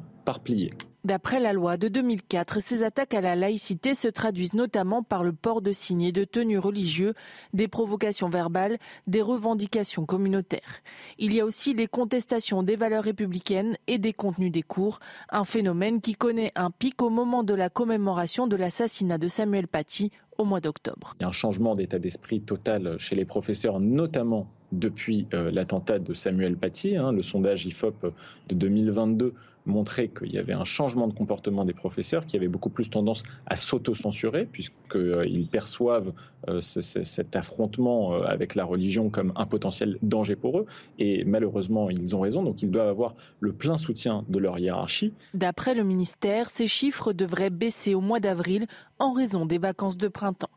D'après 1.02 1.40
la 1.40 1.54
loi 1.54 1.78
de 1.78 1.88
2004, 1.88 2.60
ces 2.60 2.82
attaques 2.82 3.14
à 3.14 3.22
la 3.22 3.34
laïcité 3.34 3.94
se 3.94 4.06
traduisent 4.06 4.52
notamment 4.52 5.02
par 5.02 5.24
le 5.24 5.32
port 5.32 5.62
de 5.62 5.72
signes 5.72 6.02
et 6.02 6.12
de 6.12 6.24
tenues 6.24 6.58
religieux, 6.58 7.14
des 7.54 7.68
provocations 7.68 8.28
verbales, 8.28 8.78
des 9.06 9.22
revendications 9.22 10.04
communautaires. 10.04 10.82
Il 11.18 11.32
y 11.32 11.40
a 11.40 11.46
aussi 11.46 11.72
les 11.72 11.86
contestations 11.86 12.62
des 12.62 12.76
valeurs 12.76 13.04
républicaines 13.04 13.78
et 13.86 13.96
des 13.96 14.12
contenus 14.12 14.52
des 14.52 14.62
cours, 14.62 15.00
un 15.30 15.44
phénomène 15.44 16.02
qui 16.02 16.14
connaît 16.14 16.52
un 16.54 16.70
pic 16.70 17.00
au 17.00 17.08
moment 17.08 17.44
de 17.44 17.54
la 17.54 17.70
commémoration 17.70 18.46
de 18.46 18.56
l'assassinat 18.56 19.16
de 19.16 19.28
Samuel 19.28 19.68
Paty 19.68 20.12
au 20.36 20.44
mois 20.44 20.60
d'octobre. 20.60 21.14
Il 21.20 21.22
y 21.22 21.24
a 21.24 21.28
un 21.28 21.32
changement 21.32 21.74
d'état 21.74 21.98
d'esprit 21.98 22.42
total 22.42 22.96
chez 22.98 23.16
les 23.16 23.24
professeurs, 23.24 23.80
notamment 23.80 24.48
depuis 24.72 25.26
euh, 25.34 25.50
l'attentat 25.50 25.98
de 25.98 26.14
Samuel 26.14 26.56
Paty. 26.56 26.96
Hein, 26.96 27.12
le 27.12 27.22
sondage 27.22 27.66
IFOP 27.66 28.12
de 28.48 28.54
2022 28.54 29.34
montrait 29.66 30.08
qu'il 30.08 30.32
y 30.32 30.38
avait 30.38 30.52
un 30.52 30.64
changement 30.64 31.06
de 31.06 31.14
comportement 31.14 31.64
des 31.64 31.72
professeurs 31.72 32.26
qui 32.26 32.36
avaient 32.36 32.48
beaucoup 32.48 32.70
plus 32.70 32.90
tendance 32.90 33.22
à 33.46 33.56
s'auto-censurer 33.56 34.46
puisqu'ils 34.46 35.48
perçoivent 35.50 36.12
euh, 36.48 36.60
cet 36.60 37.36
affrontement 37.36 38.14
euh, 38.14 38.22
avec 38.22 38.54
la 38.54 38.64
religion 38.64 39.10
comme 39.10 39.32
un 39.36 39.46
potentiel 39.46 39.98
danger 40.02 40.36
pour 40.36 40.58
eux. 40.58 40.66
Et 40.98 41.24
malheureusement, 41.24 41.90
ils 41.90 42.16
ont 42.16 42.20
raison, 42.20 42.42
donc 42.42 42.62
ils 42.62 42.70
doivent 42.70 42.88
avoir 42.88 43.14
le 43.40 43.52
plein 43.52 43.78
soutien 43.78 44.24
de 44.28 44.38
leur 44.38 44.58
hiérarchie. 44.58 45.12
D'après 45.34 45.74
le 45.74 45.84
ministère, 45.84 46.48
ces 46.48 46.66
chiffres 46.66 47.12
devraient 47.12 47.50
baisser 47.50 47.94
au 47.94 48.00
mois 48.00 48.20
d'avril 48.20 48.66
en 48.98 49.12
raison 49.12 49.46
des 49.46 49.58
vacances 49.58 49.96
de 49.96 50.08
printemps. 50.08 50.50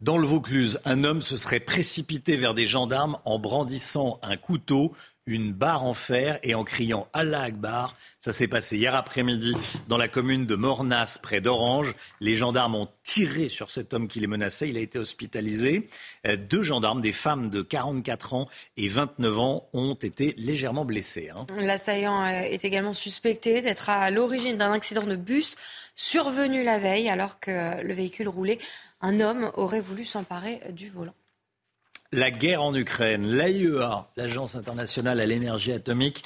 Dans 0.00 0.18
le 0.18 0.26
Vaucluse, 0.26 0.80
un 0.84 1.04
homme 1.04 1.22
se 1.22 1.36
serait 1.36 1.60
précipité 1.60 2.36
vers 2.36 2.54
des 2.54 2.66
gendarmes 2.66 3.16
en 3.24 3.38
brandissant 3.38 4.18
un 4.22 4.36
couteau 4.36 4.92
une 5.26 5.52
barre 5.52 5.84
en 5.84 5.94
fer 5.94 6.38
et 6.42 6.54
en 6.54 6.62
criant 6.62 7.08
Allah 7.12 7.42
Akbar. 7.42 7.96
Ça 8.20 8.32
s'est 8.32 8.46
passé 8.46 8.76
hier 8.76 8.94
après-midi 8.94 9.54
dans 9.88 9.96
la 9.96 10.06
commune 10.06 10.46
de 10.46 10.54
Mornas, 10.54 11.18
près 11.20 11.40
d'Orange. 11.40 11.94
Les 12.20 12.36
gendarmes 12.36 12.76
ont 12.76 12.88
tiré 13.02 13.48
sur 13.48 13.70
cet 13.70 13.92
homme 13.92 14.06
qui 14.06 14.20
les 14.20 14.28
menaçait. 14.28 14.68
Il 14.68 14.76
a 14.76 14.80
été 14.80 14.98
hospitalisé. 14.98 15.86
Euh, 16.26 16.36
deux 16.36 16.62
gendarmes, 16.62 17.00
des 17.00 17.12
femmes 17.12 17.50
de 17.50 17.62
44 17.62 18.34
ans 18.34 18.48
et 18.76 18.86
29 18.86 19.38
ans, 19.38 19.68
ont 19.72 19.94
été 19.94 20.34
légèrement 20.36 20.84
blessés. 20.84 21.30
Hein. 21.30 21.46
L'assaillant 21.56 22.24
est 22.24 22.64
également 22.64 22.92
suspecté 22.92 23.62
d'être 23.62 23.90
à 23.90 24.10
l'origine 24.10 24.56
d'un 24.56 24.72
accident 24.72 25.04
de 25.04 25.16
bus 25.16 25.56
survenu 25.96 26.62
la 26.62 26.78
veille 26.78 27.08
alors 27.08 27.40
que 27.40 27.82
le 27.82 27.94
véhicule 27.94 28.28
roulait. 28.28 28.58
Un 29.00 29.20
homme 29.20 29.50
aurait 29.54 29.80
voulu 29.80 30.04
s'emparer 30.04 30.60
du 30.70 30.88
volant 30.88 31.14
la 32.12 32.30
guerre 32.30 32.62
en 32.62 32.74
Ukraine. 32.74 33.26
L'AIEA, 33.26 34.08
l'Agence 34.16 34.56
internationale 34.56 35.20
à 35.20 35.26
l'énergie 35.26 35.72
atomique, 35.72 36.24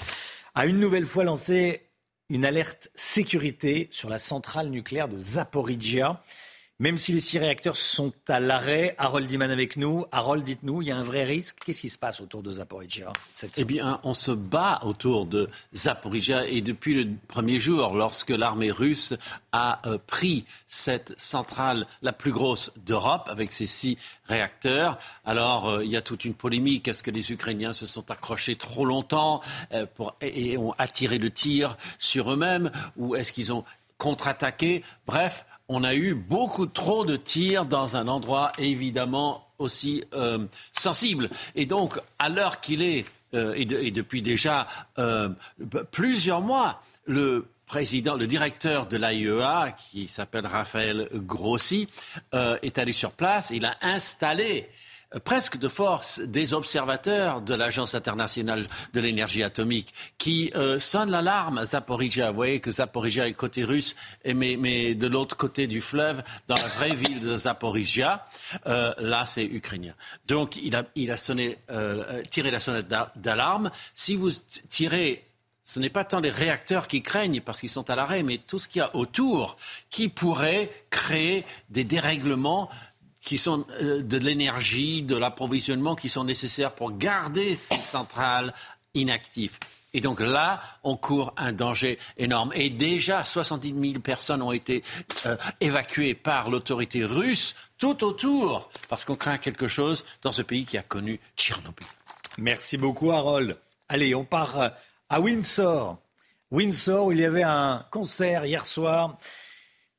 a 0.55 0.67
une 0.67 0.81
nouvelle 0.81 1.07
fois 1.07 1.25
lancé 1.25 1.91
une 2.29 2.45
alerte 2.45 2.91
sécurité 2.95 3.89
sur 3.91 4.09
la 4.09 4.19
centrale 4.19 4.69
nucléaire 4.69 5.09
de 5.09 5.19
Zaporizhia. 5.19 6.21
Même 6.81 6.97
si 6.97 7.13
les 7.13 7.21
six 7.21 7.39
réacteurs 7.39 7.77
sont 7.77 8.11
à 8.27 8.41
l'arrêt, 8.41 8.95
Harold 8.97 9.27
Diman 9.27 9.51
avec 9.51 9.77
nous. 9.77 10.07
Harold, 10.13 10.43
dites-nous, 10.43 10.81
il 10.81 10.89
y 10.89 10.91
a 10.91 10.97
un 10.97 11.03
vrai 11.03 11.25
risque. 11.25 11.57
Qu'est-ce 11.63 11.83
qui 11.83 11.91
se 11.91 11.99
passe 11.99 12.23
autour 12.23 12.43
de 12.43 12.53
Zaporizhia 12.53 13.13
Eh 13.59 13.65
bien, 13.65 14.01
on 14.03 14.15
se 14.15 14.31
bat 14.31 14.81
autour 14.85 15.27
de 15.27 15.51
Zaporizhia 15.75 16.47
et 16.47 16.63
depuis 16.63 16.95
le 16.95 17.11
premier 17.29 17.61
jour, 17.61 17.93
lorsque 17.93 18.31
l'armée 18.31 18.71
russe 18.71 19.13
a 19.53 19.87
euh, 19.87 19.99
pris 20.07 20.47
cette 20.67 21.13
centrale 21.21 21.87
la 22.01 22.15
plus 22.15 22.33
grosse 22.33 22.73
d'Europe 22.87 23.29
avec 23.31 23.53
ses 23.53 23.67
six 23.67 23.99
réacteurs, 24.25 24.97
alors 25.27 25.69
euh, 25.69 25.85
il 25.85 25.91
y 25.91 25.99
a 25.99 26.03
toute 26.03 26.25
une 26.25 26.33
polémique. 26.33 26.89
Est-ce 26.89 27.03
que 27.03 27.11
les 27.11 27.31
Ukrainiens 27.31 27.75
se 27.75 27.85
sont 27.85 28.11
accrochés 28.11 28.57
trop 28.57 28.87
longtemps 28.87 29.43
euh, 29.75 29.85
et 30.23 30.57
ont 30.57 30.73
attiré 30.79 31.19
le 31.19 31.29
tir 31.29 31.77
sur 31.99 32.33
eux-mêmes 32.33 32.71
ou 32.97 33.17
est-ce 33.17 33.35
qu'ils 33.35 33.53
ont 33.53 33.67
contre-attaqué? 33.99 34.83
Bref, 35.07 35.45
on 35.73 35.85
a 35.85 35.95
eu 35.95 36.15
beaucoup 36.15 36.67
trop 36.67 37.05
de 37.05 37.15
tirs 37.15 37.65
dans 37.65 37.97
un 37.97 38.09
endroit 38.09 38.51
évidemment 38.59 39.47
aussi 39.59 40.03
euh, 40.15 40.45
sensible. 40.73 41.31
Et 41.55 41.65
donc, 41.65 42.01
à 42.19 42.29
l'heure 42.29 42.61
qu'il 42.61 42.83
est, 42.83 43.07
et, 43.33 43.65
depuis 43.93 44.23
déjà 44.23 44.67
plusieurs 45.93 46.41
mois, 46.41 46.83
le 47.07 47.47
président, 47.67 48.17
le 48.17 48.27
directeur 48.27 48.89
de 48.89 48.97
l'AIEA, 48.97 49.71
qui 49.71 50.09
s'appelle 50.09 50.49
Raphaël 50.49 51.09
Grossi, 51.15 51.87
est 52.33 52.79
allé 52.79 52.93
sur 52.93 53.13
place. 53.13 53.51
Il 53.55 53.65
a 53.67 53.77
installé 53.83 54.69
presque 55.19 55.59
de 55.59 55.69
force 55.69 56.21
des 56.21 56.55
observateurs 56.55 57.41
de 57.41 57.55
l'Agence 57.55 57.95
internationale 57.95 58.67
de 58.93 59.01
l'énergie 59.01 59.43
atomique 59.43 59.93
qui 60.19 60.53
euh, 60.55 60.79
sonnent 60.79 61.11
l'alarme 61.11 61.59
à 61.59 61.67
Zaporizhia. 61.67 62.31
Vous 62.31 62.37
voyez 62.37 62.61
que 62.61 62.71
Zaporizhia 62.71 63.27
est 63.27 63.35
côté 63.35 63.65
russe, 63.65 63.97
mais, 64.25 64.57
mais 64.57 64.95
de 64.95 65.07
l'autre 65.09 65.37
côté 65.37 65.67
du 65.67 65.81
fleuve, 65.81 66.23
dans 66.47 66.55
la 66.55 66.69
vraie 66.69 66.95
ville 66.95 67.21
de 67.21 67.37
Zaporizhia, 67.37 68.25
euh, 68.67 68.93
là 68.99 69.27
c'est 69.27 69.45
ukrainien. 69.45 69.95
Donc 70.27 70.57
il 70.57 70.77
a, 70.77 70.85
il 70.95 71.11
a 71.11 71.17
sonné, 71.17 71.59
euh, 71.71 72.23
tiré 72.31 72.51
la 72.51 72.61
sonnette 72.61 72.89
d'alarme. 73.17 73.71
Si 73.95 74.15
vous 74.15 74.31
tirez 74.69 75.25
ce 75.63 75.79
n'est 75.79 75.91
pas 75.91 76.05
tant 76.05 76.19
les 76.19 76.31
réacteurs 76.31 76.89
qui 76.89 77.01
craignent 77.01 77.41
parce 77.41 77.61
qu'ils 77.61 77.71
sont 77.71 77.91
à 77.91 77.95
l'arrêt, 77.95 78.25
mais 78.25 78.39
tout 78.39 78.59
ce 78.59 78.67
qu'il 78.67 78.81
y 78.81 78.83
a 78.83 78.97
autour 78.97 79.57
qui 79.89 80.09
pourrait 80.09 80.69
créer 80.91 81.45
des 81.69 81.85
dérèglements 81.85 82.69
qui 83.21 83.39
sont 83.39 83.67
euh, 83.81 84.03
de 84.03 84.17
l'énergie, 84.17 85.03
de 85.03 85.17
l'approvisionnement 85.17 85.95
qui 85.95 86.09
sont 86.09 86.25
nécessaires 86.25 86.73
pour 86.73 86.97
garder 86.97 87.55
ces 87.55 87.79
centrales 87.79 88.55
inactives. 88.95 89.59
Et 89.93 90.01
donc 90.01 90.21
là, 90.21 90.61
on 90.85 90.97
court 90.97 91.35
un 91.37 91.53
danger 91.53 91.99
énorme. 92.17 92.53
Et 92.55 92.71
déjà, 92.71 93.25
70 93.25 93.75
000 93.93 94.01
personnes 94.01 94.41
ont 94.41 94.53
été 94.53 94.85
euh, 95.27 95.37
évacuées 95.61 96.15
par 96.15 96.49
l'autorité 96.49 97.05
russe 97.05 97.55
tout 97.77 98.05
autour, 98.05 98.71
parce 98.89 99.05
qu'on 99.05 99.17
craint 99.17 99.39
quelque 99.39 99.67
chose 99.67 100.05
dans 100.23 100.33
ce 100.33 100.43
pays 100.43 100.65
qui 100.65 100.79
a 100.79 100.83
connu 100.83 101.19
Tchernobyl. 101.37 101.87
Merci 102.39 102.77
beaucoup, 102.77 103.11
Harold. 103.11 103.57
Allez, 103.89 104.15
on 104.15 104.25
part 104.25 104.61
euh, 104.61 104.69
à 105.09 105.21
Windsor. 105.21 105.99
Windsor, 106.53 107.07
où 107.07 107.13
il 107.13 107.21
y 107.21 107.25
avait 107.25 107.43
un 107.43 107.85
concert 107.91 108.45
hier 108.45 108.67
soir 108.67 109.17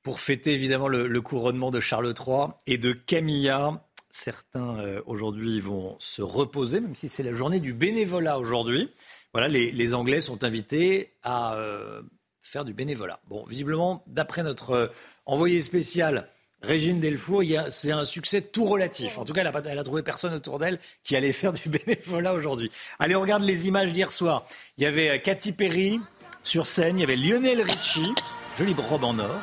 pour 0.03 0.19
fêter 0.19 0.53
évidemment 0.53 0.87
le, 0.87 1.21
couronnement 1.21 1.71
de 1.71 1.79
Charles 1.79 2.13
III 2.17 2.47
et 2.67 2.77
de 2.77 2.91
Camilla. 2.91 3.83
Certains 4.09 4.79
euh, 4.79 5.01
aujourd'hui 5.05 5.59
vont 5.59 5.95
se 5.99 6.21
reposer, 6.21 6.81
même 6.81 6.95
si 6.95 7.07
c'est 7.07 7.23
la 7.23 7.33
journée 7.33 7.59
du 7.59 7.73
bénévolat 7.73 8.39
aujourd'hui. 8.39 8.91
Voilà, 9.33 9.47
les, 9.47 9.93
Anglais 9.93 10.19
sont 10.19 10.43
invités 10.43 11.13
à 11.23 11.55
euh, 11.55 12.01
faire 12.41 12.65
du 12.65 12.73
bénévolat. 12.73 13.21
Bon, 13.27 13.45
visiblement, 13.45 14.03
d'après 14.07 14.43
notre 14.43 14.71
euh, 14.71 14.87
envoyé 15.25 15.61
spécial, 15.61 16.27
Régine 16.61 16.99
Delfour, 16.99 17.41
c'est 17.69 17.91
un 17.91 18.03
succès 18.03 18.41
tout 18.41 18.65
relatif. 18.65 19.17
En 19.17 19.25
tout 19.25 19.33
cas, 19.33 19.41
elle 19.41 19.47
a, 19.77 19.79
a 19.79 19.83
trouvé 19.83 20.03
personne 20.03 20.33
autour 20.33 20.59
d'elle 20.59 20.77
qui 21.03 21.15
allait 21.15 21.31
faire 21.31 21.53
du 21.53 21.69
bénévolat 21.85 22.33
aujourd'hui. 22.33 22.69
Allez, 22.99 23.15
on 23.15 23.21
regarde 23.21 23.43
les 23.43 23.67
images 23.67 23.93
d'hier 23.93 24.11
soir. 24.11 24.45
Il 24.77 24.83
y 24.83 24.87
avait 24.87 25.21
Katy 25.21 25.53
Perry 25.53 25.99
sur 26.43 26.67
scène, 26.67 26.97
il 26.97 27.01
y 27.01 27.03
avait 27.03 27.15
Lionel 27.15 27.61
Richie. 27.61 28.13
Jolie 28.61 28.75
robe 28.77 29.03
en 29.03 29.17
or. 29.17 29.41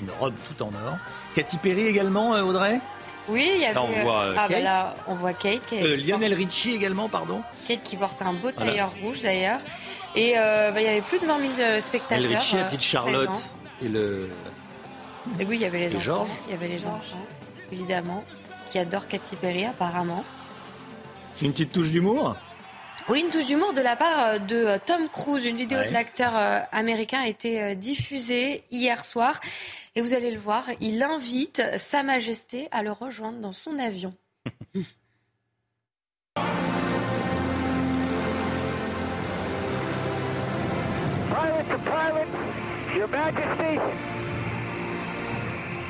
Une 0.00 0.10
robe 0.20 0.34
tout 0.46 0.62
en 0.62 0.68
or. 0.68 0.96
Katy 1.34 1.58
Perry 1.58 1.86
également, 1.86 2.36
euh, 2.36 2.44
Audrey? 2.44 2.78
Oui, 3.28 3.50
il 3.52 3.60
y 3.60 3.64
avait. 3.64 3.74
Là, 3.74 3.82
on 3.82 4.02
voit 4.04 4.22
euh, 4.22 4.34
ah, 4.38 4.46
bah 4.48 4.60
là, 4.60 4.96
on 5.08 5.16
voit 5.16 5.32
Kate. 5.32 5.72
Euh, 5.72 5.96
Lionel 5.96 6.34
Richie 6.34 6.72
également, 6.72 7.08
pardon. 7.08 7.42
Kate 7.66 7.82
qui 7.82 7.96
porte 7.96 8.22
un 8.22 8.32
beau 8.32 8.52
tailleur 8.52 8.92
rouge 9.02 9.22
d'ailleurs. 9.22 9.58
Et 10.14 10.34
bah, 10.34 10.80
il 10.80 10.84
y 10.84 10.88
avait 10.88 11.00
plus 11.00 11.18
de 11.18 11.26
20 11.26 11.38
000 11.56 11.80
spectateurs. 11.80 12.20
Lionel 12.20 12.38
Richie, 12.38 12.56
la 12.56 12.64
petite 12.64 12.82
Charlotte 12.82 13.56
et 13.82 13.88
le. 13.88 14.30
Et 15.40 15.44
oui, 15.44 15.56
il 15.56 15.62
y 15.62 15.64
avait 15.64 15.80
les 15.80 15.92
et 15.92 15.96
enfants. 15.96 16.28
Il 16.46 16.52
y 16.52 16.54
avait 16.54 16.68
les 16.68 16.86
enfants, 16.86 17.26
évidemment, 17.72 18.24
qui 18.66 18.78
adorent 18.78 19.08
Katy 19.08 19.34
Perry 19.34 19.64
apparemment. 19.64 20.24
Une 21.42 21.50
petite 21.50 21.72
touche 21.72 21.90
d'humour? 21.90 22.36
Oui, 23.08 23.20
une 23.20 23.30
touche 23.30 23.46
d'humour 23.46 23.72
de 23.72 23.80
la 23.80 23.96
part 23.96 24.20
euh, 24.20 24.38
de 24.38 24.56
euh, 24.56 24.78
Tom 24.84 25.08
Cruise. 25.08 25.46
Une 25.46 25.56
vidéo 25.56 25.82
de 25.82 25.90
l'acteur 25.92 26.36
euh, 26.36 26.60
américain 26.72 27.20
a 27.22 27.26
été 27.26 27.74
diffusée 27.74 28.64
hier 28.70 29.02
soir. 29.02 29.40
Et 29.94 30.02
vous 30.02 30.12
allez 30.12 30.30
le 30.30 30.38
voir, 30.38 30.64
il 30.80 31.02
invite 31.02 31.62
Sa 31.78 32.02
Majesté 32.02 32.68
à 32.70 32.82
le 32.82 32.92
rejoindre 32.92 33.38
dans 33.38 33.52
son 33.52 33.78
avion. 33.78 34.14
Private 41.30 41.68
to 41.70 41.78
private, 41.78 42.28
Your 42.94 43.08
Majesty, 43.08 43.80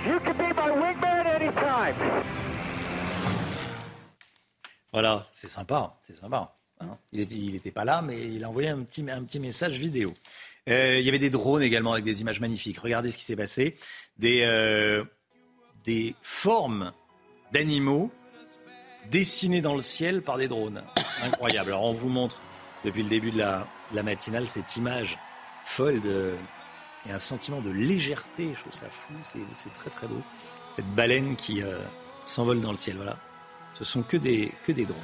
you 0.07 0.21
can 0.21 0.35
be 0.35 0.55
my 0.55 0.71
wingman 0.71 1.27
anytime. 1.27 1.95
Voilà, 4.93 5.27
c'est 5.33 5.51
sympa, 5.51 5.97
c'est 6.01 6.15
sympa. 6.15 6.58
Hein. 6.81 6.97
il 7.13 7.53
n'était 7.53 7.71
pas 7.71 7.85
là, 7.85 8.03
mais 8.03 8.33
il 8.33 8.45
a 8.45 8.49
envoyé 8.49 8.69
un 8.69 8.83
petit, 8.83 9.05
un 9.11 9.23
petit 9.25 9.41
message 9.41 9.79
vidéo. 9.79 10.15
Euh, 10.69 10.99
il 10.99 11.05
y 11.05 11.09
avait 11.09 11.19
des 11.19 11.31
drones 11.31 11.63
également 11.63 11.93
avec 11.93 12.05
des 12.05 12.21
images 12.21 12.41
magnifiques. 12.41 12.79
Regardez 12.79 13.11
ce 13.11 13.17
qui 13.17 13.25
s'est 13.25 13.37
passé. 13.37 13.75
Des, 14.19 14.43
euh, 14.43 15.05
des 15.85 16.15
formes 16.23 16.93
d'animaux 17.53 18.11
dessinées 19.11 19.63
dans 19.63 19.75
le 19.75 19.83
ciel 19.83 20.23
par 20.23 20.37
des 20.37 20.49
drones. 20.49 20.83
Incroyable. 21.25 21.71
Alors 21.71 21.85
on 21.85 21.93
vous 21.93 22.09
montre 22.09 22.41
depuis 22.85 23.03
le 23.03 23.09
début 23.09 23.31
de 23.31 23.39
la, 23.39 23.67
la 23.95 24.03
matinale 24.03 24.47
cette 24.47 24.77
image 24.77 25.19
folle 25.65 26.01
de, 26.01 26.35
et 27.09 27.13
un 27.13 27.19
sentiment 27.19 27.61
de 27.61 27.71
légèreté. 27.71 28.53
Je 28.55 28.61
trouve 28.61 28.75
ça 28.75 28.91
fou. 28.91 29.13
C'est 29.25 29.73
très 29.73 29.91
très 29.91 30.07
beau. 30.07 30.21
Cette 30.75 30.89
baleine 30.95 31.37
qui 31.37 31.63
euh, 31.63 31.79
s'envole 32.25 32.61
dans 32.61 32.73
le 32.73 32.79
ciel. 32.79 32.97
Voilà. 32.97 33.17
Ce 33.75 33.85
sont 33.85 34.03
que 34.03 34.17
des, 34.17 34.53
que 34.67 34.73
des 34.73 34.85
drones. 34.85 34.99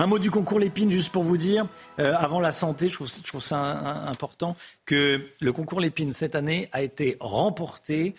Un 0.00 0.06
mot 0.06 0.20
du 0.20 0.30
concours 0.30 0.60
Lépine, 0.60 0.92
juste 0.92 1.10
pour 1.10 1.24
vous 1.24 1.36
dire, 1.36 1.66
euh, 1.98 2.14
avant 2.16 2.38
la 2.38 2.52
santé, 2.52 2.88
je 2.88 2.94
trouve, 2.94 3.42
ça 3.42 3.58
important, 4.06 4.54
que 4.86 5.20
le 5.40 5.52
concours 5.52 5.80
Lépine, 5.80 6.12
cette 6.12 6.36
année, 6.36 6.68
a 6.70 6.82
été 6.82 7.16
remporté 7.18 8.14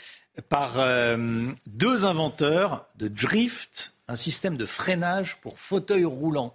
par 0.49 0.77
euh, 0.77 1.47
deux 1.67 2.03
inventeurs 2.03 2.85
de 2.97 3.07
drift, 3.07 3.93
un 4.09 4.17
système 4.17 4.57
de 4.57 4.65
freinage 4.65 5.37
pour 5.37 5.57
fauteuil 5.57 6.03
roulant. 6.03 6.53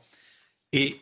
Et 0.74 1.00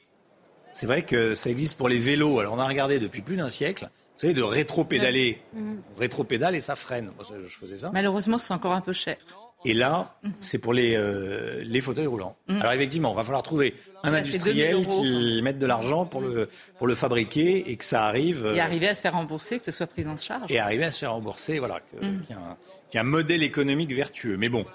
c'est 0.70 0.86
vrai 0.86 1.02
que 1.02 1.34
ça 1.34 1.50
existe 1.50 1.76
pour 1.76 1.88
les 1.88 1.98
vélos. 1.98 2.38
Alors 2.38 2.54
on 2.54 2.60
a 2.60 2.66
regardé 2.68 3.00
depuis 3.00 3.22
plus 3.22 3.36
d'un 3.36 3.48
siècle. 3.48 3.90
Vous 4.14 4.20
savez, 4.20 4.34
de 4.34 4.42
rétro-pédaler. 4.42 5.42
Mmh. 5.52 5.74
Rétro-pédale 5.98 6.54
et 6.54 6.60
ça 6.60 6.76
freine. 6.76 7.10
je 7.28 7.56
faisais 7.56 7.78
ça. 7.78 7.90
Malheureusement, 7.92 8.38
c'est 8.38 8.54
encore 8.54 8.72
un 8.72 8.82
peu 8.82 8.92
cher. 8.92 9.16
Et 9.64 9.74
là, 9.74 10.16
c'est 10.40 10.58
pour 10.58 10.72
les, 10.72 10.96
euh, 10.96 11.62
les 11.64 11.80
fauteuils 11.80 12.06
roulants. 12.06 12.36
Mhm. 12.48 12.60
Alors 12.60 12.72
effectivement, 12.72 13.12
il 13.12 13.16
va 13.16 13.22
falloir 13.22 13.42
trouver 13.42 13.74
un 14.02 14.12
industriel 14.12 14.86
qui 14.86 15.40
mette 15.42 15.58
de 15.58 15.66
l'argent 15.66 16.04
pour 16.06 16.20
le, 16.20 16.48
pour 16.78 16.86
le 16.86 16.94
fabriquer 16.94 17.70
et 17.70 17.76
que 17.76 17.84
ça 17.84 18.04
arrive. 18.04 18.50
Et 18.54 18.60
arriver 18.60 18.88
à 18.88 18.94
se 18.94 19.02
faire 19.02 19.12
rembourser, 19.12 19.58
que 19.58 19.64
ce 19.64 19.70
soit 19.70 19.86
pris 19.86 20.06
en 20.06 20.16
charge. 20.16 20.50
Et 20.50 20.58
arriver 20.58 20.84
à 20.84 20.90
se 20.90 21.00
faire 21.00 21.12
rembourser, 21.12 21.58
voilà, 21.58 21.80
mhm. 22.00 22.22
qu'il 22.22 22.36
y, 22.36 22.96
ait 22.96 23.00
un 23.00 23.04
modèle 23.04 23.42
économique 23.42 23.92
vertueux. 23.92 24.36
Mais 24.36 24.48
bon. 24.48 24.66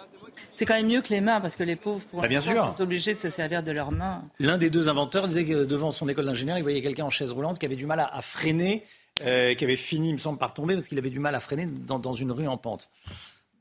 C'est 0.55 0.65
quand 0.65 0.75
même 0.75 0.87
mieux 0.87 1.01
que 1.01 1.09
les 1.09 1.21
mains, 1.21 1.39
parce 1.41 1.55
que 1.55 1.63
les 1.63 1.75
pauvres, 1.75 2.03
pour 2.09 2.21
bah, 2.21 2.27
bien 2.27 2.41
sûr. 2.41 2.55
sont 2.55 2.81
obligés 2.81 3.13
de 3.13 3.19
se 3.19 3.29
servir 3.29 3.63
de 3.63 3.71
leurs 3.71 3.91
mains. 3.91 4.23
L'un 4.39 4.57
des 4.57 4.69
deux 4.69 4.89
inventeurs 4.89 5.27
disait 5.27 5.45
que 5.45 5.65
devant 5.65 5.91
son 5.91 6.07
école 6.09 6.25
d'ingénieur, 6.25 6.57
il 6.57 6.63
voyait 6.63 6.81
quelqu'un 6.81 7.05
en 7.05 7.09
chaise 7.09 7.31
roulante 7.31 7.59
qui 7.59 7.65
avait 7.65 7.75
du 7.75 7.85
mal 7.85 7.99
à, 7.99 8.21
freiner, 8.21 8.83
euh, 9.25 9.53
qui 9.53 9.63
avait 9.63 9.75
fini, 9.75 10.09
il 10.09 10.13
me 10.13 10.19
semble, 10.19 10.39
par 10.39 10.53
tomber 10.53 10.75
parce 10.75 10.87
qu'il 10.87 10.97
avait 10.97 11.09
du 11.09 11.19
mal 11.19 11.35
à 11.35 11.39
freiner 11.39 11.67
dans, 11.67 11.99
dans 11.99 12.13
une 12.13 12.31
rue 12.31 12.47
en 12.47 12.57
pente. 12.57 12.89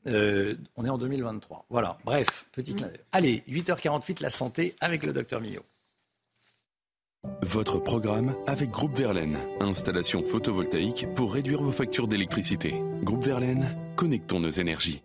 Euh, 0.07 0.55
on 0.75 0.85
est 0.85 0.89
en 0.89 0.97
2023. 0.97 1.65
Voilà, 1.69 1.97
bref, 2.05 2.45
petit 2.51 2.73
clin 2.73 2.87
d'œil. 2.87 2.99
Allez, 3.11 3.43
8h48, 3.49 4.21
la 4.21 4.29
santé 4.29 4.75
avec 4.79 5.03
le 5.03 5.13
docteur 5.13 5.41
Millot. 5.41 5.65
Votre 7.41 7.79
programme 7.79 8.35
avec 8.47 8.69
Groupe 8.69 8.95
Verlaine. 8.95 9.37
Installation 9.59 10.23
photovoltaïque 10.23 11.07
pour 11.15 11.33
réduire 11.33 11.61
vos 11.61 11.71
factures 11.71 12.07
d'électricité. 12.07 12.81
Groupe 13.03 13.23
Verlaine, 13.23 13.75
connectons 13.95 14.39
nos 14.39 14.49
énergies. 14.49 15.01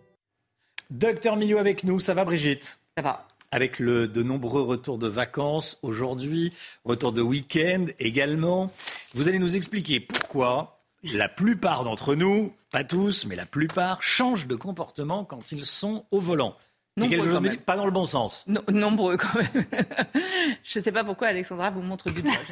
Docteur 0.89 1.35
Millot 1.35 1.57
avec 1.57 1.83
nous, 1.83 1.99
ça 1.99 2.13
va 2.13 2.23
Brigitte? 2.23 2.79
Ça 2.97 3.03
va. 3.03 3.27
Avec 3.51 3.79
le, 3.79 4.07
de 4.07 4.23
nombreux 4.23 4.61
retours 4.61 4.97
de 4.97 5.07
vacances 5.07 5.77
aujourd'hui, 5.81 6.53
retour 6.85 7.11
de 7.11 7.21
week-end 7.21 7.85
également. 7.99 8.71
Vous 9.13 9.27
allez 9.27 9.39
nous 9.39 9.55
expliquer 9.55 9.99
pourquoi 9.99 10.82
la 11.03 11.27
plupart 11.27 11.83
d'entre 11.83 12.15
nous, 12.15 12.53
pas 12.71 12.83
tous, 12.83 13.25
mais 13.25 13.35
la 13.35 13.45
plupart, 13.45 14.01
changent 14.01 14.47
de 14.47 14.55
comportement 14.55 15.25
quand 15.25 15.51
ils 15.51 15.65
sont 15.65 16.05
au 16.11 16.19
volant. 16.19 16.55
Nombreux, 16.95 17.57
pas 17.65 17.75
dans 17.75 17.85
le 17.85 17.91
bon 17.91 18.05
sens. 18.05 18.45
nombreux 18.71 19.17
quand 19.17 19.33
même. 19.33 19.65
je 20.63 20.77
ne 20.77 20.83
sais 20.83 20.91
pas 20.91 21.03
pourquoi 21.03 21.29
Alexandra 21.29 21.71
vous 21.71 21.81
montre 21.81 22.11
du 22.11 22.21
doigt. 22.21 22.31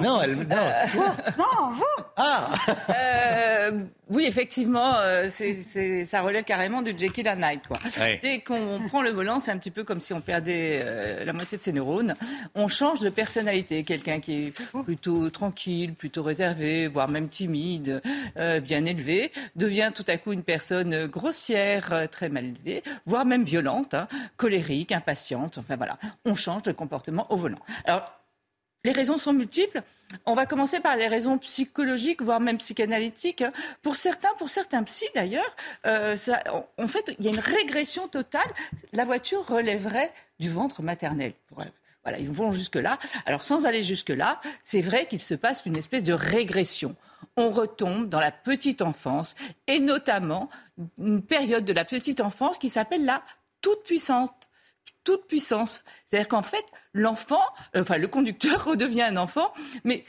non, 0.00 0.22
elle, 0.22 0.34
non, 0.34 0.46
euh, 0.50 1.10
non, 1.36 1.72
vous. 1.72 2.04
Ah. 2.16 2.48
Euh, 2.88 3.82
oui, 4.08 4.24
effectivement, 4.26 4.94
euh, 4.96 5.28
ça 5.28 6.22
relève 6.22 6.44
carrément 6.44 6.80
du 6.80 6.94
Jekyll 6.96 7.28
and 7.28 7.42
Hyde. 7.42 7.60
Quoi. 7.68 7.78
Dès 8.22 8.38
qu'on 8.40 8.80
prend 8.88 9.02
le 9.02 9.10
volant, 9.10 9.40
c'est 9.40 9.50
un 9.50 9.58
petit 9.58 9.70
peu 9.70 9.84
comme 9.84 10.00
si 10.00 10.14
on 10.14 10.22
perdait 10.22 11.22
la 11.26 11.32
moitié 11.34 11.58
de 11.58 11.62
ses 11.62 11.72
neurones. 11.72 12.14
On 12.54 12.68
change 12.68 13.00
de 13.00 13.10
personnalité. 13.10 13.84
Quelqu'un 13.84 14.20
qui 14.20 14.46
est 14.46 14.54
plutôt 14.84 15.28
tranquille, 15.28 15.92
plutôt 15.92 16.22
réservé, 16.22 16.88
voire 16.88 17.08
même 17.08 17.28
timide, 17.28 18.00
bien 18.62 18.86
élevé, 18.86 19.32
devient 19.56 19.92
tout 19.94 20.04
à 20.08 20.16
coup 20.16 20.32
une 20.32 20.44
personne 20.44 21.06
grossière, 21.06 22.08
très 22.10 22.30
mal 22.30 22.46
élevée, 22.46 22.82
voire 23.06 23.26
même 23.26 23.44
violente 23.44 23.81
hein, 23.92 24.08
colérique, 24.36 24.92
impatiente. 24.92 25.58
Enfin 25.58 25.76
voilà, 25.76 25.98
on 26.24 26.34
change 26.34 26.62
de 26.62 26.72
comportement 26.72 27.30
au 27.32 27.36
volant. 27.36 27.60
Alors, 27.84 28.22
les 28.84 28.92
raisons 28.92 29.18
sont 29.18 29.32
multiples. 29.32 29.82
On 30.26 30.34
va 30.34 30.44
commencer 30.44 30.80
par 30.80 30.96
les 30.96 31.06
raisons 31.06 31.38
psychologiques, 31.38 32.20
voire 32.20 32.40
même 32.40 32.58
psychanalytiques. 32.58 33.44
Pour 33.80 33.96
certains, 33.96 34.34
pour 34.38 34.50
certains 34.50 34.82
psys 34.82 35.08
d'ailleurs, 35.14 35.56
euh, 35.86 36.16
en 36.78 36.88
fait, 36.88 37.14
il 37.18 37.24
y 37.24 37.28
a 37.28 37.30
une 37.30 37.38
régression 37.38 38.08
totale. 38.08 38.50
La 38.92 39.04
voiture 39.04 39.46
relèverait 39.46 40.12
du 40.40 40.50
ventre 40.50 40.82
maternel. 40.82 41.32
Voilà, 42.04 42.18
ils 42.18 42.30
vont 42.30 42.50
jusque-là. 42.50 42.98
Alors, 43.26 43.44
sans 43.44 43.64
aller 43.66 43.84
jusque-là, 43.84 44.40
c'est 44.64 44.80
vrai 44.80 45.06
qu'il 45.06 45.20
se 45.20 45.34
passe 45.34 45.62
une 45.64 45.76
espèce 45.76 46.02
de 46.02 46.12
régression. 46.12 46.96
On 47.36 47.48
retombe 47.50 48.08
dans 48.08 48.20
la 48.20 48.32
petite 48.32 48.82
enfance, 48.82 49.36
et 49.68 49.78
notamment 49.78 50.48
une 50.98 51.22
période 51.22 51.64
de 51.64 51.72
la 51.72 51.84
petite 51.84 52.20
enfance 52.20 52.58
qui 52.58 52.68
s'appelle 52.68 53.04
la 53.04 53.22
toute 53.62 53.82
puissante 53.84 54.48
toute 55.04 55.26
puissance. 55.26 55.82
C'est-à-dire 56.06 56.28
qu'en 56.28 56.42
fait, 56.42 56.64
l'enfant, 56.94 57.42
enfin 57.76 57.98
le 57.98 58.06
conducteur 58.06 58.64
redevient 58.66 59.02
un 59.02 59.16
enfant, 59.16 59.52
mais 59.82 60.04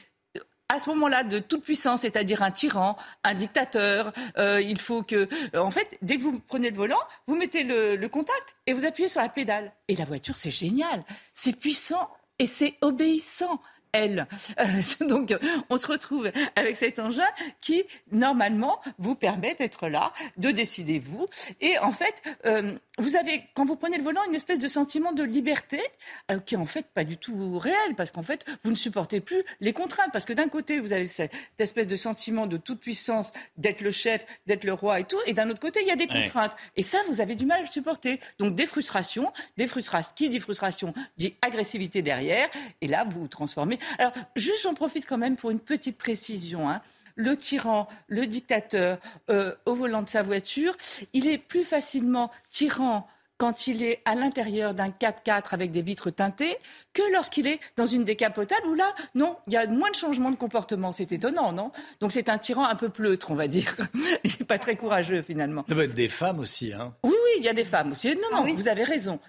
à 0.70 0.80
ce 0.80 0.90
moment-là 0.90 1.24
de 1.24 1.40
toute 1.40 1.64
puissance, 1.64 2.02
c'est-à-dire 2.02 2.42
un 2.42 2.52
tyran, 2.52 2.98
un 3.24 3.34
dictateur. 3.36 4.12
Euh, 4.38 4.62
il 4.62 4.80
faut 4.80 5.04
que, 5.04 5.28
en 5.56 5.72
fait, 5.72 5.98
dès 6.02 6.18
que 6.18 6.24
vous 6.24 6.40
prenez 6.40 6.70
le 6.70 6.76
volant, 6.76 7.02
vous 7.28 7.36
mettez 7.36 7.64
le, 7.64 8.08
contact 8.08 8.56
et 8.66 8.74
vous 8.74 8.86
appuyez 8.86 9.10
sur 9.10 9.22
la 9.22 9.30
pédale. 9.30 9.72
Et 9.88 9.96
la 9.96 10.06
voiture, 10.06 10.36
c'est 10.36 10.52
génial, 10.52 11.04
c'est 11.34 11.54
puissant 11.54 12.10
et 12.40 12.46
c'est 12.46 12.76
obéissant 12.82 13.62
elle. 13.92 14.28
Euh, 14.60 15.06
donc, 15.08 15.36
on 15.70 15.78
se 15.78 15.88
retrouve 15.88 16.32
avec 16.56 16.76
cet 16.76 17.00
engin 17.00 17.28
qui, 17.62 17.84
normalement, 18.12 18.82
vous 18.98 19.16
permet 19.16 19.56
d'être 19.56 19.88
là, 19.88 20.12
de 20.38 20.52
décider 20.52 21.00
vous. 21.00 21.28
Et 21.62 21.78
en 21.80 21.92
fait, 21.92 22.22
euh, 22.46 22.74
vous 23.00 23.16
avez, 23.16 23.44
quand 23.56 23.66
vous 23.66 23.76
prenez 23.76 23.98
le 23.98 24.04
volant, 24.04 24.22
une 24.28 24.36
espèce 24.36 24.60
de 24.60 24.68
sentiment 24.68 25.14
de 25.14 25.24
liberté, 25.24 25.82
alors 26.28 26.44
qui 26.46 26.56
est 26.56 26.58
en 26.58 26.66
fait 26.66 26.86
pas 26.94 27.04
du 27.04 27.18
tout 27.18 27.58
réel, 27.58 27.96
parce 27.98 28.12
qu'en 28.12 28.24
fait, 28.24 28.46
vous 28.64 28.70
ne 28.70 28.76
supportez 28.76 29.20
plus 29.20 29.44
les 29.62 29.74
contraintes. 29.74 30.12
Parce 30.12 30.26
que 30.26 30.34
d'un 30.34 30.48
côté, 30.48 30.80
vous 30.80 30.94
avez 30.94 31.08
cette 31.08 31.34
espèce 31.58 31.88
de 31.88 31.96
sentiment 31.96 32.46
de 32.46 32.58
toute 32.58 32.80
puissance, 32.80 33.32
d'être 33.58 33.82
le 33.82 33.92
chef, 33.92 34.26
d'être 34.46 34.64
le 34.64 34.74
roi 34.74 35.00
et 35.00 35.06
tout, 35.06 35.20
et 35.26 35.34
d'un 35.34 35.50
autre 35.50 35.60
côté, 35.60 35.82
il 35.82 35.88
y 35.88 35.92
a 35.92 35.96
des 35.96 36.08
contraintes. 36.08 36.56
Et 36.76 36.84
ça, 36.84 37.00
vous 37.08 37.22
avez 37.22 37.36
du 37.36 37.46
mal 37.46 37.60
à 37.60 37.62
le 37.62 37.68
supporter. 37.68 38.20
Donc, 38.38 38.56
des 38.56 38.68
frustrations, 38.68 39.32
des 39.58 39.68
frustrations. 39.68 40.12
Qui 40.16 40.30
dit 40.30 40.40
frustration 40.40 40.94
dit 41.18 41.36
agressivité 41.42 42.02
derrière, 42.02 42.48
et 42.82 42.88
là, 42.88 43.06
vous 43.10 43.22
vous 43.22 43.28
transformez 43.28 43.80
alors, 43.98 44.14
juste, 44.36 44.64
j'en 44.64 44.74
profite 44.74 45.06
quand 45.06 45.18
même 45.18 45.36
pour 45.36 45.52
une 45.52 45.60
petite 45.60 45.98
précision. 45.98 46.70
Hein. 46.70 46.82
Le 47.16 47.36
tyran, 47.36 47.88
le 48.08 48.26
dictateur 48.26 48.98
euh, 49.30 49.54
au 49.66 49.76
volant 49.76 50.02
de 50.02 50.10
sa 50.10 50.24
voiture, 50.24 50.76
il 51.14 51.28
est 51.28 51.38
plus 51.38 51.64
facilement 51.64 52.32
tyran 52.50 53.08
quand 53.38 53.68
il 53.68 53.84
est 53.84 54.02
à 54.06 54.16
l'intérieur 54.16 54.74
d'un 54.74 54.90
4x4 54.90 55.48
avec 55.52 55.72
des 55.72 55.82
vitres 55.82 56.12
teintées 56.12 56.56
que 56.94 57.02
lorsqu'il 57.12 57.48
est 57.48 57.60
dans 57.76 57.86
une 57.86 58.06
décapotable 58.06 58.68
où 58.68 58.74
là, 58.74 58.94
non, 59.16 59.36
il 59.48 59.54
y 59.54 59.58
a 59.58 59.68
moins 59.68 59.90
de 59.90 59.96
changement 59.96 60.32
de 60.32 60.36
comportement. 60.36 60.92
C'est 60.92 61.12
étonnant, 61.12 61.52
non? 61.52 61.72
Donc 62.00 62.12
c'est 62.12 62.30
un 62.30 62.38
tyran 62.38 62.66
un 62.66 62.76
peu 62.76 62.90
pleutre, 62.90 63.32
on 63.32 63.36
va 63.36 63.48
dire. 63.48 63.76
il 64.24 64.32
n'est 64.40 64.46
pas 64.46 64.60
très 64.60 64.76
courageux 64.76 65.22
finalement. 65.24 65.66
Ça 65.68 65.76
peut 65.76 65.82
être 65.82 65.94
des 65.94 66.08
femmes 66.08 66.40
aussi, 66.40 66.72
hein 66.74 66.94
Oui, 67.04 67.12
oui, 67.12 67.32
il 67.40 67.44
y 67.44 67.50
a 67.50 67.54
des 67.54 67.66
femmes 67.66 67.92
aussi. 67.92 68.16
Non, 68.16 68.22
non, 68.32 68.46
ah 68.48 68.54
vous 68.54 68.68
avez 68.68 68.84
raison 68.84 69.20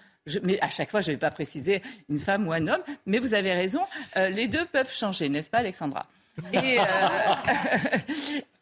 mais 0.43 0.59
à 0.61 0.69
chaque 0.69 0.89
fois, 0.89 1.01
je 1.01 1.11
ne 1.11 1.15
vais 1.15 1.19
pas 1.19 1.31
préciser 1.31 1.81
une 2.09 2.17
femme 2.17 2.47
ou 2.47 2.51
un 2.51 2.67
homme, 2.67 2.81
mais 3.05 3.19
vous 3.19 3.33
avez 3.33 3.53
raison, 3.53 3.81
euh, 4.17 4.29
les 4.29 4.47
deux 4.47 4.65
peuvent 4.65 4.93
changer, 4.93 5.29
n'est-ce 5.29 5.49
pas, 5.49 5.59
Alexandra? 5.59 6.07
Et, 6.53 6.79
euh, 6.79 6.83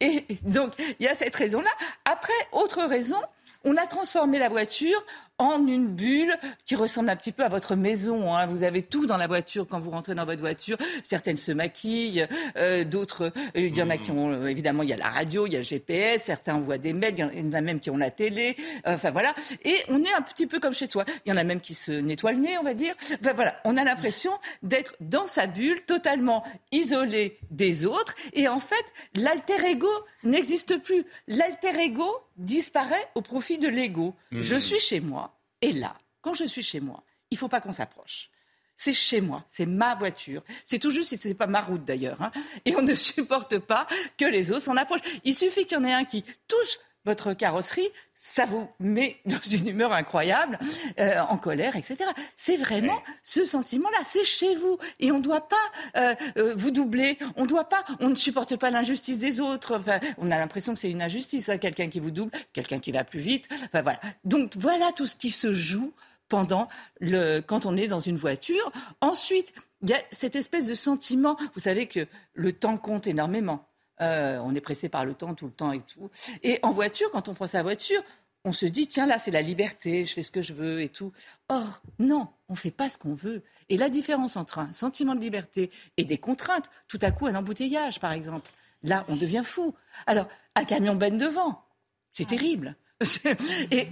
et 0.00 0.26
donc, 0.42 0.72
il 0.78 1.04
y 1.04 1.08
a 1.08 1.14
cette 1.14 1.34
raison-là. 1.34 1.70
Après, 2.04 2.32
autre 2.52 2.82
raison, 2.84 3.20
on 3.64 3.76
a 3.76 3.86
transformé 3.86 4.38
la 4.38 4.48
voiture 4.48 5.02
en 5.38 5.66
une 5.66 5.88
bulle 5.88 6.34
qui 6.64 6.76
ressemble 6.76 7.10
un 7.10 7.16
petit 7.16 7.32
peu 7.32 7.42
à 7.42 7.48
votre 7.48 7.74
maison. 7.74 8.32
Hein. 8.34 8.46
Vous 8.46 8.62
avez 8.62 8.82
tout 8.82 9.06
dans 9.06 9.16
la 9.16 9.26
voiture 9.26 9.66
quand 9.68 9.80
vous 9.80 9.90
rentrez 9.90 10.14
dans 10.14 10.24
votre 10.24 10.40
voiture. 10.40 10.76
Certaines 11.02 11.36
se 11.36 11.50
maquillent, 11.50 12.26
euh, 12.56 12.84
d'autres, 12.84 13.32
euh, 13.56 13.60
il 13.60 13.76
y 13.76 13.82
en 13.82 13.90
a 13.90 13.96
qui 13.96 14.10
ont, 14.12 14.30
euh, 14.30 14.46
évidemment, 14.46 14.82
il 14.82 14.90
y 14.90 14.92
a 14.92 14.96
la 14.96 15.08
radio, 15.08 15.46
il 15.46 15.52
y 15.52 15.56
a 15.56 15.60
le 15.60 15.64
GPS, 15.64 16.22
certains 16.22 16.54
envoient 16.54 16.78
des 16.78 16.92
mails, 16.92 17.14
il 17.16 17.40
y 17.40 17.48
en 17.48 17.52
a 17.52 17.60
même 17.60 17.80
qui 17.80 17.90
ont 17.90 17.96
la 17.96 18.10
télé. 18.10 18.56
Enfin 18.84 19.10
voilà. 19.10 19.34
Et 19.64 19.76
on 19.88 20.02
est 20.04 20.12
un 20.12 20.22
petit 20.22 20.46
peu 20.46 20.60
comme 20.60 20.74
chez 20.74 20.88
toi. 20.88 21.04
Il 21.26 21.30
y 21.30 21.32
en 21.32 21.36
a 21.36 21.44
même 21.44 21.60
qui 21.60 21.74
se 21.74 21.92
nettoient 21.92 22.32
le 22.32 22.38
nez, 22.38 22.56
on 22.58 22.62
va 22.62 22.74
dire. 22.74 22.94
Enfin 23.20 23.32
voilà, 23.32 23.56
on 23.64 23.76
a 23.76 23.84
l'impression 23.84 24.32
d'être 24.62 24.94
dans 25.00 25.26
sa 25.26 25.46
bulle, 25.46 25.80
totalement 25.80 26.44
isolé 26.70 27.38
des 27.50 27.86
autres. 27.86 28.14
Et 28.34 28.46
en 28.46 28.60
fait, 28.60 28.84
l'alter 29.14 29.64
ego 29.66 29.90
n'existe 30.22 30.80
plus. 30.82 31.04
L'alter 31.26 31.76
ego 31.80 32.06
disparaît 32.36 33.08
au 33.14 33.20
profit 33.20 33.58
de 33.58 33.68
l'ego. 33.68 34.14
Mmh. 34.32 34.40
Je 34.40 34.56
suis 34.56 34.80
chez 34.80 35.00
moi, 35.00 35.23
et 35.64 35.72
là, 35.72 35.96
quand 36.20 36.34
je 36.34 36.44
suis 36.44 36.62
chez 36.62 36.78
moi, 36.78 37.02
il 37.30 37.36
ne 37.36 37.38
faut 37.38 37.48
pas 37.48 37.62
qu'on 37.62 37.72
s'approche. 37.72 38.28
C'est 38.76 38.92
chez 38.92 39.22
moi, 39.22 39.46
c'est 39.48 39.64
ma 39.64 39.94
voiture. 39.94 40.42
C'est 40.62 40.78
tout 40.78 40.90
juste 40.90 41.08
si 41.08 41.16
ce 41.16 41.26
n'est 41.26 41.32
pas 41.32 41.46
ma 41.46 41.62
route 41.62 41.86
d'ailleurs. 41.86 42.20
Hein. 42.20 42.32
Et 42.66 42.76
on 42.76 42.82
ne 42.82 42.94
supporte 42.94 43.58
pas 43.60 43.86
que 44.18 44.26
les 44.26 44.50
autres 44.50 44.60
s'en 44.60 44.76
approchent. 44.76 45.00
Il 45.24 45.34
suffit 45.34 45.64
qu'il 45.64 45.78
y 45.78 45.80
en 45.80 45.84
ait 45.84 45.94
un 45.94 46.04
qui 46.04 46.22
touche 46.46 46.78
votre 47.04 47.34
carrosserie, 47.34 47.88
ça 48.14 48.46
vous 48.46 48.68
met 48.80 49.18
dans 49.26 49.40
une 49.50 49.68
humeur 49.68 49.92
incroyable, 49.92 50.58
euh, 50.98 51.20
en 51.28 51.36
colère, 51.36 51.76
etc. 51.76 51.98
C'est 52.36 52.56
vraiment 52.56 53.02
ce 53.22 53.44
sentiment-là, 53.44 53.98
c'est 54.04 54.24
chez 54.24 54.54
vous. 54.56 54.78
Et 55.00 55.12
on 55.12 55.18
ne 55.18 55.22
doit 55.22 55.48
pas 55.48 55.56
euh, 55.96 56.14
euh, 56.36 56.54
vous 56.56 56.70
doubler, 56.70 57.18
on 57.36 57.46
doit 57.46 57.68
pas, 57.68 57.84
on 58.00 58.08
ne 58.08 58.14
supporte 58.14 58.56
pas 58.56 58.70
l'injustice 58.70 59.18
des 59.18 59.40
autres. 59.40 59.78
Enfin, 59.78 60.00
on 60.18 60.30
a 60.30 60.38
l'impression 60.38 60.74
que 60.74 60.78
c'est 60.78 60.90
une 60.90 61.02
injustice, 61.02 61.48
hein, 61.48 61.58
quelqu'un 61.58 61.88
qui 61.88 62.00
vous 62.00 62.10
double, 62.10 62.32
quelqu'un 62.52 62.78
qui 62.78 62.92
va 62.92 63.04
plus 63.04 63.20
vite. 63.20 63.48
Enfin 63.52 63.82
voilà. 63.82 64.00
Donc 64.24 64.56
voilà 64.56 64.92
tout 64.92 65.06
ce 65.06 65.16
qui 65.16 65.30
se 65.30 65.52
joue 65.52 65.92
pendant 66.28 66.68
le, 67.00 67.40
quand 67.40 67.66
on 67.66 67.76
est 67.76 67.88
dans 67.88 68.00
une 68.00 68.16
voiture. 68.16 68.72
Ensuite, 69.00 69.52
il 69.82 69.90
y 69.90 69.92
a 69.92 70.02
cette 70.10 70.36
espèce 70.36 70.66
de 70.66 70.74
sentiment, 70.74 71.36
vous 71.54 71.60
savez 71.60 71.86
que 71.86 72.06
le 72.32 72.52
temps 72.52 72.78
compte 72.78 73.06
énormément. 73.06 73.68
Euh, 74.00 74.38
on 74.42 74.54
est 74.54 74.60
pressé 74.60 74.88
par 74.88 75.04
le 75.04 75.14
temps 75.14 75.34
tout 75.34 75.46
le 75.46 75.52
temps 75.52 75.72
et 75.72 75.80
tout. 75.80 76.10
Et 76.42 76.58
en 76.62 76.72
voiture, 76.72 77.10
quand 77.12 77.28
on 77.28 77.34
prend 77.34 77.46
sa 77.46 77.62
voiture, 77.62 78.02
on 78.44 78.52
se 78.52 78.66
dit 78.66 78.86
tiens 78.86 79.06
là 79.06 79.18
c'est 79.18 79.30
la 79.30 79.42
liberté, 79.42 80.04
je 80.04 80.12
fais 80.12 80.22
ce 80.22 80.30
que 80.30 80.42
je 80.42 80.52
veux 80.52 80.82
et 80.82 80.88
tout. 80.88 81.12
Or 81.48 81.80
non, 81.98 82.28
on 82.48 82.54
fait 82.54 82.70
pas 82.70 82.88
ce 82.88 82.98
qu'on 82.98 83.14
veut. 83.14 83.42
Et 83.68 83.76
la 83.76 83.88
différence 83.88 84.36
entre 84.36 84.58
un 84.58 84.72
sentiment 84.72 85.14
de 85.14 85.20
liberté 85.20 85.70
et 85.96 86.04
des 86.04 86.18
contraintes, 86.18 86.68
tout 86.88 86.98
à 87.02 87.10
coup 87.10 87.26
un 87.26 87.34
embouteillage 87.34 88.00
par 88.00 88.12
exemple, 88.12 88.50
là 88.82 89.04
on 89.08 89.16
devient 89.16 89.42
fou. 89.44 89.74
Alors 90.06 90.28
un 90.54 90.64
camion 90.64 90.94
benne 90.94 91.16
devant, 91.16 91.64
c'est 92.12 92.28
terrible. 92.28 92.76
et 93.70 93.88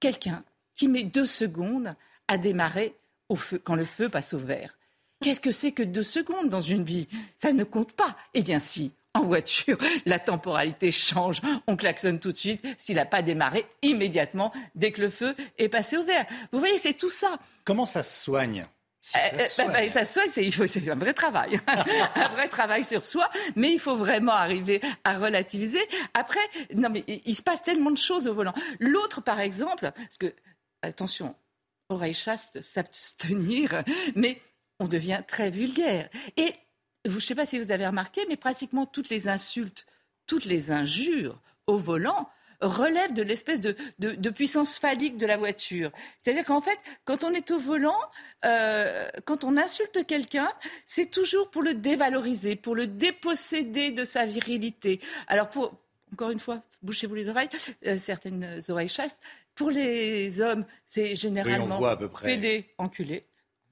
quelqu'un 0.00 0.44
qui 0.74 0.88
met 0.88 1.04
deux 1.04 1.26
secondes 1.26 1.94
à 2.28 2.38
démarrer 2.38 2.96
au 3.28 3.36
feu 3.36 3.60
quand 3.62 3.74
le 3.74 3.84
feu 3.84 4.08
passe 4.08 4.34
au 4.34 4.38
vert. 4.38 4.76
Qu'est-ce 5.22 5.40
que 5.40 5.52
c'est 5.52 5.72
que 5.72 5.82
deux 5.82 6.02
secondes 6.02 6.48
dans 6.48 6.60
une 6.60 6.82
vie? 6.82 7.06
Ça 7.36 7.52
ne 7.52 7.62
compte 7.62 7.92
pas. 7.92 8.16
Eh 8.34 8.42
bien 8.42 8.58
si, 8.58 8.92
en 9.14 9.22
voiture, 9.22 9.76
la 10.06 10.18
temporalité 10.18 10.90
change. 10.90 11.40
On 11.66 11.76
klaxonne 11.76 12.18
tout 12.18 12.32
de 12.32 12.36
suite 12.36 12.64
s'il 12.78 12.96
n'a 12.96 13.04
pas 13.04 13.22
démarré 13.22 13.66
immédiatement 13.82 14.52
dès 14.74 14.92
que 14.92 15.00
le 15.00 15.10
feu 15.10 15.34
est 15.58 15.68
passé 15.68 15.96
au 15.96 16.04
vert. 16.04 16.26
Vous 16.50 16.58
voyez, 16.58 16.78
c'est 16.78 16.94
tout 16.94 17.10
ça. 17.10 17.38
Comment 17.64 17.86
ça 17.86 18.02
se 18.02 18.24
soigne? 18.24 18.66
Ça, 19.04 19.18
se 19.18 19.60
euh, 19.60 19.66
bah, 19.66 19.80
bah, 19.92 20.04
soigne, 20.04 20.28
c'est 20.30 20.88
un 20.88 20.94
vrai 20.94 21.12
travail, 21.12 21.58
un 22.14 22.28
vrai 22.28 22.46
travail 22.46 22.84
sur 22.84 23.04
soi, 23.04 23.28
mais 23.56 23.72
il 23.72 23.80
faut 23.80 23.96
vraiment 23.96 24.32
arriver 24.32 24.80
à 25.02 25.18
relativiser. 25.18 25.80
Après, 26.14 26.38
non 26.74 26.88
mais 26.88 27.04
il 27.08 27.34
se 27.34 27.42
passe 27.42 27.62
tellement 27.62 27.90
de 27.90 27.98
choses 27.98 28.28
au 28.28 28.34
volant. 28.34 28.54
L'autre, 28.78 29.20
par 29.20 29.40
exemple, 29.40 29.90
parce 29.92 30.18
que 30.18 30.32
attention, 30.82 31.34
oreille 31.88 32.14
chaste, 32.14 32.62
s'abstenir, 32.62 33.82
mais 34.14 34.40
on 34.78 34.86
devient 34.86 35.22
très 35.26 35.50
vulgaire. 35.50 36.08
Et 36.36 36.54
je 37.04 37.14
ne 37.14 37.20
sais 37.20 37.34
pas 37.34 37.46
si 37.46 37.58
vous 37.58 37.70
avez 37.70 37.86
remarqué, 37.86 38.22
mais 38.28 38.36
pratiquement 38.36 38.86
toutes 38.86 39.08
les 39.08 39.28
insultes, 39.28 39.86
toutes 40.26 40.44
les 40.44 40.70
injures 40.70 41.40
au 41.66 41.78
volant 41.78 42.28
relèvent 42.60 43.12
de 43.12 43.22
l'espèce 43.22 43.60
de, 43.60 44.30
puissance 44.30 44.78
phallique 44.78 45.16
de 45.16 45.26
la 45.26 45.36
voiture. 45.36 45.90
C'est-à-dire 46.22 46.44
qu'en 46.44 46.60
fait, 46.60 46.78
quand 47.04 47.24
on 47.24 47.32
est 47.32 47.50
au 47.50 47.58
volant, 47.58 47.98
euh, 48.44 49.08
quand 49.24 49.44
on 49.44 49.56
insulte 49.56 50.06
quelqu'un, 50.06 50.48
c'est 50.86 51.10
toujours 51.10 51.50
pour 51.50 51.62
le 51.62 51.74
dévaloriser, 51.74 52.56
pour 52.56 52.74
le 52.74 52.86
déposséder 52.86 53.90
de 53.90 54.04
sa 54.04 54.26
virilité. 54.26 55.00
Alors, 55.26 55.48
pour, 55.48 55.74
encore 56.12 56.30
une 56.30 56.40
fois, 56.40 56.62
bouchez-vous 56.82 57.14
les 57.14 57.28
oreilles, 57.28 57.48
euh, 57.86 57.96
certaines 57.96 58.60
oreilles 58.68 58.88
chastes. 58.88 59.20
Pour 59.54 59.70
les 59.70 60.40
hommes, 60.40 60.64
c'est 60.86 61.14
généralement 61.14 61.80
pédé, 62.22 62.70
enculé. 62.78 63.26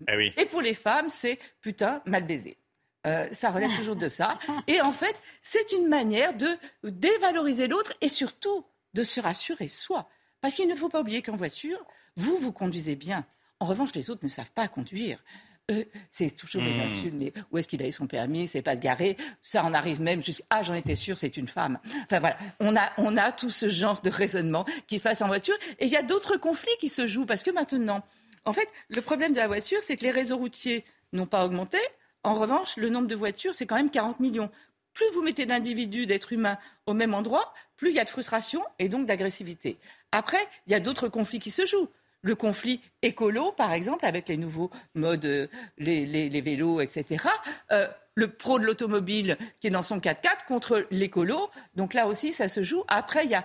Eh 0.08 0.32
Et 0.36 0.46
pour 0.46 0.62
les 0.62 0.74
femmes, 0.74 1.10
c'est 1.10 1.38
putain, 1.60 2.02
mal 2.06 2.24
baisé. 2.24 2.56
Euh, 3.06 3.26
ça 3.32 3.50
relève 3.50 3.74
toujours 3.76 3.96
de 3.96 4.08
ça. 4.08 4.38
Et 4.66 4.80
en 4.80 4.92
fait, 4.92 5.14
c'est 5.42 5.72
une 5.72 5.88
manière 5.88 6.34
de 6.34 6.48
dévaloriser 6.84 7.66
l'autre 7.66 7.94
et 8.00 8.08
surtout 8.08 8.64
de 8.94 9.02
se 9.02 9.20
rassurer 9.20 9.68
soi. 9.68 10.08
Parce 10.40 10.54
qu'il 10.54 10.68
ne 10.68 10.74
faut 10.74 10.88
pas 10.88 11.00
oublier 11.00 11.22
qu'en 11.22 11.36
voiture, 11.36 11.78
vous, 12.16 12.36
vous 12.36 12.52
conduisez 12.52 12.96
bien. 12.96 13.24
En 13.58 13.66
revanche, 13.66 13.94
les 13.94 14.10
autres 14.10 14.24
ne 14.24 14.28
savent 14.28 14.50
pas 14.50 14.68
conduire. 14.68 15.22
Euh, 15.70 15.84
c'est 16.10 16.34
toujours 16.34 16.62
les 16.62 16.74
hmm. 16.74 16.80
insultes. 16.80 17.14
Mais 17.14 17.32
où 17.50 17.58
est-ce 17.58 17.68
qu'il 17.68 17.82
a 17.82 17.86
eu 17.86 17.92
son 17.92 18.06
permis? 18.06 18.46
C'est 18.46 18.62
pas 18.62 18.74
se 18.74 18.80
garer. 18.80 19.16
Ça 19.42 19.64
en 19.64 19.72
arrive 19.72 20.00
même 20.00 20.22
jusqu'à 20.22 20.44
ah 20.50 20.62
j'en 20.62 20.74
étais 20.74 20.96
sûre, 20.96 21.16
c'est 21.16 21.36
une 21.36 21.48
femme. 21.48 21.78
Enfin 22.04 22.18
voilà, 22.18 22.36
on 22.58 22.76
a 22.76 22.90
on 22.96 23.16
a 23.16 23.32
tout 23.32 23.50
ce 23.50 23.68
genre 23.68 24.00
de 24.00 24.10
raisonnement 24.10 24.64
qui 24.88 24.98
se 24.98 25.02
passe 25.02 25.22
en 25.22 25.28
voiture. 25.28 25.56
Et 25.78 25.86
il 25.86 25.90
y 25.90 25.96
a 25.96 26.02
d'autres 26.02 26.36
conflits 26.36 26.76
qui 26.80 26.88
se 26.88 27.06
jouent 27.06 27.26
parce 27.26 27.42
que 27.42 27.50
maintenant, 27.50 28.02
en 28.44 28.52
fait, 28.52 28.68
le 28.88 29.00
problème 29.00 29.32
de 29.32 29.38
la 29.38 29.46
voiture, 29.46 29.78
c'est 29.82 29.96
que 29.96 30.02
les 30.02 30.10
réseaux 30.10 30.36
routiers 30.36 30.84
n'ont 31.12 31.26
pas 31.26 31.44
augmenté. 31.44 31.78
En 32.22 32.34
revanche, 32.34 32.76
le 32.76 32.90
nombre 32.90 33.06
de 33.06 33.14
voitures, 33.14 33.54
c'est 33.54 33.66
quand 33.66 33.76
même 33.76 33.90
40 33.90 34.20
millions. 34.20 34.50
Plus 34.92 35.06
vous 35.14 35.22
mettez 35.22 35.46
d'individus, 35.46 36.06
d'êtres 36.06 36.32
humains 36.32 36.58
au 36.86 36.94
même 36.94 37.14
endroit, 37.14 37.54
plus 37.76 37.90
il 37.90 37.96
y 37.96 38.00
a 38.00 38.04
de 38.04 38.10
frustration 38.10 38.62
et 38.78 38.88
donc 38.88 39.06
d'agressivité. 39.06 39.78
Après, 40.12 40.44
il 40.66 40.72
y 40.72 40.74
a 40.74 40.80
d'autres 40.80 41.08
conflits 41.08 41.38
qui 41.38 41.50
se 41.50 41.64
jouent 41.64 41.88
le 42.22 42.34
conflit 42.34 42.80
écolo, 43.02 43.52
par 43.52 43.72
exemple, 43.72 44.04
avec 44.04 44.28
les 44.28 44.36
nouveaux 44.36 44.70
modes, 44.94 45.24
euh, 45.24 45.46
les, 45.78 46.40
vélos, 46.40 46.80
etc. 46.80 47.24
Euh, 47.72 47.88
le 48.14 48.28
pro 48.28 48.58
de 48.58 48.64
l'automobile 48.64 49.36
qui 49.60 49.68
est 49.68 49.70
dans 49.70 49.82
son 49.82 49.98
4x4 49.98 50.46
contre 50.46 50.86
l'écolo. 50.90 51.50
Donc 51.76 51.94
là 51.94 52.06
aussi, 52.06 52.32
ça 52.32 52.48
se 52.48 52.62
joue. 52.62 52.84
Après, 52.88 53.24
il 53.24 53.30
y 53.30 53.34
a 53.34 53.44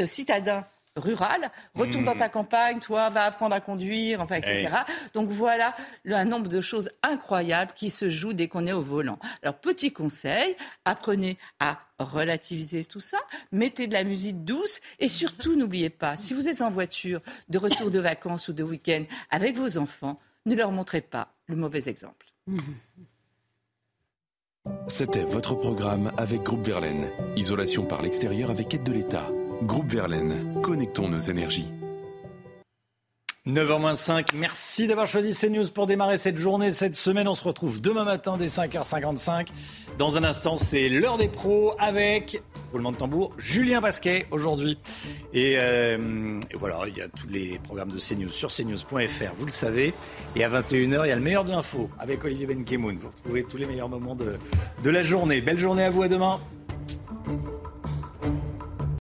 euh, 0.00 0.06
citadins 0.06 0.64
rural. 0.96 1.50
Retourne 1.74 2.04
dans 2.04 2.14
ta 2.14 2.28
mmh. 2.28 2.32
campagne, 2.32 2.80
toi, 2.80 3.10
va 3.10 3.24
apprendre 3.24 3.54
à 3.54 3.60
conduire, 3.60 4.20
enfin, 4.20 4.36
etc. 4.36 4.68
Donc 5.14 5.28
voilà 5.30 5.74
un 6.10 6.24
nombre 6.24 6.48
de 6.48 6.60
choses 6.60 6.90
incroyables 7.02 7.72
qui 7.74 7.90
se 7.90 8.08
jouent 8.08 8.32
dès 8.32 8.48
qu'on 8.48 8.66
est 8.66 8.72
au 8.72 8.82
volant. 8.82 9.18
Alors, 9.42 9.58
petit 9.58 9.92
conseil, 9.92 10.56
apprenez 10.84 11.38
à 11.60 11.78
relativiser 11.98 12.84
tout 12.84 13.00
ça, 13.00 13.18
mettez 13.52 13.86
de 13.86 13.92
la 13.92 14.04
musique 14.04 14.44
douce 14.44 14.80
et 14.98 15.08
surtout, 15.08 15.56
n'oubliez 15.56 15.90
pas, 15.90 16.16
si 16.16 16.34
vous 16.34 16.48
êtes 16.48 16.62
en 16.62 16.70
voiture 16.70 17.20
de 17.48 17.58
retour 17.58 17.90
de 17.90 18.00
vacances 18.00 18.48
ou 18.48 18.52
de 18.52 18.62
week-end 18.62 19.04
avec 19.30 19.56
vos 19.56 19.78
enfants, 19.78 20.18
ne 20.46 20.54
leur 20.54 20.72
montrez 20.72 21.00
pas 21.00 21.32
le 21.46 21.56
mauvais 21.56 21.88
exemple. 21.88 22.26
C'était 24.86 25.24
votre 25.24 25.54
programme 25.54 26.12
avec 26.16 26.42
Groupe 26.42 26.64
Verlaine. 26.64 27.10
Isolation 27.36 27.84
par 27.84 28.02
l'extérieur 28.02 28.50
avec 28.50 28.74
aide 28.74 28.84
de 28.84 28.92
l'État. 28.92 29.30
Groupe 29.66 29.92
Verlaine, 29.92 30.60
connectons 30.60 31.08
nos 31.08 31.20
énergies. 31.20 31.68
9h05, 33.46 34.34
merci 34.34 34.86
d'avoir 34.86 35.06
choisi 35.06 35.34
CNews 35.34 35.68
pour 35.72 35.86
démarrer 35.86 36.16
cette 36.16 36.36
journée, 36.36 36.70
cette 36.70 36.96
semaine. 36.96 37.28
On 37.28 37.34
se 37.34 37.44
retrouve 37.44 37.80
demain 37.80 38.04
matin 38.04 38.36
dès 38.36 38.46
5h55. 38.46 39.48
Dans 39.98 40.16
un 40.16 40.24
instant, 40.24 40.56
c'est 40.56 40.88
l'heure 40.88 41.16
des 41.16 41.28
pros 41.28 41.74
avec, 41.78 42.42
roulement 42.72 42.92
de 42.92 42.96
tambour, 42.96 43.32
Julien 43.38 43.80
Basquet 43.80 44.26
aujourd'hui. 44.30 44.78
Et, 45.32 45.54
euh, 45.58 46.40
et, 46.50 46.56
voilà, 46.56 46.80
il 46.88 46.96
y 46.96 47.00
a 47.00 47.08
tous 47.08 47.28
les 47.28 47.60
programmes 47.60 47.90
de 47.90 47.98
CNews 47.98 48.30
sur 48.30 48.50
cnews.fr, 48.50 49.34
vous 49.38 49.46
le 49.46 49.52
savez. 49.52 49.94
Et 50.34 50.44
à 50.44 50.48
21h, 50.48 51.04
il 51.04 51.08
y 51.08 51.12
a 51.12 51.16
le 51.16 51.20
meilleur 51.20 51.44
de 51.44 51.50
l'info 51.50 51.88
avec 51.98 52.24
Olivier 52.24 52.46
Benkemoun. 52.46 52.96
Vous 52.98 53.08
retrouvez 53.08 53.44
tous 53.44 53.58
les 53.58 53.66
meilleurs 53.66 53.88
moments 53.88 54.16
de, 54.16 54.38
de 54.82 54.90
la 54.90 55.02
journée. 55.02 55.40
Belle 55.40 55.58
journée 55.58 55.84
à 55.84 55.90
vous, 55.90 56.02
à 56.02 56.08
demain. 56.08 56.40